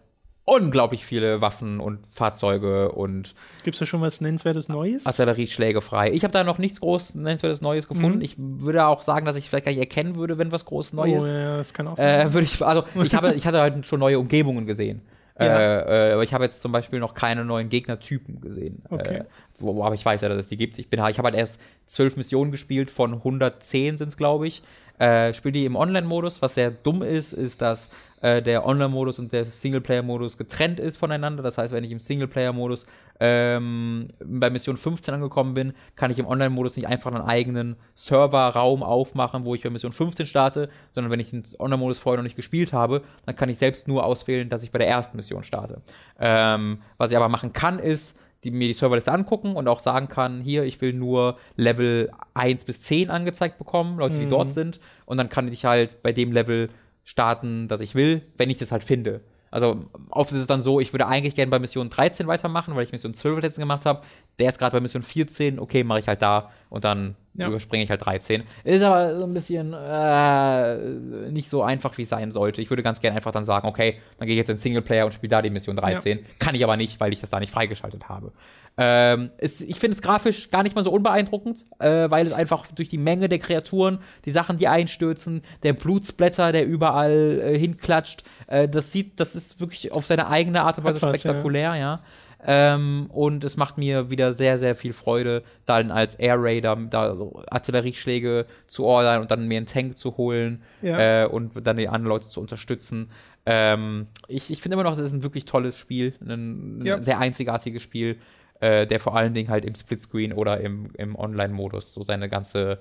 unglaublich 0.44 1.06
viele 1.06 1.40
Waffen 1.40 1.80
und 1.80 2.06
Fahrzeuge 2.10 2.92
und 2.92 3.34
Gibt 3.64 3.74
es 3.74 3.78
da 3.78 3.86
schon 3.86 4.00
was 4.00 4.20
Nennenswertes 4.20 4.68
Neues? 4.68 5.06
Artillerieschläge 5.06 5.80
frei. 5.80 6.10
Ich 6.12 6.24
habe 6.24 6.32
da 6.32 6.44
noch 6.44 6.58
nichts 6.58 6.80
groß 6.80 7.14
nennenswertes 7.14 7.60
Neues 7.62 7.88
gefunden. 7.88 8.18
Mhm. 8.18 8.24
Ich 8.24 8.36
würde 8.38 8.86
auch 8.86 9.02
sagen, 9.02 9.24
dass 9.24 9.36
ich 9.36 9.48
vielleicht 9.48 9.64
gar 9.64 9.72
nicht 9.72 9.80
erkennen 9.80 10.16
würde, 10.16 10.38
wenn 10.38 10.52
was 10.52 10.64
groß 10.64 10.92
Neues. 10.94 11.24
Oh, 11.24 11.26
ja, 11.26 11.56
das 11.56 11.72
kann 11.72 11.88
auch 11.88 11.96
sein. 11.96 12.28
Äh, 12.28 12.32
würde 12.34 12.44
ich, 12.44 12.62
also 12.62 12.84
ich 13.02 13.14
habe, 13.14 13.32
ich 13.34 13.46
hatte 13.46 13.60
halt 13.60 13.86
schon 13.86 14.00
neue 14.00 14.18
Umgebungen 14.18 14.66
gesehen. 14.66 15.02
Ja. 15.38 15.58
Äh, 15.58 16.10
äh, 16.10 16.12
aber 16.12 16.22
ich 16.22 16.34
habe 16.34 16.44
jetzt 16.44 16.60
zum 16.60 16.72
Beispiel 16.72 17.00
noch 17.00 17.14
keine 17.14 17.46
neuen 17.46 17.70
Gegnertypen 17.70 18.42
gesehen. 18.42 18.82
Okay. 18.90 19.22
Aber 19.60 19.94
ich 19.94 20.04
weiß 20.04 20.20
ja, 20.22 20.28
dass 20.28 20.38
es 20.38 20.48
die 20.48 20.56
gibt. 20.56 20.78
Ich, 20.78 20.86
ich 20.90 20.98
habe 20.98 21.22
halt 21.22 21.34
erst 21.34 21.60
zwölf 21.86 22.16
Missionen 22.16 22.50
gespielt, 22.50 22.90
von 22.90 23.14
110 23.14 23.98
sind 23.98 24.08
es, 24.08 24.16
glaube 24.16 24.46
ich. 24.46 24.62
Äh, 24.98 25.34
spiele 25.34 25.52
die 25.52 25.64
im 25.64 25.74
Online-Modus. 25.74 26.42
Was 26.42 26.54
sehr 26.54 26.70
dumm 26.70 27.02
ist, 27.02 27.32
ist, 27.32 27.60
dass 27.60 27.90
äh, 28.20 28.40
der 28.40 28.64
Online-Modus 28.64 29.18
und 29.18 29.32
der 29.32 29.44
Singleplayer-Modus 29.44 30.38
getrennt 30.38 30.78
ist 30.78 30.96
voneinander. 30.96 31.42
Das 31.42 31.58
heißt, 31.58 31.72
wenn 31.72 31.82
ich 31.82 31.90
im 31.90 31.98
Singleplayer-Modus 31.98 32.86
ähm, 33.18 34.08
bei 34.24 34.48
Mission 34.48 34.76
15 34.76 35.14
angekommen 35.14 35.54
bin, 35.54 35.72
kann 35.96 36.10
ich 36.10 36.20
im 36.20 36.26
Online-Modus 36.26 36.76
nicht 36.76 36.86
einfach 36.86 37.12
einen 37.12 37.24
eigenen 37.24 37.76
Serverraum 37.96 38.82
aufmachen, 38.82 39.44
wo 39.44 39.56
ich 39.56 39.62
bei 39.62 39.70
Mission 39.70 39.92
15 39.92 40.26
starte, 40.26 40.68
sondern 40.92 41.10
wenn 41.10 41.20
ich 41.20 41.30
den 41.30 41.42
Online-Modus 41.58 41.98
vorher 41.98 42.18
noch 42.18 42.24
nicht 42.24 42.36
gespielt 42.36 42.72
habe, 42.72 43.02
dann 43.26 43.34
kann 43.34 43.48
ich 43.48 43.58
selbst 43.58 43.88
nur 43.88 44.04
auswählen, 44.04 44.48
dass 44.48 44.62
ich 44.62 44.70
bei 44.70 44.78
der 44.78 44.88
ersten 44.88 45.16
Mission 45.16 45.42
starte. 45.42 45.82
Ähm, 46.20 46.80
was 46.96 47.10
ich 47.10 47.16
aber 47.16 47.28
machen 47.28 47.52
kann, 47.52 47.80
ist, 47.80 48.18
die, 48.44 48.50
mir 48.50 48.68
die 48.68 48.74
Serverliste 48.74 49.12
angucken 49.12 49.54
und 49.54 49.68
auch 49.68 49.78
sagen 49.78 50.08
kann, 50.08 50.40
hier, 50.40 50.64
ich 50.64 50.80
will 50.80 50.92
nur 50.92 51.36
Level 51.56 52.10
1 52.34 52.64
bis 52.64 52.80
10 52.82 53.10
angezeigt 53.10 53.58
bekommen, 53.58 53.98
Leute, 53.98 54.18
die 54.18 54.28
dort 54.28 54.52
sind. 54.52 54.80
Und 55.06 55.18
dann 55.18 55.28
kann 55.28 55.50
ich 55.52 55.64
halt 55.64 56.02
bei 56.02 56.12
dem 56.12 56.32
Level 56.32 56.68
starten, 57.04 57.68
das 57.68 57.80
ich 57.80 57.94
will, 57.94 58.22
wenn 58.36 58.50
ich 58.50 58.58
das 58.58 58.72
halt 58.72 58.84
finde. 58.84 59.20
Also 59.52 59.80
oft 60.10 60.32
ist 60.32 60.38
es 60.38 60.46
dann 60.46 60.62
so, 60.62 60.80
ich 60.80 60.92
würde 60.94 61.06
eigentlich 61.06 61.34
gerne 61.34 61.50
bei 61.50 61.58
Mission 61.58 61.90
13 61.90 62.26
weitermachen, 62.26 62.74
weil 62.74 62.84
ich 62.84 62.92
Mission 62.92 63.12
12 63.12 63.42
letztens 63.42 63.62
gemacht 63.62 63.84
habe. 63.84 64.02
Der 64.38 64.48
ist 64.48 64.58
gerade 64.58 64.74
bei 64.74 64.80
Mission 64.80 65.02
14, 65.02 65.58
okay, 65.58 65.84
mache 65.84 65.98
ich 65.98 66.08
halt 66.08 66.22
da 66.22 66.50
und 66.72 66.84
dann 66.84 67.16
Ja. 67.34 67.48
überspringe 67.48 67.84
ich 67.84 67.90
halt 67.90 68.04
13. 68.04 68.42
Ist 68.64 68.82
aber 68.82 69.16
so 69.16 69.24
ein 69.24 69.34
bisschen 69.34 69.72
äh, 69.74 71.30
nicht 71.30 71.48
so 71.50 71.62
einfach, 71.62 71.96
wie 71.98 72.02
es 72.02 72.08
sein 72.08 72.32
sollte. 72.32 72.60
Ich 72.62 72.70
würde 72.70 72.82
ganz 72.82 73.00
gerne 73.00 73.16
einfach 73.16 73.30
dann 73.30 73.44
sagen, 73.44 73.68
okay, 73.68 73.98
dann 74.18 74.26
gehe 74.26 74.34
ich 74.34 74.38
jetzt 74.38 74.48
in 74.50 74.56
Singleplayer 74.56 75.04
und 75.04 75.12
spiele 75.12 75.30
da 75.30 75.42
die 75.42 75.50
Mission 75.50 75.76
13. 75.76 76.20
Kann 76.38 76.54
ich 76.54 76.64
aber 76.64 76.76
nicht, 76.76 76.98
weil 77.00 77.12
ich 77.12 77.20
das 77.20 77.30
da 77.30 77.40
nicht 77.40 77.52
freigeschaltet 77.52 78.08
habe. 78.08 78.32
Ähm, 78.78 79.30
es, 79.36 79.60
ich 79.60 79.78
finde 79.78 79.94
es 79.96 80.02
grafisch 80.02 80.50
gar 80.50 80.62
nicht 80.62 80.74
mal 80.74 80.82
so 80.82 80.90
unbeeindruckend, 80.90 81.66
äh, 81.78 82.10
weil 82.10 82.26
es 82.26 82.32
einfach 82.32 82.66
durch 82.72 82.88
die 82.88 82.96
Menge 82.98 83.28
der 83.28 83.38
Kreaturen, 83.38 83.98
die 84.24 84.30
Sachen, 84.30 84.56
die 84.56 84.66
einstürzen, 84.68 85.42
der 85.62 85.74
Blutsplatter, 85.74 86.52
der 86.52 86.66
überall 86.66 87.40
äh, 87.44 87.58
hinklatscht, 87.58 88.24
äh, 88.46 88.66
das 88.68 88.90
sieht, 88.90 89.20
das 89.20 89.36
ist 89.36 89.60
wirklich 89.60 89.92
auf 89.92 90.06
seine 90.06 90.28
eigene 90.28 90.62
Art 90.62 90.78
und 90.78 90.84
Weise 90.84 90.98
spektakulär, 91.00 91.74
ja. 91.74 92.00
Ähm, 92.44 93.06
und 93.10 93.44
es 93.44 93.56
macht 93.56 93.78
mir 93.78 94.10
wieder 94.10 94.32
sehr, 94.32 94.58
sehr 94.58 94.74
viel 94.74 94.92
Freude, 94.92 95.42
dann 95.64 95.90
als 95.90 96.16
Air 96.16 96.36
Raider 96.38 96.76
da 96.90 97.14
so 97.14 97.42
Artillerieschläge 97.48 98.46
zu 98.66 98.84
ordern 98.84 99.20
und 99.22 99.30
dann 99.30 99.46
mir 99.46 99.58
einen 99.58 99.66
Tank 99.66 99.96
zu 99.98 100.16
holen 100.16 100.62
Ja. 100.82 101.22
äh, 101.22 101.26
und 101.26 101.52
dann 101.66 101.76
die 101.76 101.88
anderen 101.88 102.06
Leute 102.08 102.28
zu 102.28 102.40
unterstützen. 102.40 103.10
Ähm, 103.46 104.06
ich 104.28 104.50
ich 104.50 104.60
finde 104.60 104.74
immer 104.74 104.82
noch, 104.84 104.96
das 104.96 105.06
ist 105.06 105.12
ein 105.12 105.22
wirklich 105.22 105.44
tolles 105.44 105.76
Spiel, 105.78 106.14
ein, 106.20 106.80
ein 106.80 106.86
Ja. 106.86 107.02
sehr 107.02 107.18
einzigartiges 107.18 107.82
Spiel, 107.82 108.18
äh, 108.60 108.86
der 108.86 109.00
vor 109.00 109.16
allen 109.16 109.34
Dingen 109.34 109.48
halt 109.48 109.64
im 109.64 109.74
Splitscreen 109.74 110.32
oder 110.32 110.60
im, 110.60 110.90
im 110.96 111.16
Online-Modus 111.16 111.94
so 111.94 112.02
seine 112.02 112.28
ganze, 112.28 112.80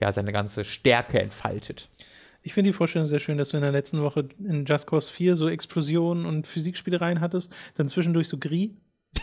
ja, 0.00 0.10
seine 0.12 0.32
ganze 0.32 0.64
Stärke 0.64 1.20
entfaltet. 1.20 1.88
Ich 2.44 2.54
finde 2.54 2.70
die 2.70 2.74
Vorstellung 2.74 3.06
sehr 3.06 3.20
schön, 3.20 3.38
dass 3.38 3.50
du 3.50 3.56
in 3.56 3.62
der 3.62 3.70
letzten 3.70 4.02
Woche 4.02 4.28
in 4.40 4.64
Just 4.64 4.86
Cause 4.88 5.08
4 5.10 5.36
so 5.36 5.48
Explosionen 5.48 6.26
und 6.26 6.46
Physikspielereien 6.48 7.20
hattest, 7.20 7.54
dann 7.76 7.88
zwischendurch 7.88 8.28
so 8.28 8.36
Gris, 8.36 8.70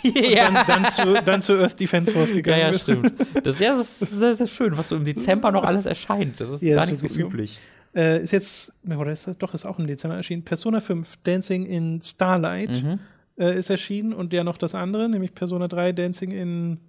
dann, 0.03 0.53
dann, 0.68 0.91
zu, 0.91 1.22
dann 1.26 1.41
zu 1.41 1.53
Earth 1.60 1.80
Defense 1.80 2.11
Force 2.11 2.30
Ja, 2.30 2.36
gegangen 2.38 2.61
ja, 2.61 2.70
bist. 2.72 2.84
stimmt. 2.84 3.14
Das, 3.44 3.60
ja, 3.60 3.76
das 3.76 4.02
ist 4.02 4.11
sehr, 4.20 4.36
sehr 4.36 4.48
schön, 4.48 4.78
was 4.78 4.90
so 4.90 4.95
im 4.95 5.06
Dezember 5.06 5.52
noch 5.52 5.64
alles 5.64 5.86
erscheint. 5.86 6.40
Das 6.40 6.49
ist 6.49 6.61
Ja, 6.61 6.76
gar 6.76 6.86
nicht 6.86 6.98
so 6.98 7.03
wirklich 7.03 7.14
so. 7.22 7.28
üblich. 7.28 7.60
Äh, 7.95 8.24
ist 8.24 8.32
jetzt, 8.32 8.74
oder 8.88 9.11
ist 9.11 9.28
das 9.28 9.38
doch, 9.38 9.53
ist 9.53 9.66
auch 9.66 9.80
im 9.80 9.88
Dezember 9.88 10.16
erschienen. 10.16 10.44
Persona 10.44 10.80
5 10.80 11.18
Dancing 11.24 11.66
in 11.66 12.02
Starlight 12.03 12.70
Mhm. 12.84 12.99
äh, 13.40 13.57
ist 13.57 13.70
erschienen 13.70 14.14
und 14.14 14.32
ja 14.32 14.44
noch 14.44 14.57
das 14.57 14.76
andere, 14.76 15.10
nämlich 15.10 15.34
Persona 15.34 15.68
3 15.68 15.91
Dancing 15.94 16.32
in 16.32 16.80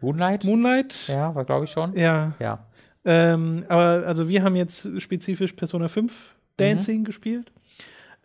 Moonlight? 0.00 0.44
Moonlight. 0.44 1.08
ja, 1.08 1.34
war 1.34 1.44
glaube 1.44 1.66
ich 1.66 1.70
schon. 1.70 1.94
Ja, 1.96 2.32
Ja. 2.38 2.66
Ähm, 3.04 3.64
aber 3.68 4.04
also 4.06 4.28
wir 4.28 4.42
haben 4.42 4.56
jetzt 4.56 5.00
spezifisch 5.00 5.52
Persona 5.52 5.86
5 5.88 6.34
Dancing 6.56 7.00
Mhm. 7.00 7.04
gespielt. 7.04 7.52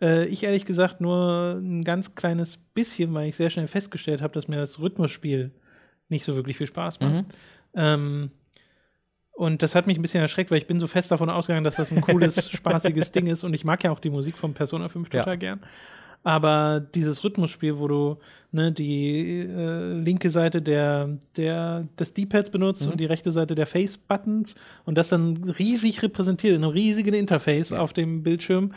Äh, 0.02 0.26
ich 0.26 0.42
ehrlich 0.42 0.64
gesagt 0.66 1.00
nur 1.00 1.58
ein 1.62 1.84
ganz 1.84 2.14
kleines 2.14 2.56
bisschen, 2.56 3.14
weil 3.14 3.28
ich 3.28 3.36
sehr 3.36 3.48
schnell 3.50 3.68
festgestellt 3.68 4.20
habe, 4.20 4.34
dass 4.34 4.48
mir 4.48 4.56
das 4.56 4.80
Rhythmusspiel 4.80 5.52
nicht 6.08 6.24
so 6.24 6.34
wirklich 6.34 6.58
viel 6.58 6.66
Spaß 6.66 7.00
macht. 7.00 7.12
Mhm. 7.14 7.24
Ähm, 7.74 8.30
und 9.34 9.62
das 9.62 9.74
hat 9.74 9.86
mich 9.86 9.96
ein 9.96 10.02
bisschen 10.02 10.20
erschreckt, 10.20 10.50
weil 10.50 10.58
ich 10.58 10.66
bin 10.66 10.78
so 10.78 10.86
fest 10.86 11.10
davon 11.10 11.30
ausgegangen, 11.30 11.64
dass 11.64 11.76
das 11.76 11.90
ein 11.90 12.02
cooles, 12.02 12.50
spaßiges 12.52 13.12
Ding 13.12 13.26
ist. 13.28 13.44
Und 13.44 13.54
ich 13.54 13.64
mag 13.64 13.82
ja 13.82 13.90
auch 13.90 14.00
die 14.00 14.10
Musik 14.10 14.36
von 14.36 14.52
Persona 14.52 14.88
5 14.88 15.08
Ja. 15.12 15.20
total 15.20 15.38
gern. 15.38 15.60
Aber 16.24 16.78
dieses 16.94 17.24
Rhythmusspiel, 17.24 17.78
wo 17.78 17.88
du 17.88 18.18
ne, 18.52 18.70
die 18.70 19.40
äh, 19.40 19.94
linke 19.94 20.30
Seite 20.30 20.62
der, 20.62 21.18
der, 21.36 21.88
des 21.98 22.14
D-Pads 22.14 22.50
benutzt 22.50 22.84
Mhm. 22.86 22.92
und 22.92 23.00
die 23.00 23.06
rechte 23.06 23.32
Seite 23.32 23.54
der 23.56 23.66
Face-Buttons 23.66 24.54
und 24.84 24.96
das 24.96 25.08
dann 25.08 25.42
riesig 25.58 26.00
repräsentiert 26.02 26.54
in 26.54 26.62
einem 26.62 26.72
riesigen 26.72 27.14
Interface 27.14 27.72
auf 27.72 27.92
dem 27.92 28.22
Bildschirm, 28.22 28.72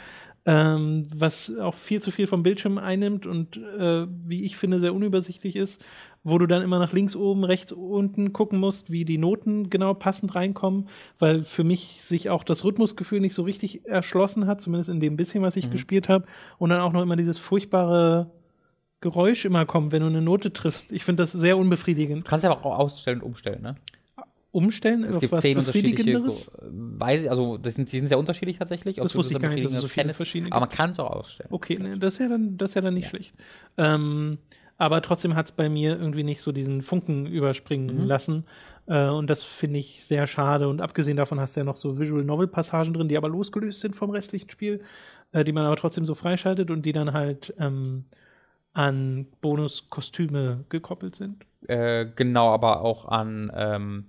ähm, 0.45 1.07
was 1.15 1.51
auch 1.59 1.73
viel 1.73 2.01
zu 2.01 2.11
viel 2.11 2.27
vom 2.27 2.43
Bildschirm 2.43 2.77
einnimmt 2.77 3.25
und 3.25 3.57
äh, 3.57 4.05
wie 4.25 4.43
ich 4.43 4.57
finde 4.57 4.79
sehr 4.79 4.93
unübersichtlich 4.93 5.55
ist, 5.55 5.83
wo 6.23 6.37
du 6.37 6.45
dann 6.45 6.61
immer 6.61 6.77
nach 6.77 6.93
links 6.93 7.15
oben, 7.15 7.43
rechts 7.43 7.71
unten 7.71 8.31
gucken 8.31 8.59
musst, 8.59 8.91
wie 8.91 9.05
die 9.05 9.17
Noten 9.17 9.69
genau 9.69 9.93
passend 9.95 10.35
reinkommen, 10.35 10.87
weil 11.17 11.43
für 11.43 11.63
mich 11.63 12.01
sich 12.01 12.29
auch 12.29 12.43
das 12.43 12.63
Rhythmusgefühl 12.63 13.21
nicht 13.21 13.33
so 13.33 13.43
richtig 13.43 13.85
erschlossen 13.85 14.45
hat, 14.45 14.61
zumindest 14.61 14.89
in 14.89 14.99
dem 14.99 15.17
bisschen, 15.17 15.41
was 15.41 15.55
ich 15.55 15.71
gespielt 15.71 16.09
habe 16.09 16.25
und 16.59 16.69
dann 16.69 16.81
auch 16.81 16.93
noch 16.93 17.01
immer 17.01 17.15
dieses 17.15 17.37
furchtbare 17.37 18.31
Geräusch 19.01 19.45
immer 19.45 19.65
kommt, 19.65 19.91
wenn 19.91 20.01
du 20.01 20.07
eine 20.07 20.21
Note 20.21 20.53
triffst. 20.53 20.91
Ich 20.91 21.03
finde 21.03 21.23
das 21.23 21.31
sehr 21.31 21.57
unbefriedigend. 21.57 22.25
Du 22.25 22.29
kannst 22.29 22.43
ja 22.43 22.51
aber 22.51 22.65
auch 22.65 22.79
ausstellen 22.79 23.21
und 23.21 23.27
umstellen, 23.27 23.61
ne? 23.61 23.75
Umstellen 24.55 25.03
Es 25.03 25.19
gibt 25.19 25.35
zehn 25.41 25.57
unterschiedliche, 25.57 26.23
weiß 26.61 27.23
ich, 27.23 27.29
also 27.29 27.57
das 27.57 27.75
sind, 27.75 27.91
die 27.91 27.99
sind 27.99 28.07
sehr 28.07 28.17
unterschiedlich 28.17 28.57
tatsächlich. 28.57 28.95
Das 28.95 29.13
wusste 29.13 29.33
ich 29.33 29.39
gar 29.41 29.49
nicht, 29.49 29.65
dass 29.65 29.73
es 29.73 29.81
so 29.81 29.87
viele 29.89 30.13
verschiedene 30.13 30.51
Aber 30.53 30.61
man 30.61 30.69
kann 30.69 30.91
es 30.91 30.99
auch 30.99 31.11
ausstellen. 31.11 31.49
Okay, 31.51 31.77
ne, 31.77 31.99
das 31.99 32.13
ist 32.13 32.19
ja 32.21 32.29
dann, 32.29 32.57
das 32.57 32.71
ist 32.71 32.75
ja 32.75 32.81
dann 32.81 32.93
nicht 32.93 33.09
schlecht. 33.09 33.35
Ähm, 33.77 34.37
aber 34.77 35.01
trotzdem 35.01 35.35
hat 35.35 35.47
es 35.47 35.51
bei 35.51 35.67
mir 35.67 35.99
irgendwie 35.99 36.23
nicht 36.23 36.41
so 36.41 36.53
diesen 36.53 36.83
Funken 36.83 37.25
überspringen 37.25 38.03
Mhm. 38.03 38.07
lassen. 38.07 38.45
Äh, 38.87 39.09
und 39.09 39.29
das 39.29 39.43
finde 39.43 39.79
ich 39.79 40.05
sehr 40.05 40.25
schade. 40.25 40.69
Und 40.69 40.79
abgesehen 40.79 41.17
davon 41.17 41.39
hast 41.39 41.57
du 41.57 41.59
ja 41.59 41.65
noch 41.65 41.75
so 41.75 41.99
Visual 41.99 42.23
Novel-Passagen 42.23 42.93
drin, 42.93 43.09
die 43.09 43.17
aber 43.17 43.27
losgelöst 43.27 43.81
sind 43.81 43.93
vom 43.95 44.09
restlichen 44.09 44.49
Spiel, 44.49 44.81
äh, 45.33 45.43
die 45.43 45.51
man 45.51 45.65
aber 45.65 45.75
trotzdem 45.75 46.05
so 46.05 46.15
freischaltet 46.15 46.71
und 46.71 46.85
die 46.85 46.93
dann 46.93 47.11
halt 47.11 47.53
ähm, 47.59 48.05
an 48.71 49.27
Bonuskostüme 49.41 50.63
gekoppelt 50.69 51.15
sind. 51.15 51.45
Äh, 51.67 52.05
genau, 52.15 52.49
aber 52.53 52.81
auch 52.81 53.05
an, 53.05 53.51
ähm, 53.55 54.05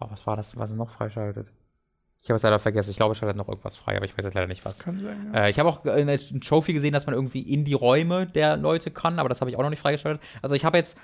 oh, 0.00 0.06
was 0.10 0.26
war 0.26 0.36
das, 0.36 0.56
was 0.56 0.70
er 0.70 0.76
noch 0.76 0.90
freischaltet? 0.90 1.52
Ich 2.22 2.28
habe 2.28 2.36
es 2.36 2.42
leider 2.42 2.58
vergessen. 2.58 2.90
Ich 2.90 2.96
glaube, 2.96 3.12
es 3.12 3.18
schaltet 3.18 3.36
noch 3.36 3.48
irgendwas 3.48 3.76
frei, 3.76 3.96
aber 3.96 4.04
ich 4.04 4.16
weiß 4.16 4.24
jetzt 4.24 4.34
leider 4.34 4.46
nicht 4.46 4.64
was. 4.64 4.78
Kann 4.78 5.00
sein. 5.00 5.30
Ja. 5.32 5.46
Äh, 5.46 5.50
ich 5.50 5.58
habe 5.58 5.68
auch 5.68 5.84
in 5.86 6.06
der 6.06 6.18
Trophy 6.18 6.74
gesehen, 6.74 6.92
dass 6.92 7.06
man 7.06 7.14
irgendwie 7.14 7.40
in 7.40 7.64
die 7.64 7.72
Räume 7.72 8.26
der 8.26 8.58
Leute 8.58 8.90
kann, 8.90 9.18
aber 9.18 9.28
das 9.28 9.40
habe 9.40 9.50
ich 9.50 9.56
auch 9.56 9.62
noch 9.62 9.70
nicht 9.70 9.80
freigeschaltet. 9.80 10.22
Also 10.42 10.54
ich 10.54 10.64
habe 10.64 10.76
jetzt 10.76 10.98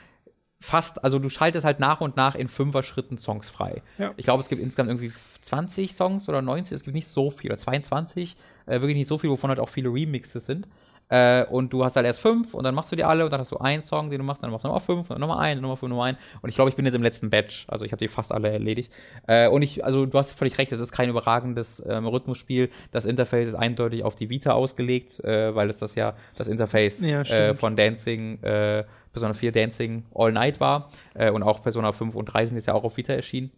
fast, 0.61 1.05
also 1.05 1.19
du 1.19 1.29
schaltest 1.29 1.65
halt 1.65 1.81
nach 1.81 2.01
und 2.01 2.17
nach 2.17 2.35
in 2.35 2.49
Fünfer-Schritten 2.49 3.19
Songs 3.19 3.49
frei. 3.49 3.83
Ja. 3.99 4.13
Ich 4.17 4.25
glaube, 4.25 4.43
es 4.43 4.49
gibt 4.49 4.61
insgesamt 4.63 4.89
irgendwie 4.91 5.13
20 5.41 5.95
Songs 5.95 6.29
oder 6.29 6.43
90, 6.43 6.75
es 6.75 6.85
gibt 6.85 6.95
nicht 6.95 7.09
so 7.09 7.31
viel, 7.31 7.51
oder 7.51 7.59
22, 7.59 8.37
äh, 8.67 8.81
wirklich 8.81 8.97
nicht 8.97 9.09
so 9.09 9.19
viel, 9.19 9.31
wovon 9.31 9.49
halt 9.49 9.61
auch 9.61 9.69
viele 9.69 9.89
Remixes 9.89 10.47
sind. 10.47 10.67
Äh, 11.09 11.45
und 11.45 11.73
du 11.73 11.85
hast 11.85 11.97
halt 11.97 12.05
erst 12.07 12.21
fünf 12.21 12.53
und 12.55 12.65
dann 12.65 12.75
machst 12.75 12.91
du 12.91 12.97
die 12.97 13.05
alle 13.05 13.25
und 13.25 13.33
dann 13.33 13.41
hast 13.41 13.53
du 13.53 13.59
einen 13.59 13.85
Song, 13.85 14.11
den 14.11 14.19
du 14.19 14.25
machst, 14.25 14.43
dann 14.43 14.51
machst 14.51 14.65
du 14.65 14.69
nochmal 14.69 14.81
fünf 14.81 15.09
und 15.09 15.11
dann 15.11 15.21
nochmal 15.21 15.39
einen, 15.39 15.61
nochmal 15.61 15.77
fünf, 15.77 15.91
nochmal 15.91 16.09
einen. 16.09 16.19
Und 16.43 16.49
ich 16.49 16.57
glaube, 16.57 16.71
ich 16.71 16.77
bin 16.77 16.85
jetzt 16.85 16.95
im 16.95 17.03
letzten 17.03 17.31
Batch. 17.31 17.67
Also 17.69 17.85
ich 17.85 17.93
habe 17.93 18.01
die 18.01 18.09
fast 18.09 18.33
alle 18.33 18.51
erledigt. 18.51 18.93
Äh, 19.29 19.49
und 19.49 19.63
ich, 19.63 19.85
also 19.85 20.07
du 20.07 20.19
hast 20.19 20.33
völlig 20.33 20.59
recht, 20.59 20.73
es 20.73 20.81
ist 20.81 20.93
kein 20.93 21.09
überragendes 21.09 21.83
ähm, 21.89 22.07
Rhythmusspiel. 22.07 22.71
Das 22.91 23.05
Interface 23.07 23.49
ist 23.49 23.55
eindeutig 23.55 24.03
auf 24.03 24.17
die 24.17 24.31
Vita 24.31 24.53
ausgelegt, 24.53 25.23
äh, 25.23 25.55
weil 25.55 25.71
es 25.71 25.79
das 25.79 25.95
ja 25.95 26.15
das 26.37 26.49
Interface 26.49 27.01
Ja, 27.01 27.23
äh, 27.23 27.55
von 27.55 27.77
Dancing, 27.77 28.43
äh, 28.43 28.85
Persona 29.13 29.33
4 29.33 29.53
Dancing 29.53 30.05
All 30.15 30.33
Night 30.33 30.59
war. 30.61 30.91
Äh, 31.15 31.31
und 31.31 31.43
auch 31.45 31.63
Persona 31.63 31.93
5 31.93 32.17
und 32.17 32.27
3 32.27 32.47
sind 32.47 32.57
jetzt 32.57 32.67
ja 32.67 32.75
auch 32.75 32.85
auf 32.85 32.97
Vita 32.97 33.13
erschienen. 33.13 33.53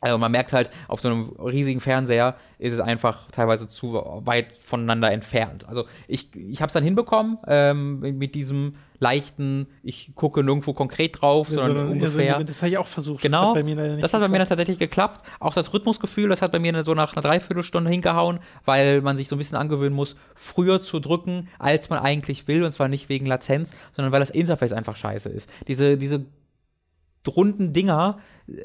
Also 0.00 0.16
man 0.16 0.30
merkt 0.30 0.52
halt, 0.52 0.70
auf 0.86 1.00
so 1.00 1.08
einem 1.08 1.30
riesigen 1.40 1.80
Fernseher 1.80 2.36
ist 2.60 2.72
es 2.72 2.78
einfach 2.78 3.28
teilweise 3.32 3.66
zu 3.66 3.94
weit 4.24 4.52
voneinander 4.52 5.10
entfernt. 5.10 5.68
Also 5.68 5.86
ich, 6.06 6.34
ich 6.36 6.60
habe 6.62 6.68
es 6.68 6.72
dann 6.72 6.84
hinbekommen 6.84 7.38
ähm, 7.48 7.98
mit 8.16 8.36
diesem 8.36 8.76
leichten, 9.00 9.66
ich 9.82 10.12
gucke 10.14 10.44
nirgendwo 10.44 10.72
konkret 10.72 11.20
drauf, 11.20 11.48
sondern 11.48 11.70
so- 11.72 11.78
ja, 11.78 11.86
so- 11.86 11.92
ungefähr. 11.92 12.44
das 12.44 12.62
habe 12.62 12.70
ich 12.70 12.78
auch 12.78 12.86
versucht. 12.86 13.22
Genau, 13.22 13.40
Das 13.40 13.48
hat 13.48 13.54
bei 13.54 13.62
mir 13.64 13.74
nicht 13.94 14.04
das 14.04 14.14
hat 14.14 14.20
bei 14.20 14.28
mir 14.28 14.38
dann 14.38 14.46
tatsächlich 14.48 14.78
geklappt. 14.78 15.24
Auch 15.40 15.54
das 15.54 15.72
Rhythmusgefühl, 15.74 16.28
das 16.28 16.42
hat 16.42 16.52
bei 16.52 16.60
mir 16.60 16.84
so 16.84 16.94
nach 16.94 17.14
einer 17.14 17.22
Dreiviertelstunde 17.22 17.90
hingehauen, 17.90 18.38
weil 18.64 19.00
man 19.00 19.16
sich 19.16 19.26
so 19.28 19.34
ein 19.34 19.38
bisschen 19.38 19.58
angewöhnen 19.58 19.96
muss, 19.96 20.14
früher 20.36 20.80
zu 20.80 21.00
drücken, 21.00 21.48
als 21.58 21.90
man 21.90 21.98
eigentlich 21.98 22.46
will. 22.46 22.62
Und 22.62 22.70
zwar 22.72 22.86
nicht 22.88 23.08
wegen 23.08 23.26
Latenz, 23.26 23.74
sondern 23.92 24.12
weil 24.12 24.20
das 24.20 24.30
Interface 24.30 24.72
einfach 24.72 24.96
scheiße 24.96 25.28
ist. 25.28 25.50
Diese, 25.66 25.96
diese 25.96 26.24
runden 27.28 27.72
Dinger 27.72 28.18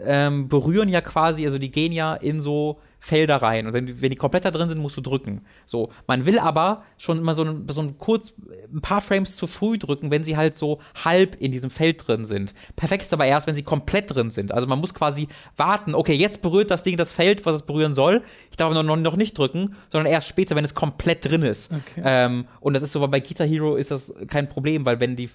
ähm, 0.06 0.48
berühren 0.48 0.88
ja 0.90 1.02
quasi, 1.02 1.45
also 1.45 1.57
die 1.57 1.69
gehen 1.72 1.91
ja 1.91 2.14
in 2.15 2.41
so 2.41 2.80
Felder 2.99 3.35
rein. 3.41 3.68
Und 3.68 3.73
wenn, 3.73 3.85
die- 3.85 4.02
wenn 4.02 4.11
die 4.11 4.15
komplett 4.15 4.45
da 4.45 4.52
drin 4.52 4.69
sind, 4.69 4.77
musst 4.80 4.95
du 4.95 5.02
drücken. 5.02 5.41
So, 5.65 5.90
man 6.07 6.26
will 6.26 6.40
aber 6.40 6.84
schon 6.98 7.18
immer 7.18 7.35
so 7.35 7.44
ein, 7.44 7.68
so 7.69 7.81
ein 7.81 7.98
kurz, 7.98 8.34
ein 8.73 8.80
paar 8.80 9.02
Frames 9.02 9.35
zu 9.35 9.45
früh 9.45 9.77
drücken, 9.77 10.10
wenn 10.10 10.23
sie 10.23 10.38
halt 10.38 10.57
so 10.57 10.80
halb 11.03 11.35
in 11.41 11.52
diesem 11.52 11.69
Feld 11.69 12.07
drin 12.07 12.23
sind. 12.26 12.53
Perfekt 12.77 13.03
ist 13.03 13.11
aber 13.11 13.26
erst, 13.26 13.45
wenn 13.45 13.56
sie 13.56 13.64
komplett 13.64 14.15
drin 14.15 14.31
sind. 14.31 14.53
Also 14.53 14.68
man 14.68 14.80
muss 14.80 14.94
quasi 14.94 15.27
warten, 15.57 15.95
okay, 15.95 16.14
jetzt 16.14 16.41
berührt 16.41 16.72
das 16.72 16.84
Ding 16.84 16.95
das 16.95 17.11
Feld, 17.11 17.45
was 17.45 17.57
es 17.57 17.61
berühren 17.64 17.94
soll. 17.94 18.22
Ich 18.52 18.56
darf 18.56 18.72
aber 18.72 18.81
noch, 18.84 18.95
noch 18.95 19.18
nicht 19.18 19.38
drücken, 19.38 19.76
sondern 19.90 20.10
erst 20.10 20.30
später, 20.30 20.56
wenn 20.56 20.64
es 20.64 20.73
komplett 20.76 21.26
drin 21.26 21.41
ist. 21.41 21.73
Okay. 21.73 22.02
Ähm, 22.06 22.45
und 22.61 22.73
das 22.73 22.84
ist 22.84 22.94
so, 22.94 23.02
weil 23.02 23.10
bei 23.10 23.19
Guitar 23.19 23.45
Hero 23.45 23.76
ist 23.76 23.91
das 23.91 24.14
kein 24.27 24.48
Problem, 24.48 24.85
weil 24.85 25.02
wenn 25.02 25.18
die 25.18 25.30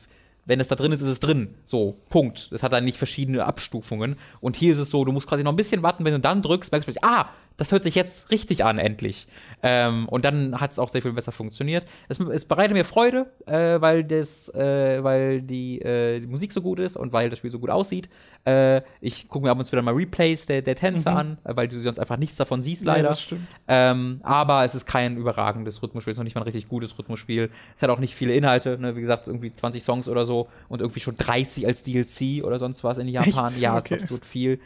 wenn 0.49 0.61
es 0.61 0.69
da 0.69 0.75
drin 0.77 0.93
ist, 0.93 1.03
ist 1.03 1.09
es 1.09 1.21
drin. 1.21 1.55
So, 1.67 1.99
Punkt. 2.09 2.51
Das 2.51 2.63
hat 2.63 2.73
dann 2.73 2.85
nicht 2.85 2.97
verschiedene 2.97 3.45
Abstufungen. 3.45 4.17
Und 4.41 4.57
hier 4.57 4.73
ist 4.73 4.79
es 4.79 4.91
so, 4.91 5.05
du 5.05 5.13
musst 5.13 5.29
quasi 5.29 5.45
noch 5.45 5.53
ein 5.53 5.57
bisschen 5.57 5.83
warten, 5.83 6.07
wenn 6.07 6.15
du 6.15 6.21
dann 6.21 6.41
drückst, 6.41 6.73
merkst 6.73 6.89
du, 6.89 6.93
ah, 7.03 7.29
das 7.59 7.71
hört 7.73 7.83
sich 7.83 7.95
jetzt 7.97 8.31
richtig 8.31 8.65
an, 8.65 8.79
endlich. 8.79 9.27
Ähm, 9.63 10.09
und 10.09 10.25
dann 10.25 10.59
hat 10.61 10.71
es 10.71 10.79
auch 10.79 10.89
sehr 10.89 11.03
viel 11.03 11.13
besser 11.13 11.33
funktioniert. 11.33 11.85
Es, 12.09 12.19
es 12.21 12.45
bereitet 12.47 12.75
mir 12.77 12.85
Freude, 12.85 13.27
äh, 13.47 13.79
weil, 13.81 14.05
das, 14.05 14.49
äh, 14.55 15.03
weil 15.05 15.43
die, 15.43 15.83
äh, 15.83 16.21
die 16.21 16.27
Musik 16.29 16.53
so 16.53 16.63
gut 16.63 16.79
ist 16.79 16.97
und 16.97 17.13
weil 17.13 17.29
das 17.31 17.41
Spiel 17.41 17.51
so 17.51 17.59
gut 17.59 17.69
aussieht. 17.69 18.09
Äh, 18.47 18.83
ich 19.01 19.29
gucke 19.29 19.45
mir 19.45 19.51
ab 19.51 19.59
und 19.59 19.65
zu 19.65 19.73
wieder 19.73 19.83
mal 19.83 19.93
Replays 19.95 20.47
der, 20.47 20.63
der 20.63 20.77
Tänze 20.77 21.11
an, 21.11 21.37
äh, 21.45 21.55
weil 21.57 21.69
du 21.69 21.79
sonst 21.81 21.99
einfach 21.99 22.17
nichts 22.17 22.37
davon 22.37 22.63
siehst, 22.63 22.87
Ja, 22.87 22.95
leider. 22.95 23.13
stimmt. 23.15 23.43
Ähm, 23.67 24.21
aber 24.23 24.65
es 24.65 24.75
ist 24.77 24.87
kein 24.87 25.17
überragendes 25.17 25.83
Rhythmusspiel, 25.83 26.13
es 26.13 26.15
ist 26.15 26.19
noch 26.19 26.25
nicht 26.25 26.37
mal 26.37 26.43
ein 26.43 26.45
richtig 26.45 26.69
gutes 26.69 26.97
Rhythmusspiel. 26.99 27.51
Es 27.77 27.83
hat 27.83 27.91
auch 27.91 27.99
nicht 27.99 28.15
viele 28.15 28.35
Inhalte, 28.35 28.79
ne? 28.79 28.95
wie 28.95 29.01
gesagt, 29.01 29.27
irgendwie 29.27 29.53
20 29.53 29.83
Songs 29.83 30.09
oder 30.09 30.25
so 30.25 30.49
und 30.69 30.81
irgendwie 30.81 31.01
schon 31.01 31.17
30 31.17 31.67
als 31.67 31.83
DLC 31.83 32.45
oder 32.45 32.59
sonst 32.61 32.85
was 32.85 32.99
in 32.99 33.09
Japan. 33.09 33.49
Echt? 33.53 33.59
Ja, 33.61 33.77
Okay. 33.77 33.97
ist 33.97 34.03
absurd 34.03 34.25
viel. 34.25 34.61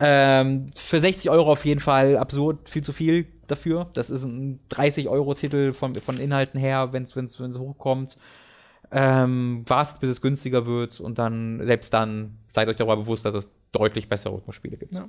Ähm, 0.00 0.70
für 0.74 0.98
60 0.98 1.30
Euro 1.30 1.52
auf 1.52 1.64
jeden 1.66 1.80
Fall 1.80 2.16
absurd, 2.16 2.68
viel 2.68 2.82
zu 2.82 2.92
viel 2.92 3.26
dafür. 3.46 3.90
Das 3.92 4.08
ist 4.08 4.24
ein 4.24 4.60
30-Euro-Titel 4.70 5.72
von, 5.72 5.94
von 5.96 6.18
Inhalten 6.18 6.58
her, 6.58 6.92
wenn 6.92 7.04
es 7.04 7.38
hochkommt. 7.58 8.16
Ähm, 8.92 9.62
wartet, 9.68 10.00
bis 10.00 10.10
es 10.10 10.20
günstiger 10.20 10.66
wird 10.66 10.98
und 10.98 11.18
dann, 11.18 11.64
selbst 11.64 11.94
dann, 11.94 12.38
seid 12.48 12.66
euch 12.66 12.76
darüber 12.76 12.96
bewusst, 12.96 13.24
dass 13.24 13.34
es 13.34 13.50
deutlich 13.70 14.08
bessere 14.08 14.34
Rhythmusspiele 14.34 14.76
gibt. 14.76 14.96
Ja. 14.96 15.08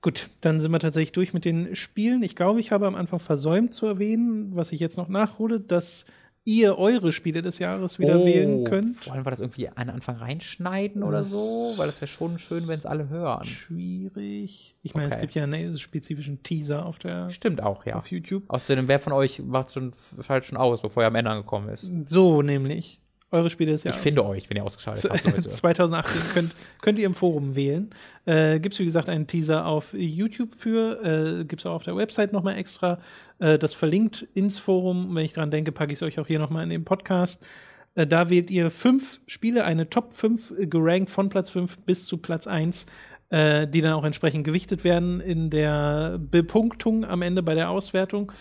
Gut, 0.00 0.30
dann 0.40 0.60
sind 0.60 0.72
wir 0.72 0.80
tatsächlich 0.80 1.12
durch 1.12 1.32
mit 1.32 1.44
den 1.44 1.76
Spielen. 1.76 2.24
Ich 2.24 2.34
glaube, 2.34 2.58
ich 2.58 2.72
habe 2.72 2.88
am 2.88 2.96
Anfang 2.96 3.20
versäumt 3.20 3.72
zu 3.72 3.86
erwähnen, 3.86 4.56
was 4.56 4.72
ich 4.72 4.80
jetzt 4.80 4.96
noch 4.96 5.08
nachhole, 5.08 5.60
dass 5.60 6.06
ihr 6.44 6.76
eure 6.78 7.12
Spiele 7.12 7.40
des 7.42 7.58
Jahres 7.58 7.98
wieder 7.98 8.20
Oh, 8.20 8.24
wählen 8.24 8.64
könnt. 8.64 9.08
Wollen 9.08 9.24
wir 9.24 9.30
das 9.30 9.40
irgendwie 9.40 9.68
an 9.68 9.90
Anfang 9.90 10.16
reinschneiden 10.16 11.02
oder 11.02 11.24
so? 11.24 11.72
Weil 11.76 11.86
das 11.86 12.00
wäre 12.00 12.08
schon 12.08 12.38
schön, 12.38 12.66
wenn 12.68 12.78
es 12.78 12.86
alle 12.86 13.08
hören. 13.08 13.44
Schwierig. 13.44 14.74
Ich 14.82 14.94
meine, 14.94 15.08
es 15.08 15.12
Okay. 15.14 15.20
gibt 15.22 15.34
ja 15.34 15.44
einen 15.44 15.78
spezifischen 15.78 16.42
Teaser 16.42 16.86
auf 16.86 16.98
der 16.98 17.30
Stimmt 17.30 17.62
auch, 17.62 17.86
ja. 17.86 17.96
auf 17.96 18.10
YouTube. 18.10 18.44
Außerdem, 18.48 18.88
wer 18.88 18.98
von 18.98 19.12
euch 19.12 19.40
macht 19.40 19.72
schon, 19.72 19.92
schaltet 20.24 20.48
schon 20.48 20.58
aus, 20.58 20.82
bevor 20.82 21.02
er 21.02 21.08
am 21.08 21.14
Ende 21.14 21.30
angekommen 21.30 21.68
ist? 21.68 21.90
So 22.08 22.42
nämlich. 22.42 22.98
Eure 23.32 23.50
Spiele 23.50 23.72
des 23.72 23.80
Ich 23.80 23.86
Jahres. 23.86 24.00
finde 24.00 24.24
euch, 24.24 24.48
wenn 24.48 24.56
ihr 24.58 24.64
ausgeschaltet 24.64 25.10
habt. 25.10 25.24
Leute. 25.24 25.40
2018 25.48 26.34
könnt, 26.34 26.54
könnt 26.82 26.98
ihr 26.98 27.06
im 27.06 27.14
Forum 27.14 27.56
wählen. 27.56 27.90
Äh, 28.26 28.60
Gibt 28.60 28.74
es, 28.74 28.78
wie 28.80 28.84
gesagt, 28.84 29.08
einen 29.08 29.26
Teaser 29.26 29.66
auf 29.66 29.94
YouTube 29.94 30.54
für. 30.54 31.40
Äh, 31.40 31.44
Gibt 31.44 31.60
es 31.60 31.66
auch 31.66 31.74
auf 31.74 31.82
der 31.82 31.96
Website 31.96 32.32
nochmal 32.32 32.56
extra. 32.58 32.98
Äh, 33.40 33.58
das 33.58 33.74
verlinkt 33.74 34.26
ins 34.34 34.58
Forum. 34.58 35.14
Wenn 35.14 35.24
ich 35.24 35.32
dran 35.32 35.50
denke, 35.50 35.72
packe 35.72 35.92
ich 35.92 35.98
es 35.98 36.02
euch 36.02 36.20
auch 36.20 36.26
hier 36.26 36.38
nochmal 36.38 36.62
in 36.64 36.70
den 36.70 36.84
Podcast. 36.84 37.46
Äh, 37.94 38.06
da 38.06 38.30
wählt 38.30 38.50
ihr 38.50 38.70
fünf 38.70 39.20
Spiele, 39.26 39.64
eine 39.64 39.88
Top 39.90 40.12
5 40.14 40.52
äh, 40.58 40.66
gerankt 40.66 41.10
von 41.10 41.28
Platz 41.28 41.50
5 41.50 41.78
bis 41.86 42.04
zu 42.06 42.18
Platz 42.18 42.46
1, 42.46 42.86
äh, 43.30 43.66
die 43.66 43.80
dann 43.80 43.94
auch 43.94 44.04
entsprechend 44.04 44.44
gewichtet 44.44 44.84
werden 44.84 45.20
in 45.20 45.50
der 45.50 46.18
Bepunktung 46.18 47.04
am 47.04 47.22
Ende 47.22 47.42
bei 47.42 47.54
der 47.54 47.70
Auswertung. 47.70 48.32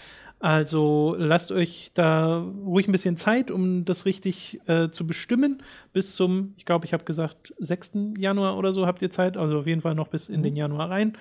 Also 0.41 1.15
lasst 1.19 1.51
euch 1.51 1.91
da 1.93 2.39
ruhig 2.39 2.88
ein 2.88 2.91
bisschen 2.91 3.15
Zeit, 3.15 3.51
um 3.51 3.85
das 3.85 4.05
richtig 4.05 4.59
äh, 4.65 4.89
zu 4.89 5.05
bestimmen. 5.05 5.61
Bis 5.93 6.15
zum, 6.15 6.55
ich 6.57 6.65
glaube, 6.65 6.85
ich 6.85 6.93
habe 6.93 7.03
gesagt, 7.03 7.53
6. 7.59 7.91
Januar 8.18 8.57
oder 8.57 8.73
so 8.73 8.88
habt 8.88 9.03
ihr 9.03 9.11
Zeit. 9.11 9.38
Also 9.38 9.59
auf 9.59 9.68
jeden 9.68 9.81
Fall 9.81 9.93
noch 9.93 10.07
bis 10.07 10.30
in 10.30 10.41
den 10.41 10.55
Januar 10.55 10.89
rein. 10.89 11.13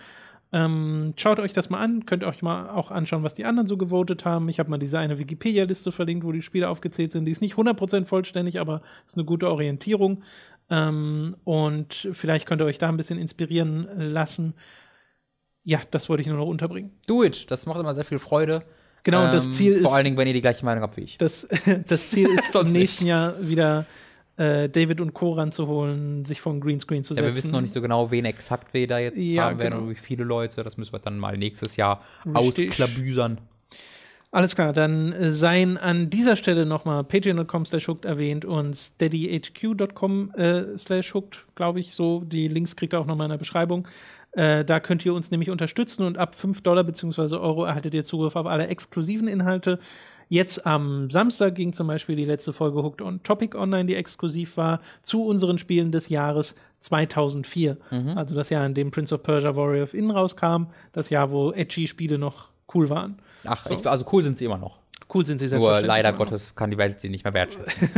Ähm, 0.52 1.12
schaut 1.16 1.38
euch 1.38 1.52
das 1.52 1.68
mal 1.68 1.80
an. 1.80 2.06
Könnt 2.06 2.22
ihr 2.22 2.28
euch 2.28 2.40
mal 2.40 2.70
auch 2.70 2.90
anschauen, 2.90 3.22
was 3.22 3.34
die 3.34 3.44
anderen 3.44 3.66
so 3.66 3.76
gewotet 3.76 4.24
haben. 4.24 4.48
Ich 4.48 4.59
habe 4.59 4.70
mal 4.70 4.78
diese 4.78 4.98
eine 4.98 5.18
Wikipedia-Liste 5.18 5.92
verlinkt, 5.92 6.24
wo 6.24 6.32
die 6.32 6.40
Spiele 6.40 6.70
aufgezählt 6.70 7.12
sind. 7.12 7.26
Die 7.26 7.32
ist 7.32 7.42
nicht 7.42 7.56
100% 7.56 8.06
vollständig, 8.06 8.59
aber 8.59 8.80
ist 9.06 9.18
eine 9.18 9.26
gute 9.26 9.51
Orientierung. 9.51 10.22
Ähm, 10.70 11.36
und 11.44 12.09
vielleicht 12.12 12.47
könnt 12.47 12.62
ihr 12.62 12.66
euch 12.66 12.78
da 12.78 12.88
ein 12.88 12.97
bisschen 12.97 13.18
inspirieren 13.18 13.86
lassen. 13.98 14.55
Ja, 15.62 15.78
das 15.90 16.09
wollte 16.09 16.22
ich 16.22 16.26
nur 16.26 16.38
noch 16.38 16.47
unterbringen. 16.47 16.92
Do 17.06 17.22
it. 17.22 17.51
Das 17.51 17.66
macht 17.66 17.80
immer 17.80 17.94
sehr 17.94 18.05
viel 18.05 18.18
Freude. 18.18 18.64
Genau, 19.05 19.24
und 19.24 19.32
das 19.35 19.47
Ähm, 19.47 19.52
Ziel 19.52 19.72
ist- 19.72 19.82
Vor 19.82 19.94
allen 19.94 20.05
Dingen, 20.05 20.16
wenn 20.16 20.27
ihr 20.28 20.35
die 20.35 20.43
gleiche 20.43 20.64
Meinung 20.64 20.82
habt 20.82 20.97
wie 20.97 21.02
ich. 21.02 21.18
Das, 21.18 21.48
das 21.89 22.10
Ziel 22.10 22.28
ist, 22.39 22.55
im 22.55 22.72
nächsten 22.72 23.06
Jahr 23.06 23.35
wieder 23.40 23.86
äh, 24.36 24.68
David 24.68 25.01
und 25.01 25.12
Co. 25.14 25.32
ranzuholen, 25.32 26.24
sich 26.24 26.40
vor 26.40 26.52
den 26.52 26.60
Greenscreen 26.60 27.02
zu 27.05 27.14
Ja, 27.14 27.16
setzen. 27.22 27.27
wir 27.28 27.36
wissen 27.36 27.51
noch 27.52 27.60
nicht 27.60 27.72
so 27.72 27.81
genau, 27.81 28.10
wen 28.10 28.24
exakt 28.24 28.72
wir 28.74 28.86
da 28.86 28.98
jetzt 28.98 29.18
Ja, 29.18 29.44
haben 29.44 29.59
werden 29.59 29.72
genau. 29.72 29.82
oder 29.85 29.90
wie 29.93 29.97
viele 29.97 30.24
Leute. 30.24 30.62
Das 30.64 30.77
müssen 30.77 30.93
wir 30.93 30.98
dann 30.98 31.18
mal 31.18 31.36
nächstes 31.36 31.77
Jahr 31.77 32.02
Richtig. 32.27 32.70
ausklabüsern. 32.70 33.39
Alles 34.32 34.55
klar, 34.55 34.72
dann 34.72 35.12
äh, 35.12 35.31
seien 35.32 35.77
an 35.77 36.09
dieser 36.09 36.36
Stelle 36.36 36.64
nochmal 36.64 37.02
patreon.com 37.02 37.64
slash 37.66 37.89
hooked 37.89 38.05
erwähnt 38.05 38.44
und 38.44 38.77
steadyhq.com 38.77 40.31
äh, 40.36 40.78
slash 40.78 41.14
hooked, 41.14 41.47
glaube 41.56 41.81
ich, 41.81 41.94
so. 41.94 42.20
Die 42.24 42.48
Links 42.48 42.77
kriegt 42.77 42.94
ihr 42.94 43.01
auch 43.01 43.06
nochmal 43.06 43.27
in 43.27 43.31
der 43.32 43.39
Beschreibung. 43.39 43.89
Äh, 44.32 44.65
da 44.65 44.78
könnt 44.81 45.05
ihr 45.05 45.12
uns 45.12 45.31
nämlich 45.31 45.51
unterstützen 45.51 46.07
und 46.07 46.16
ab 46.19 46.35
5 46.36 46.61
Dollar 46.62 46.85
bzw. 46.85 47.35
Euro 47.36 47.65
erhaltet 47.65 47.94
ihr 47.94 48.05
Zugriff 48.05 48.36
auf 48.36 48.47
alle 48.47 48.69
exklusiven 48.69 49.27
Inhalte. 49.28 49.78
Jetzt 50.28 50.65
am 50.65 51.11
Samstag 51.11 51.57
ging 51.57 51.73
zum 51.73 51.89
Beispiel 51.89 52.15
die 52.15 52.24
letzte 52.24 52.52
Folge 52.52 52.81
Hooked 52.85 53.02
on 53.02 53.20
Topic 53.24 53.57
online, 53.59 53.86
die 53.86 53.97
exklusiv 53.97 54.57
war, 54.57 54.78
zu 55.02 55.24
unseren 55.27 55.59
Spielen 55.59 55.90
des 55.90 56.09
Jahres 56.09 56.55
2004. 56.78 57.77
Also 58.15 58.35
das 58.36 58.51
Jahr, 58.51 58.65
in 58.66 58.74
dem 58.74 58.93
Prince 58.93 59.12
of 59.15 59.23
Persia 59.24 59.57
Warrior 59.57 59.82
of 59.85 59.94
Inn 59.94 60.11
rauskam, 60.12 60.66
das 60.93 61.11
Jahr, 61.11 61.32
wo 61.32 61.51
edgy 61.52 61.89
Spiele 61.89 62.16
noch 62.19 62.48
cool 62.74 62.89
waren. 62.90 63.19
Ach, 63.44 63.61
So. 63.62 63.74
also 63.89 64.05
cool 64.12 64.23
sind 64.23 64.39
sie 64.39 64.44
immer 64.44 64.59
noch. 64.59 64.78
Cool 65.12 65.27
sind 65.27 65.39
sie 65.39 65.47
Nur 65.47 65.48
selbstverständlich. 65.51 65.89
leider 65.89 66.09
immer 66.11 66.19
noch. 66.19 66.24
Gottes 66.27 66.55
kann 66.55 66.70
die 66.70 66.78
Welt 66.78 67.01
sie 67.01 67.09
nicht 67.09 67.24
mehr 67.24 67.35
wertschätzen. 67.35 67.90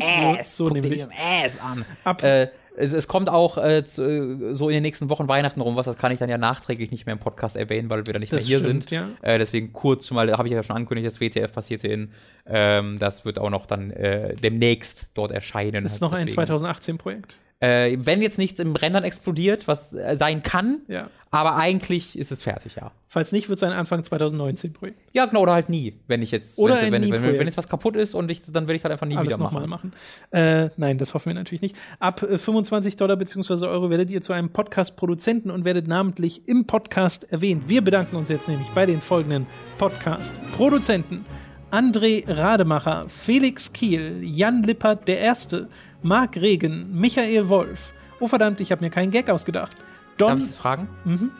Ass, 0.38 0.56
so 0.56 0.66
guck 0.66 0.74
dir 0.74 0.80
nämlich. 0.82 1.00
diesen 1.00 1.12
Ass 1.12 1.58
an. 1.60 1.84
Ab- 2.04 2.22
Äh, 2.22 2.48
es, 2.76 2.92
es 2.92 3.08
kommt 3.08 3.28
auch 3.28 3.58
äh, 3.58 3.84
zu, 3.84 4.02
äh, 4.02 4.54
so 4.54 4.68
in 4.68 4.74
den 4.74 4.82
nächsten 4.82 5.10
Wochen 5.10 5.28
Weihnachten 5.28 5.60
rum, 5.60 5.76
was 5.76 5.86
das 5.86 5.96
kann 5.96 6.12
ich 6.12 6.18
dann 6.18 6.28
ja 6.30 6.38
nachträglich 6.38 6.90
nicht 6.90 7.06
mehr 7.06 7.14
im 7.14 7.18
Podcast 7.18 7.56
erwähnen, 7.56 7.90
weil 7.90 8.06
wir 8.06 8.12
da 8.12 8.18
nicht 8.18 8.32
Das 8.32 8.40
mehr 8.40 8.58
hier 8.58 8.60
stimmt, 8.60 8.88
sind. 8.88 8.90
ja. 8.90 9.08
Äh, 9.22 9.38
deswegen 9.38 9.72
kurz 9.72 10.06
schon 10.06 10.14
mal, 10.16 10.30
habe 10.32 10.48
ich 10.48 10.54
ja 10.54 10.62
schon 10.62 10.76
angekündigt, 10.76 11.06
das 11.06 11.20
WTF 11.20 11.52
passierte 11.52 11.88
in, 11.88 12.10
ähm, 12.46 12.98
das 12.98 13.24
wird 13.24 13.38
auch 13.38 13.50
noch 13.50 13.66
dann 13.66 13.90
äh, 13.90 14.34
demnächst 14.36 15.10
dort 15.14 15.32
erscheinen. 15.32 15.84
Das 15.84 15.94
ist 15.94 16.00
noch 16.00 16.12
ein 16.12 16.26
Deswegen. 16.26 16.42
2018-Projekt. 16.52 17.36
Äh, 17.62 17.98
wenn 18.00 18.22
jetzt 18.22 18.38
nichts 18.38 18.58
im 18.58 18.72
Brenn 18.72 18.94
dann 18.94 19.04
explodiert, 19.04 19.68
was 19.68 19.92
äh, 19.92 20.16
sein 20.16 20.42
kann, 20.42 20.78
Ja. 20.88 21.10
aber 21.30 21.56
eigentlich 21.56 22.18
ist 22.18 22.32
es 22.32 22.42
fertig, 22.42 22.76
ja. 22.76 22.90
Falls 23.06 23.32
nicht, 23.32 23.50
wird 23.50 23.58
es 23.58 23.62
ein 23.62 23.72
Anfang 23.72 24.00
2019-Projekt. 24.00 24.98
Ja, 25.12 25.26
genau, 25.26 25.42
oder 25.42 25.52
halt 25.52 25.68
nie, 25.68 25.92
wenn 26.06 26.22
ich 26.22 26.30
jetzt, 26.30 26.58
Oder 26.58 26.80
wenn, 26.80 26.90
wenn, 26.92 27.10
wenn, 27.12 27.22
wenn, 27.22 27.46
jetzt 27.46 27.58
was 27.58 27.68
kaputt 27.68 27.96
ist 27.96 28.14
und 28.14 28.30
ich, 28.30 28.40
dann 28.50 28.66
will 28.66 28.76
ich 28.76 28.84
halt 28.84 28.92
einfach 28.92 29.06
nie 29.06 29.16
Alles 29.16 29.28
wieder 29.28 29.38
machen. 29.38 29.68
machen. 29.68 29.92
Äh, 30.30 30.70
nein, 30.78 30.96
das 30.96 31.12
hoffen 31.12 31.26
wir 31.30 31.34
natürlich 31.34 31.60
nicht. 31.60 31.76
Ab 31.98 32.22
äh, 32.22 32.38
25 32.38 32.96
Dollar 32.96 33.16
bzw. 33.16 33.66
Euro 33.66 33.90
werdet 33.90 34.10
ihr 34.10 34.22
zu 34.22 34.32
einem 34.32 34.48
Podcast-Produzenten 34.50 35.50
und 35.50 35.66
werdet 35.66 35.86
namentlich 35.86 36.48
im 36.48 36.66
Podcast 36.66 37.30
erwähnt. 37.30 37.64
Wir 37.68 37.82
bedanken 37.82 38.16
uns 38.16 38.30
jetzt 38.30 38.48
nämlich 38.48 38.68
bei 38.68 38.86
den 38.86 39.02
folgenden 39.02 39.46
Podcast-Produzenten. 39.76 41.24
André 41.70 42.24
Rademacher, 42.26 43.06
Felix 43.08 43.72
Kiel, 43.72 44.18
Jan 44.22 44.62
Lippert 44.64 45.06
der 45.06 45.20
Erste, 45.20 45.68
Marc 46.02 46.36
Regen, 46.36 46.88
Michael 46.92 47.48
Wolf. 47.48 47.92
Oh 48.20 48.26
verdammt, 48.26 48.60
ich 48.60 48.72
habe 48.72 48.82
mir 48.82 48.90
keinen 48.90 49.10
Gag 49.10 49.28
ausgedacht. 49.28 49.76
Darf 50.16 50.30
Don 50.30 50.38
ich 50.40 50.46
das 50.46 50.56
fragen? 50.56 50.88
Mhm. 51.04 51.30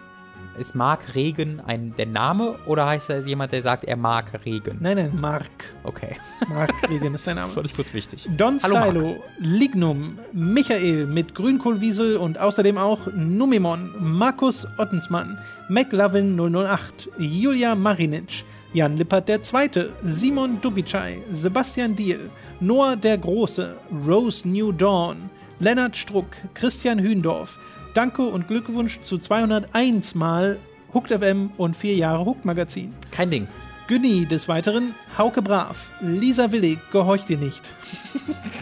Ist 0.58 0.74
Mark 0.74 1.14
Regen 1.14 1.60
ein, 1.60 1.94
der 1.96 2.06
Name 2.06 2.58
oder 2.66 2.84
heißt 2.84 3.08
er 3.08 3.26
jemand, 3.26 3.52
der 3.52 3.62
sagt, 3.62 3.84
er 3.84 3.96
mag 3.96 4.26
Regen? 4.44 4.76
Nein, 4.80 4.96
nein, 4.96 5.18
Mark. 5.18 5.74
Okay, 5.84 6.16
Mark 6.48 6.70
Regen 6.90 7.14
ist 7.14 7.24
sein 7.24 7.36
Name. 7.36 7.46
das 7.46 7.54
fand 7.54 7.66
ich 7.66 7.74
kurz 7.74 7.94
wichtig. 7.94 8.28
Don 8.36 8.58
Hallo, 8.62 8.74
Marc. 8.74 8.90
Stylo, 8.90 9.24
Lignum, 9.38 10.18
Michael 10.32 11.06
mit 11.06 11.34
Grünkohlwiesel 11.34 12.16
und 12.18 12.36
außerdem 12.38 12.76
auch 12.76 13.06
Numimon, 13.14 13.94
Markus 13.98 14.66
Ottensmann, 14.76 15.38
McLovin 15.68 16.38
008, 16.38 17.08
Julia 17.18 17.74
Marinic, 17.74 18.44
Jan 18.72 18.96
Lippert 18.96 19.30
II., 19.30 19.86
Simon 20.04 20.60
Dubicai, 20.60 21.18
Sebastian 21.30 21.96
Diel, 21.96 22.30
Noah 22.62 22.94
der 22.94 23.16
Große, 23.16 23.74
Rose 24.06 24.46
New 24.46 24.70
Dawn, 24.70 25.30
Lennart 25.60 25.96
Struck, 25.96 26.26
Christian 26.52 26.98
Hühndorf. 26.98 27.58
Danke 27.94 28.22
und 28.22 28.48
Glückwunsch 28.48 29.00
zu 29.00 29.16
201 29.16 30.14
Mal 30.14 30.58
Hooked 30.92 31.10
FM 31.10 31.50
und 31.56 31.74
vier 31.74 31.94
Jahre 31.94 32.26
Hooked 32.26 32.44
Magazin. 32.44 32.92
Kein 33.10 33.30
Ding. 33.30 33.48
Günni 33.88 34.26
des 34.26 34.46
Weiteren, 34.46 34.94
Hauke 35.16 35.40
Brav, 35.40 35.90
Lisa 36.02 36.52
Willig, 36.52 36.78
gehorcht 36.92 37.30
dir 37.30 37.38
nicht. 37.38 37.70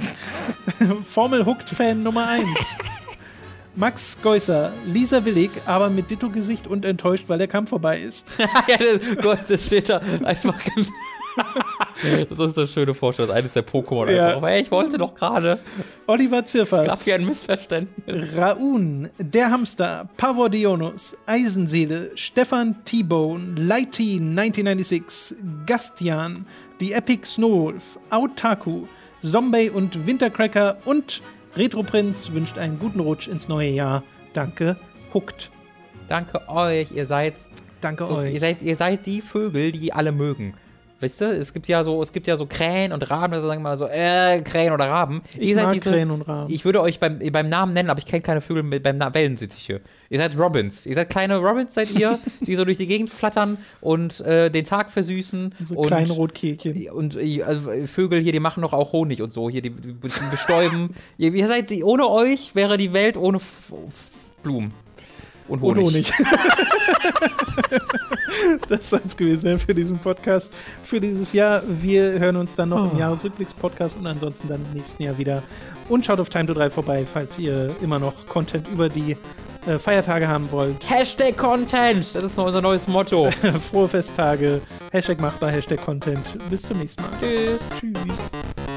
Formel 1.04 1.44
Hooked 1.44 1.68
Fan 1.68 2.00
Nummer 2.02 2.28
1. 2.28 2.46
Max 3.78 4.18
Geusser, 4.20 4.72
Lisa 4.86 5.24
Willig, 5.24 5.52
aber 5.64 5.88
mit 5.88 6.10
Ditto-Gesicht 6.10 6.66
und 6.66 6.84
enttäuscht, 6.84 7.28
weil 7.28 7.38
der 7.38 7.46
Kampf 7.46 7.70
vorbei 7.70 8.00
ist. 8.00 8.26
ja, 8.38 8.76
das, 8.76 9.22
Gott, 9.22 9.38
das 9.48 9.66
steht 9.66 9.88
da 9.88 9.98
einfach 10.24 10.58
ganz. 10.64 10.88
das 12.28 12.38
ist 12.40 12.58
eine 12.58 12.66
schöne 12.66 12.92
Vorstellung. 12.92 13.30
Eines 13.30 13.52
der 13.52 13.64
Pokémon 13.64 14.10
Ja. 14.10 14.26
einfach. 14.26 14.36
Aber 14.38 14.50
ey, 14.50 14.62
ich 14.62 14.70
wollte 14.72 14.98
doch 14.98 15.14
gerade. 15.14 15.60
Oliver 16.08 16.38
Es 16.44 16.52
gab 16.54 16.68
Zirfers, 16.68 17.04
hier 17.04 17.14
ein 17.14 17.24
Missverständnis. 17.24 18.36
Raun, 18.36 19.10
Der 19.18 19.48
Hamster, 19.52 20.08
Pavodionus, 20.16 21.16
Eisenseele, 21.26 22.10
Stefan 22.16 22.84
T-Bone, 22.84 23.54
Lighty 23.60 24.16
1996, 24.18 25.36
Gastian, 25.66 26.46
die 26.80 26.94
Epic 26.94 27.28
Snowwolf, 27.28 28.00
Autaku, 28.10 28.88
Zombie 29.20 29.70
und 29.70 30.04
Wintercracker 30.04 30.78
und 30.84 31.22
Retroprinz 31.58 32.32
wünscht 32.32 32.56
einen 32.58 32.78
guten 32.78 33.00
Rutsch 33.00 33.28
ins 33.28 33.48
neue 33.48 33.70
Jahr. 33.70 34.02
Danke, 34.32 34.76
Hooked. 35.12 35.50
Danke 36.08 36.48
euch, 36.48 36.92
ihr 36.92 37.06
seid. 37.06 37.34
Danke 37.80 38.06
So, 38.06 38.16
euch. 38.18 38.32
ihr, 38.34 38.40
seid 38.40 38.62
ihr 38.62 38.76
seid 38.76 39.06
die 39.06 39.20
Vögel, 39.20 39.72
die 39.72 39.92
alle 39.92 40.12
mögen. 40.12 40.54
Weißt 41.00 41.20
du, 41.20 41.26
es 41.26 41.52
gibt 41.52 41.68
ja 41.68 41.84
so, 41.84 42.02
es 42.02 42.12
gibt 42.12 42.26
ja 42.26 42.36
so 42.36 42.46
Krähen 42.46 42.92
und 42.92 43.08
Raben, 43.08 43.32
also 43.32 43.46
sagen 43.46 43.60
wir 43.62 43.70
mal 43.70 43.78
so, 43.78 43.86
äh, 43.86 44.40
Krähen 44.40 44.72
oder 44.72 44.88
Raben. 44.88 45.22
Ich 45.36 45.50
ihr 45.50 45.54
seid 45.54 45.66
mag 45.66 45.74
diese, 45.74 45.90
Krähen 45.90 46.10
und 46.10 46.22
Raben. 46.22 46.52
Ich 46.52 46.64
würde 46.64 46.80
euch 46.80 46.98
beim, 46.98 47.20
beim 47.30 47.48
Namen 47.48 47.72
nennen, 47.72 47.88
aber 47.88 48.00
ich 48.00 48.06
kenne 48.06 48.22
keine 48.22 48.40
Vögel 48.40 48.64
mit, 48.64 48.82
beim 48.82 48.98
Na 48.98 49.14
Wellensittiche. 49.14 49.80
Ihr 50.10 50.18
seid 50.18 50.36
Robins. 50.36 50.86
Ihr 50.86 50.96
seid 50.96 51.08
kleine 51.08 51.36
Robins, 51.36 51.74
seid 51.74 51.92
ihr, 51.92 52.18
die 52.40 52.56
so 52.56 52.64
durch 52.64 52.78
die 52.78 52.88
Gegend 52.88 53.10
flattern 53.10 53.58
und 53.80 54.20
äh, 54.22 54.50
den 54.50 54.64
Tag 54.64 54.90
versüßen. 54.90 55.54
so 55.68 55.76
und, 55.76 55.86
kleine 55.86 56.12
Rotkehlchen. 56.12 56.90
und 56.90 57.16
äh, 57.16 57.44
also, 57.44 57.70
äh, 57.70 57.86
Vögel 57.86 58.20
hier, 58.20 58.32
die 58.32 58.40
machen 58.40 58.62
doch 58.62 58.72
auch 58.72 58.92
Honig 58.92 59.22
und 59.22 59.32
so, 59.32 59.48
hier, 59.48 59.62
die, 59.62 59.70
die 59.70 59.92
bestäuben. 59.92 60.96
ihr, 61.18 61.32
ihr 61.32 61.46
seid, 61.46 61.70
ohne 61.84 62.08
euch 62.08 62.56
wäre 62.56 62.76
die 62.76 62.92
Welt 62.92 63.16
ohne 63.16 63.36
F 63.36 63.72
F 63.88 64.10
Blumen. 64.42 64.72
Und 65.46 65.62
Und 65.62 65.78
Honig. 65.78 66.12
Das 68.68 68.90
soll 68.90 69.00
es 69.04 69.16
gewesen 69.16 69.40
sein 69.40 69.58
für 69.58 69.74
diesen 69.74 69.98
Podcast 69.98 70.54
für 70.82 71.00
dieses 71.00 71.32
Jahr. 71.32 71.62
Wir 71.66 72.18
hören 72.18 72.36
uns 72.36 72.54
dann 72.54 72.68
noch 72.68 72.92
im 72.92 72.98
Jahresrückblicks-Podcast 72.98 73.96
und 73.96 74.06
ansonsten 74.06 74.48
dann 74.48 74.64
im 74.64 74.74
nächsten 74.74 75.02
Jahr 75.02 75.18
wieder. 75.18 75.42
Und 75.88 76.06
schaut 76.06 76.20
auf 76.20 76.28
Time 76.28 76.46
to 76.46 76.54
3 76.54 76.70
vorbei, 76.70 77.06
falls 77.10 77.38
ihr 77.38 77.74
immer 77.82 77.98
noch 77.98 78.26
Content 78.26 78.68
über 78.68 78.88
die 78.88 79.16
äh, 79.66 79.78
Feiertage 79.78 80.28
haben 80.28 80.50
wollt. 80.52 80.88
Hashtag 80.88 81.36
Content, 81.36 82.14
das 82.14 82.22
ist 82.22 82.36
noch 82.36 82.46
unser 82.46 82.60
neues 82.60 82.86
Motto. 82.88 83.30
Frohe 83.70 83.88
Festtage. 83.88 84.60
Hashtag 84.92 85.20
machbar, 85.20 85.50
Hashtag 85.50 85.84
Content. 85.84 86.38
Bis 86.50 86.62
zum 86.62 86.78
nächsten 86.78 87.02
Mal. 87.02 87.10
Tschüss. 87.20 87.60
Tschüss. 87.80 88.67